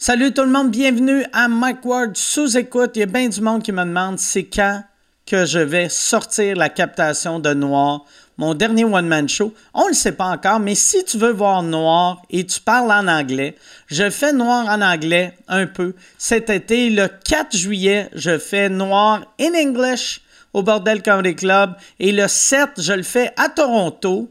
Salut 0.00 0.32
tout 0.32 0.42
le 0.42 0.50
monde, 0.50 0.70
bienvenue 0.70 1.24
à 1.32 1.48
Mike 1.48 1.84
Ward 1.84 2.16
sous 2.16 2.56
écoute. 2.56 2.92
Il 2.94 3.00
y 3.00 3.02
a 3.02 3.06
bien 3.06 3.28
du 3.28 3.40
monde 3.40 3.64
qui 3.64 3.72
me 3.72 3.82
demande 3.82 4.20
c'est 4.20 4.44
quand 4.44 4.84
que 5.26 5.44
je 5.44 5.58
vais 5.58 5.88
sortir 5.88 6.54
la 6.54 6.68
captation 6.68 7.40
de 7.40 7.52
Noir, 7.52 8.04
mon 8.36 8.54
dernier 8.54 8.84
one-man 8.84 9.28
show. 9.28 9.52
On 9.74 9.86
ne 9.86 9.88
le 9.88 9.94
sait 9.94 10.12
pas 10.12 10.26
encore, 10.26 10.60
mais 10.60 10.76
si 10.76 11.04
tu 11.04 11.18
veux 11.18 11.32
voir 11.32 11.64
Noir 11.64 12.22
et 12.30 12.46
tu 12.46 12.60
parles 12.60 12.92
en 12.92 13.08
anglais, 13.08 13.56
je 13.88 14.08
fais 14.08 14.32
Noir 14.32 14.66
en 14.68 14.82
anglais 14.82 15.36
un 15.48 15.66
peu. 15.66 15.96
Cet 16.16 16.48
été, 16.48 16.90
le 16.90 17.08
4 17.08 17.56
juillet, 17.56 18.08
je 18.14 18.38
fais 18.38 18.68
Noir 18.68 19.24
in 19.40 19.52
English 19.56 20.20
au 20.52 20.62
Bordel 20.62 21.02
Comedy 21.02 21.34
Club 21.34 21.74
et 21.98 22.12
le 22.12 22.28
7, 22.28 22.80
je 22.80 22.92
le 22.92 23.02
fais 23.02 23.32
à 23.36 23.48
Toronto 23.48 24.30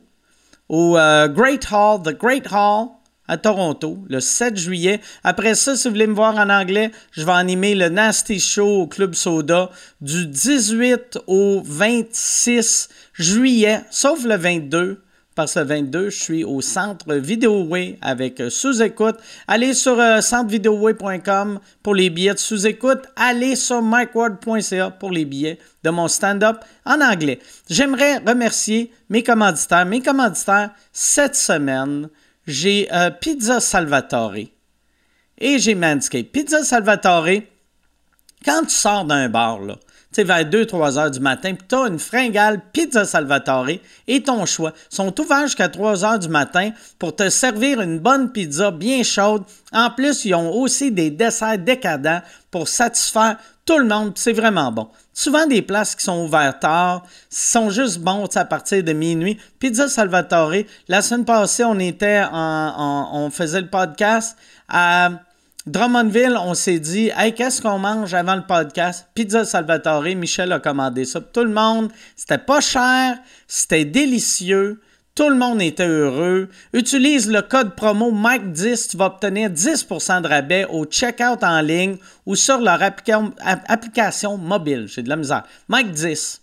au 0.69 0.97
euh, 0.97 1.27
Great 1.27 1.67
Hall, 1.69 2.01
The 2.03 2.17
Great 2.17 2.47
Hall 2.53 2.87
à 3.27 3.37
Toronto 3.37 3.97
le 4.09 4.19
7 4.19 4.57
juillet. 4.57 5.01
Après 5.23 5.55
ça, 5.55 5.75
si 5.75 5.87
vous 5.87 5.93
voulez 5.93 6.07
me 6.07 6.13
voir 6.13 6.35
en 6.35 6.49
anglais, 6.49 6.91
je 7.11 7.23
vais 7.23 7.31
animer 7.31 7.75
le 7.75 7.89
Nasty 7.89 8.39
Show 8.39 8.81
au 8.81 8.87
Club 8.87 9.13
Soda 9.15 9.69
du 10.01 10.27
18 10.27 11.19
au 11.27 11.61
26 11.63 12.89
juillet, 13.13 13.81
sauf 13.89 14.23
le 14.23 14.35
22. 14.35 15.01
Parce 15.37 15.53
que 15.53 15.59
le 15.59 15.65
22, 15.65 16.09
je 16.09 16.19
suis 16.19 16.43
au 16.43 16.61
centre 16.61 17.13
Vidéoway 17.13 17.99
avec 18.01 18.41
euh, 18.41 18.49
sous-écoute. 18.49 19.17
Allez 19.47 19.75
sur 19.75 19.99
euh, 19.99 20.19
centrevideoway.com 20.19 21.59
pour 21.83 21.93
les 21.93 22.09
billets 22.09 22.33
de 22.33 22.39
sous-écoute. 22.39 23.03
Allez 23.15 23.55
sur 23.55 23.83
mikeward.ca 23.83 24.89
pour 24.89 25.11
les 25.11 25.25
billets 25.25 25.59
de 25.83 25.91
mon 25.91 26.07
stand-up 26.07 26.57
en 26.87 27.01
anglais. 27.01 27.37
J'aimerais 27.69 28.17
remercier 28.17 28.91
mes 29.11 29.21
commanditaires. 29.21 29.85
Mes 29.85 30.01
commanditaires 30.01 30.71
cette 30.91 31.35
semaine, 31.35 32.09
j'ai 32.47 32.87
euh, 32.93 33.11
Pizza 33.11 33.59
Salvatore 33.59 34.35
et 35.37 35.59
j'ai 35.59 35.75
Manscaped. 35.75 36.31
Pizza 36.31 36.63
Salvatore, 36.63 37.43
quand 38.45 38.63
tu 38.63 38.73
sors 38.73 39.05
d'un 39.05 39.29
bar, 39.29 39.59
là, 39.59 39.75
tu 40.13 40.23
vers 40.23 40.45
2-3 40.45 40.97
heures 40.97 41.11
du 41.11 41.19
matin, 41.19 41.53
puis 41.53 41.67
tu 41.67 41.75
as 41.75 41.87
une 41.87 41.99
fringale 41.99 42.61
Pizza 42.71 43.05
Salvatore 43.05 43.67
et 44.07 44.23
ton 44.23 44.45
choix. 44.45 44.73
Sont 44.89 45.19
ouverts 45.19 45.43
jusqu'à 45.43 45.67
3 45.67 46.05
heures 46.05 46.19
du 46.19 46.29
matin 46.29 46.71
pour 46.97 47.15
te 47.15 47.29
servir 47.29 47.81
une 47.81 47.99
bonne 47.99 48.31
pizza 48.31 48.71
bien 48.71 49.03
chaude. 49.03 49.43
En 49.73 49.91
plus, 49.91 50.25
ils 50.25 50.33
ont 50.33 50.51
aussi 50.53 50.91
des 50.91 51.11
desserts 51.11 51.59
décadents 51.59 52.21
pour 52.49 52.67
satisfaire 52.67 53.37
tout 53.65 53.77
le 53.77 53.85
monde. 53.85 54.13
C'est 54.15 54.33
vraiment 54.33 54.71
bon. 54.71 54.87
Souvent, 55.19 55.47
des 55.47 55.63
places 55.63 55.95
qui 55.95 56.03
sont 56.03 56.25
ouvertes 56.25 56.59
tard 56.59 57.03
sont 57.27 57.71
juste 57.71 57.97
bons 57.97 58.27
à 58.37 58.45
partir 58.45 58.83
de 58.83 58.93
minuit. 58.93 59.39
Pizza 59.57 59.89
Salvatore, 59.89 60.53
la 60.87 61.01
semaine 61.01 61.25
passée, 61.25 61.63
on 61.63 61.79
était 61.79 62.21
en, 62.31 63.09
on 63.13 63.31
faisait 63.31 63.61
le 63.61 63.67
podcast 63.67 64.37
à 64.69 65.09
Drummondville, 65.65 66.37
on 66.39 66.53
s'est 66.53 66.77
dit, 66.77 67.09
hey, 67.17 67.33
qu'est-ce 67.33 67.63
qu'on 67.63 67.79
mange 67.79 68.13
avant 68.13 68.35
le 68.35 68.43
podcast? 68.43 69.07
Pizza 69.15 69.43
Salvatore, 69.43 70.03
Michel 70.03 70.51
a 70.51 70.59
commandé 70.59 71.03
ça. 71.03 71.19
Tout 71.19 71.45
le 71.45 71.49
monde, 71.49 71.89
c'était 72.15 72.37
pas 72.37 72.61
cher, 72.61 73.17
c'était 73.47 73.85
délicieux. 73.85 74.79
Tout 75.17 75.29
le 75.29 75.35
monde 75.35 75.63
était 75.63 75.87
heureux. 75.87 76.47
Utilise 76.73 77.27
le 77.27 77.41
code 77.41 77.73
promo 77.73 78.11
Mike10, 78.11 78.91
tu 78.91 78.97
vas 78.97 79.07
obtenir 79.07 79.49
10% 79.49 80.21
de 80.21 80.27
rabais 80.27 80.67
au 80.69 80.85
checkout 80.85 81.43
en 81.43 81.59
ligne 81.61 81.97
ou 82.27 82.35
sur 82.35 82.59
leur 82.59 82.79
application 82.83 84.37
mobile. 84.37 84.85
J'ai 84.87 85.01
de 85.01 85.09
la 85.09 85.15
misère. 85.15 85.41
Mike10. 85.71 86.41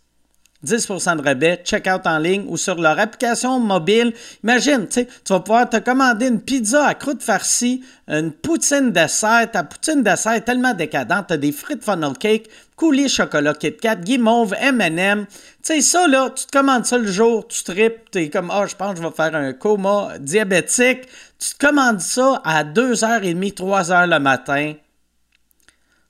10% 0.64 1.16
de 1.18 1.22
rabais, 1.22 1.60
checkout 1.64 2.06
en 2.06 2.18
ligne 2.18 2.44
ou 2.48 2.56
sur 2.56 2.80
leur 2.80 2.98
application 2.98 3.60
mobile. 3.60 4.12
Imagine, 4.42 4.86
tu 4.88 5.06
vas 5.28 5.40
pouvoir 5.40 5.68
te 5.68 5.76
commander 5.78 6.28
une 6.28 6.40
pizza 6.40 6.86
à 6.86 6.94
croûte 6.94 7.22
farcie, 7.22 7.82
une 8.08 8.32
poutine 8.32 8.90
dessert. 8.90 9.50
Ta 9.52 9.62
poutine 9.62 10.02
dessert 10.02 10.32
est 10.32 10.42
tellement 10.42 10.74
décadente. 10.74 11.26
Tu 11.28 11.34
as 11.34 11.36
des 11.36 11.52
frites 11.52 11.84
funnel 11.84 12.16
cake, 12.18 12.48
coulis 12.76 13.08
chocolat 13.08 13.54
Kit 13.54 13.76
Kat, 13.76 13.96
guimauve, 13.96 14.54
M&M. 14.58 15.26
Tu 15.26 15.34
sais, 15.62 15.80
ça, 15.80 16.06
là, 16.08 16.30
tu 16.30 16.46
te 16.46 16.52
commandes 16.52 16.84
ça 16.84 16.98
le 16.98 17.06
jour, 17.06 17.46
tu 17.46 17.62
tripes, 17.62 18.10
tu 18.10 18.18
es 18.18 18.30
comme, 18.30 18.50
ah, 18.50 18.62
oh, 18.62 18.66
je 18.66 18.74
pense 18.74 18.94
que 18.94 19.02
je 19.02 19.02
vais 19.02 19.14
faire 19.14 19.34
un 19.34 19.52
coma 19.52 20.18
diabétique. 20.18 21.02
Tu 21.38 21.54
te 21.54 21.66
commandes 21.66 22.00
ça 22.00 22.40
à 22.44 22.64
2h30, 22.64 23.54
3h 23.54 24.08
le 24.10 24.18
matin 24.18 24.74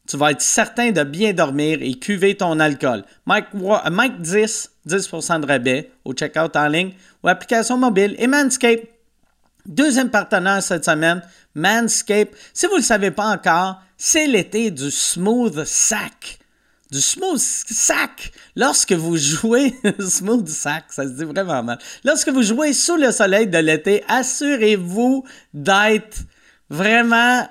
tu 0.09 0.17
vas 0.17 0.33
être 0.33 0.43
certain 0.43 0.91
de 0.91 1.03
bien 1.03 1.33
dormir 1.33 1.79
et 1.81 1.95
cuver 1.95 2.37
ton 2.37 2.61
alcool. 2.61 3.05
Mike, 3.27 3.47
Mike 3.91 4.21
10, 4.21 4.71
10% 4.87 5.41
de 5.41 5.47
rabais 5.47 5.91
au 6.05 6.13
checkout 6.13 6.55
en 6.57 6.69
ligne 6.69 6.93
ou 7.23 7.29
application 7.29 7.79
mobile 7.79 8.15
et 8.19 8.27
Manscape. 8.27 8.81
Deuxième 9.67 10.11
partenaire 10.11 10.63
cette 10.63 10.85
semaine, 10.85 11.23
Manscape. 11.55 12.35
Si 12.53 12.67
vous 12.67 12.75
ne 12.75 12.79
le 12.79 12.85
savez 12.85 13.11
pas 13.11 13.27
encore, 13.27 13.81
c'est 13.97 14.27
l'été 14.27 14.71
du 14.71 14.91
smooth 14.91 15.65
sack. 15.65 16.39
Du 16.91 17.01
smooth 17.01 17.39
sack. 17.39 18.31
Lorsque 18.57 18.93
vous 18.93 19.17
jouez, 19.17 19.75
smooth 19.99 20.47
sack, 20.47 20.85
ça 20.91 21.05
se 21.05 21.13
dit 21.13 21.25
vraiment 21.25 21.63
mal. 21.63 21.79
Lorsque 22.05 22.29
vous 22.29 22.43
jouez 22.43 22.75
sous 22.75 22.97
le 22.97 23.11
soleil 23.11 23.47
de 23.47 23.59
l'été, 23.59 24.05
assurez-vous 24.09 25.25
d'être 25.55 26.19
vraiment 26.69 27.49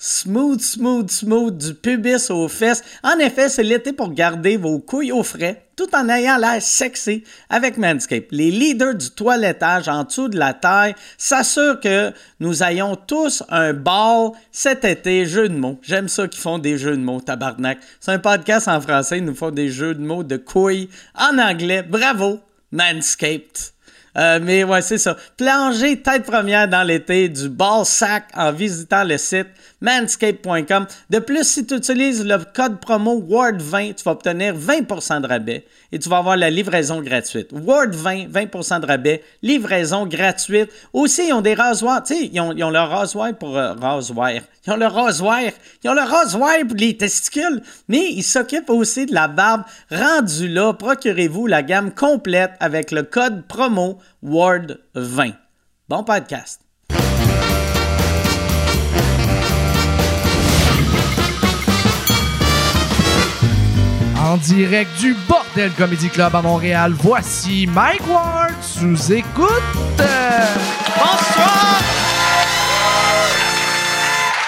Smooth, 0.00 0.60
smooth, 0.60 1.10
smooth, 1.10 1.58
du 1.58 1.74
pubis 1.74 2.30
aux 2.30 2.46
fesses. 2.46 2.84
En 3.02 3.18
effet, 3.18 3.48
c'est 3.48 3.64
l'été 3.64 3.92
pour 3.92 4.12
garder 4.12 4.56
vos 4.56 4.78
couilles 4.78 5.10
au 5.10 5.24
frais, 5.24 5.64
tout 5.74 5.92
en 5.92 6.08
ayant 6.08 6.36
l'air 6.36 6.62
sexy 6.62 7.24
avec 7.50 7.76
Manscaped. 7.78 8.28
Les 8.30 8.52
leaders 8.52 8.94
du 8.94 9.10
toilettage 9.10 9.88
en 9.88 10.04
dessous 10.04 10.28
de 10.28 10.38
la 10.38 10.54
taille 10.54 10.94
s'assurent 11.16 11.80
que 11.80 12.12
nous 12.38 12.62
ayons 12.62 12.94
tous 12.94 13.42
un 13.48 13.72
ball 13.72 14.30
cet 14.52 14.84
été. 14.84 15.26
Jeux 15.26 15.48
de 15.48 15.56
mots. 15.56 15.80
J'aime 15.82 16.06
ça 16.06 16.28
qu'ils 16.28 16.42
font 16.42 16.58
des 16.58 16.78
jeux 16.78 16.96
de 16.96 17.02
mots, 17.02 17.20
tabarnak. 17.20 17.78
C'est 17.98 18.12
un 18.12 18.20
podcast 18.20 18.68
en 18.68 18.80
français, 18.80 19.18
ils 19.18 19.24
nous 19.24 19.34
font 19.34 19.50
des 19.50 19.68
jeux 19.68 19.96
de 19.96 20.00
mots 20.00 20.22
de 20.22 20.36
couilles 20.36 20.88
en 21.16 21.38
anglais. 21.38 21.82
Bravo, 21.82 22.38
Manscaped. 22.70 23.72
Euh, 24.16 24.40
mais 24.42 24.64
ouais, 24.64 24.82
c'est 24.82 24.98
ça. 24.98 25.16
Plonger 25.36 26.00
tête 26.00 26.24
première 26.24 26.66
dans 26.66 26.82
l'été 26.82 27.28
du 27.28 27.48
ball 27.48 27.84
sac 27.84 28.24
en 28.34 28.52
visitant 28.52 29.04
le 29.04 29.16
site 29.16 29.48
manscape.com. 29.80 30.86
De 31.10 31.18
plus, 31.18 31.44
si 31.44 31.66
tu 31.66 31.74
utilises 31.74 32.24
le 32.24 32.38
code 32.54 32.80
promo 32.80 33.20
WORD20, 33.20 33.94
tu 33.94 34.04
vas 34.04 34.12
obtenir 34.12 34.54
20% 34.54 35.20
de 35.20 35.26
rabais 35.26 35.64
et 35.92 35.98
tu 35.98 36.08
vas 36.08 36.18
avoir 36.18 36.36
la 36.36 36.50
livraison 36.50 37.00
gratuite. 37.00 37.52
WORD20, 37.52 38.30
20% 38.30 38.80
de 38.80 38.86
rabais, 38.86 39.22
livraison 39.42 40.06
gratuite. 40.06 40.70
Aussi, 40.92 41.28
ils 41.28 41.32
ont 41.32 41.40
des 41.40 41.54
rasoirs, 41.54 42.02
tu 42.02 42.14
sais, 42.14 42.30
ils 42.32 42.40
ont, 42.40 42.52
ils 42.52 42.64
ont, 42.64 42.70
le 42.70 42.78
rasoir 42.78 43.32
pour 43.34 43.56
euh, 43.56 43.72
rasoir. 43.74 44.30
Ils 44.66 44.72
ont 44.72 44.76
le 44.76 44.86
rasoir. 44.86 45.40
Ils 45.82 45.90
ont 45.90 45.94
le 45.94 46.02
rasoir 46.02 46.54
pour 46.66 46.76
les 46.76 46.96
testicules, 46.96 47.62
mais 47.88 48.10
ils 48.10 48.22
s'occupent 48.22 48.70
aussi 48.70 49.06
de 49.06 49.14
la 49.14 49.28
barbe. 49.28 49.62
Rendu 49.90 50.48
là, 50.48 50.72
procurez-vous 50.72 51.46
la 51.46 51.62
gamme 51.62 51.92
complète 51.92 52.52
avec 52.60 52.90
le 52.90 53.02
code 53.02 53.46
promo 53.46 53.98
WORD20. 54.24 55.34
Bon 55.88 56.04
podcast. 56.04 56.67
En 64.28 64.36
direct 64.36 64.90
du 65.00 65.14
Bordel 65.26 65.72
Comedy 65.72 66.10
Club 66.10 66.34
à 66.34 66.42
Montréal, 66.42 66.92
voici 66.94 67.66
Mike 67.66 68.06
Ward 68.06 68.52
sous 68.60 69.10
écoute. 69.10 69.48
Bonsoir! 70.98 71.80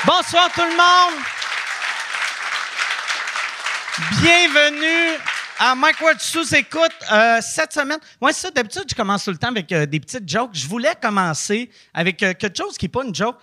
Bonsoir 0.05 0.51
tout 0.55 0.61
le 0.61 0.77
monde! 0.77 1.23
Bienvenue 4.21 5.19
à 5.59 5.75
Mike 5.75 6.03
Ward 6.03 6.21
sous 6.21 6.55
écoute 6.55 6.93
euh, 7.11 7.39
cette 7.41 7.73
semaine. 7.73 8.01
Moi, 8.21 8.35
c'est 8.35 8.49
ça, 8.49 8.51
d'habitude, 8.51 8.85
je 8.87 8.95
commence 8.95 9.25
tout 9.25 9.31
le 9.31 9.39
temps 9.39 9.49
avec 9.49 9.73
euh, 9.73 9.87
des 9.87 10.01
petites 10.01 10.29
jokes. 10.29 10.51
Je 10.53 10.67
voulais 10.67 10.93
commencer 11.01 11.71
avec 11.95 12.23
euh, 12.23 12.35
quelque 12.35 12.59
chose 12.59 12.77
qui 12.77 12.85
n'est 12.85 12.91
pas 12.91 13.03
une 13.03 13.15
joke 13.15 13.37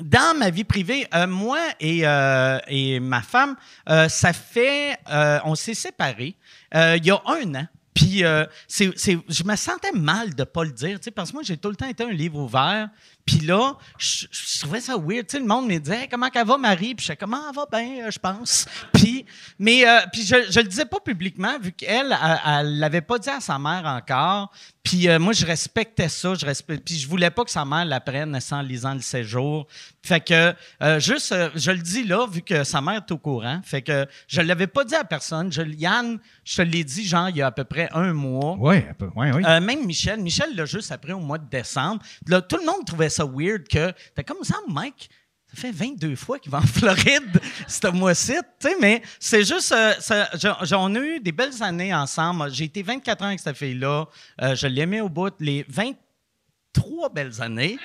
dans 0.00 0.36
ma 0.36 0.50
vie 0.50 0.64
privée, 0.64 1.06
euh, 1.14 1.26
moi 1.26 1.60
et, 1.80 2.06
euh, 2.06 2.58
et, 2.68 3.00
ma 3.00 3.22
femme, 3.22 3.56
euh, 3.88 4.08
ça 4.08 4.32
fait, 4.32 4.98
on 5.44 5.54
s'est 5.54 5.74
séparés 5.74 6.36
il 6.74 7.04
y 7.04 7.10
a 7.10 7.20
un 7.26 7.54
an. 7.54 7.66
Puis 7.94 8.18
je 8.18 9.44
me 9.44 9.56
sentais 9.56 9.92
mal 9.92 10.34
de 10.34 10.42
ne 10.42 10.44
pas 10.44 10.64
le 10.64 10.72
dire, 10.72 10.98
parce 11.14 11.30
que 11.30 11.34
moi, 11.34 11.42
j'ai 11.42 11.56
tout 11.56 11.70
le 11.70 11.76
temps 11.76 11.88
été 11.88 12.04
un 12.04 12.10
livre 12.10 12.38
ouvert. 12.38 12.90
Puis 13.26 13.40
là, 13.40 13.74
je, 13.98 14.26
trouvais 14.60 14.80
ça 14.80 14.96
weird. 14.96 15.26
le 15.34 15.44
monde 15.44 15.66
me 15.66 15.78
disait 15.78 16.08
comment 16.10 16.28
elle 16.32 16.46
va, 16.46 16.56
Marie? 16.56 16.94
Puis 16.94 17.06
je 17.06 17.12
disais 17.12 17.16
comment 17.16 17.40
elle 17.48 17.54
va? 17.54 17.66
Bien, 17.70 18.10
je 18.10 18.18
pense. 18.18 18.66
Puis, 18.92 19.26
mais 19.58 19.84
puis 20.12 20.24
je 20.24 20.36
ne 20.36 20.62
le 20.62 20.68
disais 20.68 20.86
pas 20.86 21.00
publiquement, 21.00 21.58
vu 21.60 21.72
qu'elle, 21.72 22.16
elle 22.46 22.74
ne 22.74 22.80
l'avait 22.80 23.00
pas 23.00 23.18
dit 23.18 23.28
à 23.28 23.40
sa 23.40 23.58
mère 23.58 23.84
encore. 23.84 24.52
Puis 24.82 25.08
moi, 25.18 25.32
je 25.32 25.44
respectais 25.44 26.08
ça. 26.08 26.34
Je 26.34 26.46
respect, 26.46 26.78
puis 26.78 26.96
je 26.96 27.08
voulais 27.08 27.30
pas 27.30 27.44
que 27.44 27.50
sa 27.50 27.64
mère 27.64 27.84
l'apprenne 27.84 28.38
sans 28.40 28.62
lisant 28.62 28.94
le 28.94 29.00
séjour. 29.00 29.66
Fait 30.06 30.20
que, 30.20 30.54
euh, 30.82 31.00
juste, 31.00 31.32
euh, 31.32 31.50
je 31.56 31.72
le 31.72 31.78
dis 31.78 32.04
là, 32.04 32.26
vu 32.30 32.42
que 32.42 32.62
sa 32.62 32.80
mère 32.80 33.02
est 33.06 33.10
au 33.10 33.18
courant. 33.18 33.60
Fait 33.64 33.82
que 33.82 34.06
je 34.28 34.40
ne 34.40 34.46
l'avais 34.46 34.68
pas 34.68 34.84
dit 34.84 34.94
à 34.94 35.02
personne. 35.02 35.52
Je, 35.52 35.62
Yann, 35.62 36.18
je 36.44 36.56
te 36.56 36.62
l'ai 36.62 36.84
dit, 36.84 37.04
genre, 37.04 37.28
il 37.28 37.36
y 37.36 37.42
a 37.42 37.48
à 37.48 37.50
peu 37.50 37.64
près 37.64 37.88
un 37.92 38.12
mois. 38.12 38.56
Oui, 38.58 38.76
un 38.88 38.94
peu. 38.94 39.08
Ouais, 39.16 39.32
oui. 39.32 39.42
Euh, 39.44 39.60
même 39.60 39.84
Michel, 39.84 40.20
Michel 40.20 40.54
l'a 40.54 40.64
juste 40.64 40.92
après 40.92 41.12
au 41.12 41.18
mois 41.18 41.38
de 41.38 41.48
décembre. 41.48 42.02
Là, 42.28 42.40
tout 42.40 42.56
le 42.56 42.66
monde 42.66 42.84
trouvait 42.86 43.08
ça 43.08 43.15
weird 43.24 43.66
que 43.68 43.92
t'es 44.14 44.24
comme 44.24 44.42
ça, 44.42 44.56
Mike. 44.68 45.08
Ça 45.54 45.60
fait 45.62 45.70
22 45.70 46.16
fois 46.16 46.38
qu'il 46.40 46.50
va 46.50 46.58
en 46.58 46.62
Floride 46.66 47.40
ce 47.68 47.86
mois-ci, 47.88 48.34
tu 48.60 48.68
sais, 48.68 48.76
mais 48.80 49.00
c'est 49.20 49.44
juste, 49.44 49.70
euh, 49.72 49.94
ça- 50.00 50.28
j'en- 50.62 50.92
ai 50.94 50.98
eu 50.98 51.20
des 51.20 51.30
belles 51.32 51.62
années 51.62 51.94
ensemble. 51.94 52.50
J'ai 52.52 52.64
été 52.64 52.82
24 52.82 53.22
ans 53.22 53.26
avec 53.28 53.38
cette 53.40 53.56
fille-là. 53.56 54.06
Euh, 54.42 54.54
je 54.56 54.66
l'ai 54.66 54.86
mis 54.86 55.00
au 55.00 55.08
bout. 55.08 55.32
Les 55.38 55.64
23 55.68 57.08
belles 57.10 57.40
années. 57.40 57.78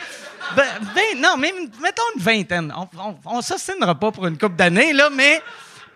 Ben, 0.55 0.65
ben, 0.95 1.21
non, 1.21 1.37
même, 1.37 1.69
mettons 1.81 2.01
une 2.15 2.21
vingtaine. 2.21 2.73
On, 2.75 2.87
on, 2.99 3.15
on 3.25 3.41
s'ostinera 3.41 3.93
pas 3.93 4.11
pour 4.11 4.25
une 4.27 4.37
couple 4.37 4.55
d'années, 4.55 4.91
là, 4.91 5.09
mais 5.11 5.41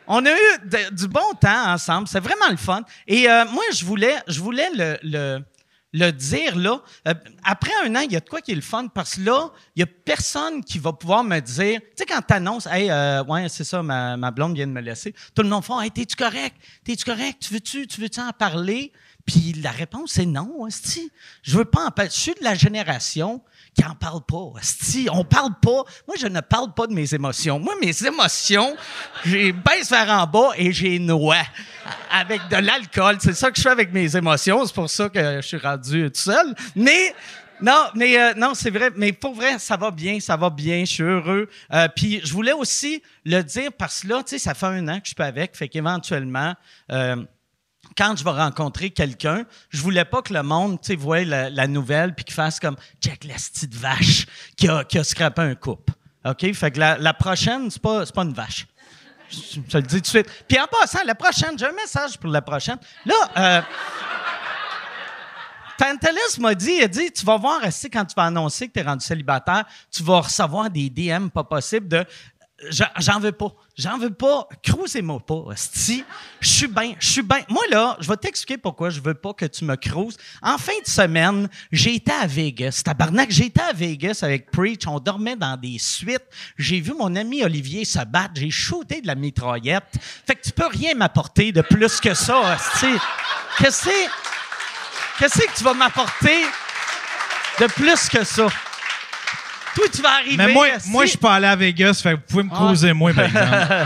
on 0.08 0.24
a 0.26 0.32
eu 0.32 0.92
du 0.92 1.08
bon 1.08 1.34
temps 1.42 1.74
ensemble. 1.74 2.08
C'est 2.08 2.20
vraiment 2.22 2.50
le 2.52 2.58
fun. 2.58 2.84
Et 3.08 3.28
euh, 3.30 3.44
moi, 3.46 3.64
je 3.74 3.84
voulais, 3.84 4.16
je 4.28 4.40
voulais 4.40 4.70
le, 5.02 5.40
le 5.96 6.12
dire, 6.12 6.58
là. 6.58 6.82
Euh, 7.08 7.14
après 7.44 7.72
un 7.86 7.96
an, 7.96 8.02
il 8.02 8.12
y 8.12 8.18
a 8.18 8.20
de 8.20 8.28
quoi 8.28 8.42
qui 8.42 8.52
est 8.52 8.56
le 8.56 8.62
fun 8.62 8.88
parce 8.88 9.16
que 9.16 9.22
là, 9.22 9.50
il 9.76 9.80
y 9.80 9.84
a 9.84 9.86
personne 9.86 10.64
qui 10.64 10.78
va 10.78 10.92
pouvoir 10.92 11.24
me 11.24 11.40
dire. 11.40 11.80
Tu 11.80 11.88
sais, 11.96 12.06
quand 12.06 12.22
tu 12.22 12.34
annonces, 12.34 12.68
hey, 12.68 12.92
euh, 12.92 13.24
ouais, 13.24 13.48
c'est 13.48 13.64
ça, 13.64 13.82
ma, 13.82 14.32
blonde 14.32 14.56
vient 14.56 14.68
de 14.68 14.74
me 14.74 14.82
laisser, 14.82 15.16
tout 15.34 15.42
le 15.42 15.50
monde 15.50 15.64
fait, 15.64 15.74
hey, 15.84 15.92
t'es-tu 15.92 16.18
correct? 16.18 16.56
T'es-tu 16.84 17.06
correct? 17.06 17.38
Tu 17.40 17.54
veux-tu, 17.54 17.88
tu 17.88 18.02
veux-tu 18.02 18.20
en 18.20 18.32
parler? 18.32 18.92
Puis 19.26 19.54
la 19.54 19.72
réponse 19.72 20.18
est 20.18 20.26
non, 20.26 20.54
hostie. 20.60 21.12
Je 21.42 21.58
veux 21.58 21.66
pas 21.66 21.86
en 21.86 21.92
parler. 21.92 22.12
Je 22.14 22.20
suis 22.20 22.34
de 22.34 22.44
la 22.44 22.56
génération 22.56 23.42
qui 23.75 23.83
en 23.86 23.94
parle 23.94 24.22
pas, 24.25 24.38
hostie. 24.38 25.07
On 25.12 25.25
parle 25.25 25.51
pas. 25.62 25.83
Moi, 26.07 26.16
je 26.18 26.27
ne 26.27 26.39
parle 26.39 26.74
pas 26.74 26.88
de 26.88 26.94
mes 26.94 27.13
émotions. 27.13 27.60
Moi, 27.60 27.74
mes 27.81 28.06
émotions, 28.06 28.75
j'ai 29.25 29.51
baisse 29.51 29.89
vers 29.89 30.10
en 30.10 30.25
bas 30.25 30.51
et 30.56 30.72
j'ai 30.72 30.98
noie 30.98 31.44
avec 32.12 32.48
de 32.50 32.56
l'alcool. 32.56 33.18
C'est 33.19 33.33
ça 33.33 33.51
que 33.51 33.57
je 33.57 33.62
fais 33.62 33.69
avec 33.69 33.92
mes 33.92 34.16
émotions. 34.16 34.66
C'est 34.66 34.74
pour 34.75 34.89
ça 34.89 35.10
que 35.10 35.42
je 35.42 35.45
suis 35.48 35.57
rendu 35.57 36.10
tout 36.12 36.22
seul. 36.22 36.56
Mais 36.75 37.13
non, 37.62 37.86
mais 37.95 38.18
euh, 38.18 38.33
non, 38.36 38.54
c'est 38.54 38.69
vrai. 38.69 38.92
Mais 38.95 39.12
pour 39.12 39.33
vrai, 39.33 39.60
ça 39.60 39.75
va 39.77 39.92
bien, 39.92 40.19
ça 40.19 40.38
va 40.38 40.50
bien. 40.50 40.80
Je 40.86 40.92
suis 40.92 41.04
heureux. 41.04 41.50
Euh, 41.74 41.88
Puis 41.94 42.22
je 42.24 42.31
voulais 42.33 42.54
aussi 42.54 43.04
le 43.25 43.42
dire 43.42 43.72
parce 43.77 44.01
que 44.01 44.07
là, 44.07 44.24
tu 44.24 44.31
sais, 44.31 44.39
ça 44.39 44.54
fait 44.54 44.66
un 44.68 44.88
an 44.88 44.95
que 44.95 45.01
je 45.06 45.10
suis 45.10 45.16
pas 45.16 45.25
avec, 45.25 45.56
fait 45.56 45.68
qu'éventuellement. 45.68 46.54
euh, 46.92 47.18
quand 47.98 48.16
je 48.18 48.24
vais 48.24 48.32
rencontrer 48.32 48.90
quelqu'un, 48.90 49.46
je 49.70 49.82
voulais 49.82 50.06
pas 50.06 50.22
que 50.22 50.34
le 50.34 50.44
monde, 50.44 50.80
tu 50.82 50.96
voie 50.96 51.24
la, 51.24 51.68
nouvelle 51.68 52.14
puis 52.14 52.26
qu'il 52.26 52.34
fasse 52.34 52.60
comme 52.60 52.76
Jack 53.02 53.24
la 53.24 53.36
petite 53.36 53.76
vache 53.76 54.26
qui 54.58 54.68
a, 54.68 54.84
qui 54.84 54.98
a 54.98 55.04
scrappé 55.04 55.42
un 55.42 55.56
couple. 55.56 55.94
OK? 56.26 56.54
Fait 56.54 56.72
que 56.72 56.80
la, 56.80 57.14
prochaine, 57.14 57.70
c'est 57.70 57.82
pas, 57.82 58.06
pas 58.06 58.24
une 58.24 58.34
vache. 58.34 58.68
Je, 59.30 59.78
le 59.78 59.82
dis 59.84 59.96
tout 59.96 60.02
de 60.02 60.08
suite. 60.08 60.28
Puis 60.48 60.60
en 60.60 60.68
passant, 60.68 61.00
la 61.06 61.16
prochaine, 61.16 61.58
j'ai 61.58 61.66
un 61.66 61.72
message 61.72 62.18
pour 62.18 62.30
la 62.30 62.42
prochaine. 62.42 62.78
Là, 63.06 63.16
euh, 63.38 63.62
m'a 66.40 66.56
dit, 66.56 66.80
il 66.82 66.88
dit, 66.88 67.12
tu 67.12 67.26
vas 67.26 67.38
voir, 67.38 67.62
quand 67.62 68.06
tu 68.06 68.16
vas 68.16 68.24
annoncer 68.24 68.68
que 68.68 68.74
tu 68.74 68.80
es 68.80 68.84
rendu 68.84 69.06
célibataire, 69.06 69.66
tu 69.92 70.04
vas 70.04 70.22
recevoir 70.22 70.70
des 70.70 70.90
DM 70.90 71.30
pas 71.30 71.44
possibles 71.44 71.88
de 71.88 72.06
J'en- 72.69 73.19
veux 73.19 73.34
pas. 73.34 73.52
J'en 73.78 73.98
veux 73.98 74.13
pas. 74.13 74.48
Crousez-moi 74.63 75.19
pas. 75.19 75.44
Si 75.56 76.04
je 76.40 76.48
suis 76.48 76.68
bien, 76.68 76.96
je 77.00 77.07
suis 77.07 77.22
bien. 77.22 77.42
Moi, 77.50 77.63
là, 77.69 77.98
je 78.00 78.07
vais 78.07 78.16
t'expliquer 78.16 78.57
pourquoi 78.57 78.90
je 78.90 79.02
veux 79.02 79.13
pas 79.13 79.34
que 79.34 79.46
tu 79.46 79.66
me 79.66 79.75
crouses. 79.75 80.16
En 80.42 80.57
fin 80.57 80.72
de 80.84 80.90
semaine, 80.90 81.50
j'ai 81.72 81.96
été 81.96 82.13
à 82.13 82.25
Vegas. 82.25 82.81
Tabarnak, 82.86 83.30
j'ai 83.30 83.48
été 83.48 83.60
à 83.62 83.74
Vegas 83.74 84.19
avec 84.24 84.52
Preach. 84.52 84.88
On 84.88 85.00
dormait 85.00 85.36
dans 85.36 85.57
des 85.57 85.78
suites. 85.80 86.24
J'ai 86.57 86.80
vu 86.80 86.94
mon 86.94 87.13
ami 87.18 87.44
Olivier 87.44 87.84
se 87.84 88.00
battre. 88.06 88.36
J'ai 88.36 88.50
shooté 88.52 89.01
de 89.01 89.08
la 89.08 89.16
mitraillette. 89.16 89.84
Fait 90.25 90.36
que 90.36 90.42
tu 90.44 90.51
peux 90.51 90.68
rien 90.68 90.96
m'apporter 90.96 91.51
de 91.51 91.62
plus 91.62 92.00
que 92.00 92.13
ça. 92.13 92.58
que 92.80 93.63
Qu'est-ce 95.19 95.40
que 95.40 95.58
tu 95.58 95.63
vas 95.63 95.74
m'apporter 95.74 96.46
de 97.60 97.66
plus 97.68 98.08
que 98.10 98.24
ça? 98.24 98.48
Toi, 99.75 99.86
tu 99.94 100.01
vas 100.01 100.13
arriver. 100.13 100.38
Mais 100.38 100.54
moi, 100.54 100.68
moi 100.86 101.06
je 101.06 101.10
suis 101.10 101.18
pas 101.18 101.36
allé 101.36 101.48
à 101.48 101.56
Vegas, 101.56 102.00
fait 102.01 102.12
que 102.12 102.16
vous 102.16 102.22
pouvez 102.27 102.44
me 102.44 102.50
causer, 102.50 102.94
moi, 102.94 103.13
par 103.13 103.25
exemple. 103.25 103.48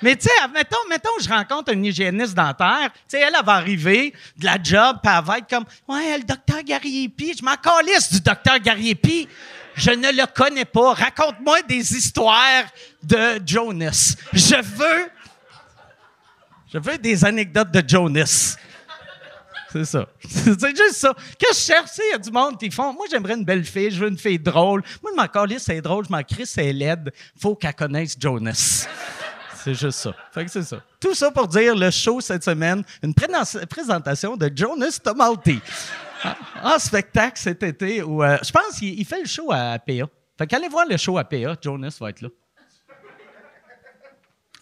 Mais 0.00 0.14
tu 0.14 0.28
sais, 0.28 0.48
mettons, 0.54 0.76
mettons 0.88 1.10
je 1.20 1.28
rencontre 1.28 1.72
une 1.72 1.84
hygiéniste 1.84 2.34
dentaire, 2.34 2.90
tu 2.92 2.98
sais, 3.08 3.20
elle, 3.20 3.32
elle 3.36 3.44
va 3.44 3.54
arriver 3.54 4.14
de 4.36 4.44
la 4.44 4.56
job, 4.62 4.98
puis 5.02 5.12
elle 5.12 5.24
va 5.24 5.38
être 5.38 5.50
comme, 5.50 5.64
ouais, 5.88 6.18
le 6.18 6.24
docteur 6.24 6.62
Gariepi, 6.62 7.34
je 7.36 7.44
m'en 7.44 7.56
calisse 7.56 8.12
du 8.12 8.20
docteur 8.20 8.58
Gariepi. 8.60 9.28
Je 9.74 9.92
ne 9.92 10.08
le 10.10 10.26
connais 10.34 10.64
pas. 10.64 10.92
Raconte-moi 10.92 11.62
des 11.62 11.96
histoires 11.96 12.64
de 13.00 13.40
Jonas. 13.46 14.16
Je 14.32 14.56
veux, 14.56 15.10
je 16.72 16.78
veux 16.78 16.98
des 16.98 17.24
anecdotes 17.24 17.70
de 17.70 17.82
Jonas. 17.86 18.56
C'est 19.72 19.84
ça. 19.84 20.06
C'est 20.28 20.76
juste 20.76 20.94
ça. 20.96 21.12
Que 21.38 21.46
je 21.52 21.56
cherche, 21.58 21.90
il 21.98 22.12
y 22.12 22.14
a 22.14 22.18
du 22.18 22.30
monde 22.30 22.58
qui 22.58 22.70
font. 22.70 22.92
Moi, 22.94 23.06
j'aimerais 23.10 23.34
une 23.34 23.44
belle 23.44 23.64
fille, 23.64 23.90
je 23.90 24.00
veux 24.02 24.08
une 24.08 24.18
fille 24.18 24.38
drôle. 24.38 24.82
Moi, 25.02 25.12
je 25.14 25.20
m'en 25.20 25.28
calisse, 25.28 25.64
c'est 25.64 25.80
drôle, 25.80 26.04
je 26.06 26.10
m'en 26.12 26.22
crisse, 26.22 26.50
c'est 26.50 26.72
laide. 26.72 27.12
Faut 27.40 27.54
qu'elle 27.54 27.74
connaisse 27.74 28.16
Jonas. 28.18 28.86
C'est 29.64 29.74
juste 29.74 29.98
ça. 29.98 30.14
Fait 30.32 30.44
que 30.44 30.50
c'est 30.50 30.62
ça. 30.62 30.78
Tout 31.00 31.14
ça 31.14 31.30
pour 31.32 31.46
dire 31.48 31.74
le 31.74 31.90
show 31.90 32.20
cette 32.20 32.44
semaine, 32.44 32.82
une 33.02 33.12
présentation 33.68 34.36
de 34.36 34.50
Jonas 34.54 34.98
Tomalti. 35.02 35.58
En- 36.62 36.74
En 36.74 36.78
spectacle 36.78 37.38
cet 37.38 37.62
été 37.64 38.02
où 38.02 38.22
euh, 38.22 38.38
je 38.42 38.50
pense 38.52 38.78
qu'il 38.78 38.98
il 38.98 39.04
fait 39.04 39.20
le 39.20 39.26
show 39.26 39.50
à 39.52 39.78
PA. 39.78 40.06
Fait 40.38 40.46
qu'allez 40.46 40.68
voir 40.68 40.86
le 40.88 40.96
show 40.96 41.18
à 41.18 41.24
PA, 41.24 41.54
Jonas 41.60 41.96
va 42.00 42.10
être 42.10 42.22
là. 42.22 42.28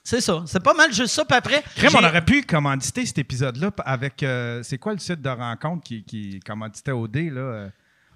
C'est 0.08 0.20
ça. 0.20 0.44
C'est 0.46 0.62
pas 0.62 0.72
mal 0.72 0.92
juste 0.92 1.14
ça. 1.14 1.24
Puis 1.24 1.36
après. 1.36 1.64
Crème, 1.74 1.90
on 1.96 2.04
aurait 2.04 2.24
pu 2.24 2.42
commanditer 2.42 3.04
cet 3.04 3.18
épisode-là 3.18 3.70
avec. 3.84 4.22
euh, 4.22 4.62
c'est 4.62 4.78
quoi 4.78 4.92
le 4.92 5.00
site 5.00 5.20
de 5.20 5.28
rencontre 5.30 5.82
qui, 5.82 6.04
qui 6.04 6.38
commanditait 6.46 6.92
OD, 6.92 7.16
là? 7.16 7.40
euh, 7.40 7.68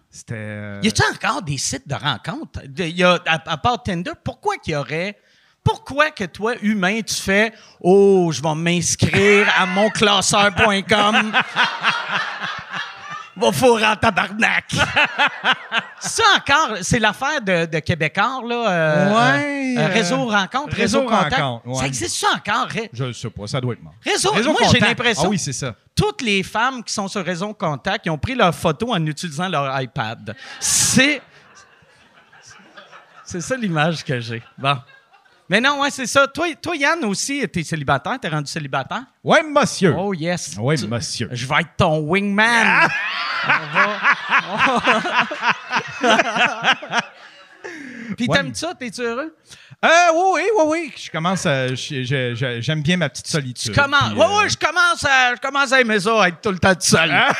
C'était. 0.09 0.35
euh, 0.37 0.81
Y 0.85 0.89
a-t-il 0.89 1.15
encore 1.17 1.43
des 1.43 1.59
sites 1.59 1.89
de 1.89 1.97
rencontres? 1.97 2.61
De- 2.65 2.85
y 2.85 3.03
a, 3.03 3.15
à, 3.27 3.51
à 3.53 3.57
part 3.57 3.83
Tinder, 3.83 4.13
pourquoi 4.23 4.57
qu'il 4.59 4.75
y 4.75 4.77
aurait. 4.77 5.19
Pourquoi 5.65 6.11
que 6.13 6.25
toi, 6.25 6.55
humain, 6.63 7.01
tu 7.03 7.15
fais 7.17 7.53
Oh, 7.81 8.31
je 8.33 8.41
vais 8.41 8.55
m'inscrire 8.55 9.47
à 9.59 9.67
monclasseur.com. 9.67 11.33
Va 13.41 13.53
fourrer 13.53 13.87
en 13.87 13.97
tabarnak. 13.97 14.67
ça 16.01 16.23
encore, 16.37 16.77
c'est 16.83 16.99
l'affaire 16.99 17.41
de, 17.41 17.67
de 17.67 17.79
Québécois, 17.79 18.43
là. 18.47 18.71
euh, 18.71 19.35
Ouais, 19.35 19.75
euh, 19.79 19.87
réseau 19.89 20.27
rencontre, 20.27 20.75
réseau, 20.77 21.01
Réseau 21.01 21.03
contact. 21.09 21.37
Rencontre, 21.41 21.67
ouais. 21.69 21.75
Ça 21.77 21.87
existe 21.87 22.17
ça 22.17 22.29
encore? 22.37 22.67
Ré- 22.69 22.91
Je 22.93 23.05
ne 23.05 23.13
sais 23.13 23.31
pas, 23.31 23.47
ça 23.47 23.61
doit 23.61 23.73
être 23.75 23.83
mort. 23.83 23.95
Réseau, 24.05 24.33
moi, 24.33 24.61
j'ai 24.71 24.81
l'impression 24.81 25.25
Ah 25.27 25.29
oui, 25.29 25.39
c'est 25.39 25.53
ça. 25.53 25.75
toutes 25.95 26.23
les 26.23 26.43
femmes 26.43 26.83
qui 26.85 26.93
sont 26.93 27.09
sur 27.09 27.25
Réseau 27.25 27.55
Contact, 27.55 28.07
ils 28.07 28.11
ont 28.11 28.19
pris 28.19 28.35
leur 28.35 28.55
photo 28.55 28.93
en 28.93 29.05
utilisant 29.07 29.49
leur 29.49 29.81
iPad. 29.81 30.35
C'est. 30.59 31.23
C'est 33.25 33.41
ça 33.41 33.57
l'image 33.57 34.05
que 34.05 34.19
j'ai. 34.19 34.43
Bon. 34.59 34.77
Mais 35.51 35.61
non, 35.61 35.81
ouais, 35.81 35.91
c'est 35.91 36.07
ça. 36.07 36.29
Toi, 36.29 36.55
toi, 36.63 36.77
Yann, 36.77 37.05
aussi, 37.05 37.45
t'es 37.53 37.65
célibataire? 37.65 38.21
T'es 38.21 38.29
rendu 38.29 38.49
célibataire? 38.51 39.03
Oui, 39.25 39.39
monsieur. 39.53 39.97
Oh, 39.99 40.15
yes. 40.15 40.55
oui, 40.61 40.77
Tu- 40.79 40.87
monsieur. 40.87 41.29
Je 41.33 41.45
vais 41.45 41.57
être 41.63 41.75
ton 41.77 41.99
wingman. 41.99 42.89
Puis 48.17 48.27
Ouais. 48.29 48.37
t'aimes 48.37 48.55
ça? 48.55 48.75
T'es-tu 48.75 49.03
heureux? 49.03 49.35
Euh, 49.82 49.89
oui, 50.15 50.22
oui, 50.34 50.43
oui, 50.56 50.65
oui. 50.69 50.93
Je 50.96 51.10
commence 51.10 51.46
à. 51.46 51.75
J'aime 51.75 52.82
bien 52.82 52.99
ma 52.99 53.08
petite 53.08 53.27
solitude. 53.29 53.72
Tu 53.72 53.81
commences. 53.81 54.10
puis, 54.10 54.19
Oui, 54.19 54.25
euh, 54.29 54.43
oui, 54.43 54.51
je 54.51 54.56
commence 54.58 55.05
à, 55.05 55.34
je 55.34 55.41
commence 55.41 55.72
à 55.72 55.81
aimer 55.81 55.99
ça, 56.01 56.29
être 56.29 56.41
tout 56.43 56.51
le 56.51 56.58
temps 56.58 56.75
tout 56.75 56.81
seul. 56.82 57.10
Ah? 57.10 57.32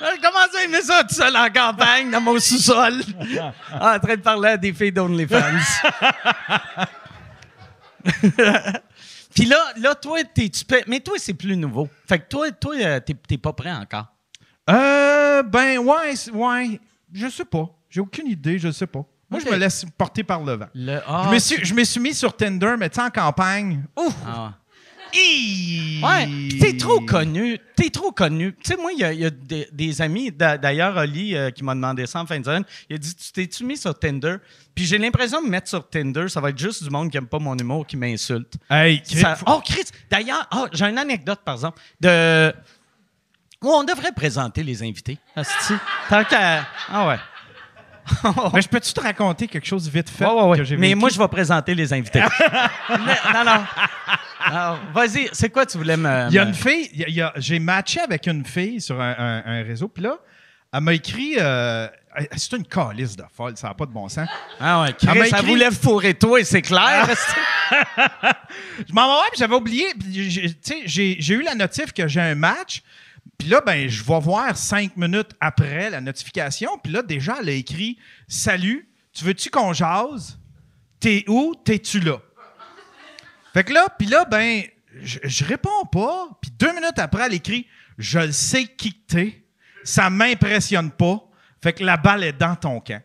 Je 0.00 0.20
commence 0.20 0.54
à 0.54 0.64
aimer 0.64 0.82
ça 0.82 1.02
tout 1.04 1.14
seul 1.14 1.34
en 1.34 1.48
campagne, 1.48 2.10
dans 2.10 2.20
mon 2.20 2.38
sous-sol, 2.38 3.00
en 3.72 3.98
train 3.98 4.16
de 4.16 4.20
parler 4.20 4.48
à 4.50 4.56
des 4.58 4.72
filles 4.74 4.92
d'OnlyFans. 4.92 5.58
Puis 9.34 9.44
là, 9.46 9.58
là, 9.76 9.94
toi, 9.94 10.18
t'es, 10.24 10.48
tu 10.50 10.64
peux- 10.64 10.82
mais 10.86 11.00
toi, 11.00 11.14
c'est 11.18 11.32
plus 11.34 11.56
nouveau. 11.56 11.88
Fait 12.06 12.18
que 12.18 12.28
toi, 12.28 12.50
toi, 12.50 12.74
euh, 12.76 13.00
t'es, 13.00 13.14
t'es 13.14 13.38
pas 13.38 13.52
prêt 13.54 13.72
encore. 13.72 14.06
Euh, 14.68 15.42
ben, 15.42 15.78
ouais, 15.78 16.14
ouais. 16.32 16.80
Je 17.12 17.28
sais 17.28 17.44
pas. 17.46 17.70
J'ai 17.88 18.00
aucune 18.00 18.26
idée, 18.26 18.58
je 18.58 18.70
sais 18.70 18.86
pas. 18.86 19.04
Moi, 19.32 19.40
je 19.40 19.50
me 19.50 19.56
laisse 19.56 19.84
porter 19.98 20.22
par 20.22 20.42
le 20.44 20.52
vent. 20.54 20.66
Le, 20.74 21.00
je, 21.24 21.28
me 21.34 21.38
suis, 21.38 21.64
je 21.64 21.74
me 21.74 21.82
suis 21.84 22.00
mis 22.00 22.14
sur 22.14 22.36
Tinder, 22.36 22.74
mais 22.78 22.88
tu 22.88 22.96
sais, 22.96 23.02
en 23.02 23.10
campagne. 23.10 23.82
Ouf! 23.96 24.14
Ah. 24.26 24.52
Hi! 25.14 26.00
Ouais, 26.02 26.26
pis 26.26 26.58
t'es 26.58 26.76
trop 26.78 27.00
connu. 27.00 27.58
T'es 27.76 27.90
trop 27.90 28.12
connu. 28.12 28.54
Tu 28.54 28.70
sais, 28.70 28.76
moi, 28.80 28.92
il 28.92 29.00
y 29.00 29.04
a, 29.04 29.12
il 29.12 29.20
y 29.20 29.26
a 29.26 29.30
des, 29.30 29.68
des 29.70 30.00
amis, 30.00 30.32
d'a- 30.32 30.56
d'ailleurs, 30.56 30.96
Oli, 30.96 31.36
euh, 31.36 31.50
qui 31.50 31.62
m'a 31.62 31.74
demandé 31.74 32.06
ça 32.06 32.20
en 32.20 32.26
fin 32.26 32.38
de 32.40 32.44
semaine, 32.44 32.64
il 32.88 32.96
a 32.96 32.98
dit 32.98 33.14
Tu 33.14 33.30
t'es-tu 33.32 33.64
mis 33.64 33.76
sur 33.76 33.98
Tinder? 33.98 34.36
Puis 34.74 34.86
j'ai 34.86 34.96
l'impression 34.96 35.40
de 35.42 35.46
me 35.46 35.50
mettre 35.50 35.68
sur 35.68 35.86
Tinder, 35.86 36.28
ça 36.28 36.40
va 36.40 36.48
être 36.48 36.58
juste 36.58 36.82
du 36.82 36.88
monde 36.88 37.10
qui 37.10 37.18
aime 37.18 37.26
pas 37.26 37.38
mon 37.38 37.54
humour, 37.56 37.86
qui 37.86 37.96
m'insulte. 37.98 38.54
Hey, 38.70 39.02
Ça- 39.04 39.36
faut- 39.36 39.44
Oh, 39.48 39.60
Chris! 39.62 39.84
D'ailleurs, 40.10 40.48
oh, 40.54 40.66
j'ai 40.72 40.86
une 40.86 40.96
anecdote, 40.98 41.40
par 41.44 41.54
exemple, 41.56 41.78
de. 42.00 42.52
Oh, 43.64 43.76
on 43.80 43.84
devrait 43.84 44.12
présenter 44.12 44.62
les 44.62 44.82
invités. 44.82 45.18
Tant 46.08 46.24
qu'à. 46.24 46.66
Ah 46.88 47.06
ouais. 47.06 47.16
Mais 48.54 48.60
je 48.62 48.68
peux-tu 48.68 48.92
te 48.92 49.00
raconter 49.00 49.46
quelque 49.46 49.66
chose 49.66 49.88
vite 49.88 50.10
fait 50.10 50.24
Ouais, 50.26 50.32
ouais, 50.32 50.42
ouais. 50.48 50.58
que 50.58 50.64
j'ai 50.64 50.76
Mais 50.76 50.94
moi, 50.94 51.08
je 51.08 51.18
vais 51.18 51.28
présenter 51.28 51.74
les 51.74 51.92
invités. 51.92 52.20
Non, 53.34 53.44
non. 53.44 53.64
Alors, 54.44 54.78
Vas-y, 54.92 55.28
c'est 55.32 55.50
quoi 55.50 55.64
tu 55.66 55.78
voulais 55.78 55.96
me. 55.96 56.26
Il 56.28 56.34
y 56.34 56.38
a 56.38 56.42
une 56.42 56.54
fille, 56.54 56.88
il 56.92 57.00
y 57.00 57.04
a- 57.04 57.08
il 57.08 57.14
y 57.14 57.22
a- 57.22 57.32
j'ai 57.36 57.58
matché 57.60 58.00
avec 58.00 58.26
une 58.26 58.44
fille 58.44 58.80
sur 58.80 59.00
un, 59.00 59.14
un- 59.16 59.42
un 59.46 59.62
réseau, 59.62 59.86
puis 59.88 60.02
là, 60.02 60.16
elle 60.72 60.80
m'a 60.80 60.94
écrit. 60.94 61.36
euh, 61.38 61.86
c'est 62.36 62.56
une 62.56 62.66
calice 62.66 63.16
de 63.16 63.24
folle, 63.34 63.56
ça 63.56 63.68
n'a 63.68 63.74
pas 63.74 63.86
de 63.86 63.92
bon 63.92 64.08
sens. 64.08 64.28
Ah 64.60 64.82
ouais, 64.82 64.94
Elle 65.00 65.08
m'a 65.08 65.14
Chris, 65.20 65.30
ça 65.30 65.38
écrit- 65.38 65.48
voulait 65.50 65.70
fourrer 65.70 66.14
toi, 66.14 66.42
c'est 66.44 66.60
clair. 66.62 67.06
Je 68.88 68.92
m'en 68.92 69.06
vais 69.22 69.28
j'avais 69.38 69.54
oublié. 69.54 69.86
j'ai- 70.10 70.52
Tu 70.54 70.56
sais, 70.62 70.78
j'ai 70.84 71.16
j'ai 71.20 71.34
eu 71.34 71.42
la 71.42 71.54
notif 71.54 71.92
que 71.92 72.06
j'ai 72.08 72.20
un 72.20 72.34
match. 72.34 72.82
Puis 73.38 73.48
là, 73.48 73.60
ben, 73.60 73.88
je 73.88 74.04
vais 74.04 74.20
voir 74.20 74.56
cinq 74.56 74.96
minutes 74.96 75.32
après 75.40 75.90
la 75.90 76.00
notification. 76.00 76.78
Puis 76.78 76.92
là, 76.92 77.02
déjà, 77.02 77.38
elle 77.40 77.48
a 77.48 77.52
écrit 77.52 77.98
Salut, 78.28 78.88
tu 79.12 79.24
veux-tu 79.24 79.50
qu'on 79.50 79.72
jase? 79.72 80.38
T'es 81.00 81.24
où? 81.26 81.54
T'es-tu 81.64 82.00
là 82.00 82.18
Fait 83.52 83.64
que 83.64 83.72
là, 83.72 83.88
puis 83.98 84.06
là, 84.06 84.24
ben, 84.24 84.62
je, 85.02 85.44
réponds 85.44 85.84
pas. 85.90 86.28
Puis 86.40 86.50
deux 86.52 86.72
minutes 86.72 86.98
après, 86.98 87.24
elle 87.26 87.34
écrit 87.34 87.66
Je 87.98 88.20
le 88.20 88.32
sais 88.32 88.64
qui 88.64 88.94
t'es. 88.94 89.42
Ça 89.82 90.08
m'impressionne 90.08 90.92
pas. 90.92 91.20
Fait 91.60 91.72
que 91.72 91.82
la 91.82 91.96
balle 91.96 92.24
est 92.24 92.32
dans 92.32 92.54
ton 92.54 92.80
camp. 92.80 93.02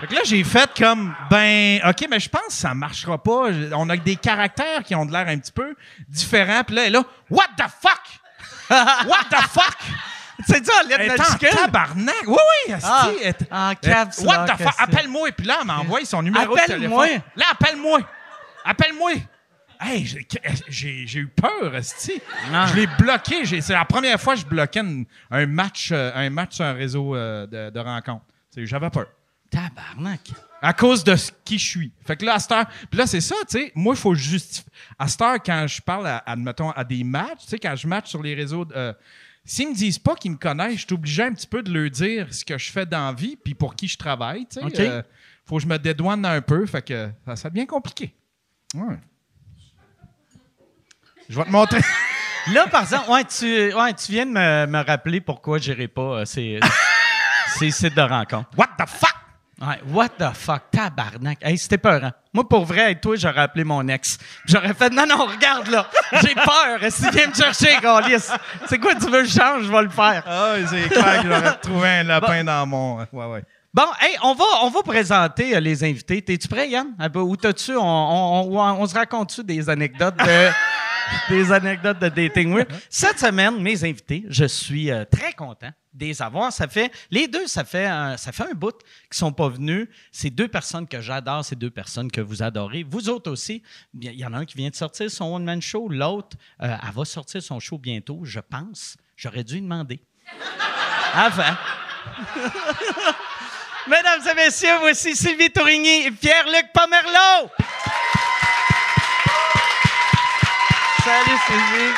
Fait 0.00 0.06
que 0.06 0.14
là, 0.14 0.20
j'ai 0.24 0.44
fait 0.44 0.70
comme, 0.76 1.14
ben, 1.30 1.80
OK, 1.88 2.06
mais 2.10 2.20
je 2.20 2.28
pense 2.28 2.48
que 2.48 2.52
ça 2.52 2.74
marchera 2.74 3.22
pas. 3.22 3.50
On 3.72 3.88
a 3.88 3.96
des 3.96 4.16
caractères 4.16 4.82
qui 4.84 4.94
ont 4.94 5.06
de 5.06 5.12
l'air 5.12 5.28
un 5.28 5.38
petit 5.38 5.52
peu 5.52 5.74
différents. 6.08 6.64
Puis 6.64 6.76
là, 6.76 6.82
elle 6.82 6.88
est 6.88 6.98
là, 6.98 7.04
What 7.30 7.48
the 7.56 7.64
fuck? 7.80 8.21
What 9.06 9.24
the 9.30 9.42
fuck? 9.48 9.76
c'est 10.46 10.64
ça, 10.66 10.82
lettre 10.88 11.14
en 11.32 11.38
tabarnak. 11.62 12.14
Oui, 12.26 12.36
oui, 12.68 12.74
Ah, 12.82 13.70
en 13.70 13.74
caps 13.74 14.18
What 14.20 14.46
the 14.46 14.62
fuck? 14.62 14.74
Appelle-moi. 14.78 15.30
Puis 15.36 15.46
là, 15.46 15.58
elle 15.60 15.66
m'envoie 15.66 16.04
son 16.04 16.22
numéro 16.22 16.54
de 16.54 16.60
Appelle-moi. 16.60 17.04
téléphone. 17.06 17.22
Là, 17.36 17.44
appelle-moi. 17.52 18.00
Appelle-moi. 18.64 19.12
Hey, 19.84 20.06
j'ai- 20.68 21.18
eu 21.18 21.26
peur, 21.28 21.74
asti. 21.74 22.20
Ah. 22.52 22.66
Je 22.70 22.76
l'ai 22.76 22.86
bloqué. 22.86 23.44
C'est 23.60 23.72
la 23.72 23.84
première 23.84 24.20
fois 24.20 24.34
que 24.34 24.40
je 24.40 24.46
bloquais 24.46 24.80
une- 24.80 25.06
un, 25.30 25.46
match, 25.46 25.90
euh, 25.92 26.12
un 26.14 26.30
match 26.30 26.54
sur 26.56 26.64
un 26.64 26.72
réseau 26.72 27.16
euh, 27.16 27.46
de, 27.46 27.70
de 27.70 27.80
rencontre. 27.80 28.24
J'avais 28.56 28.90
peur. 28.90 29.06
Tabarnak. 29.50 30.20
À 30.64 30.72
cause 30.72 31.02
de 31.02 31.16
ce 31.16 31.32
qui 31.44 31.58
je 31.58 31.68
suis. 31.68 31.92
Fait 32.06 32.16
que 32.16 32.24
là, 32.24 32.34
à 32.34 32.38
cette 32.38 32.52
heure, 32.52 32.66
puis 32.88 32.98
là, 32.98 33.06
c'est 33.06 33.20
ça, 33.20 33.34
tu 33.50 33.58
sais, 33.58 33.72
moi, 33.74 33.94
il 33.96 34.00
faut 34.00 34.14
justifier. 34.14 34.64
À 34.96 35.08
cette 35.08 35.20
heure, 35.20 35.42
quand 35.44 35.66
je 35.66 35.82
parle, 35.82 36.06
à, 36.06 36.18
admettons, 36.18 36.70
à 36.70 36.84
des 36.84 37.02
matchs, 37.02 37.40
tu 37.42 37.48
sais, 37.48 37.58
quand 37.58 37.74
je 37.74 37.88
match 37.88 38.08
sur 38.08 38.22
les 38.22 38.34
réseaux, 38.34 38.64
euh, 38.76 38.92
s'ils 39.44 39.70
me 39.70 39.74
disent 39.74 39.98
pas 39.98 40.14
qu'ils 40.14 40.30
me 40.30 40.36
connaissent, 40.36 40.78
je 40.78 40.86
suis 40.86 40.94
obligé 40.94 41.24
un 41.24 41.32
petit 41.32 41.48
peu 41.48 41.64
de 41.64 41.72
leur 41.72 41.90
dire 41.90 42.32
ce 42.32 42.44
que 42.44 42.56
je 42.56 42.70
fais 42.70 42.86
dans 42.86 43.06
la 43.06 43.12
vie, 43.12 43.36
puis 43.36 43.54
pour 43.54 43.74
qui 43.74 43.88
je 43.88 43.98
travaille, 43.98 44.46
tu 44.46 44.60
sais. 44.60 44.64
OK. 44.64 44.78
Euh, 44.78 45.02
faut 45.44 45.56
que 45.56 45.62
je 45.62 45.66
me 45.66 45.78
dédouane 45.78 46.24
un 46.24 46.40
peu, 46.40 46.64
fait 46.66 46.82
que 46.82 47.10
ça, 47.26 47.34
ça 47.34 47.50
devient 47.50 47.66
compliqué. 47.66 48.14
Ouais. 48.74 48.98
Je 51.28 51.36
vais 51.36 51.44
te 51.44 51.50
montrer. 51.50 51.80
Là, 52.52 52.66
par 52.68 52.82
exemple, 52.82 53.10
ouais, 53.10 53.24
tu, 53.24 53.74
ouais, 53.74 53.94
tu 53.94 54.12
viens 54.12 54.26
de 54.26 54.32
me, 54.32 54.66
me 54.66 54.84
rappeler 54.84 55.20
pourquoi 55.20 55.58
j'irai 55.58 55.88
pas 55.88 56.20
euh, 56.20 56.24
ces, 56.24 56.60
ces 57.58 57.70
sites 57.70 57.94
de 57.94 58.02
rencontres. 58.02 58.50
What 58.56 58.70
the 58.78 58.88
fuck? 58.88 59.21
Ouais, 59.60 59.80
what 59.88 60.08
the 60.18 60.34
fuck, 60.34 60.70
tabarnak. 60.72 61.38
Hey, 61.40 61.56
c'était 61.56 61.78
peur, 61.78 62.02
hein? 62.02 62.12
Moi, 62.32 62.48
pour 62.48 62.64
vrai, 62.64 62.82
avec 62.84 63.00
toi, 63.00 63.14
j'aurais 63.16 63.42
appelé 63.42 63.62
mon 63.62 63.86
ex. 63.86 64.18
J'aurais 64.46 64.74
fait, 64.74 64.90
non, 64.90 65.06
non, 65.06 65.26
regarde 65.26 65.68
là, 65.68 65.86
j'ai 66.22 66.34
peur. 66.34 66.78
Si 66.90 67.02
tu 67.02 67.10
viens 67.10 67.28
me 67.28 67.34
chercher, 67.34 67.76
Gaulis, 67.80 68.28
c'est 68.66 68.78
quoi 68.78 68.94
tu 68.94 69.06
veux 69.08 69.22
que 69.22 69.28
je 69.28 69.38
change, 69.38 69.64
je 69.64 69.70
vais 69.70 69.82
le 69.82 69.88
faire. 69.90 70.24
Ah, 70.26 70.54
c'est 70.68 70.88
clair 70.88 71.22
que 71.22 71.28
j'aurais 71.28 71.58
trouvé 71.58 71.88
un 71.88 72.02
lapin 72.04 72.42
dans 72.42 72.66
mon. 72.66 72.96
Ouais, 73.12 73.26
ouais. 73.26 73.44
Bon, 73.74 73.84
hey, 74.00 74.16
on 74.22 74.34
va, 74.34 74.44
on 74.64 74.70
va 74.70 74.82
présenter 74.82 75.54
euh, 75.56 75.60
les 75.60 75.82
invités. 75.84 76.20
T'es-tu 76.22 76.48
prêt, 76.48 76.68
Yann? 76.68 76.88
Un 76.98 77.08
peu, 77.08 77.20
Ou 77.20 77.36
t'as-tu, 77.36 77.74
on, 77.76 77.80
on, 77.80 78.58
on- 78.58 78.80
on 78.82 78.86
se 78.86 78.94
raconte-tu 78.94 79.44
des 79.44 79.70
anecdotes 79.70 80.16
de, 80.16 80.50
des 81.28 81.52
anecdotes 81.52 81.98
de 81.98 82.08
dating? 82.08 82.52
Oui. 82.54 82.62
Cette 82.88 83.18
semaine, 83.18 83.60
mes 83.60 83.84
invités, 83.84 84.24
je 84.28 84.44
suis 84.44 84.90
euh, 84.90 85.04
très 85.04 85.32
content 85.32 85.70
de 85.92 86.04
les 86.06 86.22
avoir. 86.22 86.52
Ça 86.52 86.68
fait, 86.68 86.90
les 87.10 87.28
deux, 87.28 87.46
ça 87.46 87.64
fait, 87.64 87.86
un, 87.86 88.16
ça 88.16 88.32
fait 88.32 88.44
un 88.44 88.54
bout 88.54 88.76
qu'ils 89.10 89.18
sont 89.18 89.32
pas 89.32 89.48
venus. 89.48 89.88
C'est 90.10 90.30
deux 90.30 90.48
personnes 90.48 90.88
que 90.88 91.00
j'adore, 91.00 91.44
c'est 91.44 91.56
deux 91.58 91.70
personnes 91.70 92.10
que 92.10 92.20
vous 92.20 92.42
adorez. 92.42 92.84
Vous 92.88 93.08
autres 93.08 93.30
aussi. 93.30 93.62
Il 94.00 94.12
y 94.12 94.24
en 94.24 94.32
a 94.32 94.38
un 94.38 94.44
qui 94.44 94.56
vient 94.56 94.70
de 94.70 94.74
sortir 94.74 95.10
son 95.10 95.34
one-man 95.34 95.60
show. 95.60 95.88
L'autre, 95.88 96.36
euh, 96.62 96.76
elle 96.82 96.94
va 96.94 97.04
sortir 97.04 97.42
son 97.42 97.60
show 97.60 97.78
bientôt, 97.78 98.20
je 98.24 98.40
pense. 98.40 98.96
J'aurais 99.16 99.44
dû 99.44 99.60
demander. 99.60 100.00
Avant. 101.14 101.42
Mesdames 103.88 104.20
et 104.30 104.34
messieurs, 104.34 104.78
voici 104.80 105.16
Sylvie 105.16 105.50
Tourigny 105.50 106.06
et 106.06 106.10
Pierre-Luc 106.12 106.72
Pomerleau. 106.72 107.50
Salut 111.12 111.38
Sylvie. 111.46 111.92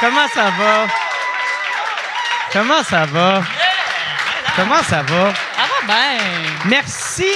Comment 0.00 0.26
ça 0.34 0.50
va? 0.50 0.86
Comment 2.52 2.82
ça 2.82 3.06
va? 3.06 3.42
Comment 4.56 4.82
ça 4.82 5.02
va? 5.04 5.32
Ça 5.32 5.62
va 5.62 5.86
bien. 5.86 6.18
Merci. 6.66 7.28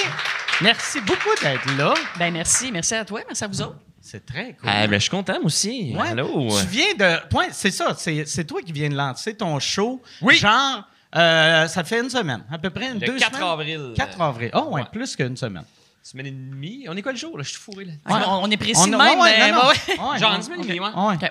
Merci 0.61 1.01
beaucoup 1.03 1.29
d'être 1.41 1.77
là. 1.77 1.95
Ben 2.19 2.33
merci, 2.33 2.73
merci 2.73 2.97
à 2.97 3.05
toi, 3.05 3.21
merci 3.25 3.45
à 3.45 3.47
vous 3.47 3.63
autres. 3.63 3.77
C'est 4.01 4.27
très 4.27 4.55
cool. 4.55 4.69
Ah, 4.69 4.89
ben, 4.89 4.95
je 4.95 4.99
suis 5.03 5.11
content, 5.11 5.35
moi 5.35 5.45
aussi. 5.45 5.95
Ouais. 5.97 6.09
Allô? 6.09 6.49
Tu 6.61 6.67
viens 6.67 6.95
de. 6.99 7.29
Point, 7.29 7.47
c'est 7.53 7.71
ça, 7.71 7.95
c'est, 7.97 8.25
c'est 8.27 8.45
toi 8.45 8.61
qui 8.63 8.73
viens 8.73 8.89
de 8.89 8.97
lancer 8.97 9.37
ton 9.37 9.61
show. 9.61 10.03
Oui. 10.23 10.35
Genre, 10.37 10.83
euh, 11.15 11.69
ça 11.69 11.85
fait 11.85 12.01
une 12.01 12.11
semaine, 12.11 12.43
à 12.53 12.59
peu 12.59 12.71
près. 12.71 12.93
Le 12.95 12.99
deux 12.99 13.17
4 13.17 13.33
semaines? 13.37 13.49
avril. 13.49 13.93
4 13.97 14.21
avril. 14.21 14.51
Oh, 14.55 14.71
ouais, 14.71 14.81
Ouais. 14.83 14.87
plus 14.93 15.15
qu'une 15.15 15.37
semaine. 15.37 15.65
Semaine 16.07 16.27
et 16.27 16.31
demie. 16.31 16.87
On 16.89 16.97
est 16.97 17.03
quoi 17.03 17.11
le 17.11 17.19
jour, 17.19 17.37
là? 17.37 17.43
Je 17.43 17.49
suis 17.49 17.59
fourré, 17.59 17.85
là. 17.85 17.93
On, 18.07 18.45
on 18.45 18.51
est 18.53 18.57
précis 18.57 18.75
On 18.81 18.87
de 18.87 18.97
même, 18.97 19.01
ouais, 19.19 19.23
ouais, 19.25 19.39
mais 19.41 19.51
non, 19.51 19.63
non. 19.65 19.69
ouais. 19.71 20.13
Ouais, 20.13 20.19
Genre 20.21 20.35
une 20.37 20.43
semaine 20.43 20.61
et 20.61 20.79
demie. 20.79 20.81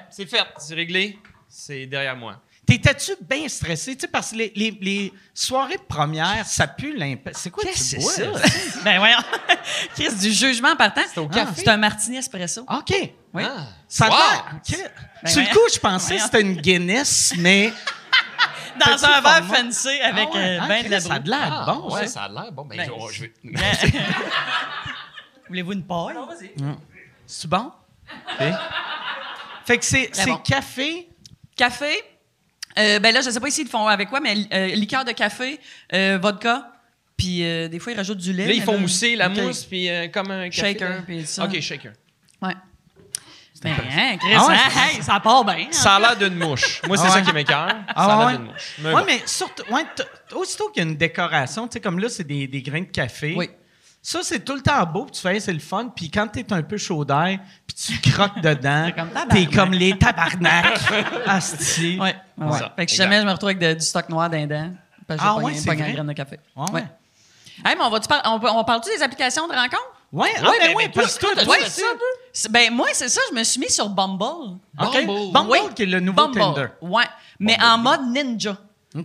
C'est 0.10 0.26
fait, 0.26 0.44
c'est 0.58 0.76
réglé. 0.76 1.18
C'est 1.48 1.86
derrière 1.86 2.18
moi. 2.18 2.42
T'étais-tu 2.68 3.12
bien 3.22 3.48
stressé? 3.48 3.96
Tu 3.96 4.02
sais, 4.02 4.08
parce 4.10 4.32
que 4.32 4.36
les, 4.36 4.52
les, 4.54 4.78
les 4.82 5.14
soirées 5.34 5.78
de 5.78 5.84
première, 5.88 6.46
ça 6.46 6.68
pue 6.68 6.94
l'impact. 6.94 7.38
C'est 7.38 7.52
quoi 7.52 7.64
tu 7.64 7.70
que 7.72 7.78
c'est 7.80 8.00
bois? 8.00 8.12
ça? 8.12 8.24
Ben 8.84 8.98
voyons. 8.98 9.20
Chris, 9.96 10.14
du 10.20 10.32
jugement 10.34 10.76
partant. 10.76 11.04
C'est 11.08 11.20
au 11.22 11.30
café. 11.30 11.54
C'est 11.56 11.70
un 11.70 11.78
martini 11.78 12.18
espresso. 12.18 12.64
OK. 12.70 13.14
Oui. 13.34 13.44
Ah. 13.46 13.68
Ça 13.88 14.10
Wow! 14.10 14.16
l'air. 14.18 14.56
OK. 14.56 14.78
Ben 15.24 15.30
Sur 15.32 15.42
le 15.42 15.48
coup, 15.54 15.74
je 15.74 15.80
pensais 15.80 16.16
que 16.16 16.20
Voyons. 16.22 16.26
c'était 16.26 16.42
une 16.42 16.56
Guinness, 16.60 17.34
mais. 17.38 17.72
Dans 18.80 19.06
un 19.06 19.22
verre 19.22 19.46
fancy 19.46 20.00
avec 20.02 20.28
Ah 20.32 20.36
ouais, 20.38 20.58
hein, 20.58 20.68
ben 20.68 20.86
de 20.86 20.90
la 20.90 21.00
Ça 21.00 21.14
a 21.14 21.20
l'air 21.20 21.38
Ah, 21.68 21.74
bon, 21.74 21.94
ouais, 21.94 22.02
ça. 22.02 22.08
ça 22.08 22.24
a 22.24 22.30
l'air 22.30 22.52
bon. 22.52 22.66
Ben, 22.66 22.78
Ben, 22.78 22.90
je, 23.12 23.14
je 23.16 23.22
vais. 23.22 23.34
Voulez-vous 25.48 25.74
une 25.74 25.84
paille? 25.84 26.16
Non, 26.16 26.26
vas-y. 26.26 26.52
C'est 27.26 27.48
bon? 27.50 27.72
Fait 29.66 29.78
que 29.78 29.86
c'est, 29.86 30.10
bon. 30.28 30.38
café? 30.38 31.10
Café? 31.56 31.94
Euh, 32.78 33.00
ben 33.00 33.14
là, 33.14 33.22
je 33.22 33.30
sais 33.30 33.40
pas 33.40 33.48
ici 33.48 33.62
ils 33.62 33.70
font 33.70 33.88
avec 33.88 34.10
quoi, 34.10 34.20
mais 34.20 34.36
euh, 34.54 34.68
liqueur 34.76 35.06
de 35.06 35.12
café, 35.14 35.60
euh, 35.94 36.20
vodka, 36.22 36.74
puis 37.16 37.42
euh, 37.46 37.70
des 37.70 37.80
fois 37.80 37.94
ils 37.94 37.96
rajoutent 37.96 38.18
du 38.18 38.34
lait. 38.34 38.48
Là, 38.48 38.54
ils 38.54 38.62
font 38.62 38.78
mousser 38.78 39.16
la 39.16 39.30
mousse, 39.30 39.64
puis 39.64 39.90
euh, 39.90 40.10
comme 40.10 40.30
un 40.30 40.50
café, 40.50 40.74
Shaker, 40.74 41.06
puis 41.06 41.26
ça. 41.26 41.46
OK, 41.46 41.58
shaker. 41.62 41.94
Ouais. 42.42 42.54
Ben, 43.66 43.86
hein, 43.92 44.18
Chris, 44.20 44.32
Ah 44.38 44.48
ouais, 44.48 44.56
hein, 44.56 44.90
hey, 44.96 45.04
ça 45.04 45.20
part 45.20 45.44
bien. 45.46 45.56
hein. 45.56 45.68
Ça 45.72 45.96
a 45.96 46.00
l'air 46.00 46.16
d'une 46.18 46.36
mouche. 46.38 46.82
Moi, 46.88 46.98
c'est 46.98 47.06
Ah 47.08 47.10
ça 47.10 47.16
ouais. 47.18 47.24
qui 47.24 47.34
m'écœure. 47.34 47.76
Ah 47.96 48.06
ça 48.08 48.14
a 48.14 48.18
ouais? 48.26 48.32
l'air 48.32 48.40
d'une 48.40 48.48
mouche. 48.52 48.76
Mais 48.80 48.90
Oui, 48.94 49.02
bon. 49.02 49.06
mais 49.06 49.22
surtout, 49.26 49.64
ouais, 49.72 49.84
t- 49.96 50.36
aussitôt 50.36 50.70
qu'il 50.70 50.84
y 50.84 50.86
a 50.88 50.90
une 50.90 50.98
décoration, 50.98 51.68
tu 51.68 51.74
sais, 51.74 51.80
comme 51.82 52.00
là, 52.00 52.08
c'est 52.10 52.24
des, 52.24 52.48
des 52.48 52.62
grains 52.62 52.82
de 52.82 52.86
café. 52.86 53.34
Oui. 53.38 53.50
Ça, 54.02 54.20
c'est 54.22 54.46
tout 54.46 54.54
le 54.54 54.62
temps 54.62 54.86
beau, 54.86 55.06
puis 55.06 55.14
tu 55.14 55.22
fais, 55.22 55.40
c'est 55.40 55.52
le 55.52 55.58
fun. 55.60 55.92
Puis 55.96 56.12
quand 56.12 56.28
t'es 56.28 56.46
un 56.54 56.62
peu 56.62 56.78
chaud 56.78 57.04
d'air, 57.04 57.40
puis 57.66 57.76
tu 58.02 58.12
croques 58.12 58.40
dedans, 58.40 58.84
C'est 58.88 58.92
comme 58.94 59.10
tabarnak. 59.10 59.30
t'es 59.30 59.46
comme 59.56 59.72
les 59.74 59.98
tabarnak. 59.98 60.80
Asti. 61.26 61.98
Ouais, 62.00 62.16
ouais, 62.38 62.46
ouais. 62.48 62.52
ça, 62.60 62.66
Fait 62.76 62.86
que 62.86 62.92
exact. 62.92 62.96
jamais 63.04 63.22
je 63.22 63.26
me 63.26 63.32
retrouve 63.32 63.50
avec 63.50 63.60
de- 63.60 63.74
du 63.74 63.86
stock 63.86 64.08
noir 64.10 64.30
d'un 64.30 64.46
dent, 64.46 64.72
parce 65.08 65.20
que 65.20 65.26
j'ai 65.26 65.32
Ah 65.32 65.36
pogné- 65.40 65.46
ouais, 65.46 65.54
c'est 65.56 65.76
vrai? 65.76 65.92
graine 65.94 66.08
de 66.08 66.14
café. 66.14 66.40
Ouais, 66.56 66.72
ouais. 66.74 66.86
Hey, 67.66 67.76
mais 67.78 67.84
on 67.84 67.90
va-tu 67.90 68.08
par- 68.08 68.22
on, 68.26 68.40
peut- 68.40 68.50
on 68.50 68.64
parle-tu 68.64 68.90
des 68.96 69.02
applications 69.02 69.48
de 69.48 69.54
rencontre? 69.54 69.82
Ouais, 70.12 70.30
ah, 70.38 70.42
Ouais, 70.50 70.58
ben 70.62 70.68
ben, 70.68 70.74
oui, 70.78 70.84
ben, 70.86 70.92
toi, 70.92 71.02
parce 71.04 71.16
que 71.16 71.20
toi, 71.22 71.32
un 71.56 71.96
peu? 71.98 72.02
Ben, 72.50 72.74
moi, 72.74 72.88
c'est 72.94 73.10
ça, 73.10 73.22
je 73.32 73.36
me 73.36 73.44
suis 73.44 73.60
mis 73.60 73.70
sur 73.70 73.88
Bumble. 73.90 74.24
OK? 74.82 75.06
Bumble? 75.06 75.32
Bumble, 75.32 75.50
Oui. 75.52 75.60
qui 75.76 75.84
est 75.84 75.86
le 75.86 76.00
nouveau 76.00 76.28
Bumble. 76.28 76.40
Tinder. 76.40 76.68
Ouais, 76.82 77.06
mais 77.40 77.58
en 77.64 77.78
mode 77.78 78.02
ninja. 78.08 78.58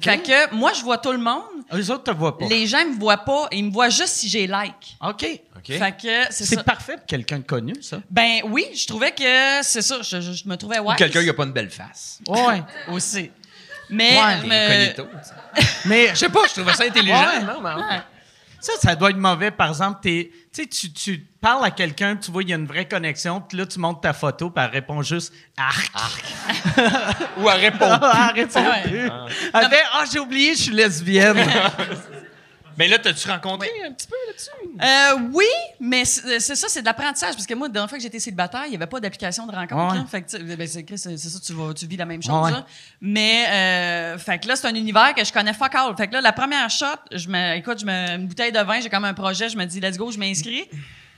Fait 0.02 0.18
que 0.18 0.54
moi, 0.54 0.72
je 0.72 0.82
vois 0.82 0.98
tout 0.98 1.10
le 1.12 1.18
monde. 1.18 1.42
Eux 1.72 1.90
autres 1.90 2.04
te 2.04 2.10
voient 2.12 2.36
pas. 2.38 2.46
Les 2.46 2.66
gens 2.66 2.84
me 2.84 2.98
voient 2.98 3.18
pas, 3.18 3.48
ils 3.52 3.64
me 3.64 3.72
voient 3.72 3.88
juste 3.88 4.14
si 4.14 4.28
j'ai 4.28 4.46
like. 4.46 4.96
OK. 5.00 5.24
OK. 5.56 5.66
Fait 5.66 5.96
que 6.00 6.32
c'est 6.32 6.62
parfait 6.64 6.96
pour 6.96 7.06
quelqu'un 7.06 7.38
de 7.38 7.44
connu, 7.44 7.74
ça. 7.82 8.00
Ben 8.10 8.40
oui, 8.46 8.66
je 8.74 8.86
trouvais 8.86 9.12
que 9.12 9.62
c'est 9.62 9.82
ça. 9.82 9.98
Je, 10.02 10.20
je- 10.20 10.32
je 10.32 10.48
me 10.48 10.56
trouvais 10.56 10.78
ouais. 10.78 10.94
Ou 10.94 10.96
quelqu'un 10.96 11.22
qui 11.22 11.28
a 11.28 11.34
pas 11.34 11.44
une 11.44 11.52
belle 11.52 11.70
face. 11.70 12.20
Ouais. 12.28 12.62
aussi. 12.92 13.30
Mais 13.88 14.10
Ouais. 14.16 14.94
Incognito. 14.94 15.06
sais. 15.22 15.64
Mais 15.86 16.08
Je 16.10 16.14
sais 16.14 16.28
pas, 16.28 16.40
je 16.48 16.54
trouvais 16.60 16.74
ça 16.74 16.84
intelligent. 16.84 17.26
Ouais. 17.26 17.42
Non, 17.42 17.60
mais 17.60 17.74
Ouais. 17.74 18.00
Ça, 18.60 18.72
ça 18.80 18.94
doit 18.94 19.10
être 19.10 19.16
mauvais. 19.16 19.50
Par 19.50 19.68
exemple, 19.68 20.00
t'es- 20.02 20.30
tu 20.52 20.68
tu, 20.68 20.92
tu 20.92 21.18
parles 21.40 21.64
à 21.64 21.70
quelqu'un, 21.70 22.16
tu 22.16 22.30
vois, 22.30 22.42
il 22.42 22.50
y 22.50 22.52
a 22.52 22.56
une 22.56 22.66
vraie 22.66 22.86
connexion, 22.86 23.40
puis 23.40 23.56
là, 23.56 23.66
tu 23.66 23.78
montes 23.78 24.02
ta 24.02 24.12
photo, 24.12 24.50
puis 24.50 24.62
elle 24.64 24.70
répond 24.70 25.00
juste 25.02 25.32
arc. 25.56 25.90
Ou 27.38 27.48
à 27.48 27.54
répondre. 27.54 28.00
elle 28.34 28.34
répond 28.42 28.60
Ouais. 28.60 28.82
plus. 28.82 29.10
Elle 29.54 29.68
fait 29.70 29.82
Ah, 29.92 30.04
j'ai 30.12 30.18
oublié, 30.18 30.54
je 30.54 30.62
suis 30.62 30.72
lesbienne. 30.74 31.38
Mais 32.78 32.88
là, 32.88 32.98
t'as-tu 32.98 33.28
rencontré 33.28 33.68
un 33.86 33.92
petit 33.92 34.06
peu 34.06 34.16
là-dessus? 34.26 34.50
Euh, 35.22 35.28
oui, 35.32 35.44
mais 35.80 36.04
c'est 36.04 36.40
c'est 36.40 36.56
ça, 36.56 36.68
c'est 36.68 36.80
de 36.80 36.86
l'apprentissage. 36.86 37.34
Parce 37.34 37.46
que 37.46 37.54
moi, 37.54 37.68
la 37.68 37.72
dernière 37.72 37.88
fois 37.88 37.98
que 37.98 38.02
j'étais 38.02 38.18
célibataire, 38.20 38.62
il 38.66 38.70
n'y 38.70 38.76
avait 38.76 38.86
pas 38.86 39.00
d'application 39.00 39.46
de 39.46 39.52
rencontre. 39.52 39.96
Ouais. 39.96 40.06
Fait 40.10 40.22
que, 40.22 40.54
ben, 40.56 40.66
c'est 40.66 41.16
ça, 41.18 41.38
tu, 41.44 41.52
vas, 41.52 41.74
tu 41.74 41.86
vis 41.86 41.96
la 41.96 42.06
même 42.06 42.22
chose. 42.22 42.44
Ouais. 42.44 42.50
là. 42.52 42.66
Mais, 43.00 43.46
euh, 43.48 44.18
fait 44.18 44.38
que 44.38 44.48
là, 44.48 44.56
c'est 44.56 44.66
un 44.68 44.74
univers 44.74 45.14
que 45.14 45.24
je 45.24 45.32
connais 45.32 45.52
fuck 45.52 45.74
all. 45.74 45.96
Fait 45.96 46.08
que 46.08 46.12
là, 46.14 46.20
la 46.20 46.32
première 46.32 46.68
shot, 46.70 46.86
je 47.12 47.28
me, 47.28 47.56
écoute, 47.56 47.80
je 47.80 47.86
me, 47.86 47.92
une 48.16 48.26
bouteille 48.26 48.52
de 48.52 48.60
vin, 48.60 48.80
j'ai 48.80 48.88
comme 48.90 49.04
un 49.04 49.14
projet, 49.14 49.48
je 49.48 49.56
me 49.56 49.64
dis, 49.64 49.80
let's 49.80 49.96
go, 49.98 50.10
je 50.10 50.18
m'inscris. 50.18 50.64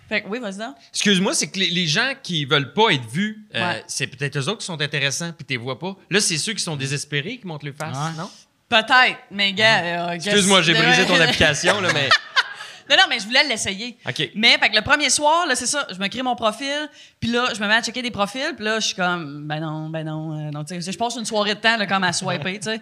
Fait 0.09 0.21
que 0.23 0.29
oui, 0.29 0.41
vas-y. 0.41 0.61
Excuse-moi, 0.91 1.33
c'est 1.33 1.49
que 1.49 1.59
les, 1.59 1.71
les 1.71 1.87
gens 1.87 2.13
qui 2.23 2.45
veulent 2.45 2.73
pas 2.75 2.91
être 2.91 3.07
vus, 3.09 3.47
euh, 3.55 3.61
Ouais. 3.61 3.85
c'est 3.87 4.07
peut-être 4.09 4.37
eux 4.37 4.49
autres 4.49 4.59
qui 4.59 4.67
sont 4.67 4.79
intéressants 4.81 5.33
puis 5.33 5.47
tu 5.47 5.55
les 5.55 5.57
vois 5.57 5.79
pas. 5.79 5.97
Là, 6.11 6.21
c'est 6.21 6.37
ceux 6.37 6.53
qui 6.53 6.63
sont 6.63 6.77
désespérés 6.77 7.39
qui 7.39 7.47
montent 7.47 7.63
le 7.63 7.73
face, 7.73 7.97
Ouais. 7.97 8.13
non? 8.19 8.29
Peut-être, 8.73 9.19
mais 9.31 9.53
gars. 9.53 9.81
euh, 10.09 10.11
Excuse-moi, 10.13 10.63
j'ai 10.63 10.73
brisé 10.73 11.05
ton 11.07 11.21
application, 11.21 11.81
là, 11.81 11.91
mais. 11.93 12.09
Non, 12.91 12.97
non, 12.99 13.05
mais 13.09 13.21
je 13.21 13.25
voulais 13.27 13.45
l'essayer. 13.45 13.97
OK. 14.07 14.31
Mais, 14.35 14.59
fait 14.59 14.69
que 14.69 14.75
le 14.75 14.83
premier 14.83 15.09
soir, 15.09 15.47
là, 15.47 15.55
c'est 15.55 15.67
ça, 15.69 15.87
je 15.91 15.99
me 15.99 16.09
crée 16.09 16.21
mon 16.21 16.35
profil, 16.35 16.91
puis 17.21 17.31
là, 17.31 17.47
je 17.55 17.61
me 17.61 17.67
mets 17.69 17.77
à 17.77 17.83
checker 17.83 18.03
des 18.03 18.11
profils, 18.11 18.53
puis 18.57 18.65
là, 18.65 18.81
je 18.81 18.87
suis 18.89 18.97
comme, 18.97 19.47
ben 19.47 19.61
non, 19.61 19.89
ben 19.89 20.05
non, 20.05 20.33
euh, 20.33 20.51
non, 20.51 20.63
tu 20.65 20.83
sais, 20.83 20.93
je 20.93 20.99
passe 20.99 21.15
une 21.17 21.25
soirée 21.25 21.55
de 21.55 21.61
temps, 21.61 21.77
là, 21.77 21.87
comme 21.87 22.03
à 22.05 22.13
swiper, 22.13 22.59
tu 22.59 22.65
sais. 22.71 22.81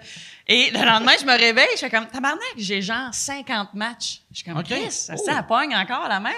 Et 0.48 0.70
le 0.72 0.84
lendemain, 0.84 1.12
je 1.20 1.26
me 1.26 1.38
réveille, 1.38 1.68
je 1.74 1.78
suis 1.78 1.90
comme, 1.90 2.06
tabarnak, 2.08 2.40
j'ai 2.56 2.80
genre 2.82 3.12
50 3.12 3.74
matchs. 3.74 4.22
Je 4.32 4.38
suis 4.38 4.44
comme, 4.44 4.58
OK. 4.58 4.64
Chris, 4.68 4.90
ça, 4.90 5.16
ça 5.16 5.42
pogne 5.44 5.76
encore, 5.76 6.08
la 6.08 6.18
mère. 6.18 6.32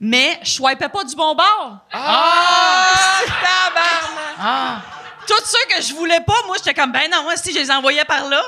Mais 0.00 0.40
je 0.42 0.50
swipais 0.50 0.88
pas 0.88 1.04
du 1.04 1.14
bon 1.14 1.34
bord. 1.34 1.78
Ah! 1.92 2.96
Ah! 4.38 4.80
Tous 5.28 5.44
ceux 5.44 5.76
que 5.76 5.80
je 5.82 5.94
voulais 5.94 6.20
pas, 6.26 6.34
moi, 6.46 6.56
j'étais 6.58 6.74
comme, 6.74 6.90
ben 6.90 7.08
non, 7.12 7.22
moi, 7.22 7.36
si 7.36 7.52
je 7.52 7.58
les 7.58 7.70
envoyais 7.70 8.04
par 8.04 8.28
là. 8.28 8.42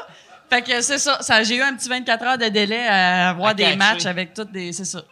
Fait 0.50 0.62
que 0.62 0.80
c'est 0.80 0.98
ça, 0.98 1.18
ça 1.20 1.42
j'ai 1.42 1.56
eu 1.56 1.62
un 1.62 1.74
petit 1.74 1.88
24 1.88 2.24
heures 2.24 2.38
de 2.38 2.48
délai 2.48 2.86
à 2.86 3.30
avoir 3.30 3.50
À 3.50 3.54
des 3.54 3.76
matchs 3.76 4.06
avec 4.06 4.34
toutes 4.34 4.52
des. 4.52 4.72
C'est 4.72 4.84
ça. 4.84 5.02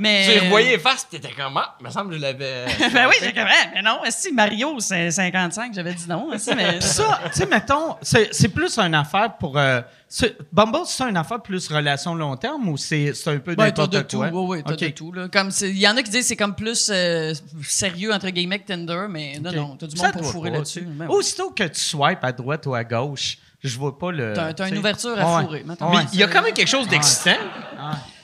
Mais. 0.00 0.26
Tu 0.26 0.30
les 0.34 0.38
revoyais 0.38 0.78
puis 0.78 0.94
t'étais 1.10 1.34
comme, 1.34 1.56
ah, 1.56 1.74
me 1.80 1.90
semble 1.90 2.10
que 2.10 2.16
je 2.16 2.20
l'avais. 2.20 2.66
ben 2.94 3.08
oui, 3.08 3.16
j'ai 3.20 3.32
comme, 3.32 3.48
mais 3.74 3.82
non, 3.82 3.98
si 4.10 4.32
Mario, 4.32 4.78
c'est 4.78 5.10
55, 5.10 5.74
j'avais 5.74 5.92
dit 5.92 6.08
non. 6.08 6.30
mais... 6.54 6.80
Ça, 6.80 7.18
tu 7.24 7.40
sais, 7.40 7.46
mettons, 7.46 7.96
c'est 8.00 8.32
c'est 8.32 8.48
plus 8.48 8.78
une 8.78 8.94
affaire 8.94 9.36
pour. 9.38 9.58
euh, 9.58 9.80
c'est- 10.08 10.36
Bumble, 10.52 10.78
c'est 10.86 11.02
une 11.02 11.16
affaire 11.16 11.42
plus 11.42 11.66
relation 11.66 12.14
long 12.14 12.36
terme 12.36 12.68
ou 12.68 12.76
c'est 12.76 13.12
c'est 13.12 13.30
un 13.30 13.38
peu 13.38 13.50
Ouais, 13.50 13.56
t'as 13.56 13.64
n'importe 13.64 13.92
de 13.92 14.00
tout, 14.02 14.22
oui, 14.22 14.28
oui, 14.32 14.62
t'as 14.64 14.76
de 14.76 14.88
tout. 14.90 15.10
Là. 15.10 15.26
Comme 15.32 15.50
c'est- 15.50 15.70
il 15.70 15.78
y 15.78 15.88
en 15.88 15.96
a 15.96 16.02
qui 16.04 16.10
disent 16.10 16.20
que 16.20 16.26
c'est 16.28 16.36
comme 16.36 16.54
plus 16.54 16.90
euh, 16.94 17.34
sérieux 17.64 18.12
entre 18.14 18.28
guillemets 18.30 18.60
que 18.60 18.68
Tinder, 18.68 19.06
mais 19.10 19.40
non, 19.40 19.50
OK. 19.50 19.56
non, 19.56 19.76
t'as 19.76 19.86
du 19.88 19.96
Ça 19.96 20.04
monde 20.04 20.12
te 20.12 20.18
pour 20.18 20.30
fourrer 20.30 20.50
là-dessus. 20.50 20.82
Ben. 20.82 21.08
Aussitôt 21.08 21.50
que 21.50 21.64
tu 21.64 21.80
swipes 21.80 22.22
à 22.22 22.30
droite 22.30 22.66
ou 22.66 22.74
à 22.76 22.84
gauche, 22.84 23.38
je 23.64 23.76
vois 23.78 23.98
pas 23.98 24.12
le. 24.12 24.32
T'as- 24.34 24.52
t'as 24.54 24.68
une 24.68 24.78
ouverture 24.78 25.18
à 25.18 25.36
Ouais. 25.36 25.42
fourrer, 25.42 25.62
mettons. 25.64 25.90
Ouais. 25.90 25.98
Mais 26.04 26.08
il 26.12 26.20
y 26.20 26.22
a 26.22 26.28
quand 26.28 26.42
même 26.42 26.52
quelque 26.54 26.68
chose 26.68 26.86
d'excitant. 26.88 27.36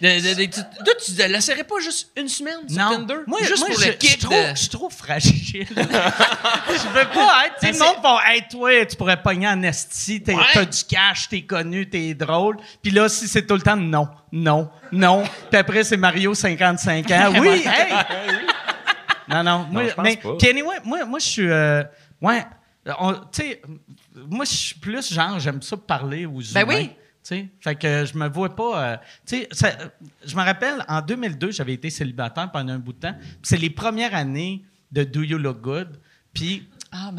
De- 0.01 0.07
de- 0.09 0.35
de- 0.35 0.45
tu- 0.47 0.61
Là, 0.61 0.93
tu 1.05 1.13
ne 1.13 1.33
laisserais 1.33 1.65
pas 1.65 1.79
juste 1.81 2.11
une 2.17 2.29
semaine 2.29 2.69
sur 2.69 2.79
Non. 2.79 2.91
Tinder? 2.97 3.15
Moi, 3.27 3.39
juste 3.43 3.59
moi, 3.61 3.69
pour 3.69 3.81
je, 3.81 3.87
le 3.87 3.93
je 3.93 3.97
kick 3.97 4.11
suis 4.11 4.19
trop, 4.19 4.35
de- 4.35 4.49
je 4.55 4.61
suis 4.61 4.69
trop 4.69 4.91
fragile. 4.91 5.67
je 5.69 6.89
veux 6.89 7.09
pas 7.15 7.47
être. 7.47 7.55
Tu 7.61 7.67
sais, 7.67 7.73
le 7.73 7.79
monde 7.79 8.03
va 8.03 8.19
Hey, 8.27 8.45
toi, 8.51 8.85
tu 8.87 8.97
pourrais 8.97 9.21
pogner 9.23 9.49
en 9.49 9.63
esti, 9.63 10.23
t'es- 10.23 10.35
Ouais. 10.35 10.43
t'as 10.53 10.65
du 10.65 10.85
cash, 10.85 11.29
t'es 11.29 11.43
connu, 11.43 11.89
t'es 11.89 12.15
drôle. 12.15 12.57
Puis 12.83 12.91
là, 12.93 13.09
si 13.09 13.27
c'est 13.29 13.47
tout 13.47 13.55
le 13.55 13.63
temps 13.63 13.77
non, 13.77 14.09
non, 14.33 14.69
non. 14.93 15.25
Puis 15.51 15.59
après, 15.59 15.85
c'est 15.85 15.97
Mario, 15.97 16.35
55 16.35 17.11
ans. 17.11 17.33
Oui, 17.41 17.63
hey! 17.65 17.93
Non, 19.27 19.43
non. 19.43 19.67
Moi, 19.71 19.89
je 19.89 19.95
pense 19.95 20.05
mais, 20.05 20.17
pas. 20.19 20.37
puis 20.39 20.49
anyway, 20.51 20.77
moi, 20.85 21.05
moi 21.07 21.19
je 21.19 21.25
suis. 21.25 21.49
euh, 21.51 21.83
ouais. 22.21 22.45
on- 22.99 23.15
Tu 23.15 23.21
sais, 23.43 23.63
moi, 24.29 24.45
je 24.45 24.55
suis 24.55 24.75
plus 24.79 25.13
genre, 25.13 25.39
j'aime 25.39 25.63
ça 25.63 25.77
parler 25.77 26.27
aux 26.27 26.41
Ben 26.53 26.63
humains. 26.63 26.75
oui. 26.77 26.89
Tu 27.27 27.29
sais, 27.37 27.49
fait 27.61 27.75
que 27.77 28.05
je 28.05 28.19
me 28.19 28.29
vois 28.29 28.55
pas. 28.55 28.85
euh, 28.85 28.97
tu 29.27 29.39
sais, 29.39 29.49
ça- 29.51 29.73
je 30.27 30.37
me 30.37 30.43
rappelle, 30.43 30.85
en 30.89 31.01
2002, 31.01 31.53
j'avais 31.53 31.73
été 31.73 31.89
célibataire 31.89 32.51
pendant 32.53 32.75
un 32.75 32.79
bout 32.79 32.93
de 32.93 32.99
temps. 33.01 33.15
Puis 33.19 33.39
c'est 33.45 33.57
les 33.57 33.71
premières 33.71 34.15
années 34.15 34.63
de 34.93 35.05
Do 35.05 35.23
You 35.23 35.39
Look 35.39 35.61
Good. 35.63 35.99
Puis, 36.35 36.69
Ah, 36.97 37.11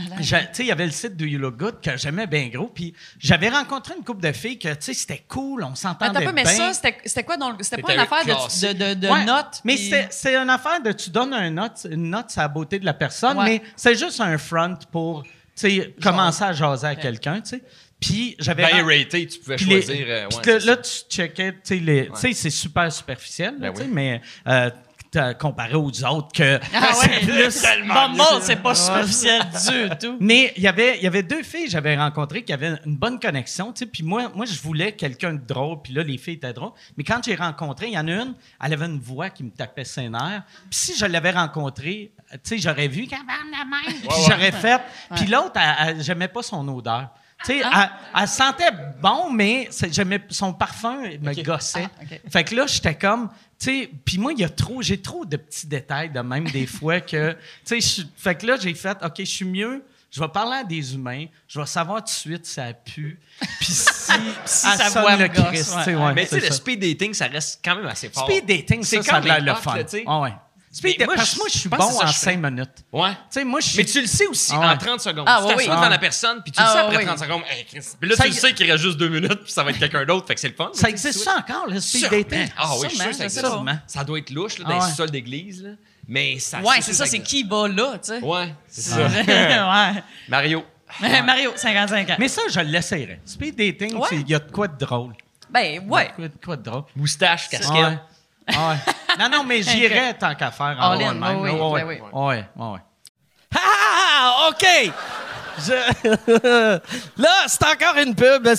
il 0.59 0.65
y 0.67 0.71
avait 0.71 0.85
le 0.85 0.91
site 0.91 1.17
Do 1.17 1.25
You 1.25 1.37
Look 1.39 1.57
Good 1.57 1.81
que 1.81 1.97
j'aimais 1.97 2.27
bien 2.27 2.47
gros. 2.49 2.67
Puis 2.67 2.93
j'avais 3.19 3.49
rencontré 3.49 3.93
une 3.97 4.03
couple 4.05 4.21
de 4.21 4.31
filles 4.31 4.57
que, 4.59 4.69
tu 4.69 4.75
sais, 4.81 4.93
c'était 4.93 5.25
cool, 5.27 5.63
on 5.63 5.73
s'entendait 5.75 6.23
peu, 6.23 6.31
mais 6.31 6.43
bien. 6.43 6.51
ça, 6.51 6.73
c'était 6.73 6.97
c'était 7.03 7.23
quoi? 7.23 7.35
donc? 7.37 7.55
C'était 7.61 7.81
pas 7.81 7.93
une 7.93 7.99
affaire 7.99 8.23
de, 8.25 8.73
de, 8.73 8.93
de, 8.93 8.99
de 9.01 9.07
Ouais, 9.09 9.25
notes? 9.25 9.59
Mais 9.65 9.75
c'est 9.75 10.35
une 10.35 10.49
affaire 10.49 10.81
de 10.83 10.91
tu 10.93 11.09
donnes 11.09 11.33
un 11.33 11.49
note, 11.49 11.87
une 11.89 12.09
note 12.11 12.29
sur 12.31 12.41
la 12.41 12.47
beauté 12.47 12.77
de 12.79 12.85
la 12.85 12.93
personne, 12.93 13.37
Ouais. 13.37 13.45
mais 13.45 13.61
c'est 13.75 13.95
juste 13.95 14.21
un 14.21 14.37
front 14.37 14.75
pour 14.91 15.23
sais, 15.55 15.93
commencer 16.01 16.43
à 16.43 16.53
jaser 16.53 16.87
à 16.87 16.95
quelqu'un. 16.95 17.41
tu 17.41 17.49
sais. 17.51 17.61
Puis 17.99 18.35
j'avais. 18.39 18.63
Ben 18.63 18.83
raté, 18.85 19.25
tu 19.25 19.39
pouvais 19.39 19.55
puis 19.55 19.65
les- 19.65 19.81
choisir. 19.81 20.05
euh, 20.09 20.25
ouais, 20.25 20.59
là, 20.65 20.77
tu 20.77 20.91
checkais, 21.09 21.53
tu 21.53 21.59
sais, 21.63 21.75
tu 22.29 22.33
c'est 22.33 22.49
super 22.49 22.91
superficiel, 22.91 23.53
là, 23.59 23.69
Ben 23.69 23.73
tu 23.73 23.79
sais, 23.79 23.85
oui. 23.85 23.91
mais 23.93 24.21
euh, 24.47 24.69
comparé 25.39 25.75
aux 25.75 26.03
autres 26.03 26.31
que 26.33 26.59
Ah 26.73 26.91
c'est 26.93 27.09
ouais. 27.09 27.19
plus 27.19 27.51
c'est 28.41 28.61
pas 28.61 28.75
superficiel 28.75 29.41
du 29.49 29.97
tout. 29.99 30.17
mais 30.19 30.53
il 30.57 30.63
y 30.63 30.67
avait 30.67 30.97
il 30.97 31.03
y 31.03 31.07
avait 31.07 31.23
deux 31.23 31.43
filles 31.43 31.65
que 31.65 31.71
j'avais 31.71 31.95
rencontrées 31.97 32.43
qui 32.43 32.53
avaient 32.53 32.75
une 32.85 32.95
bonne 32.95 33.19
connexion, 33.19 33.71
tu 33.71 33.79
sais, 33.79 33.85
puis 33.85 34.03
moi 34.03 34.31
moi 34.33 34.45
je 34.45 34.59
voulais 34.61 34.91
quelqu'un 34.93 35.33
de 35.33 35.45
drôle, 35.45 35.81
puis 35.81 35.93
là 35.93 36.03
les 36.03 36.17
filles 36.17 36.35
étaient 36.35 36.53
drôles, 36.53 36.73
mais 36.97 37.03
quand 37.03 37.21
j'ai 37.23 37.35
rencontré, 37.35 37.87
il 37.87 37.93
y 37.93 37.99
en 37.99 38.07
a 38.07 38.11
une, 38.11 38.33
elle 38.63 38.73
avait 38.73 38.85
une 38.85 38.99
voix 38.99 39.29
qui 39.29 39.43
me 39.43 39.51
tapait 39.51 39.83
ses 39.83 40.09
nerfs. 40.09 40.43
Puis 40.69 40.79
si 40.79 40.97
je 40.97 41.05
l'avais 41.05 41.31
rencontrée, 41.31 42.11
tu 42.31 42.39
sais, 42.43 42.57
j'aurais 42.57 42.87
vu 42.87 43.07
qu'elle 43.07 43.19
avait 43.19 43.57
la 43.57 43.65
même, 43.65 44.01
puis 44.01 44.17
j'aurais 44.27 44.51
fait. 44.51 44.81
Puis 45.15 45.25
l'autre, 45.27 45.59
j'aimais 45.99 46.27
pas 46.27 46.41
son 46.43 46.67
odeur. 46.67 47.09
Tu 47.43 47.51
sais, 47.59 47.61
Ah. 47.65 47.91
elle, 48.15 48.21
elle 48.21 48.27
sentait 48.27 48.71
bon, 49.01 49.29
mais 49.31 49.69
son 50.29 50.53
parfum 50.53 51.01
me 51.21 51.43
gossait. 51.43 51.87
Ah. 51.99 52.15
Fait 52.31 52.43
que 52.43 52.55
là, 52.55 52.65
j'étais 52.65 52.95
comme, 52.95 53.29
tu 53.59 53.65
sais, 53.65 53.89
puis 54.05 54.17
moi, 54.17 54.31
il 54.33 54.39
y 54.39 54.43
a 54.43 54.49
trop, 54.49 54.81
j'ai 54.81 55.01
trop 55.01 55.25
de 55.25 55.37
petits 55.37 55.67
détails 55.67 56.09
de 56.09 56.19
même 56.21 56.45
des 56.45 56.65
fois 56.67 57.01
que, 57.01 57.35
tu 57.65 57.81
sais, 57.81 58.03
fait 58.15 58.35
que 58.35 58.45
là, 58.47 58.57
j'ai 58.59 58.73
fait, 58.73 58.97
OK, 59.03 59.15
je 59.19 59.23
suis 59.25 59.45
mieux, 59.45 59.83
je 60.11 60.19
vais 60.21 60.27
parler 60.29 60.57
à 60.57 60.63
des 60.63 60.95
humains, 60.95 61.25
je 61.47 61.59
vais 61.59 61.65
savoir 61.65 61.99
tout 61.99 62.05
de 62.05 62.09
suite 62.09 62.45
si 62.45 62.53
ça 62.53 62.71
pue, 62.73 63.19
puis 63.59 63.65
si, 63.65 63.83
ça 64.45 64.89
me 65.01 65.17
le 65.21 65.27
gosse, 65.27 65.45
Christ, 65.47 65.75
ouais. 65.87 65.95
ouais, 65.95 66.13
Mais 66.13 66.23
tu 66.23 66.29
sais, 66.29 66.39
le 66.39 66.45
ça. 66.47 66.51
speed 66.53 66.79
dating, 66.79 67.13
ça 67.13 67.27
reste 67.27 67.59
quand 67.63 67.75
même 67.75 67.87
assez 67.87 68.09
fort. 68.09 68.23
Speed 68.29 68.45
dating, 68.45 68.81
C'est 68.83 68.97
ça, 68.97 69.03
ça 69.03 69.15
a 69.17 69.19
quand 69.19 69.25
l'air 69.27 69.35
même 69.43 69.45
le 69.45 69.55
fun. 69.55 69.75
là, 69.75 70.19
ouais. 70.21 70.33
Speed 70.77 71.05
moi, 71.05 71.15
parce 71.15 71.29
que 71.29 71.35
je- 71.35 71.39
moi, 71.39 71.47
je 71.53 71.57
suis 71.57 71.69
bon 71.69 71.77
en 71.77 71.99
que 71.99 72.07
je 72.07 72.11
cinq 72.11 72.37
ferais. 72.39 72.51
minutes. 72.51 72.69
Ouais. 72.91 73.11
Tu 73.11 73.17
sais, 73.29 73.43
moi, 73.45 73.59
je 73.61 73.67
suis... 73.67 73.77
Mais 73.77 73.85
tu 73.85 74.01
le 74.01 74.07
sais 74.07 74.27
aussi 74.27 74.51
Ah 74.53 74.59
ouais. 74.59 74.65
en 74.67 74.77
30 74.77 74.99
secondes. 74.99 75.23
Ah 75.25 75.37
tu 75.41 75.47
oui, 75.55 75.65
t'assois 75.67 75.85
Ah. 75.85 75.89
la 75.89 75.97
personne, 75.97 76.41
puis 76.43 76.51
tu 76.51 76.59
Ah 76.61 76.65
le 76.65 76.71
sais 76.73 76.79
après 76.85 76.97
oui. 76.97 77.05
30 77.05 77.19
secondes. 77.19 77.41
Hey. 77.49 77.63
Puis 77.65 78.09
là, 78.09 78.15
Ça 78.17 78.23
tu 78.23 78.29
le 78.29 78.35
sais 78.35 78.53
qu'il 78.53 78.69
reste 78.69 78.83
juste 78.83 78.97
deux 78.97 79.07
minutes, 79.07 79.43
puis 79.43 79.51
ça 79.53 79.63
va 79.63 79.69
être 79.71 79.79
quelqu'un 79.79 80.03
d'autre, 80.05 80.27
fait 80.27 80.35
que 80.35 80.41
c'est 80.41 80.49
le 80.49 80.55
fun. 80.55 80.71
Ça 80.73 80.87
tu 80.87 80.89
existe 80.89 81.19
ça 81.23 81.37
encore, 81.37 81.67
le 81.67 81.79
speed 81.79 82.09
dating? 82.09 82.49
Ah 82.57 82.71
oui, 82.77 82.79
je 82.83 82.87
suis 82.89 82.97
sûr 82.97 83.13
ça 83.13 83.23
existe. 83.23 83.45
Ça 83.87 84.03
doit 84.03 84.19
être 84.19 84.29
louche 84.31 84.57
là, 84.59 84.65
Ah 84.67 84.71
dans 84.73 84.79
ouais. 84.81 84.87
les 84.89 84.93
sols 84.95 85.11
d'église. 85.11 85.63
là. 85.63 85.69
Mais 86.09 86.39
ça 86.39 86.59
Ouais, 86.59 86.81
c'est 86.81 86.93
ça, 86.93 87.05
c'est 87.05 87.19
qui 87.21 87.43
va 87.43 87.67
là, 87.69 87.93
tu 87.93 88.09
sais? 88.11 88.19
Ouais, 88.21 88.53
c'est 88.67 88.81
ça. 88.91 88.97
ouais. 89.07 90.03
Mario. 90.27 90.65
Mario, 91.25 91.51
55 91.55 92.09
ans. 92.11 92.15
Mais 92.19 92.27
ça, 92.27 92.41
je 92.49 92.59
l'essayerais. 92.59 93.21
Speed 93.25 93.55
dating, 93.55 93.95
Ouais. 93.95 94.09
il 94.11 94.29
y 94.29 94.35
a 94.35 94.39
de 94.39 94.51
quoi 94.51 94.67
de 94.67 94.77
drôle. 94.77 95.13
Ben, 95.49 95.87
ouais. 95.89 96.11
Quoi 96.43 96.57
de 96.57 96.63
drôle. 96.63 96.83
Moustache, 96.95 97.47
casquette. 97.49 97.99
Ah 98.47 98.69
ouais. 98.69 98.75
Non, 99.19 99.29
non, 99.29 99.43
mais 99.43 99.61
j'irais 99.63 100.13
tant 100.13 100.35
qu'à 100.35 100.51
faire 100.51 100.75
en 100.79 100.91
All 100.91 101.01
in, 101.03 101.35
oui, 101.39 101.51
oui, 101.51 101.83
oui. 102.13 102.35
ouais. 102.55 102.79
Ah, 103.57 104.49
OK! 104.49 104.65
Je- 105.65 106.79
Là, 107.21 107.31
c'est 107.47 107.63
encore 107.63 107.95
une 108.03 108.13
pub. 108.13 108.45
Euh, 108.45 108.53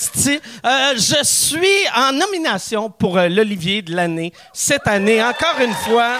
je 0.95 1.23
suis 1.23 1.87
en 1.95 2.11
nomination 2.11 2.89
pour 2.89 3.17
euh, 3.17 3.27
l'Olivier 3.29 3.83
de 3.83 3.95
l'année 3.95 4.33
cette 4.51 4.87
année, 4.87 5.21
encore 5.23 5.59
une 5.61 5.73
fois. 5.75 6.13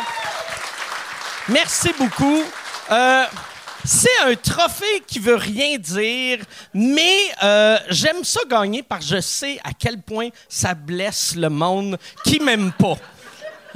Merci 1.49 1.91
beaucoup. 1.97 2.43
Euh, 2.91 3.23
c'est 3.83 4.19
un 4.25 4.35
trophée 4.35 5.01
qui 5.07 5.17
veut 5.19 5.35
rien 5.35 5.77
dire, 5.77 6.39
mais 6.73 7.17
euh, 7.41 7.77
j'aime 7.89 8.23
ça 8.23 8.41
gagner 8.49 8.83
parce 8.83 9.05
que 9.09 9.15
je 9.15 9.21
sais 9.21 9.59
à 9.63 9.69
quel 9.77 10.01
point 10.01 10.29
ça 10.49 10.73
blesse 10.75 11.35
le 11.35 11.49
monde 11.49 11.97
qui 12.23 12.39
m'aime 12.39 12.71
pas. 12.73 12.95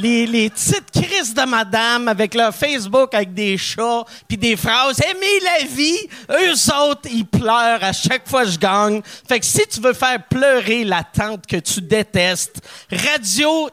Les, 0.02 0.26
les 0.26 0.50
petites 0.50 0.90
crises 0.92 1.32
de 1.32 1.44
madame 1.44 2.08
avec 2.08 2.34
leur 2.34 2.56
Facebook 2.56 3.14
avec 3.14 3.36
des 3.36 3.56
chats 3.56 4.04
puis 4.28 4.36
des 4.36 4.56
phrases 4.56 5.00
«Aimez 5.06 5.40
la 5.44 5.66
vie!» 5.66 6.08
Eux 6.32 6.74
autres, 6.90 7.08
ils 7.12 7.26
pleurent 7.26 7.84
à 7.84 7.94
chaque 7.94 8.28
fois 8.28 8.44
que 8.44 8.50
je 8.50 8.58
gagne. 8.58 9.04
Fait 9.28 9.40
que 9.40 9.46
si 9.46 9.62
tu 9.68 9.80
veux 9.80 9.94
faire 9.94 10.18
pleurer 10.28 10.86
la 10.86 11.04
tante 11.04 11.46
que 11.46 11.58
tu 11.58 11.82
détestes, 11.82 12.68
radio 12.90 13.70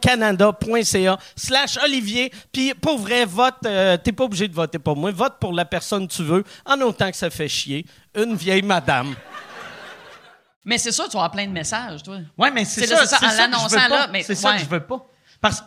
canada.ca 0.00 1.18
slash 1.36 1.78
Olivier. 1.84 2.32
Puis 2.52 2.74
pour 2.74 2.98
vrai, 2.98 3.24
vote, 3.24 3.54
euh, 3.64 3.96
t'es 3.96 4.10
pas 4.10 4.24
obligé 4.24 4.48
de 4.48 4.54
voter 4.54 4.80
pour 4.80 4.96
moi. 4.96 5.12
Vote 5.12 5.34
pour 5.38 5.52
la 5.52 5.64
personne 5.64 6.08
que 6.08 6.12
tu 6.14 6.24
veux, 6.24 6.42
en 6.66 6.80
autant 6.80 7.12
que 7.12 7.16
ça 7.16 7.30
fait 7.30 7.48
chier. 7.48 7.86
Une 8.16 8.34
vieille 8.34 8.62
madame. 8.62 9.14
Mais 10.64 10.78
c'est 10.78 10.90
sûr, 10.90 11.08
tu 11.08 11.16
avoir 11.16 11.30
plein 11.30 11.46
de 11.46 11.52
messages, 11.52 12.02
toi. 12.02 12.16
Ouais, 12.36 12.50
mais 12.50 12.64
c'est 12.64 12.86
ça, 12.86 12.96
c'est 13.06 13.06
ça, 13.06 13.18
en 13.18 13.30
ça 13.30 13.36
l'annonçant 13.36 13.88
là, 13.88 14.08
mais 14.10 14.24
C'est 14.24 14.34
ça 14.34 14.54
que 14.54 14.60
je 14.60 14.68
veux 14.68 14.80
pas. 14.80 15.06
Parce 15.44 15.62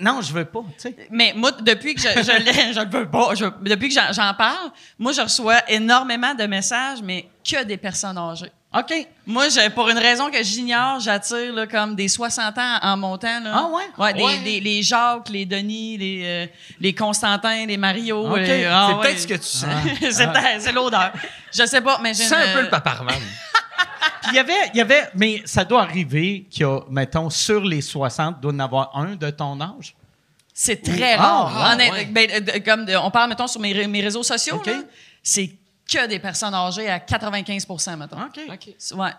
non, 0.00 0.20
je 0.20 0.30
veux 0.32 0.44
pas, 0.44 0.60
tu 0.76 0.82
sais. 0.82 1.08
Mais 1.10 1.32
moi, 1.34 1.50
depuis 1.52 1.94
que 1.94 2.02
je, 2.02 2.06
je, 2.08 2.38
l'ai- 2.44 2.72
je 2.74 2.80
le 2.80 2.88
veux 2.90 3.08
pas, 3.10 3.34
je- 3.34 3.46
depuis 3.62 3.88
que 3.88 3.94
j'en, 4.12 4.34
parle, 4.34 4.70
moi, 4.98 5.10
je 5.12 5.22
reçois 5.22 5.58
énormément 5.68 6.34
de 6.34 6.44
messages, 6.44 7.00
mais 7.02 7.26
que 7.42 7.64
des 7.64 7.78
personnes 7.78 8.18
âgées. 8.18 8.52
OK. 8.78 8.92
Moi, 9.26 9.48
j'ai- 9.48 9.70
pour 9.70 9.88
une 9.88 9.96
raison 9.98 10.30
que 10.30 10.40
j'ignore, 10.42 11.00
j'attire 11.00 11.52
là, 11.54 11.66
comme 11.66 11.96
des 11.96 12.08
60 12.08 12.56
ans 12.58 12.78
en 12.82 12.96
montant. 12.98 13.40
Là. 13.40 13.50
Ah 13.54 13.68
ouais? 13.72 13.82
Ouais, 13.98 14.12
des, 14.12 14.22
Ouais. 14.22 14.38
des- 14.44 14.60
les 14.60 14.82
Jacques, 14.82 15.30
les 15.30 15.46
Denis, 15.46 15.96
les, 15.96 16.22
euh, 16.24 16.46
les 16.78 16.94
Constantins, 16.94 17.64
les 17.66 17.76
Mario. 17.78 18.30
Ok. 18.30 18.36
les- 18.38 18.66
ah 18.66 18.86
C'est 18.90 18.94
ouais. 18.96 19.00
peut-être 19.02 19.18
ce 19.20 19.26
que 19.26 19.34
tu 19.34 19.42
sens. 19.42 19.70
c'est 20.10 20.26
peut-être- 20.30 20.60
c'est 20.60 20.72
l'odeur. 20.72 21.10
Je 21.52 21.64
sais 21.64 21.80
pas, 21.80 21.98
mais 22.02 22.12
j'ai 22.14 22.24
C'est 22.24 22.34
un 22.36 22.52
peu 22.54 22.60
le 22.62 22.68
paparman. 22.70 23.14
Puis 24.22 24.30
il 24.32 24.36
y 24.36 24.38
avait, 24.38 24.70
il 24.74 24.78
y 24.78 24.80
avait, 24.80 25.08
mais 25.14 25.42
ça 25.44 25.64
doit 25.64 25.82
arriver 25.82 26.46
qu'il 26.50 26.62
y 26.62 26.64
a, 26.64 26.80
mettons, 26.90 27.30
sur 27.30 27.60
les 27.62 27.80
60, 27.80 28.40
doit 28.40 28.52
en 28.52 28.58
avoir 28.58 28.96
un 28.96 29.14
de 29.16 29.30
ton 29.30 29.60
âge? 29.60 29.94
C'est 30.54 30.82
très 30.82 31.14
Ah, 31.14 31.22
rare. 31.22 31.52
ah, 31.56 31.76
ouais. 31.76 32.04
ben, 32.06 32.30
euh, 32.30 32.60
comme 32.64 32.84
de- 32.84 32.94
on 32.96 33.10
parle, 33.10 33.30
mettons, 33.30 33.46
sur 33.46 33.60
mes, 33.60 33.72
ré- 33.72 33.86
mes 33.86 34.02
réseaux 34.02 34.22
sociaux, 34.22 34.56
OK. 34.56 34.66
là, 34.66 34.82
c'est 35.22 35.50
que 35.90 36.06
des 36.06 36.18
personnes 36.18 36.54
âgées 36.54 36.88
à 36.90 36.98
95% 37.00 37.96
mettons. 37.96 38.18
OK. 38.22 38.74
C'est- 38.78 38.94
Ouais. 38.94 39.10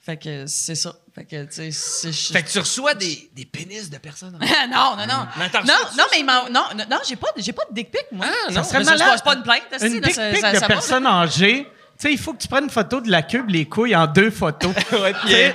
Fait 0.00 0.16
que 0.18 0.46
c'est 0.46 0.76
ça. 0.76 0.94
Fait 1.14 1.24
que, 1.24 1.44
tu 1.46 1.52
sais, 1.52 1.70
c'est- 1.72 2.12
je- 2.12 2.32
Fait 2.32 2.42
que 2.42 2.48
tu 2.50 2.58
reçois 2.60 2.94
des, 2.94 3.28
des 3.34 3.44
pénis 3.44 3.90
de 3.90 3.98
personnes. 3.98 4.38
non, 4.70 4.96
non, 4.96 5.06
non. 5.06 5.26
Mais 5.36 5.48
Non, 5.64 5.74
non, 5.98 6.04
mais 6.12 6.20
il 6.20 6.24
m'en- 6.24 6.44
non, 6.48 6.64
non, 6.76 6.84
non, 6.88 6.98
j'ai 7.08 7.16
pas, 7.16 7.28
j'ai 7.36 7.52
pas 7.52 7.62
de 7.68 7.74
dick 7.74 7.90
pic, 7.90 8.04
moi. 8.12 8.26
Ah, 8.30 8.52
Ça 8.52 8.60
non. 8.60 8.62
serait 8.64 8.78
Mais 8.78 8.84
ça, 8.84 8.92
c'est 8.92 8.98
malade. 8.98 9.08
pas- 9.08 9.16
c'est 9.16 9.24
pas 9.24 9.34
une 9.34 9.42
plainte, 9.42 9.62
Une 9.72 10.12
ça- 10.12 10.30
pic 10.30 10.60
de 10.60 10.66
personnes 10.66 11.06
âgées. 11.06 11.66
Tu 11.98 12.08
sais, 12.08 12.12
il 12.12 12.18
faut 12.18 12.34
que 12.34 12.42
tu 12.42 12.48
prennes 12.48 12.64
une 12.64 12.70
photo 12.70 13.00
de 13.00 13.10
la 13.10 13.22
cube, 13.22 13.48
les 13.48 13.64
couilles 13.66 13.96
en 13.96 14.06
deux 14.06 14.30
photos. 14.30 14.74
Ouais, 14.92 15.14
puis 15.24 15.32
elle- 15.32 15.54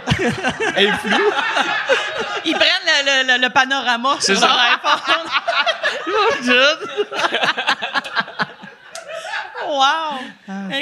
elle 0.76 0.86
est 0.88 0.92
floue. 0.94 1.32
Ils 2.46 2.56
prennent 2.56 2.88
le, 2.88 3.06
le- 3.06 3.24
le- 3.38 3.42
le 3.44 3.50
panorama 3.52 4.16
sur 4.20 4.36
ça. 4.38 4.48
leur 4.48 4.60
iPhone. 4.60 5.28
wow! 9.68 10.20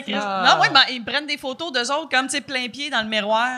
Christ. 0.04 0.16
Non, 0.16 0.58
oui, 0.62 0.68
ben, 0.74 0.82
ils 0.90 1.04
prennent 1.04 1.28
des 1.28 1.38
photos 1.38 1.72
d'eux 1.72 1.92
autres 1.92 2.10
comme, 2.10 2.28
tu 2.28 2.38
sais, 2.38 2.42
plein 2.42 2.68
pied 2.70 2.90
dans 2.90 3.02
le 3.02 3.08
miroir. 3.10 3.50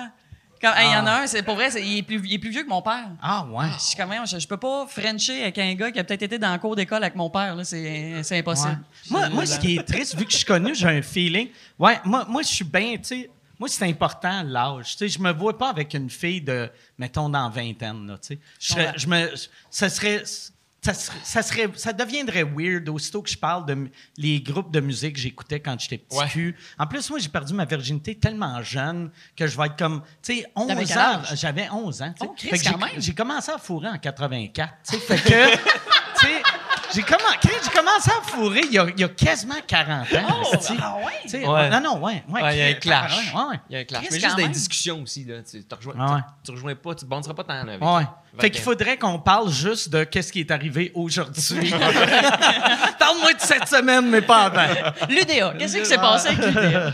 Comme, 0.62 0.74
hey, 0.78 0.88
il 0.90 0.92
y 0.94 0.96
en 0.96 1.06
a 1.08 1.22
un, 1.22 1.28
c'est 1.28 1.42
pour 1.44 1.56
vrai, 1.56 1.72
c'est- 1.72 1.82
il 1.86 1.98
est, 1.98 2.04
plus, 2.04 2.22
il 2.24 2.34
est 2.34 2.38
plus 2.40 2.52
vieux 2.52 2.64
que 2.64 2.70
mon 2.70 2.82
père. 2.82 3.10
Ah, 3.22 3.46
ouais. 3.50 3.66
Je 3.78 3.80
suis 3.84 3.96
quand 3.98 4.06
même, 4.08 4.28
je, 4.28 4.38
je 4.38 4.48
peux 4.48 4.58
pas 4.58 4.86
frencher 4.88 5.42
avec 5.42 5.58
un 5.58 5.74
gars 5.74 5.92
qui 5.92 6.00
a 6.00 6.04
peut-être 6.04 6.22
été 6.22 6.38
dans 6.38 6.54
le 6.54 6.60
cours 6.60 6.76
d'école 6.76 7.04
avec 7.04 7.16
mon 7.16 7.30
père, 7.30 7.56
là, 7.56 7.64
c'est, 7.64 8.22
c'est 8.24 8.38
impossible. 8.40 8.70
Ouais. 8.70 9.10
Moi, 9.10 9.30
moi, 9.30 9.46
ce 9.48 9.60
qui 9.60 9.78
est 9.78 9.84
triste, 9.84 10.16
vu 10.18 10.26
que 10.26 10.32
je 10.32 10.38
suis 10.38 10.46
connu, 10.46 10.76
j'ai 10.76 10.88
un 10.88 11.02
feeling. 11.02 11.50
Ouais, 11.80 12.00
moi, 12.06 12.26
moi 12.30 12.42
je 12.44 12.48
suis 12.50 12.66
bien, 12.66 12.94
tu 12.98 13.04
sais. 13.04 13.30
Moi, 13.60 13.70
c'est 13.70 13.86
important 13.86 14.42
l'âge. 14.44 14.96
Je 15.00 15.20
me 15.20 15.32
vois 15.34 15.56
pas 15.58 15.70
avec 15.70 15.94
une 15.94 16.10
fille 16.10 16.42
de, 16.42 16.70
mettons, 16.98 17.30
dans 17.30 17.48
vingtaine, 17.50 18.08
là. 18.08 18.18
Je 18.28 18.36
serais- 18.60 18.94
Je 18.98 19.08
me, 19.08 19.30
ça 19.70 19.88
serait, 19.90 20.24
ça 20.84 20.94
serait, 20.96 21.18
ça 21.24 21.42
serait, 21.44 21.70
ça 21.76 21.94
deviendrait 21.94 22.44
weird 22.44 22.90
aussitôt 22.90 23.22
que 23.22 23.30
je 23.30 23.38
parle 23.38 23.68
de 23.68 23.88
les 24.18 24.42
groupes 24.42 24.72
de 24.72 24.80
musique 24.80 25.14
que 25.14 25.20
j'écoutais 25.22 25.60
quand 25.60 25.80
j'étais 25.80 26.00
petit 26.00 26.18
Ouais. 26.18 26.28
cul. 26.28 26.56
En 26.80 26.88
plus, 26.88 27.08
moi, 27.12 27.20
j'ai 27.20 27.30
perdu 27.30 27.54
ma 27.54 27.66
virginité 27.66 28.16
tellement 28.16 28.62
jeune 28.64 29.12
que 29.36 29.46
je 29.46 29.56
vais 29.58 29.68
être 29.68 29.78
comme, 29.78 30.02
tu 30.24 30.38
sais, 30.40 30.46
11 30.56 30.68
T'avais 30.68 30.86
quel 30.86 30.98
ans. 30.98 31.02
âge? 31.02 31.36
J'avais 31.40 31.70
11 31.70 32.02
ans. 32.02 32.14
Oh, 32.22 32.34
Christ, 32.36 32.50
Fait 32.50 32.58
que 32.58 32.64
j'ai- 32.64 32.72
quand 32.72 32.78
même. 32.80 32.90
J'ai 32.98 33.14
commencé 33.14 33.52
à 33.52 33.60
fourrer 33.60 33.90
en 33.90 33.98
84. 34.00 34.74
Tu 34.90 34.96
sais, 34.96 35.00
fait 35.02 35.18
que, 35.22 35.56
tu 36.20 36.26
sais, 36.28 36.42
j'ai 36.94 37.04
commencé 37.04 38.10
à 38.12 38.22
fourrer 38.28 38.62
il 38.66 38.74
y 38.74 38.80
a, 38.80 38.86
il 38.90 39.00
y 39.00 39.04
a 39.04 39.08
quasiment 39.10 39.56
40 39.66 40.14
ans. 40.14 40.42
Oh, 40.44 40.56
ah 40.82 40.96
ouais? 40.98 41.70
Non, 41.70 41.82
non, 41.82 41.98
ouais. 42.00 42.24
ouais, 42.30 42.42
Ouais, 42.42 42.56
il 42.56 42.60
y 42.60 42.62
a 42.64 42.68
un 42.68 42.74
clash. 42.74 43.34
Ouais, 43.34 43.42
ouais. 43.50 43.60
Il 43.70 43.74
y 43.74 43.78
a 43.78 43.80
un 43.80 43.84
clash. 43.86 44.04
Mais 44.12 44.20
juste 44.20 44.36
des 44.36 44.48
discussions 44.48 45.02
aussi. 45.02 45.24
Là. 45.26 45.36
Tu, 45.50 45.64
te 45.64 45.76
rejoins, 45.76 45.94
Ah 46.00 46.18
pas, 46.76 46.96
tu 46.96 47.02
te 47.02 47.06
bondiras 47.06 47.34
pas 47.34 47.44
tant. 47.44 47.54
Avec- 47.62 47.82
Ouais. 47.82 48.04
Fait 48.40 48.50
qu'il 48.50 48.62
faudrait 48.62 48.98
qu'on 48.98 49.20
parle 49.20 49.50
juste 49.52 49.90
de 49.90 50.04
qu'est-ce 50.06 50.32
qui 50.32 50.40
est 50.40 50.52
arrivé 50.52 50.92
aujourd'hui. 50.96 51.70
Parle-moi 53.00 53.34
de 53.34 53.40
cette 53.40 53.68
semaine, 53.68 54.10
mais 54.10 54.22
pas 54.22 54.44
avant. 54.46 54.68
L'UDA, 55.10 55.54
qu'est-ce 55.58 55.78
qui 55.78 55.86
s'est 55.86 55.98
passé 55.98 56.30
avec 56.30 56.46
l'UDA? 56.46 56.92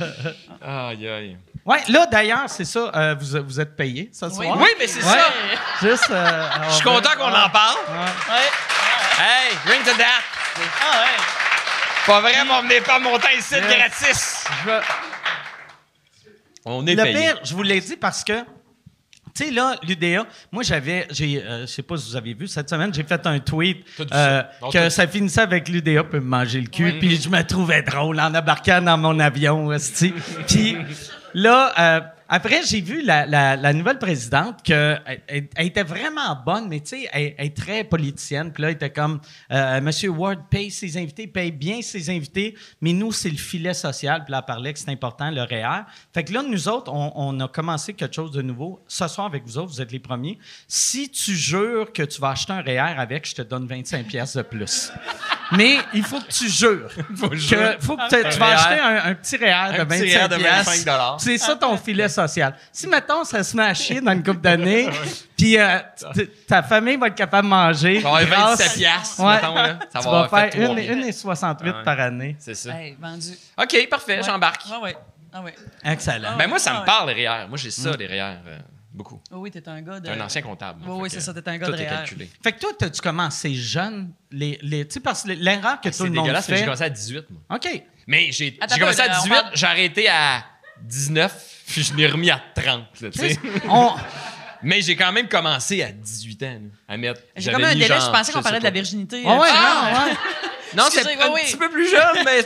Aïe, 0.62 1.08
aïe. 1.08 1.38
Ouais, 1.66 1.84
là, 1.90 2.06
d'ailleurs, 2.06 2.46
c'est 2.48 2.64
ça, 2.64 2.90
euh, 2.96 3.16
vous, 3.20 3.44
vous 3.46 3.60
êtes 3.60 3.76
payé 3.76 4.10
ce 4.14 4.30
soir. 4.30 4.58
Oui, 4.58 4.68
mais 4.80 4.88
c'est 4.88 5.04
Ouais. 5.04 5.12
ça. 5.12 5.86
Juste. 5.88 6.10
euh, 6.10 6.48
Je 6.70 6.74
suis 6.76 6.84
content 6.84 7.10
qu'on 7.18 7.26
en 7.28 7.50
parle. 7.50 7.76
Ouais. 7.90 8.77
Hey, 9.20 9.56
ring 9.66 9.84
to 9.84 9.98
that. 9.98 10.22
Ah 10.82 11.02
ouais. 11.02 11.24
Pas 12.06 12.22
vrai, 12.22 12.34
on 12.50 12.62
venait 12.62 12.82
pas 12.82 13.00
monter 13.00 13.28
ici 13.38 13.56
Yes. 13.56 13.64
gratis. 13.68 14.44
Je 14.64 14.70
veux- 14.70 14.82
On 16.66 16.86
est 16.86 16.96
Le 16.96 17.04
payé. 17.04 17.16
pire, 17.20 17.40
je 17.44 17.54
vous 17.54 17.64
l'ai 17.64 17.80
dit 17.82 17.96
parce 17.96 18.24
que, 18.24 18.42
tu 19.36 19.46
sais, 19.46 19.52
là, 19.52 19.76
l'UDA, 19.84 20.26
moi, 20.52 20.64
j'avais, 20.64 21.08
j'ai, 21.12 21.42
euh, 21.42 21.62
je 21.62 21.66
sais 21.68 21.82
pas 21.82 21.98
si 21.98 22.10
vous 22.10 22.16
avez 22.16 22.34
vu, 22.34 22.48
cette 22.48 22.70
semaine, 22.70 22.94
j'ai 22.94 23.04
fait 23.04 23.26
un 23.26 23.40
tweet 23.40 23.86
T'as 23.98 24.04
dit 24.06 24.10
euh, 24.14 24.42
ça. 24.42 24.50
Non, 24.62 24.68
que 24.70 24.74
t'as- 24.74 24.90
ça 24.90 25.08
finissait 25.08 25.42
avec 25.42 25.68
l'UDA 25.70 26.04
peut 26.04 26.20
me 26.20 26.26
manger 26.30 26.62
le 26.62 26.68
cul, 26.68 26.98
puis 27.00 27.20
je 27.22 27.30
me 27.30 27.42
trouvais 27.44 27.82
drôle 27.84 28.20
en 28.20 28.34
embarquant 28.36 28.82
dans 28.82 28.98
mon 28.98 29.20
avion, 29.20 29.72
esti. 29.72 30.14
Puis 30.48 30.78
là, 31.34 31.74
euh, 31.80 32.02
après, 32.30 32.62
j'ai 32.66 32.82
vu 32.82 33.02
la, 33.02 33.26
la- 33.26 33.56
la 33.56 33.74
nouvelle 33.74 34.00
présidente 34.00 34.64
que 34.64 34.96
elle, 35.06 35.22
elle- 35.56 35.66
était 35.68 35.84
vraiment 35.84 36.36
bonne, 36.46 36.68
mais 36.68 36.80
tu 36.80 36.90
sais, 37.02 37.10
elle, 37.14 37.34
elle 37.38 37.46
est 37.48 37.58
très 37.58 37.84
politicienne. 37.84 38.52
Puis 38.52 38.62
là, 38.64 38.70
elle 38.70 38.76
était 38.76 38.90
comme, 38.90 39.20
euh, 39.52 39.80
Monsieur 39.82 40.10
Ward 40.10 40.40
paye 40.50 40.72
ses 40.72 40.98
invités, 40.98 41.28
paye 41.28 41.52
bien 41.52 41.82
ses 41.82 42.10
invités, 42.10 42.56
mais 42.82 42.94
nous, 42.94 43.12
c'est 43.12 43.30
le 43.30 43.38
filet 43.38 43.74
social. 43.74 44.24
Puis 44.24 44.32
là, 44.32 44.40
elle 44.40 44.46
parlait 44.46 44.74
que 44.74 44.80
c'est 44.80 44.92
important, 44.92 45.30
le 45.32 45.42
REER. 45.44 45.84
Fait 46.14 46.24
que 46.24 46.34
là, 46.34 46.42
nous 46.48 46.68
autres, 46.68 46.92
on, 46.92 47.12
on 47.16 47.40
a 47.40 47.48
commencé 47.48 47.94
quelque 47.94 48.16
chose 48.16 48.32
de 48.32 48.42
nouveau. 48.42 48.84
Ce 48.88 49.08
soir, 49.08 49.28
avec 49.28 49.44
vous 49.46 49.58
autres, 49.58 49.72
vous 49.72 49.82
êtes 49.82 49.92
les 49.92 50.00
premiers. 50.00 50.38
Si 50.68 51.10
tu 51.10 51.36
jures 51.36 51.92
que 51.94 52.04
tu 52.04 52.20
vas 52.20 52.30
acheter 52.30 52.54
un 52.54 52.62
REER 52.62 52.98
avec, 52.98 53.28
je 53.28 53.36
te 53.36 53.42
donne 53.42 53.68
25 53.68 54.06
pièces 54.08 54.36
de 54.36 54.42
plus. 54.42 54.92
Mais 55.54 55.78
il 55.94 56.04
faut 56.04 56.20
que 56.20 56.28
tu 56.30 56.50
jures. 56.50 56.90
Faut 57.16 57.30
que, 57.30 57.38
faut 57.80 57.96
que 57.96 58.10
tu- 58.10 58.30
tu 58.34 58.38
vas 58.40 58.48
REER. 58.48 58.54
acheter 58.56 58.80
un, 58.82 59.12
un 59.12 59.16
petit 59.16 59.38
REER 59.38 59.74
de 59.76 59.82
Un 59.82 59.86
25 59.86 60.00
petit 60.04 60.18
REER 60.18 60.28
de 60.28 60.36
piastres. 60.36 60.72
25 60.72 60.86
dollars. 60.86 61.18
C'est 61.22 61.38
ça 61.38 61.56
ton 61.56 61.78
filet 61.78 62.04
social. 62.10 62.17
Si, 62.72 62.88
mettons, 62.88 63.24
ça 63.24 63.44
se 63.44 63.56
met 63.56 63.64
à 63.64 63.74
chier 63.74 64.02
dans 64.02 64.12
une 64.14 64.24
couple 64.24 64.42
d'années, 64.42 64.90
puis 65.38 65.58
euh, 65.60 65.78
ta 66.48 66.64
famille 66.64 66.96
va 66.98 67.08
être 67.08 67.16
capable 67.16 67.44
de 67.48 67.50
manger. 67.50 68.02
Ça 68.02 68.10
va 68.12 68.24
être 68.24 68.30
grâce- 68.30 68.60
27 68.60 68.74
piastres, 68.78 69.20
Ouais. 69.24 69.36
mettons, 69.36 69.54
là. 69.56 69.80
Ça 69.94 70.00
tu 70.00 70.06
va 70.06 70.12
vas 70.12 70.24
fait 70.30 70.36
faire 70.36 70.50
trois 70.50 70.66
une, 70.66 70.76
mille. 70.76 70.92
une 70.92 71.04
et 71.06 71.12
68 71.12 71.70
Ouais. 71.72 71.84
par 71.84 72.00
année. 72.00 72.36
C'est 72.40 72.56
ça. 72.56 72.72
Hey, 72.80 72.98
vendu. 73.00 73.34
OK, 73.62 73.88
parfait, 73.90 74.18
Ouais. 74.18 74.24
j'embarque. 74.24 74.62
Ah 74.72 74.80
ouais. 74.80 74.98
Ah 75.34 75.42
ouais. 75.42 75.54
Excellent. 75.84 76.38
Ben 76.38 76.48
moi, 76.48 76.58
ça 76.58 76.72
Ah 76.72 76.74
me 76.76 76.80
ouais. 76.80 76.86
parle, 76.86 77.10
les 77.12 77.28
REER. 77.28 77.48
Moi, 77.48 77.58
j'ai 77.58 77.70
ça, 77.72 77.92
les 77.98 78.08
REER, 78.08 78.38
euh, 78.48 78.58
beaucoup. 78.94 79.22
Oh 79.32 79.36
oui, 79.38 79.52
t'es 79.52 79.68
un 79.68 79.82
gars 79.82 80.00
de. 80.00 80.08
T'es 80.08 80.14
un 80.14 80.22
ancien 80.22 80.42
comptable. 80.42 80.82
Oui, 80.88 81.10
Fait 81.10 81.16
c'est 81.16 81.22
ça, 81.22 81.34
t'es 81.34 81.48
un 81.48 81.58
gars 81.58 81.66
tout 81.68 81.74
de 81.74 81.78
est 81.78 81.88
REER. 81.88 81.98
calculé. 81.98 82.30
Fait 82.42 82.52
que 82.54 82.60
toi, 82.60 82.72
as-tu 82.82 83.02
commencé 83.02 83.54
jeune? 83.54 84.12
Les, 84.32 84.58
les, 84.62 84.88
tu 84.88 84.94
sais, 84.96 85.00
parce 85.02 85.24
que 85.24 85.30
l'erreur 85.34 85.80
que 85.82 85.90
tout 85.90 85.96
C'est 85.96 86.04
le 86.06 86.10
monde 86.12 86.24
dégueulasse, 86.26 86.48
mais 86.50 86.56
fait... 86.56 86.60
j'ai 86.62 86.66
commencé 86.66 86.84
à 86.84 86.90
18, 86.90 87.26
moi. 87.30 87.58
OK. 87.58 87.84
Mais 88.08 88.32
j'ai 88.32 88.58
commencé 88.58 89.02
à 89.02 89.08
on 89.20 89.22
18, 89.24 89.30
parle- 89.30 89.50
j'ai 89.54 89.66
arrêté 89.68 90.08
à 90.10 90.44
19, 90.84 91.34
puis 91.68 91.84
je 91.84 91.94
l'ai 91.96 92.08
remis 92.08 92.32
à 92.32 92.42
30, 92.56 93.02
là, 93.02 93.10
tu 93.10 93.20
sais. 93.20 93.40
On, 93.70 93.92
Mais 94.64 94.82
j'ai 94.82 94.96
quand 94.96 95.12
même 95.12 95.28
commencé 95.28 95.84
à 95.84 95.92
18 95.92 96.44
ans, 96.44 96.46
là, 96.46 96.60
à 96.88 96.98
mettre. 96.98 97.22
J'ai 97.36 97.52
comme 97.52 97.64
un 97.64 97.74
délai, 97.74 97.88
genre, 97.88 98.02
je 98.02 98.12
pensais 98.12 98.32
qu'on 98.32 98.42
parlait 98.42 98.60
de 98.60 98.64
la 98.64 98.70
virginité. 98.70 99.24
Ah 99.26 99.40
ouais, 99.40 99.48
euh, 99.50 99.54
non, 99.54 100.06
ouais. 100.06 100.14
Non, 100.76 100.84
c'est 100.90 101.02
un 101.02 101.30
oui, 101.30 101.32
oui. 101.36 101.42
petit 101.46 101.58
peu 101.58 101.70
plus 101.70 101.90
jeune, 101.90 102.24
mais 102.26 102.46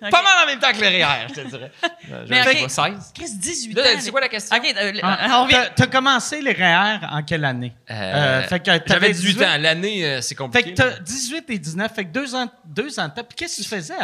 Pas 0.00 0.22
mal 0.22 0.44
en 0.44 0.46
même 0.46 0.58
temps 0.58 0.72
que 0.72 0.80
le 0.80 0.86
REER, 0.86 1.26
je 1.28 1.34
te 1.34 1.48
dirais. 1.48 1.70
Euh, 2.12 2.26
Mais 2.28 2.36
J'avais 2.42 2.56
ok. 2.56 2.62
pas 2.62 2.68
16. 2.90 3.12
Chris, 3.14 3.30
18 3.36 3.74
Là, 3.74 3.82
ans. 3.82 3.86
c'est 4.00 4.10
quoi 4.10 4.20
la 4.20 4.28
question? 4.28 4.56
OK, 4.56 4.74
euh, 4.76 4.92
Ah, 5.02 5.38
on 5.40 5.44
revient. 5.44 5.68
T'as 5.76 5.86
commencé 5.86 6.40
les 6.42 6.50
REER 6.52 6.98
en 7.08 7.22
quelle 7.22 7.44
année? 7.44 7.72
Euh, 7.88 8.42
fait 8.48 8.58
que 8.58 8.64
t'avais 8.64 8.82
J'avais 8.86 9.12
18 9.12 9.42
ans. 9.42 9.56
L'année, 9.60 10.04
euh, 10.04 10.20
c'est 10.20 10.30
Fait 10.30 10.34
compliqué. 10.36 10.70
que 10.72 10.76
t'as 10.76 10.86
là. 10.90 10.98
18 10.98 11.44
et 11.50 11.58
19, 11.58 11.94
fait 11.94 12.04
que 12.06 12.10
deux 12.12 12.34
ans, 12.34 12.48
deux 12.64 12.98
ans 12.98 13.04
de 13.06 13.14
temps. 13.14 13.22
Puis 13.22 13.36
qu'est-ce 13.36 13.58
que 13.58 13.62
tu 13.62 13.68
faisais? 13.68 13.94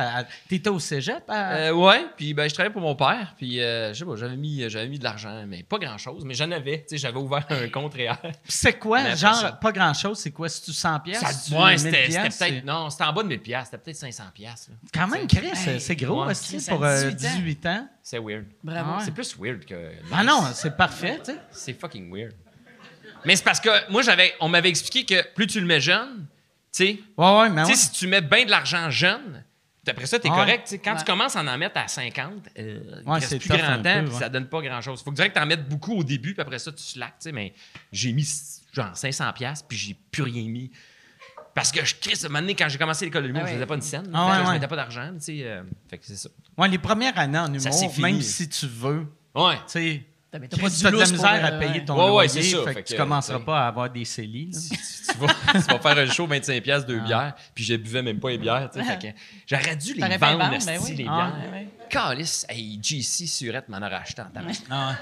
T'étais 0.49 0.69
au 0.71 0.79
cégep? 0.79 1.25
à- 1.29 1.55
Euh, 1.55 1.73
ouais, 1.73 2.07
puis 2.17 2.33
ben, 2.33 2.49
je 2.49 2.55
travaillais 2.55 2.73
pour 2.73 2.83
mon 2.83 2.95
père, 2.95 3.35
puis 3.37 3.61
euh, 3.61 3.93
je 3.93 3.99
sais 3.99 4.05
pas, 4.05 4.15
j'avais 4.17 4.37
mis, 4.37 4.69
j'avais 4.71 4.87
mis 4.89 4.99
de 5.01 5.05
l'argent, 5.05 5.45
mais 5.49 5.63
pas 5.65 5.79
grand-chose, 5.79 6.25
mais 6.25 6.35
j'en 6.35 6.51
avais, 6.53 6.81
tu 6.81 6.91
sais, 6.91 6.99
j'avais 6.99 7.19
ouvert 7.19 7.45
un 7.51 7.69
compte 7.71 7.95
réel. 7.95 8.15
Puis 8.23 8.33
c'est 8.49 8.75
quoi? 8.79 9.15
Genre, 9.17 9.59
pas 9.61 9.73
grand-chose, 9.73 10.19
c'est 10.19 10.31
quoi? 10.31 10.49
C'est-tu 10.49 10.73
100 10.73 11.01
pièces? 11.01 11.51
ouais, 11.51 11.77
c'était 11.79 12.07
c'était 12.11 12.29
peut-être, 12.29 12.65
non, 12.65 12.89
c'était 12.91 13.05
en 13.05 13.13
bas 13.13 13.23
de 13.25 13.29
1000 13.29 13.41
pièces, 13.41 13.65
c'était 13.67 13.79
peut-être 13.79 13.97
500 13.97 14.25
pièces. 14.33 14.69
Quand 14.95 15.09
même, 15.09 15.27
Chris, 15.27 15.51
c'est- 15.87 15.97
gros 15.97 16.25
ouais. 16.25 16.31
aussi 16.31 16.59
pour 16.69 16.85
à 16.85 16.89
euh, 16.91 17.11
18 17.11 17.27
ans. 17.27 17.37
18 17.39 17.67
ans? 17.67 17.89
C'est 18.03 18.19
weird. 18.19 18.45
Bravo. 18.63 18.91
Ah 18.93 18.99
ouais. 18.99 19.05
C'est 19.05 19.11
plus 19.15 19.37
weird 19.39 19.65
que... 19.65 19.91
Ah 20.13 20.23
non, 20.25 20.43
c'est 20.55 20.77
parfait, 20.77 21.19
tu 21.25 21.33
sais. 21.33 21.39
C'est 21.51 21.73
fucking 21.79 22.13
weird. 22.15 22.33
Mais 23.25 23.35
c'est 23.37 23.45
parce 23.45 23.61
que 23.61 23.91
moi, 23.91 24.03
j'avais, 24.03 24.35
on 24.41 24.49
m'avait 24.49 24.69
expliqué 24.69 25.05
que 25.05 25.27
plus 25.35 25.47
tu 25.47 25.61
le 25.61 25.67
mets 25.67 25.81
jeune, 25.81 26.27
tu 26.73 26.85
sais, 26.87 26.99
Ouais, 27.17 27.39
ouais, 27.41 27.49
mais 27.51 27.63
tu 27.65 27.69
ouais. 27.71 27.75
sais, 27.75 27.87
si 27.87 27.91
tu 27.93 28.07
mets 28.07 28.21
bien 28.21 28.45
de 28.45 28.51
l'argent 28.51 28.89
jeune, 28.91 29.43
puis 29.85 29.91
après 29.91 30.07
ça, 30.07 30.19
correct. 30.19 30.65
tu 30.65 30.71
sais. 30.71 30.79
Quand 30.79 30.93
Ouais. 30.93 30.99
tu 30.99 31.05
commences 31.05 31.35
à 31.37 31.41
en 31.43 31.59
mettre 31.59 31.79
à 31.79 31.89
50, 31.89 32.33
euh, 32.59 32.81
il 33.03 33.09
Ouais, 33.09 33.15
reste 33.15 33.29
c'est 33.29 33.39
plus 33.39 33.49
grand 33.49 33.59
un 33.65 33.79
temps, 33.83 33.95
peu, 34.01 34.05
puis 34.05 34.15
ouais. 34.15 34.19
ça 34.21 34.29
donne 34.29 34.49
pas 34.49 34.61
grand-chose. 34.61 35.03
Faut 35.03 35.11
que 35.11 35.17
direct 35.17 35.35
que 35.35 35.41
t'en 35.41 35.47
mettes 35.47 35.69
beaucoup 35.69 35.95
au 35.95 36.05
début, 36.05 36.35
puis 36.35 36.43
après 36.43 36.59
ça, 36.59 36.71
tu 36.73 36.83
slacks, 36.83 37.15
tu 37.21 37.25
sais. 37.25 37.33
Mais 37.33 37.53
j'ai 37.93 38.13
mis 38.13 38.29
genre 38.73 38.97
500 38.97 39.33
pièces 39.33 39.63
puis 39.63 39.77
j'ai 39.79 39.97
plus 40.11 40.23
rien 40.23 40.43
mis. 40.49 40.71
Parce 41.57 41.73
que, 41.73 41.85
je 41.85 41.95
Chris, 42.01 42.21
un 42.23 42.29
moment 42.29 42.41
donné, 42.43 42.55
quand 42.55 42.69
j'ai 42.69 42.77
commencé 42.79 43.05
l'école 43.07 43.23
de 43.23 43.27
l'humour, 43.29 43.43
Ah 43.45 43.49
je 43.49 43.55
faisais 43.55 43.67
pas 43.67 43.75
une 43.75 43.81
scène. 43.83 44.09
Ah 44.15 44.27
Fait 44.27 44.33
que 44.33 44.41
ouais, 44.41 44.47
Je 44.47 44.53
mettais 44.53 44.69
pas 44.69 44.77
d'argent, 44.77 45.11
tu 45.15 45.21
sais. 45.25 45.39
euh, 45.43 45.63
fait 45.91 45.99
que 45.99 46.05
c'est 46.07 46.17
ça. 46.17 46.29
Ouais, 46.59 46.69
les 46.69 46.79
premières 46.79 47.19
années 47.19 47.39
en 47.39 47.47
Ça, 47.59 47.69
humour, 47.71 47.73
c'est 47.81 47.89
fini. 47.89 48.03
même 48.13 48.21
si 48.21 48.49
tu 48.49 48.67
veux, 48.67 49.07
Ouais. 49.35 49.57
tu 49.57 49.63
sais, 49.67 50.03
T'as 50.31 50.39
mais 50.41 50.49
t'as 50.49 50.59
pas 50.59 50.69
tu 50.69 50.81
du 50.81 50.87
as 50.87 50.91
de 50.91 50.97
la 50.97 51.01
lousse 51.01 51.13
pour, 51.13 51.25
misère 51.25 51.45
à 51.45 51.49
euh, 51.53 51.59
payer 51.59 51.85
ton 51.85 51.95
Ouais, 51.95 52.01
ouais, 52.03 52.09
loyer, 52.11 52.29
c'est 52.29 52.43
ça. 52.43 52.59
fait 52.65 52.75
Fait 52.75 52.83
que 52.83 52.89
tu 52.89 52.95
que, 52.95 52.99
commenceras 52.99 53.37
t'sais. 53.39 53.45
pas 53.47 53.61
à 53.65 53.69
avoir 53.69 53.89
des 53.91 54.05
CELI. 54.05 54.51
là. 54.53 54.59
tu, 54.61 55.13
tu 55.13 55.19
vas, 55.19 55.27
tu 55.53 55.59
vas 55.61 55.79
faire 55.79 55.99
un 55.99 56.07
show 56.13 56.27
25$ 56.27 56.61
piastres, 56.61 56.87
deux 56.89 57.01
bières, 57.01 57.35
puis 57.55 57.65
je 57.65 57.77
buvais 57.77 58.03
même 58.03 58.21
pas 58.21 58.31
les 58.31 58.39
bières. 58.39 58.69
tu 58.71 58.79
sais, 58.81 58.85
fait 58.85 58.99
que 59.13 59.19
J'aurais 59.47 59.77
dû 59.77 59.95
les 59.95 60.01
T'aurais 60.01 60.19
pas 60.19 60.33
les 60.33 60.37
vendre, 60.39 60.51
vendre, 60.51 60.67
ben 60.67 60.75
esti, 60.75 60.91
oui. 60.91 60.97
les 60.99 61.07
Ah. 61.09 61.33
bières. 61.41 61.53
Ouais. 61.53 61.69
Calice, 61.89 62.45
hey, 62.51 62.79
JC 62.83 63.27
Surette 63.27 63.69
m'en 63.71 63.79
a 63.79 63.89
racheté 63.89 64.21
en. 64.21 64.27
Ah, 64.71 64.97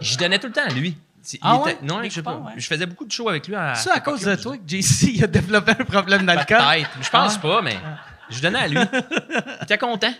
Je 0.00 0.16
donnais 0.16 0.38
tout 0.38 0.46
le 0.46 0.52
temps 0.52 0.64
à 0.66 0.72
lui. 0.72 0.96
Ah 1.42 1.54
était- 1.56 1.64
ouais? 1.64 1.78
Non, 1.82 2.02
je 2.02 2.08
sais 2.14 2.22
pas. 2.22 2.32
coupons, 2.34 2.46
ouais. 2.46 2.52
Je 2.56 2.66
faisais 2.66 2.86
beaucoup 2.86 3.04
de 3.04 3.12
shows 3.12 3.28
avec 3.28 3.46
lui 3.48 3.54
à. 3.54 3.74
C'est 3.74 3.90
à 3.90 4.00
cause 4.00 4.20
de 4.22 4.34
toi 4.36 4.56
que 4.56 4.62
JC 4.66 5.22
a 5.22 5.26
développé 5.26 5.72
un 5.72 5.84
problème 5.84 6.26
d'alcool? 6.26 6.58
Peut-être. 6.58 6.90
Je 7.02 7.10
pense 7.10 7.34
Ah. 7.36 7.40
pas, 7.40 7.62
mais 7.62 7.76
je 8.30 8.40
donnais 8.40 8.58
à 8.58 8.68
lui. 8.68 8.78
Il 9.60 9.62
était 9.64 9.78
content. 9.78 10.12
Tu 10.12 10.18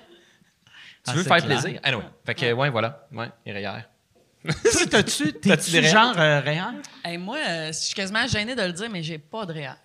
Ah, 1.06 1.12
veux 1.12 1.22
c'est 1.22 1.28
faire 1.28 1.36
clair. 1.44 1.60
plaisir? 1.60 1.80
Anyway. 1.82 2.04
Fait 2.24 2.34
que, 2.34 2.52
ouais, 2.52 2.70
voilà. 2.70 3.06
Ouais, 3.12 3.28
et. 3.44 3.52
Toi, 3.52 4.52
t'as-tu, 4.90 4.90
T'as-tu 4.90 5.32
t'es-tu 5.40 5.70
des 5.72 5.82
genre 5.84 6.14
euh, 6.18 6.40
réel? 6.40 6.62
Hey, 7.04 7.18
moi, 7.18 7.38
euh, 7.46 7.66
je 7.68 7.72
suis 7.78 7.94
quasiment 7.94 8.26
gêné 8.26 8.54
de 8.54 8.62
le 8.62 8.72
dire, 8.72 8.88
mais 8.90 9.02
j'ai 9.02 9.18
pas 9.18 9.44
de 9.46 9.52
réel. 9.52 9.76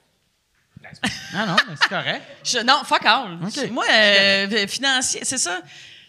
Non, 1.34 1.46
non, 1.46 1.56
mais 1.68 1.76
c'est 1.82 1.90
correct. 1.90 2.22
Je- 2.44 2.60
non, 2.64 2.82
fuck 2.86 3.06
all. 3.06 3.38
Moi, 3.72 3.86
euh, 3.92 4.68
financier, 4.68 5.22
c'est 5.24 5.38
ça. 5.38 5.60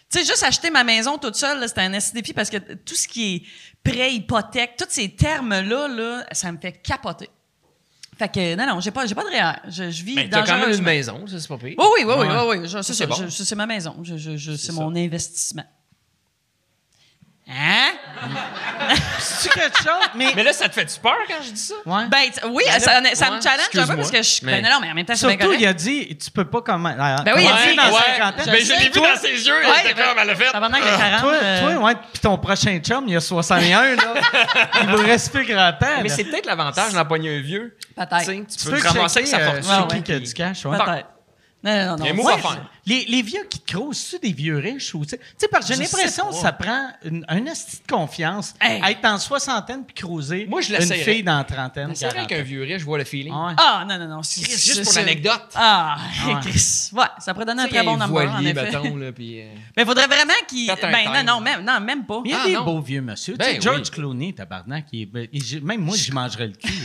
Tu 0.09 0.19
sais, 0.19 0.25
juste 0.25 0.43
acheter 0.43 0.69
ma 0.69 0.83
maison 0.83 1.17
toute 1.17 1.35
seule, 1.35 1.59
là, 1.59 1.67
c'était 1.67 1.81
un 1.81 1.89
défi 2.13 2.33
parce 2.33 2.49
que 2.49 2.57
tout 2.57 2.95
ce 2.95 3.07
qui 3.07 3.35
est 3.35 3.43
prêt, 3.83 4.13
hypothèque, 4.13 4.75
tous 4.77 4.85
ces 4.89 5.09
termes-là, 5.09 5.87
là, 5.87 6.25
ça 6.31 6.51
me 6.51 6.57
fait 6.57 6.73
capoter. 6.73 7.29
Fait 8.17 8.29
que, 8.29 8.55
non, 8.55 8.67
non, 8.67 8.79
j'ai 8.79 8.91
pas, 8.91 9.05
j'ai 9.05 9.15
pas 9.15 9.23
de 9.23 9.29
réel. 9.29 9.59
Je, 9.67 9.89
je 9.89 10.03
vis 10.03 10.15
Mais 10.15 10.29
t'as 10.29 10.43
quand 10.45 10.57
même 10.59 10.71
une 10.71 10.83
maison, 10.83 11.25
ça, 11.27 11.39
c'est 11.39 11.47
pas 11.47 11.57
pire. 11.57 11.75
Oui, 11.77 11.85
oui, 11.97 12.03
oui, 12.05 12.13
oui, 12.19 12.27
oui, 12.27 12.57
oui. 12.59 12.67
Je- 12.69 12.77
C'est 12.81 12.93
c'est 12.93 12.93
ça, 12.93 13.07
bon. 13.07 13.15
je- 13.15 13.27
je- 13.27 13.43
c'est 13.43 13.55
ma 13.55 13.65
maison. 13.65 13.95
Je- 14.03 14.17
je- 14.17 14.37
je- 14.37 14.51
c'est 14.55 14.67
ça. 14.71 14.73
mon 14.73 14.95
investissement. 14.95 15.63
Hein? 17.53 17.91
C'est 19.19 19.51
quelque 19.51 19.77
chose, 19.77 20.09
mais. 20.15 20.31
Mais 20.35 20.43
là, 20.43 20.53
ça 20.53 20.69
te 20.69 20.73
fait-tu 20.73 20.99
peur 20.99 21.17
quand 21.27 21.43
je 21.43 21.51
dis 21.51 21.59
ça? 21.59 21.73
Ouais. 21.85 22.03
Ben, 22.07 22.19
oui, 22.49 22.63
Ben 22.65 22.73
là, 22.73 22.79
ça, 22.79 22.91
ça 23.15 23.29
me 23.29 23.35
ouais, 23.35 23.41
challenge 23.41 23.69
un 23.75 23.87
peu 23.87 23.95
parce 23.97 24.11
que 24.11 24.17
je 24.17 24.21
suis. 24.23 24.45
mais- 24.45 24.61
Ben 24.61 24.69
non, 24.71 24.77
mais 24.81 24.89
en 24.89 24.93
même 24.93 25.05
temps, 25.05 25.15
c'est 25.15 25.27
bien 25.27 25.37
Surtout, 25.37 25.57
il 25.59 25.67
a 25.67 25.73
dit, 25.73 26.17
tu 26.17 26.31
peux 26.31 26.45
pas 26.45 26.61
comment. 26.61 26.93
Ben 26.95 27.33
oui, 27.35 27.43
il 27.43 27.47
a 27.47 27.69
dit, 27.69 27.75
dans 27.75 27.83
la 27.83 27.91
ouais. 27.91 27.99
cinquantaine. 28.15 28.53
Mais 28.53 28.61
je 28.61 28.71
l'ai 28.73 28.89
vu 28.89 28.99
dans 29.01 29.15
ses 29.19 29.47
yeux, 29.47 29.53
Ouais, 29.53 29.93
ben, 29.95 30.03
elle 30.21 30.29
a 30.29 30.35
fait. 30.35 30.45
Il 30.45 30.53
y 30.53 30.89
a 30.89 30.97
40. 30.97 31.21
Toi, 31.21 31.33
euh, 31.33 31.61
toi, 31.61 31.83
ouais, 31.85 31.95
puis 31.95 32.21
ton 32.21 32.37
prochain 32.37 32.79
chum, 32.79 33.03
il 33.07 33.15
a 33.17 33.19
61, 33.19 33.95
là. 33.95 34.13
il 34.83 34.89
vous 34.89 35.03
reste 35.03 35.33
plus 35.33 35.45
grand 35.45 35.73
temps. 35.73 36.01
Mais 36.01 36.09
c'est 36.09 36.23
peut-être 36.23 36.45
l'avantage 36.45 36.93
d'en 36.93 37.05
pogner 37.05 37.37
un 37.37 37.41
vieux. 37.41 37.75
Peut-être. 37.95 38.25
Tu 38.25 38.69
peux 38.69 38.79
te 38.79 38.87
ramasser 38.87 39.25
sa 39.25 39.37
euh, 39.39 39.61
fortune. 39.61 39.87
c'est 39.89 39.97
qui 39.97 40.03
qui 40.03 40.13
a 40.13 40.19
du 40.19 40.33
cash, 40.33 40.65
ouais. 40.65 40.77
Peut-être. 40.77 41.07
Non, 41.63 41.71
non, 41.75 41.97
non. 41.97 41.97
Il 41.99 42.05
y 42.05 42.09
a 42.09 42.11
un 42.11 42.15
mot 42.15 42.23
Ouais, 42.23 42.33
à 42.33 42.37
faire. 42.37 42.57
Les, 42.85 43.05
les 43.05 43.21
vieux 43.21 43.43
qui 43.47 43.59
te 43.59 43.73
crousent, 43.73 43.97
c'est 43.99 44.21
des 44.23 44.33
vieux 44.33 44.57
riches 44.57 44.95
ou 44.95 45.05
tu 45.05 45.09
sais, 45.37 45.47
parce 45.51 45.67
que 45.67 45.73
j'ai 45.75 45.83
Je 45.85 45.91
l'impression 45.91 46.29
que 46.29 46.35
ça 46.35 46.51
prend 46.51 46.87
une, 47.05 47.23
un 47.27 47.45
esti 47.45 47.77
de 47.87 47.91
confiance 47.93 48.55
Hey. 48.59 48.81
à 48.81 48.89
être 48.89 49.05
en 49.05 49.19
soixantaine 49.19 49.83
puis 49.85 49.93
cruiser 49.93 50.47
Moi, 50.49 50.61
je 50.61 50.73
une 50.73 50.81
fille 51.03 51.21
dans 51.23 51.37
la 51.37 51.43
trentaine, 51.43 51.91
C'est 51.93 52.07
vrai 52.09 52.25
qu'un 52.25 52.41
vieux 52.41 52.63
riche, 52.63 52.79
je 52.79 52.85
vois 52.85 52.97
le 52.97 53.03
feeling. 53.03 53.31
Ah 53.35 53.47
ouais. 53.47 53.53
Ah, 53.57 53.85
non, 53.87 53.99
non, 53.99 54.07
non. 54.07 54.23
c'est- 54.23 54.41
juste 54.49 54.83
pour 54.83 54.93
l'anecdote. 54.93 55.49
Ah, 55.53 55.97
Ouais. 56.25 56.33
Chris. 56.41 56.89
Ouais, 56.93 57.05
ça 57.19 57.33
pourrait 57.33 57.45
donner 57.45 57.63
un 57.63 57.67
très 57.67 57.83
bon 57.83 57.97
number, 57.97 58.31
en 58.33 58.39
effet. 58.43 58.53
mettons, 58.63 58.95
là, 58.95 59.11
puis... 59.11 59.41
euh, 59.41 59.53
Mais 59.77 59.83
il 59.83 59.85
faudrait 59.85 60.07
vraiment 60.07 60.33
qu'il. 60.47 60.67
Ben, 60.81 61.23
non, 61.23 61.35
non, 61.35 61.39
même, 61.41 61.63
non, 61.63 61.79
même 61.79 62.05
pas. 62.05 62.21
Il 62.25 62.31
y 62.31 62.33
a 62.33 62.39
Ah, 62.43 62.47
des 62.47 62.53
non. 62.53 62.63
beaux 62.65 62.81
vieux 62.81 63.01
monsieur. 63.01 63.35
Ben 63.35 63.45
tu 63.49 63.53
sais, 63.55 63.61
George 63.61 63.81
oui. 63.83 63.89
Clooney, 63.91 64.33
tabarnak, 64.33 64.85
il 64.91 65.01
est- 65.03 65.05
ben, 65.05 65.27
même 65.61 65.81
moi, 65.81 65.95
j'y 65.95 66.11
mangerais 66.11 66.47
le 66.47 66.53
cul. 66.53 66.73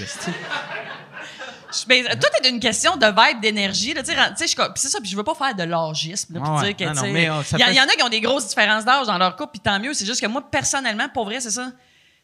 Ben, 1.88 2.04
tout 2.08 2.28
est 2.44 2.48
une 2.48 2.60
question 2.60 2.96
de 2.96 3.06
vibe, 3.06 3.40
d'énergie. 3.42 3.92
je 3.94 4.02
c'est 4.76 4.88
ça, 4.88 5.00
puis 5.00 5.10
je 5.10 5.16
veux 5.16 5.24
pas 5.24 5.34
faire 5.34 5.54
de 5.54 5.64
là, 6.30 6.40
puis 6.40 6.50
Ah 6.52 6.60
ouais. 6.60 6.66
dire 6.74 6.76
que, 6.76 6.84
Non, 6.84 6.90
tu 6.90 6.96
non, 6.96 7.02
sais, 7.04 7.12
mais, 7.12 7.26
ça 7.44 7.56
Il 7.58 7.66
y, 7.68 7.74
il 7.74 7.80
en 7.80 7.84
a 7.84 7.88
qui 7.88 8.02
ont 8.02 8.08
des 8.08 8.20
grosses 8.20 8.48
différences 8.48 8.84
d'âge 8.84 9.06
dans 9.06 9.18
leur 9.18 9.36
couple, 9.36 9.50
puis 9.52 9.60
tant 9.60 9.78
mieux. 9.80 9.94
C'est 9.94 10.06
juste 10.06 10.20
que 10.20 10.26
moi, 10.26 10.42
personnellement, 10.50 11.08
pour 11.08 11.24
vrai, 11.26 11.40
c'est 11.40 11.50
ça. 11.50 11.66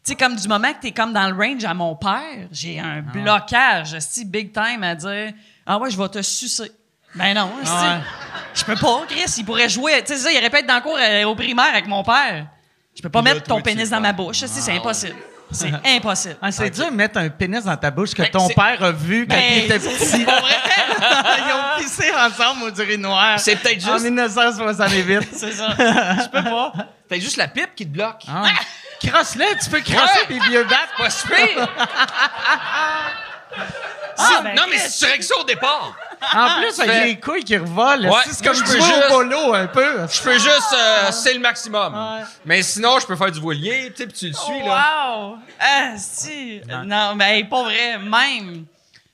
Tu 0.04 0.10
sais, 0.10 0.14
comme 0.16 0.34
du 0.34 0.48
moment 0.48 0.72
que 0.72 0.80
t'es 0.80 0.90
comme 0.90 1.12
dans 1.12 1.28
le 1.30 1.36
range 1.36 1.64
à 1.64 1.74
mon 1.74 1.94
père, 1.94 2.48
j'ai 2.50 2.80
un 2.80 3.04
Ah 3.06 3.12
blocage, 3.12 3.96
si 4.00 4.24
big 4.24 4.52
time, 4.52 4.82
à 4.82 4.94
dire 4.96 5.32
Ah 5.64 5.78
ouais, 5.78 5.90
je 5.90 5.96
vais 5.96 6.08
te 6.08 6.22
sucer. 6.22 6.72
Ben 7.14 7.34
non. 7.34 7.50
Ah 7.66 7.98
ouais. 7.98 8.00
je 8.54 8.64
peux 8.64 8.74
pas, 8.74 9.02
Chris. 9.06 9.32
Il 9.38 9.44
pourrait 9.44 9.68
jouer. 9.68 10.02
Tu 10.04 10.16
sais, 10.16 10.34
il 10.34 10.44
être 10.44 10.66
dans 10.66 10.76
le 10.76 10.80
cours 10.80 10.98
euh, 10.98 11.24
au 11.24 11.34
primaire 11.36 11.68
avec 11.72 11.86
mon 11.86 12.02
père. 12.02 12.46
Je 12.96 13.02
peux 13.02 13.10
pas 13.10 13.20
là, 13.22 13.34
mettre 13.34 13.46
ton 13.46 13.60
pénis 13.60 13.84
tu- 13.84 13.90
dans 13.90 14.00
ma 14.00 14.12
bouche. 14.12 14.44
C'est 14.46 14.72
impossible. 14.72 15.16
C'est 15.52 15.72
impossible. 15.96 16.36
Ah, 16.42 16.50
c'est 16.50 16.70
dur 16.70 16.86
de 16.90 16.96
mettre 16.96 17.18
un 17.18 17.28
pénis 17.28 17.64
dans 17.64 17.76
ta 17.76 17.90
bouche 17.90 18.12
que 18.14 18.22
Ben, 18.22 18.30
ton 18.30 18.48
c'est- 18.48 18.54
père 18.54 18.82
a 18.82 18.92
vu 18.92 19.26
quand 19.28 19.34
Ben, 19.36 19.42
il 19.52 19.64
était 19.64 19.78
petit. 19.78 20.26
Ils 21.04 21.52
ont 21.52 21.82
pissé 21.82 22.10
ensemble 22.14 22.64
au 22.64 22.70
urinoir. 22.80 23.38
C'est 23.40 23.56
peut-être 23.56 23.86
En 23.88 23.92
juste, 23.94 24.04
1968. 24.04 25.28
c'est 25.32 25.52
ça. 25.52 25.70
Je 25.76 26.28
peux 26.28 26.44
pas. 26.44 26.72
peut-être 27.08 27.22
juste 27.22 27.36
la 27.36 27.48
pipe 27.48 27.74
qui 27.74 27.86
te 27.86 27.92
bloque. 27.92 28.22
Ah. 28.28 28.44
Crosse-le, 29.04 29.44
tu 29.62 29.68
peux 29.68 29.80
crosser 29.80 30.26
des 30.28 30.38
vieux 30.38 30.62
battes. 30.64 30.90
Pas 30.96 31.10
si 31.10 31.26
pire. 31.26 31.68
Ah, 34.18 34.40
ben, 34.42 34.54
non, 34.54 34.62
mais 34.68 34.78
si 34.78 34.98
tu 35.00 35.10
règles 35.10 35.24
ça 35.24 35.34
au 35.40 35.44
départ, 35.44 35.96
En 36.34 36.60
plus, 36.60 36.78
avec 36.80 36.92
fais- 36.92 37.04
les 37.06 37.18
couilles 37.20 37.42
qui 37.44 37.56
revolent, 37.56 38.06
Ouais, 38.06 38.20
c'est 38.30 38.44
comme 38.44 38.54
je 38.54 38.64
jouer 38.64 38.76
peux 38.78 38.82
au 38.82 38.86
juste- 38.86 39.08
bolo 39.08 39.54
un 39.54 39.66
peu? 39.66 40.06
je 40.06 40.22
peux 40.22 40.34
juste, 40.38 40.74
euh, 40.74 41.10
c'est 41.10 41.34
le 41.34 41.40
maximum. 41.40 41.94
Ouais. 41.94 42.22
Mais 42.44 42.62
sinon, 42.62 42.98
je 43.00 43.06
peux 43.06 43.16
faire 43.16 43.32
du 43.32 43.40
voilier, 43.40 43.90
tu 43.96 44.02
sais, 44.02 44.06
puis 44.06 44.16
tu 44.18 44.26
le 44.28 44.34
suis, 44.34 44.62
là. 44.64 45.16
Wow! 45.16 45.38
Ah, 45.58 45.92
si. 45.96 46.60
Non, 46.84 47.14
mais 47.16 47.42
pas 47.44 47.62
vrai, 47.64 47.98
même. 47.98 48.66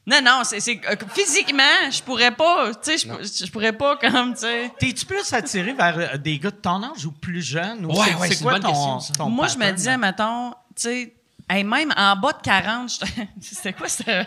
Non, 0.06 0.20
non, 0.22 0.40
c'est, 0.42 0.60
c'est- 0.60 0.80
euh, 0.90 0.96
physiquement, 1.14 1.90
je 1.90 2.02
pourrais 2.02 2.30
pas, 2.30 2.70
tu 2.82 2.98
sais, 2.98 3.08
je 3.08 3.44
je 3.46 3.50
pourrais 3.52 3.72
pas 3.74 3.96
comme, 3.96 4.32
tu 4.34 4.40
sais. 4.40 4.72
T'es-tu 4.78 5.04
plus 5.06 5.32
attiré 5.34 5.74
vers 5.74 5.94
euh, 5.98 6.16
des 6.16 6.38
gars 6.38 6.50
de 6.50 6.56
ton 6.56 6.82
âge 6.82 7.04
ou 7.04 7.12
plus 7.12 7.42
jeunes? 7.42 7.84
Ou 7.84 7.90
Ouais, 7.90 8.06
c'est, 8.08 8.14
ouais, 8.14 8.28
c'est 8.28 8.34
c'est 8.36 8.42
quoi 8.42 8.56
une 8.56 8.62
bonne 8.62 8.72
ton, 8.72 8.74
question, 8.96 9.00
ça. 9.00 9.12
ton 9.18 9.28
Moi, 9.28 9.46
je 9.48 9.58
me 9.58 9.70
disais, 9.70 9.96
mettons, 9.98 10.50
tu 10.74 10.82
sais, 10.82 11.14
hey, 11.50 11.64
même 11.64 11.92
en 11.96 12.16
bas 12.16 12.32
de 12.32 12.42
40, 12.42 12.90
je- 12.90 13.22
c'était 13.40 13.72
quoi, 13.72 13.88
c'était. 13.88 14.18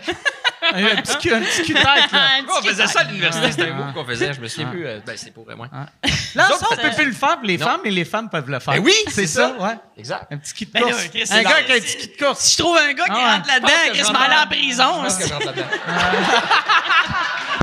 un 0.72 0.96
petit 1.02 1.18
cul, 1.18 1.34
un 1.34 1.40
petit 1.40 1.62
cul-tête, 1.62 2.12
là. 2.12 2.20
Un 2.38 2.44
on 2.58 2.62
faisait 2.62 2.86
ça 2.86 3.00
à 3.00 3.04
cul- 3.04 3.10
l'université, 3.10 3.50
c'était 3.52 3.70
un 3.70 3.74
mot 3.74 3.92
qu'on 3.92 4.04
faisait, 4.04 4.32
je 4.32 4.40
me 4.40 4.48
souviens 4.48 4.68
plus. 4.70 4.86
euh, 4.86 5.00
ben, 5.04 5.16
c'était 5.16 5.30
pour 5.32 5.46
moi. 5.56 5.68
Là, 5.72 5.86
Nous 6.04 6.40
ça, 6.40 6.54
autres, 6.54 6.68
on 6.72 6.76
peut 6.76 6.82
c'est- 6.90 6.96
plus 6.96 7.06
le 7.06 7.12
faire 7.12 7.36
pour 7.38 7.46
les 7.46 7.58
Non. 7.58 7.66
femmes, 7.66 7.80
mais 7.84 7.90
les 7.90 8.04
femmes 8.04 8.28
peuvent 8.30 8.48
le 8.50 8.58
faire. 8.60 8.74
Ben 8.74 8.80
oui, 8.82 8.94
c'est 9.06 9.12
c'est 9.12 9.26
ça, 9.26 9.54
ça. 9.56 9.62
ouais. 9.64 9.76
Exact. 9.96 10.26
Un 10.30 10.36
petit 10.38 10.54
kit 10.54 10.66
de 10.66 10.72
Ben 10.72 10.80
là, 10.80 10.86
course. 10.92 11.04
Un 11.04 11.08
c'est 11.12 11.42
gars 11.42 11.50
là, 11.50 11.56
avec 11.56 11.70
un 11.70 11.74
c'est- 11.74 11.80
petit 11.80 11.96
kit 12.08 12.08
de 12.18 12.24
course. 12.24 12.38
Si 12.40 12.52
je 12.52 12.58
trouve 12.62 12.76
un 12.76 12.92
gars 12.92 13.04
qui 13.04 13.10
Ah 13.12 13.32
rentre 13.34 13.48
là-dedans, 13.48 13.68
Chris 13.92 14.02
m'en 14.12 14.18
aller 14.20 14.34
en 14.34 14.36
rentre- 14.38 14.48
prison. 14.48 14.92
Je 14.98 15.02
pense 15.02 15.16
que 15.18 15.26
je 15.28 15.32
rentre 15.32 15.46
là-dedans. 15.46 15.66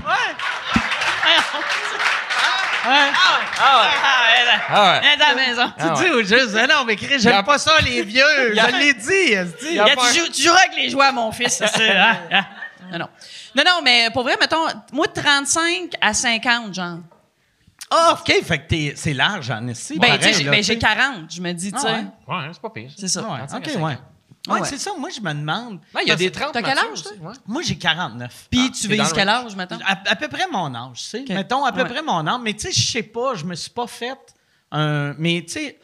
Ouais. 0.10 0.36
Ah, 2.86 3.10
elle, 3.10 4.62
Ah 4.70 4.92
ouais. 4.94 5.02
elle 5.14 5.20
est 5.20 5.24
à 5.24 5.30
la 5.30 5.36
maison. 5.36 5.74
Tu 5.78 6.04
dis 6.04 6.10
au 6.12 6.22
juste, 6.24 6.56
ah 6.58 6.68
non, 6.68 6.86
mais 6.86 6.96
Chris, 6.96 7.20
j'aime 7.20 7.34
Y 7.34 7.38
a- 7.38 7.44
pas 7.44 7.58
ça, 7.58 7.80
les 7.82 8.04
vieux. 8.04 8.24
A- 8.60 8.70
Je 8.70 8.76
l'ai 8.78 8.94
dit. 8.94 9.76
Gars, 9.76 9.86
tu, 10.12 10.20
joues, 10.20 10.30
tu 10.32 10.42
joueras 10.44 10.60
avec 10.60 10.76
les 10.78 10.90
jouets 10.90 11.06
à 11.06 11.12
mon 11.12 11.32
fils. 11.32 11.54
ça, 11.58 11.66
ah, 11.98 12.16
ah. 12.32 12.46
Non, 12.92 13.00
non. 13.00 13.08
Non, 13.56 13.64
non, 13.66 13.82
mais 13.84 14.10
pour 14.12 14.24
vrai, 14.24 14.38
mettons, 14.40 14.66
moi, 14.94 15.08
de 15.08 15.14
35 15.14 15.92
à 16.02 16.14
50, 16.14 16.74
genre. 16.74 16.98
Ah, 17.92 18.18
OK, 18.20 18.44
fait 18.44 18.60
que 18.60 18.68
t'es- 18.68 18.94
c'est 18.96 19.14
large, 19.14 19.50
en 19.50 19.68
esti. 19.68 19.98
Ben, 19.98 20.08
pareil, 20.10 20.20
tu 20.20 20.26
sais, 20.28 20.34
j'ai 20.36 20.44
là, 20.44 20.52
ben, 20.52 20.58
tu 20.58 20.64
sais. 20.64 20.74
j'ai 20.74 20.80
40, 20.80 21.16
je 21.32 21.42
me 21.42 21.52
dis, 21.54 21.72
tu 21.72 21.78
Ah 21.80 21.82
sais. 21.82 21.88
ouais? 21.88 22.06
Ouais, 22.28 22.50
c'est 22.54 22.62
pas 22.62 22.70
pire. 22.70 22.92
C'est 22.96 23.08
ça. 23.08 23.24
Ah 23.28 23.32
ouais, 23.34 23.48
35 23.48 23.76
OK, 23.78 23.84
ouais. 23.84 23.98
50. 24.46 24.62
Ouais, 24.62 24.68
c'est 24.68 24.78
ça. 24.78 24.92
Moi, 24.98 25.10
je 25.10 25.20
me 25.22 25.34
demande. 25.34 25.80
Ouais, 25.94 26.02
il 26.04 26.08
y 26.08 26.12
a 26.12 26.16
des 26.16 26.32
30 26.32 26.54
T'as 26.54 26.62
quel 26.62 26.78
âge, 26.78 27.04
toi? 27.04 27.12
ouais. 27.22 27.34
Moi, 27.46 27.62
j'ai 27.62 27.78
49. 27.78 28.48
Puis 28.50 28.72
tu 28.72 28.88
t'es 28.88 28.96
dans 28.98 29.04
vises 29.04 29.14
quel 29.14 29.30
âge, 29.30 29.56
mettons? 29.56 29.78
À, 29.86 30.00
à 30.12 30.16
peu 30.16 30.28
près 30.28 30.48
mon 30.52 30.74
âge, 30.74 30.98
tu 31.00 31.04
sais. 31.04 31.26
Mettons, 31.30 31.66
à 31.66 31.72
peu 31.72 31.84
Ouais. 31.84 31.90
près 31.90 32.02
mon 32.02 32.26
âge. 32.26 32.40
Mais 32.42 32.54
tu 32.54 32.62
sais, 32.62 32.72
je 32.72 32.92
sais 32.92 33.04
pas, 33.04 33.36
je 33.36 33.46
me 33.46 33.56
suis 33.56 33.72
pas 33.72 33.88
fait 33.88 34.18
un. 34.72 35.14
Mais 35.18 35.44
tu 35.46 35.54
sais, 35.54 35.80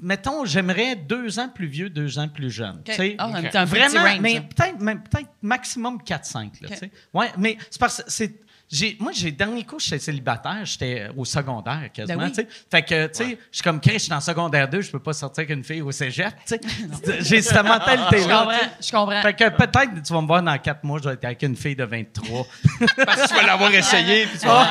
mettons, 0.00 0.44
j'aimerais 0.44 0.96
deux 0.96 1.38
ans 1.38 1.48
plus 1.48 1.66
vieux, 1.66 1.90
deux 1.90 2.18
ans 2.18 2.28
plus 2.28 2.50
jeune. 2.50 2.76
OK. 2.78 2.84
tu 2.84 2.94
sais. 2.94 3.14
Ah, 3.18 3.26
un 3.26 3.30
OK. 3.40 3.48
petit- 3.48 3.58
un 3.58 3.66
petit 3.66 3.78
Vraiment, 3.78 4.04
range, 4.08 4.20
mais 4.20 4.40
peut-être 4.40 4.80
même 4.80 5.02
peut-être 5.02 5.28
maximum 5.42 5.98
4-5. 6.02 6.60
Là, 6.62 6.68
OK. 6.68 6.72
tu 6.72 6.76
sais. 6.78 6.90
Ouais, 7.12 7.30
mais 7.38 7.58
c'est 7.70 7.78
parce 7.80 8.02
que 8.02 8.10
c'est. 8.10 8.40
J'ai, 8.72 8.96
moi, 8.98 9.12
j'ai 9.14 9.26
le 9.30 9.36
dernier 9.36 9.64
coup, 9.64 9.78
j'étais 9.78 9.98
célibataire, 9.98 10.64
j'étais 10.64 11.08
au 11.14 11.26
secondaire 11.26 11.90
quasiment. 11.92 12.18
Ben 12.20 12.24
oui. 12.24 12.30
tu 12.32 12.40
sais. 12.40 12.48
Fait 12.70 12.82
que, 12.82 13.06
tu 13.08 13.12
sais, 13.12 13.38
je 13.50 13.56
suis 13.56 13.62
comme 13.62 13.80
Chris, 13.80 13.92
je 13.94 13.98
suis 13.98 14.12
en 14.14 14.20
secondaire 14.22 14.66
2, 14.66 14.80
je 14.80 14.90
peux 14.90 14.98
pas 14.98 15.12
sortir 15.12 15.42
avec 15.42 15.54
une 15.54 15.62
fille 15.62 15.82
au 15.82 15.92
cégep. 15.92 16.34
tu 16.46 16.56
sais. 16.56 16.60
j'ai 17.20 17.42
cette 17.42 17.58
Je 17.58 17.62
mentalité-là. 17.62 18.38
comprends, 18.40 18.68
je 18.80 18.90
comprends. 18.90 19.20
Fait 19.22 19.34
que 19.34 19.48
peut-être, 19.50 20.02
tu 20.02 20.12
vas 20.14 20.22
me 20.22 20.26
voir 20.26 20.42
dans 20.42 20.56
4 20.56 20.84
mois, 20.84 20.98
je 21.02 21.08
vais 21.10 21.14
être 21.14 21.24
avec 21.26 21.42
une 21.42 21.54
fille 21.54 21.76
de 21.76 21.84
23. 21.84 22.46
Parce 23.04 23.22
que 23.22 23.28
tu 23.28 23.34
vas 23.34 23.42
l'avoir 23.42 23.74
essayé, 23.74 24.26
puis 24.26 24.38
tu 24.38 24.46
vas... 24.46 24.70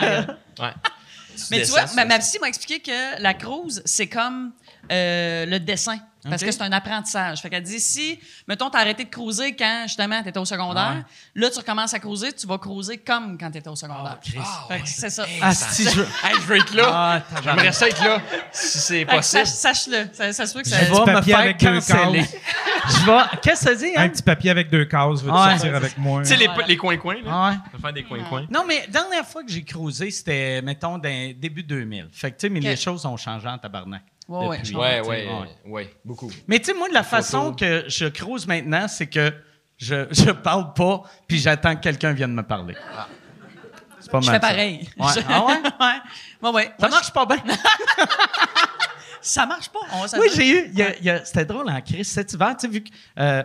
Ouais. 0.59 0.73
Mais 1.51 1.61
tu 1.61 1.69
vois, 1.69 1.85
ma, 1.95 2.05
ma 2.05 2.17
psy 2.19 2.39
m'a 2.41 2.47
expliqué 2.47 2.79
que 2.79 3.21
la 3.21 3.33
cruise, 3.35 3.81
c'est 3.85 4.07
comme 4.07 4.51
euh, 4.91 5.45
le 5.45 5.59
dessin. 5.59 5.97
Parce 6.29 6.43
que 6.43 6.51
c'est 6.51 6.61
un 6.61 6.71
apprentissage. 6.71 7.41
Fait 7.41 7.49
qu'elle 7.49 7.63
dit 7.63 7.79
si, 7.79 8.19
mettons, 8.47 8.69
t'as 8.69 8.79
arrêté 8.79 9.03
de 9.05 9.09
cruiser 9.09 9.55
quand, 9.55 9.83
justement, 9.87 10.21
t'étais 10.21 10.37
au 10.39 10.45
secondaire, 10.45 11.03
là, 11.35 11.49
tu 11.49 11.57
recommences 11.57 11.93
à 11.93 11.99
cruiser, 11.99 12.31
tu 12.33 12.45
vas 12.45 12.57
cruiser 12.59 12.97
comme 12.99 13.37
quand 13.39 13.49
t'étais 13.49 13.69
au 13.69 13.75
secondaire. 13.75 14.17
Ah, 14.37 14.65
Fait 14.67 14.79
que 14.81 14.87
c'est 14.87 15.09
ça. 15.09 15.25
Ah, 15.41 15.53
si 15.53 15.83
je. 15.89 16.01
Hey, 16.01 16.35
je 16.35 16.41
veux 16.41 16.57
être 16.57 16.73
là. 16.75 17.23
Ah, 17.33 17.41
J'aimerais 17.43 17.71
ça 17.71 17.87
être 17.87 18.03
là, 18.03 18.21
si 18.51 18.77
c'est 18.77 19.05
possible. 19.05 19.45
sache- 19.45 19.47
Sache-le. 19.47 20.09
Ça, 20.13 20.31
ça 20.33 20.45
se 20.45 20.53
peut 20.53 20.61
que 20.61 20.69
Je 20.69 20.73
ça. 20.75 20.81
vais 20.81 20.89
me 20.91 21.05
papier 21.05 21.33
faire 21.33 21.41
avec 21.41 21.57
deux 21.59 21.73
canceller. 21.73 22.19
cases. 22.19 22.35
Je 22.87 23.05
vais. 23.05 23.37
Qu'est-ce 23.41 23.65
que 23.65 23.69
ça 23.71 23.75
dit, 23.75 23.91
Un 23.95 24.03
hein? 24.03 24.09
petit 24.09 24.23
papier 24.23 24.51
avec 24.51 24.69
deux 24.69 24.85
cases, 24.85 25.21
veux-tu 25.23 25.35
Ouais. 25.35 25.49
sortir 25.57 25.75
avec 25.75 25.97
moi? 25.97 26.21
Tu 26.21 26.29
sais, 26.29 26.35
les, 26.37 26.47
les 26.67 26.77
coins-coins, 26.77 27.21
là. 27.23 27.31
Ah 27.33 27.77
faire 27.81 27.93
des 27.93 28.03
coins-coins. 28.03 28.45
Non, 28.49 28.63
mais 28.67 28.85
dernière 28.89 29.25
fois 29.25 29.43
que 29.43 29.51
j'ai 29.51 29.63
cruisé, 29.63 30.11
c'était, 30.11 30.61
mettons, 30.61 30.97
dans 30.97 31.33
début 31.35 31.63
2000. 31.63 32.09
Fait 32.11 32.31
que, 32.31 32.35
tu 32.37 32.41
sais, 32.41 32.49
mais 32.49 32.59
les 32.59 32.75
choses 32.75 33.05
ont 33.05 33.17
changé 33.17 33.47
en 33.47 33.57
tabarnak. 33.57 34.03
Ouais, 34.27 34.47
ouais, 34.47 34.59
je 34.63 34.73
Ouais, 34.75 35.01
ouais, 35.01 35.27
ouais, 35.65 35.95
beaucoup. 36.05 36.31
Mais 36.47 36.59
tu 36.59 36.65
sais, 36.65 36.73
moi, 36.73 36.87
la 36.91 37.03
façon 37.03 37.53
que 37.53 37.83
je 37.87 38.05
cruise 38.05 38.47
maintenant, 38.47 38.87
c'est 38.87 39.07
que 39.07 39.33
je, 39.77 40.07
je 40.11 40.31
parle 40.31 40.73
pas, 40.73 41.03
puis 41.27 41.37
j'attends 41.39 41.75
que 41.75 41.81
quelqu'un 41.81 42.13
vienne 42.13 42.33
me 42.33 42.43
parler. 42.43 42.75
C'est 43.99 44.09
pas 44.11 44.19
mal. 44.19 44.25
Je 44.25 44.31
fais 44.31 44.39
pareil. 44.39 44.89
Ouais. 44.97 45.07
Je- 45.15 45.19
Ah 45.27 45.45
ouais? 45.45 45.53
ouais. 45.79 45.99
Ouais, 46.41 46.49
ouais. 46.55 46.71
Ça 46.79 46.87
marche 46.89 47.11
pas 47.11 47.25
bien. 47.25 47.37
Ça 49.21 49.45
marche 49.45 49.69
pas. 49.69 49.79
On 49.93 50.19
Oui, 50.19 50.27
j'ai 50.35 50.49
eu. 50.49 50.69
il 50.73 50.79
y 50.79 50.81
a- 50.81 50.97
il 50.97 51.05
y 51.05 51.09
a- 51.09 51.23
C'était 51.23 51.45
drôle 51.45 51.69
en 51.69 51.79
crise 51.81 52.07
cet 52.07 52.33
hiver, 52.33 52.55
tu 52.57 52.65
sais, 52.65 52.73
vu 52.73 52.83
que. 52.83 52.89
euh, 53.19 53.43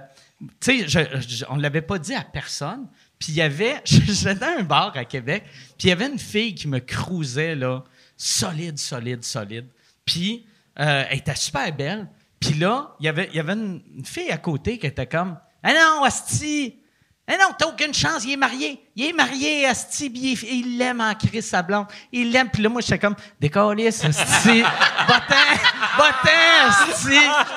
tu 0.61 0.81
sais, 0.81 0.89
je- 0.89 1.21
je- 1.21 1.45
on 1.51 1.57
ne 1.57 1.63
l'avait 1.63 1.83
pas 1.83 1.99
dit 1.99 2.15
à 2.15 2.23
personne. 2.23 2.87
Puis 3.19 3.33
il 3.33 3.35
y 3.37 3.43
avait. 3.43 3.81
J'étais 3.85 4.35
dans 4.37 4.59
un 4.59 4.63
bar 4.63 4.93
à 4.97 5.05
Québec, 5.05 5.45
puis 5.79 5.85
il 5.85 5.89
y 5.89 5.93
avait 5.93 6.07
une 6.07 6.19
fille 6.19 6.55
qui 6.55 6.67
me 6.69 6.79
cruisait, 6.79 7.55
là, 7.55 7.85
solide, 8.17 8.79
solide, 8.79 9.23
solide. 9.23 9.67
Puis 10.07 10.47
euh, 10.81 11.05
elle 11.11 11.19
était 11.19 11.35
super 11.35 11.75
belle. 11.75 12.09
Puis 12.41 12.55
là, 12.55 12.95
il 13.01 13.07
y 13.07 13.09
avait, 13.09 13.31
y 13.33 13.41
avait 13.41 13.55
une, 13.55 13.83
une 13.97 14.05
fille 14.05 14.31
à 14.31 14.39
côté 14.39 14.79
qui 14.79 14.87
était 14.87 15.07
comme 15.07 15.39
Ah 15.63 15.73
non, 15.73 16.05
Asti! 16.05 16.81
Ah 17.27 17.35
non, 17.39 17.55
t'as 17.59 17.67
aucune 17.67 17.95
chance, 17.95 18.25
il 18.25 18.33
est 18.33 18.37
marié. 18.37 18.86
Il 18.97 19.05
est 19.05 19.13
marié, 19.13 19.67
Asti, 19.67 20.09
puis 20.09 20.33
il 20.43 20.49
il 20.67 20.79
l'aime 20.79 21.01
en 21.03 21.15
crise, 21.15 21.47
sa 21.47 21.63
blonde. 21.63 21.87
Il 22.11 22.33
l'aime, 22.33 22.49
puis 22.51 22.63
là, 22.63 22.69
moi, 22.71 22.81
j'étais 22.81 22.99
comme, 22.99 23.15
décalisse, 23.39 24.03
Asti, 24.05 24.63
bottin, 25.07 25.37
bottin, 25.97 26.69
Asti. 26.69 27.09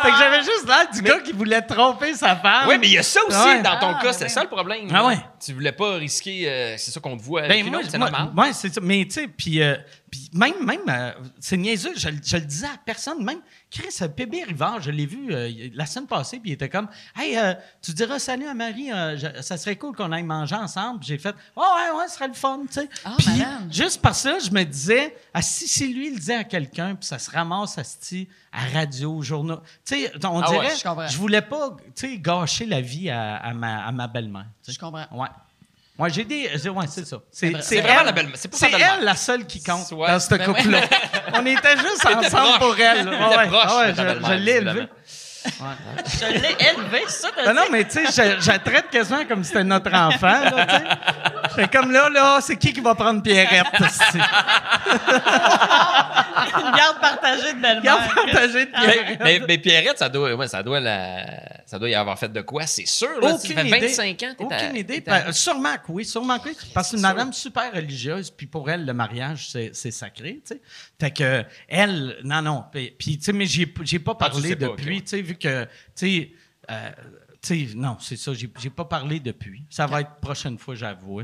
Fait 0.01 0.11
que 0.11 0.17
j'avais 0.17 0.43
juste 0.43 0.67
l'air 0.67 0.89
du 0.91 1.01
gars 1.01 1.19
qui 1.19 1.31
voulait 1.31 1.61
tromper 1.61 2.13
sa 2.13 2.35
femme. 2.35 2.67
Oui, 2.67 2.75
mais 2.79 2.87
il 2.87 2.93
y 2.93 2.97
a 2.97 3.03
ça 3.03 3.21
aussi 3.27 3.37
Ouais. 3.37 3.61
dans 3.61 3.79
ton 3.79 3.95
Ah, 3.95 3.99
cas, 4.01 4.13
c'est 4.13 4.23
ouais. 4.23 4.29
ça 4.29 4.43
le 4.43 4.49
problème. 4.49 4.87
Ah 4.93 5.05
ouais. 5.05 5.17
Tu 5.43 5.53
voulais 5.53 5.71
pas 5.71 5.95
risquer, 5.95 6.49
euh, 6.49 6.75
c'est 6.77 6.91
ça 6.91 6.99
qu'on 6.99 7.15
te 7.17 7.23
voit 7.23 7.47
Ben, 7.47 7.65
moi, 7.69 7.79
c'est 7.87 7.97
normal. 7.97 8.31
ouais, 8.35 8.53
c'est 8.53 8.73
ça. 8.73 8.81
Mais, 8.83 9.05
tu 9.05 9.11
sais, 9.21 9.27
puis, 9.27 9.61
euh, 9.61 9.75
puis 10.11 10.29
même, 10.33 10.53
même 10.65 10.81
euh, 10.89 11.11
c'est 11.39 11.55
niaiseux, 11.57 11.93
je, 11.95 12.09
je 12.25 12.35
le 12.37 12.43
disais 12.45 12.65
à 12.67 12.77
personne, 12.85 13.23
même 13.23 13.39
Chris, 13.71 13.87
PB 14.15 14.43
Rivard, 14.47 14.81
je 14.81 14.91
l'ai 14.91 15.05
vu 15.05 15.27
euh, 15.31 15.49
la 15.73 15.85
semaine 15.85 16.07
passée, 16.07 16.39
puis 16.39 16.49
il 16.49 16.53
était 16.53 16.67
comme, 16.69 16.89
hey, 17.17 17.37
euh, 17.37 17.53
tu 17.81 17.93
diras 17.93 18.19
salut 18.19 18.47
à 18.47 18.53
Marie, 18.53 18.91
euh, 18.91 19.15
je- 19.17 19.41
ça 19.41 19.55
serait 19.57 19.75
cool 19.77 19.95
qu'on 19.95 20.11
aille 20.11 20.23
manger 20.23 20.55
ensemble. 20.55 20.99
Puis 20.99 21.09
J'ai 21.09 21.17
fait, 21.17 21.28
oh, 21.55 21.61
ouais, 21.61 21.97
ouais, 21.99 22.07
ce 22.07 22.15
serait 22.15 22.27
le 22.27 22.33
fun, 22.33 22.59
tu 22.67 22.73
sais. 22.73 22.89
Ah, 23.05 23.13
puis, 23.17 23.27
malade. 23.29 23.49
juste 23.71 24.01
par 24.01 24.15
ça, 24.15 24.39
je 24.39 24.49
me 24.51 24.63
disais, 24.63 25.15
ah, 25.33 25.41
si, 25.41 25.67
si 25.67 25.93
lui, 25.93 26.07
il 26.07 26.13
le 26.13 26.19
disait 26.19 26.35
à 26.35 26.43
quelqu'un, 26.43 26.95
puis 26.95 27.05
ça 27.07 27.19
se 27.19 27.29
ramasse 27.31 27.77
à, 27.77 27.81
à 28.51 28.65
radio, 28.79 29.13
au 29.15 29.21
journal. 29.21 29.59
Tu 29.85 29.95
sais, 30.05 30.11
on 30.25 30.41
Ah 30.41 30.49
ouais, 30.51 30.59
dirait, 30.59 30.75
je 30.77 30.83
comprends. 30.83 31.07
je 31.07 31.17
voulais 31.17 31.41
pas, 31.41 31.75
tu 31.95 32.09
sais, 32.11 32.17
gâcher 32.17 32.65
la 32.65 32.81
vie 32.81 33.09
à, 33.09 33.37
à 33.37 33.53
ma, 33.53 33.91
ma 33.91 34.07
belle-mère. 34.07 34.45
Je 34.67 34.77
comprends. 34.77 35.05
Ouais. 35.11 35.27
Ouais, 35.97 36.09
j'ai 36.09 36.23
des. 36.23 36.47
Ouais, 36.69 36.85
c'est 36.87 37.05
ça. 37.05 37.17
C'est 37.29 37.49
vrai- 37.49 37.61
c'est 37.61 37.75
c'est 37.75 37.81
vraiment 37.81 37.99
elle- 37.99 38.05
la 38.05 38.11
belle- 38.13 38.31
c'est 38.35 38.49
belle-mère. 38.71 38.95
elle 38.99 39.03
la 39.03 39.15
seule 39.15 39.45
qui 39.45 39.61
compte 39.61 39.91
Ouais. 39.91 40.07
dans 40.07 40.17
ce 40.21 40.29
Ben 40.29 40.45
couple-là. 40.45 40.79
On 41.33 41.45
était 41.45 41.75
juste 41.77 42.05
ensemble 42.05 42.57
pour 42.57 42.79
elle. 42.79 43.09
Ouais, 43.09 43.47
proche 43.49 43.63
ah 43.65 43.77
ouais, 43.79 43.89
je, 43.89 44.01
belle-mère, 44.01 44.29
je 44.29 44.33
l'ai 44.35 44.51
élevé. 44.53 44.87
Je 45.45 46.25
l'ai 46.33 46.55
élevé, 46.69 47.03
c'est 47.07 47.21
ça, 47.21 47.29
t'as 47.35 47.45
Ben 47.45 47.53
non, 47.53 47.63
mais 47.71 47.85
tu 47.85 47.91
sais, 47.91 48.05
je, 48.05 48.41
je 48.41 48.47
la 48.51 48.59
traite 48.59 48.89
quasiment 48.89 49.25
comme 49.25 49.43
si 49.43 49.49
c'était 49.49 49.63
notre 49.63 49.93
enfant. 49.93 50.27
Là, 50.43 50.65
tu 50.65 50.75
sais. 50.75 50.83
J'étais 51.55 51.77
comme 51.77 51.91
là, 51.91 52.09
là, 52.09 52.39
c'est 52.41 52.57
qui 52.57 52.73
qui 52.73 52.81
va 52.81 52.93
prendre 52.95 53.21
Pierrette? 53.23 53.65
Une 56.57 56.71
garde 56.75 56.99
partagée 56.99 57.53
de 57.53 57.61
belle-mère. 57.61 57.81
Garde 57.83 58.13
partagée 58.15 58.65
de 58.65 58.71
Mais, 58.71 58.91
Pierrette. 58.93 59.19
mais, 59.23 59.41
mais 59.47 59.57
Pierrette, 59.57 59.97
ça 59.97 60.09
doit, 60.09 60.33
ouais, 60.33 60.47
ça, 60.47 60.63
doit 60.63 60.79
la, 60.79 61.25
ça 61.65 61.79
doit 61.79 61.89
y 61.89 61.95
avoir 61.95 62.17
fait 62.17 62.31
de 62.31 62.41
quoi, 62.41 62.65
c'est 62.65 62.85
sûr. 62.87 63.19
Là, 63.21 63.29
ça 63.29 63.35
Aucune 63.35 63.59
idée. 63.65 63.79
25 63.87 64.23
ans. 64.23 64.33
t'es 64.37 64.43
à- 64.43 64.45
Aucune 64.45 64.75
idée. 64.75 65.03
à- 65.07 65.19
Ben, 65.25 65.31
sûrement 65.31 65.75
que 65.75 65.89
oui, 65.91 66.05
sûrement 66.05 66.39
que 66.39 66.49
oui. 66.49 66.57
Parce 66.73 66.87
que 66.87 66.91
c'est 66.91 66.97
une 66.97 67.03
sûr. 67.05 67.15
madame 67.15 67.33
super 67.33 67.71
religieuse, 67.73 68.29
puis 68.31 68.47
pour 68.47 68.69
elle, 68.69 68.85
le 68.85 68.93
mariage, 68.93 69.47
c'est 69.51 69.71
c'est 69.73 69.91
sacré, 69.91 70.41
tu 70.45 70.55
sais. 70.55 70.61
Fait 70.99 71.11
que, 71.11 71.45
elle, 71.67 72.17
non, 72.23 72.41
non. 72.41 72.65
Puis, 72.71 73.17
tu 73.17 73.23
sais, 73.23 73.31
mais 73.33 73.45
j'ai 73.45 73.73
j'ai 73.83 73.99
pas 73.99 74.17
Ah, 74.19 74.25
tu 74.25 74.31
parlé 74.31 74.49
sais 74.49 74.55
depuis, 74.55 75.01
tu 75.01 75.07
sais, 75.07 75.21
vu 75.21 75.35
que, 75.35 75.63
tu 75.63 75.69
sais, 75.95 76.31
euh, 76.69 76.91
tu 77.41 77.67
sais, 77.67 77.75
non, 77.75 77.97
c'est 77.99 78.17
ça, 78.17 78.33
j'ai 78.33 78.51
j'ai 78.59 78.69
pas 78.69 78.83
parlé 78.85 79.19
depuis. 79.21 79.63
Ça 79.69 79.87
va 79.87 80.01
être 80.01 80.15
prochaine 80.15 80.57
fois, 80.57 80.75
j'avoue. 80.75 81.21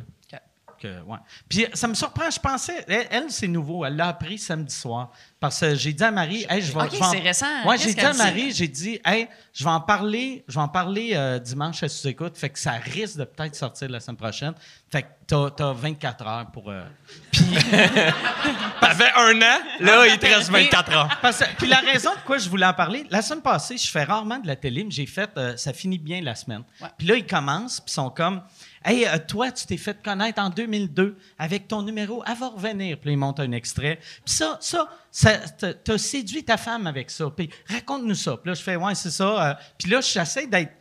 OK. 0.75 0.81
Que, 0.81 1.01
ouais. 1.03 1.17
Puis 1.47 1.65
ça 1.73 1.87
me 1.87 1.93
surprend, 1.93 2.29
je 2.29 2.39
pensais, 2.39 2.83
elle, 2.87 3.07
elle, 3.09 3.31
c'est 3.31 3.47
nouveau, 3.47 3.85
elle 3.85 3.95
l'a 3.95 4.07
appris 4.07 4.37
samedi 4.37 4.73
soir. 4.75 5.11
Parce 5.39 5.59
que 5.59 5.75
j'ai 5.75 5.93
dit 5.93 6.03
à 6.03 6.11
Marie, 6.11 6.45
hey, 6.49 6.61
je 6.61 6.71
vais. 6.73 6.83
Ok, 6.85 6.95
c'est 7.11 7.19
récent. 7.19 7.45
Ouais, 7.65 7.77
j'ai 7.77 7.93
dit 7.93 8.01
à? 8.01 8.13
Marie, 8.13 8.51
j'ai 8.51 8.67
dit, 8.67 8.99
hey, 9.05 9.27
je 9.53 9.63
vais 9.63 9.69
en 9.69 9.79
parler, 9.81 10.43
je 10.47 10.55
vais 10.55 10.61
en 10.61 10.67
parler 10.67 11.11
euh, 11.13 11.39
dimanche 11.39 11.83
à 11.83 11.89
sous-écoute, 11.89 12.37
fait 12.37 12.49
que 12.49 12.59
ça 12.59 12.71
risque 12.71 13.17
de 13.17 13.25
peut-être 13.25 13.55
sortir 13.55 13.89
la 13.89 13.99
semaine 13.99 14.17
prochaine. 14.17 14.53
Fait 14.91 15.03
que 15.03 15.07
t'as, 15.27 15.49
t'as 15.51 15.73
24 15.73 16.27
heures 16.27 16.51
pour. 16.51 16.69
euh, 16.69 16.83
Puis. 17.31 17.43
T'avais 18.81 19.11
un 19.15 19.41
an, 19.41 19.59
là, 19.79 20.07
il 20.07 20.17
te 20.19 20.25
reste 20.25 20.49
24 20.49 20.91
heures. 20.91 21.19
Parce 21.21 21.43
puis 21.57 21.67
la 21.67 21.79
raison 21.79 22.11
pourquoi 22.15 22.37
je 22.37 22.49
voulais 22.49 22.65
en 22.65 22.73
parler, 22.73 23.05
la 23.09 23.21
semaine 23.21 23.41
passée, 23.41 23.77
je 23.77 23.89
fais 23.89 24.03
rarement 24.03 24.39
de 24.39 24.47
la 24.47 24.55
télé, 24.55 24.83
mais 24.83 24.91
j'ai 24.91 25.05
fait, 25.05 25.29
euh, 25.37 25.55
ça 25.57 25.73
finit 25.73 25.97
bien 25.97 26.21
la 26.21 26.35
semaine. 26.35 26.63
Ouais. 26.81 26.87
Puis 26.97 27.07
là, 27.07 27.15
ils 27.15 27.25
commencent, 27.25 27.79
puis 27.79 27.91
ils 27.91 27.93
sont 27.93 28.09
comme, 28.09 28.41
hey, 28.85 29.05
euh, 29.05 29.17
toi, 29.27 29.51
tu 29.51 29.65
t'es 29.65 29.77
fait 29.77 29.97
connaître 30.03 30.41
en 30.41 30.49
2002 30.49 31.17
avec 31.39 31.67
ton 31.67 31.81
numéro, 31.81 32.23
elle 32.27 32.37
va 32.37 32.47
revenir. 32.49 32.97
Puis 32.99 33.09
là, 33.09 33.13
ils 33.13 33.17
montent 33.17 33.39
un 33.39 33.51
extrait. 33.51 33.99
Puis 34.23 34.35
ça, 34.35 34.57
ça, 34.61 34.87
ça 35.11 35.37
t'as- 35.39 35.97
séduit 35.97 36.43
ta 36.43 36.57
femme 36.57 36.87
avec 36.87 37.09
ça. 37.09 37.25
Puis 37.35 37.49
raconte-nous 37.69 38.15
ça. 38.15 38.37
Puis 38.37 38.49
là, 38.49 38.53
je 38.53 38.61
fais, 38.63 38.75
ouais, 38.75 38.95
c'est 38.95 39.11
ça. 39.11 39.49
euh, 39.49 39.53
puis 39.77 39.89
là, 39.89 39.99
j'essaie 40.01 40.47
d'être 40.47 40.71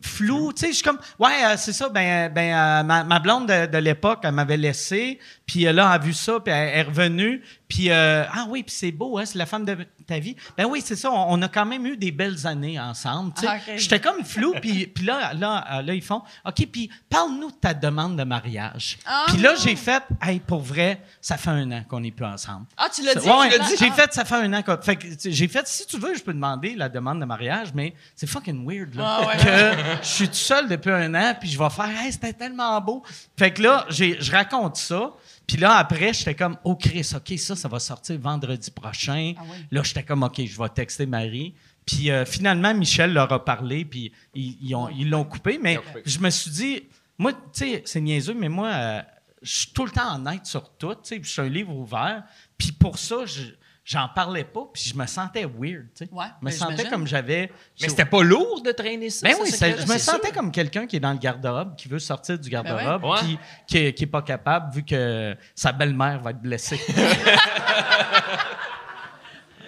flou, 0.00 0.52
tu 0.52 0.60
sais, 0.62 0.68
je 0.68 0.76
suis 0.76 0.82
comme, 0.82 0.98
ouais, 1.18 1.44
euh, 1.44 1.54
c'est 1.56 1.72
ça, 1.74 1.88
ben, 1.88 2.32
ben 2.32 2.82
ma, 2.82 3.18
blonde 3.20 3.46
de, 3.46 3.66
de 3.66 3.78
l'époque, 3.78 4.20
elle 4.24 4.32
m'avait 4.32 4.56
laissé, 4.56 5.18
puis 5.46 5.60
là, 5.64 5.70
elle 5.70 5.78
a 5.80 5.98
vu 5.98 6.12
ça, 6.14 6.40
puis 6.40 6.52
elle 6.52 6.78
est 6.78 6.82
revenue, 6.82 7.42
puis, 7.72 7.90
euh, 7.90 8.24
ah 8.30 8.44
oui, 8.50 8.62
puis 8.62 8.74
c'est 8.76 8.92
beau, 8.92 9.16
hein, 9.16 9.24
c'est 9.24 9.38
la 9.38 9.46
femme 9.46 9.64
de 9.64 9.78
ta 10.06 10.18
vie. 10.18 10.36
Ben 10.58 10.66
oui, 10.66 10.82
c'est 10.84 10.94
ça, 10.94 11.10
on, 11.10 11.38
on 11.38 11.40
a 11.40 11.48
quand 11.48 11.64
même 11.64 11.86
eu 11.86 11.96
des 11.96 12.12
belles 12.12 12.46
années 12.46 12.78
ensemble. 12.78 13.32
Ah. 13.46 13.56
J'étais 13.76 13.98
comme 13.98 14.22
flou, 14.24 14.52
puis, 14.60 14.86
puis 14.88 15.06
là, 15.06 15.32
là, 15.32 15.64
euh, 15.78 15.82
là, 15.82 15.94
ils 15.94 16.02
font, 16.02 16.20
OK, 16.46 16.66
puis 16.70 16.90
parle-nous 17.08 17.50
de 17.50 17.56
ta 17.56 17.72
demande 17.72 18.18
de 18.18 18.24
mariage. 18.24 18.98
Ah, 19.06 19.24
puis 19.28 19.38
là, 19.38 19.54
j'ai 19.54 19.74
fait, 19.74 20.02
hey, 20.22 20.38
pour 20.38 20.60
vrai, 20.60 21.00
ça 21.22 21.38
fait 21.38 21.48
un 21.48 21.72
an 21.72 21.82
qu'on 21.88 22.00
n'est 22.00 22.10
plus 22.10 22.26
ensemble. 22.26 22.66
Ah, 22.76 22.88
tu 22.94 23.02
l'as 23.02 23.14
dit? 23.14 23.26
Ouais, 23.26 23.48
dit? 23.58 23.76
J'ai 23.78 23.88
Ah. 23.90 23.94
fait, 23.94 24.12
ça 24.12 24.26
fait 24.26 24.34
un 24.34 24.52
an. 24.52 24.62
Fait 24.82 24.98
j'ai 25.24 25.48
fait, 25.48 25.66
si 25.66 25.86
tu 25.86 25.98
veux, 25.98 26.14
je 26.14 26.22
peux 26.22 26.34
demander 26.34 26.74
la 26.74 26.90
demande 26.90 27.20
de 27.20 27.24
mariage, 27.24 27.68
mais 27.74 27.94
c'est 28.14 28.26
fucking 28.26 28.66
weird, 28.68 28.94
là. 28.94 29.20
Ah 29.22 29.26
ouais. 29.28 29.36
Que 29.42 30.02
je 30.02 30.08
suis 30.08 30.28
tout 30.28 30.34
seul 30.34 30.68
depuis 30.68 30.90
un 30.90 31.14
an, 31.14 31.34
puis 31.40 31.48
je 31.48 31.58
vais 31.58 31.70
faire, 31.70 31.88
hey, 32.02 32.12
c'était 32.12 32.34
tellement 32.34 32.78
beau. 32.82 33.02
Fait 33.38 33.50
que 33.50 33.62
là, 33.62 33.86
je 33.88 34.30
raconte 34.30 34.76
ça. 34.76 35.12
Puis 35.46 35.56
là, 35.56 35.74
après, 35.76 36.12
j'étais 36.12 36.34
comme, 36.34 36.56
oh 36.64 36.76
Chris, 36.76 37.10
OK, 37.14 37.38
ça, 37.38 37.56
ça 37.56 37.68
va 37.68 37.78
sortir 37.78 38.18
vendredi 38.18 38.70
prochain. 38.70 39.34
Ah 39.36 39.42
oui. 39.50 39.56
Là, 39.70 39.82
j'étais 39.82 40.02
comme, 40.02 40.22
OK, 40.22 40.40
je 40.44 40.56
vais 40.60 40.68
texter 40.68 41.06
Marie. 41.06 41.54
Puis 41.84 42.10
euh, 42.10 42.24
finalement, 42.24 42.72
Michel 42.74 43.12
leur 43.12 43.32
a 43.32 43.44
parlé, 43.44 43.84
puis 43.84 44.12
ils 44.34 44.56
ils 44.62 44.74
ont- 44.74 44.88
ils 44.88 45.08
l'ont 45.10 45.24
coupé. 45.24 45.58
Mais 45.60 45.74
l'ont 45.76 45.82
coupé. 45.82 46.02
je 46.06 46.18
me 46.20 46.30
suis 46.30 46.50
dit, 46.50 46.82
moi, 47.18 47.32
tu 47.32 47.38
sais, 47.52 47.82
c'est 47.84 48.00
niaiseux, 48.00 48.34
mais 48.34 48.48
moi, 48.48 48.68
euh, 48.68 49.02
je 49.42 49.50
suis 49.52 49.70
tout 49.72 49.84
le 49.84 49.90
temps 49.90 50.14
honnête 50.14 50.46
sur 50.46 50.70
tout. 50.76 50.94
Tu 50.94 51.00
sais, 51.02 51.14
puis 51.18 51.24
je 51.28 51.32
suis 51.32 51.42
un 51.42 51.48
livre 51.48 51.74
ouvert. 51.74 52.22
Puis 52.56 52.70
pour 52.72 52.98
ça, 52.98 53.26
je- 53.26 53.50
j'en 53.84 54.08
parlais 54.08 54.44
pas, 54.44 54.60
puis 54.72 54.82
je 54.84 54.94
me 54.96 55.06
sentais 55.06 55.44
weird. 55.44 55.86
tu 55.96 56.04
sais. 56.04 56.08
Ouais, 56.12 56.26
je 56.40 56.44
me 56.46 56.50
ben, 56.50 56.56
sentais 56.56 56.88
comme 56.88 57.06
j'avais. 57.06 57.50
Mais 57.80 57.88
c'était 57.88 58.04
pas 58.04 58.22
lourd 58.22 58.62
de 58.62 58.70
traîner 58.72 59.10
ça. 59.10 59.26
Ben 59.26 59.34
ça, 59.34 59.42
oui, 59.42 59.50
ça- 59.50 59.70
je 59.76 59.92
me 59.92 59.98
sentais 59.98 60.26
sûr. 60.28 60.32
comme 60.34 60.52
quelqu'un 60.52 60.86
qui 60.86 60.96
est 60.96 61.00
dans 61.00 61.12
le 61.12 61.18
garde-robe, 61.18 61.76
qui 61.76 61.88
veut 61.88 61.98
sortir 61.98 62.38
du 62.38 62.48
garde-robe, 62.48 63.02
Ben 63.02 63.08
ouais. 63.08 63.18
puis 63.20 63.38
qui, 63.66 63.78
est- 63.78 63.92
qui 63.92 64.04
est 64.04 64.08
pas 64.08 64.22
capable 64.22 64.72
vu 64.74 64.84
que 64.84 65.36
sa 65.54 65.72
belle-mère 65.72 66.20
va 66.20 66.30
être 66.30 66.40
blessée. 66.40 66.80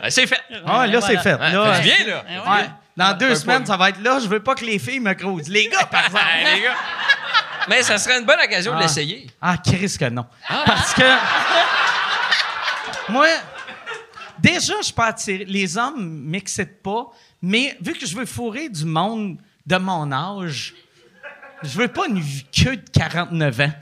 Ah, 0.00 0.08
C'est 0.10 0.26
fait. 0.26 0.40
Ah, 0.66 0.86
là, 0.86 1.00
c'est 1.00 1.18
fait. 1.18 1.34
Ouais, 1.34 1.52
Là, 1.52 1.80
bien, 1.80 2.06
là. 2.06 2.24
Ouais. 2.28 2.50
Ouais. 2.62 2.70
Dans 2.96 3.16
deux 3.16 3.34
semaines, 3.34 3.66
ça 3.66 3.76
va 3.76 3.88
être 3.88 4.00
là. 4.02 4.18
Je 4.22 4.28
veux 4.28 4.40
pas 4.40 4.54
que 4.54 4.64
les 4.64 4.78
filles 4.78 5.00
me 5.00 5.14
croisent. 5.14 5.48
Les 5.48 5.68
gars, 5.68 5.86
par 5.86 6.00
exemple. 6.06 6.22
Ah, 6.24 6.54
les 6.54 6.62
gars. 6.62 6.74
Mais 7.68 7.82
ça 7.82 7.96
serait 7.98 8.18
une 8.20 8.26
bonne 8.26 8.38
occasion 8.38 8.72
Ah. 8.74 8.78
de 8.78 8.82
l'essayer. 8.82 9.26
Ah, 9.40 9.56
Chris 9.56 9.96
que 9.98 10.08
non. 10.10 10.26
Parce 10.66 10.92
que 10.94 11.02
moi, 13.08 13.26
déjà, 14.52 14.74
je 14.78 14.84
suis 14.84 14.92
pas 14.94 15.06
attiré. 15.06 15.44
Les 15.44 15.76
hommes 15.78 16.20
m'excitent 16.24 16.82
pas, 16.82 17.10
mais 17.42 17.76
vu 17.80 17.92
que 17.94 18.06
je 18.06 18.16
veux 18.16 18.26
fourrer 18.26 18.68
du 18.68 18.84
monde 18.84 19.38
de 19.66 19.76
mon 19.76 20.10
âge, 20.12 20.74
je 21.62 21.78
veux 21.78 21.88
pas 21.88 22.06
une 22.08 22.22
queue 22.52 22.76
de 22.76 22.90
49 22.92 23.60
ans. 23.60 23.72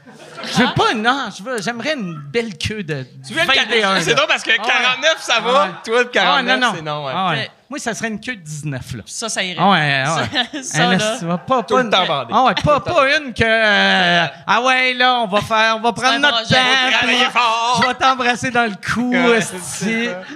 Je 0.44 0.59
veux 0.62 0.75
pas 0.75 0.92
une... 0.92 1.03
Non, 1.03 1.29
je 1.37 1.42
veux, 1.42 1.61
j'aimerais 1.62 1.94
une 1.94 2.14
belle 2.33 2.57
queue 2.59 2.83
de 2.83 3.05
Tu 3.27 3.33
veux 3.35 3.40
le 3.40 3.46
21 3.46 4.01
C'est 4.01 4.14
drôle 4.14 4.27
parce 4.29 4.42
que 4.42 4.51
Ah 4.59 4.62
ouais. 4.62 4.68
49, 4.68 5.16
ça 5.22 5.40
va. 5.40 5.51
Ah 5.62 5.66
ouais. 5.66 5.75
Toi, 5.85 6.05
de 6.05 6.09
49, 6.11 6.37
Ah, 6.37 6.42
non, 6.42 6.66
non. 6.66 6.72
c'est 6.77 6.83
non. 6.83 7.05
ouais. 7.07 7.12
Ah 7.14 7.31
ouais. 7.31 7.51
Mais- 7.73 7.77
Moi, 7.77 7.79
ça 7.79 7.95
serait 7.95 8.09
une 8.09 8.21
queue 8.21 8.37
de 8.37 8.43
19, 8.43 8.95
là. 8.95 9.03
Ça, 9.07 9.29
ça 9.31 9.43
irait. 9.43 9.57
Ah 9.59 9.71
ouais, 9.71 10.03
ah 10.05 10.17
ouais. 10.53 10.63
Ça, 10.63 10.89
Un 10.89 10.97
là. 10.97 11.17
esti- 11.17 11.25
pas, 11.47 11.63
pas, 11.63 11.81
une-. 11.81 11.91
Ah 11.95 12.45
ouais, 12.45 12.55
pas, 12.63 12.81
pas 12.81 13.17
une 13.19 13.33
que. 13.33 13.43
euh, 13.43 14.27
ah 14.47 14.63
ouais, 14.63 14.93
là, 14.95 15.21
on 15.21 15.27
va 15.27 15.41
faire, 15.41 15.77
on 15.77 15.81
va 15.81 15.93
prendre 15.93 16.19
notre 16.21 16.49
temps. 16.49 16.99
Travailler 16.99 17.25
fort. 17.31 17.81
Je 17.83 17.89
vais 17.89 17.95
t'embrasser 17.95 18.51
dans 18.51 18.71
le 18.71 18.77
cou, 18.93 19.11
Ouais, 19.11 19.39
esti. 19.39 20.09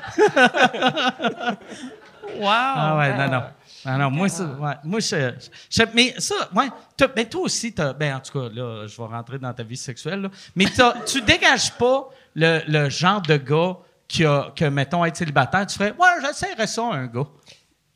Wow. 2.39 2.49
Ah 2.49 2.97
ouais, 2.99 3.17
non, 3.17 3.29
non. 3.31 3.43
Ah 3.89 3.97
non, 3.99 4.11
moi, 4.11 4.29
ça, 4.29 4.45
ouais, 4.45 4.75
moi, 4.83 4.99
je, 5.01 5.33
je- 5.71 5.83
mais 5.95 6.15
ça, 6.19 6.35
ouais, 6.55 6.67
t'as- 6.97 7.07
ben 7.07 7.25
toi 7.25 7.43
aussi, 7.43 7.73
t'as, 7.73 7.93
ben 7.93 8.17
en 8.17 8.21
tout 8.21 8.33
cas, 8.33 8.49
là, 8.53 8.87
je 8.87 8.97
vais 8.97 9.09
rentrer 9.09 9.39
dans 9.39 9.53
ta 9.53 9.63
vie 9.63 9.77
sexuelle, 9.77 10.23
là, 10.23 10.29
mais 10.57 10.67
tu 11.07 11.21
dégages 11.23 11.73
pas 11.75 12.09
le, 12.35 12.61
le 12.67 12.89
genre 12.91 13.21
de 13.23 13.37
gars 13.37 13.77
qui 14.09 14.25
a, 14.25 14.53
que, 14.55 14.65
mettons, 14.67 15.05
être 15.05 15.17
célibataire, 15.17 15.67
tu 15.67 15.77
ferais, 15.79 15.93
ouais, 15.93 16.09
j'essaierais 16.23 16.67
ça, 16.67 16.83
un 16.85 17.07
gars. 17.07 17.27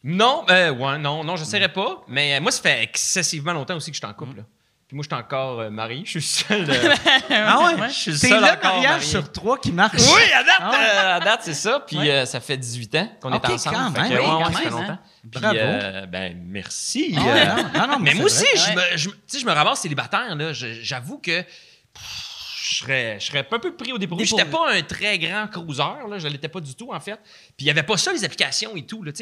Non, 0.03 0.45
euh, 0.51 0.71
ouais, 0.73 0.99
non, 0.99 1.23
non, 1.25 1.37
je 1.37 1.45
ne 1.57 1.67
pas. 1.67 2.03
Mais 2.09 2.37
euh, 2.37 2.41
moi, 2.41 2.51
ça 2.51 2.63
fait 2.63 2.83
excessivement 2.83 3.53
longtemps 3.53 3.77
aussi 3.77 3.91
que 3.91 3.95
je 3.97 4.01
suis 4.01 4.07
en 4.11 4.15
couple. 4.15 4.39
là. 4.39 4.43
Puis 4.89 4.97
moi, 4.97 5.05
je 5.09 5.15
suis 5.15 5.23
encore 5.23 5.61
euh, 5.61 5.71
marié. 5.71 6.03
Je 6.05 6.19
suis 6.19 6.23
seul. 6.23 6.69
euh, 6.69 6.95
Ah 7.31 7.75
ouais? 7.79 7.89
Je 7.91 7.95
suis 7.95 8.11
le 8.13 8.17
C'est 8.17 8.29
seul 8.31 8.41
le 8.41 8.47
encore 8.51 8.73
mariage 8.73 8.91
marié. 8.93 9.07
sur 9.07 9.31
trois 9.31 9.59
qui 9.59 9.71
marche. 9.73 10.01
Oui, 10.01 10.23
à 10.35 10.43
date, 10.43 10.55
Ah 10.59 10.71
ouais? 10.71 10.77
euh, 10.81 11.17
à 11.17 11.21
date 11.21 11.41
c'est 11.45 11.55
ça. 11.55 11.85
Puis 11.87 12.11
euh, 12.11 12.25
ça 12.27 12.41
fait 12.41 12.57
18 12.57 12.95
ans 12.97 13.09
qu'on 13.21 13.33
Ok, 13.35 13.45
est 13.51 13.53
ensemble. 13.53 13.77
quand 13.77 13.93
Fait 14.03 14.09
que, 14.09 14.15
même. 14.15 14.19
ouais, 14.19 14.19
Oui, 14.27 14.35
ouais, 14.37 14.43
quand 14.43 14.53
ça 14.53 14.59
fait 14.59 14.65
même, 14.65 14.73
longtemps. 14.73 14.93
hein. 14.93 14.99
Puis, 15.31 15.41
Bravo. 15.41 15.57
euh, 15.59 16.07
ben, 16.07 16.43
merci. 16.47 17.15
Ah 17.17 17.21
euh, 17.21 17.33
ouais, 17.35 17.47
non, 17.47 17.81
non, 17.81 17.87
non, 17.93 17.99
mais 18.01 18.15
moi 18.15 18.29
c'est 18.31 18.43
aussi, 18.53 18.57
vrai. 18.65 18.73
je, 18.89 18.93
me, 18.95 18.97
je, 18.97 19.09
me- 19.11 19.15
tu 19.15 19.21
sais, 19.29 19.39
je 19.39 19.47
me 19.47 19.53
ramasse 19.53 19.81
célibataire. 19.81 20.35
là. 20.35 20.53
Je- 20.55 20.81
J'avoue 20.83 21.19
que 21.19 21.43
pff, 21.43 22.30
je 22.71 22.77
serais, 22.77 23.19
je 23.21 23.27
serais 23.27 23.47
un 23.51 23.59
peu 23.59 23.75
pris 23.75 23.93
au 23.93 23.99
dépourvu. 23.99 24.25
J'étais 24.25 24.45
pas 24.51 24.73
un 24.73 24.83
très 24.83 25.19
grand 25.19 25.47
cruiser. 25.49 25.83
Là. 26.09 26.19
Je 26.19 26.29
l'étais 26.29 26.49
pas 26.49 26.61
du 26.61 26.75
tout, 26.75 26.93
en 26.93 27.01
fait. 27.01 27.19
Puis 27.57 27.61
il 27.61 27.67
y 27.67 27.71
avait 27.71 27.83
pas 27.83 27.97
ça, 27.97 28.13
les 28.13 28.25
applications 28.25 28.77
et 28.77 28.85
tout. 28.87 29.03
Là. 29.03 29.13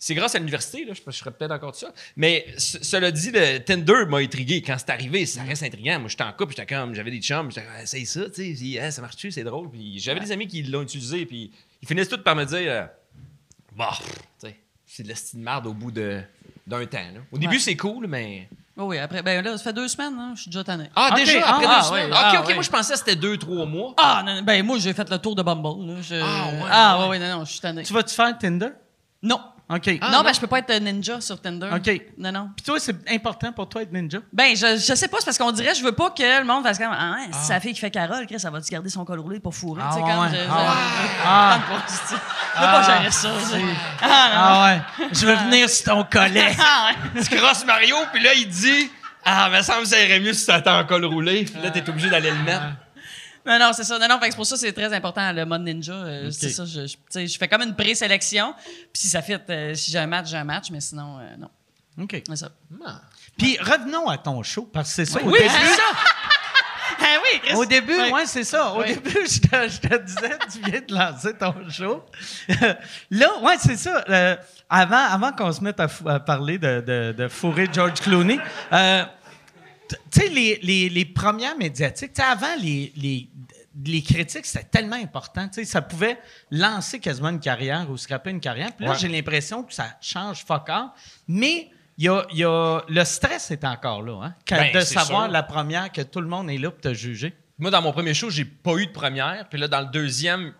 C'est 0.00 0.14
grâce 0.14 0.36
à 0.36 0.38
l'université, 0.38 0.84
là, 0.84 0.92
je, 0.94 1.00
je 1.04 1.10
serais 1.16 1.32
peut-être 1.32 1.50
encore 1.50 1.72
de 1.72 1.76
ça. 1.76 1.92
Mais 2.16 2.46
ce- 2.56 2.82
cela 2.84 3.10
dit, 3.10 3.32
le 3.32 3.58
Tinder 3.58 4.04
m'a 4.08 4.18
intrigué. 4.18 4.62
Quand 4.62 4.76
c'est 4.78 4.90
arrivé, 4.90 5.26
ça 5.26 5.42
reste 5.42 5.64
intriguant. 5.64 5.98
Moi, 5.98 6.08
j'étais 6.08 6.22
en 6.22 6.32
couple, 6.32 6.54
j'étais 6.56 6.72
comme, 6.72 6.94
j'avais 6.94 7.10
des 7.10 7.20
chums, 7.20 7.50
j'étais 7.50 7.62
comme, 7.66 7.74
Ah, 7.76 7.84
c'est 7.86 8.04
ça, 8.04 8.30
tu 8.30 8.54
sais, 8.56 8.78
Ah, 8.80 8.92
ça 8.92 9.02
marche-tu, 9.02 9.32
c'est 9.32 9.42
drôle. 9.42 9.68
Puis 9.70 9.98
j'avais 9.98 10.20
des 10.20 10.30
amis 10.30 10.46
qui 10.46 10.62
l'ont 10.62 10.82
utilisé, 10.82 11.26
puis 11.26 11.50
ils 11.82 11.88
finissaient 11.88 12.10
tous 12.16 12.22
par 12.22 12.36
me 12.36 12.44
dire, 12.44 12.58
euh, 12.60 12.86
bah, 13.76 13.90
tu 14.00 14.06
sais, 14.46 14.56
c'est 14.86 15.02
de 15.02 15.08
la 15.08 15.16
style 15.16 15.40
marde 15.40 15.66
au 15.66 15.74
bout 15.74 15.90
de, 15.90 16.20
d'un 16.66 16.86
temps. 16.86 16.98
là. 16.98 17.20
Au 17.32 17.38
début, 17.38 17.58
c'est 17.58 17.76
cool, 17.76 18.06
mais. 18.06 18.48
Oh 18.80 18.84
oui, 18.84 18.98
après, 18.98 19.22
ben 19.22 19.44
là, 19.44 19.58
ça 19.58 19.64
fait 19.64 19.72
deux 19.72 19.88
semaines, 19.88 20.14
hein, 20.16 20.32
je 20.36 20.42
suis 20.42 20.50
déjà 20.50 20.62
tanné. 20.62 20.88
Ah, 20.94 21.10
déjà, 21.16 21.40
ah, 21.44 21.50
après 21.56 21.66
ah, 21.68 21.80
deux 21.80 21.86
semaines? 21.88 22.04
ouais, 22.04 22.10
ok, 22.12 22.16
ah, 22.16 22.40
ok, 22.44 22.54
moi, 22.54 22.62
je 22.62 22.70
pensais 22.70 22.92
que 22.92 22.98
c'était 23.00 23.16
deux, 23.16 23.36
trois 23.36 23.66
mois. 23.66 23.92
Ah, 23.96 24.22
non, 24.24 24.36
non, 24.36 24.42
ben 24.42 24.64
moi, 24.64 24.78
j'ai 24.78 24.92
fait 24.92 25.10
le 25.10 25.18
tour 25.18 25.34
de 25.34 25.42
Bumble. 25.42 25.84
Là. 25.94 25.94
Je- 26.00 26.14
Ah, 26.14 26.46
ouais, 26.52 26.68
ah, 26.70 26.96
ouais. 26.98 27.02
ouais, 27.02 27.08
ouais, 27.10 27.18
non, 27.18 27.38
non, 27.38 27.44
je 27.44 27.50
suis 27.50 27.60
tanné. 27.60 27.82
Tu 27.82 27.92
vas-tu 27.92 28.14
faire 28.14 28.38
Tinder? 28.38 28.68
Non. 29.20 29.40
OK. 29.70 29.98
Ah, 30.00 30.10
non, 30.10 30.18
non. 30.18 30.24
ben 30.24 30.32
je 30.34 30.40
peux 30.40 30.46
pas 30.46 30.60
être 30.60 30.80
ninja 30.80 31.20
sur 31.20 31.40
Tinder. 31.40 31.68
OK. 31.74 32.00
Non, 32.16 32.32
non. 32.32 32.50
Puis 32.56 32.64
toi, 32.64 32.78
c'est 32.80 32.96
important 33.10 33.52
pour 33.52 33.68
toi 33.68 33.82
être 33.82 33.92
ninja? 33.92 34.18
Ben, 34.32 34.56
je, 34.56 34.76
je 34.78 34.94
sais 34.94 35.08
pas, 35.08 35.18
c'est 35.20 35.26
parce 35.26 35.36
qu'on 35.38 35.52
dirait, 35.52 35.74
je 35.74 35.82
veux 35.84 35.92
pas 35.92 36.08
que 36.10 36.38
le 36.40 36.44
monde 36.44 36.62
fasse 36.64 36.78
comme, 36.78 36.90
ah, 36.90 37.16
si 37.32 37.38
c'est 37.46 37.52
la 37.52 37.60
fille 37.60 37.74
qui 37.74 37.80
fait 37.80 37.90
Carole, 37.90 38.26
Chris, 38.26 38.40
ça 38.40 38.50
va-tu 38.50 38.70
garder 38.72 38.88
son 38.88 39.04
col 39.04 39.20
roulé 39.20 39.40
pour 39.40 39.54
fourrer? 39.54 39.82
Ah, 39.84 39.90
tu 39.92 39.96
sais, 39.96 40.00
comme, 40.00 40.20
ouais. 40.20 40.28
je, 40.30 40.36
je, 40.36 40.48
Ah, 41.24 41.58
je- 41.88 42.14
veux 42.14 42.20
pas 42.60 42.82
gérer 42.82 43.10
ça. 43.10 43.28
ça. 43.40 43.56
Ah, 44.02 44.30
Ah 44.34 44.66
ouais. 44.98 45.06
Je 45.12 45.26
veux 45.26 45.34
venir 45.34 45.68
sur 45.68 45.84
ton 45.92 46.04
collet. 46.04 46.48
non. 46.50 46.56
Ah, 46.64 46.90
ouais. 47.14 47.22
Tu 47.22 47.36
crosses 47.36 47.64
Mario, 47.66 47.96
puis 48.12 48.22
là, 48.22 48.32
il 48.34 48.48
dit, 48.48 48.90
ah, 49.24 49.50
me 49.50 49.60
semble 49.62 49.82
que 49.82 49.88
ça 49.88 50.02
irait 50.02 50.20
mieux 50.20 50.32
si 50.32 50.46
t'attends 50.46 50.78
en 50.78 50.84
col 50.84 51.04
roulé. 51.04 51.44
Puis 51.44 51.60
là, 51.62 51.70
t'es 51.70 51.86
obligé 51.88 52.08
d'aller 52.08 52.30
le 52.30 52.38
mettre. 52.38 52.62
Non, 53.46 53.58
non, 53.58 53.70
c'est 53.72 53.84
ça. 53.84 53.98
Non, 53.98 54.08
non, 54.08 54.18
c'est 54.22 54.34
pour 54.36 54.46
ça 54.46 54.54
que 54.56 54.60
c'est 54.60 54.72
très 54.72 54.92
important, 54.92 55.32
le 55.32 55.44
mode 55.44 55.62
ninja. 55.62 55.92
Euh, 55.92 56.30
C'est 56.30 56.50
ça, 56.50 56.64
je, 56.64 57.36
fais 57.38 57.48
comme 57.48 57.62
une 57.62 57.74
présélection. 57.74 58.54
Puis 58.92 59.02
si 59.02 59.08
ça 59.08 59.22
fit, 59.22 59.36
euh, 59.48 59.74
si 59.74 59.90
j'ai 59.90 59.98
un 59.98 60.06
match, 60.06 60.28
j'ai 60.28 60.36
un 60.36 60.44
match, 60.44 60.70
mais 60.70 60.80
sinon, 60.80 61.18
euh, 61.20 61.36
non. 61.38 61.50
OK. 62.02 62.22
C'est 62.26 62.36
ça. 62.36 62.50
Puis 63.36 63.58
revenons 63.58 64.08
à 64.08 64.18
ton 64.18 64.42
show, 64.42 64.68
parce 64.72 64.88
que 64.90 64.94
c'est 64.96 65.04
ça. 65.06 65.20
au 65.22 65.26
Oui, 65.30 65.38
début, 65.38 65.48
c'est 65.50 65.76
ça. 65.76 65.82
Ah 67.00 67.20
oui, 67.22 67.40
Chris. 67.42 67.54
Au 67.54 67.64
début, 67.64 67.96
Ouais. 67.96 68.12
ouais, 68.12 68.26
c'est 68.26 68.42
ça. 68.44 68.72
Au 68.74 68.80
Ouais. 68.80 68.94
début, 68.94 69.10
je 69.24 69.40
te, 69.40 69.68
je 69.68 69.78
te 69.80 69.96
disais, 70.02 70.38
tu 70.52 70.58
viens 70.70 70.80
de 70.80 70.92
lancer 70.94 71.32
ton 71.34 71.54
show. 71.70 72.04
Là, 73.10 73.28
ouais, 73.42 73.54
c'est 73.58 73.76
ça. 73.76 74.04
Euh, 74.08 74.36
avant 74.68 75.04
avant 75.08 75.32
qu'on 75.32 75.52
se 75.52 75.62
mette 75.62 75.78
à, 75.80 75.88
parler 76.20 76.58
de, 76.58 76.80
de, 76.80 77.14
de 77.16 77.28
fourrer 77.28 77.68
George 77.72 78.00
Clooney, 78.00 78.38
euh, 78.72 79.04
tu 79.88 80.20
sais, 80.20 80.28
les, 80.28 80.58
les, 80.62 80.88
les 80.88 81.04
premières 81.04 81.56
médiatiques, 81.56 82.12
tu 82.12 82.22
sais, 82.22 82.28
avant, 82.28 82.54
les, 82.60 82.92
les, 82.96 83.28
les 83.84 84.02
critiques, 84.02 84.46
c'était 84.46 84.64
tellement 84.64 84.96
important. 84.96 85.46
Tu 85.48 85.54
sais, 85.54 85.64
ça 85.64 85.82
pouvait 85.82 86.18
lancer 86.50 86.98
quasiment 87.00 87.28
une 87.30 87.40
carrière 87.40 87.88
ou 87.90 87.96
scraper 87.96 88.30
une 88.30 88.40
carrière. 88.40 88.72
Puis 88.74 88.84
là, 88.84 88.92
Ouais. 88.92 88.98
j'ai 88.98 89.08
l'impression 89.08 89.62
que 89.62 89.72
ça 89.72 89.96
change 90.00 90.44
fuck 90.44 90.68
all. 90.68 90.88
Mais 91.28 91.68
il 91.96 92.04
y 92.04 92.08
a, 92.08 92.24
il 92.32 92.38
y 92.38 92.44
a- 92.44 92.80
le 92.88 93.04
stress 93.04 93.50
est 93.50 93.64
encore 93.64 94.02
là. 94.02 94.20
Hein? 94.24 94.34
Ben, 94.50 94.72
de 94.72 94.80
savoir 94.80 95.24
sûr. 95.24 95.32
la 95.32 95.42
première 95.42 95.90
que 95.92 96.02
tout 96.02 96.20
le 96.20 96.28
monde 96.28 96.50
est 96.50 96.58
là 96.58 96.70
pour 96.70 96.80
te 96.80 96.92
juger. 96.94 97.34
Moi, 97.58 97.70
dans 97.70 97.82
mon 97.82 97.92
premier 97.92 98.14
show, 98.14 98.30
j'ai 98.30 98.44
pas 98.44 98.74
eu 98.76 98.86
de 98.86 98.92
première. 98.92 99.48
Puis 99.48 99.58
là, 99.58 99.66
dans 99.68 99.80
le 99.80 99.86
deuxième, 99.86 100.52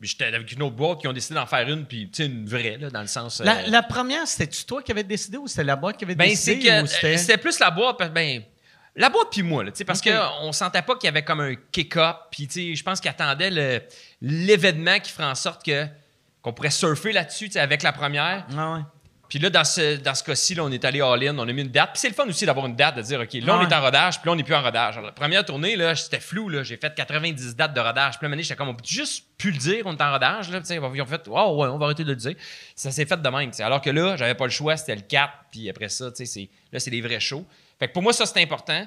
j'étais 0.00 0.24
avec 0.24 0.50
une 0.52 0.62
autre 0.62 0.74
boîte 0.76 1.00
qui 1.00 1.06
ont 1.08 1.12
décidé 1.12 1.34
d'en 1.36 1.46
faire 1.46 1.68
une, 1.68 1.84
puis 1.86 2.10
tu 2.10 2.22
sais, 2.22 2.26
une 2.26 2.46
vraie, 2.46 2.76
là, 2.78 2.90
dans 2.90 3.02
le 3.02 3.06
sens. 3.06 3.40
euh, 3.40 3.44
La, 3.44 3.66
la 3.68 3.82
première, 3.82 4.26
c'était-tu 4.26 4.64
toi 4.64 4.82
qui 4.82 4.90
avais 4.92 5.04
décidé 5.04 5.36
ou 5.36 5.46
c'était 5.46 5.62
la 5.64 5.76
boîte 5.76 5.96
qui 5.96 6.04
avait 6.04 6.14
Ben, 6.16 6.28
décidé? 6.28 6.60
c'est 6.60 6.68
que 6.68 6.82
ou 6.82 7.06
euh, 7.06 7.16
c'était- 7.16 7.36
plus 7.38 7.58
la 7.60 7.70
boîte. 7.70 7.98
Ben, 8.12 8.42
la 9.00 9.08
boîte 9.10 9.28
puis 9.30 9.42
moi, 9.42 9.64
là, 9.64 9.70
parce 9.86 10.00
Ok. 10.00 10.10
qu'on 10.12 10.52
sentait 10.52 10.82
pas 10.82 10.94
qu'il 10.96 11.06
y 11.06 11.08
avait 11.08 11.22
comme 11.24 11.40
un 11.40 11.54
kick-up. 11.72 12.16
Puis, 12.30 12.48
je 12.76 12.82
pense 12.82 13.00
qu'ils 13.00 13.10
attendaient 13.10 13.50
le- 13.50 13.80
l'événement 14.20 14.98
qui 15.00 15.10
ferait 15.10 15.24
en 15.24 15.34
sorte 15.34 15.64
que 15.64 15.86
qu'on 16.42 16.52
pourrait 16.54 16.70
surfer 16.70 17.12
là-dessus, 17.12 17.50
avec 17.56 17.82
la 17.82 17.92
première. 17.92 18.46
Ah 18.56 18.72
ouais. 18.74 18.80
Puis 19.28 19.38
là, 19.38 19.48
dans 19.50 19.62
ce, 19.62 19.96
dans 19.98 20.14
ce 20.14 20.24
cas-ci, 20.24 20.58
on 20.58 20.72
est 20.72 20.84
allé 20.84 21.00
all-in, 21.02 21.38
on 21.38 21.46
a 21.46 21.52
mis 21.52 21.60
une 21.62 21.68
date. 21.68 21.90
Puis 21.92 22.00
c'est 22.00 22.08
le 22.08 22.14
fun 22.14 22.26
aussi 22.26 22.46
d'avoir 22.46 22.66
une 22.66 22.74
date, 22.74 22.96
de 22.96 23.02
dire, 23.02 23.20
OK, 23.20 23.32
là, 23.34 23.54
on 23.56 23.58
Ouais. 23.60 23.66
est 23.66 23.72
en 23.74 23.80
rodage, 23.80 24.18
puis 24.18 24.26
là, 24.26 24.32
on 24.32 24.36
n'est 24.36 24.42
plus 24.42 24.54
en 24.54 24.62
rodage. 24.62 24.94
Alors, 24.96 25.06
la 25.06 25.12
première 25.12 25.44
tournée, 25.44 25.76
là, 25.76 25.94
c'était 25.94 26.18
flou. 26.18 26.50
J'ai 26.64 26.76
fait 26.78 26.92
90 26.94 27.54
dates 27.54 27.72
de 27.74 27.80
rodage. 27.80 28.18
Puis 28.18 28.26
là, 28.28 28.36
j'étais 28.38 28.56
comme, 28.56 28.68
on 28.70 28.74
peut 28.74 28.82
juste 28.84 29.26
plus 29.38 29.52
le 29.52 29.58
dire, 29.58 29.82
on 29.86 29.94
est 29.94 30.02
en 30.02 30.10
rodage, 30.12 30.50
là. 30.50 30.60
Ils 30.68 30.80
ont 31.02 31.06
fait, 31.06 31.22
oh, 31.28 31.56
ouais, 31.62 31.68
on 31.68 31.78
va 31.78 31.84
arrêter 31.84 32.02
de 32.04 32.08
le 32.08 32.16
dire. 32.16 32.34
Ça 32.74 32.90
s'est 32.90 33.04
fait 33.06 33.20
de 33.22 33.28
même. 33.28 33.50
Alors 33.60 33.80
que 33.82 33.90
là, 33.90 34.16
j'avais 34.16 34.34
pas 34.34 34.46
le 34.46 34.50
choix, 34.50 34.76
c'était 34.76 34.96
le 34.96 35.02
4, 35.02 35.32
puis 35.52 35.68
après 35.70 35.90
ça, 35.90 36.10
tu 36.10 36.16
sais, 36.16 36.24
c'est- 36.26 36.48
là, 36.72 36.80
c'est 36.80 36.90
des 36.90 37.00
vrais 37.02 37.20
shows. 37.20 37.46
Fait 37.80 37.88
que 37.88 37.92
pour 37.92 38.02
moi, 38.02 38.12
ça, 38.12 38.26
c'est 38.26 38.40
important. 38.40 38.86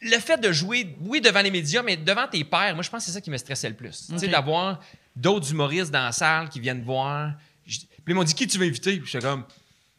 Le 0.00 0.18
fait 0.18 0.38
de 0.38 0.50
jouer, 0.50 0.96
oui, 1.02 1.20
devant 1.20 1.42
les 1.42 1.50
médias, 1.50 1.82
mais 1.82 1.96
devant 1.98 2.26
tes 2.26 2.42
pairs, 2.44 2.72
moi, 2.74 2.82
je 2.82 2.88
pense 2.88 3.00
que 3.04 3.06
c'est 3.10 3.12
ça 3.12 3.20
qui 3.20 3.30
me 3.30 3.36
stressait 3.36 3.68
le 3.68 3.74
plus. 3.76 4.06
Tu 4.08 4.18
sais, 4.18 4.28
d'avoir 4.28 4.80
d'autres 5.14 5.50
humoristes 5.50 5.90
dans 5.90 6.04
la 6.04 6.12
salle 6.12 6.48
qui 6.48 6.58
viennent 6.60 6.82
voir. 6.82 7.32
Je- 7.66 7.80
Puis 7.80 7.86
ils 8.08 8.14
m'ont 8.14 8.24
dit, 8.24 8.34
qui 8.34 8.46
tu 8.46 8.56
veux 8.56 8.66
inviter? 8.66 8.96
Puis 8.98 9.10
j'étais 9.10 9.26
comme, 9.26 9.44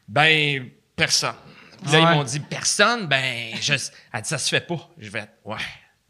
ben, 0.08 0.70
personne. 0.96 1.36
Puis 1.84 1.92
là, 1.92 2.00
Ouais. 2.00 2.14
ils 2.14 2.18
m'ont 2.18 2.24
dit, 2.24 2.40
personne, 2.40 3.06
ben, 3.08 3.54
je... 3.62 3.74
elle 3.74 4.22
dit, 4.22 4.30
ça 4.30 4.38
se 4.40 4.50
fait 4.50 4.62
pas. 4.66 4.90
Je 4.98 5.10
vais, 5.12 5.26
ouais. 5.46 5.58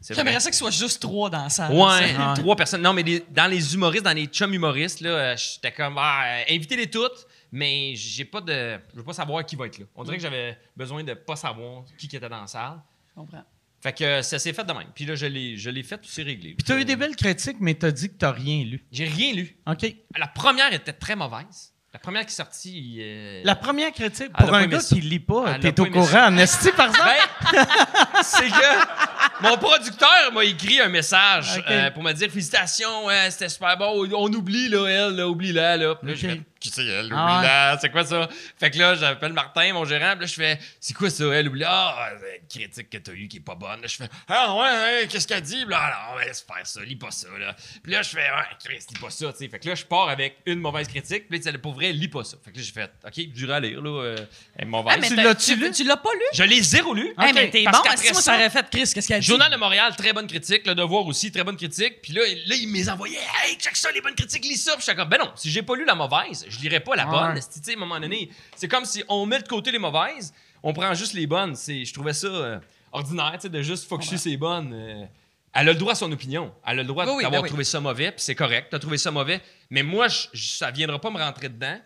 J'aimerais 0.08 0.40
ça 0.40 0.50
qu'il 0.50 0.58
soit 0.58 0.70
juste 0.70 1.00
trois 1.02 1.28
dans 1.30 1.42
la 1.44 1.48
salle. 1.50 1.72
Ouais, 1.72 2.14
trois 2.36 2.56
personnes. 2.56 2.82
Non, 2.82 2.92
mais 2.94 3.02
les- 3.02 3.24
dans 3.30 3.46
les 3.46 3.74
humoristes, 3.74 4.04
dans 4.04 4.12
les 4.16 4.26
chums 4.26 4.52
humoristes, 4.54 5.00
là, 5.00 5.10
euh, 5.10 5.36
j'étais 5.36 5.70
comme, 5.72 5.96
ah, 5.98 6.24
euh, 6.24 6.42
invitez-les 6.54 6.88
toutes, 6.90 7.26
mais 7.52 7.94
j'ai 7.94 8.24
pas 8.24 8.40
de. 8.40 8.80
Je 8.92 8.96
veux 8.96 9.04
pas 9.04 9.12
savoir 9.12 9.44
qui 9.44 9.54
va 9.56 9.66
être 9.66 9.78
là. 9.78 9.84
On 9.94 10.02
dirait 10.02 10.16
que 10.16 10.22
j'avais 10.22 10.58
besoin 10.74 11.04
de 11.04 11.12
pas 11.12 11.36
savoir 11.36 11.84
qui 11.98 12.08
qui 12.08 12.16
était 12.16 12.28
dans 12.28 12.40
la 12.40 12.46
salle. 12.46 12.80
Je 13.10 13.14
comprends. 13.14 13.44
Fait 13.82 13.92
que 13.92 14.22
ça 14.22 14.38
s'est 14.38 14.52
fait 14.52 14.64
de 14.64 14.72
même. 14.72 14.88
Puis 14.94 15.04
là, 15.04 15.16
je 15.16 15.26
l'ai, 15.26 15.56
je 15.56 15.68
l'ai 15.68 15.82
fait, 15.82 15.98
puis 15.98 16.08
c'est 16.10 16.22
réglé. 16.22 16.54
Puis 16.54 16.64
t'as 16.64 16.78
eu 16.78 16.84
des 16.84 16.94
belles 16.96 17.16
critiques, 17.16 17.56
mais 17.60 17.74
t'as 17.74 17.90
dit 17.90 18.08
que 18.08 18.14
t'as 18.14 18.30
rien 18.30 18.64
lu. 18.64 18.86
J'ai 18.92 19.06
rien 19.06 19.34
lu. 19.34 19.56
OK. 19.66 19.94
La 20.16 20.28
première 20.28 20.72
était 20.72 20.92
très 20.92 21.16
mauvaise. 21.16 21.74
La 21.92 21.98
première 21.98 22.22
qui 22.24 22.32
est 22.32 22.36
sortie. 22.36 22.96
euh, 23.00 23.42
La 23.44 23.54
première 23.54 23.92
critique, 23.92 24.32
pour 24.32 24.54
un 24.54 24.66
gars 24.66 24.78
qui 24.78 25.00
lit 25.02 25.20
pas, 25.20 25.58
t'es 25.58 25.78
au 25.78 25.84
courant 25.86 26.26
en 26.28 26.38
esti, 26.38 26.70
par 26.72 26.86
exemple? 26.86 27.10
Ben, 27.52 27.66
c'est 28.22 28.48
que 28.48 29.42
mon 29.42 29.58
producteur 29.58 30.32
m'a 30.32 30.42
écrit 30.44 30.80
un 30.80 30.88
message 30.88 31.62
euh, 31.68 31.90
pour 31.90 32.02
me 32.02 32.12
dire 32.12 32.30
félicitations, 32.30 33.04
ouais, 33.06 33.30
c'était 33.30 33.50
super 33.50 33.76
bon. 33.76 34.08
On 34.14 34.32
oublie 34.32 34.68
là, 34.70 34.86
elle, 34.86 35.16
là, 35.16 35.28
oublie-la 35.28 35.76
là. 35.76 35.94
Puis 35.96 36.08
là, 36.08 36.14
je 36.14 36.26
Ok. 36.28 36.32
fais, 36.32 36.40
qui 36.60 36.70
c'est 36.70 36.86
elle, 36.86 37.10
Ah 37.12 37.24
oublie-la, 37.24 37.78
c'est 37.80 37.90
quoi 37.90 38.04
ça? 38.04 38.28
Fait 38.58 38.70
que 38.70 38.78
là, 38.78 38.94
j'appelle 38.94 39.32
Martin, 39.32 39.72
mon 39.72 39.84
gérant, 39.84 40.12
puis 40.12 40.20
là 40.20 40.26
je 40.26 40.34
fais, 40.34 40.58
c'est 40.80 40.94
quoi 40.94 41.10
ça, 41.10 41.24
elle 41.34 41.48
oublie 41.48 41.64
Ah, 41.66 42.10
c'est 42.20 42.36
une 42.40 42.46
critique 42.68 42.88
que 42.88 42.98
t'as 42.98 43.12
eue 43.12 43.26
qui 43.26 43.38
est 43.38 43.40
pas 43.40 43.56
bonne. 43.56 43.80
Là, 43.82 43.86
je 43.88 43.96
fais, 43.96 44.08
ah 44.28 44.54
ouais, 44.54 44.60
ouais, 45.02 45.08
qu'est-ce 45.08 45.26
qu'elle 45.26 45.42
dit? 45.42 45.62
Puis 45.64 45.70
Là, 45.74 45.78
alors, 45.80 46.16
ouais, 46.16 46.26
laisse 46.26 46.40
faire 46.40 46.64
ça, 46.66 46.80
lis 46.82 46.94
pas 46.96 47.10
ça 47.10 47.26
là. 47.38 47.54
Puis 47.82 47.92
là, 47.92 48.02
je 48.02 48.10
fais, 48.10 48.18
ouais, 48.30 48.56
Chris, 48.64 48.78
lis 48.94 48.98
pas 49.00 49.10
ça, 49.10 49.32
tu 49.32 49.38
sais. 49.38 49.48
Fait 49.48 49.58
que 49.58 49.68
là, 49.68 49.74
je 49.74 49.84
pars 49.84 50.08
avec 50.08 50.38
une 50.46 50.60
mauvaise 50.60 50.86
critique, 50.86 51.28
puis 51.28 51.40
là, 51.40 51.52
pour 51.58 51.74
vrai, 51.82 51.92
lis 51.92 52.08
pas 52.08 52.24
ça. 52.24 52.36
Fait 52.44 52.50
que 52.52 52.56
là, 52.58 52.62
j'ai 52.62 52.72
fait, 52.72 52.90
ok, 53.06 53.32
dur 53.32 53.52
à 53.52 53.60
lire 53.60 53.80
là, 53.80 53.90
euh, 54.02 54.16
elle. 54.56 54.68
Ah, 54.72 54.96
mais 55.00 55.08
Tu 55.08 55.14
l'as-tu 55.16 55.54
tu 55.54 55.56
lu? 55.56 55.70
tu 55.70 55.84
l'as 55.84 55.96
pas 55.96 56.12
lu? 56.14 56.20
Je 56.34 56.42
l'ai 56.42 56.62
zéro 56.62 56.94
lu. 56.94 57.14
Hey, 57.18 57.32
mais 57.32 57.50
t'es 57.50 57.64
Parce 57.64 57.78
bon. 57.78 57.82
qu'après 57.84 58.06
Si 58.06 58.12
moi, 58.12 58.22
ça- 58.22 58.34
aurait 58.34 58.50
fait 58.50 58.66
Chris, 58.70 58.90
qu'est-ce 58.94 59.08
qu'elle 59.08 59.20
dit? 59.20 59.26
Journal 59.26 59.50
de 59.52 59.56
Montréal, 59.56 59.94
très 59.96 60.12
bonne 60.12 60.26
critique. 60.26 60.66
Le 60.66 60.74
Devoir 60.74 61.06
aussi, 61.06 61.30
très 61.32 61.44
bonne 61.44 61.56
critique. 61.56 62.00
Puis 62.02 62.12
là, 62.12 62.22
là 62.46 62.54
il 62.56 62.68
me 62.68 62.74
les 62.74 62.88
envoyait. 62.88 63.18
Hey, 63.44 63.56
check 63.56 63.76
ça, 63.76 63.90
les 63.92 64.00
bonnes 64.00 64.14
critiques, 64.14 64.44
lis 64.44 64.56
ça. 64.56 64.72
Puis 64.76 64.84
j'étais 64.86 64.96
comme, 64.96 65.08
ben 65.08 65.18
non, 65.18 65.30
si 65.34 65.50
j'ai 65.50 65.62
pas 65.62 65.74
lu 65.76 65.84
la 65.84 65.94
mauvaise, 65.94 66.46
je 66.48 66.58
lirais 66.60 66.80
pas 66.80 66.96
la 66.96 67.06
bonne. 67.06 67.34
Tu 67.34 67.40
sais, 67.62 67.72
à 67.72 67.76
un 67.76 67.78
moment 67.80 68.00
donné, 68.00 68.30
c'est 68.56 68.68
comme 68.68 68.84
si 68.84 69.02
on 69.08 69.26
met 69.26 69.40
de 69.40 69.48
côté 69.48 69.70
les 69.72 69.78
mauvaises, 69.78 70.32
on 70.62 70.72
prend 70.72 70.94
juste 70.94 71.14
les 71.14 71.26
bonnes. 71.26 71.54
C'est, 71.56 71.84
je 71.84 71.92
trouvais 71.92 72.12
ça 72.14 72.26
euh, 72.28 72.58
ordinaire, 72.92 73.32
tu 73.34 73.40
sais, 73.42 73.48
de 73.48 73.62
juste 73.62 73.88
focuser 73.88 74.16
ces 74.18 74.36
bonnes. 74.36 75.08
Elle 75.54 75.68
a 75.68 75.72
le 75.72 75.78
droit 75.78 75.92
à 75.92 75.94
son 75.96 76.10
opinion. 76.12 76.54
Elle 76.66 76.78
a 76.78 76.82
le 76.82 76.84
droit 76.88 77.04
Oui, 77.06 77.12
oui, 77.16 77.22
d'avoir 77.24 77.42
ben 77.42 77.44
oui. 77.44 77.48
trouvé 77.50 77.64
ça 77.64 77.80
mauvais, 77.80 78.10
puis 78.12 78.20
c'est 78.22 78.34
correct, 78.34 78.68
t'as 78.70 78.78
trouvé 78.78 78.96
ça 78.98 79.10
mauvais. 79.10 79.40
Mais 79.70 79.82
moi, 79.82 80.08
je, 80.08 80.28
je- 80.32 80.48
ça 80.56 80.70
viendra 80.70 80.98
pas 81.00 81.10
me 81.10 81.18
rentrer 81.18 81.48
dedans. 81.48 81.78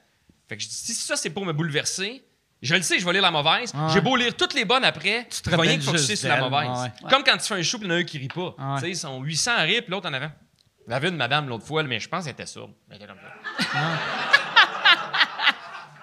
Fait 0.49 0.57
que 0.57 0.63
je 0.63 0.69
dis, 0.69 0.75
si 0.75 0.95
ça, 0.95 1.17
c'est 1.17 1.31
pour 1.31 1.45
me 1.45 1.53
bouleverser, 1.53 2.23
je 2.63 2.75
le 2.75 2.83
sais, 2.83 2.99
je 3.01 3.05
vais 3.05 3.13
lire 3.13 3.23
la 3.23 3.31
mauvaise. 3.33 3.73
Ouais. 3.75 3.93
J'ai 3.93 4.01
beau 4.01 4.17
lire 4.17 4.35
toutes 4.37 4.55
les 4.55 4.65
bonnes 4.65 4.85
après, 4.85 5.25
Tu 5.31 5.37
tu 5.37 5.43
te 5.43 5.51
vas 5.51 5.57
rien 5.59 5.77
que 5.77 5.83
focuser 5.83 6.07
juste 6.07 6.21
sur 6.23 6.29
la 6.29 6.49
mauvaise. 6.49 6.69
Ouais. 7.03 7.11
Comme 7.11 7.23
quand 7.25 7.37
tu 7.37 7.47
fais 7.47 7.55
un 7.55 7.63
show, 7.63 7.79
puis 7.79 7.87
il 7.87 7.91
y 7.91 7.95
en 7.95 7.97
a 7.97 7.99
un 8.01 8.05
qui 8.05 8.19
rit 8.19 8.29
pas. 8.29 8.55
Ouais. 8.57 8.75
Tu 8.77 8.81
sais, 8.83 8.91
ils 8.91 8.97
sont 8.97 9.21
800 9.21 9.51
à 9.57 9.63
rire, 9.63 9.83
puis 9.83 9.91
l'autre 9.91 10.09
en 10.09 10.13
avant. 10.13 10.31
J'avais 10.89 11.09
une 11.09 11.17
madame 11.17 11.49
l'autre 11.49 11.67
fois, 11.67 11.83
mais 11.83 11.99
je 11.99 12.09
pense 12.09 12.25
qu'elle 12.25 12.33
était 12.35 12.47
sourde. 12.47 12.73
Elle 12.89 12.97
était 12.97 13.07
comme 13.09 13.19
ça. 13.19 13.67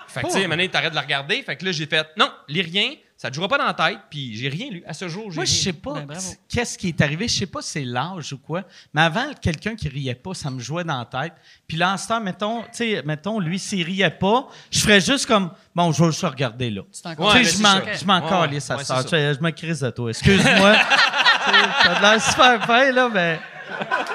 Fait 0.08 0.22
que, 0.22 0.28
tu 0.28 0.34
sais, 0.34 0.48
donné, 0.48 0.70
t'arrêtes 0.70 0.92
de 0.92 0.96
la 0.96 1.02
regarder. 1.02 1.42
Fait 1.42 1.56
que 1.56 1.66
là, 1.66 1.72
j'ai 1.72 1.88
fait, 1.88 2.08
non, 2.18 2.32
lis 2.48 2.62
rien. 2.62 2.94
Ça 3.24 3.30
te 3.30 3.36
jouera 3.36 3.48
pas 3.48 3.58
dans 3.58 3.68
la 3.68 3.74
tête, 3.74 4.00
puis 4.10 4.36
j'ai 4.36 4.50
rien 4.50 4.70
lu. 4.70 4.84
À 4.86 4.94
ce 4.94 5.08
jour, 5.08 5.32
j'ai 5.32 5.36
Moi, 5.38 5.46
je 5.46 5.54
sais 5.54 5.72
pas 5.72 6.02
Ben, 6.02 6.18
qu'est-ce 6.50 6.78
qui 6.78 6.90
est 6.90 7.00
arrivé. 7.00 7.30
Je 7.30 7.34
sais 7.40 7.46
pas 7.46 7.62
si 7.62 7.70
c'est 7.70 7.86
l'âge 7.86 8.34
ou 8.34 8.38
quoi. 8.38 8.64
Mais 8.94 9.00
avant, 9.00 9.28
quelqu'un 9.42 9.78
qui 9.78 9.88
riait 9.88 10.14
pas, 10.14 10.34
ça 10.34 10.50
me 10.50 10.60
jouait 10.60 10.84
dans 10.84 10.98
la 10.98 11.06
tête. 11.06 11.32
Puis 11.66 11.78
là, 11.78 11.94
en 11.94 11.98
ce 11.98 12.10
temps, 12.10 12.20
mettons, 12.20 12.64
tu 12.64 12.68
sais, 12.74 13.02
mettons, 13.06 13.40
lui, 13.40 13.60
s'il 13.60 13.86
riait 13.86 14.10
pas, 14.10 14.50
je 14.70 14.80
ferais 14.80 15.00
juste 15.00 15.26
comme, 15.26 15.52
bon, 15.74 15.94
je 15.94 16.04
vais 16.04 16.12
juste 16.12 16.26
regarder 16.26 16.70
là. 16.70 16.82
Ouais, 16.82 17.46
sais, 17.46 17.56
je 17.56 17.62
m'en, 17.62 17.70
ça. 17.70 17.94
je 17.94 18.06
m'en 18.06 18.20
Ouais, 18.20 18.30
calisse 18.30 18.70
ouais, 18.70 18.84
ça. 18.84 19.02
ça. 19.04 19.34
Je, 19.34 19.40
me 19.40 19.52
crise 19.52 19.80
de 19.80 19.90
toi. 19.92 20.10
Excuse-moi. 20.10 20.76
Tu 21.46 21.50
sais, 21.50 21.68
T'as 21.84 21.96
de 21.96 22.02
l'air 22.02 22.22
super 22.22 22.66
fin, 22.66 22.92
là, 22.92 23.10
mais. 23.10 23.40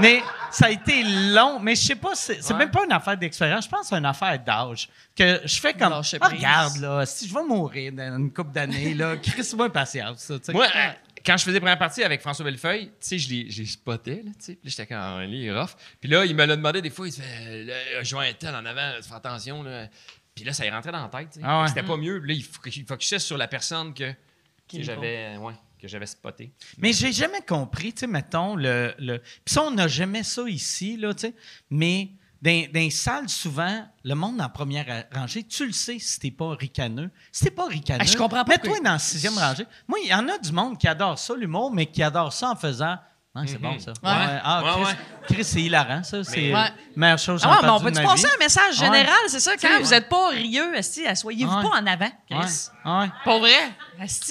Mais 0.00 0.22
ça 0.50 0.66
a 0.66 0.70
été 0.70 1.02
long. 1.04 1.58
Mais 1.60 1.74
je 1.74 1.82
sais 1.82 1.96
pas, 1.96 2.14
c'est, 2.14 2.42
Ouais. 2.52 2.58
même 2.58 2.70
pas 2.70 2.84
une 2.84 2.92
affaire 2.92 3.16
d'expérience. 3.16 3.64
Je 3.64 3.70
pense 3.70 3.80
que 3.82 3.86
c'est 3.88 3.96
une 3.96 4.06
affaire 4.06 4.38
d'âge. 4.38 4.88
Que 5.16 5.40
je 5.44 5.60
fais 5.60 5.74
comme. 5.74 5.90
Lâcher 5.90 6.18
Ah, 6.20 6.28
regarde, 6.28 6.76
là, 6.78 7.06
si 7.06 7.28
je 7.28 7.34
vais 7.34 7.42
mourir 7.42 7.92
dans 7.92 8.16
une 8.16 8.32
couple 8.32 8.52
d'années, 8.52 8.94
là, 8.94 9.16
crisse-moi 9.22 9.70
patience, 9.72 10.18
ça, 10.20 10.38
tu 10.38 10.44
sais. 10.46 10.52
Moi, 10.52 10.66
euh, 10.66 10.90
quand 11.24 11.36
je 11.36 11.44
faisais 11.44 11.58
première 11.60 11.78
partie 11.78 12.02
avec 12.04 12.20
François 12.20 12.44
Bellefeuille, 12.44 12.86
tu 12.86 12.92
sais, 13.00 13.18
je 13.18 13.28
l'ai, 13.28 13.50
je 13.50 13.64
spoté, 13.64 14.22
là, 14.24 14.30
tu 14.38 14.44
sais. 14.44 14.52
Puis 14.54 14.64
là, 14.64 14.70
j'étais 14.70 14.86
comme, 14.86 14.98
ah, 14.98 15.24
il 15.24 15.44
est 15.44 15.52
rough. 15.52 15.70
Puis 16.00 16.08
là, 16.08 16.24
il 16.24 16.34
me 16.34 16.44
l'a 16.44 16.56
demandé 16.56 16.80
des 16.80 16.90
fois, 16.90 17.06
il 17.08 17.12
se 17.12 17.20
fait, 17.20 17.64
là, 17.64 18.02
je 18.02 18.16
un 18.16 18.32
tel 18.32 18.54
en 18.54 18.64
avant, 18.64 18.92
tu 19.02 19.08
fais 19.08 19.14
attention, 19.14 19.62
là. 19.62 19.86
Puis 20.34 20.44
là, 20.44 20.52
ça 20.52 20.64
est 20.64 20.70
rentré 20.70 20.92
dans 20.92 21.02
la 21.02 21.08
tête, 21.08 21.30
tu 21.32 21.40
sais. 21.40 21.46
Ah 21.46 21.62
ouais. 21.62 21.68
C'était 21.68 21.82
pas 21.82 21.96
mieux. 21.96 22.20
Puis 22.20 22.28
là, 22.34 22.34
il 22.66 22.72
il 22.76 22.86
focusait 22.86 23.18
sur 23.18 23.36
la 23.36 23.48
personne 23.48 23.92
que, 23.92 24.12
que 24.12 24.82
j'avais, 24.82 25.36
ouais, 25.36 25.54
que 25.80 25.88
j'avais 25.88 26.06
spoté. 26.06 26.52
Mais 26.78 26.92
j'ai 26.92 27.12
jamais 27.12 27.40
compris, 27.42 27.92
tu 27.92 28.00
sais, 28.00 28.06
mettons, 28.06 28.56
le. 28.56 28.94
le... 28.98 29.18
Puis 29.18 29.54
ça, 29.54 29.62
on 29.64 29.70
n'a 29.70 29.88
jamais 29.88 30.22
ça 30.22 30.42
ici, 30.48 30.96
là, 30.96 31.14
tu 31.14 31.28
sais. 31.28 31.34
Mais 31.70 32.10
dans, 32.42 32.66
dans 32.72 32.80
les 32.80 32.90
salles, 32.90 33.28
souvent, 33.28 33.86
le 34.04 34.14
monde 34.14 34.40
en 34.40 34.48
première 34.48 35.06
rangée, 35.12 35.42
tu 35.44 35.66
le 35.66 35.72
sais 35.72 35.98
si 35.98 36.20
t'es 36.20 36.30
pas 36.30 36.54
ricaneux. 36.54 37.10
Si 37.32 37.44
t'es 37.44 37.50
pas 37.50 37.66
ricaneux, 37.66 38.00
Ah, 38.02 38.04
je 38.10 38.16
comprends 38.16 38.44
pas 38.44 38.52
mets-toi 38.52 38.78
que- 38.78 38.84
dans 38.84 38.92
la 38.92 38.98
sixième 38.98 39.36
rangée. 39.38 39.66
Moi, 39.86 39.98
il 40.04 40.08
y 40.10 40.14
en 40.14 40.28
a 40.28 40.38
du 40.38 40.52
monde 40.52 40.78
qui 40.78 40.86
adore 40.88 41.18
ça, 41.18 41.34
l'humour, 41.34 41.72
mais 41.72 41.86
qui 41.86 42.02
adore 42.02 42.32
ça 42.32 42.50
en 42.50 42.56
faisant. 42.56 42.96
Ah, 43.34 43.42
c'est 43.46 43.58
bon, 43.58 43.78
ça. 43.78 43.90
Ouais. 43.92 43.96
Ah, 44.02 44.62
Chris, 45.28 45.44
c'est 45.44 45.62
hilarant, 45.62 46.02
ça. 46.02 46.24
C'est 46.24 46.46
Ouais. 46.46 46.52
la 46.52 46.72
meilleure 46.96 47.18
chose 47.18 47.40
que 47.42 47.46
Ah 47.48 47.60
mais 47.62 47.68
on 47.68 47.78
peut-tu 47.80 48.02
passer 48.02 48.26
un 48.26 48.38
message 48.38 48.80
Ouais. 48.80 48.86
général, 48.86 49.18
c'est 49.28 49.38
ça? 49.40 49.52
Quand 49.56 49.80
vous 49.80 49.90
n'êtes 49.90 50.08
pas 50.08 50.28
rieux, 50.30 50.74
Ouais. 51.44 51.62
pas 51.62 51.76
en 51.78 51.86
avant. 51.86 52.10
Chris. 52.28 52.68
Ouais. 52.84 53.06
Pour 53.24 53.38
vrai? 53.40 53.52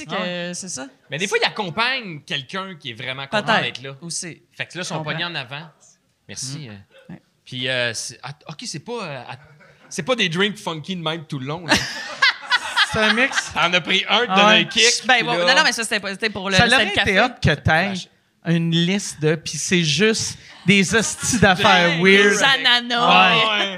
Que 0.05 0.11
Ouais. 0.11 0.51
c'est 0.53 0.67
ça? 0.67 0.87
Mais 1.09 1.17
des 1.17 1.27
fois, 1.27 1.37
il 1.41 1.45
accompagne 1.45 2.21
quelqu'un 2.25 2.75
qui 2.75 2.89
est 2.89 2.93
vraiment 3.01 3.27
content 3.27 3.61
d'être 3.61 3.81
là. 3.81 3.91
Aussi. 4.01 4.41
Fait 4.53 4.65
que 4.65 4.77
là, 4.77 4.81
ils 4.83 4.85
sont 4.85 5.03
pognés 5.03 5.25
en 5.25 5.35
avant. 5.35 5.69
Merci. 6.27 6.67
euh. 6.69 6.73
Ouais. 7.13 7.21
Puis, 7.45 7.69
euh, 7.69 7.93
ah, 8.23 8.31
OK, 8.49 8.63
c'est 8.65 8.79
pas, 8.83 9.03
euh, 9.03 9.23
c'est 9.87 10.03
pas 10.03 10.15
des 10.15 10.27
drinks 10.27 10.57
funky 10.57 10.97
de 10.97 11.01
même 11.01 11.23
tout 11.25 11.39
le 11.39 11.45
long. 11.45 11.63
C'est 12.91 12.99
un 12.99 13.13
mix. 13.13 13.51
T'en 13.53 13.71
as 13.73 13.81
pris 13.81 14.05
un, 14.09 14.21
tu 14.21 14.25
Ah 14.29 14.47
un 14.47 14.63
kick. 14.63 15.05
Ben, 15.05 15.15
puis 15.15 15.23
bon, 15.23 15.33
là- 15.33 15.45
non, 15.45 15.55
non, 15.57 15.63
mais 15.65 15.73
ça, 15.73 15.83
c'était 15.83 15.99
pas- 15.99 16.15
pour 16.29 16.49
le, 16.49 16.55
ça 16.55 16.63
c'était 16.63 16.75
aurait 16.75 16.85
le 16.85 16.91
été 17.01 17.19
hot 17.21 17.29
que 17.41 17.53
t'aies 17.53 17.93
une 18.45 18.71
liste 18.71 19.21
de. 19.21 19.35
Puis 19.35 19.57
c'est 19.57 19.83
juste 19.83 20.37
des 20.65 20.95
hosties 20.95 21.39
d'affaires 21.39 22.01
weird. 22.01 22.29
Des 22.37 22.43
ananas. 22.43 23.37
Ouais. 23.59 23.77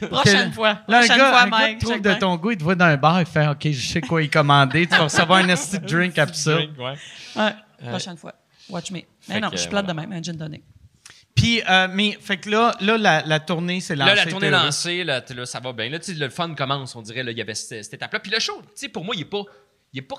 Prochaine 0.08 0.50
Que- 0.50 0.54
fois. 0.54 0.78
Là, 0.88 0.98
un 0.98 1.00
Prochaine 1.00 1.18
gars, 1.18 1.30
fois, 1.30 1.40
un 1.40 1.50
gars 1.50 1.58
Mike. 1.58 1.78
te 1.78 1.84
trouve 1.84 2.00
de 2.00 2.14
ton 2.14 2.36
goût, 2.36 2.50
il 2.52 2.56
te 2.58 2.62
voit 2.62 2.74
dans 2.74 2.84
un 2.84 2.96
bar, 2.96 3.20
il 3.20 3.26
fait 3.26 3.46
OK, 3.48 3.70
je 3.70 3.86
sais 3.86 4.00
quoi 4.00 4.22
y 4.22 4.28
commander. 4.30 4.86
Tu 4.86 4.92
vas 4.96 5.04
recevoir 5.04 5.40
un 5.40 5.48
esti 5.48 5.78
de 5.78 5.86
drink 5.86 6.18
absurde. 6.18 6.70
Ouais. 6.78 6.94
Ouais, 7.36 7.88
prochaine 7.88 8.16
fois. 8.16 8.34
Watch 8.68 8.90
me. 8.90 8.96
Mais 8.96 9.34
Fait 9.34 9.40
non, 9.40 9.50
que, 9.50 9.56
je 9.56 9.62
suis 9.62 9.70
plate 9.70 9.84
voilà. 9.84 10.02
de 10.02 10.08
même, 10.08 10.18
un 10.18 10.22
gin 10.22 10.36
tonic. 10.36 10.62
Puis, 11.34 11.62
euh, 11.68 11.88
mais, 11.90 12.16
fait 12.20 12.36
que 12.36 12.50
là, 12.50 12.74
là 12.80 12.98
la, 12.98 13.22
la 13.22 13.40
tournée, 13.40 13.80
c'est 13.80 13.96
lancée. 13.96 14.14
Là, 14.14 14.24
la 14.24 14.30
tournée 14.30 14.46
est 14.48 14.50
lancée, 14.50 15.04
là, 15.04 15.22
ça 15.46 15.60
va 15.60 15.72
bien. 15.72 15.88
Là, 15.88 15.98
le 16.06 16.28
fun 16.28 16.54
commence, 16.54 16.94
on 16.94 17.02
dirait. 17.02 17.22
Là, 17.22 17.32
il 17.32 17.38
y 17.38 17.40
avait 17.40 17.54
cette, 17.54 17.84
cette 17.84 17.94
étape-là. 17.94 18.20
Puis 18.20 18.30
le 18.30 18.38
show, 18.38 18.60
tu 18.62 18.68
sais, 18.74 18.88
pour 18.88 19.04
moi, 19.04 19.14
il 19.16 19.22
est 19.22 19.26
pas, 19.26 19.42
il 19.92 19.98
est 19.98 20.02
pas 20.02 20.16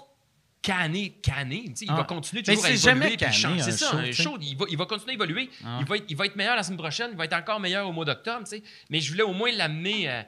canné, 0.64 1.12
canné. 1.22 1.66
Tu 1.66 1.76
sais, 1.76 1.86
Il 1.86 1.92
Ah. 1.92 1.98
va 1.98 2.04
continuer 2.06 2.42
Mais 2.48 2.54
toujours 2.54 2.66
à 2.66 2.70
évoluer. 2.72 3.18
C'est 3.20 3.72
ça, 3.72 3.92
show, 3.92 3.98
un 3.98 4.04
tu 4.06 4.14
sais. 4.14 4.24
show. 4.24 4.38
Il 4.42 4.58
va, 4.58 4.66
il 4.70 4.78
va 4.78 4.86
continuer 4.88 5.12
à 5.12 5.16
évoluer. 5.16 5.50
Ah. 5.64 5.78
Il, 5.82 5.86
va 5.86 5.98
être, 5.98 6.06
il 6.10 6.16
va 6.18 6.26
être 6.26 6.36
meilleur 6.36 6.56
la 6.56 6.64
semaine 6.64 6.80
prochaine. 6.80 7.10
Il 7.12 7.18
va 7.18 7.26
être 7.26 7.34
encore 7.34 7.60
meilleur 7.60 7.88
au 7.88 7.92
mois 7.92 8.06
d'octobre. 8.06 8.40
tu 8.46 8.58
sais. 8.58 8.64
Mais 8.90 9.00
je 9.00 9.12
voulais 9.12 9.24
au 9.24 9.34
moins 9.34 9.52
l'amener 9.52 10.08
à 10.10 10.26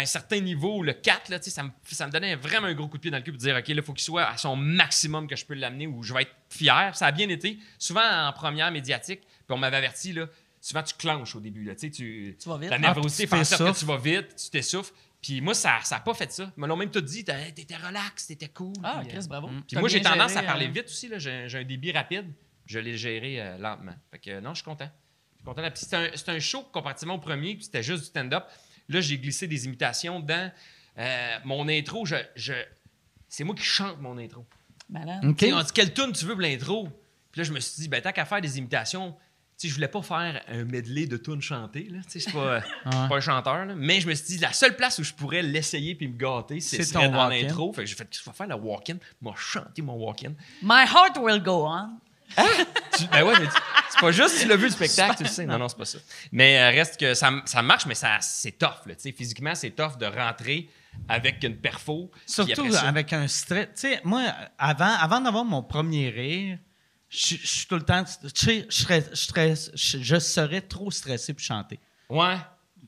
un 0.00 0.04
certain 0.06 0.40
niveau, 0.40 0.82
le 0.82 0.92
4, 0.92 1.28
là, 1.30 1.38
tu 1.38 1.44
sais, 1.44 1.50
ça, 1.50 1.62
me, 1.62 1.70
ça 1.84 2.06
me 2.06 2.12
donnait 2.12 2.34
vraiment 2.36 2.66
un 2.66 2.74
gros 2.74 2.86
coup 2.88 2.96
de 2.98 3.02
pied 3.02 3.10
dans 3.10 3.16
le 3.18 3.22
cul 3.22 3.30
pour 3.32 3.40
dire 3.40 3.56
OK, 3.56 3.68
là, 3.68 3.74
il 3.74 3.82
faut 3.82 3.94
qu'il 3.94 4.02
soit 4.04 4.24
à 4.28 4.36
son 4.36 4.54
maximum 4.56 5.26
que 5.26 5.36
je 5.36 5.46
peux 5.46 5.54
l'amener 5.54 5.86
où 5.86 6.02
je 6.02 6.12
vais 6.12 6.22
être 6.22 6.34
fier. 6.50 6.90
Ça 6.94 7.06
a 7.06 7.12
bien 7.12 7.28
été. 7.28 7.58
Souvent 7.78 8.02
en 8.28 8.32
première 8.32 8.70
médiatique, 8.70 9.20
puis 9.20 9.50
on 9.50 9.56
m'avait 9.58 9.76
averti, 9.78 10.12
là, 10.12 10.26
souvent 10.60 10.82
tu 10.82 10.94
clenches 10.96 11.36
au 11.36 11.40
début. 11.40 11.64
Là, 11.64 11.74
tu, 11.76 11.90
tu, 11.90 12.36
vas 12.44 12.58
vite. 12.58 12.70
La 12.70 12.76
Ah, 12.76 12.78
nervosité 12.78 13.22
tu 13.24 13.28
fait 13.30 13.36
en 13.36 13.44
sorte 13.44 13.72
que 13.74 13.78
tu 13.78 13.84
vas 13.86 13.96
vite, 13.96 14.34
tu 14.36 14.50
t'essouffles. 14.50 14.92
Puis 15.26 15.40
moi, 15.40 15.54
ça 15.54 15.80
n'a 15.90 16.00
pas 16.00 16.14
fait 16.14 16.30
ça. 16.30 16.52
Ils 16.56 16.60
me 16.60 16.66
l'ont 16.68 16.76
même 16.76 16.90
tout 16.90 17.00
dit. 17.00 17.24
T'étais 17.24 17.76
relax, 17.76 18.28
t'étais 18.28 18.48
cool. 18.48 18.72
Ah, 18.84 18.98
puis, 19.02 19.08
euh, 19.10 19.18
Chris, 19.18 19.28
bravo. 19.28 19.48
puis 19.48 19.62
T'as 19.72 19.80
moi, 19.80 19.88
j'ai 19.88 20.00
tendance 20.00 20.32
géré, 20.32 20.44
à 20.44 20.48
parler 20.48 20.66
euh, 20.68 20.70
vite 20.70 20.84
aussi. 20.86 21.08
là. 21.08 21.18
J'ai 21.18 21.48
j'ai 21.48 21.58
un 21.58 21.64
débit 21.64 21.90
rapide. 21.90 22.32
Je 22.66 22.78
l'ai 22.78 22.96
géré 22.96 23.40
euh, 23.40 23.58
lentement. 23.58 23.94
Fait 24.12 24.18
que 24.20 24.30
euh, 24.30 24.40
non, 24.40 24.50
je 24.50 24.56
suis 24.56 24.64
content. 24.64 24.88
Je 25.32 25.38
suis 25.38 25.44
content. 25.44 25.62
Puis 25.70 25.84
C'est 25.84 25.96
un, 25.96 26.08
c'est 26.14 26.28
un 26.28 26.38
show 26.38 26.62
comparativement 26.72 27.14
au 27.14 27.18
premier, 27.18 27.54
puis 27.56 27.64
c'était 27.64 27.82
juste 27.82 28.02
du 28.02 28.06
stand-up. 28.08 28.44
Là, 28.88 29.00
j'ai 29.00 29.18
glissé 29.18 29.48
des 29.48 29.64
imitations 29.66 30.20
dans 30.20 30.52
euh, 30.98 31.36
mon 31.44 31.68
intro. 31.68 32.06
Je, 32.06 32.16
je- 32.36 32.52
c'est 33.28 33.42
moi 33.42 33.54
qui 33.56 33.64
chante 33.64 34.00
mon 34.00 34.16
intro. 34.18 34.46
Malade. 34.88 35.24
OK. 35.24 35.38
Tu 35.38 35.46
sais, 35.46 35.52
On 35.52 35.60
dit 35.62 35.72
quelle 35.72 35.92
tune 35.92 36.12
tu 36.12 36.24
veux 36.24 36.34
pour 36.34 36.42
l'intro? 36.42 36.88
Puis 37.32 37.40
là, 37.40 37.44
je 37.44 37.52
me 37.52 37.58
suis 37.58 37.82
dit, 37.82 37.88
ben, 37.88 38.00
tant 38.00 38.12
qu'à 38.12 38.24
faire 38.24 38.40
des 38.40 38.58
imitations, 38.58 39.16
sais, 39.56 39.68
je 39.68 39.74
voulais 39.74 39.88
pas 39.88 40.02
faire 40.02 40.42
un 40.48 40.64
medley 40.64 41.06
de 41.06 41.16
tunes 41.16 41.40
chantées. 41.40 41.88
Là. 41.90 41.98
Tu 42.04 42.10
sais, 42.12 42.18
Je 42.20 42.24
suis 42.24 42.32
pas, 42.32 42.56
euh, 42.86 43.08
pas 43.08 43.16
un 43.16 43.20
chanteur. 43.20 43.64
là. 43.66 43.74
Mais 43.76 44.00
je 44.00 44.08
me 44.08 44.14
suis 44.14 44.26
dit, 44.26 44.38
la 44.38 44.52
seule 44.52 44.76
place 44.76 44.98
où 44.98 45.04
je 45.04 45.12
pourrais 45.12 45.42
l'essayer 45.42 45.94
puis 45.94 46.08
me 46.08 46.16
gâter, 46.16 46.60
c'est 46.60 46.82
serait 46.84 47.08
dans 47.08 47.28
l'intro. 47.28 47.72
Fait 47.72 47.82
que 47.84 47.86
j'ai 47.88 47.94
fait, 47.96 48.08
je 48.10 48.22
vais 48.28 48.36
faire 48.36 48.46
le 48.48 48.54
walk-in. 48.56 48.96
Moi, 49.20 49.34
chanter 49.38 49.82
mon 49.82 49.94
walk-in. 49.94 50.32
My 50.62 50.84
heart 50.84 51.16
will 51.20 51.42
go 51.42 51.66
on. 51.68 51.90
Tu- 52.98 53.06
ben 53.06 53.22
ouais, 53.22 53.34
mais 53.38 53.46
c'est 53.88 54.00
pas 54.00 54.10
juste 54.10 54.40
tu 54.40 54.48
l'as 54.48 54.56
vu 54.56 54.64
le 54.64 54.70
spectacle, 54.72 55.16
tu 55.18 55.22
le 55.22 55.28
sais. 55.28 55.46
Non, 55.46 55.58
non, 55.58 55.68
c'est 55.68 55.78
pas 55.78 55.84
ça. 55.84 55.98
Mais 56.32 56.58
euh, 56.58 56.70
reste 56.70 56.98
que 56.98 57.14
ça, 57.14 57.30
ça 57.44 57.62
marche, 57.62 57.86
mais 57.86 57.94
ça, 57.94 58.18
c'est 58.20 58.58
tough. 58.58 58.84
Là, 58.86 58.94
tu 58.96 59.02
sais. 59.02 59.12
physiquement, 59.12 59.54
c'est 59.54 59.70
tough 59.70 59.96
de 59.98 60.06
rentrer 60.06 60.68
avec 61.08 61.42
une 61.44 61.56
perfo. 61.56 62.10
Surtout 62.26 62.72
ça- 62.72 62.88
avec 62.88 63.12
un 63.12 63.28
stress. 63.28 63.66
Tu 63.74 63.88
sais, 63.88 64.00
moi, 64.02 64.24
avant, 64.58 64.92
avant 64.98 65.20
d'avoir 65.20 65.44
mon 65.44 65.62
premier 65.62 66.08
rire, 66.10 66.58
je 67.08 67.36
je 67.36 67.46
suis 67.46 67.66
tout 67.66 67.76
le 67.76 67.82
temps. 67.82 68.04
Tu 68.04 68.46
sais, 68.46 68.66
je, 68.68 68.76
serais- 68.82 69.04
je, 69.10 69.14
serais- 69.16 69.54
je, 69.74 69.98
je 70.02 70.18
serais 70.18 70.60
trop 70.60 70.90
stressé 70.90 71.32
pour 71.34 71.42
chanter. 71.42 71.80
Ouais. 72.08 72.36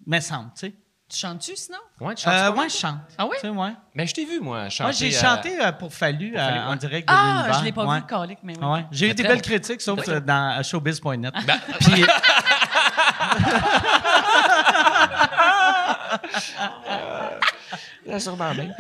Mais 0.07 0.21
semble, 0.21 0.51
tu 0.55 0.67
sais. 0.69 0.75
Tu 1.11 1.17
chantes-tu 1.17 1.57
sinon? 1.57 1.79
Ouais, 2.01 2.15
tu 2.15 2.25
chantes 2.25 2.35
Euh, 2.35 2.53
pas? 2.53 2.61
ouais, 2.61 2.69
je 2.69 2.77
chante. 2.77 2.99
Ah 3.17 3.25
oui? 3.27 3.33
Tu 3.37 3.41
sais, 3.41 3.49
ouais. 3.49 3.73
Mais 3.95 4.07
je 4.07 4.15
t'ai 4.15 4.27
vu, 4.27 4.41
moi, 4.41 4.69
chanter. 4.69 4.83
Moi, 4.83 4.93
j'ai 4.93 5.17
euh, 5.17 5.21
chanté 5.21 5.59
euh, 5.65 5.73
pour 5.73 5.93
Fallu, 5.95 6.37
euh, 6.37 6.39
Fallu, 6.39 6.59
en 6.61 6.77
direct 6.77 7.09
de 7.09 7.15
Ah, 7.17 7.25
l'univers. 7.33 7.59
je 7.61 7.65
l'ai 7.65 7.73
pas 7.73 7.87
Ouais. 7.87 8.01
vu, 8.01 8.07
Calique, 8.07 8.39
mais 8.43 8.55
oui. 8.59 8.65
Ouais. 8.67 8.87
J'ai 8.91 9.09
eu 9.11 9.15
des 9.15 9.23
très 9.23 9.33
belles 9.33 9.43
critiques, 9.43 9.81
sauf 9.81 10.07
euh, 10.07 10.21
dans 10.21 10.63
showbiz.net. 10.63 11.33
Ben, 11.47 11.59
Puis, 11.81 12.05
sûrement 18.19 18.53
bien. 18.55 18.71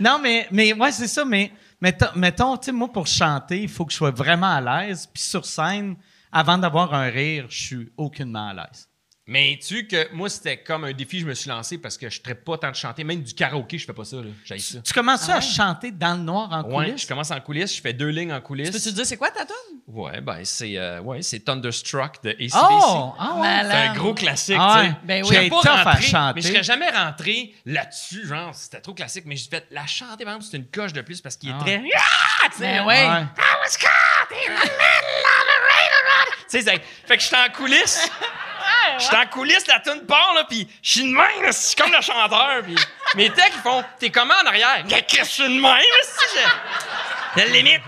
non, 0.00 0.18
mais, 0.20 0.46
mais 0.50 0.72
ouais, 0.72 0.92
c'est 0.92 1.08
ça. 1.08 1.24
Mais 1.24 1.52
mettons, 1.80 2.06
mettons 2.14 2.56
tu 2.56 2.72
moi, 2.72 2.92
pour 2.92 3.06
chanter, 3.06 3.62
il 3.62 3.68
faut 3.68 3.84
que 3.84 3.92
je 3.92 3.96
sois 3.96 4.10
vraiment 4.10 4.54
à 4.54 4.60
l'aise. 4.60 5.06
Puis 5.12 5.22
sur 5.22 5.44
scène, 5.44 5.96
avant 6.32 6.58
d'avoir 6.58 6.94
un 6.94 7.08
rire, 7.08 7.46
je 7.48 7.62
suis 7.62 7.92
aucunement 7.96 8.48
à 8.48 8.54
l'aise. 8.54 8.88
Mais 9.28 9.58
tu 9.60 9.78
sais 9.78 9.84
que 9.86 10.14
moi, 10.14 10.28
c'était 10.28 10.56
comme 10.58 10.84
un 10.84 10.92
défi 10.92 11.18
je 11.18 11.26
me 11.26 11.34
suis 11.34 11.48
lancé 11.50 11.78
parce 11.78 11.98
que 11.98 12.08
je 12.08 12.20
ne 12.28 12.32
pas 12.34 12.58
tant 12.58 12.70
de 12.70 12.76
chanter. 12.76 13.02
Même 13.02 13.22
du 13.24 13.34
karaoké, 13.34 13.76
je 13.76 13.84
fais 13.84 13.92
pas 13.92 14.04
ça. 14.04 14.18
J'ai 14.44 14.58
ça. 14.60 14.78
Tu 14.84 14.92
commences 14.92 15.28
Ah 15.28 15.32
à 15.32 15.36
ouais? 15.38 15.42
chanter 15.42 15.90
dans 15.90 16.12
le 16.14 16.20
noir 16.22 16.48
en 16.52 16.62
Ouais, 16.62 16.86
coulisses? 16.86 17.02
je 17.02 17.08
commence 17.08 17.32
en 17.32 17.40
coulisses, 17.40 17.74
je 17.74 17.80
fais 17.80 17.92
deux 17.92 18.06
lignes 18.10 18.32
en 18.32 18.40
coulisses. 18.40 18.70
Peux-tu 18.70 18.92
dire 18.92 19.04
c'est 19.04 19.16
quoi 19.16 19.32
ta 19.32 19.44
tune? 19.44 19.54
Ouais, 19.88 20.20
ben 20.20 20.44
c'est 20.44 20.76
euh, 20.78 21.00
ouais, 21.00 21.22
c'est 21.22 21.40
Thunderstruck 21.40 22.22
de 22.22 22.30
ACDC. 22.30 22.54
Oh! 22.54 23.14
Ah. 23.18 23.62
C'est 23.68 23.72
un 23.76 23.94
gros 23.94 24.14
classique, 24.14 24.56
Ah 24.60 24.74
tu 24.74 24.80
ouais. 24.86 24.90
sais. 24.92 24.96
Ben 25.02 25.24
Je 25.24 25.28
oui. 25.40 25.50
pas 25.50 25.56
rentré, 25.84 26.02
chanter. 26.02 26.32
Mais 26.36 26.42
je 26.42 26.48
serais 26.48 26.62
jamais 26.62 26.88
rentré 26.90 27.54
là-dessus, 27.64 28.26
genre, 28.28 28.54
c'était 28.54 28.80
trop 28.80 28.94
classique. 28.94 29.24
Mais 29.26 29.34
j'ai 29.36 29.48
fait 29.50 29.66
la 29.72 29.86
chanter, 29.88 30.24
par 30.24 30.34
exemple, 30.34 30.44
c'est 30.48 30.56
une 30.56 30.68
coche 30.68 30.92
de 30.92 31.00
plus 31.02 31.20
parce 31.20 31.36
qu'il 31.36 31.48
est 31.50 31.54
Ah. 31.56 31.60
très. 31.64 31.82
Ah, 31.96 32.48
tu 32.52 32.58
sais, 32.58 32.62
Ben 32.62 32.84
ouais. 32.84 33.08
ouais. 33.08 33.08
Ouais. 33.08 33.24
Tu 36.48 36.48
sais, 36.48 36.62
c'est- 36.62 36.82
fait 37.06 37.16
que 37.16 37.22
j'étais 37.22 37.36
en 37.36 37.50
coulisses. 37.52 38.08
J'étais 38.98 39.16
en 39.16 39.26
coulisses, 39.26 39.66
la 39.66 39.80
tune 39.80 40.06
part, 40.06 40.32
là, 40.34 40.44
pis 40.48 40.68
je 40.82 40.90
suis 40.90 41.00
de 41.02 41.14
même, 41.14 41.42
là, 41.42 41.52
c'est 41.52 41.78
comme 41.78 41.92
le 41.92 42.00
chanteur, 42.00 42.62
pis 42.64 42.74
mes 43.16 43.30
techs, 43.30 43.52
ils 43.54 43.60
font 43.62 43.82
«T'es 43.98 44.10
comment 44.10 44.34
en 44.42 44.46
arrière? 44.46 44.84
»«Qu'est-ce 44.88 45.16
que 45.18 45.24
je 45.24 45.30
suis 45.30 45.42
de 45.44 45.60
même, 45.60 45.62
là, 45.62 45.80
si 46.02 46.38
je... 46.38 47.40
La 47.40 47.46
limite. 47.46 47.82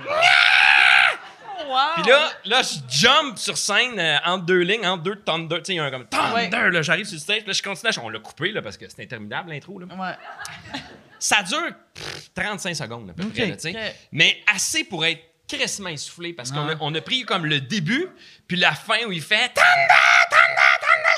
Wow. 1.66 1.76
Puis 1.96 2.10
là, 2.10 2.30
là, 2.46 2.62
je 2.62 2.78
jump 2.88 3.36
sur 3.36 3.58
scène 3.58 3.98
euh, 3.98 4.16
entre 4.24 4.44
deux 4.46 4.60
lignes, 4.60 4.86
entre 4.86 5.02
deux 5.02 5.16
thunder. 5.16 5.56
Tu 5.58 5.64
sais, 5.66 5.72
il 5.74 5.76
y 5.76 5.80
a 5.80 5.84
un 5.84 5.90
comme 5.90 6.06
thunder, 6.06 6.34
Ouais. 6.34 6.70
là, 6.70 6.82
j'arrive 6.82 7.04
sur 7.04 7.14
le 7.16 7.20
stage, 7.20 7.42
là, 7.46 7.52
je 7.52 7.62
continue. 7.62 7.90
à- 7.94 8.00
On 8.02 8.08
l'a 8.08 8.20
coupé, 8.20 8.52
là, 8.52 8.62
parce 8.62 8.76
que 8.78 8.86
c'est 8.88 9.02
interminable, 9.02 9.50
l'intro, 9.50 9.78
là. 9.78 9.86
Ouais. 9.94 10.80
Ça 11.18 11.42
dure 11.42 11.70
pff, 11.94 12.30
35 12.34 12.74
secondes, 12.74 13.10
à 13.10 13.12
peu 13.12 13.28
près, 13.28 13.46
là, 13.46 13.56
tu 13.56 13.72
sais. 13.72 13.94
Mais 14.12 14.40
assez 14.52 14.84
pour 14.84 15.04
être 15.04 15.20
crissement 15.48 15.88
essoufflé, 15.90 16.32
parce 16.32 16.52
qu'on 16.52 16.68
a, 16.68 16.74
on 16.80 16.94
a 16.94 17.00
pris 17.00 17.24
comme 17.24 17.44
le 17.44 17.60
début, 17.60 18.06
puis 18.46 18.56
la 18.56 18.72
fin 18.72 19.04
où 19.06 19.12
il 19.12 19.22
fait 19.22 19.48
thunder, 19.48 20.17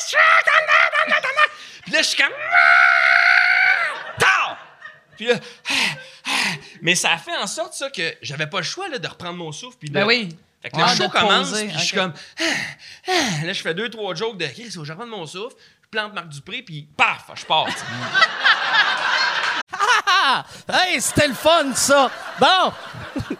thunder. 0.09 1.51
Puis 1.83 1.93
là, 1.93 2.03
je 2.03 2.07
suis 2.07 2.23
comme. 2.23 2.33
Ah! 2.53 4.15
Tard! 4.19 4.59
Puis 5.17 5.27
là, 5.27 5.35
ah, 5.69 5.73
ah, 6.27 6.31
Mais 6.83 6.95
ça 6.95 7.13
a 7.13 7.19
fait 7.19 7.37
en 7.37 7.47
sorte 7.47 7.75
ça 7.75 7.91
que 7.91 8.17
j'avais 8.23 8.47
pas 8.47 8.59
le 8.59 8.65
choix 8.65 8.89
là, 8.89 8.99
de 8.99 9.09
reprendre 9.09 9.35
mon 9.37 9.53
souffle. 9.53 9.77
Puis 9.79 9.89
de- 9.89 9.95
Ben 9.95 10.07
oui. 10.07 10.29
Fait 10.63 10.71
que 10.71 10.77
le 10.77 10.87
show 10.95 11.09
commence, 11.09 11.53
puis 11.53 11.71
je 11.71 11.79
suis 11.79 11.97
comme. 11.97 12.13
Là, 13.07 13.53
je 13.53 13.63
fais 13.63 13.75
deux, 13.75 13.89
trois 13.89 14.15
jokes 14.15 14.37
de 14.37 14.47
je 14.47 14.93
reprenne 14.93 15.09
mon 15.09 15.27
souffle. 15.27 15.57
Je 15.83 15.89
plante 15.89 16.13
Marc 16.13 16.29
Dupré, 16.29 16.63
puis 16.63 16.87
paf, 16.97 17.25
je 17.35 17.45
pars. 17.45 17.67
Hey, 20.69 21.01
c'était 21.01 21.29
le 21.29 21.35
fun, 21.35 21.75
ça! 21.75 22.11
Bon! 22.39 22.73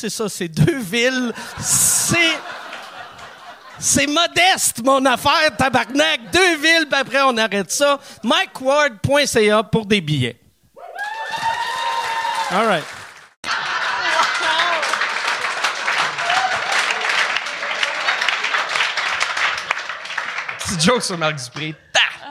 c'est 0.00 0.10
ça. 0.10 0.28
C'est 0.28 0.48
deux 0.48 0.78
villes. 0.78 1.32
C'est... 1.60 2.38
C'est 3.82 4.06
modeste, 4.06 4.82
mon 4.84 5.02
affaire, 5.06 5.56
tabarnak. 5.56 6.30
Deux 6.30 6.56
villes, 6.56 6.86
puis 6.90 7.00
après, 7.00 7.22
on 7.22 7.34
arrête 7.38 7.70
ça. 7.70 7.98
MikeWard.ca 8.22 9.62
pour 9.62 9.86
des 9.86 10.02
billets. 10.02 10.38
All 12.50 12.66
right. 12.66 12.84
Petit 20.58 20.86
joke 20.86 21.02
sur 21.02 21.18
Marc 21.18 21.36
Dupré. 21.44 21.74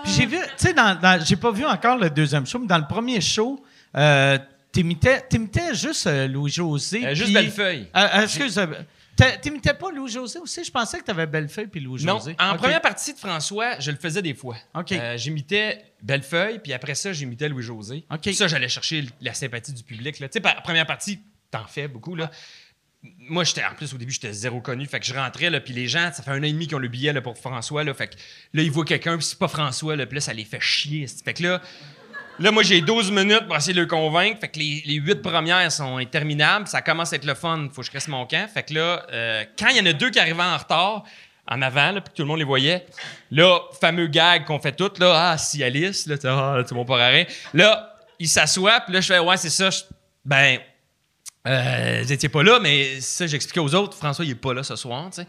Puis 0.04 0.14
j'ai 0.14 0.26
vu, 0.26 0.38
tu 0.38 0.68
sais, 0.68 0.74
dans, 0.74 0.96
dans- 1.00 1.24
j'ai 1.24 1.36
pas 1.36 1.52
vu 1.52 1.66
encore 1.66 1.98
le 1.98 2.10
deuxième 2.10 2.46
show, 2.46 2.60
mais 2.60 2.68
dans 2.68 2.78
le 2.78 2.88
premier 2.88 3.20
show, 3.22 3.64
euh, 3.98 4.38
t'imitais, 4.72 5.22
t'imitais 5.28 5.74
juste 5.74 6.08
euh, 6.08 6.28
Louis-José. 6.28 7.06
Euh, 7.06 7.16
juste 7.16 7.34
Bellefeuille. 7.34 7.88
Euh, 7.96 8.08
euh, 8.16 8.22
excuse, 8.24 8.58
euh, 8.58 8.66
t'a- 9.16 9.38
t'imitais 9.38 9.74
pas 9.74 9.92
Louis-José 9.92 10.40
aussi? 10.40 10.64
Je 10.64 10.72
pensais 10.72 11.00
que 11.00 11.04
t'avais 11.06 11.26
Bellefeuille 11.28 11.68
puis 11.68 11.82
Non, 11.82 11.90
Louis-José. 11.92 12.36
en 12.40 12.52
Ok. 12.54 12.58
première 12.58 12.82
partie 12.82 13.14
de 13.14 13.20
François, 13.20 13.80
je 13.80 13.92
le 13.92 13.98
faisais 13.98 14.22
des 14.22 14.34
fois. 14.34 14.56
OK. 14.76 14.92
Euh, 14.92 15.18
j'imitais 15.18 15.84
Bellefeuille, 16.02 16.60
puis 16.60 16.74
après 16.74 16.96
ça, 16.96 17.12
j'imitais 17.14 17.50
Louis-José. 17.50 18.06
OK. 18.12 18.20
Puis 18.22 18.36
Ça, 18.36 18.48
j'allais 18.48 18.70
chercher 18.70 19.06
la 19.22 19.34
sympathie 19.34 19.74
du 19.74 19.84
public. 19.84 20.20
là. 20.20 20.28
Tu 20.30 20.34
sais, 20.34 20.40
par 20.40 20.62
première 20.62 20.86
partie, 20.86 21.20
t'en 21.52 21.66
fais 21.66 21.88
beaucoup. 21.88 22.16
Là. 22.16 22.30
Moi, 23.18 23.46
j'étais 23.46 23.64
en 23.64 23.74
plus 23.76 23.94
au 23.94 23.98
début, 23.98 24.12
j'étais 24.12 24.34
zéro 24.34 24.60
connu. 24.60 24.86
Fait 24.86 25.00
que 25.00 25.06
je 25.06 25.14
rentrais, 25.14 25.50
là, 25.50 25.62
puis 25.62 25.74
les 25.74 25.88
gens, 25.88 26.12
ça 26.14 26.22
fait 26.22 26.32
un 26.32 26.40
an 26.40 26.44
et 26.44 26.52
demi 26.52 26.68
qu'ils 26.68 26.76
ont 26.76 26.80
le 26.80 26.90
billet 26.90 27.14
là, 27.14 27.22
pour 27.22 27.38
François. 27.38 27.86
Là, 27.86 27.94
fait 27.94 28.08
que 28.10 28.16
là, 28.54 28.62
ils 28.62 28.70
voient 28.72 28.84
quelqu'un, 28.84 29.16
puis 29.18 29.26
c'est 29.26 29.40
pas 29.40 29.48
François, 29.48 29.96
là, 29.96 30.06
puis 30.06 30.16
là, 30.16 30.22
ça 30.22 30.34
les 30.34 30.44
fait 30.44 30.60
chier. 30.60 31.08
Fait 31.08 31.34
que 31.34 31.44
là, 31.44 31.62
là, 32.40 32.52
moi, 32.52 32.64
j'ai 32.64 32.82
12 32.82 33.12
minutes 33.12 33.46
pour 33.48 33.56
essayer 33.56 33.74
de 33.74 33.82
le 33.82 33.88
convaincre. 33.88 34.40
Fait 34.40 34.48
que 34.48 34.60
les, 34.60 34.82
les 34.86 34.96
8 34.96 35.22
premières 35.22 35.72
sont 35.72 35.98
interminables. 35.98 36.68
Ça 36.68 36.82
commence 36.82 37.14
à 37.14 37.18
être 37.18 37.26
le 37.26 37.36
fun. 37.36 37.68
Faut 37.74 37.82
que 37.82 37.88
je 37.88 37.92
reste 37.92 38.08
mon 38.08 38.26
camp. 38.26 38.48
Fait 38.52 38.64
que 38.64 38.74
là, 38.74 39.06
euh, 39.12 39.44
quand 39.58 39.68
il 39.70 39.78
y 39.78 39.80
en 39.82 39.86
a 39.86 39.94
deux 39.94 40.10
qui 40.10 40.20
arrivaient 40.20 40.42
en 40.42 40.58
retard, 40.58 41.04
en 41.52 41.62
avant, 41.62 41.92
là, 41.92 42.02
puis 42.02 42.12
que 42.12 42.16
tout 42.18 42.22
le 42.22 42.28
monde 42.28 42.38
les 42.40 42.46
voyait, 42.46 42.86
là, 43.32 43.60
fameux 43.82 44.08
gag 44.08 44.46
qu'on 44.46 44.60
fait 44.60 44.72
toutes, 44.74 45.00
là, 45.00 45.32
ah, 45.32 45.38
Cialis, 45.38 46.04
là, 46.06 46.16
tu 46.18 46.22
sais, 46.22 46.28
ah, 46.28 46.56
là, 46.58 46.64
c'est 46.66 46.76
mon 46.76 46.86
parrain. 46.86 47.24
Là, 47.54 47.96
il 48.20 48.30
s'assoit, 48.30 48.82
puis 48.82 48.94
là, 48.94 49.02
je 49.02 49.08
fais, 49.08 49.20
ouais, 49.20 49.38
c'est 49.38 49.50
ça. 49.50 49.70
Je- 49.70 49.82
ben, 50.24 50.60
euh, 51.48 52.04
vous 52.08 52.30
pas 52.30 52.44
là, 52.44 52.60
mais 52.60 53.02
ça, 53.02 53.26
j'expliquais 53.26 53.62
aux 53.62 53.74
autres. 53.74 53.98
François, 53.98 54.26
il 54.26 54.32
est 54.32 54.36
pas 54.36 54.54
là 54.54 54.62
ce 54.62 54.76
soir, 54.76 55.10
tu 55.10 55.22
sais. 55.22 55.28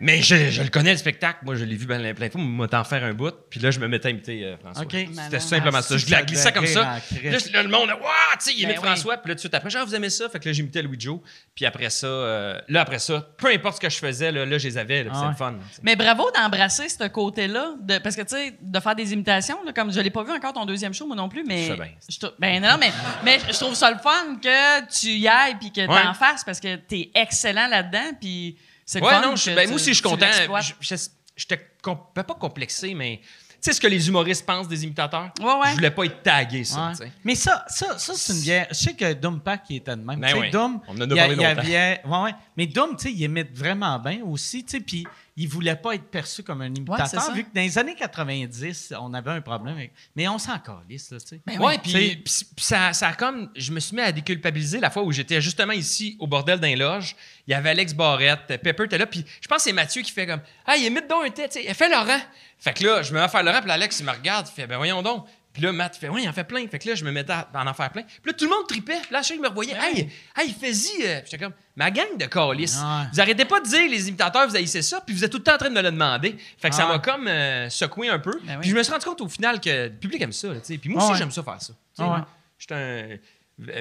Mais 0.00 0.22
je, 0.22 0.50
je 0.50 0.62
le 0.62 0.68
connais, 0.68 0.92
le 0.92 0.96
spectacle. 0.98 1.38
Moi, 1.42 1.54
je 1.56 1.64
l'ai 1.64 1.74
vu 1.76 1.86
ben, 1.86 2.14
plein 2.14 2.26
de 2.26 2.32
fois. 2.32 2.40
Moi, 2.40 2.68
t'en 2.68 2.84
faire 2.84 3.02
un 3.04 3.14
bout. 3.14 3.34
Puis 3.50 3.60
là, 3.60 3.70
je 3.70 3.80
me 3.80 3.88
mettais 3.88 4.08
à 4.08 4.10
imiter 4.10 4.44
euh, 4.44 4.56
François. 4.58 4.84
C'était 4.90 5.40
simplement 5.40 5.78
Ah, 5.78 5.82
ça. 5.82 5.96
Je 5.96 6.10
la 6.10 6.22
glissais 6.22 6.52
comme 6.52 6.66
ça. 6.66 6.98
Là, 7.22 7.62
le 7.62 7.68
monde, 7.68 7.88
waouh, 7.90 7.98
tu 8.38 8.44
sais, 8.44 8.52
il 8.56 8.62
Ben 8.62 8.70
imite 8.70 8.78
oui. 8.82 8.86
François. 8.86 9.16
Puis 9.16 9.28
là, 9.30 9.34
tout 9.34 9.36
de 9.36 9.40
suite 9.40 9.54
après, 9.54 9.70
genre, 9.70 9.86
vous 9.86 9.94
aimez 9.94 10.10
ça? 10.10 10.28
Fait 10.28 10.38
que 10.38 10.48
là, 10.48 10.52
j'imitais 10.52 10.82
Louis 10.82 10.98
Joe. 11.00 11.20
Puis 11.54 11.66
après 11.66 11.90
ça, 11.90 12.06
euh, 12.06 12.60
là, 12.68 12.80
après 12.82 12.98
ça, 12.98 13.28
peu 13.36 13.48
importe 13.48 13.76
ce 13.76 13.80
que 13.80 13.90
je 13.90 13.98
faisais, 13.98 14.30
là, 14.30 14.44
là 14.46 14.58
je 14.58 14.68
les 14.68 14.78
avais. 14.78 15.04
là, 15.04 15.10
puis 15.10 15.18
Ah 15.20 15.22
ouais. 15.24 15.28
le 15.30 15.36
fun. 15.36 15.54
Mais 15.82 15.96
bravo 15.96 16.30
d'embrasser 16.30 16.88
ce 16.88 17.08
côté-là, 17.08 17.74
de, 17.80 17.98
parce 17.98 18.14
que 18.16 18.22
tu 18.22 18.36
sais, 18.36 18.54
de 18.60 18.80
faire 18.80 18.94
des 18.94 19.12
imitations, 19.12 19.58
là, 19.64 19.72
comme 19.72 19.92
je 19.92 20.00
l'ai 20.00 20.10
pas 20.10 20.22
vu 20.22 20.32
encore 20.32 20.52
ton 20.52 20.64
deuxième 20.66 20.94
show, 20.94 21.06
moi 21.06 21.16
non 21.16 21.28
plus, 21.28 21.44
mais. 21.44 21.64
Je 21.64 21.68
sais 21.72 21.76
bien. 21.76 21.88
je 22.08 22.26
ben 22.38 22.62
non, 22.62 22.76
mais, 22.78 22.92
mais 23.24 23.38
je 23.50 23.58
trouve 23.58 23.74
ça 23.74 23.90
le 23.90 23.98
fun 23.98 24.36
que 24.42 24.86
tu 25.00 25.08
y 25.08 25.26
ailles 25.28 25.56
puis 25.58 25.72
que 25.72 25.80
Ouais. 25.80 26.02
t'en 26.02 26.14
fasses 26.14 26.44
parce 26.44 26.60
que 26.60 26.76
t'es 26.76 27.10
excellent 27.14 27.66
là-dedans, 27.68 28.12
puis 28.20 28.56
c'est 28.90 29.02
Ouais, 29.02 29.20
non, 29.20 29.36
je, 29.36 29.50
ben, 29.50 29.62
tu- 29.62 29.66
moi 29.68 29.76
aussi, 29.76 29.90
je 29.90 29.94
suis 29.94 30.02
content. 30.02 30.26
Je- 30.60 30.72
je- 30.80 30.96
J'étais 31.36 31.60
com- 31.82 31.98
ben, 32.14 32.24
pas 32.24 32.34
complexé, 32.34 32.94
mais. 32.94 33.20
Tu 33.22 33.56
sais 33.60 33.72
ce 33.72 33.80
que 33.80 33.86
les 33.88 34.08
humoristes 34.08 34.46
pensent 34.46 34.66
des 34.68 34.82
imitateurs? 34.84 35.30
Ouais, 35.40 35.46
ouais. 35.46 35.70
Je 35.70 35.74
voulais 35.74 35.90
pas 35.90 36.04
être 36.04 36.22
tagué, 36.22 36.62
ça. 36.64 36.92
Ouais. 37.00 37.12
Mais 37.24 37.34
ça, 37.34 37.64
ça, 37.68 37.98
ça 37.98 38.12
c'est 38.16 38.32
une 38.32 38.40
bière. 38.40 38.66
Je 38.70 38.74
sais 38.74 38.94
que 38.94 39.12
Doom 39.14 39.40
Pack 39.40 39.64
il 39.70 39.76
était 39.76 39.96
de 39.96 40.02
même. 40.02 40.18
Ben 40.20 40.36
oui. 40.38 40.50
Doom, 40.50 40.80
On 40.88 40.96
en 40.96 41.00
a 41.00 41.04
il 41.04 41.12
y 41.12 41.16
parlé 41.16 41.34
il 41.34 41.40
y 41.40 41.44
longtemps. 41.44 41.60
avait- 41.60 42.00
ouais, 42.04 42.22
ouais. 42.22 42.34
Mais 42.56 42.66
Doom, 42.66 42.96
tu 42.96 43.02
sais, 43.04 43.12
il 43.12 43.20
imite 43.20 43.56
vraiment 43.56 43.98
bien 43.98 44.20
aussi, 44.24 44.64
tu 44.64 44.76
sais, 44.78 44.80
puis 44.80 45.06
il 45.40 45.48
voulait 45.48 45.76
pas 45.76 45.94
être 45.94 46.10
perçu 46.10 46.42
comme 46.42 46.62
un 46.62 46.74
imitateur, 46.74 47.32
vu 47.32 47.44
que 47.44 47.54
dans 47.54 47.60
les 47.60 47.78
années 47.78 47.94
90, 47.94 48.94
on 49.00 49.14
avait 49.14 49.30
un 49.30 49.40
problème 49.40 49.76
avec... 49.76 49.92
Mais 50.16 50.26
on 50.26 50.38
s'en 50.38 50.58
calisse, 50.58 51.10
là, 51.12 51.20
tu 51.20 51.28
sais. 51.28 51.40
Ben 51.46 51.58
Ouais, 51.60 51.78
oui. 51.84 52.16
puis 52.16 52.34
ça, 52.56 52.92
ça 52.92 53.08
a 53.08 53.12
comme. 53.14 53.48
Je 53.54 53.70
me 53.72 53.78
suis 53.80 53.94
mis 53.94 54.02
à 54.02 54.10
déculpabiliser 54.10 54.80
la 54.80 54.90
fois 54.90 55.02
où 55.04 55.12
j'étais 55.12 55.40
justement 55.40 55.72
ici 55.72 56.16
au 56.18 56.26
bordel 56.26 56.58
d'un 56.58 56.74
loge. 56.74 57.14
Il 57.46 57.52
y 57.52 57.54
avait 57.54 57.70
Alex 57.70 57.94
Barrette, 57.94 58.60
Pepper 58.62 58.84
était 58.84 58.98
là, 58.98 59.06
puis 59.06 59.24
je 59.40 59.46
pense 59.48 59.58
que 59.58 59.62
c'est 59.64 59.72
Mathieu 59.72 60.02
qui 60.02 60.10
fait 60.10 60.26
comme 60.26 60.40
Ah, 60.66 60.76
il 60.76 60.84
imite 60.84 61.08
donc 61.08 61.24
un 61.24 61.30
tête, 61.30 61.52
tu 61.52 61.62
sais, 61.62 61.74
fais 61.74 61.88
Laurent. 61.88 62.20
Fait 62.58 62.72
que 62.72 62.84
là, 62.84 63.02
je 63.02 63.12
me 63.12 63.18
mets 63.18 63.24
à 63.24 63.28
faire 63.28 63.44
Laurent, 63.44 63.60
puis 63.62 63.70
Alex, 63.70 64.00
il 64.00 64.06
me 64.06 64.10
regarde, 64.10 64.48
il 64.50 64.54
fait 64.54 64.66
Ben 64.66 64.76
voyons 64.76 65.02
donc. 65.02 65.24
Puis 65.58 65.66
là, 65.66 65.72
Matt 65.72 65.96
fait 65.96 66.08
Oui, 66.08 66.22
il 66.22 66.28
en 66.28 66.32
fait 66.32 66.44
plein. 66.44 66.64
Fait 66.68 66.78
que 66.78 66.88
là, 66.88 66.94
je 66.94 67.04
me 67.04 67.10
mettais 67.10 67.32
à 67.32 67.48
en 67.54 67.66
en 67.66 67.74
faire 67.74 67.90
plein. 67.90 68.02
Puis 68.02 68.20
là, 68.26 68.32
tout 68.32 68.44
le 68.44 68.50
monde 68.50 68.66
tripait. 68.68 69.00
Puis 69.02 69.12
là, 69.12 69.22
chaque 69.22 69.36
il 69.36 69.42
me 69.42 69.48
revoyait 69.48 69.74
Hey, 69.76 70.08
hey, 70.36 70.52
fais-y. 70.58 71.04
euh. 71.04 71.20
Puis 71.20 71.30
J'étais 71.32 71.44
comme 71.44 71.52
Ma 71.74 71.90
gang 71.90 72.16
de 72.16 72.26
calices. 72.26 72.76
Ouais. 72.76 73.06
Vous 73.12 73.20
arrêtez 73.20 73.44
pas 73.44 73.60
de 73.60 73.66
dire, 73.66 73.90
les 73.90 74.08
imitateurs, 74.08 74.48
vous 74.48 74.54
haïssez 74.56 74.82
ça, 74.82 75.00
puis 75.00 75.14
vous 75.16 75.24
êtes 75.24 75.30
tout 75.32 75.38
le 75.38 75.42
temps 75.42 75.54
en 75.54 75.58
train 75.58 75.68
de 75.70 75.74
me 75.74 75.82
le 75.82 75.90
demander. 75.90 76.36
Fait 76.58 76.70
que 76.70 76.74
ça 76.76 76.86
Ouais. 76.86 76.92
m'a 76.92 76.98
comme 77.00 77.26
euh, 77.26 77.68
secoué 77.70 78.08
un 78.08 78.18
peu. 78.20 78.38
Ben 78.44 78.54
oui. 78.54 78.60
Puis 78.60 78.70
je 78.70 78.76
me 78.76 78.82
suis 78.84 78.92
rendu 78.92 79.04
compte 79.04 79.20
au 79.20 79.28
final 79.28 79.60
que 79.60 79.84
le 79.86 79.90
public 79.90 80.22
aime 80.22 80.32
ça. 80.32 80.48
là. 80.48 80.60
Puis 80.64 80.80
moi 80.86 81.02
aussi, 81.02 81.12
Ouais. 81.12 81.18
j'aime 81.18 81.30
ça 81.32 81.42
faire 81.42 81.60
ça. 81.60 81.72
Ah 81.98 82.08
ouais. 82.14 82.20
j'étais 82.58 82.74
un- 82.74 83.16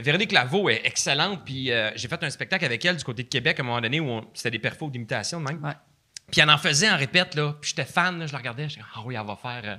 Véronique 0.01 0.32
Laveau 0.32 0.69
est 0.69 0.82
excellente, 0.86 1.41
puis 1.45 1.71
euh, 1.71 1.91
j'ai 1.95 2.07
fait 2.07 2.23
un 2.23 2.30
spectacle 2.32 2.65
avec 2.65 2.84
elle 2.84 2.97
du 2.97 3.03
côté 3.03 3.21
de 3.21 3.28
Québec 3.30 3.59
à 3.59 3.61
un 3.61 3.65
moment 3.67 3.80
donné 3.80 3.99
où 3.99 4.09
on- 4.09 4.25
c'était 4.34 4.49
des 4.49 4.57
perfos 4.59 4.89
d'imitation 4.89 5.39
de 5.39 5.45
même. 5.45 5.61
Puis 6.32 6.41
elle 6.41 6.49
en 6.49 6.57
faisait 6.57 6.89
en 6.89 6.97
répète, 6.97 7.36
là. 7.36 7.55
Puis 7.61 7.69
j'étais 7.69 7.89
fan, 7.89 8.19
là, 8.19 8.28
je 8.28 8.34
la 8.34 8.39
regardais, 8.39 8.67
j'étais 8.67 8.84
ah 8.95 8.99
oui, 9.05 9.15
elle 9.15 9.25
va 9.25 9.36
faire, 9.36 9.61
euh, 9.63 9.78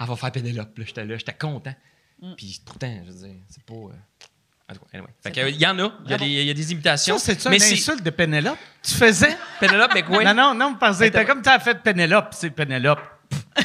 elle 0.00 0.06
va 0.06 0.16
faire 0.16 0.32
Pénélope, 0.32 0.78
là. 0.78 0.84
J'étais 0.86 1.04
là, 1.04 1.16
j'étais 1.16 1.34
content. 1.34 1.74
Mm. 2.22 2.34
Puis 2.36 2.60
pourtant, 2.64 3.02
je 3.04 3.12
veux 3.12 3.28
dire, 3.28 3.36
c'est 3.48 3.64
pas. 3.64 3.74
euh, 3.74 3.92
en 4.70 4.74
tout 4.74 4.80
cas, 4.80 4.86
anyway. 4.94 5.10
Fait 5.22 5.32
que, 5.32 5.48
il 5.48 5.60
y 5.60 5.66
en 5.66 5.78
a, 5.78 5.92
il 6.04 6.10
y 6.10 6.14
a 6.14 6.18
des, 6.18 6.26
il 6.26 6.46
y 6.46 6.50
a 6.50 6.54
des 6.54 6.72
imitations. 6.72 7.18
Ça, 7.18 7.26
c'est-tu 7.26 7.48
mais 7.48 7.56
une 7.56 7.62
c'est 7.62 7.72
insulte 7.74 8.02
de 8.02 8.10
Pénélope? 8.10 8.58
Tu 8.82 8.94
faisais? 8.94 9.36
Pénélope 9.60 9.94
McQuaid. 9.94 10.24
Non, 10.24 10.34
non, 10.34 10.54
non, 10.54 10.74
parce 10.76 10.98
que 11.00 11.08
t'as 11.08 11.24
comme 11.24 11.42
t'as 11.42 11.58
fait 11.58 11.82
Pénélope, 11.82 12.28
c'est 12.32 12.50
Pénélope. 12.50 13.00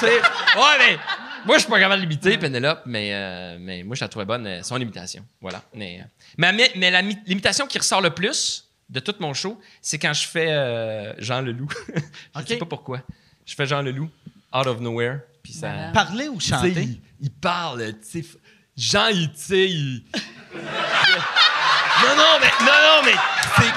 Tu 0.00 0.06
sais, 0.06 0.12
ouais, 0.12 0.78
mais 0.78 0.98
moi, 1.44 1.56
je 1.56 1.62
suis 1.62 1.70
pas 1.70 1.78
capable 1.78 2.02
de 2.02 2.06
l'imiter, 2.06 2.36
Pénélope, 2.38 2.82
mais, 2.86 3.10
euh, 3.12 3.56
mais 3.60 3.82
moi, 3.82 3.96
je 3.96 4.04
la 4.04 4.08
trouvais 4.08 4.24
bonne, 4.24 4.46
euh, 4.46 4.62
son 4.62 4.80
imitation. 4.80 5.24
Voilà. 5.40 5.62
Mais, 5.74 6.00
euh, 6.00 6.04
mais, 6.36 6.52
mais, 6.52 6.70
mais 6.76 6.90
la 6.90 7.02
l'imitation 7.02 7.66
qui 7.66 7.78
ressort 7.78 8.00
le 8.00 8.10
plus 8.10 8.67
de 8.88 9.00
tout 9.00 9.14
mon 9.20 9.34
show, 9.34 9.60
c'est 9.82 9.98
quand 9.98 10.12
je 10.14 10.26
fais 10.26 10.48
euh, 10.50 11.12
Jean 11.18 11.40
Leloup. 11.42 11.68
je 12.34 12.40
Ok. 12.40 12.48
sais 12.48 12.56
pas 12.56 12.66
pourquoi. 12.66 13.00
Je 13.46 13.54
fais 13.54 13.66
Jean 13.66 13.82
Leloup, 13.82 14.10
out 14.54 14.66
of 14.66 14.80
nowhere, 14.80 15.20
puis 15.42 15.52
ça. 15.52 15.68
Voilà. 15.72 15.92
Parler 15.92 16.28
ou 16.28 16.38
chanter? 16.40 16.70
il, 16.82 17.00
il 17.20 17.30
parle, 17.30 17.92
tu 17.94 17.98
sais. 18.02 18.20
f- 18.20 18.36
Jean, 18.76 19.08
il, 19.08 19.30
tu 19.32 19.38
sais, 19.40 19.68
il. 19.70 20.04
non, 20.54 22.16
non, 22.16 22.38
mais. 22.40 22.50
Non, 22.60 22.66
non, 22.66 23.02
mais. 23.04 23.14
C'est. 23.56 23.72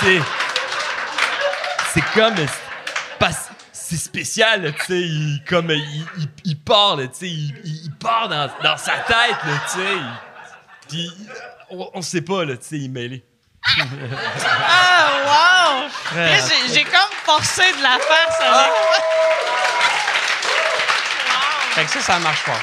C'est. 0.00 0.22
C'est 1.94 2.04
comme. 2.14 2.36
c'est 2.36 3.18
pas- 3.18 3.30
C'est 3.72 3.96
spécial, 3.96 4.72
tu 4.74 4.84
sais. 4.84 5.00
Il, 5.02 5.42
comme. 5.46 5.70
Il, 5.70 6.06
il, 6.18 6.28
il 6.44 6.58
part, 6.60 6.96
tu 6.98 7.08
sais. 7.12 7.28
Il, 7.28 7.54
il- 7.64 7.84
il 7.86 7.92
part 7.92 8.28
dans, 8.28 8.48
dans 8.62 8.76
sa 8.76 8.98
tête, 8.98 9.36
tu 9.42 9.78
sais. 9.80 9.96
Puis. 10.88 11.10
On, 11.70 11.90
on 11.94 12.02
sait 12.02 12.22
pas, 12.22 12.44
là, 12.44 12.56
tu 12.56 12.64
sais, 12.64 12.76
il 12.78 12.84
est 12.84 12.88
mêlé. 12.88 13.24
Ah, 14.68 15.08
wow! 15.26 15.88
J'ai 16.72 16.84
comme 16.84 17.12
forcé 17.24 17.62
de 17.72 17.82
la 17.82 17.98
face 17.98 18.40
avec. 18.40 18.72
Fait 21.74 21.84
que 21.84 21.90
ça, 21.90 22.00
ça 22.00 22.18
marche 22.18 22.42
pas. 22.44 22.58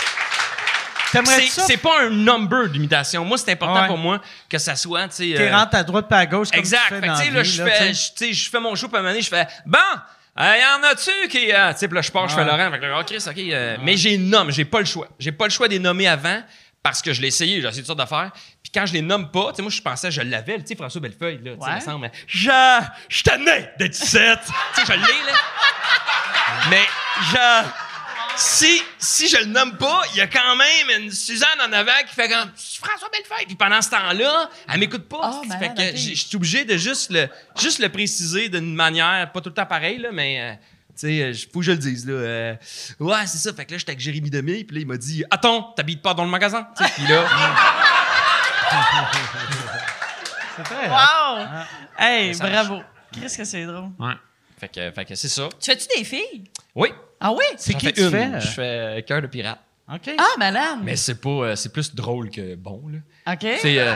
C'est 1.68 1.78
pas 1.78 2.02
un 2.02 2.10
number 2.10 2.68
d'imitation. 2.70 3.24
Moi, 3.24 3.38
c'est 3.38 3.52
important 3.52 3.82
Ouais. 3.82 3.88
pour 3.88 4.00
moi 4.00 4.20
que 4.50 4.58
ça 4.58 4.76
soit, 4.76 5.08
tu 5.10 5.16
sais. 5.32 5.34
T'es 5.38 5.52
euh, 5.52 5.56
rentres 5.56 5.76
à 5.76 5.84
droite 5.84 6.08
pas 6.10 6.18
à 6.18 6.26
gauche 6.26 6.50
comme 6.50 6.60
Exact. 6.60 6.80
tu 6.88 6.96
fais 6.96 6.96
Fait 6.96 7.02
que, 7.02 7.08
dans 7.08 7.18
tu 7.20 7.24
sais, 7.26 7.30
la 7.30 7.36
là, 7.36 7.42
vie, 7.44 7.50
je 7.52 7.64
fais, 7.64 7.72
tu 7.72 7.78
sais. 7.78 7.94
je- 7.94 8.14
tu 8.14 8.26
sais, 8.26 8.34
je 8.34 8.50
fais 8.50 8.60
mon 8.60 8.74
show, 8.74 8.88
puis 8.88 8.96
à 8.96 9.00
un 9.00 9.02
moment 9.04 9.12
donné, 9.14 9.22
je 9.22 9.30
fais 9.30 9.48
Bon, 9.68 9.78
il 10.40 10.44
y 10.44 10.66
en 10.66 10.84
a-tu 10.92 11.28
qui. 11.30 11.54
euh, 11.54 11.72
tu 11.74 11.80
sais, 11.80 11.88
puis 11.88 11.96
là, 11.96 12.02
je 12.02 12.10
pars, 12.12 12.28
je 12.28 12.34
fais. 12.34 12.44
Laurent. 12.44 12.72
Fait 12.72 12.80
que 12.80 13.00
oh, 13.00 13.04
Chris, 13.06 13.24
OK. 13.28 13.38
euh, 13.38 13.78
Mais 13.84 13.96
j'ai 13.96 14.18
nomme, 14.18 14.50
j'ai 14.50 14.66
pas 14.66 14.80
le 14.80 14.86
choix. 14.86 15.08
J'ai 15.20 15.32
pas 15.32 15.46
le 15.46 15.52
choix 15.52 15.68
des 15.68 15.78
nommer 15.78 16.08
avant 16.08 16.42
parce 16.84 17.02
que 17.02 17.14
je 17.14 17.22
l'ai 17.22 17.30
essayé, 17.30 17.62
j'ai 17.62 17.68
essayé 17.68 17.82
toutes 17.82 17.88
sortes 17.88 17.98
d'affaires. 17.98 18.32
Puis 18.62 18.72
quand 18.74 18.86
je 18.86 18.94
les 18.94 19.02
nomme 19.02 19.32
pas, 19.32 19.50
tu 19.52 19.56
sais, 19.56 19.62
moi, 19.62 19.72
je 19.72 19.82
pensais, 19.82 20.12
je 20.12 20.22
l'avais, 20.22 20.60
tu 20.60 20.68
sais, 20.68 20.76
François 20.76 21.00
Bellefeuille, 21.02 21.40
là, 21.42 21.52
tu 21.54 21.58
sais, 21.60 21.66
Ouais. 21.66 21.72
il 21.72 21.76
me 21.76 21.80
semble, 21.82 22.02
mais 22.02 22.12
je, 22.28 22.50
je 23.10 23.24
tenais 23.24 23.74
d'être 23.80 23.92
17. 23.94 24.40
tu 24.76 24.86
sais, 24.86 24.86
je 24.86 24.92
l'ai, 24.92 24.98
là. 25.00 25.34
Mais, 26.70 26.84
je, 27.32 27.68
si, 28.36 28.82
si 29.00 29.30
je 29.30 29.38
le 29.38 29.46
nomme 29.46 29.78
pas, 29.78 30.02
il 30.14 30.18
y 30.18 30.22
a 30.22 30.28
quand 30.28 30.56
même 30.56 31.02
une 31.02 31.12
Suzanne 31.12 31.60
en 31.66 31.72
avant 31.72 31.92
qui 32.08 32.14
fait 32.16 32.28
comme 32.30 32.52
François 32.56 33.10
Bellefeuille. 33.12 33.46
Puis 33.46 33.56
pendant 33.56 33.82
ce 33.82 33.90
temps-là, 33.92 34.50
elle 34.72 34.80
m'écoute 34.80 35.08
pas. 35.08 35.20
Ah, 35.24 35.42
fait 35.44 35.48
malade, 35.70 35.78
que 35.78 35.98
je 35.98 36.16
suis 36.16 36.36
obligé 36.36 36.66
de 36.66 36.76
juste 36.78 37.12
le, 37.12 37.30
juste 37.60 37.80
le 37.80 37.90
préciser 37.90 38.50
d'une 38.50 38.74
manière, 38.76 39.32
pas 39.32 39.40
tout 39.42 39.50
le 39.50 39.56
temps 39.56 39.66
pareil, 39.66 40.00
là, 40.00 40.10
mais. 40.12 40.42
euh, 40.42 40.54
tu 40.96 41.08
sais, 41.08 41.22
euh, 41.24 41.34
faut 41.52 41.60
que 41.60 41.66
je 41.66 41.72
le 41.72 41.78
dise, 41.78 42.06
là. 42.08 42.14
Euh, 42.14 42.56
ouais, 43.00 43.26
c'est 43.28 43.38
ça. 43.38 43.54
Fait 43.54 43.66
que 43.66 43.72
là, 43.72 43.78
j'étais 43.78 43.92
avec 43.92 44.00
Jérémy 44.00 44.30
Demey, 44.30 44.64
puis 44.64 44.76
là, 44.78 44.82
il 44.82 44.88
m'a 44.88 44.98
dit 44.98 45.24
Attends, 45.32 45.74
t'habites 45.76 46.02
pas 46.02 46.14
dans 46.14 46.24
le 46.24 46.30
magasin? 46.30 46.68
Tu 46.78 46.84
sais, 46.84 46.92
Puis 46.96 47.08
là, 47.08 47.26
C'est 50.56 50.64
très 50.64 50.90
Wow! 50.90 51.48
Hey, 51.98 52.28
Message. 52.30 52.52
bravo. 52.52 52.82
Qu'est-ce 53.12 53.38
que 53.38 53.44
c'est 53.44 53.66
drôle. 53.66 53.90
ouais. 54.00 54.14
Fait 54.60 54.70
que, 54.70 54.92
fait 54.92 55.06
que 55.06 55.16
c'est 55.16 55.28
ça. 55.30 55.50
Tu 55.60 55.72
fais-tu 55.72 55.88
des 55.98 56.04
filles? 56.04 56.44
Oui. 56.76 56.90
Ah 57.20 57.32
oui? 57.34 57.44
C'est 57.58 57.74
qui 57.74 57.86
fais 57.88 57.92
tu 57.92 58.02
une. 58.04 58.12
fais? 58.12 58.40
Je 58.40 58.48
fais 58.48 58.62
euh, 58.62 59.02
Cœur 59.02 59.22
de 59.22 59.28
pirate. 59.28 59.60
OK. 59.92 60.12
Ah, 60.18 60.24
malade. 60.38 60.80
Mais 60.82 60.96
c'est 60.96 61.20
pas, 61.20 61.30
euh, 61.30 61.56
c'est 61.56 61.72
plus 61.74 61.94
drôle 61.94 62.30
que 62.30 62.56
bon, 62.56 62.82
là. 62.90 63.34
OK. 63.34 63.46
C'est. 63.62 63.80
euh, 63.80 63.96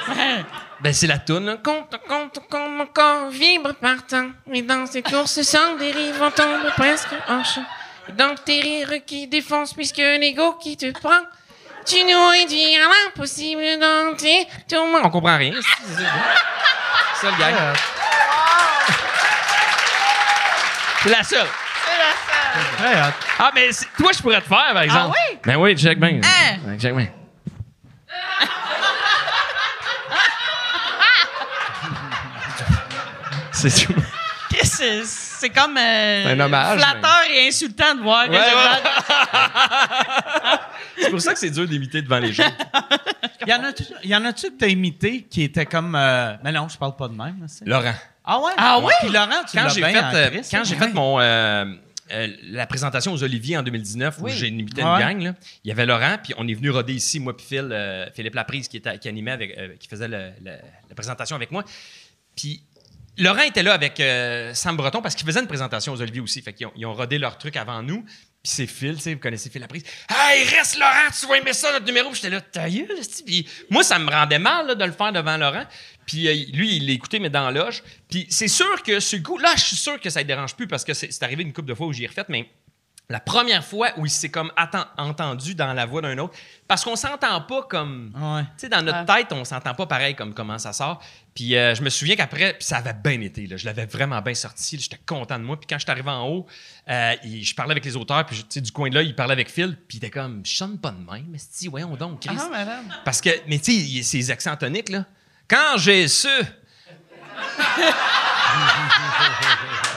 ben, 0.80 0.92
c'est 0.92 1.06
la 1.06 1.18
toune, 1.18 1.46
là. 1.46 1.56
Compte, 1.62 1.96
compte, 2.08 2.40
compte, 2.50 2.70
mon 2.70 2.86
corps 2.86 3.28
vibre 3.30 3.74
partant. 3.74 4.30
Et 4.52 4.62
dans 4.62 4.86
ces 4.86 5.02
courses 5.02 5.40
sans 5.42 5.76
dérive, 5.76 6.20
on 6.20 6.30
tombe 6.32 6.68
presque 6.76 7.14
en 7.28 7.44
champ. 7.44 7.64
Dans 8.16 8.34
tes 8.34 8.60
rires 8.60 9.04
qui 9.06 9.28
défoncent 9.28 9.74
puisque 9.74 9.98
l'ego 9.98 10.54
qui 10.54 10.76
te 10.76 10.90
prend. 10.90 11.20
Tu 11.86 12.02
nous 12.04 12.28
réduis 12.28 12.76
à 12.76 12.88
l'impossible 12.88 13.60
tout 14.68 14.74
le 14.74 14.92
monde. 14.92 15.02
On 15.04 15.10
comprend 15.10 15.36
rien. 15.38 15.52
C'est 15.54 16.02
ça 17.22 17.30
le 17.30 17.38
gag. 17.38 17.54
La 21.06 21.22
seule. 21.22 21.46
Très 22.78 23.00
hot. 23.00 23.12
Ah, 23.38 23.50
mais 23.54 23.72
c'est- 23.72 23.86
toi, 23.96 24.10
je 24.16 24.20
pourrais 24.22 24.40
te 24.40 24.46
faire, 24.48 24.70
par 24.72 24.82
exemple. 24.82 25.16
oui? 25.32 25.38
Ben 25.44 25.56
oui, 25.56 25.76
check 25.76 25.98
bien. 25.98 26.20
Hein? 26.22 26.76
Check 26.78 26.94
bien. 26.94 27.08
C'est 33.52 33.86
tout. 33.86 33.94
Qu'est-ce 34.50 34.78
que 34.78 35.04
C'est 35.04 35.04
c'est 35.04 35.50
comme 35.50 35.76
euh, 35.76 36.24
C'est 36.24 36.30
un 36.32 36.40
hommage, 36.40 36.78
flatteur 36.80 37.20
et 37.32 37.46
insultant 37.48 37.94
de 37.94 38.00
voir 38.00 38.28
Ouais, 38.28 38.38
ouais. 38.38 38.44
C'est 41.00 41.10
pour 41.10 41.20
ça 41.20 41.32
que 41.32 41.38
c'est 41.38 41.50
dur 41.50 41.66
d'imiter 41.66 42.02
devant 42.02 42.18
les 42.18 42.32
gens. 42.32 42.50
Y 43.46 43.52
en 43.54 43.64
a-tu 43.64 43.84
y 44.04 44.14
en 44.14 44.24
a-tu 44.26 44.50
que 44.50 44.58
t'as 44.58 44.66
imité 44.66 45.22
qui 45.30 45.42
était 45.44 45.64
comme. 45.64 45.94
euh, 45.94 46.34
Mais 46.44 46.52
non, 46.52 46.68
je 46.68 46.76
parle 46.76 46.94
pas 46.96 47.08
de 47.08 47.14
même. 47.14 47.46
c'est- 47.46 47.64
Laurent. 47.66 47.94
Ah 48.24 48.38
ouais? 48.40 48.52
Ah 48.58 48.78
oui? 48.82 48.92
Puis 49.00 49.08
Laurent, 49.10 49.42
tu 49.50 49.56
quand 49.56 49.62
l'as 49.64 49.68
j'ai 49.70 49.80
bien 49.80 49.90
fait, 49.92 49.98
en 50.00 50.14
euh, 50.14 50.28
Christ, 50.30 50.50
quand 50.52 50.64
j'ai 50.64 50.76
fait 50.76 50.92
mon 50.92 51.18
euh, 51.18 51.64
euh, 52.12 52.28
la 52.42 52.66
présentation 52.66 53.12
aux 53.12 53.22
Oliviers 53.22 53.56
en 53.56 53.62
2019 53.62 54.16
Oui. 54.20 54.30
où 54.30 54.34
j'ai 54.34 54.48
imité 54.48 54.82
Ouais. 54.82 54.88
une 54.90 54.98
gang, 54.98 55.22
là, 55.22 55.34
il 55.64 55.68
y 55.68 55.72
avait 55.72 55.86
Laurent, 55.86 56.16
puis 56.22 56.34
on 56.36 56.46
est 56.48 56.54
venu 56.54 56.70
roder 56.70 56.94
ici, 56.94 57.20
moi 57.20 57.36
puis 57.36 57.46
Phil, 57.46 57.68
euh, 57.70 58.06
Philippe 58.14 58.34
Laprise 58.34 58.68
qui, 58.68 58.76
était, 58.78 58.98
qui 58.98 59.08
animait 59.08 59.30
avec, 59.32 59.56
euh, 59.58 59.76
qui 59.78 59.88
faisait 59.88 60.08
le- 60.08 60.30
le- 60.44 60.58
la 60.88 60.94
présentation 60.94 61.36
avec 61.36 61.50
moi. 61.50 61.64
Puis 62.36 62.62
Laurent 63.18 63.42
était 63.42 63.62
là 63.64 63.74
avec 63.74 64.00
Sam 64.54 64.76
Breton 64.76 65.02
parce 65.02 65.14
qu'il 65.16 65.26
faisait 65.26 65.40
une 65.40 65.48
présentation 65.48 65.92
aux 65.92 66.00
Oliviers 66.00 66.20
aussi. 66.20 66.40
Fait 66.40 66.52
qu'ils 66.52 66.66
ont, 66.68 66.72
ils 66.76 66.86
ont 66.86 66.94
rodé 66.94 67.18
leur 67.18 67.36
truc 67.36 67.56
avant 67.56 67.82
nous. 67.82 68.02
Puis 68.40 68.52
c'est 68.52 68.66
Phil, 68.68 68.94
tu 68.94 69.00
sais, 69.02 69.14
vous 69.14 69.18
connaissez 69.20 69.50
Phil 69.50 69.60
Laprise. 69.60 69.82
Hey, 70.08 70.44
reste 70.44 70.78
Laurent, 70.78 71.10
tu 71.18 71.26
vas 71.26 71.36
aimer 71.38 71.52
ça, 71.52 71.72
notre 71.72 71.84
numéro. 71.86 72.14
J'étais 72.14 72.30
là, 72.30 72.40
ta 72.40 72.70
gueule. 72.70 72.86
Puis 73.26 73.48
moi, 73.70 73.82
ça 73.82 73.98
me 73.98 74.08
rendait 74.08 74.38
mal 74.38 74.68
là, 74.68 74.74
de 74.76 74.84
le 74.84 74.92
faire 74.92 75.12
devant 75.12 75.36
Laurent. 75.36 75.64
Puis 76.08 76.26
euh, 76.26 76.32
lui, 76.56 76.76
il 76.76 76.86
l'écoutait, 76.86 77.20
mais 77.20 77.30
dans 77.30 77.48
la 77.50 77.64
loge. 77.64 77.84
Puis 78.10 78.26
c'est 78.30 78.48
sûr 78.48 78.82
que 78.82 78.98
ce 78.98 79.14
goût, 79.16 79.38
là, 79.38 79.50
je 79.56 79.62
suis 79.62 79.76
sûr 79.76 80.00
que 80.00 80.10
ça 80.10 80.22
ne 80.22 80.26
dérange 80.26 80.56
plus 80.56 80.66
parce 80.66 80.82
que 80.82 80.94
c'est 80.94 81.12
c'est 81.12 81.22
arrivé 81.22 81.42
une 81.44 81.52
couple 81.52 81.68
de 81.68 81.74
fois 81.74 81.86
où 81.86 81.92
j'y 81.92 82.04
ai 82.04 82.06
refait, 82.08 82.24
mais 82.28 82.48
la 83.10 83.20
première 83.20 83.64
fois 83.64 83.88
où 83.96 84.04
il 84.04 84.10
s'est 84.10 84.28
comme 84.28 84.52
atten- 84.58 84.86
entendu 84.98 85.54
dans 85.54 85.72
la 85.72 85.86
voix 85.86 86.02
d'un 86.02 86.18
autre, 86.18 86.34
parce 86.66 86.84
qu'on 86.84 86.94
s'entend 86.96 87.40
pas 87.40 87.62
comme. 87.62 88.12
Ouais. 88.14 88.42
Tu 88.42 88.48
sais, 88.58 88.68
dans 88.68 88.82
notre 88.82 89.06
tête, 89.06 89.32
on 89.32 89.44
s'entend 89.44 89.74
pas 89.74 89.86
pareil 89.86 90.14
comme 90.14 90.34
comment 90.34 90.58
ça 90.58 90.74
sort. 90.74 91.02
Puis 91.34 91.56
euh, 91.56 91.74
je 91.74 91.80
me 91.82 91.88
souviens 91.88 92.16
qu'après, 92.16 92.56
ça 92.60 92.76
avait 92.78 92.92
bien 92.92 93.18
été. 93.22 93.46
Là, 93.46 93.56
je 93.56 93.64
l'avais 93.64 93.86
vraiment 93.86 94.20
bien 94.20 94.34
sorti. 94.34 94.76
là, 94.76 94.82
J'étais 94.82 95.00
content 95.06 95.38
de 95.38 95.44
moi. 95.44 95.58
Puis 95.58 95.66
quand 95.66 95.76
je 95.78 95.84
suis 95.84 95.90
arrivé 95.90 96.10
en 96.10 96.26
haut, 96.28 96.46
euh, 96.90 97.14
il- 97.24 97.42
je 97.44 97.54
parlais 97.54 97.70
avec 97.72 97.84
les 97.86 97.96
auteurs. 97.96 98.26
Puis 98.26 98.36
je- 98.36 98.42
tu 98.42 98.48
sais, 98.50 98.60
du 98.60 98.72
coin 98.72 98.90
de 98.90 98.94
là, 98.96 99.02
il 99.02 99.14
parlait 99.14 99.32
avec 99.32 99.50
Phil. 99.50 99.78
Puis 99.88 99.96
il 99.96 100.04
était 100.04 100.10
comme, 100.10 100.42
je 100.44 100.54
sonne 100.56 100.78
pas 100.78 100.90
de 100.90 100.98
même. 101.10 101.26
Mais 101.30 101.38
si, 101.38 101.68
voyons 101.68 101.96
donc, 101.96 102.20
Chris? 102.26 102.36
Ah, 102.38 102.48
madame. 102.50 102.84
Parce 103.06 103.20
que, 103.22 103.30
mais 103.46 103.58
tu 103.58 103.72
sais, 103.72 103.74
il 103.78 103.96
y 103.96 104.00
a 104.00 104.02
ces 104.02 104.30
accents 104.30 104.56
toniques, 104.56 104.90
là. 104.90 105.06
Quand 105.48 105.76
j'ai 105.78 106.08
su 106.08 106.28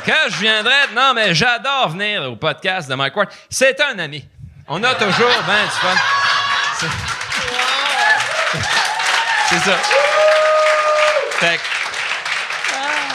que 0.06 0.12
je 0.30 0.38
viendrais, 0.40 0.88
non, 0.96 1.14
mais 1.14 1.34
j'adore 1.36 1.90
venir 1.90 2.24
au 2.32 2.36
podcast 2.36 2.90
de 2.90 2.96
Mike 2.96 3.16
Ward. 3.16 3.30
C'est 3.50 3.80
un 3.82 4.00
ami. 4.00 4.26
On 4.68 4.82
a 4.84 4.96
toujours 4.96 5.30
ben 5.48 5.64
du 5.66 5.72
fun. 5.72 5.96
C'est- 6.76 6.88
C'est 9.50 9.60
ça. 9.70 9.78
Fait 11.40 11.58
que, 11.58 11.62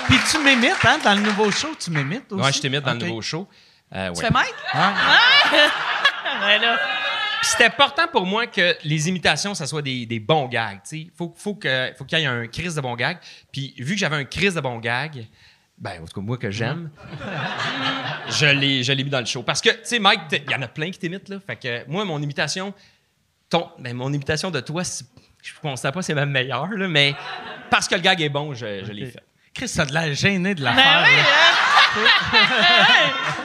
Puis 0.09 0.19
tu 0.31 0.39
m'imites, 0.39 0.85
hein? 0.85 0.99
Dans 1.03 1.15
le 1.15 1.21
nouveau 1.21 1.51
show, 1.51 1.75
tu 1.83 1.91
m'imites 1.91 2.31
aussi? 2.31 2.43
ouais, 2.45 2.53
je 2.53 2.61
t'imite 2.61 2.83
dans 2.83 2.93
le 2.93 2.99
nouveau 2.99 3.23
show. 3.23 3.49
Euh, 3.95 4.13
Tu 4.15 4.21
fais 4.21 4.31
Mike? 4.31 4.55
Ouais. 4.75 4.81
Ouais, 6.43 6.59
là. 6.59 6.77
Puis 7.41 7.51
c'était 7.51 7.65
important 7.67 8.09
pour 8.11 8.27
moi 8.27 8.47
que 8.47 8.77
les 8.85 9.09
imitations, 9.09 9.55
ça 9.55 9.67
soit 9.67 9.83
des, 9.83 10.07
des 10.07 10.19
bons 10.21 10.47
gags. 10.49 10.81
Il 10.93 11.11
faut, 11.17 11.33
faut 11.37 11.55
que- 11.55 11.93
faut 11.97 12.05
qu'il 12.05 12.19
y 12.19 12.23
ait 12.23 12.27
un 12.27 12.47
crise 12.47 12.75
de 12.75 12.81
bon 12.81 12.95
gag. 12.97 13.19
Puis 13.53 13.75
vu 13.79 13.95
que 13.95 14.01
j'avais 14.01 14.17
un 14.17 14.25
crise 14.25 14.55
de 14.55 14.61
bon 14.61 14.79
gag, 14.79 15.27
ben, 15.79 16.03
en 16.03 16.07
tout 16.07 16.15
cas, 16.15 16.21
moi 16.27 16.39
que 16.39 16.51
j'aime, 16.51 16.91
je 18.31 18.47
l'ai 18.47 18.83
je 18.83 18.93
l'ai 18.93 19.05
mis 19.05 19.11
dans 19.11 19.21
le 19.21 19.27
show. 19.27 19.43
Parce 19.43 19.61
que, 19.61 19.69
tu 19.71 19.79
sais, 19.85 19.99
Mike, 19.99 20.21
il 20.33 20.51
y 20.51 20.55
en 20.55 20.63
a 20.63 20.69
plein 20.69 20.91
qui 20.91 20.99
t'imitent, 20.99 21.29
là. 21.29 21.37
Fait 21.47 21.57
que 21.57 21.89
moi, 21.89 22.05
mon 22.05 22.21
imitation, 22.23 22.73
ton, 23.51 23.69
ben, 23.79 23.95
mon 23.95 24.13
imitation 24.13 24.51
de 24.51 24.61
toi, 24.61 24.83
c'est- 24.85 25.05
je 25.43 25.53
ne 25.55 25.61
constate 25.61 25.93
pas 25.95 26.01
que 26.01 26.07
c'est 26.07 26.15
ma 26.15 26.27
meilleure, 26.27 26.69
là, 26.71 26.89
mais 26.89 27.15
parce 27.71 27.87
que 27.87 27.95
le 27.95 28.01
gag 28.01 28.21
est 28.23 28.29
bon, 28.31 28.55
je, 28.55 28.85
je 28.85 28.93
l'ai 28.93 29.07
fait. 29.07 29.23
Chris, 29.55 29.71
t'as 29.75 29.87
de 29.87 29.95
la 29.95 30.13
gêné 30.13 30.55
de 30.55 30.63
la 30.65 30.73
Ben 30.73 30.83
faire. 30.83 31.07
oui, 31.07 31.17
là. 31.17 31.23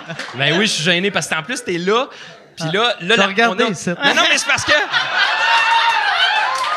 hein? 0.09 0.15
Ben 0.37 0.57
oui, 0.57 0.65
je 0.67 0.71
suis 0.73 0.83
gêné 0.83 1.11
parce 1.11 1.27
qu'en 1.27 1.43
plus, 1.43 1.63
t'es 1.63 1.77
là. 1.77 2.07
Puis 2.61 2.77
là, 2.77 2.95
là, 3.01 3.15
T'as 3.15 3.21
la- 3.21 3.27
regardé 3.27 3.63
on 3.63 3.67
a-. 3.67 4.05
Non, 4.05 4.15
non, 4.15 4.23
mais 4.29 4.37
c'est 4.37 4.47
parce 4.47 4.65
que. 4.65 4.71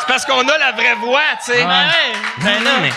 C'est 0.01 0.07
parce 0.09 0.27
qu'on 0.27 0.47
a 0.47 0.59
la 0.59 0.73
vraie 0.73 0.95
voix, 0.97 1.21
tu 1.45 1.53
sais. 1.53 1.65
Ben 1.65 1.69
ouais. 1.69 2.45
Non, 2.45 2.61
non, 2.61 2.81
mais. 2.83 2.93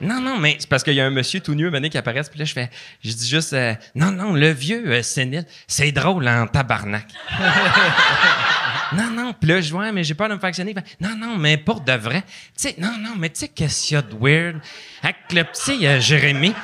Non, 0.00 0.20
non, 0.20 0.36
mais 0.38 0.56
c'est 0.60 0.68
parce 0.68 0.84
qu'il 0.84 0.94
y 0.94 1.00
a 1.00 1.04
un 1.06 1.10
monsieur 1.10 1.40
tout 1.40 1.54
nu 1.54 1.68
mené 1.70 1.90
qui 1.90 1.98
apparaît, 1.98 2.22
puis 2.22 2.38
là, 2.38 2.44
je 2.44 2.52
fais. 2.52 2.70
Je 3.04 3.10
dis 3.12 3.28
juste. 3.28 3.52
euh, 3.52 3.74
non, 3.96 4.12
non, 4.12 4.32
le 4.32 4.50
vieux 4.52 4.84
euh, 4.86 5.02
sénile, 5.02 5.44
c'est 5.66 5.90
drôle 5.90 6.28
en 6.28 6.46
tabarnak. 6.46 7.06
non, 8.92 9.10
non, 9.10 9.32
puis 9.32 9.50
là, 9.50 9.60
je 9.60 9.72
vois, 9.72 9.82
ouais, 9.82 9.92
mais 9.92 10.04
j'ai 10.04 10.14
peur 10.14 10.28
de 10.28 10.34
me 10.34 10.38
faire 10.38 10.50
actionner. 10.50 10.70
Il 10.70 10.74
fait, 10.80 10.96
Non, 11.00 11.16
non, 11.16 11.36
mais 11.36 11.56
pour 11.56 11.80
de 11.80 11.92
vrai. 11.94 12.22
Tu 12.56 12.68
sais, 12.68 12.74
non, 12.78 12.92
non, 13.00 13.14
mais 13.18 13.28
tu 13.30 13.40
sais, 13.40 13.48
qu'est-ce 13.48 13.88
qu'il 13.88 13.94
y 13.96 13.98
a 13.98 14.02
de 14.02 14.14
weird 14.20 14.60
avec 15.02 15.16
le 15.32 15.42
petit 15.42 15.84
euh, 15.84 15.98
Jérémy? 15.98 16.54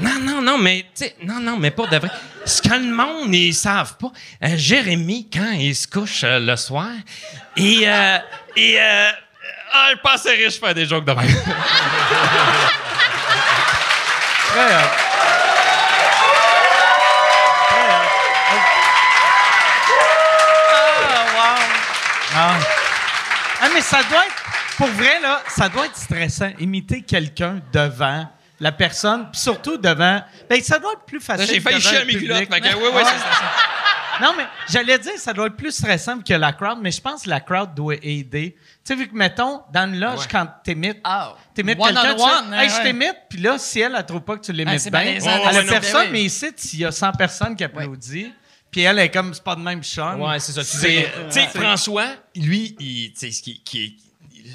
Non, 0.00 0.18
non, 0.20 0.42
non, 0.42 0.58
mais, 0.58 0.82
tu 0.94 1.04
sais, 1.04 1.16
non, 1.22 1.40
non, 1.40 1.56
mais 1.56 1.70
pour 1.70 1.88
de 1.88 1.96
vrai. 1.96 2.10
Ce 2.44 2.60
que 2.62 2.68
le 2.74 2.92
monde, 2.94 3.34
ils 3.34 3.54
savent 3.54 3.96
pas. 3.96 4.12
euh, 4.44 4.56
Jérémy, 4.56 5.28
quand 5.32 5.52
il 5.52 5.74
se 5.74 5.86
couche 5.88 6.22
euh, 6.24 6.38
le 6.38 6.56
soir, 6.56 6.88
et, 7.56 7.82
euh, 7.88 8.18
et, 8.56 8.80
euh, 8.80 9.10
ah, 9.72 9.90
je 9.94 10.44
riche 10.44 10.58
faire 10.60 10.74
des 10.74 10.86
jokes 10.86 11.04
de 11.04 11.12
même. 11.12 11.26
Très 14.48 14.74
hot. 14.74 14.88
Ah. 22.40 22.58
Ah, 23.60 23.68
mais 23.74 23.80
ça 23.80 23.98
doit 24.08 24.24
être, 24.26 24.34
pour 24.76 24.86
vrai, 24.88 25.18
là, 25.20 25.42
ça 25.48 25.68
doit 25.68 25.86
être 25.86 25.96
stressant, 25.96 26.50
imiter 26.60 27.02
quelqu'un 27.02 27.60
devant 27.72 28.28
la 28.60 28.72
personne, 28.72 29.30
puis 29.30 29.40
surtout 29.40 29.76
devant. 29.78 30.22
Ben, 30.48 30.62
ça 30.62 30.78
doit 30.78 30.92
être 30.92 31.04
plus 31.06 31.20
facile. 31.20 31.46
J'ai 31.46 31.60
failli 31.60 31.78
devant 31.78 31.88
chier 31.88 31.98
le 31.98 32.02
à 32.02 32.04
mes 32.06 32.12
public. 32.12 32.28
culottes. 32.50 32.74
Oui, 32.76 32.88
oui, 32.94 33.02
c'est 33.04 33.18
ça. 33.18 33.42
Non, 34.20 34.34
mais 34.36 34.44
j'allais 34.68 34.98
dire, 34.98 35.12
ça 35.16 35.32
doit 35.32 35.46
être 35.46 35.56
plus 35.56 35.70
stressant 35.70 36.18
que 36.20 36.34
la 36.34 36.52
crowd, 36.52 36.78
mais 36.82 36.90
je 36.90 37.00
pense 37.00 37.22
que 37.22 37.30
la 37.30 37.38
crowd 37.38 37.72
doit 37.74 37.94
aider. 38.02 38.56
Tu 38.58 38.66
sais, 38.82 38.94
vu 38.96 39.06
que, 39.08 39.14
mettons, 39.14 39.62
dans 39.72 39.86
une 39.86 40.00
loge, 40.00 40.20
Ouais. 40.20 40.26
quand 40.28 40.48
t'imites, 40.64 40.98
Ah. 41.04 41.36
t'imites 41.54 41.78
One 41.78 41.94
quelqu'un, 41.94 42.14
on 42.14 42.16
tu 42.16 42.18
fais, 42.24 42.36
one, 42.46 42.54
hey, 42.54 42.66
hein, 42.68 42.74
je 42.82 42.88
t'imite, 42.88 43.16
puis 43.30 43.38
là, 43.40 43.58
si 43.58 43.78
elle, 43.78 43.94
elle 43.96 44.04
trouve 44.04 44.22
pas 44.22 44.36
que 44.36 44.44
tu 44.44 44.52
l'imites 44.52 44.82
Ah, 44.86 44.90
bien, 44.90 44.98
malaisant, 45.04 45.30
elle 45.30 45.94
ouais, 45.96 46.08
mais 46.10 46.24
ici, 46.24 46.46
s'il 46.56 46.80
y 46.80 46.84
a 46.84 46.90
100 46.90 47.12
personnes 47.12 47.54
qui 47.54 47.62
applaudissent, 47.62 48.26
puis 48.72 48.80
elle 48.80 48.98
est 48.98 49.08
comme, 49.10 49.32
c'est 49.34 49.44
pas 49.44 49.54
de 49.54 49.60
même 49.60 49.84
chum. 49.84 50.20
Ouais, 50.20 50.40
c'est 50.40 50.50
ça. 50.52 50.62
Tu 50.62 50.76
sais, 50.78 51.12
sais, 51.30 51.46
François, 51.54 52.08
lui, 52.34 52.74
il, 52.80 53.12
tu 53.12 53.20
sais, 53.20 53.30
ce 53.30 53.40
qui, 53.40 53.62
qui 53.62 53.84
est- 53.84 54.07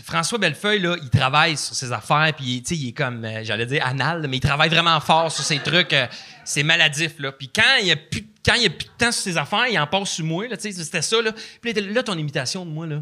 François 0.06 0.38
Bellefeuille, 0.38 0.80
là, 0.80 0.96
il 1.02 1.10
travaille 1.10 1.58
sur 1.58 1.76
ses 1.76 1.92
affaires, 1.92 2.32
puis 2.36 2.62
tu 2.64 2.76
sais, 2.76 2.82
il 2.82 2.90
est 2.90 2.94
comme, 2.94 3.24
euh, 3.26 3.44
j'allais 3.44 3.66
dire 3.66 3.86
anal, 3.86 4.26
mais 4.30 4.38
il 4.38 4.40
travaille 4.40 4.70
vraiment 4.70 5.00
fort 5.00 5.32
sur 5.32 5.44
ses 5.44 5.60
trucs. 5.60 5.94
euh, 5.94 6.08
c'est 6.46 6.64
maladif, 6.64 7.14
là. 7.20 7.32
Puis 7.32 7.50
quand 7.54 7.78
il 7.80 7.86
n'y 7.86 7.92
a 7.92 7.96
plus 7.96 8.22
de 8.22 8.28
quand 8.46 8.56
il 8.56 8.60
n'y 8.62 8.66
a 8.68 8.70
plus 8.72 8.86
de 8.88 8.92
temps 8.98 9.12
sur 9.14 9.24
ses 9.24 9.38
affaires, 9.38 9.68
il 9.68 9.80
en 9.80 9.88
passe 9.88 10.10
sur 10.10 10.26
moi. 10.26 10.46
Là, 10.50 10.58
tu 10.58 10.64
sais, 10.72 10.84
c'était 10.84 11.02
ça. 11.02 11.22
Là. 11.22 11.32
Puis 11.62 11.72
là, 11.74 12.04
ton 12.04 12.18
imitation 12.18 12.66
de 12.66 12.72
moi, 12.72 12.86
là, 12.86 12.98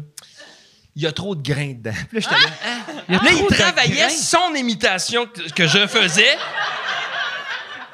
il 0.94 1.02
y 1.02 1.06
a 1.06 1.10
trop 1.10 1.34
de 1.34 1.42
grains 1.42 1.72
dedans. 1.72 1.90
Puis 2.10 2.20
là, 2.20 2.28
j'étais 2.30 2.34
là, 2.44 2.50
hein? 2.64 3.20
Là, 3.24 3.30
il 3.32 3.46
travaillait 3.56 4.08
son 4.10 4.54
imitation 4.54 5.26
que, 5.26 5.50
que 5.52 5.66
je 5.66 5.86
faisais. 5.88 6.36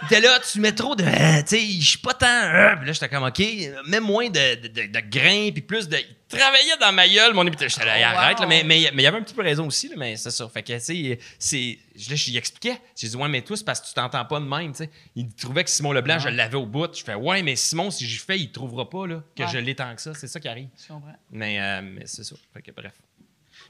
Était 0.04 0.20
là, 0.20 0.38
tu 0.40 0.60
mets 0.60 0.72
trop 0.72 0.94
de. 0.94 1.04
euh, 1.04 1.42
Tu 1.42 1.56
sais, 1.56 1.60
je 1.80 1.88
suis 1.88 1.98
pas 1.98 2.14
tant. 2.14 2.26
euh. 2.26 2.76
Puis 2.76 2.86
là, 2.86 2.92
j'étais 2.92 3.08
comme, 3.08 3.24
OK, 3.24 3.42
mets 3.86 4.00
moins 4.00 4.28
de, 4.28 4.54
de, 4.62 4.68
de- 4.68 4.86
de 4.92 5.00
grains, 5.10 5.50
puis 5.52 5.62
plus 5.62 5.88
de. 5.88 5.96
Il 5.98 6.16
travaillait 6.28 6.76
dans 6.80 6.92
ma 6.92 7.08
gueule, 7.08 7.32
mon 7.34 7.46
imitation. 7.46 7.80
J'étais 7.82 8.00
là, 8.00 8.12
Oh, 8.14 8.18
arrête, 8.18 8.36
wow. 8.38 8.42
là, 8.42 8.48
mais 8.48 8.62
mais 8.64 8.90
mais 8.94 9.02
il 9.02 9.04
y 9.04 9.06
avait 9.06 9.18
un 9.18 9.22
petit 9.22 9.34
peu 9.34 9.42
raison 9.42 9.66
aussi, 9.66 9.88
là, 9.88 9.94
mais 9.96 10.16
c'est 10.16 10.30
ça. 10.30 10.48
Fait 10.48 10.62
que, 10.62 10.72
tu 10.72 10.80
sais, 10.80 11.18
c'est. 11.38 11.78
Je 11.96 12.10
lui 12.30 12.36
expliquais. 12.36 12.80
J'ai 12.96 13.08
dit, 13.08 13.16
ouais, 13.16 13.28
mais 13.28 13.42
toi, 13.42 13.56
c'est 13.56 13.64
parce 13.64 13.80
que 13.80 13.86
tu 13.88 13.94
t'entends 13.94 14.24
pas 14.24 14.38
de 14.40 14.44
même, 14.44 14.72
tu 14.72 14.78
sais. 14.84 14.90
Il 15.16 15.28
trouvait 15.34 15.64
que 15.64 15.70
Simon 15.70 15.92
Leblanc, 15.92 16.18
je 16.18 16.28
l'avais 16.28 16.56
au 16.56 16.66
bout. 16.66 16.94
Je 16.96 17.02
fais, 17.02 17.14
ouais, 17.14 17.42
mais 17.42 17.56
Simon, 17.56 17.90
si 17.90 18.06
je 18.06 18.22
fais, 18.22 18.38
il 18.38 18.52
trouvera 18.52 18.88
pas, 18.88 19.06
là, 19.06 19.22
que 19.36 19.42
Ouais. 19.42 19.48
je 19.52 19.58
l'ai 19.58 19.74
tant 19.74 19.94
que 19.94 20.00
ça. 20.02 20.12
C'est 20.14 20.28
ça 20.28 20.38
qui 20.40 20.48
arrive. 20.48 20.68
Je 20.80 20.88
comprends. 20.92 21.12
Mais, 21.30 21.60
euh, 21.60 21.80
mais 21.82 22.02
c'est 22.06 22.24
ça. 22.24 22.36
Fait 22.54 22.62
que, 22.62 22.70
bref. 22.72 22.92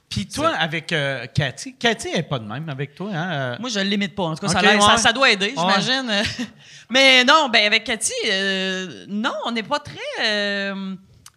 Puis 0.07 0.27
toi, 0.27 0.49
avec 0.49 0.91
euh, 0.91 1.27
Cathy, 1.27 1.75
Cathy 1.75 2.09
elle 2.11 2.19
est 2.21 2.23
pas 2.23 2.39
de 2.39 2.45
même 2.45 2.67
avec 2.69 2.95
toi, 2.95 3.11
hein? 3.13 3.31
euh, 3.31 3.55
Moi, 3.59 3.69
je 3.69 3.79
le 3.79 3.85
limite 3.85 4.15
pas. 4.15 4.23
En 4.23 4.35
tout 4.35 4.45
cas, 4.45 4.51
ça, 4.51 4.61
ouais. 4.61 4.97
ça 4.97 5.13
doit 5.13 5.29
aider, 5.31 5.53
j'imagine. 5.55 6.11
Mais 6.89 7.23
non, 7.23 7.47
ben 7.49 7.65
avec 7.65 7.83
Cathy, 7.83 8.11
euh, 8.27 9.05
non, 9.07 9.33
on 9.45 9.51
n'est 9.51 9.61
pas 9.63 9.79
très. 9.79 10.71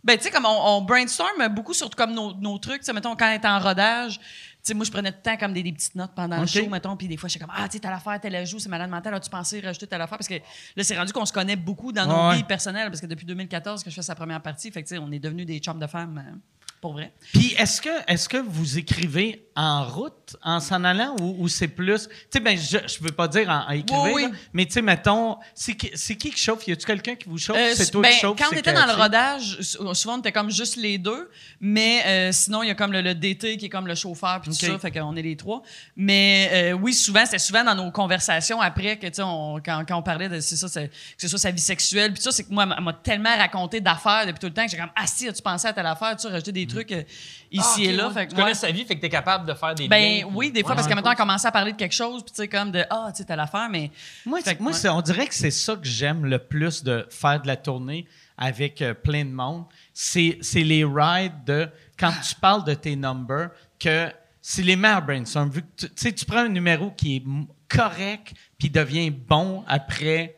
Ben, 0.05 0.17
tu 0.17 0.25
sais, 0.25 0.31
comme 0.31 0.47
on, 0.47 0.77
on 0.79 0.83
brainstorm 0.83 1.49
beaucoup 1.51 1.75
sur 1.75 1.89
comme 1.91 2.13
nos, 2.13 2.35
nos 2.35 2.59
trucs. 2.59 2.81
Tu 2.81 2.87
sais, 2.87 2.93
mettons, 2.93 3.15
quand 3.17 3.29
on 3.29 3.35
est 3.35 3.45
en 3.47 3.59
rodage, 3.59 4.19
tu 4.19 4.69
sais, 4.69 4.75
moi, 4.75 4.85
je 4.85 4.91
prenais 4.91 5.11
tout 5.13 5.19
le 5.25 5.31
temps 5.33 5.37
comme 5.37 5.53
des, 5.53 5.63
des 5.63 5.73
petites 5.73 5.95
notes 5.95 6.13
pendant 6.15 6.41
le 6.41 6.47
show, 6.47 6.69
mettons, 6.69 6.97
puis 6.97 7.09
des 7.09 7.17
fois, 7.17 7.29
j'étais 7.29 7.45
comme, 7.45 7.55
ah, 7.57 7.67
tu 7.69 7.73
sais, 7.75 7.79
telle 7.81 7.93
affaire, 7.93 8.21
telle 8.21 8.35
ajout, 8.37 8.59
c'est 8.61 8.69
malade 8.69 8.91
mental, 8.91 9.15
as-tu 9.15 9.29
pensé 9.31 9.61
rajouter 9.61 9.87
telle 9.87 10.01
affaire? 10.01 10.19
Parce 10.19 10.29
que 10.29 10.35
là, 10.35 10.85
c'est 10.85 10.97
rendu 10.97 11.13
qu'on 11.13 11.27
se 11.27 11.33
connaît 11.33 11.57
beaucoup 11.57 11.93
dans 11.93 12.07
nos 12.07 12.29
Ouais. 12.31 12.37
vies 12.37 12.45
personnelles, 12.45 12.89
parce 12.89 13.01
que 13.01 13.07
depuis 13.07 13.27
2014 13.27 13.83
que 13.83 13.91
je 13.91 13.95
fais 13.97 14.03
sa 14.03 14.15
première 14.15 14.41
partie, 14.41 14.71
fait 14.71 14.83
que, 14.83 14.89
tu 14.89 14.95
sais, 14.95 15.01
on 15.01 15.11
est 15.11 15.19
devenus 15.19 15.47
des 15.47 15.59
chums 15.59 15.79
de 15.81 15.87
femmes, 15.87 16.23
euh, 16.25 16.37
pour 16.83 16.93
vrai. 16.95 17.13
Puis 17.33 17.55
est-ce 17.57 17.81
que, 17.81 17.89
est 18.09 18.29
que 18.29 18.37
vous 18.37 18.77
écrivez 18.77 19.47
en 19.55 19.85
route, 19.85 20.35
en 20.43 20.59
s'en 20.61 20.83
allant, 20.83 21.15
ou, 21.21 21.37
ou 21.45 21.49
c'est 21.49 21.69
plus... 21.69 22.09
Tu 22.09 22.15
sais, 22.33 22.41
ben, 22.41 22.59
je, 22.59 22.79
je 22.89 23.03
veux 23.05 23.13
pas 23.13 23.29
dire 23.29 23.49
en, 23.51 23.67
en 23.69 23.71
écrivant, 23.71 24.05
Oui, 24.07 24.13
oui. 24.17 24.23
là, 24.25 24.29
mais 24.53 24.67
tu 24.67 24.73
sais, 24.73 24.83
mettons, 24.83 25.37
c'est 25.55 25.75
qui, 25.77 25.91
c'est 25.95 26.17
qui 26.17 26.31
qui 26.31 26.39
chauffe? 26.41 26.67
Y 26.67 26.73
a-tu 26.73 26.85
quelqu'un 26.87 27.15
qui 27.15 27.29
vous 27.29 27.39
chauffe? 27.39 27.57
Euh, 27.57 27.73
c'est 27.77 27.91
toi 27.91 28.03
ben, 28.03 28.11
qui 28.13 28.19
chauffe? 28.19 28.37
Quand 28.39 28.47
on 28.47 28.51
c'est 28.51 28.59
était 28.59 28.73
dans 28.73 28.87
le 28.87 28.95
rodage, 28.95 29.59
sou- 29.61 29.95
souvent 29.95 30.15
on 30.17 30.19
était 30.19 30.33
comme 30.33 30.51
juste 30.51 30.77
les 30.77 30.99
deux, 30.99 31.31
mais 31.61 32.03
euh, 32.07 32.33
sinon 32.33 32.63
il 32.65 32.69
y 32.69 32.71
a 32.71 32.75
comme 32.75 32.93
le, 32.93 33.01
le 33.03 33.15
DT 33.15 33.59
qui 33.59 33.67
est 33.67 33.69
comme 33.69 33.87
le 33.87 33.95
chauffeur 33.95 34.41
puis 34.41 34.51
tout 34.51 34.57
ça, 34.57 34.79
fait 34.79 34.91
qu'on 34.91 35.15
est 35.15 35.23
les 35.23 35.37
trois. 35.37 35.63
Mais 35.97 36.51
euh, 36.53 36.73
oui, 36.73 36.95
souvent 36.95 37.25
c'était 37.25 37.39
souvent 37.39 37.63
dans 37.63 37.75
nos 37.77 37.91
conversations 37.93 38.61
après 38.61 38.97
que 38.99 39.07
tu 39.07 39.15
sais, 39.15 39.23
quand, 39.23 39.85
quand 39.87 39.97
on 39.99 40.03
parlait 40.03 40.29
de 40.29 40.41
c'est 40.41 40.57
ça, 40.57 40.67
c'est- 40.67 40.89
que 40.89 40.95
ce 41.19 41.29
soit 41.29 41.39
sa 41.39 41.51
vie 41.51 41.61
sexuelle 41.61 42.13
puis 42.13 42.23
ça, 42.23 42.33
c'est 42.33 42.45
que 42.45 42.53
moi 42.53 42.67
elle 42.77 42.83
m'a 42.83 42.93
tellement 42.95 43.37
raconté 43.37 43.81
d'affaires 43.81 44.27
depuis 44.27 44.41
tout 44.41 44.47
le 44.47 44.55
temps 44.55 44.65
que 44.65 44.71
j'ai 44.71 44.79
comme 44.79 44.91
ah 44.97 45.07
si 45.07 45.29
as-tu 45.29 45.43
pensé 45.43 45.69
à 45.69 45.73
telle 45.73 45.87
affaire, 45.87 46.17
tu 46.17 46.27
as 46.27 46.31
rajouté 46.31 46.53
des 46.53 46.67
trucs 46.73 46.93
euh, 46.93 47.03
ici 47.51 47.63
Ah, 47.67 47.75
ok, 47.77 47.81
et 47.85 47.93
là, 47.93 48.09
ouais. 48.09 48.15
fait 48.15 48.27
que, 48.27 48.31
Tu 48.31 48.37
connais 48.37 48.55
sa 48.55 48.71
vie, 48.71 48.85
fait 48.85 48.97
que 48.97 49.01
t'es 49.01 49.09
capable 49.09 49.47
de 49.47 49.55
faire 49.55 49.75
des 49.75 49.89
Ben 49.89 50.21
liens. 50.21 50.29
oui, 50.35 50.51
des 50.51 50.63
fois, 50.63 50.75
parce 50.75 50.87
que 50.89 50.95
maintenant, 50.95 51.13
on 51.13 51.17
commençait 51.17 51.49
à 51.49 51.53
parler 51.53 51.73
de 51.73 51.77
quelque 51.77 51.95
chose, 51.95 52.23
puis 52.23 52.33
tu 52.33 52.37
sais, 52.43 52.49
comme 52.49 52.71
de 52.71 52.85
Ah, 52.91 53.09
tu 53.11 53.19
sais, 53.19 53.25
telle 53.25 53.41
affaire, 53.41 53.69
mais. 53.71 53.91
Moi, 54.27 54.41
que, 54.43 54.51
moi 54.63 54.73
ouais. 54.73 54.79
c'est- 54.79 54.89
on 54.89 55.01
dirait 55.03 55.27
que 55.27 55.35
c'est 55.35 55.51
ça 55.51 55.75
que 55.77 55.85
j'aime 55.87 56.25
le 56.27 56.39
plus 56.39 56.83
de 56.83 57.07
faire 57.11 57.41
de 57.43 57.47
la 57.47 57.57
tournée 57.57 58.07
avec 58.39 58.81
euh, 58.83 58.95
plein 58.95 59.25
de 59.25 59.31
monde. 59.31 59.65
C'est 59.95 60.39
c'est 60.41 60.63
les 60.65 60.85
rides 60.85 61.45
de 61.47 61.69
quand 61.99 62.13
tu 62.27 62.35
parles 62.35 62.65
de 62.65 62.75
tes 62.75 62.97
numbers 62.97 63.51
que 63.79 64.11
c'est 64.41 64.63
les 64.63 64.75
meilleurs 64.75 65.03
brainstorm. 65.03 65.51
Vu 65.51 65.63
que 65.63 65.67
tu 65.77 65.87
tu 65.89 65.93
sais, 65.97 66.13
tu 66.13 66.25
prends 66.25 66.39
un 66.41 66.49
numéro 66.49 66.91
qui 66.91 67.17
est 67.17 67.23
correct 67.69 68.33
puis 68.59 68.71
devient 68.71 69.11
bon 69.11 69.63
après 69.69 70.37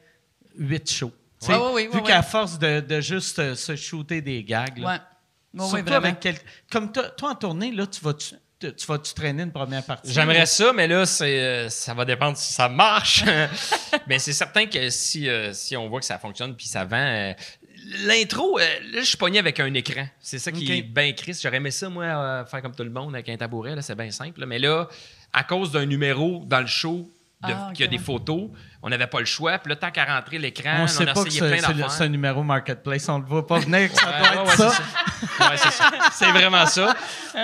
huit 0.59 0.91
shows. 0.91 1.12
Tu 1.41 1.51
Ouais, 1.51 1.57
ouais, 1.59 1.72
ouais, 1.72 1.87
vu 1.89 1.97
ouais, 1.99 2.03
qu'à 2.03 2.16
ouais. 2.18 2.22
force 2.22 2.59
de, 2.59 2.80
de 2.80 3.01
juste 3.01 3.39
euh, 3.39 3.55
se 3.55 3.76
shooter 3.76 4.20
des 4.20 4.43
gags. 4.45 4.78
là. 4.78 5.07
Surtout 5.59 5.92
avec 5.92 6.42
Comme 6.70 6.92
toi, 6.92 7.11
toi, 7.11 7.30
en 7.30 7.34
tournée, 7.34 7.70
là, 7.72 7.86
tu 7.86 8.00
vas-tu 8.02 8.34
tu, 8.61 8.72
tu 8.74 8.86
vas-tu 8.86 9.12
traîner 9.14 9.42
une 9.42 9.52
première 9.52 9.82
partie? 9.84 10.12
J'aimerais 10.12 10.46
ça, 10.46 10.72
mais 10.72 10.86
là, 10.86 11.05
c'est, 11.07 11.40
euh, 11.40 11.68
ça 11.68 11.92
va 11.92 12.05
dépendre 12.05 12.36
si 12.36 12.52
ça 12.52 12.68
marche. 12.68 13.24
mais 14.07 14.18
c'est 14.20 14.32
certain 14.32 14.66
que 14.66 14.90
si, 14.90 15.28
euh, 15.28 15.52
si 15.52 15.76
on 15.76 15.88
voit 15.88 15.98
que 16.00 16.07
ça 16.07 16.18
fonctionne 16.18 16.55
puis 16.55 16.66
ça 16.66 16.84
vend. 16.84 16.96
euh, 16.96 17.32
L'intro, 18.07 18.59
euh, 18.59 18.62
là, 18.92 19.00
je 19.00 19.05
suis 19.07 19.16
pogné 19.18 19.38
avec 19.38 19.61
un 19.61 19.72
écran. 19.74 20.07
C'est 20.20 20.38
ça 20.38 20.50
qui 20.52 20.70
est 20.72 20.82
bien 20.82 21.12
triste. 21.12 21.42
J'aurais 21.42 21.57
aimé 21.59 21.70
ça, 21.70 21.88
moi, 21.90 22.05
euh, 22.05 22.44
faire 22.46 22.62
comme 22.62 22.74
tout 22.74 22.84
le 22.84 22.90
monde 22.90 23.14
avec 23.14 23.28
un 23.28 23.36
tabouret. 23.36 23.74
Là, 23.74 23.82
c'est 23.82 23.94
bien 23.96 24.11
simple. 24.11 24.40
là. 24.40 24.46
Mais 24.46 24.59
là, 24.59 24.88
à 25.32 25.44
cause 25.44 25.70
d'un 25.72 25.84
numéro 25.84 26.42
dans 26.46 26.61
le 26.61 26.66
show, 26.66 27.11
Ah, 27.53 27.70
qu'il 27.72 27.84
y 27.84 27.88
a 27.88 27.90
des 27.90 27.99
photos, 27.99 28.51
on 28.82 28.88
n'avait 28.88 29.07
pas 29.07 29.20
le 29.20 29.26
choix. 29.26 29.59
Puis 29.59 29.68
là, 29.70 29.76
tant 29.76 29.90
qu'à 29.90 30.05
rentrer 30.05 30.38
l'écran, 30.38 30.76
On 30.78 30.82
on, 30.84 30.86
sait 30.86 31.03
a 31.09 31.12
pas 31.12 31.22
que 31.22 31.28
essayé 31.28 31.40
c'est 31.40 31.49
plein 31.49 31.59
c'est 31.61 31.68
le- 31.68 31.74
d'affaires. 31.74 31.90
c'est 31.90 32.05
un 32.05 32.09
numéro 32.09 32.42
marketplace. 32.42 33.09
On 33.09 33.18
le 33.18 33.24
voit 33.26 33.47
pas 33.47 33.59
venir 33.59 33.90
que 33.92 33.97
ça 33.99 34.07
Ouais, 34.07 34.18
doit 34.18 34.28
ouais, 34.28 34.34
être 34.34 34.51
ouais, 34.51 34.57
ça. 34.57 34.70
c'est 34.70 35.26
ça. 35.36 35.51
Ouais, 35.51 35.57
c'est 35.57 35.70
ça. 35.72 35.90
C'est 36.12 36.30
vraiment 36.32 36.66
ça. 36.66 36.95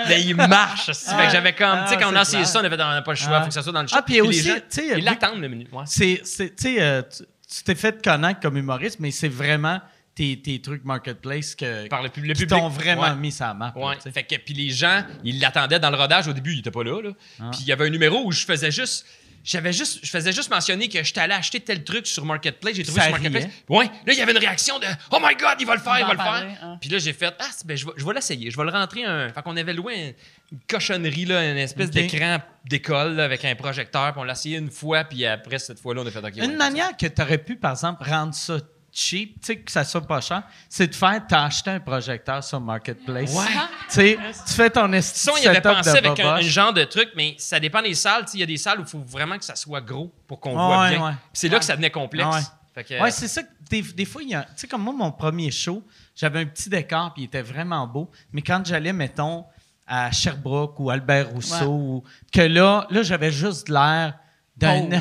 Mais 0.07 0.21
il 0.23 0.35
marche. 0.35 0.87
que 0.87 1.29
j'avais 1.31 1.53
comme, 1.53 1.79
tu 1.83 1.89
sais, 1.89 1.95
Ah, 1.97 2.01
quand 2.01 2.11
on 2.11 2.15
a 2.15 2.21
essayé 2.21 2.45
ça, 2.45 2.61
on 2.61 2.63
avait 2.63 2.75
on 2.75 3.01
pas 3.03 3.03
le 3.07 3.15
choix. 3.15 3.37
Ah. 3.37 3.41
faut 3.41 3.47
que 3.47 3.53
ça 3.53 3.61
soit 3.63 3.71
dans 3.73 3.81
le 3.81 3.87
show. 3.87 3.95
Ah, 3.97 4.01
puis 4.01 4.21
aussi, 4.21 4.43
tu 4.43 4.61
sais, 4.69 4.97
ils 4.97 5.03
l'attendent 5.03 5.41
le 5.41 5.47
minute. 5.47 5.69
Ouais. 5.71 5.83
C'est, 5.85 6.21
c'est- 6.23 6.55
tu 6.55 6.63
sais, 6.75 6.81
euh, 6.81 7.01
tu 7.03 7.63
t'es 7.63 7.75
fait 7.75 8.03
connaître 8.03 8.39
comme 8.39 8.55
humoriste, 8.57 8.99
mais 8.99 9.11
c'est 9.11 9.27
vraiment 9.27 9.81
tes, 10.15 10.41
tes 10.41 10.61
trucs 10.61 10.83
marketplace 10.85 11.55
que, 11.55 11.87
Par 11.87 12.01
le, 12.03 12.09
pub- 12.09 12.25
le 12.25 12.33
qui 12.33 12.41
public. 12.45 12.59
t'ont 12.59 12.67
vraiment 12.69 13.03
Ouais. 13.03 13.15
mis 13.15 13.31
sa 13.31 13.53
map. 13.53 13.73
là, 13.75 13.81
Ouais. 13.81 13.95
sais. 13.99 14.11
Fait 14.11 14.23
que 14.23 14.35
puis 14.35 14.53
les 14.53 14.69
gens, 14.69 15.03
ils 15.23 15.39
l'attendaient 15.39 15.79
dans 15.79 15.89
le 15.89 15.95
rodage 15.97 16.27
au 16.27 16.33
début, 16.33 16.53
il 16.53 16.59
était 16.59 16.71
pas 16.71 16.83
là, 16.83 17.01
là. 17.01 17.09
Ah. 17.39 17.49
Puis 17.51 17.61
il 17.61 17.67
y 17.67 17.71
avait 17.71 17.85
un 17.87 17.89
numéro 17.89 18.23
où 18.25 18.31
je 18.31 18.45
faisais 18.45 18.71
juste 18.71 19.05
j'avais 19.43 19.73
juste 19.73 19.99
je 20.03 20.09
faisais 20.09 20.31
juste 20.31 20.49
mentionner 20.49 20.87
que 20.89 21.03
j'étais 21.03 21.21
allé 21.21 21.33
acheter 21.33 21.59
tel 21.59 21.83
truc 21.83 22.05
sur 22.07 22.25
marketplace, 22.25 22.75
j'ai 22.75 22.83
trouvé 22.83 22.99
Ça 22.99 23.05
sur 23.07 23.11
marketplace. 23.13 23.43
riait. 23.45 23.53
Ouais, 23.69 23.85
là 23.85 24.13
il 24.13 24.15
y 24.15 24.21
avait 24.21 24.31
une 24.31 24.37
réaction 24.37 24.77
de 24.79 24.85
"Oh 25.11 25.17
my 25.21 25.35
god, 25.35 25.55
il 25.59 25.65
va 25.67 25.75
le 25.75 25.81
faire, 25.81 25.97
il, 25.97 26.01
Il 26.01 26.05
va 26.07 26.13
le 26.13 26.19
faire." 26.19 26.57
hein. 26.63 26.77
Puis 26.79 26.89
là 26.89 26.97
j'ai 26.99 27.13
fait 27.13 27.33
"Ah, 27.39 27.45
ben, 27.65 27.75
je 27.77 27.85
vais, 27.85 27.91
je 27.97 28.05
vais 28.05 28.13
l'essayer, 28.13 28.51
je 28.51 28.57
vais 28.57 28.63
le 28.63 28.69
rentrer 28.71 29.03
un 29.05 29.29
fait 29.29 29.41
qu'on 29.41 29.57
avait 29.57 29.73
loué 29.73 29.93
un- 29.95 30.11
une 30.53 30.59
cochonnerie 30.69 31.25
là, 31.25 31.49
une 31.49 31.57
espèce 31.57 31.89
d'écran 31.91 32.37
d'école 32.65 33.15
là, 33.15 33.23
avec 33.25 33.43
un 33.45 33.55
projecteur, 33.55 34.11
puis 34.11 34.21
on 34.21 34.23
l'a 34.23 34.33
essayé 34.33 34.57
une 34.57 34.69
fois 34.71 35.03
puis 35.05 35.25
après 35.25 35.59
cette 35.59 35.79
fois-là 35.79 36.01
on 36.01 36.05
a 36.07 36.11
fait 36.11 36.19
OK. 36.19 36.37
Une 36.37 36.55
manière 36.57 36.95
que 36.97 37.07
tu 37.07 37.21
aurais 37.21 37.37
pu, 37.37 37.55
par 37.55 37.71
exemple, 37.71 38.03
rendre 38.03 38.33
ça 38.33 38.57
cheap, 38.91 39.39
tu 39.41 39.45
sais, 39.45 39.57
que 39.59 39.71
ça 39.71 39.83
soit 39.83 40.05
pas 40.05 40.21
cher, 40.21 40.43
c'est 40.69 40.87
de 40.87 40.95
faire, 40.95 41.21
t'as 41.27 41.43
acheté 41.45 41.69
un 41.71 41.79
projecteur 41.79 42.43
sur 42.43 42.59
Marketplace. 42.59 43.33
Ouais. 43.33 43.45
Tu 43.45 43.93
sais, 43.95 44.19
tu 44.47 44.53
fais 44.53 44.69
ton 44.69 44.91
esti 44.93 45.19
Ça, 45.19 45.31
de 45.31 45.37
il 45.39 45.47
avait 45.47 45.61
pensé 45.61 45.89
avec 45.89 46.19
un, 46.19 46.33
un 46.35 46.41
genre 46.41 46.73
de 46.73 46.83
truc, 46.83 47.09
mais 47.15 47.35
ça 47.37 47.59
dépend 47.59 47.81
des 47.81 47.93
salles. 47.93 48.25
Il 48.33 48.39
y 48.39 48.43
a 48.43 48.45
des 48.45 48.57
salles 48.57 48.79
où 48.79 48.83
il 48.83 48.87
faut 48.87 48.99
vraiment 48.99 49.37
que 49.37 49.45
ça 49.45 49.55
soit 49.55 49.81
gros 49.81 50.13
pour 50.27 50.39
qu'on 50.39 50.53
voit 50.53 50.89
bien. 50.89 51.05
ouais. 51.05 51.13
C'est 51.33 51.47
là 51.49 51.59
que 51.59 51.65
ça 51.65 51.73
devenait 51.73 51.91
complexe. 51.91 52.51
Que, 52.75 53.01
Ouais, 53.01 53.11
c'est 53.11 53.27
ça. 53.27 53.41
Des, 53.69 53.81
des 53.81 54.05
fois, 54.05 54.23
il 54.23 54.29
y 54.29 54.35
a. 54.35 54.43
Tu 54.43 54.49
sais, 54.55 54.67
comme 54.67 54.81
moi, 54.83 54.93
mon 54.93 55.11
premier 55.11 55.51
show, 55.51 55.83
j'avais 56.15 56.39
un 56.39 56.45
petit 56.45 56.69
décor, 56.69 57.13
puis 57.13 57.23
il 57.23 57.25
était 57.25 57.41
vraiment 57.41 57.85
beau. 57.85 58.09
Mais 58.31 58.41
quand 58.41 58.65
j'allais, 58.65 58.93
mettons, 58.93 59.45
à 59.87 60.09
Sherbrooke 60.11 60.79
ou 60.79 60.89
Albert 60.89 61.29
Rousseau, 61.31 61.65
ou- 61.69 62.03
que 62.31 62.41
là, 62.41 62.87
là 62.89 63.03
j'avais 63.03 63.31
juste 63.31 63.67
l'air 63.67 64.17
d'un 64.61 64.99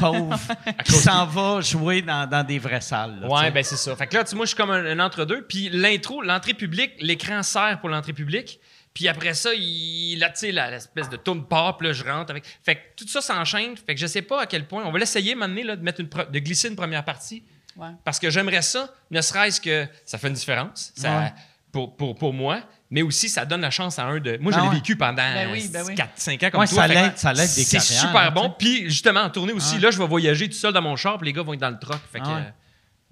Pauvre. 0.00 0.38
qui 0.84 0.92
s'en 0.92 1.26
va 1.26 1.60
jouer 1.60 2.02
dans, 2.02 2.28
dans 2.28 2.44
des 2.46 2.58
vraies 2.58 2.80
salles. 2.80 3.20
là, 3.20 3.28
Ouais, 3.28 3.50
ben 3.50 3.62
c'est 3.62 3.76
ça. 3.76 3.94
Fait 3.96 4.06
que 4.06 4.14
là, 4.16 4.24
tu 4.24 4.30
sais, 4.30 4.36
moi, 4.36 4.44
je 4.44 4.48
suis 4.48 4.56
comme 4.56 4.70
un, 4.70 4.84
un 4.86 4.98
entre-deux. 5.04 5.42
Puis 5.42 5.68
l'intro, 5.70 6.22
l'entrée 6.22 6.54
publique, 6.54 6.92
l'écran 7.00 7.42
sert 7.42 7.78
pour 7.80 7.88
l'entrée 7.88 8.12
publique. 8.12 8.60
Puis 8.94 9.08
après 9.08 9.32
ça, 9.34 9.50
il, 9.54 10.18
là, 10.18 10.28
tu 10.28 10.40
sais, 10.40 10.52
la- 10.52 10.70
l'espèce 10.70 11.08
de 11.08 11.16
tourne 11.16 11.46
pop, 11.46 11.80
là, 11.80 11.92
je 11.92 12.04
rentre 12.04 12.30
avec. 12.30 12.44
Fait 12.62 12.76
que 12.76 12.80
tout 12.96 13.08
ça 13.08 13.20
s'enchaîne. 13.22 13.74
Fait 13.76 13.94
que 13.94 14.00
je 14.00 14.06
sais 14.06 14.22
pas 14.22 14.42
à 14.42 14.46
quel 14.46 14.66
point. 14.68 14.84
On 14.84 14.92
va 14.92 14.98
l'essayer 14.98 15.34
maintenant, 15.34 15.64
là, 15.64 15.76
de, 15.76 15.82
mettre 15.82 16.00
une 16.00 16.08
pro- 16.08 16.24
de 16.30 16.38
glisser 16.38 16.68
une 16.68 16.76
première 16.76 17.04
partie. 17.04 17.42
Ouais. 17.76 17.88
Parce 18.04 18.18
que 18.18 18.28
j'aimerais 18.28 18.60
ça, 18.60 18.92
ne 19.10 19.20
serait-ce 19.22 19.60
que 19.60 19.86
ça 20.04 20.18
fait 20.18 20.28
une 20.28 20.34
différence 20.34 20.92
ça, 20.94 21.18
Ouais. 21.20 21.32
pour, 21.72 21.96
pour, 21.96 22.14
pour 22.14 22.34
moi, 22.34 22.60
mais 22.92 23.02
aussi 23.02 23.28
ça 23.28 23.44
donne 23.44 23.62
la 23.62 23.70
chance 23.70 23.98
à 23.98 24.04
un 24.04 24.20
de. 24.20 24.36
Moi, 24.40 24.52
je 24.52 24.58
Ah 24.58 24.62
l'ai 24.62 24.68
ouais. 24.68 24.74
vécu 24.76 24.94
pendant 24.94 25.16
Ben 25.16 25.50
oui, 25.50 25.68
ben 25.72 25.82
oui. 25.84 25.94
4-5 25.96 26.46
ans 26.46 26.50
comme 26.50 26.60
Ouais, 26.60 26.66
toi. 26.68 26.82
ça 26.82 26.88
que 26.88 26.92
l'aide- 26.92 27.18
ça 27.18 27.32
l'aide 27.32 27.42
des 27.54 27.64
C'est 27.64 27.80
super 27.80 28.16
hein, 28.16 28.30
bon. 28.30 28.54
Puis 28.56 28.84
justement, 28.84 29.22
en 29.22 29.30
tournée 29.30 29.52
aussi, 29.52 29.74
Ah. 29.78 29.80
là, 29.80 29.90
je 29.90 29.98
vais 29.98 30.06
voyager 30.06 30.48
tout 30.48 30.54
seul 30.56 30.72
dans 30.72 30.82
mon 30.82 30.94
char, 30.94 31.18
puis 31.18 31.26
les 31.26 31.32
gars 31.32 31.42
vont 31.42 31.54
être 31.54 31.60
dans 31.60 31.70
le 31.70 31.78
truck. 31.80 31.98
Fait 32.12 32.20
que. 32.20 32.24
Ah 32.26 32.34
ouais. 32.36 32.42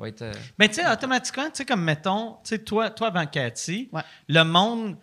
euh, 0.02 0.06
être, 0.06 0.22
euh, 0.22 0.32
Mais 0.58 0.68
tu 0.68 0.76
sais, 0.76 0.90
automatiquement, 0.90 1.44
tu 1.46 1.50
sais, 1.54 1.64
comme 1.64 1.82
mettons, 1.82 2.34
tu 2.44 2.50
sais, 2.50 2.58
toi, 2.58 2.90
toi 2.90 3.08
avant 3.08 3.26
Cathy, 3.26 3.88
Ouais. 3.92 4.02
le 4.28 4.42
monde 4.44 4.96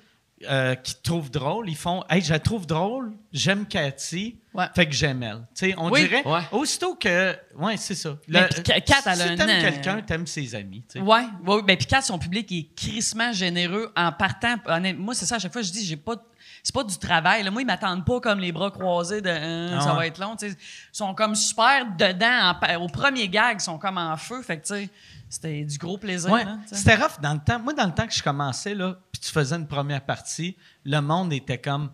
euh, 0.49 0.75
qui 0.75 0.93
te 0.95 1.01
trouve 1.01 1.31
drôle, 1.31 1.69
ils 1.69 1.75
font 1.75 2.03
Hey, 2.09 2.21
je 2.21 2.31
la 2.31 2.39
trouve 2.39 2.67
drôle, 2.67 3.11
j'aime 3.33 3.65
Cathy, 3.65 4.37
Ouais. 4.53 4.65
fait 4.75 4.85
que 4.87 4.93
j'aime 4.93 5.23
elle. 5.23 5.47
Tu 5.55 5.67
sais, 5.69 5.75
on 5.77 5.89
Oui. 5.89 6.01
dirait, 6.07 6.25
Ouais. 6.27 6.41
aussitôt 6.51 6.95
que. 6.95 7.35
Ouais, 7.57 7.75
c'est 7.77 7.95
ça. 7.95 8.17
Mais 8.27 8.41
Le- 8.41 8.61
Kat, 8.61 9.01
elle 9.05 9.17
si 9.17 9.35
t'aimes 9.35 9.61
quelqu'un, 9.61 10.01
t'aimes 10.01 10.27
ses 10.27 10.53
amis. 10.55 10.83
sais. 10.87 10.99
Ouais, 10.99 11.25
ouais, 11.45 11.61
ben 11.63 11.75
puis 11.77 11.87
Kat, 11.87 12.01
son 12.01 12.19
public 12.19 12.51
est 12.51 12.69
crissement 12.75 13.31
généreux 13.33 13.91
en 13.95 14.11
partant. 14.11 14.55
Moi, 14.97 15.13
c'est 15.15 15.25
ça, 15.25 15.35
à 15.35 15.39
chaque 15.39 15.53
fois, 15.53 15.61
je 15.61 15.71
dis, 15.71 15.85
j'ai 15.85 15.97
pas. 15.97 16.15
C'est 16.63 16.73
pas 16.73 16.83
du 16.83 16.97
travail. 16.97 17.43
là. 17.43 17.51
Moi, 17.51 17.61
ils 17.61 17.65
m'attendent 17.65 18.03
pas 18.05 18.19
comme 18.19 18.39
les 18.39 18.51
bras 18.51 18.71
croisés 18.71 19.21
de 19.21 19.29
euh, 19.29 19.77
Ah 19.77 19.81
ça 19.81 19.93
va 19.93 20.05
être 20.05 20.17
long. 20.19 20.35
Ils 20.41 20.53
sont 20.91 21.13
comme 21.13 21.33
super 21.35 21.85
dedans. 21.97 22.53
en 22.61 22.81
au 22.83 22.87
premier 22.87 23.29
gag, 23.29 23.57
ils 23.59 23.63
sont 23.63 23.77
comme 23.77 23.97
en 23.97 24.17
feu. 24.17 24.41
Fait 24.41 24.57
que, 24.59 24.67
tu 24.67 24.73
sais, 24.73 24.89
c'était 25.29 25.63
du 25.63 25.77
gros 25.77 25.97
plaisir. 25.97 26.31
Ouais, 26.31 26.45
sais. 26.67 26.75
c'était 26.75 26.95
rough 26.95 27.19
dans 27.21 27.33
le 27.33 27.39
temps. 27.39 27.59
Moi, 27.59 27.73
dans 27.73 27.85
le 27.85 27.93
temps 27.93 28.07
que 28.07 28.13
je 28.13 28.23
commençais, 28.23 28.73
là, 28.73 28.97
puis 29.11 29.21
tu 29.21 29.31
faisais 29.31 29.55
une 29.55 29.67
première 29.67 30.01
partie, 30.01 30.55
le 30.85 30.99
monde 31.01 31.33
était 31.33 31.57
comme 31.59 31.89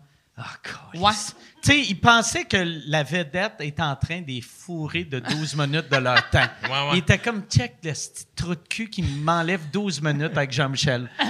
câlisse. 0.62 1.00
Ouais. 1.00 1.12
Tu 1.62 1.70
sais, 1.70 1.80
ils 1.80 2.00
pensaient 2.00 2.44
que 2.44 2.56
la 2.88 3.02
vedette 3.02 3.54
était 3.60 3.82
en 3.82 3.96
train 3.96 4.20
de 4.20 4.26
les 4.26 4.40
fourrer 4.40 5.04
de 5.04 5.18
12 5.20 5.56
minutes 5.58 5.90
de 5.90 5.96
leur 5.96 6.28
temps. 6.30 6.40
ouais. 6.64 6.90
Ils 6.94 6.98
étaient 6.98 7.18
comme, 7.18 7.42
check 7.48 7.76
le 7.82 7.92
petit 7.92 8.26
trou 8.36 8.54
de 8.54 8.60
cul 8.68 8.90
qui 8.90 9.02
m'enlève 9.02 9.70
12 9.72 10.02
minutes 10.02 10.36
avec 10.36 10.52
Jean-Michel. 10.52 11.08
tu 11.18 11.26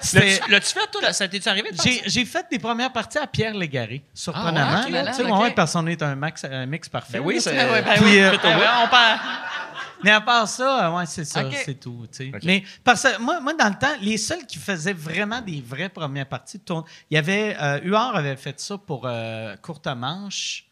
sais, 0.00 0.40
L'as-tu 0.48 0.72
fait, 0.72 0.90
toi? 0.90 1.02
là? 1.02 1.12
Ça 1.12 1.28
t'es-tu 1.28 1.48
arrivé 1.48 1.70
J'ai, 2.06 2.24
fait 2.24 2.46
des 2.50 2.58
premières 2.58 2.92
parties 2.92 3.18
à 3.18 3.26
Pierre 3.26 3.54
Légaré, 3.54 4.02
surprenamment. 4.14 4.80
Ah 4.82 4.90
ouais, 4.90 5.00
ok, 5.00 5.28
là, 5.28 5.38
ouais, 5.40 5.50
parce 5.52 5.72
qu'on 5.74 5.86
est 5.86 6.02
un, 6.02 6.14
max, 6.16 6.44
un 6.44 6.66
mix 6.66 6.88
parfait. 6.88 7.18
Ben 7.18 7.24
oui, 7.24 7.40
c'est- 7.40 7.50
ouais, 7.70 7.82
ben 7.82 8.00
oui. 8.02 8.18
euh, 8.18 8.30
ouais, 8.32 8.66
on 8.84 8.88
parle. 8.88 9.18
Mais 10.04 10.10
à 10.10 10.20
part 10.20 10.48
ça, 10.48 10.88
euh, 10.88 10.96
ouais, 10.96 11.06
c'est 11.06 11.24
ça, 11.24 11.44
c'est 11.64 11.78
tout. 11.78 12.06
tu 12.10 12.30
sais. 12.30 12.32
Ok. 12.34 12.42
Mais 12.44 12.64
parce 12.84 13.02
que 13.02 13.20
moi, 13.20 13.40
moi, 13.40 13.54
dans 13.54 13.68
le 13.68 13.78
temps, 13.78 13.94
les 14.00 14.18
seuls 14.18 14.46
qui 14.46 14.58
faisaient 14.58 14.92
vraiment 14.92 15.40
des 15.40 15.60
vraies 15.60 15.88
premières 15.88 16.28
parties 16.28 16.58
de 16.58 16.64
il 17.10 17.14
y 17.14 17.16
avait 17.18 17.56
euh, 17.60 17.80
Huard 17.82 18.16
avait 18.16 18.36
fait 18.36 18.58
ça 18.60 18.78
pour 18.78 19.02
euh, 19.06 19.56
courte 19.56 19.86
manche. 19.86 20.66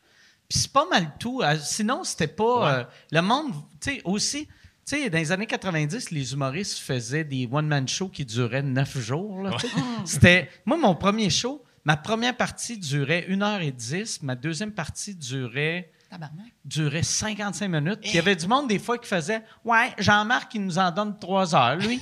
Puis 0.49 0.59
c'est 0.59 0.73
pas 0.73 0.87
mal 0.91 1.13
tout. 1.19 1.43
Euh, 1.43 1.57
sinon, 1.63 2.03
c'était 2.03 2.27
pas 2.27 2.75
euh, 2.81 2.85
le 3.13 3.23
monde. 3.23 3.53
Tu 3.81 3.93
sais 3.93 4.03
aussi. 4.05 4.47
Tu 4.85 4.97
sais, 4.97 5.11
dans 5.11 5.19
les 5.19 5.31
années 5.31 5.47
90, 5.47 6.11
les 6.11 6.33
humoristes 6.33 6.79
faisaient 6.79 7.23
des 7.23 7.49
one-man 7.51 7.87
shows 7.87 8.09
qui 8.09 8.25
duraient 8.25 8.63
neuf 8.63 8.99
jours. 8.99 9.43
là. 9.43 9.57
C'était. 10.05 10.51
Moi, 10.67 10.77
mon 10.77 10.97
premier 10.97 11.31
show, 11.31 11.65
ma 11.85 11.97
première 11.97 12.37
partie 12.37 12.79
durait 12.79 13.27
1h10, 13.29 14.21
ma 14.23 14.35
deuxième 14.35 14.73
partie 14.73 15.15
durait 15.15 15.93
Tabarnak. 16.11 16.53
durait 16.65 17.03
55 17.03 17.69
minutes. 17.69 18.01
Il 18.05 18.15
y 18.15 18.19
avait 18.19 18.37
du 18.37 18.47
monde, 18.47 18.69
des 18.69 18.79
fois, 18.79 18.99
qui 18.99 19.09
faisait 19.09 19.43
Ouais, 19.65 19.91
Jean-Marc, 19.99 20.55
il 20.55 20.65
nous 20.65 20.79
en 20.79 20.91
donne 20.91 21.19
trois 21.19 21.55
heures, 21.55 21.77
lui. 21.77 22.01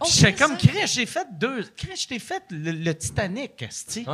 Oh, 0.00 0.04
Puis 0.04 0.14
j'étais 0.14 0.32
c'est 0.36 0.42
comme, 0.44 0.58
ça. 0.58 0.66
Chris, 0.66 0.86
j'ai 0.86 1.06
fait 1.06 1.26
deux. 1.38 1.62
Chris, 1.76 1.96
je 1.96 2.08
t'ai 2.08 2.18
fait 2.18 2.42
le, 2.50 2.72
le 2.72 2.92
Titanic. 2.96 3.52
Ouais. 3.60 3.68
Tu 3.68 4.04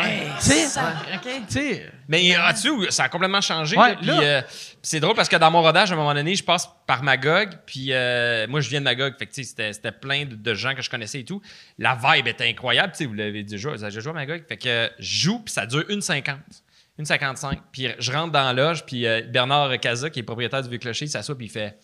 sais, 0.40 0.66
Ça, 0.66 0.92
OK. 1.14 1.22
tu 1.46 1.52
sais, 1.54 1.90
Mais 2.08 2.34
as-tu, 2.34 2.90
ça 2.90 3.04
a 3.04 3.08
complètement 3.08 3.40
changé. 3.40 3.74
Ouais, 3.74 3.92
là, 3.92 3.96
puis, 3.96 4.06
là- 4.06 4.20
euh, 4.20 4.42
puis 4.42 4.50
c'est 4.82 5.00
drôle 5.00 5.14
parce 5.16 5.30
que 5.30 5.36
dans 5.36 5.50
mon 5.50 5.62
rodage, 5.62 5.90
à 5.90 5.94
un 5.94 5.96
moment 5.96 6.12
donné, 6.12 6.34
je 6.34 6.44
passe 6.44 6.68
par 6.86 7.02
Magog. 7.02 7.50
Puis 7.64 7.92
euh, 7.92 8.46
moi, 8.48 8.60
je 8.60 8.68
viens 8.68 8.80
de 8.80 8.84
Magog. 8.84 9.14
Fait 9.18 9.24
que, 9.26 9.32
tu 9.32 9.42
sais, 9.44 9.48
c'était, 9.48 9.72
c'était 9.72 9.92
plein 9.92 10.26
de, 10.26 10.34
de 10.34 10.54
gens 10.54 10.74
que 10.74 10.82
je 10.82 10.90
connaissais 10.90 11.20
et 11.20 11.24
tout. 11.24 11.40
La 11.78 11.94
vibe 11.94 12.26
était 12.26 12.46
incroyable. 12.48 12.92
Tu 12.92 12.98
sais, 12.98 13.04
vous 13.06 13.14
l'avez 13.14 13.42
déjà, 13.44 13.70
vous 13.70 13.82
avez 13.82 13.90
déjà 13.90 14.00
joué 14.00 14.10
à 14.10 14.14
Magog. 14.14 14.42
Fait 14.46 14.58
que 14.58 14.68
euh, 14.68 14.88
je 14.98 15.20
joue, 15.22 15.38
puis 15.38 15.54
ça 15.54 15.64
dure 15.64 15.84
une 15.88 16.02
50. 16.02 16.36
Une 16.98 17.04
55. 17.04 17.60
Puis 17.72 17.88
je 17.98 18.12
rentre 18.12 18.32
dans 18.32 18.42
la 18.42 18.52
loge, 18.52 18.84
puis 18.84 19.06
euh, 19.06 19.22
Bernard 19.22 19.78
Caza, 19.80 20.10
qui 20.10 20.18
est 20.20 20.22
propriétaire 20.24 20.62
du 20.62 20.68
Vieux 20.68 20.78
Clocher, 20.78 21.04
il 21.04 21.10
s'assoit, 21.10 21.36
puis 21.36 21.46
il 21.46 21.50
fait 21.50 21.78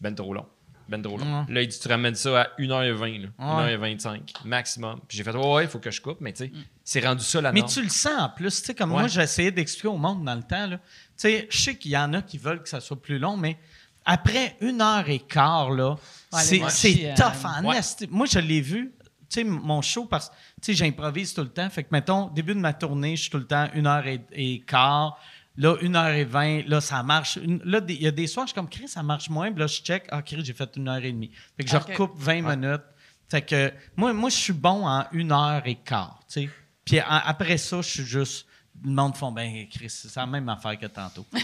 Ben 0.00 0.14
trop 0.14 0.34
long. 0.34 0.46
Ben 0.88 1.00
trop 1.00 1.16
long. 1.16 1.46
Là, 1.48 1.62
il 1.62 1.68
dit 1.68 1.78
Tu 1.78 1.86
ramènes 1.88 2.14
ça 2.16 2.40
à 2.42 2.48
1h20, 2.58 3.22
là, 3.22 3.28
1h25 3.38 4.44
maximum. 4.44 5.00
Puis 5.06 5.16
j'ai 5.18 5.24
fait 5.24 5.30
Ouais, 5.34 5.54
ouais, 5.54 5.64
il 5.64 5.70
faut 5.70 5.78
que 5.78 5.90
je 5.90 6.00
coupe, 6.00 6.18
mais 6.20 6.32
tu 6.32 6.46
sais, 6.46 6.52
c'est 6.84 7.06
rendu 7.06 7.22
ça 7.24 7.40
la 7.40 7.52
mais 7.52 7.60
norme. 7.60 7.72
tu 7.72 7.82
le 7.82 7.88
sens 7.88 8.12
en 8.20 8.28
plus. 8.28 8.60
Tu 8.60 8.66
sais, 8.66 8.74
comme 8.74 8.90
Ouais. 8.92 8.98
moi, 9.00 9.08
j'ai 9.08 9.22
essayé 9.22 9.50
d'expliquer 9.52 9.88
au 9.88 9.96
monde 9.96 10.24
dans 10.24 10.34
le 10.34 10.42
temps. 10.42 10.66
là. 10.66 10.78
Tu 10.78 10.82
sais, 11.16 11.46
je 11.48 11.56
sais 11.58 11.76
qu'il 11.76 11.92
y 11.92 11.96
en 11.96 12.12
a 12.12 12.22
qui 12.22 12.38
veulent 12.38 12.62
que 12.62 12.68
ça 12.68 12.80
soit 12.80 13.00
plus 13.00 13.18
long, 13.20 13.36
mais 13.36 13.56
après 14.04 14.56
une 14.60 14.80
heure 14.82 15.08
et 15.08 15.20
quart, 15.20 15.70
là, 15.70 15.96
Ouais, 16.32 16.40
c'est, 16.42 17.14
tough 17.16 17.24
euh, 17.44 17.48
en 17.60 17.64
ouais. 17.66 17.76
esti. 17.78 18.08
Moi, 18.10 18.26
je 18.26 18.38
l'ai 18.40 18.60
vu. 18.60 18.92
Tu 19.30 19.40
sais, 19.40 19.44
mon 19.44 19.80
show, 19.80 20.06
parce 20.06 20.28
que 20.28 20.34
tu 20.34 20.40
sais, 20.62 20.74
j'improvise 20.74 21.32
tout 21.34 21.42
le 21.42 21.48
temps. 21.48 21.70
Fait 21.70 21.84
que, 21.84 21.88
mettons, 21.92 22.26
début 22.28 22.54
de 22.54 22.60
ma 22.60 22.72
tournée, 22.72 23.16
je 23.16 23.22
suis 23.22 23.30
tout 23.30 23.38
le 23.38 23.46
temps 23.46 23.68
une 23.74 23.86
heure 23.86 24.06
et, 24.06 24.20
et 24.32 24.60
quart. 24.60 25.18
Là, 25.56 25.76
une 25.82 25.94
heure 25.96 26.08
et 26.08 26.24
vingt, 26.24 26.62
là, 26.66 26.80
ça 26.80 27.02
marche. 27.02 27.36
Une- 27.36 27.60
là, 27.64 27.80
il 27.88 28.02
y 28.02 28.06
a 28.06 28.10
des 28.10 28.26
soirs, 28.26 28.46
je 28.46 28.50
suis 28.52 28.54
comme, 28.54 28.68
Chris, 28.68 28.88
ça 28.88 29.02
marche 29.02 29.28
moins. 29.30 29.50
Puis 29.50 29.60
là, 29.60 29.66
je 29.66 29.80
check, 29.82 30.04
ah, 30.10 30.22
Chris, 30.22 30.42
j'ai 30.44 30.52
fait 30.52 30.70
une 30.76 30.88
heure 30.88 31.04
et 31.04 31.12
demie. 31.12 31.30
Fait 31.56 31.64
que 31.64 31.70
je 31.70 31.76
recoupe 31.92 32.12
20 32.16 32.42
minutes. 32.56 32.82
Fait 33.30 33.42
que, 33.42 33.72
moi, 33.96 34.12
moi 34.12 34.30
je 34.30 34.36
suis 34.36 34.52
bon 34.52 34.86
en 34.86 35.04
une 35.12 35.30
heure 35.32 35.62
et 35.64 35.76
quart, 35.76 36.20
tu 36.28 36.42
sais. 36.42 36.50
Puis 36.84 36.98
a- 36.98 37.28
après 37.28 37.58
ça, 37.58 37.80
je 37.82 37.88
suis 37.88 38.04
juste... 38.04 38.46
Le 38.82 38.90
monde 38.90 39.16
font, 39.16 39.30
ben, 39.32 39.66
Chris, 39.70 39.90
c'est 39.90 40.16
la 40.16 40.26
même 40.26 40.48
affaire 40.48 40.78
que 40.78 40.86
tantôt. 40.86 41.26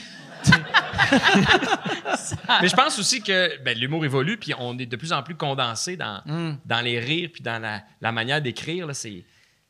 Mais 2.63 2.69
je 2.69 2.77
pense 2.77 2.99
aussi 2.99 3.23
que 3.23 3.63
ben, 3.63 3.77
l'humour 3.79 4.05
évolue, 4.05 4.37
puis 4.37 4.53
on 4.59 4.79
est 4.79 4.87
de 4.87 4.97
plus 4.97 5.13
en 5.13 5.23
plus 5.23 5.35
condensé 5.35 5.97
dans, 5.97 6.23
Mm. 6.27 6.59
dans 6.65 6.81
les 6.81 6.99
rires, 6.99 7.31
puis 7.33 7.43
dans 7.43 7.61
la, 7.61 7.83
la 8.01 8.13
manière 8.13 8.41
d'écrire. 8.41 8.87
là, 8.87 8.95
C'est... 8.95 9.25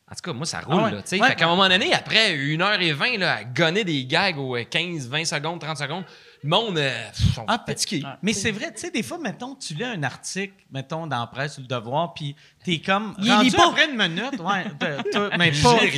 En 0.08 0.14
tout 0.14 0.20
cas, 0.22 0.32
moi, 0.32 0.46
ça 0.46 0.60
roule. 0.60 0.76
Ah 0.78 0.84
ouais. 0.84 0.90
là, 0.92 1.02
tu 1.02 1.08
sais. 1.08 1.20
Ouais. 1.20 1.28
Fait 1.30 1.34
qu'à 1.34 1.46
un 1.46 1.48
moment 1.48 1.68
donné, 1.68 1.92
après 1.92 2.36
1h20, 2.36 3.18
là, 3.18 3.34
à 3.38 3.44
gonner 3.44 3.82
des 3.82 4.04
gags 4.06 4.38
aux 4.38 4.56
euh, 4.56 4.62
15, 4.64 5.08
20 5.08 5.24
secondes, 5.24 5.60
30 5.60 5.78
secondes, 5.78 6.04
le 6.42 6.48
monde 6.48 6.78
euh, 6.78 7.08
pff, 7.10 7.34
sont 7.34 7.44
Ah, 7.48 7.62
fatigués. 7.66 8.02
Mais 8.22 8.32
c'est 8.32 8.50
vrai, 8.52 8.72
tu 8.72 8.80
sais, 8.80 8.90
des 8.90 9.02
fois, 9.02 9.18
mettons, 9.18 9.54
tu 9.54 9.74
lis 9.74 9.84
un 9.84 10.02
article, 10.02 10.54
mettons, 10.70 11.06
dans 11.06 11.20
la 11.20 11.26
presse 11.26 11.58
ou 11.58 11.62
le 11.62 11.66
devoir, 11.66 12.14
puis 12.14 12.36
t'es 12.64 12.78
comme. 12.80 13.14
Il 13.18 13.30
rendu 13.32 13.44
lit 13.46 13.50
pas. 13.56 13.68
après 13.68 13.90
une 13.90 13.96
minute, 13.96 14.38
ouais, 14.40 14.64
t'as- 14.78 15.02
t'as- 15.02 15.36
mais 15.36 15.50
pas. 15.52 15.76
Rien, 15.76 15.90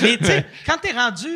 mais 0.00 0.18
tu 0.18 0.24
sais, 0.24 0.46
quand 0.66 0.78
t'es 0.80 0.92
rendu 0.92 1.28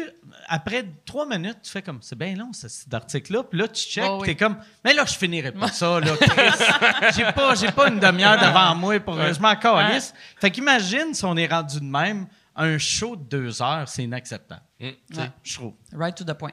après 0.48 0.84
trois 1.04 1.26
minutes, 1.26 1.58
tu 1.62 1.70
fais 1.72 1.82
comme, 1.82 1.98
c'est 2.02 2.16
bien 2.16 2.34
long, 2.36 2.52
ce- 2.52 2.68
cet 2.68 2.94
article-là, 2.94 3.42
puis 3.44 3.58
là, 3.58 3.66
tu 3.68 3.82
checkes, 3.82 4.04
Oh, 4.08 4.18
oui. 4.20 4.26
t'es 4.28 4.36
comme, 4.36 4.56
mais 4.84 4.94
là, 4.94 5.04
je 5.04 5.14
finirai 5.14 5.50
pas 5.52 5.68
ça, 5.72 5.98
là, 6.00 6.12
Chris. 6.20 7.12
J'ai 7.16 7.32
pas, 7.32 7.54
j'ai 7.56 7.72
pas 7.72 7.88
une 7.88 7.98
demi-heure 7.98 8.38
devant 8.38 8.74
moi 8.76 8.98
pour. 9.00 9.16
Je 9.20 9.40
m'en 9.40 9.56
calisse. 9.56 10.14
Fait 10.40 10.50
qu'imagine 10.50 11.12
si 11.14 11.24
on 11.24 11.36
est 11.36 11.48
rendu 11.48 11.80
de 11.80 11.84
même, 11.84 12.26
un 12.54 12.78
show 12.78 13.16
de 13.16 13.22
deux 13.24 13.60
heures, 13.60 13.86
c'est 13.88 14.04
inacceptable. 14.04 14.62
Mm. 14.80 14.88
Tu 15.10 15.16
sais, 15.16 15.30
Je 15.42 15.54
trouve. 15.54 15.74
Right 15.92 16.14
to 16.16 16.24
the 16.24 16.32
point. 16.32 16.52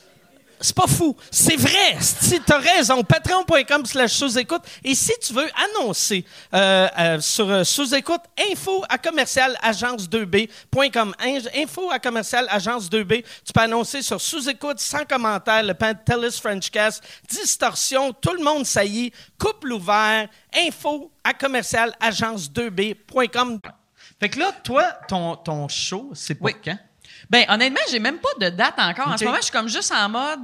C'est 0.61 0.75
pas 0.75 0.87
fou. 0.87 1.15
C'est 1.31 1.55
vrai. 1.55 1.97
Si 1.99 2.39
t'as 2.41 2.59
raison, 2.59 3.03
patreon.com 3.03 3.85
slash 3.85 4.11
sous-écoute. 4.13 4.61
Et 4.83 4.93
si 4.95 5.11
tu 5.21 5.33
veux 5.33 5.49
annoncer 5.79 6.23
euh, 6.53 6.87
euh, 6.97 7.19
sur 7.19 7.49
euh, 7.49 7.63
sous-écoute, 7.63 8.21
info 8.51 8.83
à 8.87 8.97
commercial 8.97 9.57
agence2b.com. 9.63 11.15
In- 11.19 11.39
Info 11.61 11.89
à 11.91 11.99
commercial 11.99 12.45
agence2b. 12.47 13.23
Tu 13.45 13.53
peux 13.53 13.61
annoncer 13.61 14.01
sur 14.01 14.21
sous-écoute, 14.21 14.79
sans 14.79 15.03
commentaire, 15.05 15.63
le 15.63 15.73
Pantelis 15.73 16.37
Frenchcast, 16.39 17.03
distorsion, 17.29 18.13
tout 18.13 18.33
le 18.33 18.43
monde 18.43 18.65
saillit, 18.65 19.11
couple 19.39 19.71
ouvert, 19.73 20.27
info 20.55 21.11
à 21.23 21.33
commercial 21.33 21.93
agence2b.com. 22.01 23.59
Fait 24.19 24.29
que 24.29 24.39
là, 24.39 24.51
toi, 24.63 24.83
ton, 25.07 25.35
ton 25.35 25.67
show, 25.67 26.11
c'est 26.13 26.35
pour 26.35 26.45
Oui. 26.45 26.53
quand? 26.63 26.77
Ben, 27.31 27.45
honnêtement, 27.47 27.79
j'ai 27.89 27.99
même 27.99 28.17
pas 28.19 28.29
de 28.39 28.49
date 28.49 28.73
encore. 28.77 29.07
En 29.07 29.17
ce 29.17 29.23
moment, 29.23 29.37
je 29.37 29.43
suis 29.43 29.51
comme 29.53 29.69
juste 29.69 29.91
en 29.93 30.09
mode. 30.09 30.41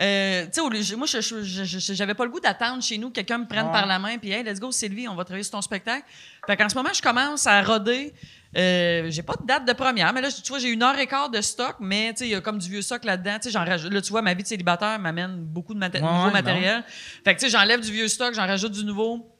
euh, 0.00 0.46
tu 0.46 0.82
sais, 0.82 0.96
moi, 0.96 1.06
je- 1.06 1.92
j'avais 1.92 2.14
pas 2.14 2.24
le 2.24 2.30
goût 2.30 2.40
d'attendre 2.40 2.82
chez 2.82 2.96
nous 2.96 3.08
que 3.10 3.16
quelqu'un 3.16 3.36
me 3.38 3.46
prenne 3.46 3.66
par 3.70 3.84
la 3.86 3.98
main 3.98 4.16
puis 4.16 4.30
hey, 4.30 4.42
let's 4.42 4.58
go, 4.58 4.72
Sylvie, 4.72 5.06
on 5.06 5.14
va 5.14 5.24
travailler 5.24 5.42
sur 5.44 5.50
ton 5.52 5.60
spectacle. 5.60 6.04
Fait 6.46 6.56
qu'en 6.56 6.70
ce 6.70 6.74
moment, 6.74 6.88
je 6.94 7.02
commence 7.02 7.46
à 7.46 7.62
roder. 7.62 8.14
Euh, 8.56 9.08
j'ai 9.10 9.22
pas 9.22 9.34
de 9.40 9.46
date 9.46 9.66
de 9.66 9.72
première, 9.74 10.12
mais 10.14 10.22
là, 10.22 10.28
tu 10.32 10.40
vois, 10.48 10.58
j'ai 10.58 10.70
une 10.70 10.82
heure 10.82 10.98
et 10.98 11.06
quart 11.06 11.28
de 11.28 11.40
stock, 11.42 11.76
mais 11.80 12.12
tu 12.14 12.20
sais, 12.20 12.24
il 12.28 12.30
y 12.30 12.34
a 12.34 12.40
comme 12.40 12.58
du 12.58 12.68
vieux 12.70 12.80
stock 12.82 13.04
là-dedans. 13.04 13.34
Tu 13.36 13.42
sais, 13.42 13.50
j'en 13.50 13.64
rajoute. 13.66 13.92
Là, 13.92 14.00
tu 14.00 14.10
vois, 14.10 14.22
ma 14.22 14.32
vie 14.32 14.42
de 14.42 14.48
célibataire 14.48 14.98
m'amène 14.98 15.36
beaucoup 15.44 15.74
de 15.74 15.78
maté- 15.78 16.00
Ouais, 16.00 16.10
nouveau 16.10 16.24
ouais, 16.26 16.32
matériel. 16.32 16.82
Fait 17.22 17.34
que 17.34 17.40
tu 17.40 17.44
sais, 17.46 17.50
j'enlève 17.52 17.80
du 17.80 17.92
vieux 17.92 18.08
stock, 18.08 18.32
j'en 18.34 18.46
rajoute 18.46 18.72
du 18.72 18.84
nouveau. 18.84 19.30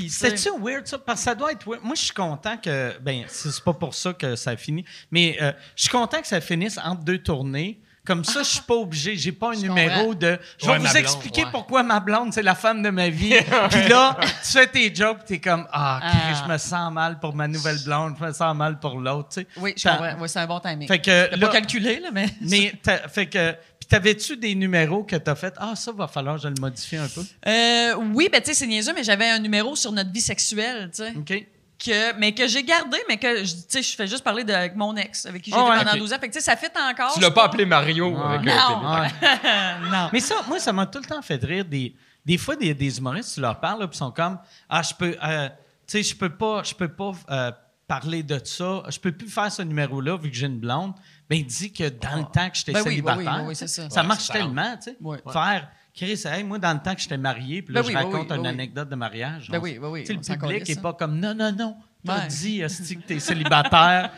Puis, 0.00 0.10
C'est-tu 0.10 0.48
weird, 0.60 0.86
ça? 0.86 0.98
Parce 0.98 1.20
que 1.20 1.24
ça 1.24 1.34
doit 1.36 1.52
être 1.52 1.64
weird. 1.68 1.84
Moi, 1.84 1.94
je 1.94 2.02
suis 2.02 2.14
content 2.14 2.56
que. 2.56 2.92
Ben, 3.00 3.22
c'est 3.28 3.62
pas 3.62 3.74
pour 3.74 3.94
ça 3.94 4.12
que 4.12 4.34
ça 4.34 4.56
finit. 4.56 4.84
Mais 5.12 5.36
euh, 5.40 5.52
je 5.76 5.82
suis 5.82 5.90
content 5.90 6.20
que 6.20 6.26
ça 6.26 6.40
finisse 6.40 6.78
entre 6.82 7.04
deux 7.04 7.18
tournées. 7.18 7.78
Comme 8.06 8.22
ça, 8.22 8.42
je 8.42 8.48
suis 8.50 8.60
pas 8.60 8.74
obligé. 8.74 9.16
J'ai 9.16 9.32
pas 9.32 9.50
un 9.50 9.52
Je 9.54 9.60
numéro 9.60 10.08
comprends. 10.08 10.14
de. 10.14 10.38
Je 10.60 10.66
vais 10.66 10.72
Ouais, 10.72 10.76
vous 10.78 10.84
blonde, 10.84 10.96
expliquer 10.96 11.44
ouais. 11.44 11.50
pourquoi 11.50 11.82
ma 11.82 12.00
blonde, 12.00 12.34
c'est 12.34 12.42
la 12.42 12.54
femme 12.54 12.82
de 12.82 12.90
ma 12.90 13.08
vie. 13.08 13.32
Puis 13.70 13.88
là, 13.88 14.18
tu 14.20 14.50
fais 14.52 14.66
tes 14.66 14.94
jokes, 14.94 15.24
t'es 15.24 15.38
comme 15.40 15.66
Ah, 15.72 16.00
Ah. 16.02 16.42
je 16.44 16.52
me 16.52 16.58
sens 16.58 16.92
mal 16.92 17.18
pour 17.18 17.34
ma 17.34 17.48
nouvelle 17.48 17.78
blonde, 17.82 18.14
je 18.20 18.24
me 18.26 18.32
sens 18.32 18.54
mal 18.54 18.78
pour 18.78 18.98
l'autre, 19.00 19.30
tu 19.30 19.40
sais. 19.40 19.46
Oui, 19.56 19.72
je 19.74 19.88
comprends. 19.88 20.18
Ouais, 20.20 20.28
c'est 20.28 20.38
un 20.40 20.46
bon 20.46 20.60
timing. 20.60 20.86
Fait 20.86 20.98
que 20.98 21.34
là- 21.34 21.46
pas 21.46 21.52
calculé, 21.54 21.98
là, 22.00 22.10
mais. 22.12 22.26
Mais, 22.42 22.74
fait 23.08 23.26
que. 23.26 23.54
Puis 23.84 23.88
t'avais-tu 23.90 24.36
des 24.38 24.54
numéros 24.54 25.04
que 25.04 25.16
t'as 25.16 25.34
fait? 25.34 25.52
Ah, 25.58 25.74
ça 25.76 25.92
va 25.92 26.08
falloir 26.08 26.36
que 26.36 26.42
je 26.42 26.48
le 26.48 26.54
modifie 26.58 26.96
un 26.96 27.06
peu? 27.08 27.20
Euh, 27.46 27.94
oui, 28.14 28.28
ben 28.32 28.40
tu 28.40 28.46
sais, 28.48 28.54
c'est 28.54 28.66
niaiseux, 28.66 28.92
mais 28.94 29.04
j'avais 29.04 29.28
un 29.28 29.38
numéro 29.38 29.76
sur 29.76 29.92
notre 29.92 30.10
vie 30.10 30.22
sexuelle, 30.22 30.90
tu 30.90 31.02
sais. 31.02 31.12
OK. 31.16 31.46
Que, 31.84 32.16
mais 32.18 32.32
que 32.32 32.46
j'ai 32.48 32.62
gardé, 32.62 32.96
mais 33.08 33.18
que, 33.18 33.44
je- 33.44 33.52
tu 33.54 33.60
sais, 33.68 33.82
je 33.82 33.94
fais 33.94 34.06
juste 34.06 34.24
parler 34.24 34.42
de, 34.44 34.52
avec 34.54 34.74
mon 34.74 34.96
ex, 34.96 35.26
avec 35.26 35.42
qui 35.42 35.50
j'ai 35.50 35.56
été 35.56 35.68
ouais, 35.68 35.76
pendant 35.78 35.90
ok. 35.92 35.98
12 35.98 36.12
ans. 36.14 36.18
Fait 36.18 36.28
que, 36.28 36.32
tu 36.32 36.38
sais, 36.38 36.44
ça 36.44 36.56
fait 36.56 36.72
encore. 36.78 37.12
Tu 37.12 37.20
l'as 37.20 37.30
pas 37.30 37.44
appelé 37.44 37.66
Mario 37.66 38.16
Ah. 38.16 38.34
avec 38.34 38.46
Non. 38.46 38.54
télé. 38.80 39.30
Ouais. 39.30 39.90
non. 39.90 40.08
Mais 40.12 40.20
ça, 40.20 40.36
moi, 40.48 40.58
ça 40.60 40.72
m'a 40.72 40.86
tout 40.86 41.00
le 41.00 41.04
temps 41.06 41.20
fait 41.20 41.42
rire. 41.44 41.64
Des, 41.66 41.94
des 42.24 42.38
fois, 42.38 42.56
des, 42.56 42.72
des 42.72 42.96
humoristes, 42.98 43.34
tu 43.34 43.40
leur 43.40 43.60
parles, 43.60 43.80
puis 43.80 43.88
ils 43.92 43.98
sont 43.98 44.12
comme 44.12 44.38
Ah, 44.70 44.80
je 44.82 44.94
peux. 44.94 45.14
euh, 45.22 45.48
tu 45.48 45.54
sais, 45.88 46.02
je 46.02 46.16
peux 46.16 46.30
pas. 46.30 46.62
Je 46.62 46.74
peux 46.74 46.88
pas. 46.88 47.12
euh, 47.30 47.52
parler 47.86 48.22
de 48.22 48.40
ça. 48.42 48.82
Je 48.88 48.98
peux 48.98 49.12
plus 49.12 49.28
faire 49.28 49.52
ce 49.52 49.60
numéro-là 49.60 50.16
vu 50.16 50.30
que 50.30 50.34
j'ai 50.36 50.46
une 50.46 50.58
blonde. 50.58 50.94
Ben, 51.28 51.36
il 51.38 51.46
dit 51.46 51.72
que 51.72 51.88
dans 51.88 52.16
le 52.16 52.24
temps 52.24 52.50
que 52.50 52.56
j'étais 52.56 52.72
Ben 52.72 52.80
oui, 52.80 52.84
ben 52.84 52.90
célibataire, 52.90 53.18
oui, 53.18 53.24
ben 53.42 53.48
oui, 53.48 53.56
ça. 53.56 53.66
ça 53.68 54.00
Ouais, 54.02 54.06
marche 54.06 54.28
tellement, 54.28 54.76
tu 54.76 54.82
sais. 54.90 54.96
Ouais. 55.00 55.18
Faire, 55.32 55.68
Chris, 55.94 56.20
hey, 56.26 56.44
moi, 56.44 56.58
dans 56.58 56.72
le 56.74 56.80
temps 56.80 56.94
que 56.94 57.00
j'étais 57.00 57.16
marié, 57.16 57.62
puis 57.62 57.72
là, 57.74 57.80
Ben 57.82 57.86
je 57.88 57.96
oui, 57.96 57.96
raconte 57.96 58.30
une 58.30 58.36
ben 58.36 58.40
oui. 58.42 58.48
anecdote 58.48 58.88
de 58.88 58.94
mariage. 58.96 59.48
Ben 59.50 59.58
on- 59.58 59.62
oui, 59.62 59.78
ben 59.78 59.88
oui, 59.88 60.04
le 60.06 60.36
public 60.38 60.68
n'est 60.68 60.82
pas 60.82 60.92
comme 60.92 61.18
non, 61.18 61.34
non, 61.34 61.52
non. 61.52 61.76
T'as 62.06 62.26
dit, 62.26 62.58
que 62.60 63.06
t'es 63.06 63.18
célibataire. 63.20 64.10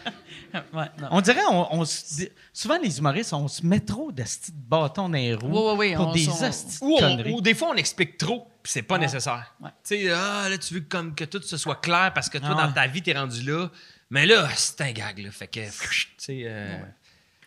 Ouais, 0.73 0.87
non. 1.01 1.09
On 1.11 1.21
dirait, 1.21 1.43
on, 1.51 1.67
on 1.81 1.85
se 1.85 2.15
dit- 2.17 2.29
souvent 2.53 2.79
les 2.83 2.99
humoristes, 2.99 3.33
on 3.33 3.47
se 3.47 3.65
met 3.65 3.81
trop 3.81 4.11
de 4.11 4.25
bâtons 4.69 5.09
dans 5.09 5.15
les 5.17 5.35
roues 5.35 5.51
pour 5.51 6.09
on 6.09 6.13
des 6.13 6.29
esti 6.45 6.81
de 6.81 7.31
Ou, 7.33 7.37
ou 7.37 7.41
des 7.41 7.55
fois, 7.55 7.69
on 7.73 7.77
explique 7.77 8.17
trop, 8.19 8.49
puis 8.63 8.73
c'est 8.73 8.83
pas 8.83 8.99
nécessaire. 8.99 9.55
Ouais. 9.61 9.71
Tu 9.87 9.97
sais, 10.07 10.11
ah, 10.13 10.49
là, 10.49 10.57
tu 10.59 10.75
veux 10.75 10.81
comme 10.81 11.15
que 11.15 11.25
tout 11.25 11.43
ce 11.43 11.57
soit 11.57 11.77
clair 11.81 12.13
parce 12.15 12.29
que 12.29 12.39
toi, 12.39 12.49
Ah 12.53 12.57
ouais. 12.57 12.63
dans 12.69 12.73
ta 12.73 12.87
vie, 12.87 13.03
t'es 13.03 13.13
rendu 13.13 13.43
là. 13.43 13.69
Mais 14.11 14.27
là, 14.27 14.49
c'est 14.57 14.81
un 14.83 14.93
gag, 14.93 15.19
là. 15.19 15.31
Fait 15.31 15.49
que, 15.49 15.61
tu 15.67 15.73
sais, 16.19 16.43
euh, 16.47 16.79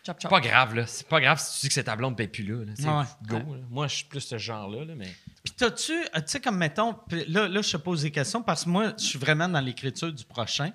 c'est 0.04 0.28
pas 0.28 0.40
grave, 0.40 0.74
là. 0.74 0.86
C'est 0.86 1.06
pas 1.08 1.20
grave 1.20 1.38
si 1.40 1.54
tu 1.54 1.60
dis 1.62 1.68
que 1.68 1.74
c'est 1.74 1.84
ta 1.84 1.96
blonde, 1.96 2.16
paye 2.16 2.28
plus 2.28 2.44
là. 2.44 2.64
là. 2.64 2.72
Tu 2.76 2.82
sais, 2.82 2.88
Ouais. 2.88 3.04
go, 3.26 3.54
là. 3.54 3.62
Moi, 3.70 3.86
je 3.88 3.96
suis 3.96 4.04
plus 4.04 4.20
ce 4.20 4.36
genre-là, 4.38 4.84
là, 4.84 4.94
mais. 4.94 5.12
Puis 5.42 5.54
t'as-tu, 5.56 5.92
euh, 5.92 6.04
tu 6.16 6.22
sais, 6.26 6.40
comme 6.40 6.56
mettons, 6.58 6.94
là, 7.28 7.48
là, 7.48 7.62
je 7.62 7.70
te 7.72 7.76
pose 7.78 8.02
des 8.02 8.10
questions 8.10 8.42
parce 8.42 8.64
que 8.64 8.68
moi, 8.70 8.92
je 8.98 9.04
suis 9.04 9.18
vraiment 9.18 9.48
dans 9.48 9.60
l'écriture 9.60 10.12
du 10.12 10.24
prochain. 10.24 10.70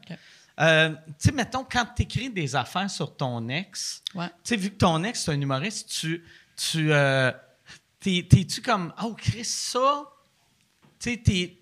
Euh, 0.59 0.89
tu 0.89 1.13
sais, 1.19 1.31
mettons, 1.31 1.63
quand 1.69 1.85
tu 1.95 2.03
écris 2.03 2.29
des 2.29 2.55
affaires 2.55 2.89
sur 2.89 3.15
ton 3.15 3.47
ex, 3.49 4.01
Ouais. 4.15 4.27
tu 4.27 4.33
sais, 4.45 4.55
vu 4.55 4.69
que 4.71 4.77
ton 4.77 5.03
ex, 5.03 5.23
c'est 5.23 5.31
un 5.31 5.39
humoriste, 5.41 5.89
tu. 5.99 6.23
tu 6.55 6.91
euh, 6.93 7.31
t'es- 7.99 8.25
T'es-tu 8.27 8.61
comme, 8.61 8.93
oh, 9.03 9.13
Chris, 9.13 9.43
ça? 9.45 10.05
Tu 10.99 11.21
sais, 11.25 11.57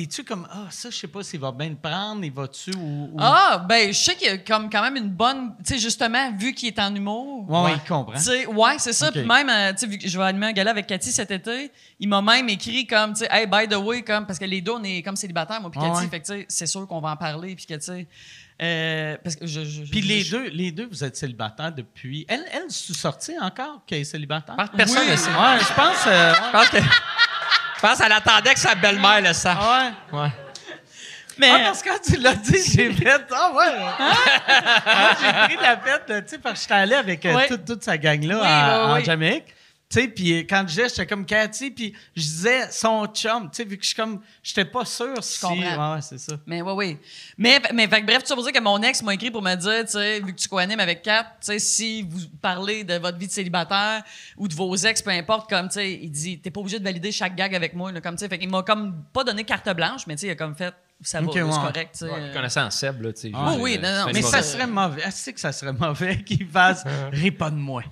t'es-tu 0.00 0.24
comme, 0.24 0.46
ah, 0.50 0.66
ça, 0.70 0.90
je 0.90 0.96
sais 0.96 1.06
pas 1.06 1.22
s'il 1.22 1.40
va 1.40 1.52
bien 1.52 1.70
le 1.70 1.76
prendre, 1.76 2.22
il 2.22 2.30
va-tu 2.32 2.70
ou. 2.76 3.10
ou- 3.12 3.16
Ah, 3.18 3.64
ben, 3.66 3.92
je 3.92 3.98
sais 3.98 4.14
qu'il 4.14 4.26
y 4.26 4.30
a 4.30 4.36
comme 4.38 4.68
quand 4.68 4.82
même 4.82 4.96
une 4.96 5.08
bonne. 5.08 5.54
Tu 5.64 5.72
sais, 5.74 5.78
justement, 5.78 6.32
vu 6.36 6.52
qu'il 6.52 6.68
est 6.68 6.78
en 6.78 6.94
humour. 6.94 7.48
Ouais, 7.50 7.62
ouais, 7.64 7.72
il 7.76 7.88
comprend. 7.88 8.12
Tu 8.12 8.20
sais, 8.20 8.46
ouais, 8.46 8.74
c'est 8.78 8.92
ça. 8.92 9.10
Puis 9.10 9.22
même, 9.24 9.48
euh, 9.48 9.72
tu 9.72 9.78
sais, 9.78 9.86
vu 9.86 9.96
que 9.98 10.06
je 10.06 10.18
vais 10.18 10.24
animer 10.24 10.46
un 10.48 10.52
gala 10.52 10.70
avec 10.72 10.86
Cathy 10.86 11.10
cet 11.10 11.30
été, 11.30 11.72
il 11.98 12.08
m'a 12.08 12.20
même 12.20 12.48
écrit 12.50 12.86
comme, 12.86 13.14
tu 13.14 13.20
sais, 13.20 13.28
hey, 13.30 13.46
by 13.46 13.66
the 13.68 13.76
way, 13.76 14.02
comme, 14.02 14.26
parce 14.26 14.38
que 14.38 14.44
les 14.44 14.60
deux, 14.60 14.72
on 14.72 14.82
est 14.84 15.02
comme 15.02 15.16
célibataires, 15.16 15.60
moi, 15.60 15.70
puis 15.70 15.80
Cathy. 15.80 16.00
ouais. 16.04 16.08
Fait 16.08 16.20
que, 16.20 16.26
tu 16.26 16.32
sais, 16.40 16.46
c'est 16.48 16.66
sûr 16.66 16.86
qu'on 16.86 17.00
va 17.00 17.10
en 17.12 17.16
parler, 17.16 17.54
puis 17.56 17.64
que, 17.66 17.74
tu 17.74 17.80
sais. 17.80 18.06
euh, 18.62 19.16
parce 19.22 19.36
que 19.36 19.46
je. 19.46 19.64
je- 19.64 19.82
Puis 19.82 20.02
je- 20.02 20.08
les 20.08 20.20
je- 20.22 20.30
deux, 20.36 20.48
les 20.48 20.72
deux, 20.72 20.86
vous 20.90 21.04
êtes 21.04 21.16
célibataires 21.16 21.72
depuis. 21.72 22.24
Elle, 22.28 22.44
elle, 22.52 22.62
est 22.64 22.70
sortie 22.70 23.34
encore 23.40 23.82
qu'elle 23.86 24.00
est 24.00 24.04
célibataire? 24.04 24.56
Personne 24.76 25.02
Oui. 25.04 25.10
ne 25.12 25.16
sait. 25.16 25.30
Ouais, 25.30 25.58
je 25.60 25.74
pense. 25.74 26.06
euh, 26.06 26.32
Je 26.34 26.52
pense 26.52 26.68
que. 26.70 26.78
Je 27.76 27.80
pense 27.80 27.98
qu'elle 27.98 28.12
attendait 28.12 28.54
que 28.54 28.60
sa 28.60 28.74
belle-mère 28.74 29.20
le 29.20 29.32
sache. 29.32 29.58
ouais. 29.58 30.18
Ouais. 30.18 30.28
Mais. 31.38 31.50
Ah, 31.52 31.58
parce 31.64 31.82
que 31.82 31.88
quand 31.90 31.98
tu 32.02 32.16
l'as 32.16 32.34
dit, 32.34 32.56
j'ai 32.74 32.90
fait. 32.94 33.20
Ah, 33.30 33.50
ouais. 33.54 33.78
Moi, 33.78 35.08
j'ai 35.20 35.32
pris 35.56 35.62
la 35.62 35.76
fête, 35.76 36.04
là, 36.08 36.22
tu 36.22 36.28
sais, 36.28 36.38
parce 36.38 36.54
que 36.54 36.60
j'étais 36.62 36.74
allé 36.74 36.94
avec 36.94 37.26
euh, 37.26 37.46
toute, 37.46 37.64
toute 37.66 37.84
sa 37.84 37.98
gang-là 37.98 38.36
Oui, 38.36 38.46
en, 38.46 38.86
oui, 38.86 38.92
en 38.92 38.94
oui. 38.96 39.04
Jamaïque. 39.04 39.44
Tu 39.88 40.00
sais, 40.00 40.08
puis 40.08 40.44
quand 40.48 40.62
je 40.62 40.66
disais, 40.66 40.88
j'étais 40.88 41.06
comme 41.06 41.24
Cathy, 41.24 41.70
puis 41.70 41.94
je 42.16 42.22
disais 42.22 42.70
son 42.72 43.06
chum, 43.06 43.48
tu 43.50 43.56
sais, 43.58 43.64
vu 43.64 43.76
que 43.76 43.84
je 43.84 43.88
suis 43.88 43.96
comme. 43.96 44.20
J'étais 44.42 44.64
pas 44.64 44.84
sûr 44.84 45.22
si. 45.22 45.40
comprends. 45.40 45.94
Ouais, 45.94 46.02
c'est 46.02 46.18
ça. 46.18 46.36
Mais 46.44 46.60
oui, 46.60 46.72
oui. 46.74 46.98
Mais, 47.38 47.60
mais 47.72 47.86
fait 47.86 48.00
que 48.00 48.06
bref, 48.06 48.18
tout 48.22 48.26
ça 48.26 48.34
pour 48.34 48.42
dire 48.42 48.52
que 48.52 48.60
mon 48.60 48.82
ex 48.82 49.00
m'a 49.02 49.14
écrit 49.14 49.30
pour 49.30 49.42
me 49.42 49.54
dire, 49.54 49.84
tu 49.84 49.92
sais, 49.92 50.18
vu 50.18 50.34
que 50.34 50.40
tu 50.40 50.48
co-animes 50.48 50.80
avec 50.80 51.02
Kat, 51.02 51.22
tu 51.40 51.46
sais, 51.46 51.58
si 51.60 52.02
vous 52.02 52.18
parlez 52.42 52.82
de 52.82 52.94
votre 52.94 53.16
vie 53.16 53.28
de 53.28 53.32
célibataire 53.32 54.02
ou 54.36 54.48
de 54.48 54.54
vos 54.54 54.74
ex, 54.74 55.00
peu 55.02 55.10
importe, 55.10 55.48
comme, 55.48 55.68
tu 55.68 55.74
sais, 55.74 55.92
il 55.92 56.10
dit, 56.10 56.40
t'es 56.40 56.50
pas 56.50 56.60
obligé 56.60 56.80
de 56.80 56.84
valider 56.84 57.12
chaque 57.12 57.36
gag 57.36 57.54
avec 57.54 57.72
moi, 57.74 57.92
là, 57.92 58.00
comme, 58.00 58.16
tu 58.16 58.20
sais. 58.24 58.28
Fait 58.28 58.38
qu'il 58.38 58.50
m'a 58.50 58.64
comme 58.64 59.04
pas 59.12 59.22
donné 59.22 59.44
carte 59.44 59.68
blanche, 59.70 60.08
mais 60.08 60.16
tu 60.16 60.22
sais, 60.22 60.26
il 60.26 60.30
a 60.30 60.34
comme 60.34 60.56
fait, 60.56 60.74
ça 61.02 61.20
va, 61.20 61.26
Ok, 61.26 61.34
là, 61.36 61.44
ouais. 61.44 61.52
c'est 61.52 61.58
correct, 61.58 61.90
tu 61.92 61.98
sais. 61.98 62.04
Ouais, 62.06 62.12
euh, 62.18 62.32
connaissant 62.34 62.70
Seb, 62.70 63.02
là, 63.02 63.12
tu 63.12 63.20
sais. 63.20 63.30
Ah, 63.34 63.54
oui, 63.58 63.78
non, 63.82 64.06
non, 64.06 64.06
Mais 64.14 64.22
ça 64.22 64.42
serait 64.42 64.66
mauvais. 64.66 65.02
Ah, 65.04 65.10
c'est 65.10 65.32
que 65.32 65.40
ça 65.40 65.52
serait 65.52 65.72
mauvais 65.72 66.22
qu'il 66.24 66.46
fasse 66.48 66.84
Ris-pas 67.12 67.50
de 67.50 67.56
moi. 67.56 67.82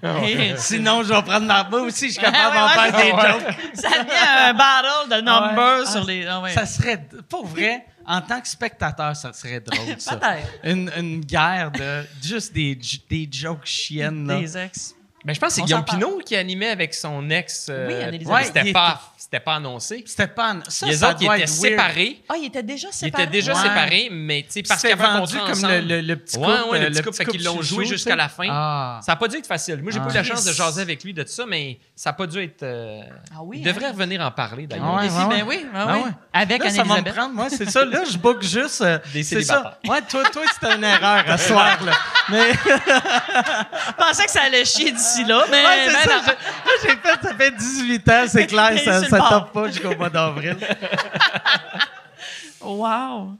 Sinon, 0.56 1.02
je 1.02 1.12
vais 1.12 1.22
prendre 1.22 1.46
ma 1.46 1.64
Moi 1.64 1.82
aussi, 1.82 2.08
je 2.08 2.12
suis 2.14 2.22
capable 2.22 2.56
Ah, 2.56 2.76
d'en 2.76 2.82
faire 2.92 3.04
des 3.04 3.12
ouais. 3.12 3.32
jokes. 3.44 3.56
ça 3.74 3.88
devient 4.02 4.48
un 4.48 4.54
battle 4.54 5.10
de 5.10 5.20
numbers 5.20 5.80
Ouais. 5.80 5.86
sur 5.86 6.00
Ah, 6.02 6.06
les. 6.06 6.26
ah, 6.26 6.40
ouais. 6.40 6.52
Ça 6.52 6.66
serait, 6.66 7.06
pour 7.28 7.46
vrai, 7.46 7.84
en 8.06 8.20
tant 8.20 8.40
que 8.40 8.48
spectateur, 8.48 9.14
ça 9.16 9.32
serait 9.32 9.60
drôle, 9.60 9.94
ça. 9.98 10.16
Peut-être. 10.16 10.48
Une, 10.64 10.90
une 10.96 11.20
guerre 11.20 11.70
de 11.72 12.04
juste 12.22 12.52
des, 12.52 12.76
j- 12.80 13.04
des 13.08 13.28
jokes 13.30 13.64
chiennes. 13.66 14.26
Là. 14.26 14.38
Des 14.40 14.56
ex. 14.58 14.94
Ben, 15.24 15.34
je 15.34 15.40
pense 15.40 15.50
que 15.50 15.54
c'est 15.54 15.62
Guillaume. 15.62 15.84
Pinot 15.86 16.18
qui 16.24 16.36
animait 16.36 16.68
avec 16.68 16.92
son 16.92 17.30
ex. 17.30 17.68
euh, 17.70 17.86
Oui, 17.88 17.94
Anne-Élisabeth. 17.94 18.36
Ouais, 18.38 18.44
C'était 18.44 18.72
pas, 18.72 19.00
c'était 19.34 19.44
pas 19.44 19.54
annoncé. 19.56 20.04
C'était 20.06 20.28
pas. 20.28 20.54
Ça, 20.68 20.86
Les 20.86 20.96
ça 20.98 21.10
autres, 21.10 21.18
ils 21.20 21.24
étaient 21.24 21.34
être 21.42 21.48
weird. 21.48 21.48
séparés. 21.48 22.22
Ah, 22.28 22.34
il 22.38 22.44
était 22.46 22.62
déjà 22.62 22.86
Ils 22.88 22.94
séparé. 22.94 23.22
étaient 23.24 23.32
déjà 23.32 23.52
Ouais. 23.54 23.62
séparés, 23.62 24.08
mais 24.12 24.42
tu 24.42 24.52
sais, 24.52 24.62
parce 24.62 24.80
C'était 24.80 24.94
qu'ils 24.94 25.02
avaient 25.04 25.18
vendu 25.18 25.38
comme 25.38 25.50
ensemble. 25.50 25.72
le, 25.72 25.80
le, 25.80 26.00
le 26.02 26.16
petit 26.16 26.36
couple. 26.36 26.48
ouais, 26.70 26.78
le 26.78 26.86
euh, 26.86 26.90
petit 26.90 27.02
couple, 27.02 27.16
fait 27.16 27.24
qu'ils 27.24 27.42
l'ont 27.44 27.56
chouchou, 27.56 27.74
joué 27.74 27.84
tu 27.86 27.90
jusqu'à 27.94 28.14
la 28.14 28.28
fin. 28.28 28.46
Ah. 28.48 29.00
Ça 29.04 29.12
n'a 29.12 29.16
pas 29.16 29.26
dû 29.26 29.36
être 29.38 29.46
facile. 29.48 29.82
Moi, 29.82 29.90
j'ai 29.90 29.98
Ah. 29.98 30.04
pas 30.06 30.10
eu 30.12 30.14
la 30.14 30.22
chance 30.22 30.44
de 30.44 30.52
jaser 30.52 30.82
avec 30.82 31.02
lui 31.02 31.12
de 31.12 31.24
ça, 31.26 31.44
mais 31.46 31.78
ça 31.96 32.10
n'a 32.10 32.14
pas 32.14 32.26
dû 32.28 32.40
être. 32.42 32.62
euh, 32.62 33.00
Ah 33.32 33.38
oui, 33.42 33.58
il 33.58 33.64
devrait 33.64 33.86
hein? 33.86 33.92
revenir 33.92 34.20
en 34.20 34.30
parler, 34.30 34.68
Ah 34.70 34.74
d'ailleurs. 34.76 34.94
ouais, 34.94 35.02
Défi, 35.02 35.14
ouais, 35.16 35.24
ouais. 35.24 35.28
ben 35.40 35.44
oui, 35.48 35.66
ben 35.72 35.86
Ben 35.86 35.94
oui. 35.96 36.02
ouais. 36.04 36.10
Avec 36.32 36.62
Là, 36.64 36.70
ça 36.70 36.76
va 36.76 36.84
me 36.84 36.90
Anne-Elisabeth. 36.90 37.14
prendre. 37.14 37.34
Moi, 37.34 37.46
c'est 37.50 37.68
ça. 37.70 37.84
Là, 37.84 38.02
je 38.10 38.16
book 38.18 38.42
juste. 38.42 38.80
euh, 38.82 38.98
Des 39.12 39.22
c'est 39.24 39.42
ça. 39.42 39.54
célibataires. 39.54 39.78
Ouais, 39.88 40.02
toi, 40.08 40.22
toi 40.32 40.42
c'était 40.52 40.76
une 40.76 40.84
erreur 40.84 41.24
à 41.28 41.38
soir, 41.38 41.82
là. 41.84 41.92
Mais. 42.30 42.52
Je 42.52 43.92
pensais 43.96 44.24
que 44.24 44.30
ça 44.30 44.42
allait 44.42 44.64
chier 44.64 44.92
d'ici 44.92 45.24
là, 45.24 45.44
mais. 45.50 45.64
Ouais, 45.64 45.86
c'est 45.86 45.92
ben 45.92 46.00
ça. 46.02 46.16
non. 46.16 46.22
j'ai- 46.26 46.32
Là, 46.34 46.70
j'ai 46.82 46.88
fait, 46.88 47.28
ça 47.28 47.34
fait 47.34 47.50
18 47.56 48.08
ans, 48.08 48.24
c'est 48.28 48.46
clair, 48.46 48.72
ça, 48.84 49.04
ça 49.04 49.16
le. 49.16 49.22
Top 49.28 49.52
pas 49.52 49.68
jusqu'au 49.68 49.96
mois 49.96 50.10
d'avril. 50.10 50.56
Wow. 52.64 53.36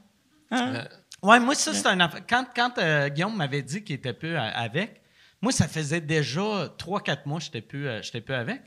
Ouais, 1.23 1.39
moi, 1.39 1.55
ça, 1.55 1.73
c'est 1.73 1.87
un 1.87 1.99
affaire. 1.99 2.21
Quand, 2.29 2.45
quand 2.55 2.77
euh, 2.77 3.09
Guillaume 3.09 3.35
m'avait 3.35 3.63
dit 3.63 3.83
qu'il 3.83 3.95
était 3.95 4.13
peu 4.13 4.37
avec, 4.37 5.01
moi, 5.41 5.51
ça 5.51 5.67
faisait 5.67 6.01
déjà 6.01 6.41
3-4 6.77 7.21
mois 7.25 7.39
que 7.39 7.45
j'étais 7.45 7.61
peu, 7.61 7.89
euh, 7.89 8.01
j'étais 8.03 8.21
peu 8.21 8.35
avec. 8.35 8.61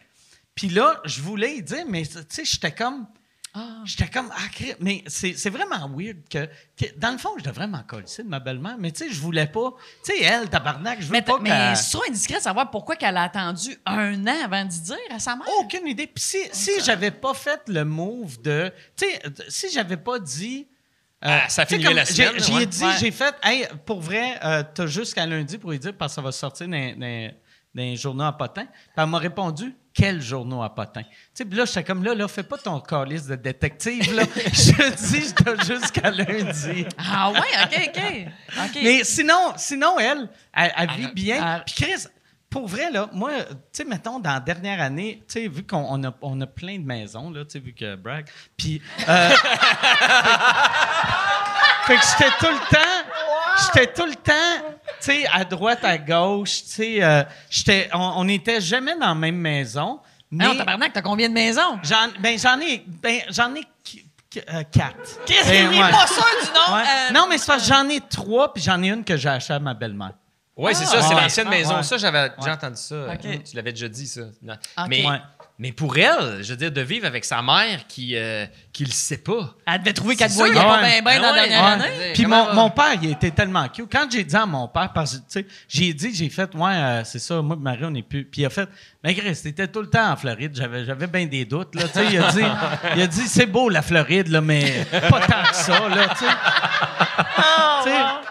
Puis 0.54 0.68
là, 0.68 1.00
je 1.04 1.22
voulais 1.22 1.56
y 1.56 1.62
dire, 1.62 1.84
mais 1.88 2.02
tu 2.02 2.18
sais, 2.28 2.44
j'étais 2.44 2.72
comme. 2.72 3.06
Ah. 3.54 3.80
J'étais 3.84 4.08
comme. 4.08 4.30
Ah, 4.32 4.42
mais 4.80 5.02
c'est 5.06 5.34
c'est 5.34 5.50
vraiment 5.50 5.88
weird 5.96 6.18
que, 6.30 6.46
que- 6.76 6.96
Dans 6.98 7.10
le 7.10 7.18
fond, 7.18 7.30
je 7.38 7.44
devrais 7.44 7.66
m'en 7.66 7.82
coller 7.82 8.04
de 8.18 8.22
ma 8.28 8.38
belle-mère, 8.40 8.76
mais 8.78 8.92
tu 8.92 9.04
sais, 9.04 9.10
je 9.10 9.20
voulais 9.20 9.46
pas. 9.46 9.72
Tu 10.04 10.12
sais, 10.12 10.22
elle, 10.22 10.48
tabarnak, 10.48 11.00
je 11.00 11.06
veux 11.06 11.12
Mais, 11.12 11.22
pas 11.22 11.38
mais 11.40 11.74
c'est 11.74 11.92
trop 11.96 12.02
indiscret 12.08 12.36
de 12.36 12.42
savoir 12.42 12.70
pourquoi 12.70 12.96
qu'elle 12.96 13.16
a 13.16 13.22
attendu 13.22 13.76
un 13.86 14.26
an 14.26 14.44
avant 14.44 14.64
d'y 14.64 14.80
dire 14.80 14.96
à 15.10 15.18
sa 15.18 15.34
mère. 15.36 15.46
Aucune 15.58 15.86
idée. 15.86 16.06
Puis 16.06 16.22
si, 16.22 16.38
si 16.52 16.72
j'avais 16.84 17.10
pas 17.10 17.34
fait 17.34 17.62
le 17.68 17.84
move 17.84 18.40
de. 18.42 18.70
Tu 18.96 19.06
sais, 19.06 19.20
si 19.48 19.70
j'avais 19.72 19.96
pas 19.96 20.18
dit. 20.18 20.68
euh, 21.24 21.38
Ah, 21.44 21.48
ça 21.48 21.64
comme 21.66 21.80
la 21.82 22.04
j'ai- 22.04 22.12
semaine, 22.14 22.40
J'y 22.40 22.52
ouais. 22.52 22.62
ai 22.62 22.66
dit, 22.66 22.84
Ouais. 22.84 22.92
j'ai 23.00 23.10
fait, 23.10 23.34
hey, 23.42 23.66
pour 23.86 24.00
vrai, 24.00 24.38
euh, 24.44 24.62
t'as 24.72 24.86
jusqu'à 24.86 25.26
lundi 25.26 25.58
pour 25.58 25.70
lui 25.72 25.78
dire 25.80 25.94
parce 25.96 26.12
que 26.12 26.16
ça 26.16 26.22
va 26.22 26.30
sortir 26.30 26.68
dans, 26.68 26.76
dans, 26.96 27.30
dans 27.74 27.82
les 27.82 27.96
journaux 27.96 28.24
à 28.24 28.32
potin. 28.36 28.66
Puis 28.66 28.72
elle 28.96 29.06
m'a 29.06 29.18
répondu, 29.18 29.74
quel 29.98 30.22
journaux 30.22 30.62
à 30.62 30.72
potin? 30.72 31.02
Tu 31.02 31.08
sais, 31.34 31.44
là, 31.44 31.64
j'étais 31.64 31.82
comme 31.82 32.04
là, 32.04 32.14
là, 32.14 32.28
fais 32.28 32.44
pas 32.44 32.56
ton 32.56 32.78
calice 32.80 33.26
de 33.26 33.34
détective, 33.34 34.14
là. 34.14 34.22
Je 34.36 34.94
dis, 34.94 35.34
t'as 35.34 35.56
jusqu'à 35.56 36.10
lundi. 36.10 36.86
Ah 36.96 37.32
ouais, 37.32 37.40
OK, 37.64 37.88
OK. 37.88 38.00
OK. 38.64 38.78
Mais 38.84 39.02
sinon, 39.02 39.54
sinon 39.56 39.98
elle, 39.98 40.28
elle, 40.54 40.72
elle 40.76 40.90
vit 40.92 41.10
bien. 41.12 41.64
Puis 41.66 41.74
Chris, 41.74 42.06
pour 42.48 42.68
vrai, 42.68 42.92
là, 42.92 43.10
moi, 43.12 43.42
tu 43.42 43.56
sais, 43.72 43.84
mettons, 43.84 44.20
dans 44.20 44.34
la 44.34 44.40
dernière 44.40 44.80
année, 44.80 45.24
tu 45.28 45.32
sais, 45.32 45.48
vu 45.48 45.66
qu'on 45.66 45.84
on 45.90 46.04
a, 46.04 46.14
on 46.22 46.40
a 46.40 46.46
plein 46.46 46.78
de 46.78 46.84
maisons, 46.84 47.30
là, 47.30 47.44
tu 47.44 47.50
sais, 47.50 47.58
vu 47.58 47.74
que 47.74 47.96
brag, 47.96 48.26
puis... 48.56 48.80
euh, 49.08 49.30
fait 51.86 51.96
que 51.96 52.02
j'étais 52.06 52.30
tout 52.38 52.52
le 52.52 52.70
temps... 52.70 53.08
J'étais 53.58 53.92
tout 53.92 54.06
le 54.06 54.14
temps, 54.14 54.32
sais, 55.04 55.26
à 55.32 55.44
droite, 55.44 55.84
à 55.84 55.98
gauche, 55.98 56.62
tu 56.64 56.68
sais, 56.68 57.02
euh, 57.02 57.22
j'étais... 57.50 57.88
On 57.92 58.24
n'était 58.24 58.60
jamais 58.60 58.94
dans 58.98 59.08
la 59.08 59.14
même 59.14 59.36
maison, 59.36 60.00
mais... 60.30 60.44
Non, 60.46 60.54
tabarnak, 60.56 60.92
t'as 60.92 61.02
combien 61.02 61.28
de 61.28 61.34
maisons? 61.34 61.78
J'en, 61.82 62.08
ben, 62.20 62.38
j'en 62.38 62.58
ai, 62.60 62.82
ben, 62.86 63.20
j'en 63.30 63.54
ai 63.54 63.62
qu- 63.84 64.04
qu- 64.30 64.40
euh, 64.52 64.62
quatre. 64.70 65.24
Chris, 65.26 65.36
Ben, 65.46 65.72
il 65.72 65.78
est 65.78 65.82
ouais. 65.82 65.90
pas 65.90 66.06
sûr 66.06 66.24
du 66.42 66.48
nom. 66.50 66.76
Ouais. 66.76 66.82
euh, 66.82 67.12
non, 67.14 67.26
mais 67.28 67.38
c'est 67.38 67.46
parce 67.46 67.62
que 67.66 67.74
j'en 67.74 67.88
ai 67.88 68.00
trois, 68.00 68.52
puis 68.52 68.62
j'en 68.62 68.82
ai 68.82 68.88
une 68.90 69.04
que 69.04 69.16
j'ai 69.16 69.28
achetée 69.28 69.54
à 69.54 69.58
ma 69.58 69.74
belle-mère. 69.74 70.12
Oui, 70.56 70.72
c'est 70.74 70.86
ça, 70.86 71.00
c'est 71.02 71.14
Ah, 71.16 71.20
l'ancienne 71.22 71.48
ouais. 71.48 71.58
maison. 71.58 71.76
Ouais. 71.76 71.82
Ça, 71.84 71.96
j'avais 71.98 72.30
déjà 72.36 72.52
entendu 72.54 72.76
ça. 72.76 72.96
Ok. 73.14 73.44
Tu 73.44 73.54
l'avais 73.56 73.70
déjà 73.72 73.88
dit, 73.88 74.06
ça. 74.08 74.22
Non. 74.42 74.54
Ok. 74.76 74.86
Mais, 74.88 75.06
Ouais. 75.06 75.20
Mais 75.58 75.72
pour 75.72 75.96
elle, 75.96 76.42
je 76.42 76.50
veux 76.50 76.56
dire, 76.56 76.70
de 76.70 76.80
vivre 76.80 77.06
avec 77.06 77.24
sa 77.24 77.42
mère 77.42 77.86
qui 77.88 78.14
ne 78.14 78.46
le 78.78 78.90
sait 78.90 79.18
pas. 79.18 79.54
Elle 79.66 79.80
devait 79.80 79.92
trouver 79.92 80.14
qu'elle 80.16 80.30
voyait 80.30 80.54
pas 80.54 80.80
bien 80.82 81.02
bien 81.02 81.20
dans 81.20 81.34
la 81.34 81.42
Ouais. 81.42 81.48
dernière 81.48 81.78
Ouais. 81.78 81.84
année. 81.84 82.12
Puis 82.14 82.26
mon, 82.26 82.70
père, 82.70 82.94
il 83.02 83.10
était 83.10 83.30
tellement 83.32 83.68
cute. 83.68 83.90
Quand 83.90 84.06
j'ai 84.10 84.22
dit 84.24 84.36
à 84.36 84.46
mon 84.46 84.68
père, 84.68 84.92
parce 84.92 85.12
que, 85.12 85.18
tu 85.18 85.24
sais, 85.28 85.46
j'ai 85.68 85.92
dit, 85.92 86.14
j'ai 86.14 86.28
fait, 86.28 86.54
ouais, 86.54 86.70
euh, 86.74 87.04
c'est 87.04 87.18
ça, 87.18 87.42
moi 87.42 87.56
et 87.58 87.62
Marie, 87.62 87.84
on 87.84 87.94
est 87.94 88.02
plus. 88.02 88.24
Puis 88.24 88.42
il 88.42 88.46
a 88.46 88.50
fait, 88.50 88.68
mais 89.04 89.14
Chris, 89.14 89.38
t'étais 89.42 89.68
tout 89.68 89.80
le 89.80 89.88
temps 89.88 90.10
en 90.12 90.16
Floride. 90.16 90.52
J'avais, 90.56 90.84
j'avais 90.84 91.06
bien 91.06 91.26
des 91.26 91.44
doutes, 91.44 91.74
là. 91.76 91.82
Il 92.10 92.18
a 92.22 92.30
dit, 92.32 92.44
il 92.96 93.02
a 93.02 93.06
dit, 93.06 93.28
c'est 93.28 93.46
beau 93.46 93.68
la 93.68 93.82
Floride, 93.82 94.28
là, 94.28 94.40
mais 94.40 94.84
pas 95.10 95.20
tant 95.20 95.42
que 95.48 95.54
ça, 95.54 95.88
là, 95.88 96.06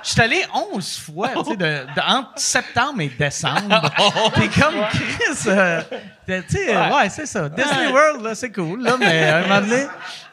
Je 0.03 0.09
suis 0.11 0.21
allé 0.21 0.43
11 0.73 0.99
fois, 0.99 1.29
de, 1.29 1.55
de- 1.55 1.85
entre 2.07 2.31
septembre 2.37 3.01
et 3.01 3.09
décembre. 3.09 3.91
T'es 4.35 4.47
comme 4.49 4.75
Chris. 4.91 5.47
euh, 5.47 5.81
tu 6.27 6.33
sais, 6.49 6.75
ouais, 6.77 7.09
c'est 7.09 7.25
ça. 7.25 7.49
Disney 7.49 7.87
World, 7.87 8.23
là, 8.23 8.35
c'est 8.35 8.51
cool, 8.51 8.83
là, 8.83 8.95
mais 8.99 9.23
à 9.23 9.37
un 9.37 9.41
moment 9.43 9.61
donné, 9.61 9.87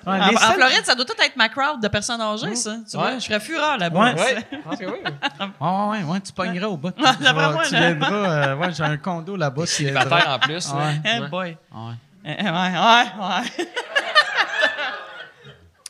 Ouais, 0.06 0.20
En, 0.20 0.52
Floride, 0.52 0.84
ça 0.84 0.94
doit 0.94 1.04
tout 1.04 1.14
être 1.22 1.36
ma 1.36 1.48
crowd 1.48 1.80
de 1.80 1.88
personnes 1.88 2.20
âgées, 2.20 2.54
ça. 2.54 2.76
Tu 2.90 2.96
vois, 2.96 3.06
Ouais. 3.12 3.20
je 3.20 3.26
ferais 3.26 3.40
fureur 3.40 3.78
là-bas. 3.78 3.98
Ouais. 4.00 4.14
Ouais, 4.20 4.46
je 4.52 4.56
pense 4.58 4.78
que 4.78 4.84
oui. 4.84 4.98
Ah 5.60 5.86
ouais, 5.88 6.02
ouais, 6.02 6.20
tu 6.20 6.32
pogneras 6.32 6.66
au 6.68 6.76
bout. 6.76 6.90
Tu, 6.90 7.02
viendras. 7.20 8.10
euh, 8.12 8.56
ouais, 8.56 8.72
j'ai 8.72 8.82
un 8.84 8.96
condo 8.98 9.36
là-bas. 9.36 9.64
viendras. 9.64 9.66
Célibataire 9.66 10.28
en 10.30 10.38
plus. 10.38 10.68
Ouais. 10.72 11.00
Eh 11.04 11.20
boy. 11.28 11.56
Ouais. 11.72 11.92
Eh, 12.24 12.42
ouais, 12.44 12.50
ouais, 12.50 13.04
ouais. 13.20 13.66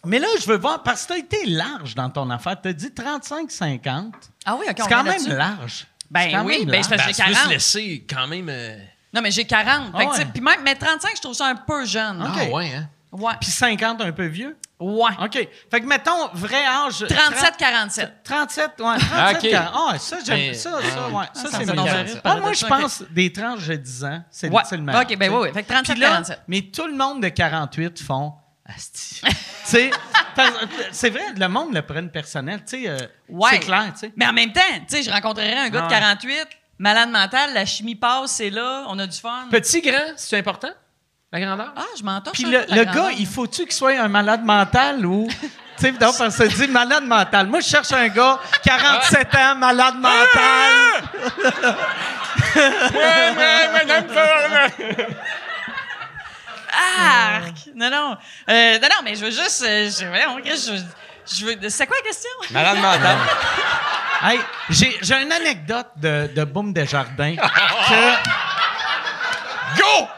Mais 0.07 0.19
là, 0.19 0.27
je 0.39 0.47
veux 0.47 0.59
voir, 0.59 0.82
parce 0.82 1.03
que 1.07 1.09
tu 1.09 1.12
as 1.15 1.19
été 1.19 1.47
large 1.47 1.95
dans 1.95 2.11
ton 2.11 2.28
affaire. 2.28 2.61
Tu 2.61 2.69
as 2.69 2.73
dit 2.74 2.89
35-50. 2.89 4.12
Ah 4.45 4.55
oui, 4.57 4.66
OK, 4.69 4.77
on 4.78 4.82
C'est 4.82 4.89
vient 4.89 4.97
quand 4.99 5.03
même 5.05 5.12
là-dessus. 5.12 5.28
large. 5.35 5.86
Ben 6.11 6.20
C'est 6.24 6.32
quand 6.32 6.45
oui, 6.45 6.59
même 6.59 6.66
ben, 6.66 6.73
large. 6.73 6.85
c'est 6.85 6.97
parce 6.97 7.07
Ben, 7.07 7.12
que 7.12 7.16
tu 7.16 7.23
j'ai 7.23 7.28
peux 7.28 7.32
se 7.32 7.39
40. 7.41 7.53
laisser 7.53 8.07
quand 8.09 8.27
même. 8.27 8.47
euh, 8.51 8.77
Non, 9.15 9.23
mais 9.23 9.31
j'ai 9.31 9.45
40. 9.47 9.93
Ah. 9.95 10.24
Puis 10.32 10.43
même, 10.43 10.61
mais 10.62 10.74
35, 10.74 11.12
je 11.16 11.20
trouve 11.23 11.35
ça 11.35 11.47
un 11.47 11.55
peu 11.57 11.86
jeune. 11.86 12.20
OK. 12.23 12.28
Ah 12.39 12.45
ouais, 12.55 12.73
hein? 12.74 12.89
Ouais. 13.15 13.32
Puis 13.41 13.51
50, 13.51 14.01
un 14.01 14.12
peu 14.12 14.27
vieux? 14.27 14.57
Ouais. 14.81 15.11
OK. 15.23 15.49
Fait 15.70 15.81
que 15.81 15.86
mettons, 15.86 16.28
vrai 16.35 16.65
âge. 16.66 17.05
37-47. 17.05 18.11
37, 18.24 18.70
ouais. 18.81 18.85
37, 18.99 19.09
Ah, 19.15 19.32
OK. 19.32 19.51
40. 19.51 19.73
Ah, 19.95 19.99
ça, 19.99 20.16
j'aime 20.27 20.36
Mais- 20.36 20.55
ça, 20.55 20.70
ça, 20.82 21.09
ouais. 21.09 21.24
Ça, 21.32 21.43
ça 21.49 21.59
c'est 21.65 21.70
rire. 21.70 22.20
Ah, 22.24 22.36
moi, 22.36 22.53
je 22.53 22.66
pense 22.66 23.03
des 23.11 23.32
tranches 23.32 23.66
de 23.69 23.77
10 23.77 24.05
ans, 24.05 24.23
c'est 24.31 24.51
Ouais. 24.51 24.62
le 24.73 24.78
meilleur. 24.78 25.03
OK, 25.03 25.16
ben 25.16 25.31
oui, 25.32 25.39
oui. 25.43 25.53
Fait 25.55 25.62
que 25.62 25.69
Puis 25.69 26.01
là, 26.01 26.09
37-47. 26.20 26.39
mais 26.49 26.62
tout 26.62 26.86
le 26.86 26.95
monde 26.97 27.23
de 27.23 27.28
48 27.28 28.03
font 28.03 28.35
Asti. 28.66 29.20
tu 29.24 29.31
sais, 29.65 29.91
parce- 30.35 30.53
c'est 30.91 31.11
vrai, 31.11 31.23
le 31.36 31.49
monde 31.49 31.73
le 31.74 31.82
prenne 31.82 32.11
personnel, 32.11 32.61
tu 32.66 32.82
sais. 32.82 32.89
euh, 32.89 32.99
Ouais. 33.28 33.51
C'est 33.53 33.59
clair, 33.61 33.91
tu 33.93 34.01
sais. 34.01 34.12
Mais 34.16 34.27
en 34.27 34.32
même 34.32 34.53
temps, 34.53 34.61
tu 34.89 34.97
sais, 34.97 35.03
je 35.03 35.11
rencontrerais 35.11 35.55
un 35.59 35.69
gars 35.69 35.81
de 35.82 35.85
ouais. 35.86 35.91
48, 35.91 36.47
malade 36.78 37.11
mental, 37.11 37.53
la 37.55 37.65
chimie 37.66 37.95
passe, 37.95 38.32
c'est 38.32 38.49
là, 38.51 38.85
on 38.89 38.99
a 38.99 39.07
du 39.07 39.19
fun. 39.19 39.49
Petit, 39.51 39.82
grand, 39.82 40.15
c'est 40.16 40.39
important? 40.39 40.70
La 41.35 41.40
grandeur? 41.40 41.73
Ah, 41.74 41.82
je 41.98 42.05
m'entorche. 42.05 42.39
Puis 42.39 42.44
le, 42.48 42.85
gars, 42.85 43.11
il 43.19 43.27
faut-tu 43.27 43.65
qu'il 43.65 43.73
soit 43.73 43.98
un 43.98 44.06
malade 44.06 44.44
mental 44.44 45.05
ou. 45.05 45.28
Tu 45.77 45.86
sais, 45.86 45.90
donc, 45.90 46.16
que 46.16 46.31
ça 46.31 46.47
dit 46.47 46.69
malade 46.69 47.02
mental. 47.02 47.48
Moi, 47.48 47.59
je 47.59 47.66
cherche 47.66 47.90
un 47.93 48.06
gars, 48.06 48.39
47 48.62 49.35
ans, 49.35 49.56
malade 49.56 49.97
mental. 49.97 51.02
Arc! 56.73 57.56
Non, 57.74 57.90
non. 57.90 58.16
Euh, 58.48 58.78
non, 58.78 58.89
non, 58.89 59.02
mais 59.02 59.16
je 59.16 59.24
veux 59.24 59.32
juste. 59.32 59.65
euh, 59.66 59.90
je, 59.90 60.06
voyons, 60.06 60.40
qu'est-ce 60.44 60.70
que 60.70 60.77
je, 60.77 60.82
je 61.40 61.44
veux. 61.44 61.69
C'est 61.69 61.89
quoi 61.89 61.97
la 61.97 62.09
question? 62.09 62.31
Malade 62.52 62.78
mental. 62.78 63.16
Hey, 64.23 64.40
j'ai 64.70 64.97
j'ai 65.02 65.23
une 65.23 65.32
anecdote 65.32 65.89
de, 65.97 66.31
de 66.35 66.44
Boum 66.44 66.73
Desjardins. 66.73 67.35
que 67.89 68.16
Go! 69.81 70.09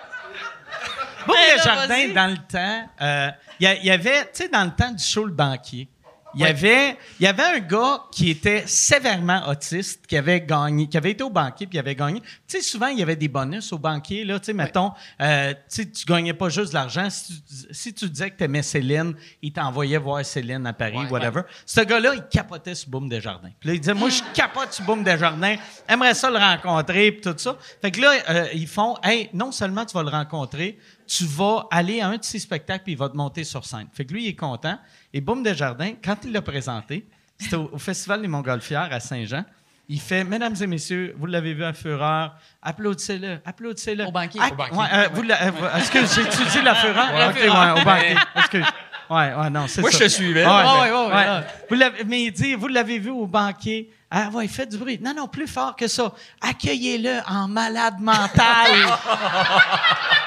Là, 1.29 1.57
Desjardins, 1.57 1.87
vas-y. 1.89 2.13
dans 2.13 2.27
le 2.27 2.37
temps, 2.37 2.91
euh, 3.01 3.31
il 3.61 3.69
y, 3.69 3.79
il 3.85 3.91
avait, 3.91 4.23
tu 4.25 4.29
sais, 4.33 4.49
dans 4.49 4.65
le 4.65 4.71
temps 4.71 4.91
du 4.91 5.03
show 5.03 5.25
Le 5.25 5.33
Banquier, 5.33 5.89
il 6.37 6.43
y 6.43 6.45
avait, 6.45 6.99
il 7.19 7.25
y 7.25 7.27
avait 7.27 7.43
un 7.43 7.59
gars 7.61 8.03
qui 8.13 8.29
était 8.29 8.65
sévèrement 8.67 9.49
autiste, 9.49 10.07
qui 10.07 10.19
avait 10.19 10.43
gagné, 10.43 10.87
qui 10.87 10.99
avait 10.99 11.13
été 11.13 11.25
au 11.25 11.31
banquier 11.31 11.67
puis 11.67 11.77
qui 11.77 11.79
avait 11.79 11.95
gagné. 11.95 12.21
Tu 12.21 12.59
sais, 12.59 12.61
souvent, 12.61 12.89
il 12.89 12.99
y 12.99 13.03
avait 13.03 13.17
des 13.17 13.29
bonus 13.29 13.73
au 13.73 13.79
banquier, 13.79 14.23
là. 14.23 14.39
Tu 14.39 14.47
sais, 14.47 14.53
mettons, 14.53 14.93
euh, 15.23 15.55
tu 15.55 15.59
sais, 15.69 15.91
tu 15.91 16.05
gagnais 16.05 16.35
pas 16.35 16.51
juste 16.51 16.71
de 16.71 16.75
l'argent. 16.75 17.09
Si 17.09 17.43
tu, 17.43 17.55
si 17.71 17.95
tu 17.95 18.11
disais 18.11 18.31
que 18.31 18.37
tu 18.37 18.45
aimais 18.45 18.63
Céline, 18.63 19.15
il 19.41 19.51
t'envoyait 19.51 19.97
voir 19.97 20.23
Céline 20.27 20.67
à 20.67 20.75
Paris, 20.75 20.99
Ouais, 20.99 21.09
whatever. 21.09 21.43
Ce 21.65 21.81
gars-là, 21.81 22.15
il 22.15 22.23
capotait 22.29 22.75
sur 22.75 22.91
Boum 22.91 23.09
Desjardins. 23.09 23.53
Puis 23.59 23.69
là, 23.71 23.75
il 23.75 23.81
disait, 23.81 23.95
moi, 23.95 24.11
je 24.11 24.23
capote 24.35 24.75
sur 24.75 24.85
Boum 24.85 25.03
Desjardins, 25.03 25.57
aimerais 25.89 26.15
ça 26.15 26.29
le 26.31 26.37
rencontrer, 26.37 27.13
puis 27.13 27.23
tout 27.23 27.39
ça. 27.39 27.57
Fait 27.81 27.91
que 27.91 28.01
là, 28.03 28.13
euh, 28.29 28.49
ils 28.53 28.69
font, 28.69 28.97
hey, 29.03 29.31
non 29.33 29.53
seulement 29.53 29.87
tu 29.87 29.95
vas 29.95 30.03
le 30.03 30.11
rencontrer, 30.11 30.79
tu 31.07 31.25
vas 31.25 31.67
aller 31.71 32.01
à 32.01 32.09
un 32.09 32.17
de 32.17 32.25
ses 32.25 32.39
spectacles, 32.39 32.85
puis 32.85 32.93
il 32.93 32.99
va 32.99 33.09
te 33.09 33.17
monter 33.17 33.45
sur 33.45 33.65
scène. 33.65 33.87
Fait 33.93 34.05
que 34.05 34.13
lui, 34.13 34.25
il 34.25 34.29
est 34.29 34.35
content. 34.37 34.79
Et 35.13 35.21
Boum 35.21 35.43
Desjardins, 35.43 35.93
quand 36.05 36.17
il 36.25 36.33
l'a 36.33 36.43
présenté, 36.43 37.07
c'était 37.39 37.57
au, 37.57 37.71
au 37.73 37.79
Festival 37.79 38.23
des 38.23 38.29
Montgolfières 38.29 38.89
à 38.91 39.01
Saint-Jean. 39.01 39.45
Il 39.89 40.01
fait, 40.01 40.25
Mesdames 40.25 40.55
et 40.61 40.67
messieurs, 40.67 41.15
vous 41.17 41.27
l'avez 41.27 41.55
vu 41.55 41.63
à 41.65 41.73
Fureur, 41.73 42.35
applaudissez-le, 42.61 43.39
applaudissez-le. 43.45 44.05
Au 44.05 44.11
banquier. 44.11 44.41
Ah, 44.43 44.49
Au 44.53 44.57
banquier. 44.57 44.77
ouais, 44.77 44.87
euh, 44.93 45.09
vous 45.15 45.23
l'a- 45.23 45.43
euh, 45.45 45.77
est-ce 45.79 45.91
que 45.93 46.65
la 46.65 46.75
Fureur? 46.75 47.15
Ouais. 47.15 47.29
OK, 47.29 47.37
ouais, 47.37 47.81
au 47.81 47.85
banquier. 47.85 48.17
Excuse. 48.37 48.65
Ouais, 49.09 49.33
ouais, 49.35 49.51
non, 49.51 49.67
c'est 49.69 49.83
Moi, 49.83 49.93
ça. 49.93 49.99
je 49.99 50.05
te 50.05 50.09
suivais. 50.09 50.45
Ouais, 50.45 50.51
Ouais, 50.53 50.63
ouais, 50.63 50.91
ouais, 50.91 51.07
ouais. 51.07 51.13
ouais. 51.15 51.41
Vous 51.71 51.77
l'avez- 51.77 52.03
mais 52.05 52.25
il 52.25 52.33
dit, 52.33 52.55
vous 52.57 52.67
l'avez 52.67 52.99
vu 52.99 53.11
au 53.11 53.29
banquier. 53.29 53.89
Ah 54.11 54.29
ouais, 54.33 54.49
faites 54.49 54.71
du 54.71 54.79
bruit. 54.79 54.99
Non, 55.01 55.15
non, 55.15 55.29
plus 55.29 55.47
fort 55.47 55.77
que 55.77 55.87
ça. 55.87 56.13
Accueillez-le 56.41 57.21
en 57.29 57.47
malade 57.47 58.01
mental. 58.01 58.73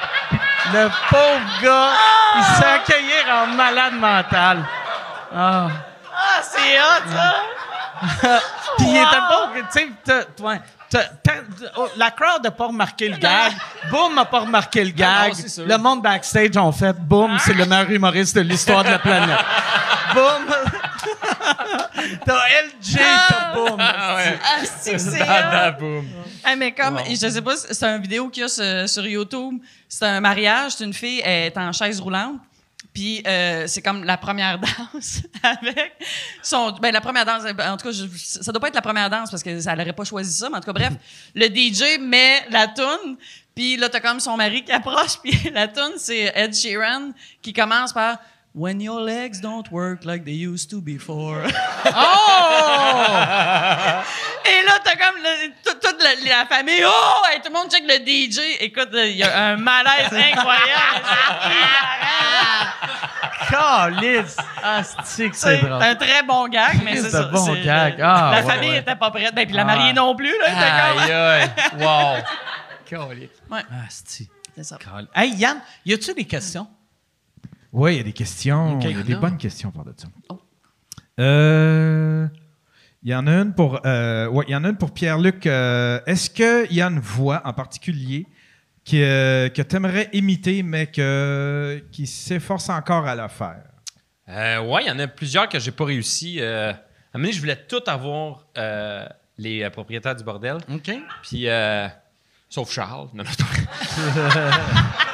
Le 0.74 0.90
pauvre 1.10 1.62
gars, 1.62 1.90
il 2.38 2.44
se 2.44 2.62
fait 2.62 2.74
accueillir 2.74 3.26
en 3.34 3.48
malade 3.48 3.94
mental. 3.94 4.64
Ah. 5.36 5.68
Ah, 6.16 6.42
c'est 6.42 6.80
hot, 6.80 7.12
ça! 7.12 7.36
Puis 8.78 8.88
il 8.88 8.98
était 8.98 9.18
pas, 9.18 9.50
tu 9.72 9.94
sais, 10.06 10.28
oh, 11.78 11.88
la 11.98 12.12
crowd 12.12 12.44
n'a 12.44 12.52
pas 12.52 12.68
remarqué 12.68 13.10
le 13.10 13.18
gag. 13.18 13.54
Boum 13.90 14.16
n'a 14.16 14.26
pas 14.26 14.40
remarqué 14.42 14.84
le 14.84 14.92
gag. 14.92 15.30
non, 15.30 15.36
c'est 15.36 15.50
sûr. 15.50 15.66
le 15.66 15.78
monde 15.78 16.02
backstage 16.02 16.58
ont 16.58 16.72
fait 16.72 16.94
Boum, 16.94 17.38
c'est 17.40 17.54
le 17.54 17.66
meilleur 17.66 17.90
humoriste 17.90 18.36
de 18.36 18.42
l'histoire 18.42 18.84
de 18.84 18.90
la 18.90 19.00
planète. 19.00 19.40
Boum. 20.14 20.56
t'as 22.26 22.34
LJ, 22.34 22.98
t'as 23.28 23.54
Boum. 23.54 23.78
Ah 23.80 24.16
ouais. 24.16 24.40
Ah, 24.44 24.66
c'est. 24.80 24.98
Ah, 26.44 26.56
mais 26.56 26.72
comme, 26.72 27.00
je 27.08 27.16
sais 27.16 27.42
pas, 27.42 27.56
c'est 27.58 27.84
une 27.86 28.02
vidéo 28.02 28.30
qu'il 28.30 28.42
y 28.42 28.46
a 28.46 28.50
sur, 28.50 28.90
sur 28.90 29.06
YouTube. 29.06 29.62
C'est 29.88 30.06
un 30.06 30.20
mariage, 30.20 30.74
c'est 30.78 30.84
une 30.84 30.94
fille, 30.94 31.22
elle 31.24 31.48
est 31.48 31.58
en 31.58 31.72
chaise 31.72 32.00
roulante. 32.00 32.40
Puis 33.00 33.24
euh, 33.26 33.64
c'est 33.66 33.82
comme 33.82 34.04
la 34.04 34.18
première 34.18 34.60
danse 34.94 35.22
avec 35.42 35.94
son. 36.44 36.74
Ben, 36.82 36.92
la 36.92 37.00
première 37.00 37.24
danse, 37.24 37.44
en 37.46 37.78
tout 37.78 37.86
cas, 37.88 37.92
je- 37.94 38.08
ça 38.14 38.52
doit 38.52 38.60
pas 38.60 38.68
être 38.68 38.76
la 38.76 38.82
première 38.82 39.10
danse 39.10 39.32
parce 39.32 39.42
qu'elle 39.42 39.56
n'aurait 39.64 39.94
pas 39.94 40.04
choisi 40.04 40.34
ça, 40.38 40.50
mais 40.50 40.58
en 40.58 40.60
tout 40.60 40.66
cas, 40.66 40.74
bref, 40.74 40.94
le 41.34 41.46
DJ 41.48 41.98
met 42.02 42.46
la 42.50 42.68
toune, 42.68 43.16
puis 43.56 43.78
là, 43.78 43.88
t'as 43.88 44.02
comme 44.02 44.20
son 44.20 44.36
mari 44.36 44.66
qui 44.66 44.74
approche, 44.74 45.18
puis 45.24 45.32
la 45.54 45.70
toune, 45.70 45.94
c'est 45.96 46.30
Ed 46.36 46.54
Sheeran 46.54 47.12
qui 47.42 47.54
commence 47.54 47.94
par 47.94 48.18
When 48.56 48.82
your 48.82 49.00
legs 49.02 49.40
don't 49.42 49.70
work 49.72 50.04
like 50.06 50.26
they 50.26 50.34
used 50.34 50.72
to 50.72 50.82
before. 50.82 51.44
Et 51.46 51.52
là, 54.66 54.80
t'as 54.84 54.96
comme 54.96 55.18
le- 55.22 55.52
toute, 55.64 55.80
toute 55.80 56.02
la, 56.04 56.16
la 56.28 56.46
famille. 56.48 56.84
Oh! 56.84 57.22
Et 57.36 57.40
tout 57.42 57.50
le 57.50 57.54
monde 57.54 57.70
check 57.72 57.84
le 57.88 58.00
DJ. 58.04 58.40
Écoute, 58.62 58.90
il 58.94 59.18
y 59.18 59.24
a 59.24 59.50
un 59.52 59.58
malaise 59.58 60.08
incroyable. 60.12 61.06
Calice. 63.50 64.38
Ah, 64.64 64.82
c'est 65.04 65.30
que 65.30 65.36
C'est 65.36 65.58
c'est 65.58 65.66
drôle. 65.68 65.84
un 65.84 65.96
très 65.96 66.24
bon 66.24 66.48
gag, 66.48 66.82
mais 66.84 66.96
c'est 66.98 67.10
ça. 67.12 67.24
bon 67.24 67.46
c'est- 67.54 67.62
gag. 67.62 68.00
Ah, 68.02 68.32
la 68.34 68.42
ouais, 68.42 68.48
famille 68.52 68.70
ouais. 68.72 68.78
était 68.80 68.96
pas 68.96 69.12
prête. 69.12 69.34
Ben, 69.36 69.46
puis 69.46 69.56
la 69.56 69.62
Ah. 69.62 69.66
mariée 69.66 69.94
non 69.94 70.16
plus. 70.16 70.36
Là, 70.40 70.46
Aïe, 70.48 71.12
aïe. 71.12 71.50
Wow. 71.80 72.18
Comme... 72.90 73.10
Ouais, 73.10 73.30
c'est 73.90 74.28
c'est 74.56 74.64
ça. 74.64 74.78
Hey, 75.16 75.36
Yann, 75.36 75.62
y 75.86 75.94
a-tu 75.94 76.14
des 76.14 76.26
questions? 76.26 76.68
Oui, 77.72 77.94
il 77.94 77.98
y 77.98 78.00
a 78.00 78.04
des 78.04 78.14
questions. 78.14 78.80
Il 78.82 78.92
y 78.92 79.00
a 79.00 79.04
des 79.04 79.16
bonnes 79.16 79.38
questions 79.38 79.72
par 79.72 79.86
de 79.86 79.94
ça. 79.96 80.08
Oh. 80.30 80.40
Euh, 81.20 82.28
Il 83.04 83.12
y 83.12 83.16
en 83.16 83.28
a 83.28 83.32
une 83.32 83.54
pour, 83.54 83.80
euh, 83.86 84.28
ouais, 84.28 84.46
il 84.48 84.52
y 84.52 84.56
en 84.56 84.64
a 84.64 84.70
une 84.70 84.78
pour 84.78 84.94
Pierre-Luc. 84.94 85.46
Euh, 85.46 86.00
Est-ce 86.06 86.30
qu'il 86.30 86.76
y 86.76 86.82
a 86.82 86.88
une 86.88 87.00
voix 87.00 87.42
en 87.46 87.54
particulier 87.54 88.26
que, 88.90 89.48
que 89.50 89.62
tu 89.62 89.76
aimerais 89.76 90.10
imiter, 90.14 90.64
mais 90.64 90.88
que, 90.88 91.84
qui 91.92 92.08
s'efforce 92.08 92.70
encore 92.70 93.06
à 93.08 93.16
la 93.16 93.30
faire? 93.30 93.64
Euh, 94.28 94.62
ouais, 94.62 94.84
il 94.84 94.88
y 94.88 94.92
en 94.92 95.00
a 95.00 95.08
plusieurs 95.08 95.48
que 95.50 95.60
j'ai 95.60 95.72
pas 95.72 95.86
réussi. 95.86 96.38
Euh, 96.40 96.72
à 96.72 96.76
un 97.14 97.20
moment 97.20 97.32
je 97.32 97.40
voulais 97.40 97.56
tout 97.68 97.82
avoir 97.88 98.46
euh, 98.58 99.06
les 99.38 99.64
euh, 99.64 99.70
propriétaires 99.70 100.16
du 100.16 100.24
bordel. 100.24 100.58
OK. 100.72 100.92
Puis, 101.24 101.48
euh, 101.48 101.88
sauf 102.50 102.72
Charles. 102.72 103.10
Non, 103.14 103.24
non, 103.24 103.30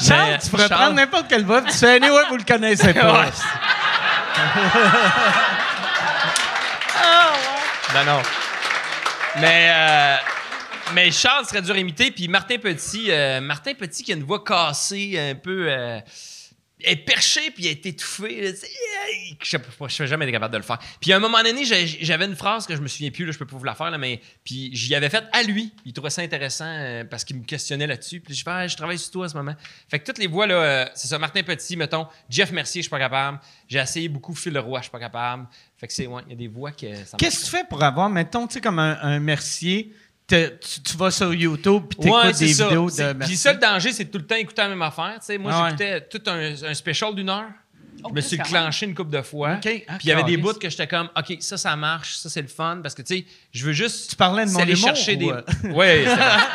Charles, 0.00 0.30
Mais 0.32 0.38
tu 0.38 0.50
pourrais 0.50 0.68
Charles- 0.68 0.80
prendre 0.82 0.96
n'importe 0.96 1.28
quelle 1.28 1.44
voix, 1.44 1.62
puis 1.62 1.72
tu 1.72 1.78
fais, 1.78 1.96
anyway, 1.96 2.22
vous 2.28 2.36
le 2.36 2.44
connaissez 2.44 2.92
pas. 2.94 3.20
Ouais. 3.22 3.28
Non, 7.94 8.04
non. 8.04 8.22
Mais, 9.40 9.70
euh, 9.72 10.16
mais 10.94 11.10
Charles 11.12 11.46
serait 11.46 11.62
dur 11.62 11.74
à 11.74 11.78
imiter. 11.78 12.10
Puis 12.10 12.26
Martin 12.28 12.56
Petit, 12.58 13.06
euh, 13.10 13.40
Martin 13.40 13.74
Petit 13.74 14.02
qui 14.02 14.12
a 14.12 14.16
une 14.16 14.24
voix 14.24 14.42
cassée, 14.42 15.18
un 15.30 15.34
peu. 15.36 15.66
Euh, 15.68 16.00
est 16.86 16.96
perchée, 16.96 17.50
puis 17.50 17.66
elle 17.66 17.78
est 17.84 17.86
euh, 18.22 18.52
Je 19.42 19.56
je 19.56 19.92
suis 19.92 20.06
jamais 20.06 20.30
capable 20.30 20.52
de 20.52 20.58
le 20.58 20.64
faire. 20.64 20.78
Puis 21.00 21.12
à 21.12 21.16
un 21.16 21.20
moment 21.20 21.42
donné, 21.42 21.64
j'avais 21.64 22.24
une 22.24 22.36
phrase 22.36 22.66
que 22.66 22.76
je 22.76 22.80
me 22.80 22.88
souviens 22.88 23.10
plus, 23.10 23.26
là, 23.26 23.32
je 23.32 23.38
peux 23.38 23.46
pas 23.46 23.56
vous 23.56 23.64
la 23.64 23.74
faire, 23.74 23.96
mais 23.98 24.20
puis 24.44 24.70
j'y 24.74 24.94
avais 24.94 25.10
fait 25.10 25.24
à 25.32 25.42
lui. 25.42 25.72
Il 25.84 25.92
trouvait 25.92 26.10
ça 26.10 26.22
intéressant 26.22 26.66
euh, 26.66 27.04
parce 27.04 27.24
qu'il 27.24 27.36
me 27.36 27.44
questionnait 27.44 27.86
là-dessus. 27.86 28.20
Puis 28.20 28.34
je 28.34 28.42
fais, 28.42 28.50
Ah, 28.50 28.66
je 28.66 28.76
travaille 28.76 28.98
sur 28.98 29.10
toi 29.12 29.26
en 29.26 29.28
ce 29.28 29.36
moment. 29.36 29.54
Fait 29.88 29.98
que 29.98 30.04
toutes 30.04 30.18
les 30.18 30.26
voix, 30.26 30.46
là, 30.46 30.54
euh, 30.54 30.86
c'est 30.94 31.08
ça, 31.08 31.18
Martin 31.18 31.42
Petit, 31.42 31.76
mettons, 31.76 32.06
Jeff 32.28 32.50
Mercier, 32.52 32.80
je 32.80 32.84
suis 32.84 32.90
pas 32.90 32.98
capable. 32.98 33.40
J'ai 33.68 33.78
essayé 33.78 34.08
beaucoup 34.08 34.34
Phil 34.34 34.52
Leroy, 34.52 34.80
je 34.80 34.84
suis 34.84 34.90
pas 34.92 35.00
capable. 35.00 35.46
Fait 35.76 35.86
que 35.86 35.92
c'est, 35.92 36.04
il 36.04 36.30
y 36.30 36.32
a 36.32 36.36
des 36.36 36.48
voix 36.48 36.72
que 36.72 36.86
Qu'est-ce 37.16 37.40
que 37.40 37.44
tu 37.44 37.50
fais 37.50 37.64
pour 37.68 37.82
avoir, 37.82 38.08
mettons, 38.08 38.46
tu 38.46 38.54
sais, 38.54 38.60
comme 38.60 38.78
un, 38.78 38.98
un 39.00 39.20
Mercier, 39.20 39.92
te- 40.26 40.48
tu, 40.58 40.82
tu 40.82 40.96
vas 40.96 41.10
sur 41.10 41.32
YouTube 41.34 41.84
puis 41.88 41.98
t'écoutes 41.98 42.24
Ouais, 42.24 42.32
des 42.32 42.52
ça. 42.54 42.64
vidéos 42.68 42.90
de 42.90 43.12
Puis 43.24 43.36
ça, 43.36 43.52
le 43.52 43.58
danger, 43.58 43.92
c'est 43.92 44.04
de 44.04 44.10
tout 44.10 44.18
le 44.18 44.26
temps 44.26 44.34
écouter 44.36 44.62
la 44.62 44.68
même 44.68 44.82
affaire. 44.82 45.18
Moi, 45.40 45.50
Ah 45.54 45.62
ouais. 45.64 45.70
j'écoutais 45.70 46.00
tout 46.08 46.22
un, 46.26 46.54
un 46.70 46.74
special 46.74 47.14
d'une 47.14 47.28
heure. 47.30 47.50
Je 48.08 48.14
me 48.14 48.20
suis 48.20 48.38
clenché 48.38 48.86
une 48.86 48.94
couple 48.94 49.10
de 49.10 49.22
fois. 49.22 49.54
Ok. 49.54 49.60
Puis 49.62 49.84
Ah, 49.88 49.98
il 50.02 50.08
y 50.08 50.12
avait 50.12 50.22
des 50.24 50.36
bouts 50.36 50.54
que 50.54 50.68
j'étais 50.68 50.86
comme, 50.86 51.08
OK, 51.16 51.36
ça, 51.40 51.56
ça 51.56 51.74
marche, 51.76 52.16
ça, 52.16 52.28
c'est 52.28 52.42
le 52.42 52.48
fun. 52.48 52.80
Parce 52.82 52.94
que, 52.94 53.02
tu 53.02 53.18
sais, 53.18 53.24
je 53.52 53.64
veux 53.64 53.72
juste. 53.72 54.10
Tu 54.10 54.16
parlais 54.16 54.44
de 54.46 54.50
mon 54.50 54.60
aller 54.60 54.76
chercher 54.76 55.16
des. 55.16 55.26
Oui, 55.64 56.04
ça, 56.04 56.46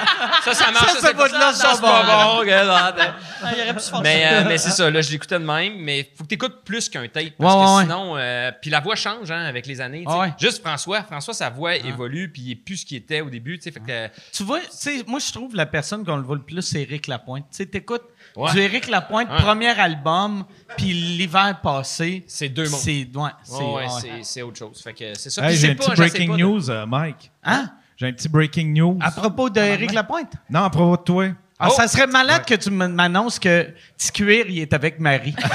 ça, 0.45 0.53
ça 0.53 0.71
marche. 0.71 0.85
Ça, 0.93 0.93
Ça, 0.93 0.99
ce 1.01 1.07
c'est 1.07 1.13
bout-là, 1.15 1.53
ça, 1.53 1.71
c'est 1.76 1.81
pas 1.81 2.03
bon. 2.03 2.43
bon. 2.43 2.51
Ah, 2.51 4.01
Mais, 4.03 4.26
euh, 4.31 4.43
mais 4.47 4.57
c'est 4.57 4.69
ça, 4.71 4.89
là, 4.89 5.01
je 5.01 5.11
l'écoutais 5.11 5.39
de 5.39 5.45
même. 5.45 5.73
Mais 5.77 6.09
faut 6.15 6.23
que 6.23 6.30
tu 6.30 6.35
écoutes 6.35 6.63
plus 6.63 6.89
qu'un 6.89 7.07
tape. 7.07 7.34
Parce 7.38 7.55
Ouais, 7.55 7.61
que 7.61 7.76
ouais, 7.77 7.84
sinon. 7.84 8.17
euh, 8.17 8.51
puis 8.61 8.69
la 8.69 8.80
voix 8.80 8.95
change 8.95 9.31
hein, 9.31 9.45
avec 9.45 9.65
les 9.65 9.81
années. 9.81 10.03
Ouais. 10.07 10.34
Juste 10.39 10.61
François. 10.61 11.03
François, 11.03 11.34
sa 11.34 11.49
voix 11.49 11.71
Ah. 11.71 11.88
évolue. 11.88 12.31
Puis 12.31 12.41
il 12.43 12.51
est 12.51 12.55
plus 12.55 12.77
ce 12.77 12.85
qu'il 12.85 12.97
était 12.97 13.21
au 13.21 13.30
début. 13.30 13.57
tu 13.57 13.63
sais, 13.63 13.71
Fait 13.71 13.80
que. 13.80 14.07
Tu 14.31 14.43
vois, 14.43 14.59
tu 14.59 14.67
sais, 14.71 15.03
moi, 15.07 15.19
je 15.19 15.31
trouve 15.31 15.55
la 15.55 15.65
personne 15.65 16.05
qu'on 16.05 16.17
le 16.17 16.23
voit 16.23 16.35
le 16.35 16.41
plus, 16.43 16.61
c'est 16.61 16.81
Éric 16.81 17.07
Lapointe. 17.07 17.45
Tu 17.51 17.57
sais, 17.57 17.65
t'écoutes 17.65 18.03
Ouais. 18.40 18.52
du 18.52 18.60
Éric 18.60 18.88
Lapointe, 18.88 19.30
Ouais. 19.30 19.38
premier 19.41 19.78
album, 19.80 20.45
puis 20.78 20.94
l'hiver 20.94 21.60
passé. 21.61 22.24
C'est 22.28 22.49
deux 22.49 22.70
mondes. 22.70 22.80
C'est, 22.80 23.07
ouais, 23.53 23.86
c'est, 24.24 24.41
autre 24.41 24.57
chose. 24.57 24.82
Fait 24.84 24.94
que 24.94 25.14
c'est 25.18 25.30
ça. 25.30 25.49
Hey, 25.49 25.57
j'ai 25.57 25.72
un 25.72 25.76
petit 25.76 25.91
breaking 25.91 26.32
de- 26.32 26.38
news, 26.38 26.70
euh, 26.70 26.86
Mike. 26.86 27.32
Hein? 27.44 27.70
J'ai 27.98 28.07
un 28.07 28.14
petit 28.14 28.30
breaking 28.30 28.74
news. 28.74 28.98
À 29.02 29.11
propos 29.11 29.49
de 29.49 29.60
Éric 29.60 29.91
Lapointe? 29.94 30.32
Non, 30.49 30.64
à 30.64 30.70
propos 30.70 30.95
de 30.98 31.02
toi. 31.03 31.26
Ah, 31.60 31.68
Oh! 31.70 31.74
Ça 31.76 31.90
serait 31.90 32.07
malade 32.07 32.45
que 32.45 32.56
tu 32.56 32.72
m'annonces 32.72 33.38
que 33.38 33.68
Ticuir, 33.98 34.45
il 34.48 34.60
est 34.60 34.74
avec 34.74 34.99
Marie. 34.99 35.36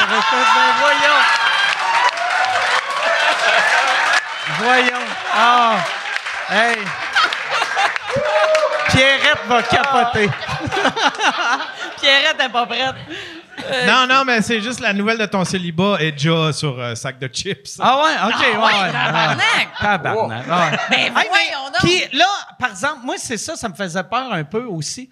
Ben 0.00 0.16
voyons. 0.80 1.20
voyons. 4.58 5.06
Ah. 5.34 5.76
Hey. 6.50 6.76
Pierrette 8.88 9.46
va 9.48 9.62
capoter. 9.62 10.30
Pierrette 12.00 12.38
n'est 12.38 12.48
pas 12.48 12.66
prête. 12.66 12.94
Non, 13.86 14.06
non, 14.08 14.24
mais 14.24 14.40
c'est 14.40 14.60
juste 14.62 14.80
la 14.80 14.92
nouvelle 14.94 15.18
de 15.18 15.26
ton 15.26 15.44
célibat 15.44 15.96
est 16.00 16.12
déjà 16.12 16.52
sur 16.52 16.78
euh, 16.80 16.94
sac 16.94 17.18
de 17.18 17.28
chips. 17.28 17.76
Ah 17.78 18.02
ouais, 18.02 18.30
OK. 18.32 18.40
ouais, 18.40 18.56
ouais. 18.56 18.92
tabarnak! 18.92 19.68
Ah, 19.78 19.98
Tabarnak. 19.98 20.46
ouais. 20.46 20.78
Ben 20.90 20.96
Hey, 20.98 21.10
mais- 21.14 21.28
voyons 21.28 21.66
donc! 21.66 21.80
Puis 21.82 22.18
là, 22.18 22.24
par 22.58 22.70
exemple, 22.70 23.00
moi, 23.04 23.16
c'est 23.18 23.36
ça, 23.36 23.56
ça 23.56 23.68
me 23.68 23.74
faisait 23.74 24.02
peur 24.04 24.32
un 24.32 24.44
peu 24.44 24.64
aussi. 24.64 25.10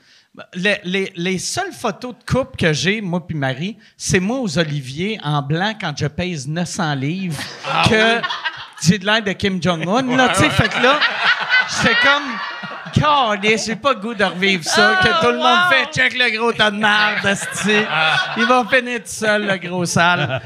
Les, 0.55 0.79
les- 0.85 1.13
les 1.17 1.39
seules 1.39 1.73
photos 1.73 2.15
de 2.17 2.25
couple 2.33 2.57
que 2.57 2.73
j'ai, 2.73 3.01
moi 3.01 3.27
puis 3.27 3.37
Marie, 3.37 3.77
c'est 3.97 4.21
moi 4.21 4.39
aux 4.39 4.59
Oliviers 4.59 5.19
en 5.25 5.43
blanc 5.43 5.75
quand 5.79 5.93
je 5.99 6.07
pèse 6.07 6.47
900 6.47 6.95
livres 6.95 7.43
que 7.91 8.21
j'ai 8.83 8.99
de 8.99 9.05
l'air 9.05 9.23
de 9.23 9.33
Kim 9.33 9.61
Jong-un. 9.63 10.17
Là, 10.17 10.29
tu 10.31 10.37
sais, 10.37 10.51
fait 10.51 10.69
que 10.69 10.81
là, 10.83 10.99
j'étais 11.83 11.97
comme... 12.03 12.23
Calais, 12.93 13.57
j'ai 13.59 13.77
pas 13.77 13.93
le 13.95 14.01
goût 14.01 14.15
de 14.15 14.25
revivre 14.25 14.65
ça, 14.65 14.97
que 15.03 15.21
tout 15.21 15.33
le 15.33 15.39
monde 15.39 15.59
fait 15.71 15.87
check 15.93 16.17
le 16.19 16.31
gros 16.37 16.53
tas 16.53 16.71
de 16.71 16.77
merde. 16.77 17.25
Il 18.37 18.45
va 18.47 18.65
finir 18.71 18.99
tout 19.01 19.07
seul, 19.07 19.47
le 19.47 19.57
gros 19.59 19.85
sale. 19.85 20.41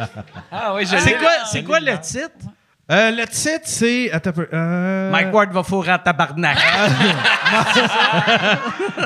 Ah 0.51 0.75
oui, 0.75 0.87
je 0.91 0.97
C'est 0.97 1.19
quoi, 1.19 1.31
c'est 1.51 1.63
quoi 1.63 1.81
le 1.81 1.99
titre? 2.01 2.31
Euh, 2.91 3.11
le 3.13 3.25
titre, 3.27 3.61
c'est. 3.65 4.11
Attends 4.13 4.31
un 4.31 4.33
peu. 4.33 4.49
euh, 4.53 5.11
Mike 5.11 5.33
Ward 5.33 5.53
va 5.53 5.63
fourrer 5.63 5.93
en 5.93 5.99
tabarnak. 5.99 6.59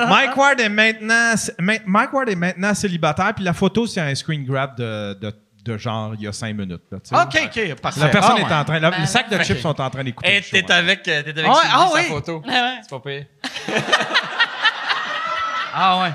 Mike 0.07 0.35
Ward 0.35 0.59
est 0.59 0.69
maintenant. 0.69 1.33
Ma- 1.59 1.73
Mike 1.85 2.11
Ward 2.13 2.29
est 2.29 2.35
maintenant 2.35 2.73
célibataire, 2.73 3.33
puis 3.35 3.43
la 3.45 3.53
photo, 3.53 3.85
c'est 3.87 4.01
un 4.01 4.13
screen 4.15 4.43
grab 4.45 4.75
de, 4.77 5.13
de, 5.21 5.31
de 5.67 5.77
genre 5.77 6.13
il 6.15 6.21
y 6.23 6.27
a 6.27 6.33
cinq 6.33 6.55
minutes. 6.55 6.81
là. 6.91 6.97
OK, 7.23 7.39
OK, 7.45 7.75
parfait. 7.81 7.99
La 7.99 8.07
personne 8.09 8.35
Ah, 8.37 8.39
est 8.39 8.43
ouais. 8.45 8.53
en 8.53 8.63
train. 8.65 8.79
Ben, 8.79 8.93
les 8.99 9.05
sacs 9.05 9.29
de 9.29 9.43
chips 9.43 9.61
sont 9.61 9.79
en 9.79 9.89
train 9.89 10.03
d'écouter. 10.03 10.29
Hey, 10.29 10.37
le 10.39 10.43
show, 10.43 10.49
t'es 10.51 10.71
hein. 10.73 10.77
avec, 10.77 11.07
euh, 11.07 11.21
t'es 11.23 11.29
avec 11.31 11.45
Ah 11.47 11.53
Sylvie, 11.61 11.73
ah 11.75 11.87
sa 11.87 11.93
oui. 11.95 12.03
photo. 12.07 12.43
Ah 12.47 12.51
ouais. 12.51 12.79
C'est 12.81 12.89
pas 12.89 12.99
pire. 12.99 13.25
Ah 15.79 16.01
ouais. 16.01 16.11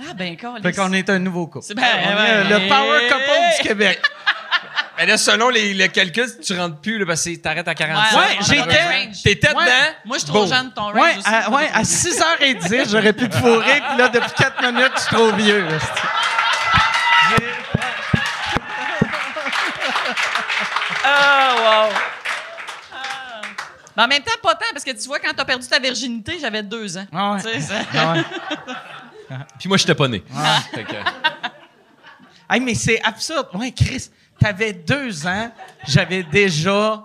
Ah, 0.00 0.12
ben, 0.14 0.34
encore. 0.34 0.58
Fait 0.62 0.72
qu'on 0.74 0.92
est 0.92 1.08
un 1.08 1.18
nouveau 1.18 1.46
couple. 1.46 1.64
C'est 1.66 1.74
ben, 1.74 1.82
euh, 1.82 2.44
le 2.44 2.68
power 2.68 3.08
couple 3.08 3.30
du 3.62 3.68
Québec. 3.68 4.02
Mais 4.98 5.06
là, 5.06 5.16
selon 5.16 5.48
les, 5.48 5.72
le 5.72 5.86
calcul, 5.86 6.26
tu 6.44 6.58
rentres 6.58 6.78
plus, 6.82 6.98
là, 6.98 7.06
parce 7.06 7.24
que 7.24 7.34
t'arrêtes 7.36 7.66
à 7.66 7.74
45. 7.74 8.18
Ouais, 8.18 8.36
j'étais- 8.40 8.56
le. 8.66 9.22
T'étais 9.22 9.48
Ouais. 9.48 9.64
dedans. 9.64 9.94
Moi, 10.04 10.18
je 10.18 10.24
suis 10.24 10.28
trop 10.30 10.46
jeune, 10.46 10.70
ton 10.74 10.82
range 10.82 10.94
Ouais, 10.96 11.16
aussi. 11.16 11.26
à, 11.26 11.50
ouais, 11.50 11.70
à 11.72 11.82
6h10, 11.84 12.90
j'aurais 12.90 13.12
pu 13.14 13.28
te 13.30 13.34
fourrer, 13.36 13.80
puis 13.88 13.96
là, 13.98 14.08
depuis 14.08 14.30
4 14.36 14.62
minutes, 14.62 14.92
je 14.96 15.00
suis 15.00 15.14
trop 15.16 15.32
vieux. 15.32 15.64
là, 15.64 15.78
c'est- 15.80 16.02
Ah, 21.04 21.88
wow. 21.88 21.94
Mais 23.96 24.02
en 24.04 24.08
même 24.08 24.22
temps, 24.22 24.32
pas 24.42 24.54
tant, 24.54 24.66
parce 24.72 24.84
que 24.84 24.90
tu 24.92 25.06
vois, 25.06 25.18
quand 25.18 25.32
t'as 25.36 25.44
perdu 25.44 25.66
ta 25.66 25.78
virginité, 25.78 26.38
j'avais 26.40 26.62
deux 26.62 26.96
ans. 26.96 27.06
Ah 27.12 27.32
ouais. 27.34 27.42
Tu 27.42 27.48
sais, 27.50 27.60
ça- 27.60 27.74
Ah 27.94 28.12
ouais. 28.14 28.22
Puis 29.58 29.68
moi, 29.68 29.76
j'étais 29.76 29.94
pas 29.94 30.08
né. 30.08 30.22
Fait 30.74 30.84
que- 30.84 30.94
Hey, 32.50 32.60
mais 32.60 32.74
c'est 32.74 33.02
absurde. 33.02 33.48
Ouais, 33.54 33.72
Chris, 33.72 34.10
t'avais 34.38 34.72
deux 34.72 35.26
ans, 35.26 35.50
j'avais 35.86 36.22
déjà 36.22 37.02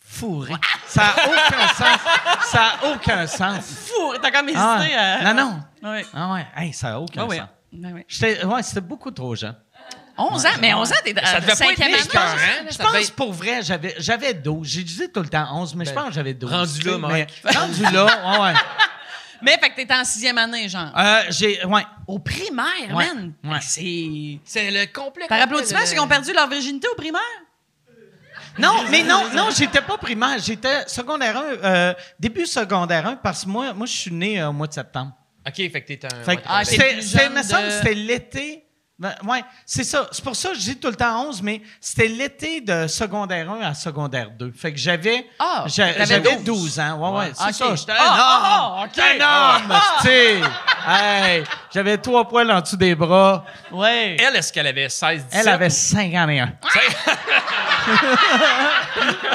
fourré. 0.00 0.54
Ça 0.86 1.02
n'a 1.04 1.14
aucun 1.28 1.68
sens. 1.74 2.00
Ça 2.46 2.58
n'a 2.82 2.92
aucun 2.92 3.26
sens. 3.26 3.64
Fou, 3.88 4.14
t'as 4.22 4.30
comme 4.30 4.48
hésité 4.48 4.62
Ah 4.64 4.78
ouais. 4.80 4.94
à... 4.94 5.34
Non, 5.34 5.60
non. 5.82 5.90
Ouais. 5.90 6.06
Ah 6.14 6.32
ouais, 6.34 6.46
hey, 6.56 6.72
ça 6.72 6.90
n'a 6.90 7.00
aucun 7.00 7.22
Ah 7.22 7.26
oui. 7.28 7.36
sens. 7.38 7.46
Ben 7.72 7.92
oui. 7.94 8.36
Ouais, 8.44 8.62
c'était 8.62 8.80
beaucoup 8.80 9.10
trop 9.10 9.34
jeune. 9.34 9.56
11 10.16 10.46
ans, 10.46 10.48
mais 10.60 10.74
11 10.74 10.92
ans, 10.92 10.96
t'es 11.04 11.12
dans 11.12 11.24
Ça 11.24 11.40
devait 11.40 11.46
pas 11.46 11.52
être 11.52 11.58
cinquième 11.58 11.88
année. 11.94 11.96
là, 11.96 12.06
Je 12.70 12.74
ça 12.74 12.82
devait 12.84 12.92
pense 12.98 13.08
être- 13.08 13.14
pour 13.16 13.32
vrai, 13.32 13.62
j'avais, 13.62 13.94
j'avais 13.98 14.34
12. 14.34 14.66
J'ai 14.68 14.82
dit 14.84 15.08
tout 15.12 15.20
le 15.22 15.28
temps 15.28 15.46
11, 15.52 15.74
mais 15.74 15.84
je 15.84 15.90
Ben, 15.90 15.96
pense 15.96 16.08
que 16.10 16.14
j'avais 16.14 16.34
12. 16.34 16.50
rendu 16.50 16.72
tu 16.78 16.82
sais, 16.82 16.90
là, 16.90 16.98
Mike. 16.98 17.28
mais 17.44 17.50
Rendu 17.50 17.82
là, 17.82 18.04
ouais. 18.40 18.52
Mais 19.42 19.58
fait 19.58 19.68
que 19.70 19.76
t'étais 19.76 19.92
en 19.94 20.04
sixième 20.04 20.38
année, 20.38 20.68
genre. 20.70 20.90
Euh, 20.96 21.22
j'ai, 21.28 21.62
ouais. 21.66 21.82
Au 22.06 22.18
primaire, 22.18 22.64
Ouais. 22.94 23.04
man. 23.14 23.32
Ouais. 23.44 23.58
C'est... 23.60 24.38
C'est 24.44 24.70
le 24.70 24.86
complet. 24.90 25.26
Par 25.28 25.38
applaudissement, 25.42 25.80
ceux 25.84 25.92
qui 25.94 26.00
ont 26.00 26.08
perdu 26.08 26.32
leur 26.32 26.48
virginité 26.48 26.88
au 26.88 26.94
primaire? 26.94 27.20
Non, 28.58 28.84
mais 28.90 29.02
non, 29.02 29.24
non, 29.34 29.48
j'étais 29.54 29.80
pas 29.82 29.98
primaire. 29.98 30.38
J'étais 30.38 30.86
secondaire 30.86 31.36
1, 31.36 31.42
euh, 31.42 31.94
début 32.20 32.46
secondaire 32.46 33.06
1, 33.06 33.16
parce 33.16 33.44
que 33.44 33.48
moi, 33.50 33.72
moi 33.74 33.86
je 33.86 33.92
suis 33.92 34.12
né 34.12 34.40
euh, 34.40 34.48
au 34.48 34.52
mois 34.52 34.68
de 34.68 34.72
septembre. 34.72 35.12
OK, 35.46 35.54
fait 35.56 35.82
que 35.82 35.92
t'es 35.92 36.06
un. 36.06 36.22
Fait 36.24 36.36
que 36.36 36.40
ouais, 36.42 36.46
Ah, 36.48 36.60
t'es- 36.60 36.64
c'est 36.64 36.70
c'était, 36.76 36.92
plus 36.94 37.02
c'était, 37.02 37.24
jeune 37.24 37.34
me 37.34 37.42
semble 37.42 37.62
de- 37.64 37.66
que 37.68 37.72
c'était 37.74 37.94
l'été. 37.94 38.63
Ben, 38.96 39.12
ouais, 39.24 39.42
c'est 39.66 39.82
ça. 39.82 40.06
C'est 40.12 40.22
pour 40.22 40.36
ça 40.36 40.50
que 40.50 40.54
je 40.54 40.60
dis 40.60 40.76
tout 40.76 40.86
le 40.88 40.94
temps 40.94 41.26
11, 41.28 41.42
mais 41.42 41.60
c'était 41.80 42.06
l'été 42.06 42.60
de 42.60 42.86
secondaire 42.86 43.50
1 43.50 43.60
à 43.60 43.74
secondaire 43.74 44.30
2. 44.30 44.52
Fait 44.52 44.72
que 44.72 44.78
j'avais, 44.78 45.26
Ah, 45.40 45.64
j'avais 45.66 46.36
12. 46.36 46.44
12 46.44 46.78
ans. 46.80 47.12
Ouais, 47.12 47.18
ouais, 47.18 47.32
c'est 47.34 47.48
Ok. 47.48 47.54
ça. 47.70 47.74
J'étais 47.74 47.92
Ah, 47.98 48.04
un 48.04 48.16
ah, 48.16 48.82
homme. 48.84 48.90
ah, 48.96 49.62
un 49.64 49.72
homme, 49.72 49.80
tu 50.00 50.06
sais. 50.06 51.44
J'avais 51.74 51.98
trois 51.98 52.28
poils 52.28 52.50
en 52.52 52.60
dessous 52.60 52.76
des 52.76 52.94
bras. 52.94 53.44
Ouais. 53.72 54.16
Elle, 54.20 54.36
est-ce 54.36 54.52
qu'elle 54.52 54.66
avait 54.68 54.88
16, 54.88 55.24
17? 55.24 55.40
Elle 55.40 55.48
avait 55.48 55.70
51. 55.70 56.52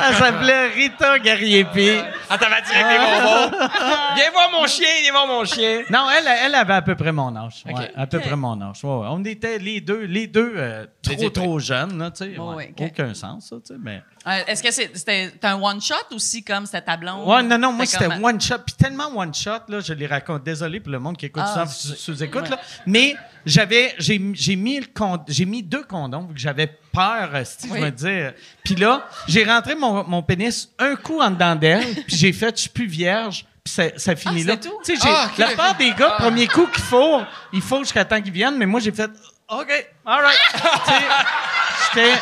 Elle 0.01 0.15
s'appelait 0.15 0.67
Rita 0.67 1.19
Gariepi. 1.19 1.97
Ah, 2.29 2.37
t'avais 2.37 2.61
direct 2.61 2.87
des 2.89 2.97
bonbons. 2.97 3.67
Viens 4.15 4.31
voir 4.31 4.49
mon 4.51 4.65
chien, 4.67 4.87
viens 5.01 5.11
voir 5.11 5.27
mon 5.27 5.43
chien. 5.45 5.81
Non, 5.89 6.07
elle, 6.09 6.27
elle 6.45 6.55
avait 6.55 6.73
à 6.73 6.81
peu 6.81 6.95
près 6.95 7.11
mon 7.11 7.35
âge. 7.35 7.63
À 7.95 8.07
peu 8.07 8.19
près 8.19 8.35
mon 8.35 8.59
âge. 8.61 8.83
Ouais, 8.83 8.89
ouais. 8.89 9.07
On 9.09 9.23
était 9.25 9.57
les 9.59 9.81
deux, 9.81 10.05
les 10.05 10.27
deux 10.27 10.53
euh, 10.55 10.85
Les 11.07 11.15
trop, 11.17 11.29
trop 11.29 11.59
jeunes, 11.59 11.97
là, 11.97 12.11
tu 12.11 12.25
sais. 12.25 12.37
Aucun 12.79 13.13
sens, 13.13 13.49
ça, 13.49 13.55
tu 13.57 13.73
sais, 13.73 13.79
mais... 13.81 14.01
Euh, 14.27 14.31
Est-ce 14.47 14.61
que 14.61 14.71
c'est- 14.71 14.91
c'était 14.95 15.31
un 15.43 15.61
one-shot 15.61 15.95
aussi, 16.13 16.43
comme 16.43 16.65
c'était 16.65 16.81
ta 16.81 16.97
blonde? 16.97 17.25
Non, 17.45 17.57
non, 17.57 17.71
moi, 17.71 17.85
C'était 17.85 18.03
c'était 18.03 18.15
comme- 18.15 18.23
one 18.25 18.41
shot. 18.41 18.57
Puis 18.65 18.75
tellement 18.75 19.07
one 19.15 19.33
shot, 19.33 19.61
là, 19.69 19.79
je 19.79 19.93
les 19.93 20.07
raconte. 20.07 20.43
Désolé 20.43 20.79
pour 20.81 20.91
le 20.91 20.99
monde 20.99 21.15
qui 21.17 21.27
écoute 21.27 21.41
Ah, 21.45 21.65
ça 21.65 21.65
sous 21.65 22.21
écoute, 22.30 22.43
ouais. 22.43 22.49
là. 22.56 22.60
Mais 22.85 23.15
j'avais, 23.45 23.93
j'ai, 23.99 24.22
j'ai 24.34 24.56
mis 24.56 24.80
le 24.80 24.85
con- 24.93 25.23
j'ai 25.27 25.45
mis 25.45 25.64
deux 25.64 25.84
condoms, 25.84 26.27
vu 26.27 26.34
que 26.34 26.39
j'avais 26.39 26.68
peur, 26.91 27.30
euh, 27.34 27.43
si 27.45 27.68
Oui. 27.69 27.80
je 27.80 27.85
me 27.85 27.91
disais. 27.91 28.22
euh, 28.23 28.31
Puis 28.64 28.76
là, 28.76 29.06
j'ai 29.27 29.43
rentré 29.43 29.76
mon, 29.76 30.03
mon 30.03 30.22
pénis 30.23 30.69
un 30.80 30.95
coup 30.95 31.19
en 31.22 31.31
dedans 31.31 31.56
d'elle, 31.56 31.85
puis 32.07 32.15
j'ai 32.15 32.34
fait, 32.34 32.56
je 32.56 32.61
suis 32.61 32.69
plus 32.69 32.88
vierge. 32.88 33.45
Puis 33.64 33.73
ça, 33.73 33.84
ça 33.97 34.15
finit 34.15 34.43
Ah, 34.43 34.51
là. 34.51 34.57
Tu 34.57 34.69
sais, 34.84 34.95
j'ai- 34.95 35.10
Ah, 35.11 35.30
la 35.38 35.47
plupart 35.47 35.77
des 35.77 35.91
gars, 35.91 36.11
premier 36.18 36.47
coup 36.47 36.65
qu'il 36.68 36.84
faut, 36.84 37.19
il 37.53 37.61
faut 37.61 37.80
jusqu'à 37.80 38.06
temps 38.06 38.22
qu'ils 38.22 38.31
viennent, 38.34 38.57
mais 38.57 38.65
moi, 38.65 38.80
j'ai 38.80 38.91
fait, 38.91 39.11
OK, 39.51 39.88
all 40.05 40.21
right. 40.21 40.38
Tu 40.53 40.59
sais, 40.91 42.03
j'étais. 42.11 42.13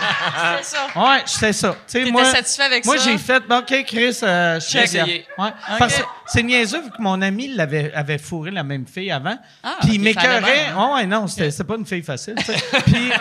C'est 0.57 0.63
ça. 0.63 0.87
Ouais, 0.95 1.21
c'était 1.25 1.53
ça. 1.53 1.75
Tu 1.87 2.05
sais, 2.05 2.11
moi, 2.11 2.23
satisfait 2.23 2.63
avec 2.63 2.85
moi, 2.85 2.97
ça? 2.97 3.03
j'ai 3.03 3.17
fait, 3.17 3.41
bon, 3.41 3.57
OK, 3.57 3.83
Chris, 3.85 4.17
euh, 4.23 4.55
je 4.55 4.65
suis 4.65 4.77
J'ai 4.77 4.83
essayé. 4.85 5.27
Ouais. 5.37 5.49
Parce 5.77 5.97
que 5.97 6.03
c'est 6.25 6.41
niaiseux, 6.43 6.81
vu 6.83 6.89
que 6.89 7.01
mon 7.01 7.21
ami 7.21 7.49
l'avait, 7.49 7.91
avait 7.93 8.17
fourré 8.17 8.51
la 8.51 8.63
même 8.63 8.87
fille 8.87 9.11
avant. 9.11 9.37
Ah, 9.61 9.75
puis 9.81 9.95
il 9.95 10.07
ok, 10.07 10.13
ça 10.13 10.21
allait 10.21 10.39
m'écœurait. 10.39 10.63
bien, 10.67 10.77
hein? 10.77 10.87
Ouais, 10.87 10.93
ouais, 10.95 11.05
non, 11.05 11.27
c'était, 11.27 11.51
c'était 11.51 11.63
pas 11.65 11.75
une 11.75 11.85
fille 11.85 12.03
facile. 12.03 12.35
tu 12.35 12.45
sais. 12.45 12.55
puis 12.85 13.11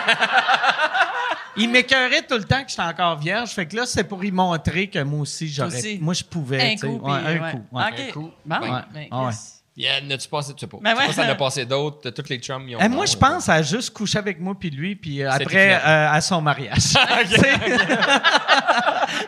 il 1.57 1.69
m'écœurait 1.69 2.21
tout 2.21 2.35
le 2.37 2.43
temps 2.45 2.63
que 2.63 2.69
j'étais 2.69 2.81
encore 2.83 3.17
vierge. 3.17 3.49
Fait 3.49 3.65
que 3.65 3.75
là, 3.75 3.85
c'est 3.85 4.03
pour 4.05 4.23
y 4.23 4.31
montrer 4.31 4.87
que 4.87 4.99
moi 5.03 5.21
aussi, 5.21 5.49
j'aurais. 5.49 5.75
aussi. 5.77 5.97
Moi, 5.99 6.13
je 6.13 6.23
pouvais. 6.23 6.61
Un 6.61 6.75
tu 6.75 6.77
sais. 6.77 6.87
coup, 6.87 6.99
Ouais, 7.09 7.19
puis, 7.19 7.27
un 7.39 7.43
ouais. 7.43 7.51
coup. 7.51 7.65
ouais. 7.71 7.83
OK. 7.83 7.99
Un 7.99 8.11
coup. 8.13 8.31
Bon, 8.45 8.55
Ouais. 8.61 8.81
ben, 8.93 9.07
Ah 9.11 9.29
ouais. 9.77 9.85
Chris. 9.85 10.01
Y 10.01 10.07
en 10.07 10.11
a-tu 10.11 10.27
passé, 10.27 10.53
tu 10.53 10.59
sais 10.61 10.67
pas. 10.67 10.77
Ben 10.81 10.91
Tu 10.91 10.95
sais 10.95 11.01
ouais. 11.01 11.07
pas, 11.07 11.13
ça 11.13 11.27
en 11.27 11.29
a 11.29 11.35
passé 11.35 11.65
d'autres. 11.65 12.09
Toutes 12.09 12.29
les 12.29 12.39
chums, 12.39 12.67
ils 12.67 12.75
ont. 12.75 12.79
Eh, 12.81 12.87
moi, 12.87 13.05
je 13.05 13.15
pense 13.15 13.47
à 13.47 13.61
juste 13.61 13.91
coucher 13.91 14.17
avec 14.19 14.39
moi 14.39 14.55
puis 14.59 14.69
lui, 14.69 14.95
puis 14.95 15.21
euh, 15.21 15.31
après, 15.31 15.75
euh, 15.75 16.11
à 16.11 16.19
son 16.21 16.41
mariage. 16.41 16.77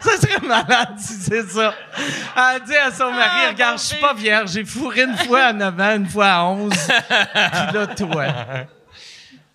Ça 0.01 0.17
serait 0.21 0.45
malade 0.45 0.95
si 0.97 1.13
c'est 1.13 1.43
ça. 1.49 1.73
Elle 1.97 2.63
dit 2.63 2.75
à 2.75 2.91
son 2.91 3.11
mari, 3.11 3.29
Ah, 3.45 3.49
regarde, 3.49 3.79
je 3.79 3.83
suis 3.83 3.97
pas 3.97 4.13
vierge, 4.13 4.51
j'ai 4.51 4.65
fourré 4.65 5.03
une 5.03 5.17
fois 5.17 5.43
à 5.45 5.53
9 5.53 5.79
ans, 5.79 5.95
une 5.95 6.05
fois 6.07 6.27
à 6.27 6.43
11. 6.45 6.73
puis 6.73 7.73
là, 7.73 7.87
toi. 7.87 8.25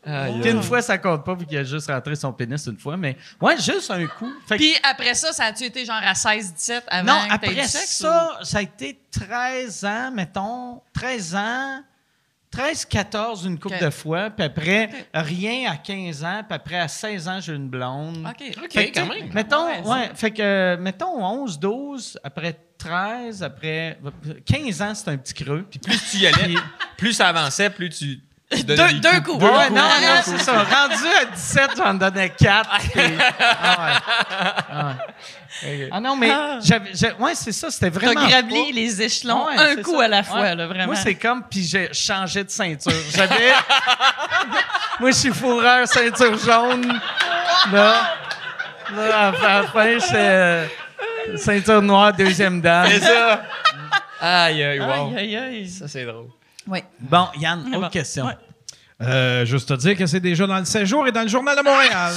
Puis 0.04 0.50
une 0.50 0.62
fois, 0.62 0.82
ça 0.82 0.98
compte 0.98 1.24
pas, 1.24 1.34
vu 1.34 1.46
qu'il 1.46 1.58
a 1.58 1.64
juste 1.64 1.88
rentré 1.90 2.14
son 2.16 2.32
pénis 2.32 2.64
une 2.66 2.78
fois, 2.78 2.96
mais 2.96 3.16
ouais, 3.40 3.56
juste 3.58 3.90
un 3.90 4.06
coup. 4.06 4.30
Fait 4.46 4.56
que- 4.56 4.62
Puis 4.62 4.74
après 4.82 5.14
ça, 5.14 5.32
ça 5.32 5.44
a-tu 5.44 5.64
été 5.64 5.84
genre 5.84 6.00
à 6.02 6.14
16-17 6.14 6.82
avant 6.88 7.12
non, 7.22 7.28
que 7.28 7.34
après 7.34 7.54
du 7.54 7.60
sexe? 7.62 7.96
ça, 7.98 8.38
ça 8.42 8.58
a 8.58 8.62
été 8.62 8.98
13 9.10 9.84
ans, 9.84 10.10
mettons, 10.12 10.80
13 10.92 11.34
ans, 11.34 11.80
13, 12.50 12.84
14 12.84 13.46
une 13.46 13.58
couple 13.58 13.74
Ok. 13.74 13.82
de 13.82 13.90
fois, 13.90 14.30
puis 14.30 14.44
après, 14.46 14.88
rien 15.12 15.72
à 15.72 15.76
15 15.76 16.22
ans, 16.22 16.42
puis 16.48 16.54
après, 16.54 16.78
à 16.78 16.86
16 16.86 17.26
ans, 17.26 17.40
j'ai 17.40 17.52
une 17.54 17.68
blonde. 17.68 18.18
ou- 18.18 18.28
OK. 18.28 18.56
OK, 18.64 18.72
Fait 18.72 18.90
que, 18.92 19.00
quand 19.00 19.06
même. 19.06 19.32
Mettons, 19.32 19.66
Ouais, 19.66 19.80
ouais, 19.84 20.10
fait 20.14 20.30
que, 20.30 20.42
euh, 20.42 20.76
mettons 20.78 21.20
11, 21.24 21.58
12, 21.58 22.16
après 22.22 22.56
13, 22.78 23.42
après 23.42 23.98
15 24.46 24.82
ans, 24.82 24.94
c'est 24.94 25.08
un 25.10 25.16
petit 25.16 25.34
creux. 25.34 25.66
Puis 25.68 25.80
Plus 25.80 25.98
tu 26.10 26.16
y 26.18 26.26
allais, 26.28 26.54
plus 26.96 27.12
ça 27.14 27.28
avançait, 27.28 27.70
plus 27.70 27.88
tu. 27.88 28.20
Deux, 28.52 28.76
coups. 28.76 29.24
coups. 29.24 29.42
Ouais, 29.42 29.70
non, 29.70 29.82
non, 29.82 30.20
c'est 30.22 30.38
ça. 30.38 30.52
Rendu 30.62 31.06
à 31.20 31.24
17, 31.24 31.70
j'en 31.76 31.94
donnais 31.94 32.30
4. 32.30 32.70
Ah 35.90 36.00
non, 36.00 36.16
mais 36.16 36.30
j'avais, 36.62 36.90
j'ai- 36.94 37.12
ouais, 37.12 37.34
c'est 37.34 37.52
ça, 37.52 37.70
c'était 37.70 37.90
T'as 37.90 37.98
vraiment. 37.98 38.26
gravi 38.28 38.64
pas- 38.70 38.70
les 38.74 39.02
échelons 39.02 39.46
Ouais, 39.46 39.54
un 39.56 39.74
c'est 39.76 39.82
coup 39.82 39.98
ça. 39.98 40.04
à 40.04 40.08
la 40.08 40.22
fois, 40.22 40.40
Ouais. 40.40 40.54
là, 40.54 40.66
vraiment. 40.66 40.86
Moi, 40.86 40.96
c'est 40.96 41.14
comme, 41.14 41.42
puis 41.48 41.62
j'ai 41.64 41.92
changé 41.92 42.44
de 42.44 42.50
ceinture. 42.50 42.92
J'avais. 43.14 43.52
Moi, 45.00 45.10
je 45.10 45.16
suis 45.16 45.32
fourreur, 45.32 45.86
ceinture 45.88 46.36
jaune. 46.38 47.00
Là. 47.72 48.14
Là, 48.94 49.28
à 49.28 49.32
la 49.32 49.62
fin- 49.68 49.98
j'étais. 49.98 50.14
euh, 50.16 50.66
Ceinture 51.36 51.80
noire, 51.80 52.12
deuxième 52.12 52.60
dame. 52.60 52.86
C'est 52.90 53.00
ça. 53.00 53.42
Aïe, 54.20 54.62
aïe, 54.62 54.80
wow. 54.80 55.14
Aïe, 55.16 55.16
aïe, 55.16 55.36
aïe. 55.36 55.68
Ça, 55.70 55.88
c'est 55.88 56.04
drôle. 56.04 56.26
Oui. 56.66 56.82
Bon, 57.00 57.28
Yann, 57.38 57.66
autre 57.68 57.80
bon. 57.80 57.88
question. 57.88 58.26
Ouais. 58.26 58.36
Euh, 59.02 59.44
juste 59.44 59.68
te 59.68 59.74
dire 59.74 59.96
que 59.96 60.06
c'est 60.06 60.20
déjà 60.20 60.46
dans 60.46 60.58
le 60.58 60.64
16 60.64 60.84
jours 60.88 61.06
et 61.06 61.12
dans 61.12 61.22
le 61.22 61.28
Journal 61.28 61.56
de 61.56 61.62
Montréal. 61.62 62.12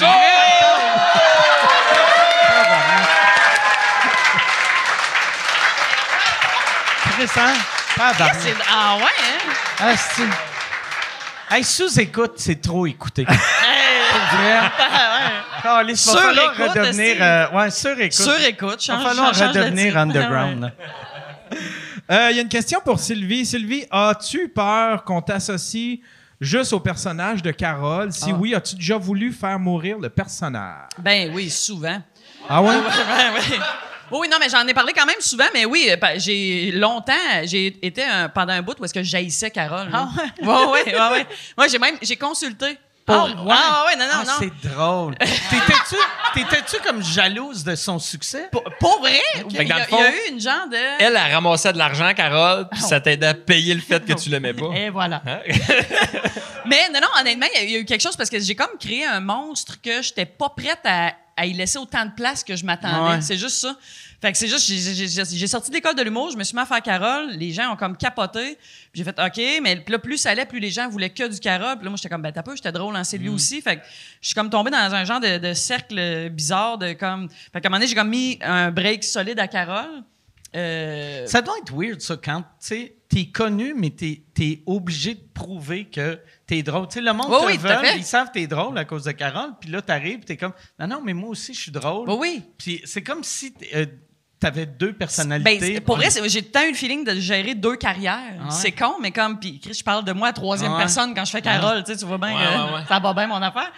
Hein? 7.35 7.53
Tabarnak. 7.95 8.35
C'est- 8.39 8.55
Ah 8.69 8.97
ouais, 8.97 9.03
hein? 9.03 9.53
Ah, 9.79 9.95
Hey, 11.49 11.63
sous-écoute, 11.63 12.33
c'est 12.37 12.61
trop 12.61 12.85
écouté. 12.85 13.25
Pour 13.25 13.35
vrai. 14.39 14.59
Ah 15.69 15.81
falloir 15.83 15.95
Sur-écoute, 15.95 16.69
redevenir... 16.69 17.17
euh, 17.19 17.49
ouais, 17.51 17.69
sur-écoute. 17.71 18.13
Sur 18.13 18.39
écoute, 18.41 18.85
Il 18.85 18.91
va 18.91 18.97
change, 18.99 19.03
falloir 19.07 19.33
change 19.33 19.51
de 19.53 19.59
redevenir 19.59 19.97
underground. 19.97 20.71
Là. 22.09 22.27
Euh, 22.27 22.31
Il 22.31 22.35
y 22.37 22.39
a 22.39 22.41
une 22.43 22.49
question 22.49 22.79
pour 22.83 22.99
Sylvie. 22.99 23.45
Sylvie, 23.45 23.85
as-tu 23.91 24.49
peur 24.49 25.03
qu'on 25.03 25.21
t'associe 25.21 25.99
juste 26.39 26.73
au 26.73 26.79
personnage 26.79 27.41
de 27.41 27.51
Carole? 27.51 28.11
Si 28.11 28.31
oui, 28.31 28.53
as-tu 28.55 28.75
déjà 28.75 28.97
voulu 28.97 29.31
faire 29.31 29.59
mourir 29.59 29.97
le 29.99 30.09
personnage? 30.09 30.87
Ben 30.99 31.31
oui, 31.33 31.49
souvent. 31.49 32.01
Ah 32.49 32.61
ouais? 32.61 32.69
Ouais, 32.75 33.39
ouais. 33.39 33.59
Oui, 34.09 34.29
non, 34.31 34.37
mais 34.39 34.47
j'en 34.47 34.65
ai 34.65 34.73
parlé 34.73 34.93
quand 34.93 35.05
même 35.05 35.19
souvent, 35.19 35.43
mais 35.53 35.65
oui, 35.65 35.89
euh, 35.89 35.97
j'ai 36.15 36.71
longtemps, 36.71 37.11
j'ai 37.43 37.77
été 37.85 38.01
un- 38.05 38.29
pendant 38.29 38.53
un 38.53 38.61
bout 38.61 38.73
où 38.79 38.85
est-ce 38.85 38.93
que 38.93 39.03
j'haïssais 39.03 39.51
Carole. 39.51 39.89
Ah 39.91 40.07
ouais? 40.41 40.47
Ouais, 40.47 40.65
ouais, 40.93 40.93
ouais. 41.11 41.27
Moi, 41.57 41.67
j'ai 41.67 41.77
même, 41.77 41.97
j'ai 42.01 42.15
consulté. 42.15 42.77
Pour- 43.07 43.15
Ah 43.15 43.43
ouais, 43.43 43.53
ah 43.55 43.85
ouais, 43.87 43.95
non, 43.95 44.05
non, 44.05 44.11
Ah, 44.21 44.23
non. 44.25 44.33
c'est 44.39 44.69
drôle. 44.69 45.15
T'étais-tu, 45.19 45.95
t'étais-tu 46.33 46.75
comme 46.85 47.01
jalouse 47.01 47.63
de 47.63 47.73
son 47.75 47.99
succès? 47.99 48.49
Pour, 48.51 48.63
pour 48.81 48.99
vrai, 48.99 49.17
il 49.35 49.51
y, 49.53 49.55
Fait 49.55 49.63
que 49.65 49.69
dans 49.69 49.75
a- 49.75 49.79
le 49.79 49.85
il 49.89 49.97
y 49.97 50.01
a 50.01 50.11
fond, 50.11 50.11
eu 50.27 50.31
une 50.33 50.39
genre 50.41 50.67
de... 50.69 50.75
Elle, 50.75 51.15
elle 51.17 51.33
ramassait 51.33 51.71
de 51.71 51.77
l'argent, 51.77 52.13
Carole, 52.13 52.67
puis 52.69 52.81
ça 52.81 52.99
t'aidait 52.99 53.27
à 53.27 53.33
payer 53.33 53.73
le 53.73 53.79
fait 53.81 54.03
que 54.05 54.11
tu 54.13 54.29
l'aimais 54.29 54.53
pas. 54.53 54.67
Et 54.75 54.89
voilà. 54.89 55.21
Hein? 55.25 55.39
Mais 56.65 56.89
non, 56.93 56.99
non, 57.01 57.07
honnêtement, 57.21 57.45
il 57.53 57.57
y 57.57 57.61
a- 57.61 57.63
il 57.63 57.71
y, 57.71 57.75
a 57.75 57.79
eu 57.79 57.85
quelque 57.85 58.01
chose 58.01 58.15
parce 58.17 58.29
que 58.29 58.39
j'ai 58.39 58.55
comme 58.55 58.77
créé 58.79 59.05
un 59.05 59.21
monstre 59.21 59.79
que 59.81 60.01
j'étais 60.01 60.25
pas 60.25 60.49
prête 60.49 60.81
à, 60.83 61.13
à 61.37 61.45
y 61.45 61.53
laisser 61.53 61.77
autant 61.77 62.05
de 62.05 62.11
place 62.11 62.43
que 62.43 62.55
je 62.55 62.65
m'attendais. 62.65 63.15
Ouais. 63.15 63.21
C'est 63.21 63.37
juste 63.37 63.57
ça. 63.57 63.75
Fait 64.19 64.31
que 64.31 64.37
c'est 64.37 64.47
juste, 64.47 64.65
j'ai- 64.67 65.47
sorti 65.47 65.69
de 65.69 65.75
l'école 65.75 65.93
de 65.95 66.01
l'humour, 66.01 66.31
je 66.31 66.37
me 66.37 66.43
suis 66.43 66.55
mis 66.55 66.61
à 66.61 66.65
faire 66.65 66.81
Carole, 66.81 67.29
les 67.33 67.51
gens 67.51 67.71
ont 67.73 67.75
comme 67.75 67.95
capoté. 67.95 68.55
Puis 68.91 68.95
j'ai 68.95 69.03
fait 69.03 69.15
OK, 69.19 69.39
mais 69.61 69.83
là, 69.87 69.99
plus 69.99 70.17
ça 70.17 70.31
allait, 70.31 70.45
plus 70.47 70.59
les 70.59 70.71
gens 70.71 70.89
voulaient 70.89 71.11
que 71.11 71.27
du 71.27 71.39
Carole. 71.39 71.75
Puis 71.75 71.83
là, 71.83 71.89
moi, 71.91 71.97
j'étais 71.97 72.09
comme, 72.09 72.23
ben 72.23 72.31
t'as 72.31 72.41
peu, 72.41 72.55
j'étais 72.55 72.71
drôle 72.71 72.95
en 72.95 73.03
c'est 73.03 73.19
lui 73.19 73.29
aussi. 73.29 73.61
Fait 73.61 73.75
que 73.77 73.81
je 74.21 74.29
suis 74.29 74.33
comme 74.35 74.49
tombé 74.49 74.71
dans 74.71 74.77
un 74.77 75.05
genre 75.05 75.19
de, 75.19 75.37
de 75.37 75.53
cercle 75.53 76.29
bizarre 76.31 76.79
de 76.79 76.93
comme. 76.93 77.29
Fait 77.29 77.61
qu'à 77.61 77.67
un 77.67 77.69
moment 77.69 77.77
donné, 77.77 77.87
j'ai 77.87 77.95
comme 77.95 78.09
mis 78.09 78.39
un 78.41 78.71
break 78.71 79.03
solide 79.03 79.39
à 79.39 79.47
Carole. 79.47 80.03
Euh, 80.55 81.27
Ça 81.27 81.41
doit 81.41 81.55
être 81.61 81.73
weird, 81.75 81.99
ça, 82.01 82.15
quand, 82.17 82.41
tu 82.41 82.45
sais, 82.59 82.95
t'es 83.09 83.25
connu, 83.27 83.73
mais 83.75 83.89
t'es, 83.89 84.23
t'es 84.33 84.63
obligé 84.65 85.13
de 85.15 85.21
prouver 85.33 85.85
que 85.85 86.19
t'es 86.47 86.63
drôle. 86.63 86.87
Tu 86.87 86.95
sais, 86.95 87.01
le 87.01 87.11
monde 87.13 87.27
Oui, 87.29 87.37
te 87.39 87.45
oui, 87.47 87.57
veut, 87.57 87.97
ils 87.97 88.03
savent 88.03 88.29
que 88.29 88.33
t'es 88.33 88.47
drôle 88.47 88.77
à 88.77 88.85
cause 88.85 89.03
de 89.03 89.11
Carole, 89.11 89.51
puis 89.59 89.69
là, 89.69 89.81
t'arrives, 89.81 90.21
t'es 90.21 90.37
comme, 90.37 90.53
non, 90.79 90.87
non, 90.87 91.01
mais 91.03 91.13
moi 91.13 91.29
aussi, 91.29 91.53
je 91.53 91.59
suis 91.59 91.71
drôle. 91.71 92.09
oui, 92.09 92.15
oui. 92.19 92.41
Puis 92.57 92.81
c'est 92.85 93.03
comme 93.03 93.23
si 93.23 93.51
t'es- 93.53 93.87
euh, 94.37 94.39
t'avais 94.39 94.65
deux 94.65 94.91
Ben, 94.91 94.97
personnalités. 94.97 95.59
c'est- 95.75 95.81
pour 95.81 95.95
vrai, 95.97 96.09
j'ai 96.27 96.41
tant 96.43 96.63
eu 96.63 96.69
le 96.69 96.75
feeling 96.75 97.03
de 97.03 97.15
gérer 97.19 97.55
deux 97.55 97.75
carrières. 97.75 98.35
Ouais? 98.39 98.51
C'est 98.51 98.71
con, 98.71 98.93
mais 99.01 99.11
comme, 99.11 99.39
puis 99.39 99.59
Chris, 99.59 99.73
je 99.79 99.83
parle 99.83 100.03
de 100.05 100.11
moi 100.13 100.29
à 100.29 100.33
troisième 100.33 100.71
ouais? 100.73 100.77
personne 100.77 101.13
quand 101.15 101.25
je 101.25 101.31
fais 101.31 101.41
Carole, 101.41 101.83
tu 101.83 101.91
sais, 101.93 101.97
tu 101.97 102.05
vois 102.05 102.17
bien 102.17 102.35
Ouais, 102.35 102.81
ça 102.87 102.99
va 102.99 103.13
bien 103.13 103.27
mon 103.27 103.41
affaire. 103.41 103.71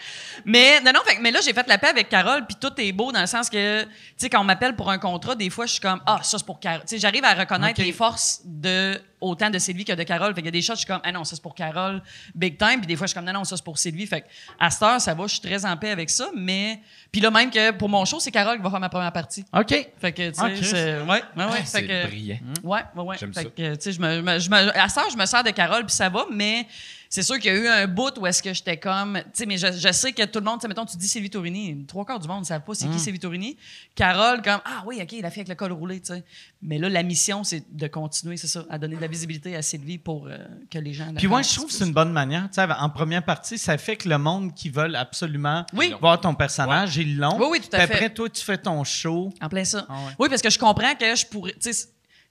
Mais 0.46 0.80
non, 0.82 0.92
non, 0.94 1.00
fait, 1.06 1.18
mais 1.22 1.32
là, 1.32 1.40
j'ai 1.44 1.54
fait 1.54 1.68
la 1.68 1.78
paix 1.78 1.88
avec 1.88 2.10
Carole, 2.10 2.46
puis 2.46 2.56
tout 2.60 2.72
est 2.78 2.92
beau 2.92 3.12
dans 3.12 3.22
le 3.22 3.28
sens 3.28 3.50
que, 3.50 3.84
tu 3.84 3.90
sais, 4.18 4.30
quand 4.30 4.42
on 4.42 4.46
m'appelle 4.46 4.76
pour 4.76 4.90
un 4.90 4.98
contrat, 4.98 5.36
des 5.36 5.50
fois, 5.50 5.66
je 5.66 5.72
suis 5.74 5.82
comme, 5.82 6.02
ah, 6.06 6.20
ça, 6.24 6.38
c'est 6.38 6.46
pour 6.46 6.60
Carole. 6.60 6.82
Tu 6.82 6.96
sais, 6.96 6.98
j'arrive 7.00 7.24
à 7.24 7.34
reconnaître 7.34 7.82
les 7.82 7.92
forces 7.92 8.42
de 8.46 9.00
autant 9.22 9.50
de 9.50 9.60
Sylvie 9.60 9.86
que 9.86 9.94
de 9.94 10.04
Carole. 10.04 10.34
Fait 10.34 10.42
qu'il 10.42 10.46
y 10.46 10.50
a 10.50 10.52
des 10.52 10.62
shots, 10.62 10.74
je 10.74 10.80
suis 10.80 10.88
comme, 10.88 11.02
ah 11.04 11.12
non, 11.12 11.24
ça, 11.24 11.36
c'est 11.36 11.42
pour 11.42 11.56
Carole, 11.56 12.02
big 12.36 12.58
time. 12.58 12.78
Puis 12.80 12.88
des 12.88 12.96
fois, 12.96 13.08
je 13.08 13.12
suis 13.12 13.16
comme, 13.16 13.26
non, 13.26 13.34
non, 13.34 13.44
ça, 13.44 13.56
c'est 13.58 13.64
pour 13.64 13.78
Sylvie. 13.78 14.08
Fait 14.08 14.22
que 14.22 14.28
à 14.60 14.70
cette 14.70 14.84
heure, 14.84 15.02
ça 15.02 15.14
va, 15.14 15.24
je 15.28 15.34
suis 15.34 15.42
très 15.42 15.66
en 15.66 15.76
paix 15.78 15.90
avec 15.92 16.10
ça. 16.10 16.30
Mais, 16.36 16.80
puis 17.12 17.22
là, 17.22 17.32
même 17.32 17.50
que 17.52 17.72
pour 17.72 17.90
mon 17.90 18.06
show, 18.06 18.20
c'est 18.20 18.32
Carole 18.32 18.58
qui 18.58 18.64
va 18.64 18.70
faire 18.70 18.80
ma 18.80 18.90
première 18.90 19.12
partie. 19.12 19.44
OK. 19.54 19.90
Fait 20.00 20.12
que, 20.12 20.30
tu 20.30 20.36
sais, 20.40 20.54
Chris. 20.54 20.66
c'est. 20.66 21.00
Ouais, 21.02 21.08
ouais, 21.08 21.16
ouais. 21.16 21.22
Ah, 21.38 21.52
fait 21.52 21.66
c'est 21.66 21.88
que- 21.88 22.08
brillant. 22.08 22.38
Ouais, 22.64 22.82
ouais, 22.96 23.04
ouais. 23.04 23.18
J'aime 23.20 23.34
Fait 23.34 23.44
ça. 23.44 23.50
que, 23.50 23.76
tu 23.76 23.82
sais, 23.82 23.92
je 23.92 24.00
me, 24.02 24.16
je 24.18 24.22
me- 24.22 24.40
je 24.40 24.50
me- 24.50 24.78
à 24.78 24.90
ça, 24.90 25.04
je 25.12 25.18
me 25.18 25.26
sers 25.26 25.44
de 25.44 25.52
Carole, 25.52 25.86
puis 25.86 25.96
ça 25.96 26.10
va, 26.10 26.26
mais 26.32 26.66
c'est 27.12 27.24
sûr 27.24 27.40
qu'il 27.40 27.52
y 27.52 27.56
a 27.56 27.60
eu 27.60 27.68
un 27.68 27.88
bout 27.88 28.14
où 28.20 28.28
est-ce 28.28 28.44
que 28.44 28.54
j'étais 28.54 28.78
comme. 28.78 29.18
Tu 29.18 29.30
sais, 29.34 29.46
mais 29.48 29.58
je, 29.58 29.72
je 29.72 29.92
sais 29.92 30.14
que 30.14 30.24
tout 30.26 30.38
le 30.40 30.46
monde, 30.46 30.60
tu 30.60 30.62
sais, 30.62 30.68
mettons, 30.68 30.86
tu 30.86 30.96
dis 30.96 31.08
Sylvie 31.08 31.30
Tourini, 31.32 31.86
trois 31.88 32.06
quarts 32.06 32.20
du 32.20 32.28
monde 32.28 32.42
ne 32.42 32.46
savent 32.46 32.62
pas 32.64 32.76
c'est 32.76 32.88
Mm. 32.88 32.92
qui 32.92 33.00
Sylvie 33.00 33.20
Tourini. 33.20 33.58
Carole, 33.96 34.42
comme, 34.44 34.62
ah 34.64 34.84
oui, 34.86 35.00
OK, 35.02 35.16
la 35.22 35.32
fille 35.32 35.40
avec 35.42 35.50
le 35.50 35.56
col 35.56 35.72
roulé, 35.72 36.00
tu 36.00 36.14
sais. 36.14 36.24
Mais 36.62 36.78
là, 36.78 36.88
la 36.90 37.02
mission, 37.04 37.44
c'est 37.44 37.64
de 37.76 37.88
continuer, 37.88 38.38
c'est 38.38 38.48
ça, 38.48 38.64
à 38.70 38.78
donner 38.78 38.96
de 38.96 39.02
la 39.02 39.08
visibilité 39.08 39.56
à 39.56 39.62
Sylvie 39.62 39.98
pour 39.98 40.28
euh, 40.28 40.38
que 40.70 40.78
les 40.78 40.94
gens. 40.94 41.12
Puis 41.16 41.28
moi, 41.28 41.42
je 41.42 41.54
trouve 41.56 41.68
que 41.68 41.74
c'est 41.74 41.86
une 41.86 41.94
bonne 41.94 42.12
manière. 42.14 42.44
Tu 42.54 42.62
sais, 42.62 42.68
en 42.72 42.90
première 42.90 43.24
partie, 43.26 43.58
ça 43.58 43.78
fait 43.78 43.96
que 43.96 44.08
le 44.08 44.18
monde 44.18 44.54
qui 44.54 44.70
veulent 44.70 44.96
absolument 44.96 45.66
Oui. 45.74 45.94
voir 46.00 46.22
ton 46.22 46.36
personnage, 46.36 46.96
ils 46.98 47.18
l'ont. 47.18 47.38
Oui, 47.40 47.48
oui, 47.54 47.60
tout 47.60 47.70
à 47.76 47.80
fait. 47.88 47.94
après, 47.94 48.10
toi, 48.14 48.30
tu 48.30 48.44
fais 48.44 48.58
ton 48.58 48.84
show. 48.84 49.34
En 49.42 49.50
plein 49.50 49.66
ça. 49.66 49.86
Ah 49.90 49.94
ouais. 49.94 50.12
Oui, 50.20 50.30
parce 50.30 50.42
que 50.42 50.50
je 50.50 50.60
comprends 50.60 50.94
que 50.96 51.16
je 51.16 51.26
pourrais. 51.26 51.54
tu 51.60 51.74
sais, 51.74 51.88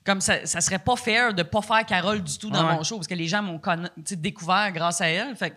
Comme 0.09 0.21
ça, 0.21 0.43
ça 0.47 0.59
serait 0.59 0.79
pas 0.79 0.95
fair 0.95 1.35
de 1.35 1.43
pas 1.43 1.61
faire 1.61 1.85
Carole 1.85 2.23
du 2.23 2.35
tout 2.39 2.49
dans 2.49 2.65
ouais. 2.67 2.73
mon 2.73 2.83
show, 2.83 2.95
parce 2.95 3.07
que 3.07 3.13
les 3.13 3.27
gens 3.27 3.43
m'ont 3.43 3.61
découvert 3.95 4.71
grâce 4.71 5.01
à 5.01 5.07
elle. 5.07 5.35
Fait 5.35 5.51
que, 5.51 5.55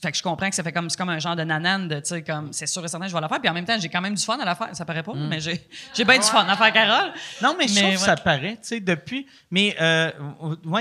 fait 0.00 0.10
que 0.10 0.16
je 0.16 0.22
comprends 0.22 0.48
que 0.48 0.54
ça 0.54 0.62
fait 0.62 0.72
comme, 0.72 0.88
c'est 0.88 0.96
comme 0.96 1.10
un 1.10 1.18
genre 1.18 1.36
de 1.36 1.42
nanane 1.42 1.86
de, 1.88 1.96
tu 1.96 2.06
sais, 2.06 2.22
comme, 2.22 2.50
c'est 2.54 2.66
sûr 2.66 2.82
et 2.82 2.88
certain, 2.88 3.08
je 3.08 3.12
vais 3.14 3.20
la 3.20 3.28
faire. 3.28 3.40
Puis 3.40 3.50
en 3.50 3.52
même 3.52 3.66
temps, 3.66 3.76
j'ai 3.78 3.90
quand 3.90 4.00
même 4.00 4.14
du 4.14 4.24
fun 4.24 4.38
à 4.38 4.44
la 4.46 4.54
faire. 4.54 4.70
Ça 4.72 4.86
paraît 4.86 5.02
pas, 5.02 5.12
Mm. 5.12 5.28
mais 5.28 5.38
j'ai, 5.38 5.68
j'ai 5.92 6.04
bien 6.06 6.16
du 6.18 6.24
fun 6.24 6.46
à 6.48 6.56
faire 6.56 6.72
Carole. 6.72 7.12
Non, 7.42 7.54
mais 7.58 7.68
je 7.68 7.78
trouve 7.78 7.92
que 7.92 7.98
ça 7.98 8.16
paraît, 8.16 8.52
tu 8.62 8.68
sais, 8.68 8.80
depuis. 8.80 9.26
Mais 9.50 9.76
euh, 9.78 10.10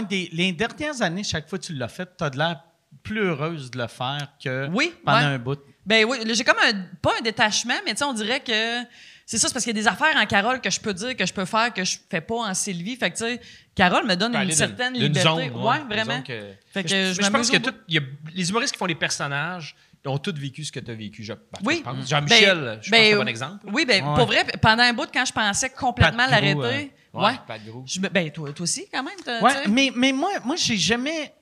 des- 0.09 0.29
les 0.31 0.53
dernières 0.53 1.01
années, 1.01 1.23
chaque 1.25 1.49
fois 1.49 1.59
que 1.59 1.65
tu 1.65 1.73
l'as 1.73 1.89
fait, 1.89 2.07
tu 2.17 2.23
as 2.23 2.29
de 2.29 2.37
l'air 2.37 2.61
plus 3.03 3.19
heureuse 3.19 3.69
de 3.69 3.79
le 3.79 3.87
faire 3.87 4.29
que 4.41 4.69
Oui, 4.71 4.93
pendant 5.03 5.17
ouais. 5.17 5.23
un 5.25 5.39
bout. 5.39 5.59
Ben 5.85 6.05
oui, 6.05 6.19
j'ai 6.33 6.45
comme 6.45 6.59
un, 6.65 6.71
pas 7.01 7.11
un 7.19 7.21
détachement, 7.21 7.73
mais 7.85 7.91
tu 7.91 7.97
sais, 7.97 8.05
on 8.05 8.13
dirait 8.13 8.39
que 8.39 8.81
c'est 9.25 9.37
ça, 9.37 9.47
c'est 9.47 9.53
parce 9.53 9.65
qu'il 9.65 9.75
y 9.75 9.79
a 9.79 9.81
des 9.81 9.87
affaires 9.87 10.15
en 10.17 10.25
Carole 10.25 10.59
que 10.61 10.69
je 10.69 10.79
peux 10.79 10.93
dire 10.93 11.15
que 11.15 11.25
je 11.25 11.33
peux 11.33 11.45
faire 11.45 11.73
que 11.73 11.83
je 11.83 11.97
fais 12.09 12.21
pas 12.21 12.35
en 12.35 12.53
Sylvie. 12.53 12.95
Fait 12.95 13.09
que 13.11 13.17
tu 13.17 13.23
sais, 13.23 13.41
Carole 13.75 14.05
me 14.05 14.15
donne 14.15 14.35
une 14.35 14.51
certaine 14.51 14.93
liberté. 14.93 15.21
zone, 15.21 15.37
ouais, 15.39 15.49
ouais, 15.69 15.77
une 15.81 15.87
vraiment. 15.87 16.15
zone 16.15 16.23
que- 16.23 16.51
Fait 16.73 16.83
que 16.83 16.89
je, 16.89 16.95
je 17.13 17.13
je 17.13 17.21
m'amuse 17.31 17.49
pense 17.49 17.51
que 17.51 17.57
tout- 17.63 17.75
y 17.87 17.97
a- 17.97 18.01
les 18.33 18.49
humoristes 18.49 18.73
qui 18.73 18.79
font 18.79 18.85
les 18.85 18.95
personnages 18.95 19.75
ont 20.05 20.17
tous 20.17 20.33
vécu 20.33 20.65
ce 20.65 20.71
que 20.71 20.81
tu 20.81 20.91
as 20.91 20.95
vécu. 20.95 21.23
Je, 21.23 21.31
ben, 21.33 21.39
Oui. 21.63 21.81
je. 22.01 22.07
Jean-Michel, 22.07 22.57
Ben- 22.59 22.71
je 22.73 22.75
pense 22.75 22.85
que 22.85 22.91
ben, 22.91 23.03
c'est 23.05 23.13
un 23.13 23.17
bon 23.17 23.27
exemple. 23.27 23.65
Oui, 23.71 23.85
ben 23.85 24.03
Ouais. 24.05 24.15
pour 24.15 24.25
vrai, 24.25 24.45
pendant 24.61 24.83
un 24.83 24.91
bout, 24.93 25.07
quand 25.13 25.23
je 25.25 25.31
pensais 25.31 25.69
complètement 25.69 26.27
l'arrêter, 26.27 26.55
Ouais, 26.55 26.91
ouais, 27.13 27.59
Grou. 27.65 27.83
je 27.87 27.99
me, 28.01 28.09
ben 28.09 28.29
toi, 28.29 28.51
toi 28.51 28.63
aussi 28.63 28.85
quand 28.91 29.03
même. 29.03 29.41
Ouais, 29.41 29.67
mais, 29.69 29.91
mais 29.95 30.11
moi, 30.11 30.31
moi 30.43 30.57
j'ai 30.57 30.75
jamais. 30.77 31.33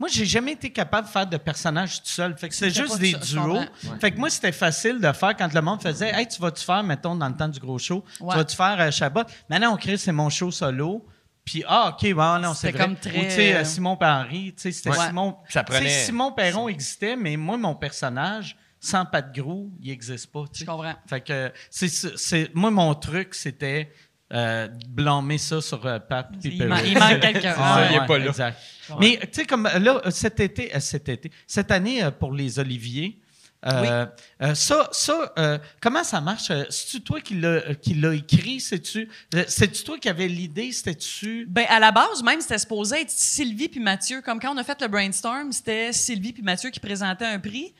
Moi, 0.00 0.08
j'ai 0.10 0.24
jamais 0.24 0.52
été 0.52 0.70
capable 0.70 1.06
de 1.06 1.12
faire 1.12 1.26
de 1.26 1.36
personnages 1.36 1.98
tout 2.02 2.08
seul. 2.08 2.36
Fait 2.36 2.48
que 2.48 2.54
c'était 2.54 2.70
juste 2.70 2.94
pas 2.94 2.98
des 2.98 3.12
duos. 3.12 3.60
Fait 4.00 4.10
que 4.10 4.18
moi, 4.18 4.30
c'était 4.30 4.50
facile 4.50 4.98
de 4.98 5.12
faire 5.12 5.36
quand 5.36 5.52
le 5.52 5.60
monde 5.60 5.80
faisait 5.82 6.10
Hey, 6.12 6.26
tu 6.26 6.40
vas-tu 6.40 6.64
faire, 6.64 6.82
mettons, 6.82 7.14
dans 7.14 7.28
le 7.28 7.36
temps 7.36 7.48
du 7.48 7.60
gros 7.60 7.78
show, 7.78 8.02
Ouais. 8.18 8.30
tu 8.32 8.36
vas-tu 8.38 8.56
faire 8.56 8.80
euh, 8.80 8.90
Shabbat? 8.90 9.30
Maintenant, 9.48 9.74
on 9.74 9.76
crée, 9.76 9.96
c'est 9.98 10.10
mon 10.12 10.30
show 10.30 10.50
solo. 10.50 11.06
Puis, 11.44 11.62
ah, 11.68 11.90
OK, 11.94 12.12
bon, 12.14 12.38
non, 12.38 12.54
c'est 12.54 12.70
vrai. 12.72 12.80
comme 12.84 12.92
Ou, 12.92 12.96
très- 12.96 13.12
tu 13.24 13.30
sais, 13.30 13.54
euh, 13.56 13.64
Simon 13.64 13.96
Paris, 13.96 14.54
tu 14.56 14.62
sais, 14.62 14.72
c'était 14.72 14.90
Ouais. 14.90 15.06
Simon. 15.06 15.36
Ça 15.48 15.64
prenait- 15.64 15.88
Simon 16.04 16.32
Perron 16.32 16.68
existait, 16.68 17.16
mais 17.16 17.36
moi, 17.36 17.56
mon 17.58 17.74
personnage, 17.74 18.56
sans 18.78 19.04
Pat 19.04 19.34
Grou, 19.34 19.70
il 19.82 19.90
n'existe 19.90 20.32
pas. 20.32 20.44
tu 20.52 20.60
sais. 20.60 20.64
Je 20.64 20.70
comprends. 20.70 20.94
Fait 21.06 21.20
que, 21.20 21.52
c'est- 21.70 22.54
moi, 22.54 22.70
mon 22.70 22.94
truc, 22.94 23.34
c'était 23.34 23.92
euh, 24.32 24.68
blâmer 24.88 25.38
ça 25.38 25.60
sur 25.60 25.84
euh, 25.86 25.98
Pat. 25.98 26.28
puis 26.40 26.50
Il, 26.56 26.62
il 26.86 26.98
manque 26.98 27.20
quelqu'un. 27.20 27.54
Ah, 27.56 27.80
ouais. 27.80 27.88
il 27.90 27.96
est 28.02 28.06
pas 28.06 28.18
là. 28.18 28.26
exact. 28.26 28.58
Mais 29.00 29.18
tu 29.22 29.28
sais, 29.32 29.44
comme 29.44 29.64
là, 29.64 30.00
cet 30.10 30.40
été, 30.40 30.74
euh, 30.74 30.80
cet 30.80 31.08
été, 31.08 31.30
cette 31.46 31.70
année 31.70 32.02
euh, 32.02 32.10
pour 32.10 32.32
les 32.32 32.58
Oliviers, 32.58 33.18
euh, 33.66 34.06
euh, 34.40 34.54
ça, 34.54 34.88
ça 34.90 35.32
euh, 35.38 35.58
comment 35.82 36.02
ça 36.02 36.20
marche? 36.20 36.50
C'est-tu 36.70 37.02
toi 37.02 37.20
qui 37.20 37.34
l'as, 37.34 37.74
qui 37.74 37.94
l'a 37.94 38.14
écrit? 38.14 38.58
C'est-tu, 38.58 39.08
c'est-tu 39.48 39.84
toi 39.84 39.98
qui 39.98 40.08
avais 40.08 40.28
l'idée? 40.28 40.72
C'était-tu. 40.72 41.46
Ben, 41.46 41.66
à 41.68 41.78
la 41.78 41.92
base, 41.92 42.22
même, 42.22 42.40
c'était 42.40 42.58
supposé 42.58 43.02
être 43.02 43.10
Sylvie 43.10 43.68
puis 43.68 43.80
Mathieu. 43.80 44.22
Comme 44.22 44.40
quand 44.40 44.54
on 44.54 44.58
a 44.58 44.64
fait 44.64 44.80
le 44.80 44.88
brainstorm, 44.88 45.52
c'était 45.52 45.92
Sylvie 45.92 46.32
puis 46.32 46.42
Mathieu 46.42 46.70
qui 46.70 46.80
présentaient 46.80 47.26
un 47.26 47.38
prix. 47.38 47.74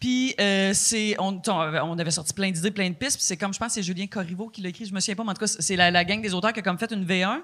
Puis, 0.00 0.34
euh, 0.40 0.72
c'est, 0.74 1.14
on, 1.18 1.40
on 1.46 1.60
avait- 1.60 1.80
on 1.80 1.98
avait 1.98 2.10
sorti 2.10 2.32
plein 2.32 2.50
d'idées, 2.50 2.70
plein 2.70 2.88
de 2.88 2.94
pistes. 2.94 3.16
Puis 3.18 3.26
c'est 3.26 3.36
comme, 3.36 3.52
je 3.52 3.58
pense, 3.58 3.74
c'est 3.74 3.82
Julien 3.82 4.06
Corriveau 4.06 4.48
qui 4.48 4.62
l'a 4.62 4.70
écrit. 4.70 4.86
Je 4.86 4.94
me 4.94 5.00
souviens 5.00 5.14
pas, 5.14 5.24
mais 5.24 5.30
en 5.30 5.34
tout 5.34 5.40
cas, 5.40 5.46
c'est 5.58 5.76
la, 5.76 5.90
la 5.90 6.04
gang 6.04 6.20
des 6.22 6.32
auteurs 6.32 6.52
qui 6.54 6.60
a 6.60 6.62
comme 6.62 6.78
fait 6.78 6.90
une 6.90 7.04
V1. 7.04 7.40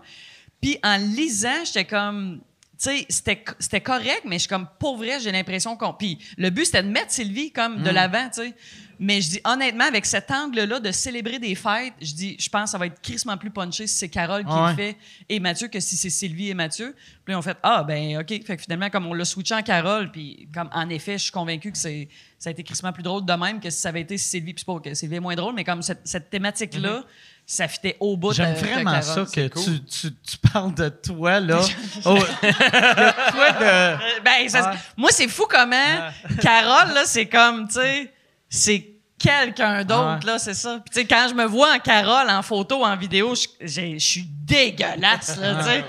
Puis, 0.62 0.78
en 0.82 0.96
lisant, 0.96 1.64
j'étais 1.66 1.84
comme, 1.84 2.40
tu 2.78 2.90
sais, 2.90 3.06
c'était, 3.10 3.44
c'était 3.58 3.82
correct, 3.82 4.22
mais 4.24 4.36
je 4.36 4.40
suis 4.40 4.48
comme, 4.48 4.66
pour 4.78 4.96
vrai, 4.96 5.20
j'ai 5.20 5.32
l'impression 5.32 5.76
qu'on. 5.76 5.92
Puis, 5.92 6.18
le 6.38 6.48
but, 6.48 6.64
c'était 6.64 6.82
de 6.82 6.88
mettre 6.88 7.10
Sylvie 7.12 7.52
comme 7.52 7.82
de 7.82 7.90
l'avant, 7.90 8.28
tu 8.30 8.40
sais. 8.40 8.54
Mais 8.98 9.20
je 9.20 9.28
dis, 9.30 9.40
honnêtement, 9.44 9.84
avec 9.84 10.06
cet 10.06 10.30
angle-là 10.30 10.80
de 10.80 10.90
célébrer 10.90 11.38
des 11.38 11.54
fêtes, 11.54 11.92
je 12.00 12.12
dis, 12.14 12.36
je 12.38 12.48
pense 12.48 12.64
que 12.64 12.70
ça 12.70 12.78
va 12.78 12.86
être 12.86 13.00
crissement 13.02 13.36
plus 13.36 13.50
punché 13.50 13.86
si 13.86 13.94
c'est 13.94 14.08
Carole 14.08 14.42
qui 14.44 14.50
Ah 14.50 14.64
ouais. 14.64 14.70
le 14.70 14.76
fait 14.76 14.96
et 15.28 15.38
Mathieu 15.40 15.68
que 15.68 15.80
si 15.80 15.96
c'est 15.96 16.10
Sylvie 16.10 16.48
et 16.50 16.54
Mathieu. 16.54 16.94
Puis 17.24 17.32
là, 17.32 17.38
on 17.38 17.42
fait 17.42 17.56
ah 17.62 17.82
ben 17.84 18.18
OK, 18.20 18.28
fait 18.28 18.56
que 18.56 18.62
finalement 18.62 18.88
comme 18.88 19.06
on 19.06 19.12
l'a 19.14 19.24
switché 19.24 19.54
en 19.54 19.62
Carole 19.62 20.10
puis 20.10 20.48
comme 20.54 20.70
en 20.72 20.88
effet, 20.88 21.18
je 21.18 21.24
suis 21.24 21.32
convaincu 21.32 21.72
que 21.72 21.78
c'est 21.78 22.08
ça 22.38 22.50
a 22.50 22.52
été 22.52 22.62
crissement 22.62 22.92
plus 22.92 23.02
drôle 23.02 23.24
de 23.24 23.32
même 23.32 23.60
que 23.60 23.68
si 23.70 23.78
ça 23.80 23.88
avait 23.88 24.02
été 24.02 24.16
Sylvie 24.18 24.52
puis 24.54 24.64
c'est 24.66 24.72
pas 24.72 24.78
que 24.80 24.94
Sylvie 24.94 25.16
est 25.16 25.20
moins 25.20 25.34
drôle 25.34 25.54
mais 25.54 25.64
comme 25.64 25.82
cette, 25.82 26.06
cette 26.06 26.30
thématique 26.30 26.78
là, 26.78 27.02
ça 27.44 27.66
fitait 27.68 27.96
au 28.00 28.16
bout 28.16 28.32
J'aime 28.32 28.54
de- 28.54 28.60
de 28.60 28.66
vraiment 28.66 29.02
ça 29.02 29.24
que 29.24 29.48
tu, 29.48 29.84
tu, 29.84 30.08
tu 30.12 30.36
parles 30.52 30.74
de 30.74 30.88
toi, 30.88 31.40
là. 31.40 31.60
Oh, 32.04 32.14
de 32.42 33.30
toi 33.32 33.50
de. 33.52 34.22
Ben, 34.22 34.48
ça- 34.48 34.70
Ouais. 34.70 34.76
moi 34.96 35.10
c'est 35.12 35.28
fou 35.28 35.46
comment 35.48 36.10
Carole 36.40 36.94
là, 36.94 37.04
c'est 37.06 37.26
comme 37.26 37.66
tu 37.68 37.74
sais, 37.74 38.12
c'est 38.48 38.92
quelqu'un 39.18 39.84
d'autre 39.84 40.18
Ouais. 40.20 40.26
là, 40.32 40.38
c'est 40.38 40.54
ça. 40.54 40.80
Puis 40.84 40.92
tu 40.94 41.00
sais 41.00 41.06
quand 41.06 41.26
je 41.28 41.34
me 41.34 41.44
vois 41.44 41.74
en 41.74 41.78
Carole 41.78 42.28
en 42.30 42.42
photo, 42.42 42.84
en 42.84 42.96
vidéo, 42.96 43.34
je 43.60 43.96
suis 43.98 44.24
dégueulasse 44.70 45.36
là, 45.38 45.54
tu 45.56 45.64
sais. 45.64 45.84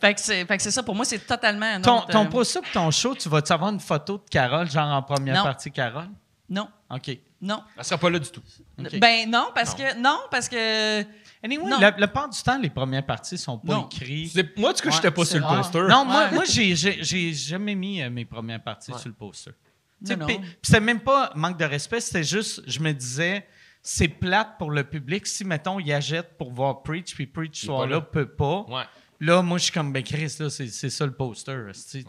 Fait 0.00 0.14
que 0.14 0.20
c'est 0.20 0.44
fait 0.46 0.56
que 0.56 0.62
c'est 0.62 0.70
ça 0.70 0.82
pour 0.84 0.94
moi, 0.94 1.04
c'est 1.04 1.18
totalement 1.26 1.66
un 1.66 1.80
Ton, 1.80 1.98
autre, 1.98 2.08
ton 2.10 2.24
euh, 2.24 2.28
post 2.28 2.60
ton 2.72 2.90
show, 2.92 3.16
tu 3.16 3.28
vas-tu 3.28 3.52
avoir 3.52 3.72
une 3.72 3.80
photo 3.80 4.18
de 4.18 4.22
Carole, 4.30 4.70
genre 4.70 4.86
en 4.92 5.02
première 5.02 5.38
Non. 5.38 5.42
partie 5.42 5.72
Carole? 5.72 6.08
Non, 6.48 6.68
OK. 6.88 7.18
non. 7.42 7.62
Elle 7.76 7.84
sera 7.84 7.98
pas 7.98 8.08
là 8.08 8.18
du 8.20 8.30
tout. 8.30 8.40
Ben 8.78 9.28
non, 9.28 9.48
parce 9.54 9.74
que 9.74 9.98
non, 10.00 10.18
parce 10.30 10.48
que 10.48 11.04
Anyway, 11.42 11.70
la 11.98 12.08
part 12.08 12.28
du 12.28 12.40
temps, 12.42 12.58
les 12.58 12.70
premières 12.70 13.06
parties 13.06 13.38
sont 13.38 13.58
pas 13.58 13.72
Non. 13.74 13.86
écrites. 13.92 14.34
Moi, 14.56 14.72
du 14.72 14.82
coup, 14.82 14.88
Ouais, 14.88 14.94
j'étais 14.94 15.10
pas 15.12 15.24
c'est 15.24 15.30
sur 15.32 15.38
le 15.40 15.44
rare. 15.46 15.56
poster. 15.58 15.78
Non, 15.88 16.04
moi, 16.04 16.24
Ouais. 16.24 16.34
moi 16.34 16.44
j'ai, 16.48 16.74
j'ai, 16.74 16.98
j'ai 17.02 17.32
jamais 17.32 17.76
mis 17.76 18.02
euh, 18.02 18.10
mes 18.10 18.24
premières 18.24 18.60
parties 18.62 18.92
sur 18.98 19.06
le 19.08 19.14
poster. 19.14 19.52
Puis- 20.26 20.40
c'était 20.62 20.80
même 20.80 21.00
pas 21.00 21.32
manque 21.34 21.58
de 21.58 21.64
respect, 21.64 22.00
c'était 22.00 22.24
juste, 22.24 22.62
je 22.66 22.80
me 22.80 22.92
disais, 22.92 23.46
c'est 23.82 24.08
plate 24.08 24.56
pour 24.58 24.70
le 24.70 24.84
public. 24.84 25.26
Si, 25.26 25.44
mettons, 25.44 25.80
il 25.80 25.92
achète 25.92 26.36
pour 26.38 26.52
voir 26.52 26.82
Preach, 26.82 27.14
puis 27.14 27.26
Preach 27.26 27.66
pas 27.66 27.86
là, 27.86 27.96
là. 27.96 28.00
peut 28.00 28.26
pas. 28.28 28.64
Ouais. 28.68 28.82
Là, 29.20 29.42
moi, 29.42 29.58
je 29.58 29.64
suis 29.64 29.72
comme, 29.72 29.92
ben 29.92 30.02
Chris, 30.04 30.36
là, 30.38 30.48
c'est, 30.48 30.68
c'est 30.68 30.90
ça 30.90 31.04
le 31.04 31.12
poster. 31.12 31.52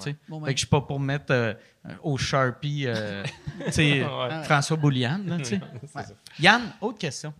sais. 0.03 0.16
Bon, 0.28 0.40
ben. 0.40 0.45
Fait 0.48 0.53
que 0.53 0.57
je 0.60 0.66
suis 0.66 0.68
pas 0.70 0.82
pour 0.82 0.99
mettre 0.99 1.32
euh, 1.32 1.53
au 2.03 2.18
Sharpie, 2.20 2.84
euh, 2.86 3.24
tu 3.66 3.72
sais, 3.72 4.03
Ouais. 4.03 4.44
François 4.44 4.78
là, 5.28 5.38
sais. 5.45 5.61
Yann, 6.40 6.61
autre 6.82 6.99
question. 6.99 7.34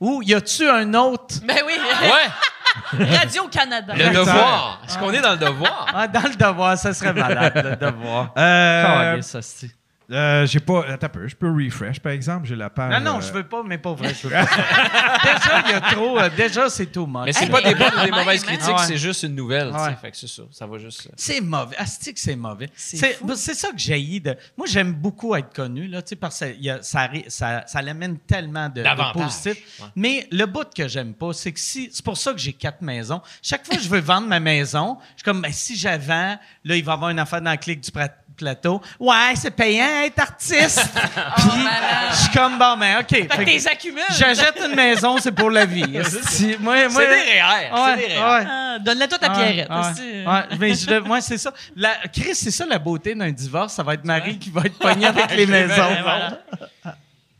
Ou 0.00 0.22
y 0.22 0.32
a-tu 0.34 0.66
un 0.66 0.92
autre? 0.94 1.40
Ben 1.44 1.58
oui, 1.66 1.72
Ouais, 2.02 2.10
Radio 2.92 3.48
Canada. 3.48 3.94
le 3.96 4.10
devoir. 4.14 4.80
Est-ce 4.86 4.98
qu'on 4.98 5.12
est 5.12 5.20
dans 5.20 5.32
le 5.32 5.38
devoir? 5.38 5.86
Ah, 5.94 6.08
dans 6.08 6.22
le 6.22 6.34
devoir, 6.36 6.78
ça 6.78 6.92
serait 6.92 7.12
malade, 7.12 7.52
le 7.54 7.76
devoir. 7.76 8.32
Euh, 8.36 9.16
esti. 9.18 9.70
Euh, 10.10 10.46
j'ai 10.46 10.60
pas. 10.60 10.84
Attends 10.86 11.06
un 11.06 11.10
peu, 11.10 11.26
je 11.28 11.34
peux 11.36 11.50
refresh, 11.50 11.98
par 12.00 12.12
exemple. 12.12 12.46
J'ai 12.46 12.54
la 12.56 12.70
page. 12.70 12.92
Non, 13.02 13.12
non, 13.12 13.18
euh, 13.18 13.20
je 13.20 13.32
veux 13.32 13.42
pas, 13.42 13.62
mais 13.64 13.78
pas 13.78 13.92
vrai. 13.94 14.14
Je 14.14 14.28
veux 14.28 14.30
pas. 14.34 14.44
déjà, 14.44 15.62
il 15.66 15.70
y 15.70 15.74
a 15.74 15.80
trop. 15.80 16.18
euh, 16.18 16.30
déjà, 16.36 16.68
c'est 16.70 16.86
too 16.86 17.06
much. 17.06 17.24
Mais 17.26 17.32
c'est 17.32 17.44
Hey, 17.44 17.50
pas 17.50 17.60
mais 17.62 17.70
des 17.72 17.74
bonnes 17.74 17.92
ou 18.00 18.04
des 18.04 18.10
mauvaises 18.24 18.44
critiques, 18.44 18.68
Ouais. 18.68 18.84
c'est 18.86 18.96
juste 18.96 19.22
une 19.24 19.34
nouvelle. 19.34 19.70
Ouais. 19.70 19.96
Fait 20.00 20.10
que 20.10 20.16
c'est 20.16 20.28
ça. 20.28 20.42
Ça 20.52 20.66
va 20.66 20.78
juste. 20.78 21.06
euh, 21.06 21.12
C'est 21.16 21.40
mauvais. 21.40 21.76
Asti 21.76 22.14
que 22.14 22.20
c'est 22.20 22.36
mauvais. 22.36 22.70
C'est 22.76 22.96
C'est 22.96 23.12
fou. 23.14 23.32
c'est 23.34 23.54
ça 23.54 23.68
que 23.68 23.78
j'ai 23.78 24.20
de. 24.20 24.36
Moi, 24.56 24.66
j'aime 24.68 24.92
beaucoup 24.92 25.34
être 25.34 25.52
connu, 25.52 25.88
là, 25.88 26.02
tu 26.02 26.10
sais, 26.10 26.16
parce 26.16 26.38
que 26.40 26.54
il 26.54 26.62
y 26.64 26.70
a- 26.70 26.82
ça, 26.82 27.08
ça, 27.28 27.64
ça 27.66 27.82
l'amène 27.82 28.18
tellement 28.18 28.68
de, 28.68 28.74
de 28.76 28.82
D'avantages. 28.82 29.24
positif. 29.24 29.80
Ouais. 29.80 29.86
Mais 29.96 30.28
le 30.30 30.46
bout 30.46 30.68
que 30.74 30.86
j'aime 30.88 31.14
pas, 31.14 31.32
c'est 31.32 31.52
que 31.52 31.60
si. 31.60 31.90
C'est 31.92 32.04
pour 32.04 32.16
ça 32.16 32.32
que 32.32 32.38
j'ai 32.38 32.52
quatre 32.52 32.82
maisons. 32.82 33.20
Chaque 33.42 33.66
fois 33.66 33.76
que 33.76 33.82
je 33.82 33.88
veux 33.88 34.00
vendre 34.00 34.28
ma 34.28 34.38
maison, 34.40 34.98
je 35.10 35.16
suis 35.16 35.24
comme, 35.24 35.42
ben, 35.42 35.52
si 35.52 35.76
j'avais, 35.76 36.12
là, 36.14 36.38
il 36.64 36.84
va 36.84 36.92
y 36.92 36.94
avoir 36.94 37.10
une 37.10 37.18
affaire 37.18 37.40
dans 37.40 37.50
la 37.50 37.56
clique 37.56 37.80
du 37.80 37.90
pra- 37.90 38.10
plateau. 38.36 38.80
Ouais, 39.00 39.32
c'est 39.34 39.50
payant 39.50 40.02
être 40.04 40.18
artiste. 40.20 40.80
Puis, 41.36 41.46
malade. 41.58 42.10
je 42.12 42.16
suis 42.16 42.30
comme, 42.30 42.58
bon, 42.58 42.76
ben, 42.76 42.98
OK. 43.00 43.08
Fait 43.08 43.22
Fait 43.28 43.44
que 43.44 43.44
t'es 43.62 43.68
accumules. 43.68 44.02
J'achète 44.16 44.60
une 44.68 44.74
maison, 44.76 45.16
c'est 45.18 45.32
pour 45.32 45.50
la 45.50 45.64
vie. 45.64 45.84
esti. 45.96 46.56
moi, 46.60 46.76
moi, 46.88 47.02
C'est 47.02 47.08
des 47.08 47.40
REER. 47.40 47.72
Ouais, 47.72 47.94
C'est 47.96 47.96
des 48.08 48.14
REER. 48.14 48.20
ouais. 48.38 48.46
Ah, 48.48 48.78
Donne-la 48.80 49.06
à 49.06 49.08
Ouais, 49.08 49.52
Pierrette. 49.52 49.70
ouais, 49.70 49.76
c'est- 49.96 50.26
ouais, 50.26 50.58
mais 50.58 50.74
je 50.74 50.90
le- 50.90 51.00
moi, 51.00 51.20
c'est 51.20 51.38
ça. 51.38 51.52
La, 51.74 51.94
Chris, 52.12 52.34
c'est 52.34 52.50
ça 52.50 52.66
la 52.66 52.78
beauté 52.78 53.14
d'un 53.14 53.30
divorce. 53.32 53.72
Ça 53.74 53.82
va 53.82 53.94
être 53.94 54.04
Marie 54.04 54.38
qui 54.38 54.50
va 54.50 54.62
être 54.64 54.78
pognée 54.78 55.06
avec 55.06 55.34
les 55.34 55.46
maisons. 55.46 55.72
voilà. 56.02 56.38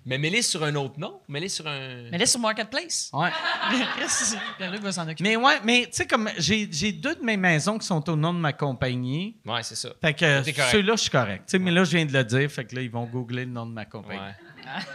Mais 0.07 0.19
mets-les 0.19 0.43
sur 0.43 0.63
un 0.63 0.73
autre 0.77 1.01
nom. 1.01 1.21
Mets-les 1.27 1.49
sur 1.49 1.67
un. 1.67 2.09
Mais 2.13 2.19
laisse 2.19 2.31
sur 2.31 2.39
Marketplace. 2.39 3.11
Ouais. 3.13 3.29
Pierre-Luc 4.57 4.81
va 4.81 4.93
s'en 4.93 5.03
occuper. 5.03 5.25
Mais 5.25 5.35
ouais, 5.35 5.59
mais 5.65 5.87
tu 5.87 5.95
sais, 5.95 6.07
comme 6.07 6.31
j'ai 6.39 6.69
j'ai 6.71 6.93
deux 6.93 7.17
de 7.17 7.25
mes 7.25 7.37
maisons 7.37 7.77
qui 7.77 7.87
sont 7.87 8.09
au 8.09 8.15
nom 8.15 8.33
de 8.33 8.39
ma 8.39 8.53
compagnie. 8.53 9.37
Ouais, 9.45 9.65
c'est 9.65 9.75
ça. 9.75 9.89
Fait 10.01 10.15
que 10.15 10.45
ceux-là, 10.45 10.95
je 10.95 11.01
suis 11.03 11.11
correct. 11.11 11.47
Tu 11.47 11.53
sais, 11.53 11.59
mais 11.59 11.73
là, 11.73 11.83
je 11.83 11.97
viens 11.97 12.07
de 12.07 12.13
le 12.13 12.23
dire. 12.23 12.49
Fait 12.49 12.65
que 12.65 12.77
là, 12.77 12.83
ils 12.83 12.91
vont 12.91 13.05
googler 13.05 13.45
le 13.45 13.51
nom 13.51 13.67
de 13.67 13.73
ma 13.73 13.85
compagnie. 13.85 14.21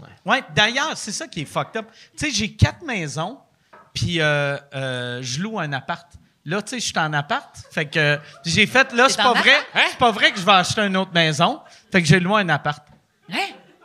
Ouais. 0.00 0.08
Ouais, 0.24 0.42
d'ailleurs, 0.54 0.96
c'est 0.96 1.12
ça 1.12 1.28
qui 1.28 1.42
est 1.42 1.44
fucked 1.44 1.76
up. 1.76 1.86
Tu 2.16 2.26
sais, 2.26 2.30
j'ai 2.32 2.54
quatre 2.54 2.82
maisons, 2.84 3.38
puis 3.94 4.20
euh, 4.20 4.56
euh, 4.74 5.22
je 5.22 5.40
loue 5.40 5.58
un 5.60 5.72
appart. 5.72 6.08
Là, 6.44 6.60
tu 6.62 6.70
sais, 6.70 6.80
je 6.80 6.86
suis 6.86 6.98
en 6.98 7.12
appart. 7.12 7.54
Fait 7.72 7.86
que 7.86 8.18
j'ai 8.44 8.66
fait, 8.66 8.92
là, 8.92 9.08
c'est 9.08 9.16
pas 9.22 9.32
vrai. 9.32 9.54
Hein? 9.74 9.82
C'est 9.90 9.98
pas 9.98 10.10
vrai 10.10 10.32
que 10.32 10.40
je 10.40 10.44
vais 10.44 10.52
acheter 10.52 10.80
une 10.82 10.96
autre 10.96 11.12
maison. 11.14 11.60
Fait 11.92 12.02
que 12.02 12.08
j'ai 12.08 12.18
loué 12.18 12.40
un 12.40 12.48
appart. 12.48 12.82
Hein? 13.32 13.36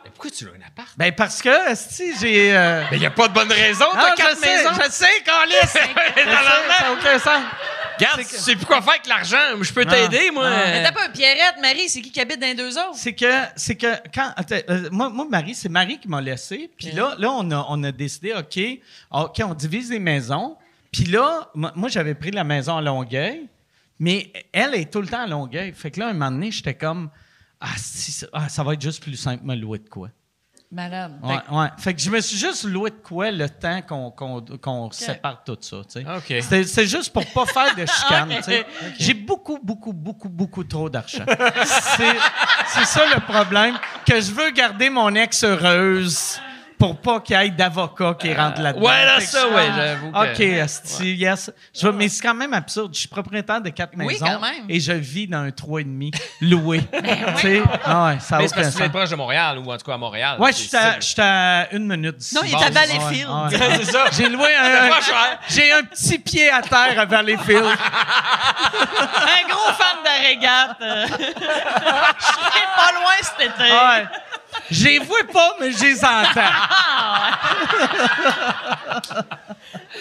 Mais 0.04 0.10
pourquoi 0.10 0.30
tu 0.30 0.44
as 0.46 0.48
un 0.48 0.66
appart? 0.66 0.88
Ben, 0.96 1.12
parce 1.14 1.40
que, 1.40 1.50
si 1.76 2.12
j'ai. 2.18 2.56
euh, 2.56 2.82
Mais 2.90 2.96
il 2.96 3.00
n'y 3.00 3.06
a 3.06 3.10
pas 3.12 3.28
de 3.28 3.34
bonne 3.34 3.52
raison. 3.52 3.84
Ah, 3.94 4.12
T'as 4.16 4.24
quatre 4.24 4.36
je 4.36 4.44
sais, 4.44 4.56
maisons. 4.56 4.70
Je 4.84 4.90
sais, 4.90 5.22
Carlis! 5.24 5.54
Ça 5.72 6.84
n'a 6.84 6.92
aucun 6.92 7.18
sens. 7.18 7.42
Regarde, 7.98 8.20
tu 8.20 8.24
sais 8.36 8.54
plus 8.56 8.64
quoi 8.66 8.80
faire 8.80 8.90
avec 8.94 9.06
l'argent. 9.06 9.36
Je 9.60 9.72
peux 9.72 9.84
t'aider, 9.84 10.30
moi. 10.32 10.48
Ah. 10.48 10.64
Mais 10.66 10.82
t'as 10.84 10.92
pas 10.92 11.08
Pierrette, 11.08 11.56
Marie, 11.60 11.88
c'est 11.88 12.00
qui 12.00 12.10
qui 12.12 12.20
habite 12.20 12.38
dans 12.40 12.46
les 12.46 12.54
deux 12.54 12.76
autres? 12.78 12.94
C'est 12.94 13.12
que, 13.14 13.32
c'est 13.56 13.74
que 13.76 13.86
quand, 14.14 14.32
attends, 14.36 14.56
euh, 14.70 14.88
moi, 14.92 15.08
moi, 15.10 15.26
Marie, 15.28 15.54
c'est 15.54 15.68
Marie 15.68 15.98
qui 15.98 16.08
m'a 16.08 16.20
laissé. 16.20 16.70
Puis 16.78 16.92
là, 16.92 17.14
là, 17.18 17.30
on 17.32 17.50
a, 17.50 17.66
on 17.68 17.82
a 17.82 17.90
décidé, 17.92 18.34
OK, 18.34 18.58
OK, 19.10 19.40
on 19.44 19.54
divise 19.54 19.90
les 19.90 19.98
maisons. 19.98 20.56
Puis 20.92 21.04
là, 21.04 21.50
moi, 21.54 21.88
j'avais 21.88 22.14
pris 22.14 22.30
la 22.30 22.44
maison 22.44 22.76
à 22.76 22.80
Longueuil, 22.82 23.48
mais 23.98 24.32
elle 24.52 24.74
est 24.74 24.90
tout 24.90 25.00
le 25.00 25.08
temps 25.08 25.22
à 25.22 25.26
Longueuil. 25.26 25.72
Fait 25.72 25.90
que 25.90 26.00
là, 26.00 26.08
un 26.08 26.12
moment 26.12 26.30
donné, 26.30 26.50
j'étais 26.50 26.74
comme, 26.74 27.10
ah, 27.60 27.66
si, 27.76 28.24
ah, 28.32 28.48
ça 28.48 28.62
va 28.62 28.74
être 28.74 28.80
juste 28.80 29.02
plus 29.02 29.16
simple 29.16 29.44
me 29.44 29.54
louer 29.54 29.78
de 29.78 29.88
quoi. 29.88 30.08
Malade. 30.70 31.18
Ouais, 31.22 31.38
ouais. 31.50 31.68
Fait 31.78 31.94
que 31.94 32.00
je 32.00 32.10
me 32.10 32.20
suis 32.20 32.36
juste 32.36 32.64
loué 32.64 32.90
de 32.90 32.96
quoi 32.96 33.30
le 33.30 33.48
temps 33.48 33.80
qu'on 33.80 34.10
qu'on 34.10 34.42
qu'on 34.42 34.90
sépare 34.90 35.42
tout 35.42 35.56
ça, 35.62 35.78
tu 35.90 36.02
sais. 36.02 36.06
OK. 36.06 36.42
C'était 36.42 36.64
c'est 36.64 36.86
juste 36.86 37.10
pour 37.10 37.24
pas 37.24 37.46
faire 37.46 37.74
de 37.74 37.86
chicane, 37.86 38.30
Ok. 38.32 38.36
tu 38.36 38.42
sais. 38.42 38.66
J'ai 38.98 39.14
beaucoup, 39.14 39.58
beaucoup, 39.62 39.94
beaucoup, 39.94 40.28
beaucoup 40.28 40.64
trop 40.64 40.90
d'argent. 40.90 41.24
C'est 41.26 42.16
c'est 42.66 42.84
ça 42.84 43.02
le 43.14 43.20
problème, 43.20 43.78
que 44.04 44.20
je 44.20 44.30
veux 44.30 44.50
garder 44.50 44.90
mon 44.90 45.14
ex 45.14 45.42
heureuse 45.42 46.38
pour 46.78 46.96
pas 47.00 47.20
qu'il 47.20 47.36
y 47.40 47.44
ait 47.46 47.50
d'avocat 47.50 48.14
qui 48.18 48.32
rentre 48.32 48.60
là-dedans. 48.60 48.86
ouais, 48.86 49.04
là, 49.04 49.16
que 49.16 49.22
ça, 49.22 49.48
ouais, 49.48 49.66
j'avoue 49.74 50.12
que- 50.12 50.32
OK, 50.34 50.40
esti, 50.40 51.14
yes. 51.16 51.50
Je 51.74 51.86
veux- 51.86 51.92
mais 51.92 52.08
c'est 52.08 52.22
quand 52.22 52.34
même 52.34 52.52
absurde. 52.54 52.92
Je 52.94 53.00
suis 53.00 53.08
propriétaire 53.08 53.60
de 53.60 53.70
quatre 53.70 53.92
Oui, 53.96 54.06
maisons 54.06 54.26
quand 54.26 54.40
même. 54.40 54.64
et 54.68 54.78
je 54.80 54.92
vis 54.92 55.26
dans 55.26 55.38
un 55.38 55.50
3,5 55.50 56.12
loué. 56.40 56.80
Tu 57.38 57.40
sais, 57.42 57.62
ah 57.84 58.06
ouais, 58.06 58.18
ça 58.20 58.38
Mais 58.38 58.48
c'est 58.48 58.54
parce 58.54 58.74
que 58.74 58.82
tu 58.84 58.90
proche 58.90 59.10
de 59.10 59.16
Montréal, 59.16 59.58
ou 59.58 59.70
en 59.72 59.76
tout 59.76 59.84
cas 59.84 59.94
à 59.94 59.98
Montréal. 59.98 60.36
Ouais, 60.40 60.52
je 60.52 60.56
suis 60.58 60.76
à, 60.76 61.00
suis 61.00 61.20
une 61.76 61.86
minute 61.86 62.16
d'ici. 62.16 62.34
Non, 62.34 62.42
il 62.44 62.52
est 62.52 62.64
à 62.64 62.70
Valleyfield. 62.70 63.28
ouais, 63.28 63.58
ouais. 63.58 63.76
C'est 63.78 63.92
ça. 63.92 64.04
J'ai 64.12 64.28
loué 64.28 64.54
un, 64.54 64.64
C'est 64.64 64.78
un- 64.78 64.88
pas 64.88 65.00
cher. 65.00 65.38
j'ai 65.48 65.72
un 65.72 65.82
petit 65.82 66.18
pied 66.18 66.50
à 66.50 66.62
terre 66.62 66.98
à 66.98 67.04
Valleyfield. 67.04 67.64
Un 67.64 69.48
gros 69.48 69.72
fan 69.72 69.96
de 70.04 70.26
régate. 70.28 70.76
euh. 70.80 71.06
Je 71.08 72.24
serai 72.24 72.64
pas 72.76 72.92
loin 72.92 73.12
cet 73.22 73.48
été. 73.50 73.62
Ouais. 73.72 74.04
Je 74.70 74.84
les 74.84 74.98
vois 74.98 75.24
pas, 75.32 75.56
mais 75.60 75.72
je 75.72 75.82
les 75.82 76.04
entends. 76.04 76.40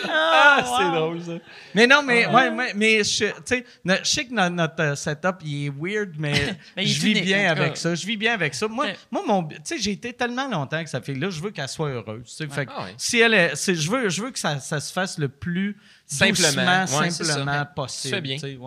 Ah, 0.09 0.59
c'est 0.63 0.91
drôle, 0.97 1.21
ça. 1.23 1.31
Mais 1.73 1.87
non, 1.87 2.01
mais, 2.03 2.25
ouais, 2.27 2.51
mais, 2.51 2.73
mais 2.75 2.97
je, 3.03 3.25
sais, 3.45 3.65
no- 3.83 3.95
je 4.03 4.09
sais 4.09 4.25
que 4.25 4.33
no- 4.33 4.49
notre, 4.49 4.81
euh, 4.81 4.95
setup, 4.95 5.37
il 5.43 5.67
est 5.67 5.73
weird, 5.75 6.11
mais, 6.17 6.57
je 6.77 7.01
vis 7.01 7.21
bien 7.21 7.49
avec 7.51 7.73
cas. 7.73 7.79
ça. 7.79 7.95
Je 7.95 8.05
vis 8.05 8.17
bien 8.17 8.33
avec 8.33 8.53
ça. 8.53 8.67
Moi, 8.67 8.87
moi 9.11 9.23
mon, 9.25 9.43
tu 9.43 9.55
sais, 9.63 9.77
j'ai 9.79 9.91
été 9.91 10.13
tellement 10.13 10.47
longtemps 10.47 10.83
que 10.83 10.89
ça 10.89 11.01
fait 11.01 11.13
là, 11.13 11.29
je 11.29 11.41
veux 11.41 11.51
qu'elle 11.51 11.67
soit 11.67 11.89
heureuse. 11.89 12.23
tu 12.25 12.45
sais. 12.45 12.47
Fait 12.47 12.65
que 12.65 12.71
Ah 12.75 12.83
ouais. 12.85 12.93
si 12.97 13.19
elle 13.19 13.33
est, 13.33 13.55
c'est- 13.55 13.75
je 13.75 13.89
veux, 13.89 14.09
je 14.09 14.21
veux 14.21 14.31
que 14.31 14.39
ça, 14.39 14.59
ça 14.59 14.79
se 14.79 14.91
fasse 14.93 15.17
le 15.17 15.29
plus 15.29 15.77
Simplement. 16.05 16.81
doucement, 16.81 16.99
Ouais, 17.01 17.09
c'est 17.09 17.23
simplement 17.23 17.53
ça. 17.53 17.65
possible. 17.65 18.15
Fais 18.15 18.21
bien. 18.21 18.35
tu 18.35 18.41
sais, 18.41 18.57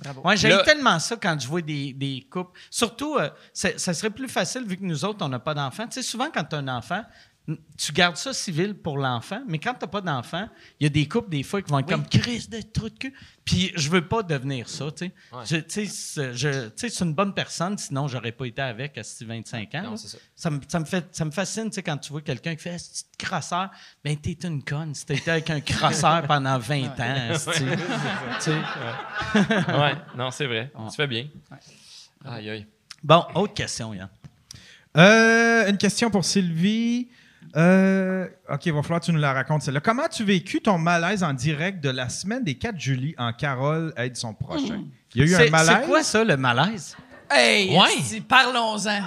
bien. 0.00 0.14
Ouais, 0.24 0.36
j'ai 0.36 0.48
Là- 0.48 0.62
tellement 0.64 0.98
ça 0.98 1.16
quand 1.16 1.38
je 1.40 1.46
vois 1.46 1.62
des, 1.62 1.92
des 1.92 2.26
couples. 2.30 2.58
Surtout, 2.70 3.16
euh, 3.16 3.30
ça 3.52 3.94
serait 3.94 4.10
plus 4.10 4.28
facile 4.28 4.64
vu 4.66 4.76
que 4.76 4.84
nous 4.84 5.04
autres, 5.04 5.24
on 5.24 5.28
n'a 5.28 5.38
pas 5.38 5.54
d'enfant. 5.54 5.84
Tu 5.86 5.92
sais, 5.94 6.02
souvent, 6.02 6.28
quand 6.32 6.44
tu 6.44 6.54
as 6.56 6.58
un 6.58 6.68
enfant, 6.68 7.02
tu 7.78 7.92
gardes 7.92 8.16
ça 8.16 8.32
civil 8.32 8.74
pour 8.74 8.98
l'enfant, 8.98 9.40
mais 9.46 9.58
quand 9.60 9.72
tu 9.74 9.80
n'as 9.82 9.86
pas 9.86 10.00
d'enfant, 10.00 10.48
il 10.80 10.84
y 10.84 10.86
a 10.86 10.90
des 10.90 11.06
couples, 11.06 11.28
des 11.30 11.44
fois, 11.44 11.62
qui 11.62 11.70
vont 11.70 11.78
être 11.78 11.88
comme 11.88 12.04
crise 12.06 12.48
de 12.50 12.60
trou 12.60 12.88
de 12.88 12.98
cul. 12.98 13.14
Puis 13.44 13.70
je 13.76 13.88
veux 13.88 14.06
pas 14.08 14.24
devenir 14.24 14.68
ça, 14.68 14.86
tu 14.90 15.06
sais. 15.06 15.12
Ouais. 15.32 15.42
Je- 15.44 15.56
Tu 15.58 15.64
sais, 15.68 15.86
c'est- 15.86 16.34
je- 16.34 16.66
tu 16.70 16.72
sais, 16.74 16.88
c'est 16.88 17.04
une 17.04 17.14
bonne 17.14 17.32
personne, 17.34 17.78
sinon, 17.78 18.08
j'aurais 18.08 18.32
pas 18.32 18.46
été 18.46 18.60
avec 18.62 18.98
à 18.98 19.02
25 19.20 19.74
ans. 19.76 19.82
Non, 19.82 19.96
ça. 19.96 20.18
Ça 20.34 20.50
me, 20.50 20.58
ça 20.66 20.80
me 20.80 20.84
fait, 20.84 21.06
ça 21.12 21.24
me 21.24 21.30
fascine, 21.30 21.66
tu 21.70 21.74
sais, 21.76 21.82
quand 21.84 21.96
tu 21.98 22.10
vois 22.10 22.22
quelqu'un 22.22 22.56
qui 22.56 22.62
fait 22.62 22.78
ce 22.78 22.90
petit 22.90 23.04
crosseur. 23.24 23.70
Ben, 24.04 24.16
t'es 24.16 24.36
une 24.42 24.64
conne 24.64 24.92
si 24.94 25.06
t'étais 25.06 25.30
avec 25.30 25.48
un 25.50 25.60
crosseur 25.60 26.22
pendant 26.26 26.58
20 26.58 26.98
ans. 26.98 27.38
sais. 28.40 28.54
Ouais, 29.34 29.94
non, 30.16 30.30
c'est 30.32 30.46
vrai. 30.46 30.72
Tu 30.90 30.96
fais 30.96 31.06
bien. 31.06 31.26
Aïe, 32.24 32.50
aïe. 32.50 32.66
Bon, 33.04 33.24
autre 33.36 33.54
question, 33.54 33.94
Yann. 33.94 34.08
Euh, 34.96 35.68
une 35.68 35.76
question 35.78 36.10
pour 36.10 36.24
Sylvie. 36.24 37.08
Euh, 37.56 38.26
OK, 38.50 38.66
il 38.66 38.72
va 38.72 38.82
falloir 38.82 39.00
que 39.00 39.06
tu 39.06 39.12
nous 39.12 39.20
la 39.20 39.32
racontes. 39.32 39.62
celle-là. 39.62 39.80
Comment 39.80 40.02
as-tu 40.04 40.24
vécu 40.24 40.60
ton 40.60 40.76
malaise 40.78 41.22
en 41.24 41.32
direct 41.32 41.82
de 41.82 41.90
la 41.90 42.08
semaine 42.08 42.44
des 42.44 42.54
4 42.56 42.78
juillet 42.78 43.14
en 43.18 43.32
Carole 43.32 43.92
aide 43.96 44.16
son 44.16 44.34
prochain? 44.34 44.82
Il 45.14 45.22
y 45.22 45.34
a 45.34 45.38
eu 45.42 45.46
un 45.46 45.50
malaise? 45.50 45.76
c'est 45.80 45.86
quoi 45.86 46.02
ça, 46.02 46.22
le 46.24 46.36
malaise? 46.36 46.96
Hey, 47.30 47.70
Ouais. 47.76 48.20
parlons-en. 48.28 49.00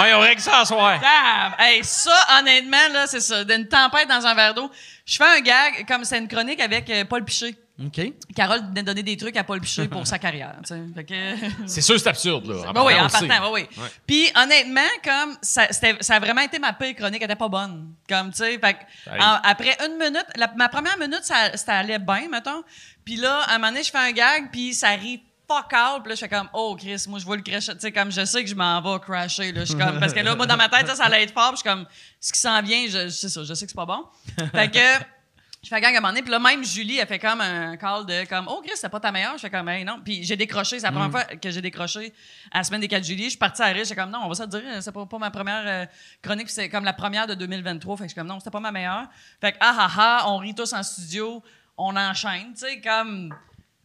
Ouais, 0.00 0.14
on 0.14 0.20
règle 0.20 0.40
ça 0.40 0.60
à 0.60 0.64
soir. 0.64 1.00
Damn! 1.00 1.54
Hey, 1.58 1.82
ça, 1.82 2.12
honnêtement, 2.38 2.76
là, 2.92 3.06
c'est 3.06 3.20
ça. 3.20 3.42
D'une 3.42 3.66
tempête 3.66 4.08
dans 4.08 4.24
un 4.26 4.34
verre 4.34 4.54
d'eau. 4.54 4.70
Je 5.04 5.16
fais 5.16 5.24
un 5.24 5.40
gag, 5.40 5.86
comme 5.88 6.04
c'est 6.04 6.18
une 6.18 6.28
chronique 6.28 6.60
avec 6.60 6.88
euh, 6.90 7.04
Paul 7.04 7.24
Piché. 7.24 7.56
OK. 7.84 8.12
Carole 8.34 8.60
venait 8.68 8.82
donner 8.82 9.04
des 9.04 9.16
trucs 9.16 9.36
à 9.36 9.44
Paul 9.44 9.60
Piché 9.60 9.86
pour 9.86 10.04
sa 10.06 10.18
carrière. 10.18 10.56
tu 10.66 10.74
sais. 10.74 10.80
Fait 10.94 11.04
que... 11.04 11.14
C'est 11.66 11.80
sûr, 11.80 11.98
c'est 11.98 12.08
absurde, 12.08 12.46
là. 12.46 12.72
Ben 12.72 12.84
oui, 12.84 12.94
en 12.94 13.08
partant, 13.08 13.52
oui, 13.52 13.66
oui. 13.76 13.82
Ouais. 13.82 13.88
Puis 14.06 14.28
honnêtement, 14.34 14.80
comme 15.04 15.36
ça, 15.42 15.68
ça 15.70 16.14
a 16.16 16.18
vraiment 16.20 16.40
été 16.40 16.58
ma 16.58 16.72
pire 16.72 16.94
chronique, 16.96 17.22
elle 17.22 17.30
était 17.30 17.36
pas 17.36 17.48
bonne. 17.48 17.94
Comme 18.08 18.30
tu 18.32 18.38
sais, 18.38 18.60
arrive. 18.62 19.40
après 19.44 19.76
une 19.86 19.96
minute, 19.96 20.26
la- 20.34 20.52
ma 20.56 20.68
première 20.68 20.98
minute, 20.98 21.22
ça, 21.22 21.56
ça 21.56 21.78
allait 21.78 22.00
bien, 22.00 22.28
mettons. 22.28 22.62
Puis 23.04 23.16
là, 23.16 23.42
à 23.42 23.54
un 23.54 23.58
moment 23.58 23.70
donné, 23.70 23.84
je 23.84 23.90
fais 23.90 23.98
un 23.98 24.12
gag, 24.12 24.50
puis 24.50 24.74
ça 24.74 24.88
rit 24.90 25.22
fuck 25.46 25.72
out. 25.72 26.02
Puis 26.02 26.08
là, 26.10 26.14
je 26.16 26.20
fais 26.20 26.28
comme, 26.28 26.48
oh 26.52 26.76
Chris, 26.78 27.04
moi 27.08 27.18
je 27.20 27.24
vois 27.24 27.36
le 27.36 27.42
crash. 27.42 27.66
Tu 27.66 27.72
sais, 27.78 27.92
comme 27.92 28.10
je 28.10 28.24
sais 28.24 28.42
que 28.42 28.50
je 28.50 28.54
m'en 28.56 28.80
vais 28.82 28.98
crasher. 29.00 29.52
Là. 29.52 29.60
Je 29.60 29.66
suis 29.70 29.78
comme, 29.78 30.00
parce 30.00 30.12
que 30.12 30.20
là, 30.20 30.34
moi 30.34 30.46
dans 30.46 30.56
ma 30.56 30.68
tête, 30.68 30.86
ça, 30.88 30.96
ça 30.96 31.04
allait 31.04 31.22
être 31.22 31.32
fort. 31.32 31.50
Puis 31.52 31.62
je 31.64 31.68
suis 31.68 31.68
comme, 31.70 31.86
ce 32.20 32.32
qui 32.32 32.40
s'en 32.40 32.60
vient, 32.60 32.84
je, 32.86 33.04
je 33.04 33.08
sais 33.08 33.28
ça, 33.28 33.44
je 33.44 33.54
sais 33.54 33.64
que 33.66 33.70
c'est 33.70 33.76
pas 33.76 33.86
bon. 33.86 34.04
Fait 34.52 34.68
que. 34.68 35.17
Je 35.60 35.68
fais 35.68 35.74
un 35.74 35.80
gag 35.80 35.94
à 35.94 35.98
un 35.98 36.00
moment 36.00 36.12
donné, 36.12 36.22
puis 36.22 36.30
là, 36.30 36.38
même 36.38 36.64
Julie, 36.64 36.98
elle 36.98 37.06
fait 37.08 37.18
comme 37.18 37.40
un 37.40 37.76
call 37.76 38.06
de 38.06 38.28
comme 38.28 38.46
Oh, 38.48 38.62
Chris, 38.64 38.76
c'est 38.76 38.88
pas 38.88 39.00
ta 39.00 39.10
meilleure. 39.10 39.32
Je 39.34 39.40
fais 39.40 39.50
comme, 39.50 39.68
hey, 39.68 39.84
non. 39.84 40.00
Puis 40.04 40.22
j'ai 40.22 40.36
décroché, 40.36 40.78
c'est 40.78 40.86
la 40.86 40.92
première 40.92 41.10
fois 41.10 41.24
que 41.24 41.50
j'ai 41.50 41.60
décroché 41.60 42.12
à 42.52 42.58
la 42.58 42.64
semaine 42.64 42.80
des 42.80 42.86
4 42.86 43.04
juillet. 43.04 43.24
Je 43.24 43.30
suis 43.30 43.38
partie 43.38 43.62
à 43.62 43.66
rire, 43.66 43.84
j'étais 43.84 44.00
comme, 44.00 44.10
non, 44.10 44.20
on 44.22 44.28
va 44.28 44.34
se 44.34 44.44
dire, 44.44 44.62
c'est 44.80 44.92
pas, 44.92 45.04
pas 45.04 45.18
ma 45.18 45.32
première 45.32 45.64
euh, 45.66 45.86
chronique, 46.22 46.48
c'est 46.48 46.68
comme 46.68 46.84
la 46.84 46.92
première 46.92 47.26
de 47.26 47.34
2023. 47.34 47.96
Fait 47.96 48.04
que 48.04 48.04
je 48.04 48.12
suis 48.12 48.18
comme, 48.18 48.28
non, 48.28 48.38
c'était 48.38 48.52
pas 48.52 48.60
ma 48.60 48.70
meilleure. 48.70 49.08
Fait 49.40 49.52
que, 49.52 49.58
ah, 49.60 49.76
ah, 49.76 49.90
ah, 49.96 50.24
on 50.28 50.36
rit 50.36 50.54
tous 50.54 50.72
en 50.72 50.82
studio, 50.84 51.42
on 51.76 51.96
enchaîne, 51.96 52.52
tu 52.54 52.60
sais, 52.60 52.80
comme. 52.80 53.34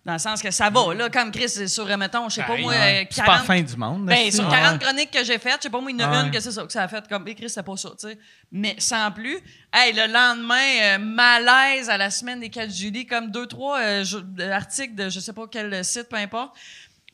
Dans 0.06 0.12
le 0.14 0.20
sens 0.20 0.42
que 0.42 0.52
ça 0.52 0.70
va, 0.70 0.94
là, 0.94 1.10
comme 1.10 1.32
Chris, 1.32 1.48
c'est 1.48 1.70
sur, 1.70 1.86
mettons, 1.98 2.28
je 2.28 2.36
sais 2.36 2.44
pas, 2.44 2.58
moi, 2.58 2.74
euh, 2.74 3.04
C'est 3.10 3.24
pas 3.24 3.32
la 3.32 3.38
40 3.38 3.46
fin 3.48 3.62
du 3.62 3.78
monde. 3.78 4.06
ben, 4.06 4.16
esti. 4.18 4.34
sur 4.36 4.50
Ouais. 4.50 4.52
40 4.60 4.82
chroniques 4.82 5.12
que 5.12 5.24
j'ai 5.24 5.40
faites, 5.40 5.60
je 5.60 5.62
sais 5.64 5.70
pas, 5.70 5.80
moi, 5.80 5.92
il 5.92 6.00
y 6.00 6.04
en 6.04 6.12
a 6.12 6.20
Ouais. 6.20 6.26
une 6.26 6.32
que 6.32 6.42
c'est 6.42 6.52
ça, 6.52 6.64
que 6.64 6.74
ça 6.74 6.84
a 6.84 6.88
fait 6.90 7.08
comme, 7.08 7.26
écrit, 7.30 7.48
c'était 7.48 7.64
pas 7.64 7.78
ça, 7.78 7.90
tu 7.98 8.10
sais. 8.10 8.18
Mais 8.52 8.76
sans 8.80 9.12
plus. 9.14 9.40
Hey, 9.72 9.94
le 9.94 10.12
lendemain, 10.12 10.82
euh, 10.82 10.98
malaise 11.00 11.90
à 11.90 11.98
la 11.98 12.10
semaine 12.12 12.42
des 12.42 12.50
4 12.50 12.70
juillet, 12.70 13.06
comme 13.06 13.32
deux, 13.32 13.48
trois 13.48 13.80
euh, 13.80 14.04
euh, 14.42 14.52
articles 14.52 14.94
de 14.96 15.10
je 15.10 15.22
sais 15.22 15.32
pas 15.34 15.44
quel 15.50 15.86
site, 15.86 16.10
peu 16.10 16.18
importe. 16.18 16.54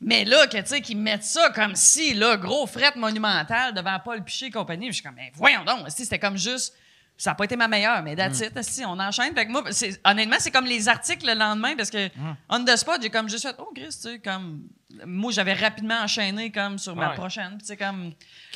Mais 0.00 0.24
là, 0.24 0.48
que, 0.48 0.56
tu 0.56 0.66
sais, 0.66 0.80
qu'ils 0.80 0.96
mettent 0.98 1.22
ça 1.22 1.50
comme 1.50 1.76
si, 1.76 2.14
là, 2.14 2.36
gros 2.38 2.66
fret 2.66 2.94
monumental 2.96 3.72
devant 3.72 3.98
Paul 4.04 4.24
Piché 4.24 4.46
et 4.46 4.50
compagnie. 4.50 4.88
Je 4.88 4.94
suis 4.94 5.02
comme, 5.04 5.14
mais 5.14 5.30
voyons 5.36 5.62
donc, 5.64 5.80
c'était 5.90 6.18
comme 6.18 6.36
juste. 6.38 6.74
Ça 7.22 7.32
n'a 7.32 7.34
pas 7.34 7.44
été 7.44 7.54
ma 7.54 7.68
meilleure, 7.68 8.02
mais 8.02 8.16
that's 8.16 8.40
it, 8.40 8.56
esti, 8.56 8.82
on 8.86 8.98
enchaîne. 8.98 9.34
Fait 9.34 9.44
que 9.44 9.50
moi, 9.52 9.62
honnêtement, 10.06 10.36
c'est 10.38 10.50
comme 10.50 10.64
les 10.64 10.88
articles 10.88 11.26
le 11.26 11.34
lendemain 11.34 11.76
parce 11.76 11.90
que, 11.90 12.08
on 12.48 12.64
the 12.64 12.74
spot, 12.76 13.02
j'ai 13.02 13.10
comme 13.10 13.28
juste 13.28 13.42
fait, 13.46 13.54
oh, 13.58 13.68
Chris, 13.74 13.88
tu 13.88 13.92
sais, 13.92 14.18
comme. 14.20 14.62
Moi, 15.04 15.30
j'avais 15.30 15.52
rapidement 15.52 16.00
enchaîné 16.02 16.50
comme 16.50 16.78
sur 16.78 16.96
ma 16.96 17.10
Ouais. 17.10 17.14
prochaine. 17.16 17.58
tu 17.60 17.66
sais, 17.66 17.76
comme. 17.76 18.12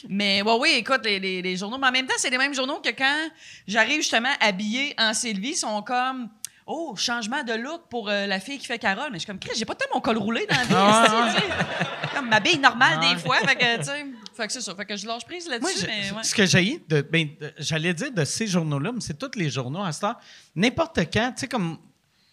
Mais, 0.08 0.40
ouais, 0.40 0.56
oui, 0.58 0.70
écoute, 0.76 1.02
les, 1.04 1.20
les- 1.20 1.42
les 1.42 1.56
journaux. 1.58 1.76
Mais 1.76 1.88
en 1.88 1.92
même 1.92 2.06
temps, 2.06 2.14
c'est 2.16 2.30
les 2.30 2.38
mêmes 2.38 2.54
journaux 2.54 2.80
que 2.80 2.88
quand 2.88 3.28
j'arrive 3.68 3.96
justement 4.00 4.32
habillée 4.40 4.94
en 4.98 5.12
Sylvie, 5.12 5.50
ils 5.50 5.56
sont 5.56 5.82
comme. 5.82 6.30
Oh, 6.66 6.94
changement 6.96 7.42
de 7.42 7.52
look 7.52 7.82
pour 7.90 8.08
euh, 8.08 8.26
la 8.26 8.40
fille 8.40 8.56
qui 8.56 8.64
fait 8.66 8.78
Carole. 8.78 9.08
Mais 9.12 9.18
je 9.18 9.24
suis 9.24 9.26
comme, 9.26 9.38
Chris, 9.38 9.52
j'ai 9.58 9.66
pas 9.66 9.74
tant 9.74 9.84
mon 9.92 10.00
col 10.00 10.16
roulé 10.16 10.46
dans 10.46 10.56
la 10.56 10.62
vie. 10.64 11.38
sais. 11.38 11.46
Comme 12.14 12.30
ma 12.30 12.40
bille 12.40 12.58
normale 12.58 12.98
des 13.00 13.16
fois. 13.20 13.36
Fait 13.40 13.54
que, 13.56 13.76
tu 13.76 13.84
sais. 13.84 14.06
Fait 14.34 14.46
que 14.46 14.52
c'est 14.52 14.60
ça. 14.60 14.74
Fait 14.74 14.84
que 14.84 14.96
je 14.96 15.06
lâche 15.06 15.24
prise 15.24 15.48
là-dessus. 15.48 15.86
mais 15.86 16.10
ouais. 16.12 16.22
ce 16.24 16.34
que 16.34 16.44
j'ai 16.46 16.82
de, 16.88 17.02
ben, 17.02 17.28
de- 17.40 17.52
j'allais 17.58 17.94
dire 17.94 18.12
de 18.12 18.24
ces 18.24 18.46
journaux-là, 18.46 18.92
mais 18.92 19.00
c'est 19.00 19.18
tous 19.18 19.38
les 19.38 19.50
journaux 19.50 19.82
à 19.82 19.90
heure. 20.02 20.18
N'importe 20.54 20.98
quand, 21.12 21.32
tu 21.34 21.40
sais, 21.40 21.48
comme 21.48 21.78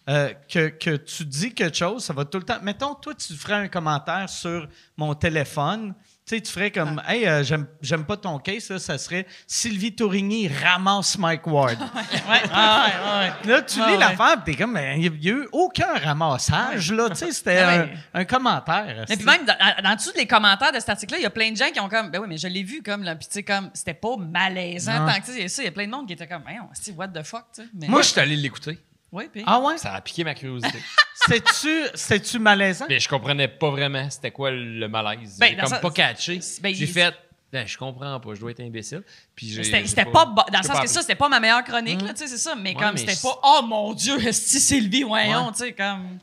euh, 0.09 0.33
que, 0.49 0.69
que 0.69 0.95
tu 0.97 1.25
dis 1.25 1.53
quelque 1.53 1.77
chose, 1.77 2.03
ça 2.03 2.13
va 2.13 2.25
tout 2.25 2.39
le 2.39 2.43
temps. 2.43 2.59
Mettons, 2.63 2.95
toi, 2.95 3.13
tu 3.13 3.33
ferais 3.33 3.53
un 3.53 3.67
commentaire 3.67 4.27
sur 4.29 4.67
mon 4.97 5.13
téléphone. 5.13 5.93
Tu 6.23 6.35
sais, 6.35 6.41
tu 6.41 6.51
ferais 6.51 6.69
comme, 6.71 7.01
Ah. 7.05 7.15
hey, 7.15 7.27
euh, 7.27 7.43
j'aime, 7.43 7.65
j'aime 7.81 8.05
pas 8.05 8.15
ton 8.15 8.37
case, 8.37 8.69
là, 8.69 8.77
ça 8.77 8.97
serait 8.99 9.25
Sylvie 9.47 9.93
Tourigny 9.95 10.47
ramasse 10.47 11.17
Mike 11.17 11.47
Ward. 11.47 11.77
Ouais. 12.29 12.41
Ah, 12.53 12.85
ouais, 12.85 13.19
ouais. 13.47 13.51
Là, 13.53 13.61
tu 13.63 13.79
Ah, 13.81 13.87
lis 13.87 13.93
ouais. 13.93 13.97
l'affaire, 13.97 14.43
puis 14.43 14.53
t'es 14.55 14.63
comme, 14.63 14.79
il 14.95 15.11
n'y 15.19 15.29
a, 15.29 15.33
eu 15.33 15.47
aucun 15.51 15.97
ramassage, 15.97 16.91
là. 16.93 17.09
Tu 17.09 17.15
sais, 17.15 17.31
c'était 17.31 17.57
un, 17.59 17.79
ouais. 17.81 17.93
un 18.13 18.25
commentaire. 18.25 19.05
Mais 19.09 19.17
puis 19.17 19.25
même, 19.25 19.45
dans, 19.45 19.83
dans 19.83 19.95
dessous 19.95 20.11
des 20.13 20.27
commentaires 20.27 20.71
de 20.71 20.79
cet 20.79 20.89
article-là, 20.89 21.17
il 21.19 21.23
y 21.23 21.25
a 21.25 21.31
plein 21.31 21.51
de 21.51 21.57
gens 21.57 21.69
qui 21.73 21.79
ont 21.79 21.89
comme, 21.89 22.11
ben 22.11 22.19
oui, 22.21 22.27
mais 22.29 22.37
je 22.37 22.47
l'ai 22.47 22.63
vu 22.63 22.83
comme, 22.83 23.03
là, 23.03 23.15
puis 23.15 23.27
tu 23.27 23.33
sais, 23.33 23.43
comme, 23.43 23.71
c'était 23.73 23.95
pas 23.95 24.15
malaisant 24.17 24.99
Non. 25.05 25.11
tant 25.11 25.19
que 25.19 25.25
ça. 25.25 25.33
Il 25.33 25.41
y 25.41 25.45
a 25.45 25.49
ça, 25.49 25.63
il 25.63 25.65
y 25.65 25.69
a 25.69 25.71
plein 25.71 25.85
de 25.87 25.91
monde 25.91 26.05
qui 26.07 26.13
était 26.13 26.27
comme, 26.27 26.43
voyons, 26.43 26.69
c'est 26.73 26.91
what 26.93 27.07
the 27.09 27.23
fuck, 27.23 27.45
tu 27.55 27.63
sais. 27.63 27.87
Moi, 27.87 28.03
je 28.03 28.07
suis 28.09 28.19
allé 28.19 28.35
l'écouter. 28.35 28.77
Oui, 29.11 29.25
puis. 29.31 29.43
Ah 29.45 29.59
ouais? 29.59 29.77
Ça 29.77 29.93
a 29.93 30.01
piqué 30.01 30.23
ma 30.23 30.33
curiosité. 30.35 30.77
C'était-tu, 31.13 31.83
c'était-tu 31.93 32.39
malaisant? 32.39 32.85
Mais 32.89 32.99
je 32.99 33.07
comprenais 33.07 33.47
pas 33.47 33.69
vraiment 33.69 34.09
c'était 34.09 34.31
quoi 34.31 34.49
le 34.51 34.87
malaise. 34.87 35.37
Ben, 35.39 35.49
J'ai 35.49 35.55
dans 35.55 35.63
comme 35.63 35.69
ça- 35.73 35.79
pas 35.79 35.91
catché. 35.91 36.39
ben, 36.61 36.73
J'ai 36.73 36.85
il- 36.85 36.91
fait, 36.91 37.13
ben, 37.51 37.67
je 37.67 37.77
comprends 37.77 38.19
pas, 38.19 38.33
je 38.33 38.39
dois 38.39 38.49
être 38.51 38.59
imbécile. 38.61 39.03
Puis 39.35 39.49
j'ai- 39.49 39.63
C'était 39.63 39.81
j'ai 39.81 39.87
c'était 39.87 40.05
pas, 40.05 40.25
dans 40.25 40.43
le 40.47 40.57
j'ai 40.57 40.63
sens 40.63 40.77
pas 40.77 40.81
que 40.83 40.89
ça, 40.89 41.01
c'était 41.01 41.13
pas 41.15 41.29
ma 41.29 41.39
meilleure 41.39 41.63
chronique, 41.63 42.01
là, 42.01 42.09
tu 42.13 42.17
sais, 42.17 42.27
c'est 42.27 42.37
ça. 42.39 42.55
Mais 42.55 42.69
Ouais, 42.75 42.75
comme, 42.81 42.93
mais 42.93 42.97
c'était 43.01 43.13
c'est- 43.13 43.21
pas, 43.27 43.39
oh 43.43 43.61
mon 43.63 43.93
Dieu, 43.93 44.17
esti 44.25 44.59
Sylvie, 44.59 45.03
voyons, 45.03 45.51
tu 45.51 45.59
sais, 45.59 45.73
comme. 45.73 46.17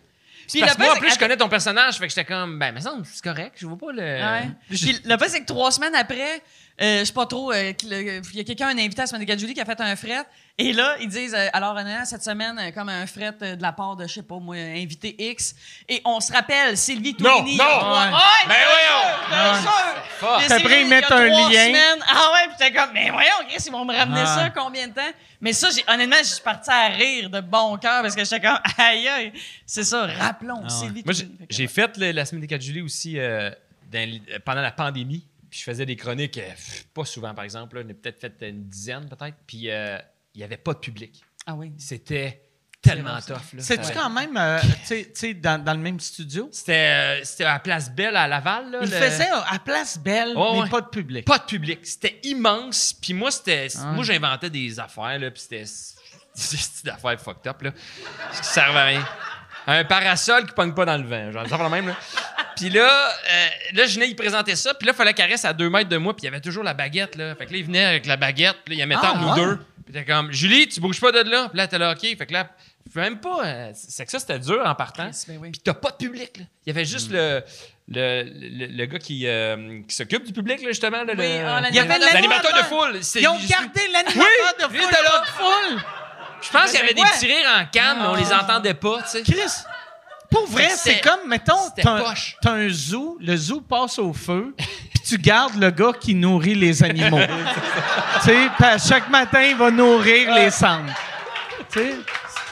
Puis 0.50 0.60
Parce 0.60 0.74
que 0.76 0.82
moi, 0.82 0.94
en 0.94 0.96
plus, 0.98 1.12
je 1.12 1.18
connais 1.18 1.36
ton 1.36 1.48
personnage, 1.48 1.98
fait 1.98 2.08
que 2.08 2.14
j'étais 2.14 2.24
comme, 2.24 2.58
ben, 2.58 2.72
mais 2.72 2.80
ça, 2.80 2.92
c'est 3.04 3.22
correct, 3.22 3.52
je 3.58 3.66
vois 3.66 3.76
pas 3.78 3.92
le. 3.92 4.00
Ouais. 4.00 4.48
Puis 4.70 4.98
le 5.04 5.16
fait, 5.18 5.28
c'est 5.28 5.40
que 5.42 5.46
trois 5.46 5.70
semaines 5.70 5.94
après, 5.94 6.42
euh, 6.80 7.00
je 7.00 7.04
sais 7.04 7.12
pas 7.12 7.26
trop, 7.26 7.52
euh, 7.52 7.72
le- 7.84 8.20
il 8.32 8.36
y 8.36 8.40
a 8.40 8.44
quelqu'un, 8.44 8.68
un 8.68 8.78
invité 8.78 9.00
à 9.00 9.02
la 9.04 9.06
semaine 9.08 9.20
des 9.20 9.26
4 9.26 9.38
juillet 9.38 9.54
qui 9.54 9.60
a 9.60 9.64
fait 9.64 9.80
un 9.80 9.96
fret. 9.96 10.24
Et 10.60 10.72
là, 10.72 10.96
ils 11.00 11.08
disent, 11.08 11.34
euh, 11.34 11.46
alors, 11.52 11.74
on 11.74 11.86
a 11.86 12.04
cette 12.04 12.22
semaine, 12.24 12.58
euh, 12.58 12.70
comme 12.72 12.88
un 12.88 13.06
fret 13.06 13.32
euh, 13.42 13.54
de 13.54 13.62
la 13.62 13.70
part 13.72 13.94
de, 13.94 14.06
je 14.08 14.14
sais 14.14 14.22
pas 14.22 14.38
moi, 14.38 14.56
invité 14.56 15.14
X. 15.30 15.54
Et 15.88 16.00
on 16.04 16.18
se 16.20 16.32
rappelle, 16.32 16.76
Sylvie 16.76 17.14
Non, 17.20 17.38
Tourigny. 17.38 17.56
non! 17.56 17.64
Ouais, 17.64 17.70
Ouais. 17.70 18.12
ouais, 18.12 18.48
Ben 18.48 18.54
voyons! 18.66 19.18
bien 19.30 19.60
sûr! 19.62 19.70
A 20.20 20.84
mettent 20.88 21.12
un 21.12 21.26
lien. 21.26 21.48
semaines. 21.50 22.04
Ah 22.08 22.30
ouais, 22.32 22.48
puis 22.48 22.56
t'es 22.58 22.72
comme, 22.72 22.90
mais 22.92 23.08
voyons, 23.10 23.30
Chris, 23.48 23.62
ils 23.66 23.70
vont 23.72 23.84
me 23.84 23.94
ramener 23.94 24.22
Ah. 24.24 24.34
ça 24.36 24.50
combien 24.50 24.88
de 24.88 24.94
temps? 24.94 25.00
Mais 25.40 25.52
ça, 25.52 25.68
j'ai, 25.70 25.84
honnêtement, 25.92 26.16
je 26.18 26.24
suis 26.28 26.42
partie 26.42 26.70
à 26.70 26.88
rire 26.88 27.30
de 27.30 27.40
bon 27.40 27.76
cœur 27.78 28.02
parce 28.02 28.16
que 28.16 28.24
j'étais 28.24 28.40
comme, 28.40 28.58
aïe, 28.78 29.06
aïe. 29.06 29.32
C'est 29.64 29.84
ça, 29.84 30.06
rappelons, 30.06 30.68
Sylvie 30.68 31.02
Moi, 31.04 31.14
j'ai- 31.14 31.26
Tourigny. 31.28 31.68
Fait 31.68 31.96
le- 31.98 32.10
la 32.12 32.24
semaine 32.24 32.40
des 32.40 32.48
4 32.48 32.62
juillet 32.62 32.80
aussi 32.80 33.16
euh, 33.18 33.50
dans 33.92 33.98
euh, 34.32 34.38
pendant 34.44 34.60
la 34.62 34.72
pandémie. 34.72 35.24
Puis 35.50 35.60
je 35.60 35.64
faisais 35.64 35.86
des 35.86 35.96
chroniques, 35.96 36.38
euh, 36.38 36.50
pff, 36.50 36.84
pas 36.94 37.04
souvent 37.04 37.34
par 37.34 37.44
exemple, 37.44 37.76
là, 37.76 37.82
j'en 37.82 37.88
ai 37.88 37.94
peut-être 37.94 38.20
fait 38.20 38.48
une 38.48 38.64
dizaine 38.68 39.08
peut-être. 39.08 39.36
Puis 39.46 39.70
euh, 39.70 39.98
il 40.34 40.38
n'y 40.38 40.44
avait 40.44 40.56
pas 40.56 40.74
de 40.74 40.78
public. 40.78 41.22
Ah 41.46 41.54
oui. 41.54 41.72
C'était 41.78 42.42
tellement 42.82 43.18
tough. 43.20 43.54
là. 43.54 43.60
C'est-tu 43.62 43.92
quand 43.92 44.10
même, 44.10 44.36
euh, 44.36 44.60
dans, 45.42 45.62
dans 45.64 45.72
le 45.74 45.80
même 45.80 45.98
studio? 45.98 46.48
C'était 46.52 46.72
euh, 47.20 47.24
c'était 47.24 47.44
à 47.44 47.58
Place 47.58 47.90
Belle 47.90 48.16
à 48.16 48.28
Laval. 48.28 48.70
Là, 48.70 48.78
Il 48.82 48.90
le- 48.90 48.96
faisait 48.96 49.28
à 49.28 49.58
Place 49.58 49.98
Belle, 49.98 50.34
mais 50.34 50.60
ouais. 50.60 50.68
pas 50.68 50.80
de 50.82 50.88
public. 50.88 51.24
Pas 51.24 51.38
de 51.38 51.44
public. 51.44 51.80
C'était 51.86 52.20
immense. 52.22 52.92
Puis 52.92 53.14
moi, 53.14 53.30
c'était. 53.30 53.68
Ah. 53.78 53.92
Moi, 53.92 54.04
j'inventais 54.04 54.50
des 54.50 54.78
affaires, 54.78 55.18
là. 55.18 55.30
Puis 55.30 55.42
c'était. 55.42 55.64
C'était 56.34 56.84
d'affaires 56.90 57.20
fucked 57.20 57.46
up, 57.48 57.62
là. 57.62 57.72
Qui 57.72 58.44
servent 58.46 58.76
à 58.76 58.84
rien. 58.84 59.08
Un 59.66 59.84
parasol 59.84 60.46
qui 60.46 60.54
pogne 60.54 60.72
pas 60.72 60.84
dans 60.84 60.96
le 60.96 61.04
vent. 61.06 61.32
Genre, 61.32 61.48
ça 61.48 61.68
même, 61.68 61.88
là. 61.88 61.96
Puis 62.58 62.70
là, 62.70 62.88
euh, 62.88 63.46
là, 63.74 63.86
je 63.86 63.94
venais, 63.94 64.08
il 64.08 64.16
présentait 64.16 64.56
ça. 64.56 64.74
Puis 64.74 64.86
là, 64.86 64.92
il 64.92 64.96
fallait 64.96 65.14
qu'elle 65.14 65.30
reste 65.30 65.44
à 65.44 65.52
deux 65.52 65.70
mètres 65.70 65.88
de 65.88 65.96
moi. 65.96 66.14
Puis 66.14 66.22
il 66.22 66.26
y 66.26 66.28
avait 66.28 66.40
toujours 66.40 66.64
la 66.64 66.74
baguette, 66.74 67.16
là. 67.16 67.34
Fait 67.34 67.46
que 67.46 67.52
là, 67.52 67.58
il 67.58 67.64
venait 67.64 67.84
avec 67.84 68.06
la 68.06 68.16
baguette. 68.16 68.56
Puis 68.64 68.74
là, 68.74 68.84
il 68.84 68.88
la 68.88 68.94
mettait 68.94 69.00
Ah, 69.06 69.12
entre 69.12 69.20
nous 69.20 69.28
ouais. 69.30 69.36
deux. 69.56 69.58
Puis 69.84 69.92
t'es 69.94 70.04
comme, 70.04 70.32
Julie, 70.32 70.68
tu 70.68 70.80
bouges 70.80 71.00
pas 71.00 71.12
de 71.12 71.20
là. 71.30 71.48
Puis 71.48 71.56
là, 71.56 71.66
t'es 71.66 71.78
là, 71.78 71.92
OK. 71.92 72.00
Fait 72.00 72.26
que 72.26 72.32
là, 72.32 72.48
même 72.94 73.18
pas. 73.20 73.40
euh, 73.44 73.70
c'est 73.74 74.04
que 74.04 74.10
ça, 74.10 74.18
c'était 74.18 74.38
dur 74.38 74.60
en 74.64 74.74
partant. 74.74 75.10
Ben 75.28 75.38
oui. 75.40 75.50
Puis 75.50 75.60
t'as 75.64 75.74
pas 75.74 75.90
de 75.90 75.96
public, 75.96 76.38
là. 76.38 76.44
Il 76.66 76.68
y 76.68 76.76
avait 76.76 76.84
juste 76.84 77.10
le, 77.10 77.42
le, 77.88 78.22
le, 78.24 78.66
le 78.66 78.86
gars 78.86 78.98
qui, 78.98 79.26
euh, 79.26 79.80
qui 79.88 79.94
s'occupe 79.94 80.24
du 80.24 80.32
public, 80.32 80.60
là, 80.60 80.68
justement. 80.68 81.04
là, 81.04 81.14
le- 81.14 81.20
Oui, 81.20 81.38
ah, 81.44 81.62
Il 81.70 81.74
y 81.74 81.78
avait 81.78 81.98
l'animateur. 81.98 82.52
De 82.52 82.62
foule. 82.64 83.00
Ils 83.20 83.28
ont 83.28 83.38
gardé 83.48 83.80
l'animateur 83.92 84.22
Oui, 84.70 84.76
de 84.78 84.78
foule. 84.78 84.90
de 84.90 85.26
foule. 85.28 85.82
Je 86.40 86.50
pense 86.50 86.70
qu'il 86.70 86.80
y 86.80 86.82
avait 86.82 86.94
des 86.94 87.02
petits 87.02 87.26
rires 87.26 87.48
en 87.58 87.66
canne, 87.66 87.98
mais 88.00 88.06
on 88.08 88.14
les 88.14 88.32
entendait 88.32 88.74
pas, 88.74 89.02
tu 89.02 89.08
sais. 89.08 89.22
Chris, 89.22 89.40
pour 90.30 90.46
vrai, 90.48 90.68
c'est 90.70 91.00
comme, 91.00 91.28
mettons, 91.28 91.54
t'as 91.76 92.52
un, 92.52 92.68
zoo, 92.68 93.16
le 93.20 93.36
zoo 93.36 93.60
passe 93.60 93.98
au 93.98 94.12
feu, 94.12 94.54
puis 94.58 95.00
tu 95.06 95.18
gardes 95.18 95.56
le 95.56 95.70
gars 95.70 95.92
qui 95.98 96.14
nourrit 96.14 96.54
les 96.54 96.82
animaux. 96.82 97.18
tu 98.22 98.30
sais, 98.30 98.48
chaque 98.88 99.08
matin, 99.10 99.42
il 99.42 99.56
va 99.56 99.70
nourrir 99.70 100.34
les 100.34 100.50
cendres. 100.50 100.92
Tu 101.70 101.78
sais, 101.80 101.94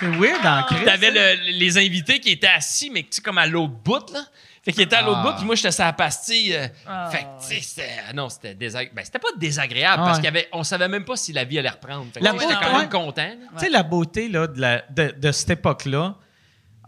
c'est 0.00 0.06
weird 0.08 0.44
en 0.46 0.62
Chris. 0.64 0.84
T'avais 0.84 1.10
le- 1.10 1.50
les 1.58 1.78
invités 1.78 2.20
qui 2.20 2.30
étaient 2.32 2.46
assis, 2.48 2.90
mais 2.90 3.02
tu 3.02 3.08
sais, 3.12 3.20
comme 3.22 3.38
à 3.38 3.46
l'autre 3.46 3.72
bout, 3.84 4.10
là. 4.12 4.20
Fait 4.62 4.72
qu'ils 4.72 4.82
étaient 4.82 4.96
à 4.96 5.02
l'autre 5.02 5.20
Ah. 5.22 5.30
bout, 5.30 5.36
puis 5.36 5.44
moi, 5.46 5.54
j'étais 5.54 5.70
sur 5.70 5.84
la 5.84 5.92
pastille. 5.92 6.52
euh, 6.52 6.66
Ah, 6.88 7.08
fait 7.10 7.18
que, 7.18 7.40
tu 7.48 7.54
sais, 7.54 7.60
c'était. 7.62 7.90
ah 8.08 8.12
Non, 8.12 8.28
c'était 8.28 8.52
désagréable. 8.54 8.96
Ben, 8.96 9.04
c'était 9.04 9.18
pas 9.20 9.28
désagréable, 9.36 10.02
Ah, 10.02 10.06
parce 10.06 10.18
ouais. 10.18 10.24
qu'il 10.24 10.34
y 10.34 10.38
avait, 10.38 10.48
on 10.52 10.64
savait 10.64 10.88
même 10.88 11.04
pas 11.04 11.16
si 11.16 11.32
la 11.32 11.44
vie 11.44 11.58
allait 11.60 11.68
reprendre. 11.70 12.06
Fait 12.12 12.18
que 12.20 12.26
j'étais 12.26 12.36
beauté, 12.46 12.54
quand 12.60 12.78
même 12.78 12.88
content. 12.88 13.30
Tu 13.58 13.64
sais, 13.64 13.70
la 13.70 13.82
beauté 13.84 14.28
là, 14.28 14.46
de, 14.48 14.60
la- 14.60 14.82
de- 14.90 15.14
de 15.16 15.32
cette 15.32 15.50
époque-là, 15.50 16.16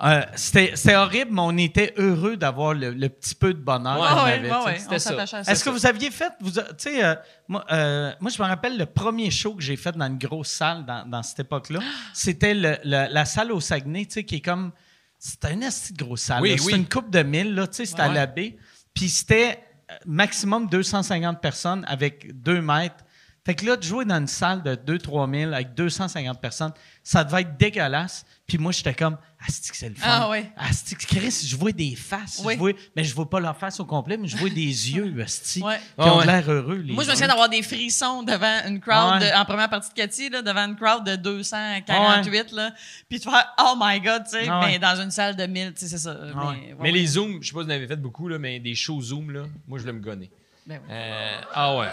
euh, 0.02 0.22
c'était 0.36 0.94
horrible, 0.94 1.32
mais 1.32 1.40
on 1.42 1.56
était 1.56 1.92
heureux 1.96 2.36
d'avoir 2.36 2.72
le, 2.74 2.90
le 2.92 3.08
petit 3.08 3.34
peu 3.34 3.52
de 3.52 3.58
bonheur 3.58 3.94
Ouais, 4.00 4.06
qu'on 4.08 4.14
Ah 4.16 4.24
ouais, 4.24 4.32
avait. 4.68 5.50
Est-ce 5.50 5.64
que 5.64 5.70
vous 5.70 5.86
aviez 5.86 6.10
fait, 6.10 6.32
vous, 6.40 6.52
tu 6.52 6.60
sais, 6.78 7.04
euh, 7.04 7.14
moi, 7.48 7.64
euh, 7.72 8.12
moi, 8.20 8.30
je 8.30 8.40
me 8.40 8.46
rappelle 8.46 8.78
le 8.78 8.86
premier 8.86 9.30
show 9.30 9.54
que 9.54 9.62
j'ai 9.62 9.76
fait 9.76 9.92
dans 9.96 10.06
une 10.06 10.18
grosse 10.18 10.50
salle 10.50 10.84
dans, 10.86 11.04
dans 11.08 11.22
cette 11.22 11.40
époque-là. 11.40 11.80
C'était 12.14 12.54
le- 12.54 12.78
le- 12.84 13.12
la 13.12 13.24
salle 13.24 13.50
au 13.52 13.60
Saguenay, 13.60 14.06
tu 14.06 14.12
sais, 14.14 14.24
qui 14.24 14.36
est 14.36 14.40
comme. 14.40 14.70
C'était 15.18 15.52
une 15.52 15.64
assez 15.64 15.92
grosse 15.94 16.20
salle. 16.22 16.42
Oui, 16.42 16.52
oui. 16.52 16.58
C'était 16.60 16.76
une 16.76 16.88
coupe 16.88 17.10
de 17.10 17.22
mille, 17.24 17.54
là, 17.54 17.66
tu 17.66 17.74
sais, 17.78 17.86
c'était 17.86 18.02
à 18.02 18.08
Ouais. 18.08 18.14
la 18.14 18.26
baie. 18.26 18.56
Puis 18.94 19.08
c'était 19.08 19.58
euh, 19.90 19.94
maximum 20.06 20.68
250 20.68 21.40
personnes 21.40 21.84
avec 21.88 22.40
deux 22.40 22.60
mètres. 22.60 23.04
Fait 23.44 23.54
que 23.54 23.64
là, 23.64 23.76
de 23.76 23.82
jouer 23.82 24.04
dans 24.04 24.18
une 24.18 24.26
salle 24.26 24.62
de 24.62 24.74
2-3 24.76 25.28
000 25.40 25.52
avec 25.54 25.72
250 25.74 26.38
personnes, 26.40 26.72
ça 27.02 27.24
devait 27.24 27.40
être 27.40 27.56
dégueulasse. 27.56 28.24
Puis 28.46 28.58
moi, 28.58 28.72
j'étais 28.72 28.92
comme, 28.94 29.16
Asti 29.47 29.70
c'est 29.73 29.89
le 29.90 29.94
fun. 29.94 30.02
Ah 30.05 30.28
ouais. 30.31 30.51
Asti 30.56 30.97
Chris, 30.97 31.47
je 31.47 31.56
vois 31.56 31.70
des 31.70 31.94
faces. 31.94 32.43
Oui. 32.44 32.55
Je 32.55 32.59
vois, 32.59 32.73
mais 32.97 33.05
je 33.05 33.15
vois 33.15 33.31
pas 33.31 33.39
leur 33.39 33.56
face 33.56 33.78
au 33.78 33.85
complet, 33.85 34.16
mais 34.16 34.27
je 34.27 34.36
vois 34.36 34.48
des 34.51 34.56
yeux, 34.97 35.15
Asti, 35.23 35.62
Ouais. 35.62 35.78
qui 35.97 36.09
ont 36.09 36.19
Ouais. 36.19 36.27
l'air 36.27 36.51
heureux. 36.51 36.78
Les 36.78 36.93
Moi, 36.93 37.05
je 37.05 37.09
me 37.10 37.15
souviens 37.15 37.28
d'avoir 37.28 37.48
des 37.48 37.62
frissons 37.62 38.24
devant 38.24 38.60
une 38.66 38.81
crowd, 38.81 39.20
Ouais. 39.23 39.31
de- 39.31 39.36
en 39.36 39.44
première 39.44 39.70
partie 39.70 39.90
de 39.90 39.94
Cathy, 39.94 40.28
là, 40.28 40.43
devant 40.43 40.66
une 40.66 40.74
crowd 40.77 41.05
de 41.05 41.15
248, 41.15 42.51
là, 42.52 42.73
puis 43.09 43.20
tu 43.20 43.31
fais 43.31 43.36
«Oh 43.60 43.74
my 43.81 44.01
God», 44.01 44.24
tu 44.24 44.31
sais, 44.31 44.48
Ah 44.48 44.60
ouais. 44.60 44.66
mais 44.73 44.78
dans 44.81 45.01
une 45.01 45.10
salle 45.12 45.36
de 45.36 45.47
1000, 45.47 45.73
tu 45.73 45.81
sais, 45.81 45.89
c'est 45.89 45.98
ça. 45.98 46.12
ouais. 46.15 46.32
Mais, 46.35 46.40
ouais, 46.43 46.74
Mais 46.81 46.82
ouais. 46.82 46.90
les 46.98 47.06
Zooms, 47.06 47.39
je 47.40 47.48
sais 47.48 47.55
pas 47.55 47.60
si 47.60 47.66
vous 47.66 47.70
en 47.73 47.74
avez 47.74 47.86
fait 47.86 47.97
beaucoup, 47.97 48.27
là, 48.28 48.39
mais 48.39 48.59
des 48.59 48.74
shows 48.74 49.01
Zoom, 49.01 49.31
là, 49.31 49.44
moi, 49.69 49.78
je 49.78 49.85
voulais 49.85 49.93
me 49.94 50.01
gonner. 50.02 50.31
Ben 50.66 50.81
oui. 50.85 50.89
Euh, 50.93 51.40
ah 51.55 51.77
ouais. 51.77 51.86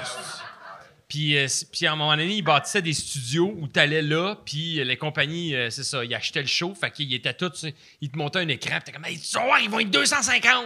Puis, 1.16 1.38
euh, 1.38 1.48
puis 1.72 1.88
à 1.88 1.94
un 1.94 1.96
moment 1.96 2.12
donné, 2.12 2.36
ils 2.36 2.42
bâtissaient 2.42 2.82
des 2.82 2.92
studios 2.92 3.56
où 3.58 3.70
tu 3.70 3.80
allais 3.80 4.02
là, 4.02 4.36
puis 4.44 4.82
euh, 4.82 4.84
les 4.84 4.98
compagnies, 4.98 5.56
euh, 5.56 5.70
c'est 5.70 5.86
ça, 5.86 6.04
ils 6.04 6.14
achetaient 6.14 6.42
le 6.42 6.48
show, 6.48 6.76
fait 6.76 6.92
qu'ils 6.92 7.14
étaient 7.14 7.34
tous, 7.34 7.68
ils 8.02 8.10
te 8.10 8.18
montaient 8.18 8.40
un 8.40 8.48
écran, 8.50 8.80
puis 8.84 8.84
t'es 8.88 8.92
comme, 8.92 9.06
hey, 9.06 9.18
tu 9.18 9.38
vas 9.38 9.46
voir, 9.46 9.60
ils 9.62 9.70
vont 9.70 9.80
être 9.80 9.92
250! 9.92 10.66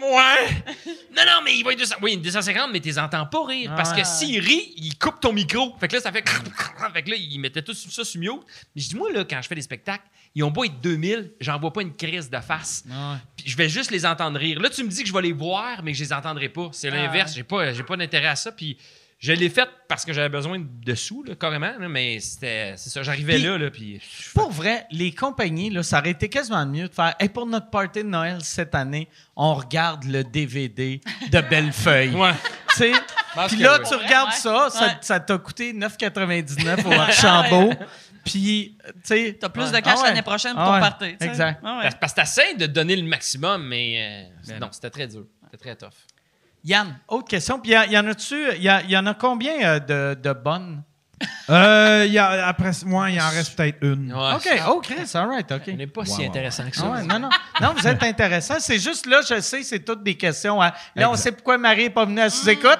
Ouais! 0.00 0.64
Non, 1.16 1.22
non, 1.26 1.42
mais 1.44 1.58
ils 1.58 1.64
vont 1.64 1.70
être 1.70 1.80
200. 1.80 1.96
Oui, 2.00 2.16
250, 2.16 2.70
mais 2.72 2.78
tu 2.78 2.86
les 2.88 2.98
entends 2.98 3.26
pas 3.26 3.44
rire. 3.44 3.74
Parce 3.76 3.92
que 3.92 4.02
s'ils 4.02 4.40
rient, 4.40 4.72
ils 4.76 4.96
coupent 4.96 5.20
ton 5.20 5.32
micro. 5.34 5.76
Fait 5.78 5.88
que 5.88 5.96
là, 5.96 6.00
ça 6.00 6.10
fait. 6.10 6.26
Fait 6.94 7.02
que 7.02 7.10
là, 7.10 7.16
ils 7.16 7.38
mettaient 7.38 7.60
tout 7.60 7.74
ça 7.74 8.02
sur 8.02 8.18
mute. 8.18 8.40
Mais 8.74 8.80
je 8.80 8.88
dis, 8.88 8.96
moi, 8.96 9.12
là, 9.12 9.26
quand 9.28 9.42
je 9.42 9.48
fais 9.48 9.54
des 9.54 9.60
spectacles, 9.60 10.06
ils 10.34 10.42
ont 10.42 10.50
beau 10.50 10.64
être 10.64 10.80
2000, 10.80 11.32
j'en 11.40 11.60
vois 11.60 11.72
pas 11.72 11.82
une 11.82 11.94
crise 11.94 12.30
de 12.30 12.40
face. 12.40 12.84
Ouais. 12.88 13.18
Puis 13.36 13.50
je 13.50 13.56
vais 13.58 13.68
juste 13.68 13.90
les 13.90 14.06
entendre 14.06 14.38
rire. 14.38 14.58
Là, 14.58 14.70
tu 14.70 14.82
me 14.84 14.88
dis 14.88 15.02
que 15.02 15.08
je 15.08 15.12
vais 15.12 15.20
les 15.20 15.32
voir, 15.32 15.82
mais 15.82 15.92
que 15.92 15.98
je 15.98 16.04
les 16.04 16.14
entendrai 16.14 16.48
pas. 16.48 16.70
C'est 16.72 16.88
l'inverse. 16.88 17.34
J'ai 17.34 17.42
pas, 17.42 17.74
j'ai 17.74 17.82
pas 17.82 17.98
d'intérêt 17.98 18.28
à 18.28 18.36
ça. 18.36 18.52
Puis 18.52 18.78
je 19.20 19.32
l'ai 19.32 19.50
fait 19.50 19.68
parce 19.86 20.04
que 20.06 20.12
j'avais 20.14 20.30
besoin 20.30 20.58
de 20.58 20.94
sous, 20.94 21.22
là, 21.22 21.34
carrément. 21.34 21.72
là, 21.78 21.88
mais 21.88 22.18
c'était, 22.20 22.72
c'est 22.76 22.88
ça. 22.90 23.02
J'arrivais 23.02 23.34
Puis- 23.34 23.42
là, 23.44 23.58
là, 23.58 23.70
puis. 23.70 24.00
Pour 24.34 24.50
vrai, 24.50 24.86
les 24.90 25.12
compagnies, 25.14 25.68
là, 25.70 25.82
ça 25.82 25.98
aurait 26.00 26.10
été 26.10 26.28
quasiment 26.30 26.64
mieux 26.64 26.88
de 26.88 26.94
faire 26.94 27.14
Hey, 27.20 27.28
pour 27.28 27.44
notre 27.46 27.68
party 27.70 28.02
de 28.02 28.08
Noël 28.08 28.38
cette 28.40 28.74
année, 28.74 29.08
on 29.36 29.54
regarde 29.54 30.04
le 30.04 30.24
DVD 30.24 31.00
de 31.30 31.40
Bellefeuille. 31.50 32.14
Ouais. 32.14 32.32
Tu 32.70 32.76
sais? 32.76 32.92
Puis 33.48 33.56
là, 33.58 33.78
oui. 33.80 33.86
tu 33.88 33.94
regardes 33.94 34.30
Ouais. 34.30 34.36
ça, 34.70 34.98
ça, 35.02 35.20
t'a 35.20 35.38
coûté 35.38 35.72
9,99 35.74 36.86
au 36.86 36.92
Archambault. 36.92 37.72
Puis, 38.24 38.76
tu 38.84 38.92
sais. 39.04 39.36
T'as 39.40 39.48
plus 39.48 39.64
ouais. 39.64 39.70
de 39.72 39.76
cash 39.80 39.94
Ah 39.98 40.02
ouais. 40.02 40.08
l'année 40.08 40.22
prochaine 40.22 40.52
pour 40.52 40.62
Ah 40.62 40.80
ton 40.80 40.88
party. 40.98 41.16
Exact. 41.20 41.60
Ah 41.64 41.78
ouais. 41.78 41.88
Parce, 42.00 42.12
que 42.12 42.20
t'essaies 42.20 42.54
de 42.54 42.66
donner 42.66 42.96
le 42.96 43.02
maximum, 43.06 43.66
mais 43.66 44.30
euh, 44.48 44.58
non, 44.58 44.68
c'était 44.72 44.90
très 44.90 45.06
dur. 45.06 45.24
C'était 45.44 45.56
très 45.56 45.76
tough. 45.76 45.94
Yann, 46.64 46.98
autre 47.08 47.28
question. 47.28 47.58
Puis, 47.58 47.72
il 47.72 47.92
y, 47.92 47.98
en 47.98 48.06
a-tu, 48.06 48.36
il 48.56 48.62
y, 48.62 48.68
a- 48.68 48.82
il 48.82 48.90
y 48.90 48.96
en 48.96 49.06
a 49.06 49.14
combien 49.14 49.52
euh, 49.62 49.78
de, 50.14 50.20
de 50.20 50.32
bonnes? 50.32 50.82
Euh, 51.50 52.04
il 52.06 52.12
y 52.12 52.18
a, 52.18 52.46
après 52.46 52.70
moi, 52.86 53.10
il 53.10 53.20
en 53.20 53.28
reste 53.28 53.54
peut-être 53.56 53.78
une. 53.82 54.10
Ouais. 54.14 54.34
OK, 54.36 54.48
oh, 54.68 54.80
Chris, 54.82 55.10
all 55.14 55.28
right, 55.28 55.50
OK. 55.52 55.62
On 55.68 55.72
n'est 55.76 55.86
pas 55.88 56.04
si 56.06 56.24
intéressant 56.24 56.70
que 56.70 56.76
ça. 56.76 56.84
Ah 56.86 56.90
ouais, 56.92 57.02
non, 57.02 57.18
non. 57.18 57.28
Non, 57.60 57.74
vous 57.76 57.86
êtes 57.86 58.02
intéressant. 58.04 58.54
C'est 58.60 58.78
juste 58.78 59.04
là, 59.06 59.20
je 59.28 59.40
sais, 59.40 59.62
c'est 59.64 59.80
toutes 59.80 60.02
des 60.04 60.16
questions. 60.16 60.62
hein. 60.62 60.72
Là, 60.94 61.10
on 61.10 61.16
sait 61.16 61.32
pourquoi 61.32 61.58
Marie 61.58 61.82
n'est 61.84 61.90
pas 61.90 62.04
venue 62.06 62.20
à 62.20 62.30
sous-écoute. 62.30 62.78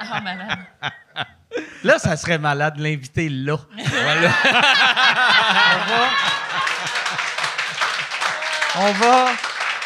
Ah, 0.00 0.20
malade. 0.20 0.58
Là, 1.84 1.98
ça 2.00 2.16
serait 2.16 2.38
malade 2.38 2.76
de 2.76 2.82
l'inviter 2.82 3.28
là. 3.28 3.56
Voilà. 4.02 4.30
On 5.76 5.78
va. 5.88 6.08
On 8.76 8.92
va, 8.92 9.26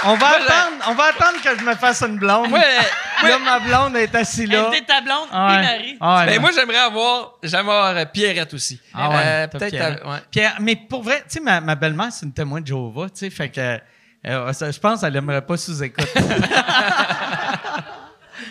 attendre, 0.05 0.85
on 0.89 0.95
va 0.95 1.05
attendre 1.05 1.43
que 1.43 1.59
je 1.59 1.65
me 1.65 1.75
fasse 1.75 2.03
une 2.03 2.19
blonde. 2.19 2.53
Ouais. 2.53 2.61
Là, 3.29 3.39
ma 3.41 3.59
blonde 3.59 3.97
est 3.97 4.15
assise 4.15 4.49
là. 4.49 4.69
Inviter 4.69 4.85
ta 4.87 5.01
blonde, 5.01 5.27
Ah 5.33 5.47
puis 5.49 5.57
ouais. 5.57 5.63
Marie. 5.77 5.97
Ah 6.01 6.19
ouais, 6.21 6.27
Ben, 6.27 6.41
moi, 6.41 6.51
j'aimerais 6.55 6.77
avoir, 6.79 7.33
j'aimerais 7.43 7.77
avoir 7.77 7.97
euh, 7.97 8.05
Pierrette 8.05 8.55
aussi. 8.55 8.81
Ah 8.95 9.09
ouais, 9.11 9.17
Euh. 9.25 9.47
Pierrette. 9.49 10.03
euh, 10.05 10.11
ouais. 10.13 10.19
Pierre, 10.31 10.57
mais 10.61 10.77
pour 10.77 11.03
vrai, 11.03 11.17
tu 11.29 11.35
sais, 11.35 11.41
ma, 11.41 11.61
ma 11.61 11.75
belle-mère, 11.75 12.13
c'est 12.13 12.25
une 12.27 12.33
témoin 12.33 12.61
de 12.61 12.67
Jéhovah, 12.69 13.07
tu 13.11 13.17
sais, 13.17 13.31
fait 13.31 13.49
que 13.49 13.81
euh, 14.27 14.53
ça, 14.53 14.71
je 14.71 14.79
pense 14.79 15.01
qu'elle 15.01 15.17
aimerait 15.17 15.43
pas 15.45 15.57
sous-écoute. 15.57 16.07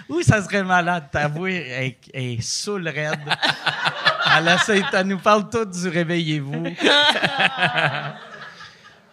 Oui, 0.09 0.23
ça 0.23 0.41
serait 0.43 0.63
malade, 0.63 1.05
t'avouer, 1.11 1.67
elle, 1.69 1.95
elle 2.13 2.23
est 2.37 2.41
saoule 2.41 2.87
raide. 2.87 3.19
Elle, 4.37 4.47
essaie- 4.47 4.81
elle 4.93 5.07
nous 5.07 5.17
parle 5.17 5.49
tout 5.49 5.65
du 5.65 5.87
réveillez-vous. 5.89 6.63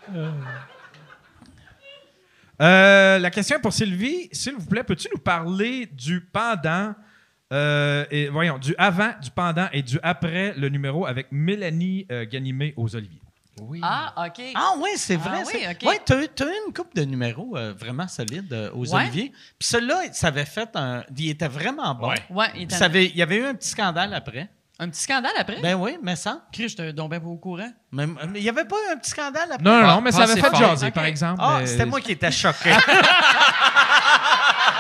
Euh, 2.63 3.19
la 3.19 3.31
question 3.31 3.57
est 3.57 3.61
pour 3.61 3.73
Sylvie. 3.73 4.29
S'il 4.33 4.55
vous 4.55 4.67
plaît, 4.67 4.85
peux-tu 4.85 5.09
nous 5.13 5.21
parler 5.21 5.87
du 5.87 6.21
pendant, 6.21 6.95
euh, 7.53 8.05
et, 8.11 8.29
voyons, 8.29 8.59
du 8.59 8.75
avant, 8.79 9.11
du 9.21 9.31
pendant 9.31 9.69
et 9.73 9.83
du 9.83 9.99
après 10.03 10.55
le 10.57 10.69
numéro 10.69 11.07
avec 11.07 11.29
Mélanie 11.33 12.07
euh, 12.13 12.25
Ganimé 12.27 12.75
aux 12.77 12.95
Oliviers? 12.95 13.21
Oui. 13.61 13.81
Ah, 13.85 14.27
OK. 14.27 14.43
Ah 14.57 14.73
oui, 14.79 14.91
c'est 14.97 15.15
vrai. 15.17 15.43
Ah 15.43 15.45
oui, 15.53 15.61
ça. 15.63 15.71
ok. 15.71 15.83
Ouais, 15.89 16.01
t'as 16.05 16.23
eu, 16.23 16.27
t'as 16.35 16.47
eu 16.47 16.55
une 16.67 16.73
couple 16.75 16.97
de 16.97 17.05
numéros 17.05 17.57
euh, 17.57 17.73
vraiment 17.73 18.09
solides 18.09 18.53
euh, 18.53 18.71
aux 18.73 18.93
Ouais. 18.95 19.03
Oliviers. 19.03 19.31
Puis 19.59 19.69
celui-là, 19.69 20.13
ça 20.13 20.29
avait 20.29 20.45
fait 20.45 20.71
un... 20.75 21.05
Il 21.17 21.31
était 21.31 21.47
vraiment 21.47 21.95
bon. 21.95 22.09
Ouais. 22.09 22.17
Ouais, 22.31 22.47
il 22.57 22.63
était 22.63 22.75
ça 22.75 22.87
avait- 22.87 23.07
il 23.07 23.17
y 23.17 23.23
avait 23.23 23.37
eu 23.39 23.45
un 23.45 23.55
petit 23.55 23.69
scandale 23.69 24.13
après. 24.13 24.49
Un 24.79 24.89
petit 24.89 25.03
scandale 25.03 25.33
après? 25.39 25.61
Ben 25.61 25.75
oui, 25.75 25.97
mais 26.03 26.17
ça. 26.17 26.41
Chris, 26.53 26.69
j'étais 26.69 26.93
donc 26.93 27.11
bien 27.11 27.21
pas 27.21 27.27
au 27.27 27.37
courant. 27.37 27.71
Mais 27.93 28.07
mais 28.07 28.17
il 28.35 28.43
n'y 28.43 28.49
avait 28.49 28.65
pas 28.65 28.77
eu 28.89 28.93
un 28.93 28.97
petit 28.99 29.11
scandale 29.11 29.51
après? 29.53 29.63
Non, 29.63 29.81
non, 29.81 29.89
Ah, 29.89 29.95
non, 29.95 30.01
mais 30.01 30.11
ça 30.13 30.19
pas 30.19 30.25
avait 30.33 30.41
fait 30.41 30.51
fort. 30.51 30.59
jaser, 30.59 30.91
par 30.91 31.05
exemple. 31.05 31.41
Ah, 31.43 31.59
mais- 31.61 31.67
c'était 31.67 31.87
moi 31.87 32.01
qui 32.01 32.13
étais 32.13 32.31
choqué. 32.33 32.71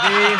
Et- 0.04 0.36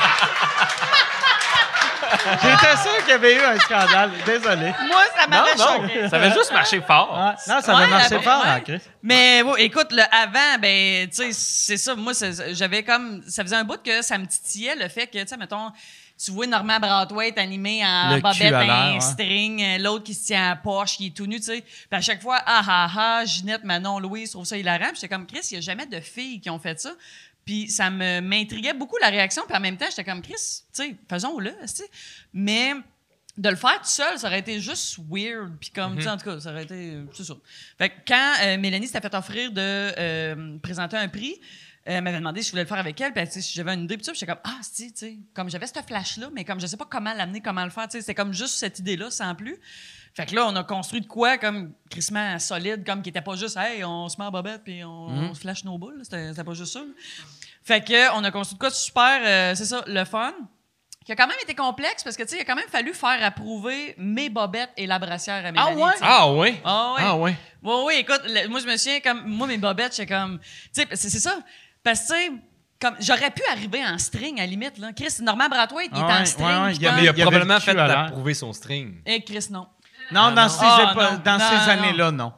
J'étais 2.42 2.76
sûr 2.76 2.96
qu'il 3.00 3.08
y 3.08 3.12
avait 3.12 3.34
eu 3.34 3.40
un 3.40 3.58
scandale. 3.58 4.10
Désolé. 4.24 4.72
Moi, 4.86 5.02
ça 5.18 5.26
m'avait 5.26 5.56
choqué. 5.56 6.08
Ça 6.08 6.16
avait 6.16 6.32
juste 6.32 6.52
marché 6.52 6.80
fort. 6.80 7.10
Ah, 7.12 7.34
non, 7.48 7.60
ça 7.60 7.74
Ouais, 7.74 7.82
avait 7.82 7.90
marché 7.90 8.14
après, 8.14 8.22
fort, 8.30 8.42
ouais. 8.44 8.48
hein, 8.50 8.60
Chris. 8.60 8.80
Mais 9.02 9.42
ouais, 9.42 9.62
écoute, 9.64 9.88
le 9.90 10.02
avant, 10.12 10.58
ben, 10.60 11.08
tu 11.08 11.16
sais, 11.16 11.32
c'est 11.32 11.76
ça. 11.76 11.94
Moi, 11.94 12.12
j'avais 12.52 12.82
comme. 12.82 13.22
Ça 13.28 13.42
faisait 13.42 13.56
un 13.56 13.64
bout 13.64 13.82
que 13.82 14.00
ça 14.02 14.16
me 14.18 14.26
titillait 14.26 14.76
le 14.76 14.88
fait 14.88 15.06
que, 15.06 15.18
tu 15.18 15.26
sais, 15.26 15.36
mettons, 15.36 15.70
tu 16.22 16.30
vois 16.30 16.46
Normand 16.46 16.78
Brathwaite 16.78 17.38
animé 17.38 17.84
en 17.84 18.14
Le 18.14 18.20
bobette, 18.20 18.52
un 18.52 18.94
ouais. 18.94 19.00
string, 19.00 19.62
euh, 19.62 19.78
l'autre 19.78 20.04
qui 20.04 20.14
se 20.14 20.26
tient 20.26 20.44
à 20.44 20.48
la 20.50 20.56
poche, 20.56 20.96
qui 20.96 21.08
est 21.08 21.10
tout 21.10 21.26
nu, 21.26 21.36
tu 21.36 21.46
sais. 21.46 21.60
Puis 21.60 21.88
à 21.90 22.00
chaque 22.00 22.22
fois, 22.22 22.40
ah 22.46 22.62
ah 22.66 22.90
ah, 22.96 23.24
Ginette, 23.24 23.64
Manon, 23.64 23.98
Louise, 23.98 24.30
trouve 24.30 24.44
ça 24.44 24.56
hilarant. 24.56 24.88
Puis 24.88 24.96
j'étais 24.96 25.08
comme, 25.08 25.26
Chris, 25.26 25.40
il 25.50 25.54
n'y 25.54 25.58
a 25.58 25.60
jamais 25.60 25.86
de 25.86 26.00
filles 26.00 26.40
qui 26.40 26.50
ont 26.50 26.58
fait 26.58 26.80
ça. 26.80 26.92
Puis 27.44 27.68
ça 27.68 27.90
me 27.90 28.20
m'intriguait 28.20 28.74
beaucoup 28.74 28.96
la 29.00 29.08
réaction. 29.08 29.42
Puis 29.46 29.56
en 29.56 29.60
même 29.60 29.76
temps, 29.76 29.86
j'étais 29.90 30.04
comme, 30.04 30.22
Chris, 30.22 30.34
tu 30.34 30.62
sais, 30.72 30.96
faisons-le, 31.08 31.50
tu 31.50 31.66
sais. 31.66 31.90
Mais 32.32 32.74
de 33.36 33.48
le 33.48 33.56
faire 33.56 33.80
tout 33.80 33.88
seul, 33.88 34.18
ça 34.18 34.28
aurait 34.28 34.38
été 34.38 34.60
juste 34.60 34.98
weird. 35.10 35.58
Puis 35.58 35.70
comme, 35.70 35.96
tu 35.96 36.02
sais, 36.02 36.08
en 36.08 36.16
tout 36.16 36.24
cas, 36.24 36.38
ça 36.38 36.50
aurait 36.50 36.62
été. 36.62 36.98
C'est 37.12 37.24
ça. 37.24 37.34
Fait 37.76 37.90
que 37.90 37.94
quand 38.06 38.32
euh, 38.42 38.58
Mélanie 38.58 38.86
s'était 38.86 39.00
fait 39.00 39.14
offrir 39.14 39.50
de 39.50 39.60
euh, 39.60 40.58
présenter 40.62 40.96
un 40.96 41.08
prix, 41.08 41.40
euh, 41.88 42.00
m'avait 42.00 42.18
demandé 42.18 42.40
si 42.42 42.46
je 42.48 42.52
voulais 42.52 42.62
le 42.62 42.68
faire 42.68 42.78
avec 42.78 43.00
elle. 43.00 43.12
Puis, 43.12 43.24
tu 43.26 43.32
sais, 43.32 43.40
si 43.42 43.52
j'avais 43.54 43.74
une 43.74 43.84
idée, 43.84 43.96
puis 43.96 44.06
j'étais 44.12 44.26
comme, 44.26 44.40
ah, 44.44 44.58
si, 44.62 44.92
tu 44.92 44.98
sais, 44.98 45.16
comme 45.34 45.50
j'avais 45.50 45.66
ce 45.66 45.80
flash-là, 45.86 46.28
mais 46.32 46.44
comme 46.44 46.60
je 46.60 46.66
sais 46.66 46.76
pas 46.76 46.86
comment 46.88 47.12
l'amener, 47.12 47.40
comment 47.40 47.64
le 47.64 47.70
faire, 47.70 47.84
tu 47.84 47.92
sais, 47.92 48.00
c'était 48.00 48.14
comme 48.14 48.32
juste 48.32 48.54
cette 48.56 48.78
idée-là, 48.78 49.10
sans 49.10 49.34
plus. 49.34 49.58
Fait 50.14 50.26
que 50.26 50.34
là, 50.34 50.46
on 50.46 50.54
a 50.56 50.62
construit 50.62 51.00
de 51.00 51.06
quoi, 51.06 51.38
comme, 51.38 51.72
crissement 51.90 52.38
solide, 52.38 52.86
comme 52.86 53.02
qui 53.02 53.10
était 53.10 53.20
pas 53.20 53.34
juste, 53.36 53.56
hey, 53.56 53.82
on 53.84 54.08
se 54.08 54.16
met 54.18 54.24
en 54.24 54.30
bobette, 54.30 54.62
puis 54.64 54.82
on, 54.84 54.88
on 55.30 55.34
se 55.34 55.40
flash 55.40 55.64
nos 55.64 55.76
boules. 55.76 56.00
C'était 56.04 56.44
pas 56.44 56.54
juste 56.54 56.72
ça. 56.72 56.80
là. 56.80 56.86
Fait 57.64 57.82
que, 57.84 58.12
on 58.16 58.22
a 58.24 58.30
construit 58.30 58.54
de 58.56 58.60
quoi 58.60 58.70
de 58.70 58.74
super, 58.74 59.20
euh, 59.24 59.54
c'est 59.54 59.64
ça, 59.64 59.82
le 59.86 60.04
fun. 60.04 60.32
Qui 61.04 61.12
a 61.12 61.16
quand 61.16 61.26
même 61.26 61.36
été 61.42 61.54
complexe 61.54 62.02
parce 62.02 62.16
que, 62.16 62.22
tu 62.22 62.30
sais, 62.30 62.36
il 62.38 62.40
a 62.40 62.44
quand 62.46 62.54
même 62.56 62.68
fallu 62.70 62.94
faire 62.94 63.22
approuver 63.22 63.94
mes 63.98 64.30
bobettes 64.30 64.70
et 64.78 64.86
la 64.86 64.98
brassière 64.98 65.44
à 65.44 65.52
Mélanie. 65.52 65.76
ouais? 65.82 65.92
tu 65.92 65.98
sais. 65.98 66.04
Ah 66.08 66.32
ouais? 66.32 66.60
Ah 66.64 66.92
ouais. 66.94 67.00
Ah 67.02 67.16
ouais. 67.16 67.36
Oui, 67.62 67.74
oui, 67.86 67.94
écoute, 67.98 68.22
le- 68.24 68.48
moi, 68.48 68.58
je 68.60 68.66
me 68.66 68.74
souviens, 68.78 69.00
comme, 69.00 69.26
moi, 69.26 69.46
mes 69.46 69.58
bobettes, 69.58 69.94
j'étais 69.96 70.14
comme, 70.14 70.38
tu 70.38 70.46
sais, 70.72 70.86
c'est 70.92 71.10
c'est 71.10 71.18
ça. 71.20 71.38
Parce 71.84 72.00
que, 72.00 72.06
tu 72.06 72.12
sais, 72.14 72.32
comme, 72.80 72.96
j'aurais 73.00 73.30
pu 73.30 73.42
arriver 73.52 73.84
en 73.86 73.98
string, 73.98 74.38
à 74.38 74.42
la 74.42 74.46
limite, 74.48 74.78
là. 74.78 74.92
Chris, 74.92 75.14
Normand 75.22 75.48
Brathwaite, 75.48 75.90
il 75.92 75.98
est 75.98 76.02
Ah 76.02 76.06
ouais, 76.06 76.22
en 76.22 76.24
string. 76.26 76.48
ouais, 76.48 76.74
il. 76.74 76.80
Mais 76.96 77.02
il 77.04 77.08
a 77.08 77.12
probablement 77.12 77.60
fait 77.60 77.78
approuver 77.78 78.34
son 78.34 78.52
string. 78.52 78.96
Eh, 79.06 79.22
Chris, 79.22 79.46
non. 79.50 79.66
Non, 80.10 80.32
dans 80.32 80.48
ces, 80.48 80.58
Ah, 80.62 80.92
épo- 80.92 81.02
non. 81.02 81.20
dans 81.24 81.38
Non, 81.38 81.44
ces 81.48 81.54
non. 81.56 81.72
années-là, 81.82 82.10
non. 82.10 82.32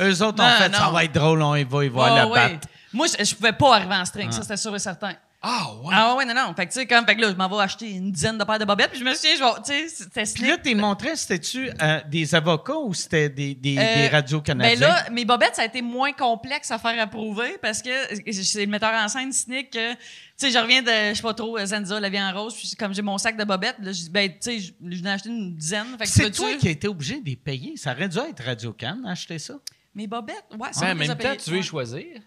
Eux 0.00 0.22
autres 0.22 0.42
ont 0.44 0.48
fait, 0.48 0.74
ça 0.74 0.90
va 0.90 1.04
être 1.04 1.12
drôle, 1.14 1.42
on 1.42 1.54
y 1.56 1.64
va, 1.64 1.84
ils 1.84 1.90
vont 1.90 2.04
la 2.04 2.22
Ah, 2.22 2.26
battre. 2.26 2.68
Moi, 2.92 3.06
je, 3.18 3.24
je 3.24 3.34
pouvais 3.34 3.52
pas 3.54 3.76
arriver 3.76 3.94
en 3.94 4.04
string, 4.04 4.30
ça, 4.30 4.42
c'était 4.42 4.56
sûr 4.58 4.74
et 4.74 4.78
certain. 4.78 5.14
Ah 5.44 5.72
ouais? 5.82 5.92
Ah 5.92 6.14
ouais, 6.14 6.24
non, 6.24 6.34
non. 6.34 6.54
Fait 6.54 6.66
que, 6.66 6.72
tu 6.72 6.78
sais, 6.78 6.86
comme, 6.86 7.04
fait 7.04 7.16
que 7.16 7.20
là, 7.20 7.30
je 7.30 7.34
m'en 7.34 7.48
vais 7.48 7.62
acheter 7.62 7.90
une 7.90 8.12
dizaine 8.12 8.38
de 8.38 8.44
paires 8.44 8.60
de 8.60 8.64
bobettes, 8.64 8.90
puis 8.90 9.00
je 9.00 9.04
me 9.04 9.12
souviens, 9.12 9.34
je 9.36 9.42
vais, 9.42 9.62
tu 9.64 9.88
sais, 9.88 9.88
c'était 9.88 10.22
Puis 10.34 10.46
là, 10.48 10.56
tes 10.56 10.74
montrés, 10.76 11.16
c'était-tu 11.16 11.68
euh, 11.82 12.00
des 12.08 12.34
avocats 12.36 12.76
ou 12.76 12.94
c'était 12.94 13.28
des, 13.28 13.54
des, 13.54 13.76
Euh, 13.76 13.94
des 13.96 14.08
radios 14.08 14.40
canadiennes? 14.40 14.78
Ben 14.78 14.86
là, 14.86 15.10
mes 15.10 15.24
bobettes, 15.24 15.56
ça 15.56 15.62
a 15.62 15.64
été 15.64 15.82
moins 15.82 16.12
complexe 16.12 16.70
à 16.70 16.78
faire 16.78 17.00
approuver 17.02 17.58
parce 17.60 17.82
que 17.82 17.90
c'est 18.30 18.64
le 18.64 18.70
metteur 18.70 18.92
en 18.94 19.08
scène 19.08 19.32
cynique 19.32 19.70
que, 19.70 19.92
tu 19.94 19.98
sais, 20.36 20.50
je 20.52 20.58
reviens 20.58 20.82
de, 20.82 21.10
je 21.10 21.14
sais 21.14 21.22
pas 21.22 21.34
trop, 21.34 21.58
Zenza, 21.58 21.98
la 21.98 22.08
vie 22.08 22.22
en 22.22 22.32
rose, 22.32 22.54
puis 22.54 22.70
comme 22.78 22.94
j'ai 22.94 23.02
mon 23.02 23.18
sac 23.18 23.36
de 23.36 23.44
bobettes, 23.44 23.78
là, 23.80 23.90
je 23.90 24.02
dis, 24.02 24.10
ben, 24.10 24.30
tu 24.30 24.36
sais, 24.40 24.60
je 24.60 24.72
je 24.80 25.08
acheté 25.08 25.28
une 25.28 25.56
dizaine. 25.56 25.86
Fait 25.98 26.04
que 26.04 26.10
c'est 26.10 26.30
toi 26.30 26.54
qui 26.54 26.68
as 26.68 26.70
été 26.70 26.86
obligé 26.86 27.20
de 27.20 27.26
les 27.26 27.36
payer. 27.36 27.76
Ça 27.76 27.92
aurait 27.92 28.08
dû 28.08 28.18
être 28.18 28.44
Radio 28.44 28.76
Can 28.78 29.02
acheter 29.06 29.40
ça. 29.40 29.54
Mes 29.94 30.06
bobettes, 30.06 30.44
ouais, 30.56 30.68
ça, 30.72 30.86
on 30.86 30.92
en 30.92 30.94
même 30.94 31.18
temps, 31.18 31.36
tu 31.36 31.50
veux 31.50 31.58
y 31.58 32.22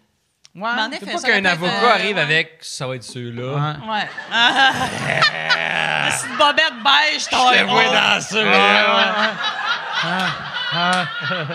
Ouais. 0.56 0.70
Mais 0.74 0.82
en 0.82 0.90
C'est 0.90 1.02
effet, 1.02 1.12
pas 1.12 1.20
qu'un 1.20 1.44
avocat 1.44 1.72
euh, 1.84 1.90
arrive 1.94 2.16
ouais. 2.16 2.22
avec 2.22 2.58
ça 2.62 2.86
va 2.86 2.96
être 2.96 3.04
ceux-là. 3.04 3.52
Ouais. 3.52 3.90
Ouais. 3.92 4.08
Ah, 4.32 6.10
C'est 6.10 6.28
une 6.28 6.36
bobette 6.36 6.72
beige, 6.82 7.28
toi. 7.28 7.50
Je 7.52 7.58
te 7.58 7.64
vois 7.64 7.84
dans 7.84 8.20
ça. 8.20 8.38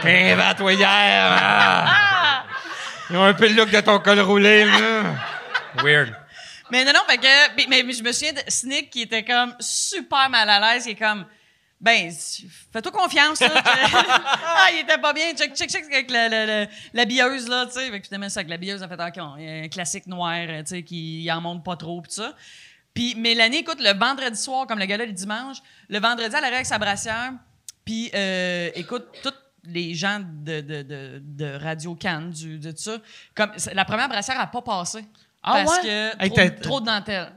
Invente-toi 0.04 0.74
hier. 0.74 1.38
ah. 1.42 2.44
Ils 3.10 3.18
ont 3.18 3.24
un 3.26 3.34
peu 3.34 3.48
le 3.48 3.56
look 3.56 3.70
de 3.72 3.80
ton 3.82 4.00
col 4.00 4.20
roulé. 4.22 4.66
là. 4.66 5.04
Weird. 5.84 6.14
Mais 6.70 6.86
non, 6.86 6.94
non, 6.94 7.02
fait 7.08 7.18
que, 7.18 7.56
mais, 7.58 7.66
mais- 7.70 7.84
mais 7.84 7.94
je 7.94 8.02
me 8.04 8.12
souviens 8.12 8.32
de 8.34 8.42
Snick 8.48 8.90
qui 8.90 9.02
était 9.02 9.24
comme 9.24 9.54
super 9.60 10.30
mal 10.30 10.50
à 10.50 10.60
l'aise, 10.60 10.86
il 10.86 10.92
est 10.92 10.96
comme, 10.96 11.26
ben, 11.82 12.12
fais-toi 12.72 12.92
confiance, 12.92 13.40
là. 13.40 13.50
ah, 13.66 14.68
il 14.74 14.80
était 14.84 15.00
pas 15.00 15.14
bien. 15.14 15.34
Check, 15.36 15.56
check, 15.56 15.70
check 15.70 15.84
avec 15.92 16.12
la, 16.12 16.30
la, 16.30 16.46
la, 16.46 16.68
la 16.94 17.06
billeuse, 17.06 17.48
là, 17.48 17.66
tu 17.66 17.74
sais. 17.74 17.90
Fait 17.90 18.00
que 18.00 18.06
finalement, 18.08 18.30
ça, 18.30 18.40
avec 18.42 18.50
la 18.52 18.58
billeuse, 18.58 18.84
a 18.84 18.88
fait, 18.88 18.94
OK, 19.02 19.14
on- 19.18 19.36
un 19.64 19.68
classique 19.68 20.06
noir, 20.08 20.36
euh, 20.48 20.60
tu 20.62 20.68
sais, 20.68 20.84
qui 20.84 21.28
en 21.32 21.42
monte 21.42 21.64
pas 21.66 21.76
trop, 21.76 22.02
pis 22.02 22.10
tout 22.10 22.16
ça. 22.22 22.34
Puis 22.94 23.16
Mélanie, 23.16 23.58
écoute, 23.60 23.80
le 23.80 23.98
vendredi 23.98 24.38
soir, 24.40 24.68
comme 24.68 24.78
le 24.80 24.86
gars-là, 24.86 25.06
le 25.06 25.12
dimanche, 25.14 25.58
le 25.90 26.00
vendredi, 26.00 26.30
elle 26.38 26.44
arrive 26.44 26.56
avec 26.56 26.66
sa 26.66 26.78
brassière, 26.78 27.32
puis 27.86 28.12
euh, 28.14 28.70
écoute, 28.76 29.06
tous 29.24 29.34
les 29.64 29.94
gens 29.96 30.20
de, 30.20 30.60
de, 30.62 30.82
de, 30.82 31.20
de 31.24 31.58
Radio 31.64 31.96
Cannes, 31.96 32.32
du, 32.32 32.60
de 32.60 32.72
tout 32.72 32.78
ça, 32.82 32.98
comme, 33.36 33.52
la 33.74 33.86
première 33.86 34.10
brassière 34.10 34.38
n'a 34.38 34.48
pas 34.48 34.62
passé. 34.62 35.06
Ah 35.42 35.64
parce 35.64 35.78
ouais? 35.78 35.84
que 35.84 36.24
Hey, 36.24 36.30
trop, 36.30 36.36
t'as- 36.36 36.50
trop 36.52 36.82
de 36.82 36.86
dentelle. 36.86 37.32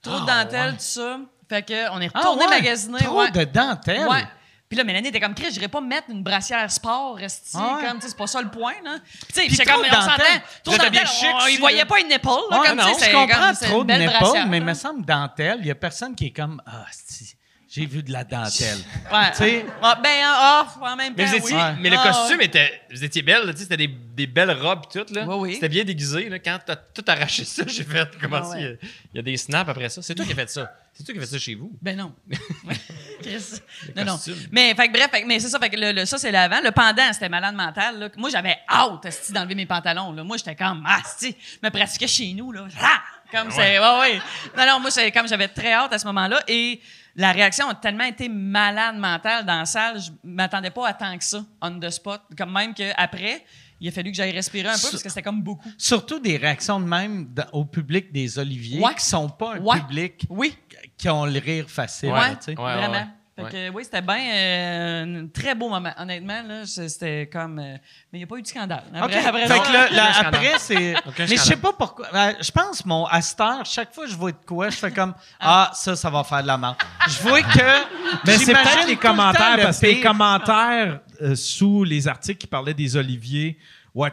Trop 0.00 0.20
de 0.20 0.24
Ah 0.28 0.44
dentelle, 0.44 0.70
ouais. 0.70 0.76
tout 0.76 0.82
ça. 0.84 1.20
Fait 1.52 1.62
que 1.62 1.90
on 1.90 2.00
est 2.00 2.10
Ah 2.14 2.18
retourné 2.20 2.44
ouais? 2.44 2.50
magasiner. 2.50 2.98
Trop 3.00 3.20
ouais. 3.20 3.30
de 3.30 3.44
dentelle? 3.44 4.06
Ouais. 4.08 4.24
Puis 4.68 4.78
là, 4.78 4.84
Mélanie 4.84 5.08
était 5.08 5.20
comme, 5.20 5.34
Chris, 5.34 5.48
j'irais 5.52 5.68
pas 5.68 5.82
mettre 5.82 6.08
une 6.08 6.22
brassière 6.22 6.70
sport, 6.72 7.14
resti, 7.16 7.50
Ah 7.60 7.76
ouais? 7.76 7.84
comme, 7.86 7.96
tu 7.96 8.02
sais, 8.04 8.08
c'est 8.08 8.16
pas 8.16 8.26
ça 8.26 8.40
le 8.40 8.48
point, 8.48 8.72
là. 8.82 8.96
Puis, 9.34 9.48
tu 9.48 9.54
sais, 9.54 9.64
comme, 9.66 9.82
on 9.82 9.84
s'entend, 9.84 10.06
dentelle. 10.12 10.42
trop 10.64 10.76
dentelle, 10.78 11.06
on- 11.24 11.58
voyaient 11.60 11.78
là. 11.80 11.84
pas 11.86 12.00
une 12.00 12.10
épaule, 12.10 12.40
là, 12.50 12.58
Ouais, 12.60 12.68
comme, 12.68 12.78
tu 12.78 12.84
sais, 12.86 12.92
je 12.94 12.98
c'est 13.00 13.12
comprends 13.12 13.46
comme, 13.48 13.68
trop 13.68 13.80
une 13.82 13.86
de 13.98 14.06
brassière, 14.06 14.46
mais 14.46 14.56
il 14.56 14.64
me 14.64 14.72
semble 14.72 15.04
dentelle, 15.04 15.58
il 15.60 15.66
y 15.66 15.70
a 15.70 15.74
personne 15.74 16.14
qui 16.14 16.28
est 16.28 16.30
comme 16.30 16.62
Ah, 16.64 16.86
si, 16.90 17.34
j'ai 17.74 17.86
vu 17.86 18.02
de 18.02 18.12
la 18.12 18.22
dentelle. 18.24 18.78
Ouais. 19.12 19.30
Tu 19.32 19.36
sais? 19.38 19.66
Ah, 19.82 19.98
ben, 20.02 20.10
ah, 20.24 20.66
en 20.80 20.96
même 20.96 21.14
temps, 21.14 21.22
Mais, 21.22 21.26
vous 21.26 21.34
étiez, 21.36 21.56
oui. 21.56 21.62
mais 21.80 21.90
le 21.90 21.96
Ah, 21.98 22.08
costume 22.08 22.38
ouais. 22.38 22.44
était. 22.46 22.82
Vous 22.90 23.02
étiez 23.04 23.22
belle, 23.22 23.44
là, 23.46 23.52
tu 23.52 23.58
sais, 23.58 23.62
c'était 23.64 23.76
des, 23.76 23.88
des 23.88 24.26
belles 24.26 24.50
robes 24.52 24.82
et 24.94 24.98
tout. 24.98 25.14
Là. 25.14 25.24
Oui, 25.26 25.34
oui. 25.38 25.54
C'était 25.54 25.68
bien 25.68 25.84
déguisé. 25.84 26.28
Là. 26.28 26.38
Quand 26.38 26.58
t'as 26.64 26.76
tout 26.76 27.04
arraché 27.06 27.44
ça, 27.44 27.62
j'ai 27.66 27.84
fait. 27.84 28.08
Comment 28.20 28.38
Ah 28.40 28.44
ça, 28.44 28.50
ouais. 28.50 28.60
il 28.60 28.64
y 28.64 28.66
a- 28.66 28.76
il 29.14 29.16
y, 29.16 29.18
a 29.18 29.22
des 29.22 29.36
snaps 29.36 29.68
après 29.70 29.88
ça. 29.88 30.00
C'est 30.02 30.14
toi 30.14 30.24
qui 30.24 30.32
as 30.32 30.34
fait 30.36 30.50
ça. 30.50 30.70
C'est 30.94 31.04
toi 31.04 31.14
qui 31.14 31.18
as 31.20 31.22
fait 31.22 31.28
ça 31.32 31.38
chez 31.38 31.54
vous. 31.54 31.72
Ben 31.80 31.96
non. 31.96 32.14
Chris. 33.22 33.60
non, 33.96 34.04
non. 34.04 34.18
Mais, 34.50 34.74
fait 34.74 34.88
que 34.88 34.92
bref, 34.92 35.10
fait 35.10 35.22
que- 35.22 35.26
mais 35.26 35.40
c'est 35.40 35.48
ça, 35.48 35.58
fait 35.58 35.70
que 35.70 35.76
le, 35.76 35.92
le- 35.92 36.04
ça, 36.06 36.18
c'est 36.18 36.30
l'avant. 36.32 36.60
Le 36.62 36.70
pendant, 36.72 37.12
c'était 37.12 37.28
malade 37.28 37.54
mental. 37.54 37.98
Là. 37.98 38.08
Moi, 38.16 38.30
j'avais 38.30 38.58
hâte, 38.68 39.06
d'enlever 39.30 39.54
mes 39.54 39.66
pantalons. 39.66 40.12
Là. 40.12 40.24
Moi, 40.24 40.36
j'étais 40.36 40.54
comme, 40.56 40.84
ah, 40.86 41.00
esti, 41.04 41.36
me 41.62 41.68
pratiquais 41.70 42.06
chez 42.06 42.32
nous, 42.32 42.52
là. 42.52 42.66
Ah! 42.80 43.00
Comme 43.30 43.50
c'est, 43.50 43.78
ouais, 43.78 43.98
ouais. 44.00 44.20
Non, 44.58 44.66
non, 44.66 44.80
moi, 44.80 44.90
c'est 44.90 45.10
comme 45.10 45.26
j'avais 45.26 45.48
très 45.48 45.72
hâte 45.72 45.92
à 45.94 45.98
ce 45.98 46.04
moment-là. 46.06 46.42
Et 46.48 46.82
la 47.16 47.32
réaction 47.32 47.68
a 47.68 47.74
tellement 47.74 48.04
été 48.04 48.28
malade 48.28 48.96
mentale 48.96 49.44
dans 49.44 49.58
la 49.58 49.64
salle, 49.66 50.00
je 50.00 50.10
m'attendais 50.24 50.70
pas 50.70 50.88
à 50.88 50.94
tant 50.94 51.16
que 51.16 51.24
ça, 51.24 51.44
on 51.60 51.78
the 51.78 51.90
spot. 51.90 52.22
Comme 52.36 52.52
même 52.52 52.72
qu'après, 52.74 53.44
il 53.80 53.88
a 53.88 53.90
fallu 53.90 54.10
que 54.12 54.16
j'aille 54.16 54.30
respirer 54.32 54.68
un 54.68 54.74
peu 54.76 54.88
parce 54.90 55.02
que 55.02 55.08
c'était 55.08 55.22
comme 55.22 55.42
beaucoup. 55.42 55.68
Surtout 55.76 56.20
des 56.20 56.36
réactions 56.36 56.78
de 56.80 56.86
même 56.86 57.26
dans- 57.34 57.48
au 57.52 57.64
public 57.64 58.12
des 58.12 58.38
Oliviers 58.38 58.80
Ouais. 58.80 58.94
qui 58.94 59.04
sont 59.04 59.28
pas 59.28 59.54
un 59.56 59.58
Ouais. 59.60 59.80
public 59.80 60.24
Oui. 60.30 60.56
qui 60.96 61.08
ont 61.08 61.26
le 61.26 61.38
rire 61.38 61.68
facile. 61.68 62.10
Ouais, 62.12 62.30
là, 62.56 62.56
vraiment. 62.56 63.08
Ouais. 63.44 63.50
Fait 63.50 63.56
Ouais. 63.64 63.70
que, 63.70 63.74
oui, 63.76 63.84
c'était 63.84 64.02
bien 64.02 64.18
euh, 64.34 65.22
un 65.22 65.26
très 65.28 65.54
beau 65.54 65.68
moment. 65.68 65.92
Honnêtement, 65.98 66.42
là, 66.46 66.62
c'était 66.66 67.28
comme. 67.32 67.58
euh, 67.58 67.76
mais 68.12 68.18
il 68.18 68.18
n'y 68.18 68.24
a 68.24 68.26
pas 68.26 68.36
eu 68.36 68.42
de 68.42 68.46
scandale. 68.46 68.84
Après, 68.94 69.20
fait 69.20 69.30
que 69.60 69.72
là, 69.72 69.88
là, 69.90 70.10
après, 70.24 70.52
c'est. 70.58 70.94
Mais 71.18 71.26
je 71.26 71.36
sais 71.36 71.56
pas 71.56 71.72
pourquoi. 71.72 72.06
euh, 72.14 72.32
je 72.40 72.50
pense, 72.50 72.84
mon 72.84 73.04
à 73.06 73.20
cette 73.20 73.40
heure, 73.40 73.64
chaque 73.64 73.92
fois 73.94 74.04
que 74.04 74.10
je 74.10 74.16
vois 74.16 74.32
de 74.32 74.36
quoi, 74.46 74.70
je 74.70 74.76
fais 74.76 74.90
comme 74.92 75.14
Ah, 75.40 75.70
ça, 75.74 75.96
ça 75.96 76.10
va 76.10 76.22
faire 76.24 76.42
de 76.42 76.46
la 76.48 76.58
merde. 76.58 76.76
Je 77.08 77.22
vois 77.22 77.42
que. 77.42 77.58
Mais 78.26 78.36
c'est 78.38 78.52
peut-être 78.52 78.86
les 78.86 78.96
commentaires, 78.96 79.56
le 79.56 79.62
parce 79.64 79.78
que 79.80 79.86
les 79.86 80.00
commentaires 80.00 81.00
euh, 81.20 81.34
sous 81.34 81.84
les 81.84 82.08
articles 82.08 82.38
qui 82.38 82.46
parlaient 82.46 82.74
des 82.74 82.96
Oliviers, 82.96 83.58
ouais, 83.94 84.10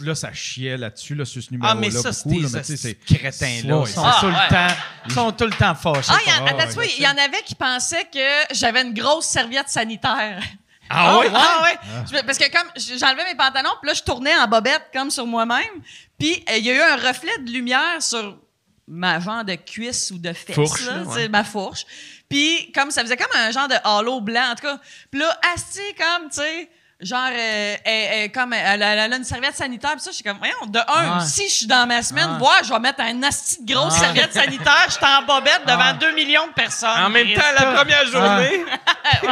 là, 0.00 0.14
ça 0.14 0.32
chiait 0.32 0.76
là-dessus, 0.76 1.14
là, 1.14 1.24
sur 1.24 1.42
ce 1.42 1.50
numéro-là. 1.50 1.74
Ah, 1.76 1.80
mais 1.80 1.90
ça, 1.90 2.12
c'est 2.12 2.28
des 2.28 2.94
crétins-là. 2.94 3.82
Ils 3.86 3.92
sont, 3.92 4.02
Ah, 4.04 4.16
tout 4.20 4.26
le 4.26 4.32
ouais. 4.32 4.48
temps, 4.48 4.74
ils 5.06 5.12
sont 5.12 5.32
tout 5.32 5.44
le 5.44 5.52
temps 5.52 5.74
fâchés. 5.74 6.12
Ah, 6.12 6.18
il 6.24 6.30
y 6.30 7.06
en, 7.06 7.14
Ah, 7.16 7.22
avait 7.24 7.42
qui 7.44 7.54
pensaient 7.54 8.04
que 8.12 8.54
j'avais 8.54 8.82
une 8.82 8.94
grosse 8.94 9.26
serviette 9.26 9.68
sanitaire. 9.68 10.42
Ah 10.90 11.18
ouais? 11.18 11.26
Ah 11.34 11.62
ouais. 11.62 11.78
Je- 12.10 12.22
Parce 12.24 12.36
que 12.36 12.50
comme 12.50 12.68
j'enlevais 12.76 13.24
mes 13.24 13.34
pantalons, 13.34 13.70
puis 13.80 13.88
là, 13.88 13.94
je 13.94 14.02
tournais 14.02 14.36
en 14.36 14.46
bobette 14.46 14.88
comme 14.92 15.10
sur 15.10 15.26
moi-même. 15.26 15.80
Puis 16.18 16.44
euh, 16.50 16.56
il 16.58 16.64
y 16.66 16.70
a 16.70 16.74
eu 16.74 16.80
un 16.80 16.96
reflet 16.96 17.38
de 17.38 17.50
lumière 17.50 18.00
sur 18.02 18.38
ma 18.86 19.18
genre 19.20 19.42
de 19.44 19.54
cuisse 19.54 20.10
ou 20.10 20.18
de 20.18 20.32
fesse, 20.34 20.54
Fourche, 20.54 20.84
là, 20.84 21.02
ouais. 21.04 21.28
ma 21.28 21.44
fourche. 21.44 21.86
Puis 22.28 22.70
comme 22.74 22.90
ça 22.90 23.02
faisait 23.02 23.16
comme 23.16 23.34
un 23.34 23.50
genre 23.52 23.68
de 23.68 23.76
halo 23.84 24.20
blanc, 24.20 24.50
en 24.52 24.54
tout 24.54 24.66
cas. 24.66 24.78
Puis 25.10 25.20
là, 25.20 25.34
assis 25.54 25.80
comme, 25.96 26.28
tu 26.28 26.36
sais, 26.40 26.68
genre, 27.02 27.28
euh, 27.32 27.76
elle- 27.84 28.08
elle- 28.12 28.32
comme 28.32 28.52
elle, 28.52 28.80
elle 28.82 29.12
a 29.12 29.16
une 29.16 29.24
serviette 29.24 29.56
sanitaire, 29.56 29.90
puis 29.92 30.00
ça, 30.00 30.10
je 30.10 30.14
suis 30.16 30.24
comme, 30.24 30.38
voyons, 30.38 30.66
de 30.66 30.78
un, 30.78 31.18
Ouais. 31.18 31.24
si 31.26 31.48
je 31.48 31.54
suis 31.54 31.66
dans 31.66 31.86
ma 31.86 32.02
semaine, 32.02 32.32
Ouais. 32.32 32.38
voir, 32.38 32.62
je 32.64 32.72
vais 32.72 32.78
mettre 32.78 33.00
un 33.00 33.22
asti 33.24 33.64
de 33.64 33.74
grosse 33.74 33.94
Ouais. 33.94 34.00
serviette 34.00 34.32
sanitaire, 34.32 34.84
je 34.86 34.92
suis 34.92 35.04
en 35.04 35.22
bobette 35.22 35.62
devant 35.66 35.86
Ouais. 35.92 35.98
2 36.00 36.12
millions 36.14 36.46
de 36.46 36.52
personnes. 36.52 36.90
En 37.04 37.10
même 37.10 37.32
temps, 37.34 37.42
la 37.58 37.72
première 37.72 38.06
journée. 38.06 38.64
Ouais. 39.22 39.28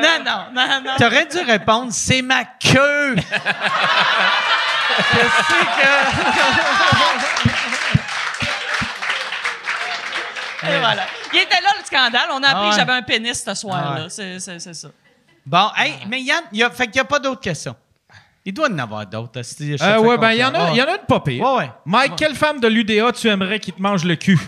Non, 0.00 0.18
non, 0.24 0.44
non, 0.54 0.80
non. 0.84 0.92
T'aurais 0.96 1.26
dû 1.26 1.38
répondre 1.40 1.92
C'est 1.92 2.22
ma 2.22 2.44
queue. 2.44 3.16
je 3.16 3.22
sais 5.12 5.66
que. 5.78 5.88
Et 10.66 10.78
voilà. 10.80 11.02
Il 11.32 11.38
était 11.40 11.60
là, 11.60 11.70
le 11.78 11.84
scandale. 11.84 12.28
On 12.32 12.42
a 12.42 12.48
appris 12.48 12.60
Ah 12.60 12.64
ouais. 12.64 12.70
que 12.70 12.76
j'avais 12.76 12.92
un 12.92 13.02
pénis 13.02 13.42
ce 13.44 13.54
soir-là. 13.54 13.94
Ah 13.96 14.00
ouais. 14.02 14.06
C'est, 14.08 14.40
c'est, 14.40 14.58
c'est 14.58 14.74
ça. 14.74 14.88
Bon, 15.48 15.70
hey, 15.78 15.94
mais 16.06 16.20
Yann, 16.20 16.42
il 16.52 16.58
y 16.58 16.62
a, 16.62 16.68
fait 16.68 16.84
qu'il 16.84 16.96
n'y 16.96 17.00
a 17.00 17.04
pas 17.06 17.18
d'autres 17.18 17.40
questions. 17.40 17.74
Il 18.44 18.52
doit 18.52 18.68
en 18.68 18.78
avoir 18.78 19.06
d'autres. 19.06 19.40
Euh, 19.40 19.98
ouais, 19.98 20.18
ben, 20.18 20.32
il 20.32 20.40
y 20.40 20.44
en 20.44 20.52
a, 20.54 20.72
il 20.72 20.76
y 20.76 20.82
en 20.82 20.86
a 20.86 20.96
une 20.96 21.06
pas 21.08 21.20
pire. 21.20 21.42
Ouais, 21.42 21.56
ouais. 21.56 21.70
Mike, 21.86 22.16
quelle 22.16 22.34
femme 22.34 22.60
de 22.60 22.68
l'UDA 22.68 23.12
tu 23.12 23.28
aimerais 23.28 23.58
qui 23.58 23.72
te 23.72 23.80
mange 23.80 24.04
le 24.04 24.16
cul? 24.16 24.38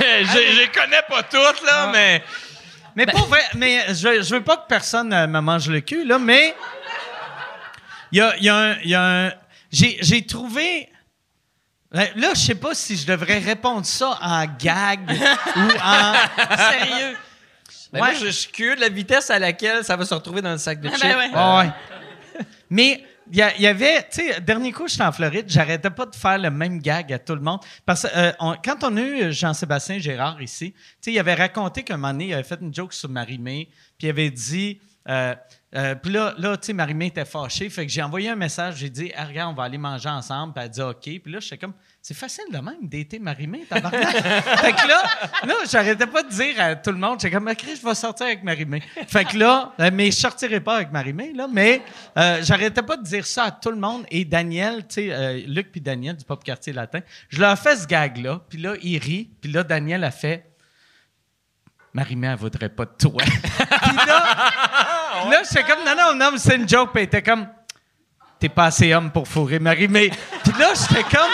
je, 0.00 0.26
je 0.26 0.60
les 0.60 0.68
connais 0.68 1.02
pas 1.08 1.24
toutes, 1.24 1.66
là, 1.66 1.90
mais. 1.92 2.22
Mais 2.94 3.06
pour 3.06 3.26
vrai, 3.26 3.42
mais 3.54 3.84
je, 3.90 4.22
je 4.22 4.34
veux 4.34 4.42
pas 4.42 4.56
que 4.56 4.66
personne 4.68 5.12
euh, 5.12 5.28
me 5.28 5.40
mange 5.40 5.68
le 5.68 5.80
cul, 5.80 6.04
là, 6.04 6.18
mais 6.18 6.52
il 8.12 8.18
y 8.18 8.20
a, 8.20 8.36
y 8.38 8.48
a 8.48 8.56
un. 8.56 8.76
il 8.84 8.90
y 8.90 8.94
a 8.94 9.26
un- 9.26 9.32
j'ai, 9.70 10.24
trouvé 10.26 10.88
Là, 11.90 12.04
là, 12.16 12.28
je 12.34 12.40
sais 12.40 12.54
pas 12.54 12.74
si 12.74 12.96
je 12.96 13.06
devrais 13.06 13.38
répondre 13.38 13.84
ça 13.86 14.18
en 14.20 14.44
gag 14.58 15.00
ou 15.56 15.60
en. 15.82 16.12
Sérieux. 16.56 17.16
Ben, 17.92 18.00
Ouais. 18.00 18.00
Moi, 18.00 18.12
je 18.14 18.26
suis 18.28 18.50
curieux 18.52 18.76
de 18.76 18.82
la 18.82 18.90
vitesse 18.90 19.30
à 19.30 19.38
laquelle 19.38 19.82
ça 19.82 19.96
va 19.96 20.04
se 20.04 20.12
retrouver 20.12 20.42
dans 20.42 20.52
le 20.52 20.58
sac 20.58 20.78
de 20.78 20.88
Ah, 20.88 20.92
chips. 20.92 21.02
ben 21.04 21.16
ouais. 21.32 21.64
Ouais. 21.64 22.44
Mais 22.68 23.02
il 23.32 23.36
y, 23.36 23.62
y 23.62 23.66
avait, 23.66 24.02
tu 24.10 24.26
sais, 24.26 24.40
dernier 24.42 24.72
coup, 24.72 24.86
j'étais 24.88 25.04
en 25.04 25.12
Floride, 25.12 25.46
j'arrêtais 25.48 25.88
pas 25.88 26.04
de 26.04 26.14
faire 26.14 26.36
le 26.36 26.50
même 26.50 26.80
gag 26.80 27.10
à 27.14 27.18
tout 27.18 27.34
le 27.34 27.40
monde. 27.40 27.60
Parce 27.86 28.02
que 28.02 28.08
euh, 28.14 28.32
on- 28.40 28.56
quand 28.62 28.84
on 28.84 28.94
a 28.98 29.00
eu 29.00 29.32
Jean-Sébastien 29.32 29.98
Gérard 29.98 30.42
ici, 30.42 30.72
tu 30.72 30.78
sais, 31.00 31.12
il 31.12 31.18
avait 31.18 31.32
raconté 31.34 31.82
qu'un 31.82 31.96
moment 31.96 32.12
donné, 32.12 32.26
il 32.26 32.34
avait 32.34 32.42
fait 32.42 32.58
une 32.60 32.74
joke 32.74 32.92
sur 32.92 33.08
Marie-Mé, 33.08 33.68
puis 33.96 34.06
il 34.06 34.10
avait 34.10 34.30
dit. 34.30 34.78
euh, 35.08 35.34
euh, 35.74 35.94
puis 35.94 36.12
là, 36.12 36.34
là 36.38 36.56
tu 36.56 36.66
sais, 36.66 36.72
Marie-Mé 36.72 37.06
était 37.06 37.24
fâchée. 37.24 37.68
Fait 37.68 37.86
que 37.86 37.92
j'ai 37.92 38.02
envoyé 38.02 38.30
un 38.30 38.36
message. 38.36 38.76
J'ai 38.76 38.90
dit, 38.90 39.12
ah, 39.14 39.24
regarde, 39.24 39.52
on 39.52 39.54
va 39.54 39.64
aller 39.64 39.78
manger 39.78 40.08
ensemble. 40.08 40.54
Puis 40.54 40.62
elle 40.62 40.70
a 40.70 40.72
dit, 40.72 40.80
OK. 40.82 41.22
Puis 41.22 41.32
là, 41.32 41.40
j'étais 41.40 41.58
comme, 41.58 41.74
c'est 42.00 42.14
facile 42.14 42.44
de 42.50 42.58
même 42.58 42.88
d'été 42.88 43.20
tabarnak. 43.68 44.00
fait 44.02 44.72
que 44.72 44.88
là, 44.88 45.02
là 45.46 45.54
j'arrêtais 45.70 46.06
pas 46.06 46.22
de 46.22 46.30
dire 46.30 46.54
à 46.58 46.74
tout 46.74 46.90
le 46.90 46.96
monde, 46.96 47.20
j'étais 47.20 47.34
comme, 47.34 47.54
Chris, 47.54 47.76
je 47.82 47.86
vais 47.86 47.94
sortir 47.94 48.26
avec 48.26 48.42
Marie-Mé. 48.42 48.82
Fait 49.06 49.26
que 49.26 49.36
là, 49.36 49.74
euh, 49.78 49.90
mais 49.92 50.06
je 50.06 50.16
sortirai 50.16 50.60
pas 50.60 50.76
avec 50.76 50.90
Marie-Mé, 50.90 51.34
là, 51.34 51.48
mais 51.52 51.82
euh, 52.16 52.40
j'arrêtais 52.42 52.82
pas 52.82 52.96
de 52.96 53.02
dire 53.02 53.26
ça 53.26 53.44
à 53.44 53.50
tout 53.50 53.70
le 53.70 53.76
monde. 53.76 54.06
Et 54.10 54.24
Daniel, 54.24 54.86
tu 54.86 54.94
sais, 54.94 55.08
euh, 55.12 55.42
Luc 55.46 55.70
puis 55.70 55.82
Daniel 55.82 56.16
du 56.16 56.24
Pop 56.24 56.42
Quartier 56.42 56.72
Latin, 56.72 57.00
je 57.28 57.40
leur 57.40 57.52
ai 57.52 57.56
fait 57.56 57.76
ce 57.76 57.86
gag-là. 57.86 58.40
Puis 58.48 58.58
là, 58.58 58.74
il 58.82 58.96
rit. 58.98 59.30
Puis 59.42 59.52
là, 59.52 59.62
Daniel 59.62 60.02
a 60.04 60.10
fait, 60.10 60.46
Marie-Mé, 61.92 62.28
elle 62.28 62.36
voudrait 62.36 62.68
pas 62.68 62.84
de 62.84 62.94
toi. 62.98 63.22
Puis 63.24 63.96
là, 64.06 64.24
là 65.30 65.42
j'étais 65.42 65.64
comme, 65.64 65.84
non, 65.84 65.94
non, 65.96 66.14
non, 66.14 66.36
c'est 66.36 66.56
une 66.56 66.68
joke. 66.68 66.90
Puis 66.92 67.02
elle 67.02 67.08
était 67.08 67.22
comme, 67.22 67.46
t'es 68.38 68.48
pas 68.48 68.66
assez 68.66 68.92
homme 68.92 69.10
pour 69.10 69.26
fourrer 69.26 69.58
Marie-Mé. 69.58 70.10
Puis 70.44 70.52
là, 70.58 70.68
j'étais 70.74 71.02
comme, 71.04 71.30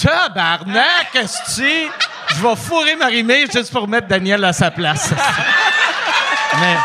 tabarnak, 0.00 1.10
qu'est-ce 1.12 1.60
que 1.60 1.92
Je 2.28 2.42
vais 2.42 2.56
fourrer 2.56 2.96
Marie-Mé 2.96 3.46
juste 3.52 3.70
pour 3.72 3.86
mettre 3.86 4.08
Daniel 4.08 4.44
à 4.44 4.52
sa 4.52 4.70
place. 4.70 5.10
mais, 6.60 6.76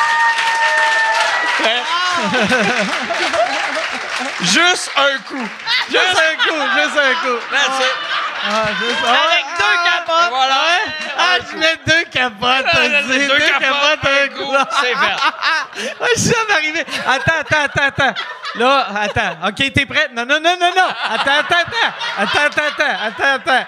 Juste 4.41 4.91
un 4.95 5.17
coup. 5.27 5.47
juste 5.89 6.15
un 6.15 6.35
coup, 6.37 6.61
juste 6.75 6.97
un 6.97 7.13
coup. 7.21 7.39
That's 7.51 7.79
it. 7.79 8.18
Ah, 8.47 8.65
juste- 8.79 9.03
Avec 9.05 9.45
deux 9.57 9.77
capotes. 9.83 10.29
Voilà. 10.29 10.55
Ouais. 10.55 10.93
Ah, 11.17 11.37
je 11.51 11.57
mets 11.57 11.75
deux 11.85 12.03
capotes. 12.05 12.65
Ah, 12.71 12.77
c'est 13.09 13.27
deux 13.27 13.37
capotes, 13.37 13.99
un 14.03 14.27
coup. 14.29 14.53
c'est 14.81 14.95
fait. 14.95 15.89
Ouais, 16.01 16.07
je 16.15 16.19
suis 16.21 16.31
jamais 16.31 16.53
arrivé. 16.53 16.85
Attends, 17.07 17.39
attends, 17.41 17.63
attends, 17.63 17.83
attends. 17.83 18.13
Là, 18.55 18.87
attends. 19.01 19.47
OK, 19.47 19.73
t'es 19.73 19.85
prête? 19.85 20.11
Non, 20.13 20.25
non, 20.25 20.39
non, 20.39 20.55
non, 20.59 20.71
non. 20.75 20.87
Attends, 21.09 21.39
attends, 21.39 21.55
attends. 21.61 21.93
Attends, 22.17 22.45
attends, 22.47 22.63
attends. 22.67 23.05
Attends, 23.05 23.35
attends. 23.35 23.65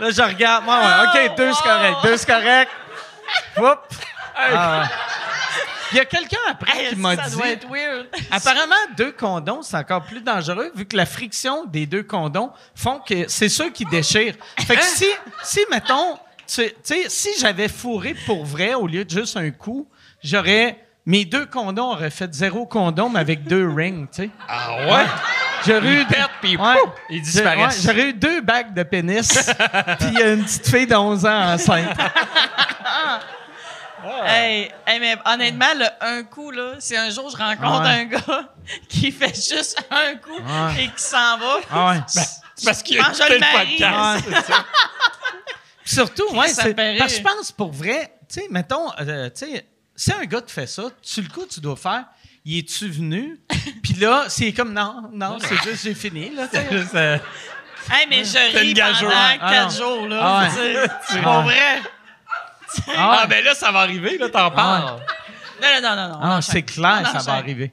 Là, 0.00 0.10
je 0.10 0.22
regarde. 0.22 0.64
Ouais, 0.66 0.74
ouais. 0.74 1.28
OK, 1.30 1.36
deux, 1.36 1.52
c'est 1.52 1.62
correct. 1.62 1.96
Deux, 2.02 2.16
c'est 2.16 2.26
correct. 2.26 2.70
Oups. 3.58 3.96
Ah. 4.36 4.82
Il 5.92 5.96
y 5.96 6.00
a 6.00 6.04
quelqu'un 6.04 6.38
après 6.48 6.86
qui 6.90 6.96
m'a 6.96 7.16
ça 7.16 7.28
dit. 7.28 7.36
doit 7.36 7.48
être 7.48 7.68
weird. 7.68 8.06
Apparemment, 8.30 8.74
deux 8.96 9.12
condoms, 9.12 9.62
c'est 9.62 9.76
encore 9.76 10.02
plus 10.02 10.20
dangereux 10.20 10.70
vu 10.74 10.86
que 10.86 10.96
la 10.96 11.06
friction 11.06 11.64
des 11.66 11.86
deux 11.86 12.02
condoms 12.02 12.50
font 12.74 12.98
que 13.00 13.28
c'est 13.28 13.48
ceux 13.48 13.70
qui 13.70 13.84
déchirent. 13.84 14.34
Fait 14.60 14.76
que 14.76 14.82
si, 14.84 15.06
si 15.42 15.60
mettons, 15.70 16.18
tu 16.46 16.62
tu 16.64 16.72
sais, 16.82 17.04
si 17.08 17.28
j'avais 17.38 17.68
fourré 17.68 18.14
pour 18.26 18.44
vrai 18.44 18.74
au 18.74 18.86
lieu 18.86 19.04
de 19.04 19.10
juste 19.10 19.36
un 19.36 19.50
coup, 19.50 19.88
j'aurais. 20.22 20.78
Mes 21.04 21.24
deux 21.24 21.46
condoms 21.46 21.90
auraient 21.90 22.10
fait 22.10 22.32
zéro 22.32 22.64
condom 22.64 23.16
avec 23.16 23.42
deux 23.42 23.68
rings, 23.68 24.06
tu 24.06 24.22
sais. 24.22 24.30
Ah 24.48 24.76
ouais? 24.86 25.04
J'aurais 25.66 25.94
eu. 25.94 26.04
Puis 26.40 26.56
Ouais. 26.56 26.74
pouf, 26.80 26.92
ils 27.10 27.20
disparaissent. 27.22 27.78
Ouais, 27.78 27.82
J'aurais 27.92 28.08
eu 28.10 28.12
deux 28.12 28.40
bagues 28.40 28.72
de 28.72 28.84
pénis, 28.84 29.28
puis 29.98 30.22
une 30.22 30.44
petite 30.44 30.68
fille 30.68 30.86
de 30.86 30.94
11 30.94 31.26
ans 31.26 31.54
enceinte. 31.54 31.88
Hey, 34.26 34.70
hey, 34.86 34.98
mais 35.00 35.16
honnêtement, 35.24 35.74
le 35.76 35.86
un 36.00 36.22
coup, 36.24 36.50
là, 36.50 36.74
si 36.78 36.96
un 36.96 37.10
jour 37.10 37.30
je 37.30 37.36
rencontre 37.36 37.82
Ouais. 37.82 37.88
un 37.88 38.04
gars 38.04 38.52
qui 38.88 39.10
fait 39.12 39.34
juste 39.34 39.82
un 39.90 40.16
coup 40.16 40.36
Ouais. 40.40 40.84
et 40.84 40.88
qui 40.88 41.02
s'en 41.02 41.38
va, 41.38 41.60
Ah 41.70 41.88
ouais. 41.90 42.00
C'est 42.06 42.64
parce 42.64 42.82
qu'il 42.82 42.98
a 42.98 43.02
Mange 43.08 43.16
écouté 43.20 43.38
le 43.38 43.58
podcast. 43.58 44.24
c'est 44.28 44.52
ça. 44.52 44.64
Surtout, 45.84 46.34
ouais, 46.36 46.48
c'est- 46.48 46.74
parce 46.74 47.12
que 47.12 47.18
je 47.18 47.22
pense 47.22 47.52
pour 47.52 47.72
vrai, 47.72 48.12
tu 48.28 48.40
sais, 48.40 48.46
mettons, 48.50 48.90
euh, 49.00 49.28
tu 49.30 49.46
sais, 49.46 49.66
si 49.96 50.12
un 50.12 50.24
gars 50.24 50.40
te 50.40 50.50
fait 50.50 50.66
ça, 50.66 50.84
tu 51.02 51.22
le 51.22 51.28
coup, 51.28 51.44
tu 51.46 51.60
dois 51.60 51.76
faire, 51.76 52.04
y 52.44 52.58
es-tu 52.60 52.88
venu? 52.88 53.40
Puis 53.82 53.94
là, 53.94 54.24
c'est 54.28 54.52
comme, 54.52 54.72
non, 54.72 55.10
non, 55.12 55.38
c'est 55.40 55.60
juste, 55.62 55.82
j'ai 55.84 55.94
fini, 55.94 56.30
là, 56.34 56.46
sais. 56.50 56.66
Juste, 56.70 56.94
euh, 56.94 57.18
hey, 57.90 58.06
mais 58.08 58.24
je 58.24 58.38
une 58.52 58.58
ris 58.58 58.74
pendant 58.74 59.10
Ah, 59.14 59.38
quatre 59.38 59.72
non. 59.72 59.76
jours, 59.96 60.08
là. 60.08 60.20
Ah 60.22 60.42
ouais. 60.44 60.86
C'est 61.08 61.18
Ah. 61.18 61.22
pas 61.22 61.40
vrai. 61.42 61.82
Ah, 62.96 63.20
Ah, 63.22 63.26
ben 63.26 63.44
là, 63.44 63.54
ça 63.54 63.70
va 63.70 63.80
arriver, 63.80 64.18
là, 64.18 64.28
t'en 64.28 64.50
parles. 64.50 65.00
Non, 65.60 65.68
non, 65.80 65.80
non, 65.82 65.96
non. 65.96 66.08
non. 66.14 66.18
ah, 66.22 66.40
c'est 66.42 66.62
clair, 66.62 67.02
ça 67.12 67.18
va 67.20 67.38
arriver. 67.38 67.72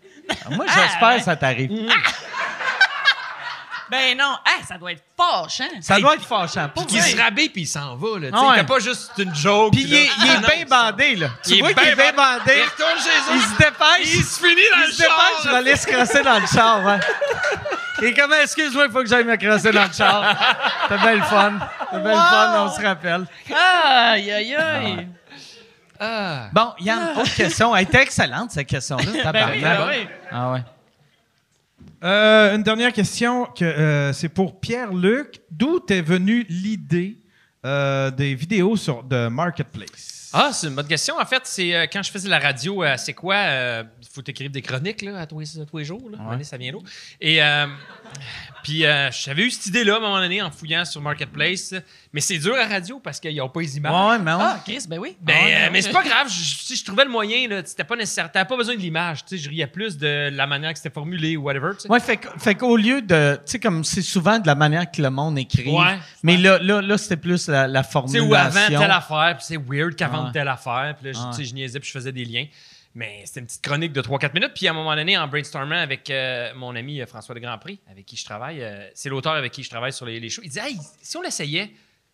Moi, 0.50 0.64
j'espère 0.66 1.16
que 1.16 1.22
ça 1.22 1.36
t'arrive. 1.36 1.70
Ben 3.90 4.16
non. 4.16 4.36
Hey, 4.46 4.62
ça 4.68 4.78
doit 4.78 4.92
être 4.92 5.02
fâchant. 5.16 5.64
Ça 5.80 5.98
doit 5.98 6.14
être 6.14 6.24
fâchant. 6.24 6.68
Pour 6.72 6.86
Qui 6.86 7.00
vrai. 7.00 7.10
se 7.10 7.16
rabait 7.16 7.48
puis 7.48 7.62
il 7.62 7.66
s'en 7.66 7.96
va, 7.96 8.20
là. 8.20 8.28
Tu 8.28 8.34
Ah 8.36 8.38
sais, 8.38 8.46
ouais. 8.46 8.52
il 8.54 8.58
fait 8.60 8.66
pas 8.66 8.78
juste 8.78 9.10
une 9.18 9.34
joke. 9.34 9.72
Puis 9.72 9.82
il 9.82 9.92
est, 9.94 10.04
il 10.04 10.30
Ah, 10.30 10.38
bien 10.46 10.54
il 10.60 10.64
bandé, 10.66 11.16
là. 11.16 11.28
Tu 11.44 11.54
Il 11.54 11.58
vois 11.60 11.72
qu'il 11.74 11.88
est 11.88 11.96
bien 11.96 12.12
bandé. 12.12 12.54
Il 12.56 12.62
retourne 12.70 13.00
chez 13.00 13.18
eux. 13.18 13.34
Il 13.34 13.42
se 13.42 13.56
dépêche. 13.58 14.14
Il 14.14 14.24
se 14.24 14.38
finit 14.38 14.54
dans 14.70 14.76
Il 14.78 14.86
le 14.86 14.92
se 14.92 14.96
dépêche, 14.98 15.10
char. 15.16 15.40
je 15.42 15.48
vais 15.48 15.56
aller 15.56 15.74
se 15.76 15.86
crosser 15.88 16.22
dans 16.22 16.38
le 16.38 16.46
char. 16.46 17.00
Et 18.02 18.14
comment, 18.14 18.36
excuse-moi, 18.42 18.86
il 18.86 18.92
faut 18.92 19.00
que 19.00 19.08
j'aille 19.08 19.24
me 19.24 19.36
dans 19.36 19.86
le 19.86 19.92
char. 19.92 20.36
T'as 20.88 20.96
bien 20.98 21.14
le 21.16 21.22
fun. 21.22 21.52
T'as 21.90 21.98
bien 21.98 22.10
le 22.10 22.16
fun, 22.16 22.64
on 22.66 22.70
se 22.70 22.82
rappelle. 22.82 23.26
Aïe, 23.54 24.30
aïe, 24.30 24.54
aïe. 24.54 25.08
Ah. 25.98 26.48
Bon, 26.52 26.72
Yann, 26.80 27.18
autre 27.18 27.34
question. 27.34 27.76
Elle 27.76 27.82
était 27.84 28.02
excellente, 28.02 28.52
cette 28.52 28.66
question-là. 28.66 29.04
Ben 29.32 29.50
oui, 29.52 29.60
ben 29.60 29.86
oui. 29.88 30.08
Ah 30.30 30.52
ouais. 30.52 30.62
Euh, 32.02 32.56
une 32.56 32.62
dernière 32.62 32.92
question, 32.92 33.44
que, 33.44 33.64
euh, 33.64 34.12
c'est 34.14 34.30
pour 34.30 34.58
Pierre-Luc. 34.58 35.40
D'où 35.50 35.78
t'es 35.80 36.00
venue 36.00 36.46
l'idée 36.48 37.18
euh, 37.66 38.10
des 38.10 38.34
vidéos 38.34 38.76
sur 38.76 39.02
de 39.02 39.28
Marketplace? 39.28 40.30
Ah, 40.32 40.50
c'est 40.52 40.68
une 40.68 40.74
bonne 40.74 40.86
question. 40.86 41.18
En 41.18 41.26
fait, 41.26 41.42
c'est 41.44 41.74
euh, 41.74 41.86
quand 41.92 42.02
je 42.02 42.10
faisais 42.10 42.28
la 42.28 42.38
radio, 42.38 42.82
euh, 42.82 42.94
c'est 42.96 43.14
quoi? 43.14 43.34
Il 44.10 44.14
faut 44.14 44.22
écrire 44.26 44.50
des 44.50 44.60
chroniques 44.60 45.02
là, 45.02 45.20
à, 45.20 45.26
tous 45.26 45.38
les, 45.38 45.60
à 45.60 45.64
tous 45.64 45.78
les 45.78 45.84
jours. 45.84 46.10
Là. 46.10 46.18
Donné, 46.30 46.42
ça 46.42 46.56
vient 46.56 46.72
l'eau. 46.72 46.82
Et 47.20 47.40
euh, 47.40 47.66
puis, 48.64 48.84
euh, 48.84 49.08
j'avais 49.12 49.44
eu 49.44 49.50
cette 49.52 49.66
idée-là 49.66 49.94
à 49.94 49.96
un 49.98 50.00
moment 50.00 50.18
donné 50.18 50.42
en 50.42 50.50
fouillant 50.50 50.84
sur 50.84 51.00
Marketplace. 51.00 51.74
Mais 52.12 52.20
c'est 52.20 52.38
dur 52.38 52.56
à 52.56 52.66
radio 52.66 52.98
parce 52.98 53.20
qu'ils 53.20 53.36
n'ont 53.36 53.48
pas 53.48 53.60
les 53.60 53.76
images. 53.76 53.92
Ouais, 54.10 54.18
mais 54.18 54.32
ouais. 54.32 54.40
Ah, 54.42 54.60
Chris, 54.64 54.84
ben 54.88 54.98
oui. 54.98 55.16
Ben, 55.20 55.32
Ah, 55.36 55.44
euh, 55.44 55.48
ben 55.66 55.72
mais 55.74 55.82
c'est 55.82 55.92
pas 55.92 56.02
grave. 56.02 56.26
Je, 56.28 56.32
si 56.42 56.74
je 56.74 56.84
trouvais 56.84 57.04
le 57.04 57.10
moyen, 57.10 57.62
c'était 57.64 57.84
pas 57.84 57.94
nécessaire. 57.94 58.32
Pas 58.32 58.44
besoin 58.56 58.74
de 58.74 58.80
l'image. 58.80 59.24
Tu 59.24 59.38
je 59.38 59.48
riais 59.48 59.68
plus 59.68 59.96
de 59.96 60.28
la 60.32 60.46
manière 60.48 60.72
que 60.72 60.78
c'était 60.78 60.92
formulé 60.92 61.36
ou 61.36 61.42
whatever. 61.44 61.70
tu 61.74 61.82
sais. 61.82 61.88
Ouais, 61.88 62.00
fait, 62.00 62.54
qu'au 62.56 62.76
lieu 62.76 63.02
de. 63.02 63.36
Tu 63.46 63.52
sais, 63.52 63.60
comme 63.60 63.84
c'est 63.84 64.02
souvent 64.02 64.40
de 64.40 64.46
la 64.48 64.56
manière 64.56 64.90
que 64.90 65.00
le 65.00 65.10
monde 65.10 65.38
écrit. 65.38 65.70
Ouais. 65.70 65.98
Mais 66.24 66.36
là, 66.36 66.58
là, 66.58 66.82
là 66.82 66.98
c'était 66.98 67.16
plus 67.16 67.46
la, 67.48 67.68
la 67.68 67.82
Tu 67.82 67.86
sais, 67.86 67.92
formulation. 67.92 68.28
ou 68.28 68.34
avant 68.34 68.66
telle 68.66 68.90
affaire, 68.90 69.36
puis 69.36 69.46
c'est 69.46 69.56
weird 69.56 69.94
qu'avant 69.94 70.24
Ouais. 70.26 70.32
telle 70.32 70.48
affaire. 70.48 70.96
Puis 71.00 71.12
là, 71.12 71.18
Ouais. 71.30 71.36
tu 71.36 71.44
je 71.44 71.54
niaisais, 71.54 71.78
puis 71.78 71.86
je 71.86 71.92
faisais 71.92 72.10
des 72.10 72.24
liens. 72.24 72.46
Mais 72.94 73.22
c'était 73.24 73.40
une 73.40 73.46
petite 73.46 73.62
chronique 73.62 73.92
de 73.92 74.02
3-4 74.02 74.34
minutes. 74.34 74.52
Puis 74.54 74.66
à 74.66 74.72
un 74.72 74.74
moment 74.74 74.94
donné, 74.96 75.16
en 75.16 75.28
brainstormant 75.28 75.76
avec 75.76 76.10
euh, 76.10 76.52
mon 76.54 76.74
ami 76.74 77.00
euh, 77.00 77.06
François 77.06 77.34
de 77.34 77.40
Grandpré, 77.40 77.78
avec 77.88 78.04
qui 78.04 78.16
je 78.16 78.24
travaille, 78.24 78.62
euh, 78.62 78.88
c'est 78.94 79.08
l'auteur 79.08 79.34
avec 79.34 79.52
qui 79.52 79.62
je 79.62 79.70
travaille 79.70 79.92
sur 79.92 80.06
les, 80.06 80.28
shows, 80.28 80.42
il 80.44 80.50
dit 80.50 80.58
Hey, 80.58 80.76
si 81.00 81.16
on 81.16 81.22
l'essayait 81.22 81.70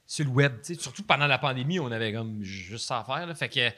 sur 0.06 0.24
le 0.26 0.30
web, 0.30 0.52
surtout 0.78 1.02
pendant 1.02 1.26
la 1.26 1.38
pandémie, 1.38 1.80
on 1.80 1.90
avait 1.90 2.12
comme 2.12 2.42
juste 2.42 2.86
ça 2.86 2.98
à 3.00 3.04
faire. 3.04 3.26
là. 3.26 3.34
Fait 3.34 3.48
que. 3.48 3.70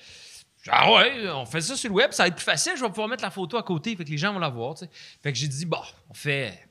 Ah 0.71 0.93
ouais, 0.93 1.31
on 1.31 1.47
fait 1.47 1.61
ça 1.61 1.77
sur 1.77 1.89
le 1.89 1.95
web, 1.95 2.11
ça 2.11 2.25
va 2.25 2.27
être 2.27 2.35
plus 2.35 2.45
facile, 2.45 2.73
je 2.77 2.83
vais 2.83 2.89
pouvoir 2.89 3.09
mettre 3.09 3.23
la 3.23 3.31
photo 3.31 3.57
à 3.57 3.63
côté, 3.63 3.95
fait 3.95 4.05
que 4.05 4.11
les 4.11 4.19
gens 4.19 4.33
vont 4.33 4.41
la 4.41 4.49
voir. 4.49 4.77
Fait 5.23 5.33
que 5.33 5.39
j'ai 5.39 5.47
dit, 5.47 5.65
bon, 5.65 5.81
on 6.11 6.15
fait 6.15 6.68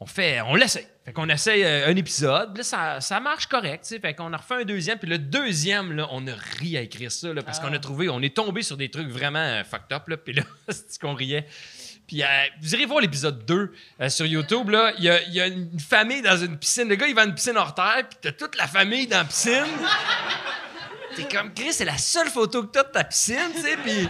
on 0.00 0.06
fait, 0.06 0.40
on. 0.40 0.56
Fait 0.56 1.12
qu'on 1.12 1.28
essaye 1.28 1.62
euh, 1.64 1.88
un 1.88 1.96
épisode, 1.96 2.56
là, 2.56 2.62
ça, 2.62 3.00
ça 3.00 3.20
marche 3.20 3.46
correct, 3.46 3.84
tu 3.84 3.94
sais. 3.94 4.00
Fait 4.00 4.14
qu'on 4.14 4.32
a 4.32 4.36
refait 4.36 4.54
un 4.54 4.64
deuxième, 4.64 4.98
puis 4.98 5.08
le 5.08 5.18
deuxième, 5.18 5.92
là, 5.92 6.06
on 6.10 6.26
a 6.26 6.32
ri 6.58 6.76
à 6.76 6.80
écrire 6.80 7.12
ça, 7.12 7.32
là, 7.32 7.42
parce 7.42 7.58
qu'on 7.60 7.72
a 7.72 7.78
trouvé, 7.78 8.08
on 8.08 8.20
est 8.22 8.34
tombé 8.34 8.62
sur 8.62 8.76
des 8.76 8.90
trucs 8.90 9.08
vraiment 9.08 9.38
euh, 9.38 9.64
fucked 9.64 9.92
up, 9.92 10.08
là, 10.08 10.16
puis 10.16 10.32
là, 10.34 10.42
c'est 10.68 10.98
qu'on 11.00 11.14
riait? 11.14 11.46
Puis 12.06 12.22
euh, 12.22 12.26
vous 12.60 12.74
irez 12.74 12.86
voir 12.86 13.00
l'épisode 13.00 13.44
2 13.46 13.72
euh, 14.00 14.08
sur 14.08 14.26
YouTube, 14.26 14.70
là, 14.70 14.92
il 14.98 15.04
y 15.04 15.10
a, 15.10 15.22
il 15.22 15.32
y 15.34 15.40
a 15.40 15.46
une 15.46 15.78
famille 15.78 16.22
dans 16.22 16.36
une 16.36 16.58
piscine. 16.58 16.88
Le 16.88 16.96
gars, 16.96 17.06
il 17.06 17.14
va 17.14 17.22
à 17.22 17.24
une 17.26 17.34
piscine 17.34 17.56
hors 17.56 17.74
terre, 17.74 18.02
puis 18.08 18.18
t'as 18.20 18.32
toute 18.32 18.56
la 18.56 18.66
famille 18.66 19.06
dans 19.06 19.18
la 19.18 19.24
piscine. 19.24 19.64
T'es 21.14 21.24
comme, 21.24 21.52
Chris, 21.54 21.72
c'est 21.72 21.84
la 21.84 21.98
seule 21.98 22.28
photo 22.28 22.62
que 22.64 22.72
t'as 22.72 22.84
de 22.84 22.88
ta 22.90 23.04
piscine, 23.04 23.52
tu 23.54 23.62
sais, 23.62 23.76
puis 23.76 24.08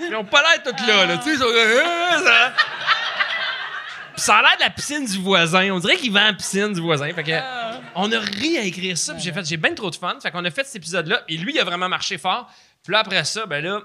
ils 0.00 0.14
ont 0.14 0.24
pas 0.24 0.42
l'air 0.42 0.62
toutes 0.62 0.86
là, 0.86 1.06
là, 1.06 1.18
tu 1.18 1.24
sais, 1.24 1.30
ils 1.32 1.38
sont 1.38 1.44
comme, 1.44 1.54
Euh, 1.56 2.24
ça- 2.24 2.52
puis 4.18 4.24
ça 4.24 4.36
a 4.38 4.42
l'air 4.42 4.56
de 4.58 4.62
la 4.64 4.70
piscine 4.70 5.04
du 5.06 5.18
voisin. 5.18 5.70
On 5.70 5.78
dirait 5.78 5.96
qu'il 5.96 6.12
vend 6.12 6.24
la 6.24 6.32
piscine 6.32 6.72
du 6.72 6.80
voisin. 6.80 7.12
Fait 7.12 7.22
que, 7.24 7.32
on 7.94 8.10
a 8.12 8.18
ri 8.18 8.58
à 8.58 8.62
écrire 8.62 8.96
ça. 8.98 9.14
puis 9.14 9.22
j'ai 9.22 9.32
fait, 9.32 9.44
j'ai 9.46 9.56
bien 9.56 9.72
trop 9.74 9.90
de 9.90 9.96
fun. 9.96 10.16
Fait 10.22 10.30
qu'on 10.30 10.44
a 10.44 10.50
fait 10.50 10.64
cet 10.64 10.76
épisode-là. 10.76 11.22
Et 11.28 11.36
lui, 11.36 11.54
il 11.54 11.60
a 11.60 11.64
vraiment 11.64 11.88
marché 11.88 12.18
fort. 12.18 12.50
Puis 12.84 12.92
là, 12.92 13.00
après 13.00 13.24
ça, 13.24 13.46
ben 13.46 13.62
là, 13.64 13.80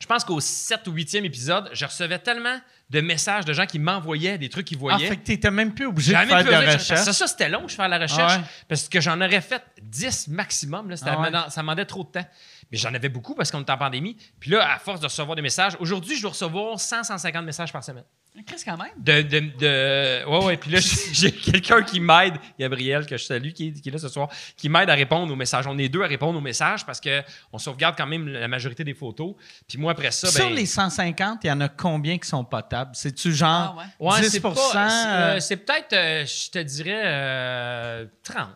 je 0.00 0.06
pense 0.06 0.24
qu'au 0.24 0.40
7 0.40 0.86
ou 0.88 0.92
8e 0.92 1.24
épisode, 1.24 1.68
je 1.72 1.84
recevais 1.84 2.18
tellement 2.18 2.58
de 2.88 3.00
messages 3.00 3.44
de 3.44 3.52
gens 3.52 3.66
qui 3.66 3.78
m'envoyaient 3.78 4.38
des 4.38 4.48
trucs 4.48 4.66
qu'ils 4.66 4.78
Ah, 4.78 4.80
voyaient. 4.80 5.08
fait 5.08 5.16
que 5.16 5.24
t'étais 5.24 5.50
même 5.50 5.74
plus 5.74 5.86
obligé 5.86 6.12
de 6.12 6.18
faire 6.18 6.44
de 6.44 6.50
de- 6.50 6.54
recherche. 6.72 7.04
Ça, 7.04 7.12
ça, 7.12 7.26
c'était 7.26 7.48
long, 7.48 7.68
je 7.68 7.74
faire 7.74 7.88
la 7.88 7.98
recherche. 7.98 8.32
Ah 8.34 8.38
ouais. 8.38 8.44
Parce 8.68 8.88
que 8.88 9.00
j'en 9.00 9.20
aurais 9.20 9.40
fait 9.40 9.62
10 9.82 10.28
maximum. 10.28 10.90
Là, 10.90 10.96
Ah 11.06 11.20
ouais. 11.20 11.30
ça 11.50 11.60
demandait 11.60 11.84
trop 11.84 12.02
de 12.02 12.08
temps. 12.10 12.26
Mais 12.72 12.78
j'en 12.78 12.94
avais 12.94 13.08
beaucoup 13.08 13.34
parce 13.34 13.50
qu'on 13.50 13.60
était 13.62 13.72
en 13.72 13.78
pandémie. 13.78 14.16
Puis 14.38 14.50
là, 14.50 14.74
à 14.74 14.78
force 14.78 15.00
de 15.00 15.06
recevoir 15.06 15.34
des 15.36 15.42
messages, 15.42 15.76
aujourd'hui, 15.80 16.16
je 16.16 16.22
dois 16.22 16.30
recevoir 16.30 16.78
100, 16.78 17.04
150 17.04 17.44
messages 17.44 17.72
par 17.72 17.82
semaine. 17.82 18.04
Chris, 18.46 18.62
quand 18.64 18.76
même. 18.76 18.92
De, 18.96 19.22
de, 19.22 19.40
de- 19.58 20.24
ouais, 20.28 20.44
ouais. 20.44 20.56
Puis 20.56 20.70
là, 20.70 20.78
j'ai 21.12 21.32
quelqu'un 21.32 21.82
qui 21.82 21.98
m'aide, 21.98 22.34
Gabriel, 22.60 23.04
que 23.04 23.16
je 23.16 23.24
salue, 23.24 23.50
qui 23.50 23.68
est, 23.68 23.72
qui 23.80 23.88
est 23.88 23.92
là 23.92 23.98
ce 23.98 24.08
soir, 24.08 24.28
qui 24.56 24.68
m'aide 24.68 24.88
à 24.88 24.94
répondre 24.94 25.32
aux 25.32 25.36
messages. 25.36 25.66
On 25.66 25.76
est 25.78 25.88
deux 25.88 26.02
à 26.02 26.06
répondre 26.06 26.38
aux 26.38 26.42
messages 26.42 26.86
parce 26.86 27.00
qu'on 27.00 27.58
sauvegarde 27.58 27.96
quand 27.98 28.06
même 28.06 28.28
la 28.28 28.46
majorité 28.46 28.84
des 28.84 28.94
photos. 28.94 29.34
Puis 29.68 29.78
moi, 29.78 29.90
après 29.92 30.12
ça, 30.12 30.28
Sur 30.28 30.46
ben, 30.48 30.54
les 30.54 30.64
150, 30.66 31.40
il 31.42 31.48
y 31.48 31.50
en 31.50 31.60
a 31.60 31.68
combien 31.68 32.18
qui 32.18 32.28
sont 32.28 32.44
potables? 32.44 32.92
C'est-tu 32.94 33.34
genre 33.34 33.76
Ah, 33.76 33.80
ouais. 34.04 34.12
Ouais, 34.12 34.20
10 34.20 34.30
c'est 34.30 34.40
pas- 34.40 34.54
c'est, 34.54 34.78
euh, 34.78 34.80
euh, 35.36 35.40
c'est 35.40 35.56
peut-être, 35.56 35.92
euh, 35.92 36.24
je 36.24 36.50
te 36.50 36.58
dirais, 36.60 37.02
euh, 37.04 38.06
30. 38.22 38.46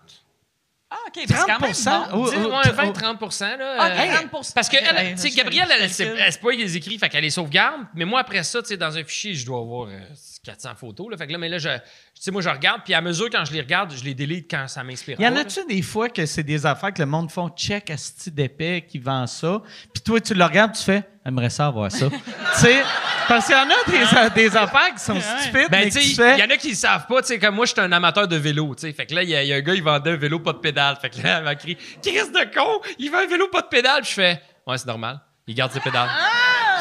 Ah, 0.95 0.99
OK. 1.09 1.25
c'est 1.27 1.35
quand 1.35 1.61
même 1.61 1.73
30%? 1.73 2.11
bon. 2.13 2.19
Ou- 2.25 2.31
Dis- 2.31 2.37
ou- 2.37 2.41
ouais, 2.41 2.49
ou- 2.49 2.93
20-30 2.93 3.59
là. 3.59 3.77
Ah, 3.79 3.87
euh, 3.89 4.27
30%. 4.29 4.53
Parce 4.55 4.69
que, 4.69 4.77
elle, 4.77 5.15
tu 5.17 5.21
sais, 5.23 5.31
Gabrielle, 5.31 5.67
elle, 5.71 5.89
calcule. 5.91 6.17
elle, 6.21 6.33
c'est 6.33 6.41
pas 6.41 6.51
elle 6.51 6.57
qui 6.57 6.63
les 6.63 6.77
écrit, 6.77 6.99
fait 6.99 7.09
qu'elle 7.09 7.23
les 7.23 7.31
sauvegarde. 7.31 7.81
Mais 7.95 8.05
moi, 8.05 8.21
après 8.21 8.43
ça, 8.45 8.63
tu 8.63 8.69
sais, 8.69 8.77
dans 8.77 8.97
un 8.97 9.03
fichier, 9.05 9.35
je 9.35 9.45
dois 9.45 9.59
avoir 9.59 9.89
euh, 9.89 9.99
400 10.45 10.71
photos. 10.77 11.11
Là, 11.11 11.17
fait 11.17 11.27
que 11.27 11.33
là, 11.33 11.39
mais 11.39 11.49
là, 11.49 11.59
je, 11.59 11.69
tu 11.69 11.81
sais, 12.21 12.31
moi, 12.31 12.43
je 12.43 12.49
regarde, 12.49 12.83
puis 12.85 12.95
à 12.95 13.01
mesure, 13.01 13.29
quand 13.31 13.45
je 13.45 13.53
les 13.53 13.61
regarde, 13.61 13.93
je 13.97 14.05
les 14.05 14.15
délite 14.15 14.47
quand 14.51 14.69
ça 14.69 14.85
m'inspire. 14.85 15.21
Y 15.21 15.27
en 15.27 15.37
a-tu 15.37 15.65
des 15.67 15.83
fois 15.83 16.09
que 16.09 16.25
c'est 16.27 16.43
des 16.43 16.65
affaires 16.67 16.93
que 16.93 17.03
le 17.03 17.07
monde 17.07 17.31
font 17.31 17.49
check 17.49 17.91
à 17.91 17.97
ce 17.97 18.31
d'épais 18.31 18.85
qui 18.89 18.99
vend 18.99 19.27
ça, 19.27 19.63
puis 19.93 20.03
toi 20.03 20.21
tu 20.21 20.35
le 20.35 20.45
regardes, 20.45 20.73
tu 20.73 20.83
fais 20.83 21.03
aimerais 21.27 21.51
ça 21.51 21.67
avoir 21.67 21.91
ça. 21.91 22.09
tu 22.11 22.17
sais, 22.61 22.83
parce 23.29 23.47
qu'il 23.47 23.55
y 23.55 23.59
en 23.59 23.69
a 23.69 24.31
des, 24.35 24.43
des 24.49 24.57
affaires 24.57 24.95
qui 24.95 25.03
sont 25.03 25.21
stupides, 25.21 25.69
Ben, 25.71 25.89
il 25.89 26.15
fais. 26.15 26.39
y 26.39 26.43
en 26.43 26.51
a 26.51 26.57
qui 26.57 26.71
le 26.71 26.75
savent 26.77 27.07
pas, 27.07 27.21
tu 27.23 27.29
sais, 27.29 27.39
comme 27.39 27.55
moi, 27.55 27.67
je 27.67 27.73
suis 27.73 27.81
un 27.81 27.93
amateur 27.93 28.27
de 28.29 28.37
vélo, 28.37 28.75
tu 28.75 28.83
sais. 28.83 28.93
Fait 28.93 29.07
que 29.07 29.15
là, 29.15 29.23
il 29.23 29.29
y, 29.31 29.35
a- 29.37 29.43
il 29.43 29.49
y 29.49 29.53
a 29.53 29.57
un 29.57 29.61
gars, 29.61 29.75
il 29.75 29.83
vendait 29.83 30.11
un 30.13 30.17
vélo 30.17 30.39
pas 30.41 30.53
de 30.53 30.59
pédale. 30.59 30.97
Fait 31.01 31.11
que 31.11 31.21
là, 31.23 31.39
elle 31.39 31.45
m'a 31.45 31.55
crié, 31.55 31.77
Qu'est-ce 32.03 32.31
de 32.33 32.55
con? 32.55 32.81
Il 32.99 33.11
vend 33.11 33.19
un 33.19 33.27
vélo 33.27 33.49
pas 33.49 33.63
de 33.63 33.69
pédale. 33.69 34.05
Je 34.05 34.11
fais, 34.13 34.41
ouais, 34.67 34.79
c'est 34.79 34.87
normal. 34.87 35.21
Il 35.47 35.55
garde 35.55 35.73
ses 35.73 35.81
pédales. 35.81 36.09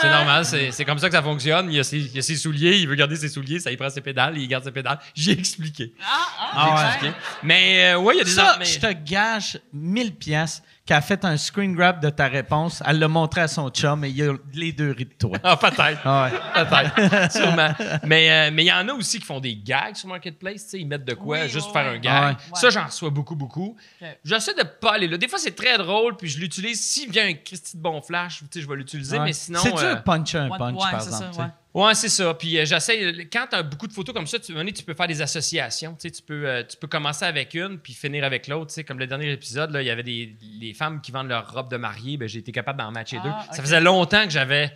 C'est 0.01 0.09
normal, 0.09 0.43
c'est 0.45 0.83
comme 0.85 0.99
ça 0.99 1.07
que 1.07 1.15
ça 1.15 1.21
fonctionne. 1.21 1.71
Il 1.71 1.79
a, 1.79 1.83
ses, 1.83 1.97
il 1.99 2.17
a 2.19 2.21
ses 2.21 2.35
souliers, 2.35 2.77
il 2.77 2.87
veut 2.89 2.95
garder 2.95 3.15
ses 3.15 3.29
souliers, 3.29 3.59
ça, 3.59 3.71
il 3.71 3.77
prend 3.77 3.89
ses 3.89 4.01
pédales, 4.01 4.37
il 4.37 4.47
garde 4.49 4.63
ses 4.65 4.71
pédales. 4.71 4.99
J'ai 5.15 5.31
expliqué. 5.31 5.93
Ah 6.01 6.75
ouais. 6.75 6.87
Expliqué. 6.87 7.13
Mais, 7.43 7.93
euh, 7.93 7.97
ouais, 7.99 8.15
il 8.15 8.17
y 8.17 8.21
a 8.21 8.23
des 8.25 8.29
Ça, 8.31 8.57
mais- 8.59 8.65
je 8.65 8.79
te 8.79 8.91
gage 8.91 9.59
1000 9.71 10.13
pièces 10.15 10.61
qu'elle 10.85 10.97
a 10.97 11.01
fait 11.01 11.23
un 11.23 11.37
screen 11.37 11.73
grab 11.75 12.01
de 12.01 12.09
ta 12.09 12.27
réponse, 12.27 12.83
elle 12.85 12.99
l'a 12.99 13.07
montré 13.07 13.41
à 13.41 13.47
son 13.47 13.69
chum 13.69 14.03
et 14.03 14.09
il 14.09 14.21
a 14.29 14.33
les 14.53 14.71
deux 14.73 14.91
ris 14.91 15.05
de 15.05 15.13
toi. 15.13 15.37
Ah, 15.43 15.55
peut-être. 15.55 16.01
Ah 16.03 16.29
ouais. 16.29 16.89
Peut-être, 16.95 17.31
sûrement. 17.31 17.73
Mais 18.03 18.29
euh, 18.31 18.51
mais 18.53 18.63
il 18.65 18.67
y 18.67 18.71
en 18.73 18.87
a 18.89 18.93
aussi 18.93 19.19
qui 19.19 19.25
font 19.25 19.39
des 19.39 19.55
gags 19.55 19.95
sur 19.95 20.09
Marketplace. 20.09 20.63
tu 20.65 20.69
sais, 20.71 20.79
Ils 20.79 20.87
mettent 20.87 21.05
de 21.05 21.13
quoi 21.13 21.39
Oui, 21.41 21.49
juste 21.49 21.67
ouais, 21.67 21.73
faire 21.73 21.91
un 21.93 21.97
gag. 21.99 22.35
Ouais. 22.35 22.41
Ça, 22.55 22.69
j'en 22.69 22.85
reçois 22.85 23.09
beaucoup, 23.09 23.35
beaucoup. 23.35 23.75
J'essaie 24.23 24.53
de 24.55 24.63
pas 24.63 24.93
aller 24.95 25.07
là. 25.07 25.17
Des 25.17 25.27
fois, 25.27 25.39
c'est 25.39 25.55
très 25.55 25.77
drôle, 25.77 26.17
puis 26.17 26.27
je 26.29 26.39
l'utilise. 26.39 26.81
S'il 26.83 27.09
vient 27.09 27.27
un 27.27 27.33
Christy 27.33 27.77
de 27.77 27.81
bon 27.81 28.01
flash, 28.01 28.39
tu 28.39 28.45
sais, 28.51 28.61
je 28.61 28.67
vais 28.69 28.75
l'utiliser, 28.75 29.17
Ouais. 29.17 29.25
mais 29.25 29.33
sinon. 29.33 29.59
C'est 29.63 29.71
dur 29.71 29.79
euh, 29.83 29.95
puncher 29.97 30.37
un 30.39 30.49
punch, 30.49 30.75
ouais, 30.75 30.91
par 30.91 31.01
c'est 31.01 31.09
exemple. 31.09 31.33
ça. 31.35 31.51
Ouais. 31.73 31.93
C'est 31.95 32.09
ça. 32.09 32.33
Puis 32.33 32.57
euh, 32.57 32.65
j'essaie. 32.65 33.27
Quand 33.31 33.47
tu 33.49 33.55
as 33.55 33.63
beaucoup 33.63 33.87
de 33.87 33.93
photos 33.93 34.13
comme 34.13 34.27
ça, 34.27 34.39
tu, 34.39 34.53
tu 34.73 34.83
peux 34.83 34.93
faire 34.93 35.07
des 35.07 35.21
associations. 35.21 35.93
Tu, 35.93 36.07
sais, 36.07 36.11
tu, 36.11 36.21
peux, 36.21 36.47
euh, 36.47 36.63
tu 36.63 36.77
peux 36.77 36.87
commencer 36.87 37.25
avec 37.25 37.53
une 37.53 37.77
puis 37.79 37.93
finir 37.93 38.23
avec 38.23 38.47
l'autre. 38.47 38.67
Tu 38.67 38.73
sais, 38.75 38.83
Comme 38.83 38.99
le 38.99 39.07
dernier 39.07 39.31
épisode, 39.31 39.71
là, 39.71 39.81
il 39.81 39.85
y 39.87 39.91
avait 39.91 40.03
des 40.03 40.35
les 40.59 40.73
femmes 40.73 41.01
qui 41.01 41.11
vendent 41.11 41.29
leur 41.29 41.51
robe 41.51 41.69
de 41.69 41.77
mariée. 41.77 42.17
Ben, 42.17 42.27
j'ai 42.27 42.39
été 42.39 42.51
capable 42.51 42.79
d'en 42.79 42.91
matcher 42.91 43.17
Ah, 43.19 43.23
deux. 43.23 43.29
ok. 43.29 43.55
Ça 43.55 43.61
faisait 43.61 43.81
longtemps 43.81 44.23
que 44.25 44.31
j'avais. 44.31 44.71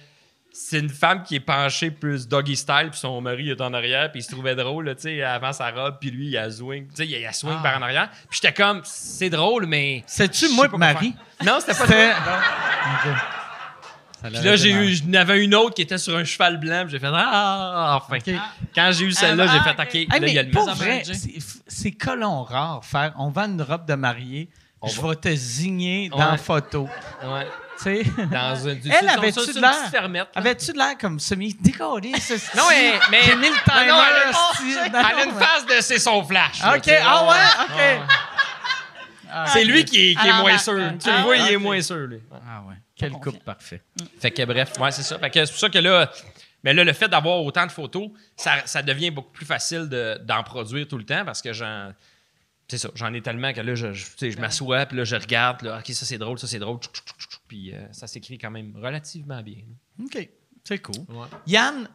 C'est 0.60 0.80
une 0.80 0.90
femme 0.90 1.22
qui 1.24 1.36
est 1.36 1.40
penchée 1.40 1.92
plus 1.92 2.28
doggy 2.28 2.56
style, 2.56 2.88
puis 2.90 3.00
son 3.00 3.22
mari 3.22 3.52
est 3.52 3.62
en 3.62 3.74
arrière, 3.74 4.10
puis 4.12 4.22
il 4.22 4.24
se 4.24 4.32
trouvait 4.32 4.56
drôle, 4.56 4.86
là, 4.86 4.96
tu 4.96 5.02
sais, 5.04 5.22
avant 5.22 5.54
sa 5.54 5.70
robe, 5.70 5.98
puis 6.00 6.10
lui, 6.10 6.30
il 6.30 6.38
a 6.38 6.50
swing, 6.50 6.88
tu 6.88 6.96
sais, 6.96 7.06
il 7.06 7.26
a 7.28 7.34
swing 7.34 7.58
Ah. 7.60 7.62
par 7.62 7.78
en 7.78 7.82
arrière. 7.84 8.10
Puis 8.30 8.40
j'étais 8.42 8.54
comme, 8.54 8.82
c'est 8.84 9.30
drôle, 9.30 9.68
mais. 9.68 10.04
C'est-tu 10.08 10.50
moi 10.50 10.68
Marie? 10.70 11.14
faire. 11.38 11.46
Non, 11.54 11.60
c'était 11.60 11.74
pas. 11.78 11.86
Ça 11.86 12.16
Puis 14.24 14.34
là, 14.44 14.56
j'ai 14.56 14.72
eu, 14.72 14.96
j'en 14.96 15.14
avais 15.14 15.44
une 15.44 15.54
autre 15.56 15.76
qui 15.76 15.84
était 15.84 15.98
sur 15.98 16.16
un 16.18 16.24
cheval 16.24 16.58
blanc, 16.60 16.82
puis 16.84 16.92
j'ai 16.92 17.00
fait 17.00 17.12
Ah, 17.14 18.00
enfin. 18.02 18.18
Ok. 18.18 18.34
Quand 18.74 18.90
j'ai 18.92 19.06
eu 19.06 19.12
celle-là, 19.12 19.46
Ah, 19.48 19.52
j'ai 19.54 19.60
ah, 19.62 19.74
fait 19.76 19.82
ok. 19.82 19.96
Hey, 19.96 20.08
là, 20.08 20.18
mais 20.20 20.28
il 20.30 20.34
y 20.34 20.40
a 20.40 20.44
le 20.44 20.52
pour 20.52 20.66
message. 20.66 20.78
vrai, 20.80 20.90
Manager. 21.06 21.16
c'est- 21.68 21.92
colon 21.92 22.44
rare 22.44 22.84
faire. 22.84 23.14
On 23.18 23.30
vend 23.30 23.46
une 23.46 23.62
robe 23.62 23.86
de 23.86 23.94
mariée, 23.96 24.50
On 24.82 24.88
je 24.88 25.00
va- 25.02 25.10
vais 25.10 25.16
te 25.18 25.30
zigner 25.36 26.10
dans 26.10 26.18
la 26.32 26.38
photo. 26.38 26.90
Ouais. 27.24 27.48
Tu 27.78 27.84
sais? 27.84 28.04
Dans 28.32 28.56
une, 28.56 28.80
Elle 28.92 29.08
avait-tu 29.10 29.40
de 29.46 29.52
une 29.56 29.62
l'air? 29.62 29.72
petite 29.78 29.92
fermette, 29.92 30.24
là. 30.34 30.42
Avais-tu 30.42 30.72
de 30.74 30.78
l'air 30.80 30.98
comme 31.00 31.20
semi 31.20 31.54
décoré? 31.62 32.12
Non, 32.56 32.64
mais. 32.70 32.94
mais 33.12 33.22
J'ai 33.24 33.36
mis 33.36 33.50
le 33.50 33.64
timer. 33.64 33.88
Non, 33.88 34.02
elle, 34.02 34.30
a- 34.30 34.30
hostie. 34.32 34.78
elle 34.84 34.96
a 34.96 35.26
une 35.26 35.32
face 35.34 35.66
de 35.68 35.82
c'est 35.82 36.00
son 36.00 36.24
flash. 36.24 36.60
OK, 36.76 36.92
ah 37.06 37.28
ouais, 37.30 37.66
OK. 38.02 39.44
C'est 39.54 39.64
lui 39.66 39.86
qui 39.86 40.12
est, 40.12 40.16
qui 40.16 40.28
est 40.28 40.34
moins 40.34 40.58
sûr. 40.58 40.74
Tu 41.00 41.08
le 41.10 41.16
ah, 41.16 41.22
vois, 41.22 41.38
il 41.38 41.52
est 41.52 41.58
moins 41.58 41.82
sûr, 41.82 41.98
lui. 42.08 42.20
Ah 42.32 42.62
ouais, 42.68 42.76
quel 42.98 43.12
confiant. 43.12 43.32
couple 43.32 43.44
parfait. 43.44 43.82
Fait 44.20 44.32
que 44.32 44.44
bref, 44.46 44.74
ouais, 44.80 44.92
c'est 44.92 45.04
ça. 45.04 45.18
Fait 45.20 45.30
que 45.30 45.46
c'est 45.46 45.52
pour 45.52 45.60
ça 45.60 45.70
que 45.70 45.78
là, 45.80 46.12
mais 46.64 46.74
là, 46.74 46.84
le 46.84 46.94
fait 46.94 47.08
d'avoir 47.08 47.42
autant 47.44 47.66
de 47.66 47.72
photos, 47.72 48.10
ça, 48.36 48.66
ça 48.66 48.82
devient 48.82 49.12
beaucoup 49.12 49.32
plus 49.32 49.46
facile 49.46 49.88
de- 49.88 50.20
d'en 50.24 50.44
produire 50.44 50.88
tout 50.88 50.98
le 50.98 51.06
temps 51.06 51.24
parce 51.26 51.42
que 51.42 51.54
j'en. 51.54 51.92
C'est 52.70 52.78
ça, 52.80 52.90
j'en 52.96 53.14
ai 53.14 53.22
tellement 53.22 53.54
que 53.54 53.62
là, 53.62 53.76
je, 53.76 53.94
je, 53.94 54.06
tu 54.08 54.12
sais, 54.18 54.32
je 54.32 54.38
m'assois, 54.40 54.86
puis 54.88 54.98
là, 54.98 55.06
je 55.06 55.16
regarde, 55.16 55.60
puis 55.60 55.68
là, 55.68 55.78
OK, 55.80 55.88
ça 55.94 56.06
c'est 56.06 56.18
drôle, 56.18 56.38
ça 56.38 56.48
c'est 56.48 56.60
drôle, 56.60 56.80
puis 57.48 57.74
euh, 57.74 57.78
ça 57.94 58.08
s'écrit 58.08 58.38
quand 58.38 58.52
même 58.52 58.74
relativement 58.76 59.42
bien. 59.42 59.60
OK, 60.04 60.30
c'est 60.66 60.80
cool. 60.80 60.98
Ouais. 61.08 61.28
Yann, 61.46 61.88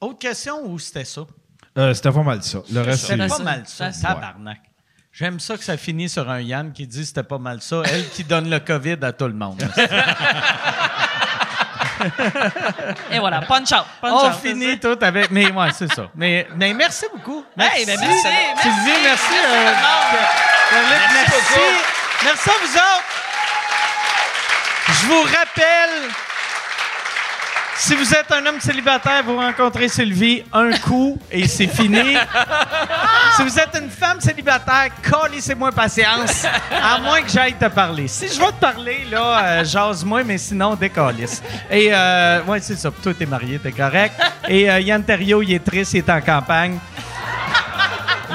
autre 0.00 0.18
question 0.18 0.66
ou 0.68 0.80
c'était 0.80 1.04
ça? 1.04 1.24
Euh, 1.78 1.94
C'était 1.94 2.10
pas 2.10 2.22
mal 2.24 2.42
ça. 2.42 2.60
Le 2.72 2.80
reste, 2.80 3.02
C'était 3.06 3.12
c'est. 3.22 3.28
pas 3.28 3.36
ça. 3.36 3.42
mal 3.44 3.66
ça, 3.68 3.92
tabarnak. 3.92 4.60
J'aime 5.12 5.40
ça 5.40 5.56
que 5.56 5.64
ça 5.64 5.76
finit 5.76 6.08
sur 6.08 6.28
un 6.30 6.40
Yann 6.40 6.72
qui 6.72 6.86
dit 6.86 7.04
c'était 7.04 7.22
pas 7.24 7.38
mal 7.38 7.60
ça. 7.60 7.82
Elle 7.84 8.08
qui 8.10 8.24
donne 8.24 8.48
le 8.48 8.60
COVID 8.60 8.96
à 9.02 9.12
tout 9.12 9.26
le 9.26 9.34
monde. 9.34 9.62
Et 13.10 13.18
voilà, 13.18 13.42
punch 13.42 13.72
out. 13.72 13.84
Punch 14.00 14.12
On 14.12 14.28
out, 14.28 14.34
finit 14.40 14.78
tout 14.78 14.96
avec. 15.00 15.30
Mais 15.30 15.50
ouais, 15.50 15.68
c'est 15.76 15.92
ça. 15.92 16.08
Mais, 16.14 16.46
mais 16.56 16.72
merci 16.72 17.06
beaucoup. 17.12 17.44
Hey, 17.58 17.84
ben 17.84 17.98
merci, 18.00 18.16
Sylvie, 18.62 19.00
merci. 19.02 19.34
euh, 19.34 19.72
Pierre-Luc, 20.70 21.00
merci. 21.12 21.60
Merci 22.24 22.50
à 22.50 22.52
vous 22.52 22.76
autres. 22.76 23.04
Je 24.88 25.06
vous 25.06 25.22
rappelle, 25.22 26.10
si 27.80 27.94
vous 27.94 28.14
êtes 28.14 28.30
un 28.30 28.44
homme 28.44 28.60
célibataire, 28.60 29.22
vous 29.24 29.36
rencontrez 29.36 29.88
Sylvie, 29.88 30.44
un 30.52 30.70
coup 30.72 31.18
et 31.32 31.48
c'est 31.48 31.66
fini. 31.66 32.14
si 33.36 33.42
vous 33.42 33.58
êtes 33.58 33.74
une 33.80 33.88
femme 33.88 34.20
célibataire, 34.20 34.90
collez-moi 35.02 35.72
patience, 35.72 36.44
à 36.70 36.98
moins 36.98 37.22
que 37.22 37.30
j'aille 37.30 37.54
te 37.54 37.64
parler. 37.66 38.06
Si 38.06 38.28
je 38.28 38.38
vais 38.38 38.48
te 38.48 38.60
parler, 38.60 39.06
là, 39.10 39.42
euh, 39.42 39.64
jase-moi, 39.64 40.22
mais 40.24 40.36
sinon, 40.36 40.74
décalisse. 40.74 41.42
Et, 41.70 41.88
euh, 41.90 42.42
c'est 42.60 42.76
ça. 42.76 42.90
Toi, 43.02 43.14
t'es 43.14 43.26
marié, 43.26 43.58
t'es 43.58 43.72
correct. 43.72 44.14
Et 44.46 44.70
euh, 44.70 44.80
Yann 44.80 45.02
Terriot, 45.02 45.42
il 45.42 45.54
est 45.54 45.64
triste, 45.64 45.94
il 45.94 45.98
est 45.98 46.10
en 46.10 46.20
campagne. 46.20 46.78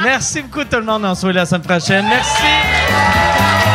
Merci 0.01 0.41
beaucoup 0.41 0.63
tout 0.63 0.77
le 0.77 0.83
monde. 0.83 1.05
On 1.05 1.13
se 1.13 1.21
voit 1.21 1.33
la 1.33 1.45
semaine 1.45 1.61
prochaine. 1.61 2.05
Merci. 2.07 3.74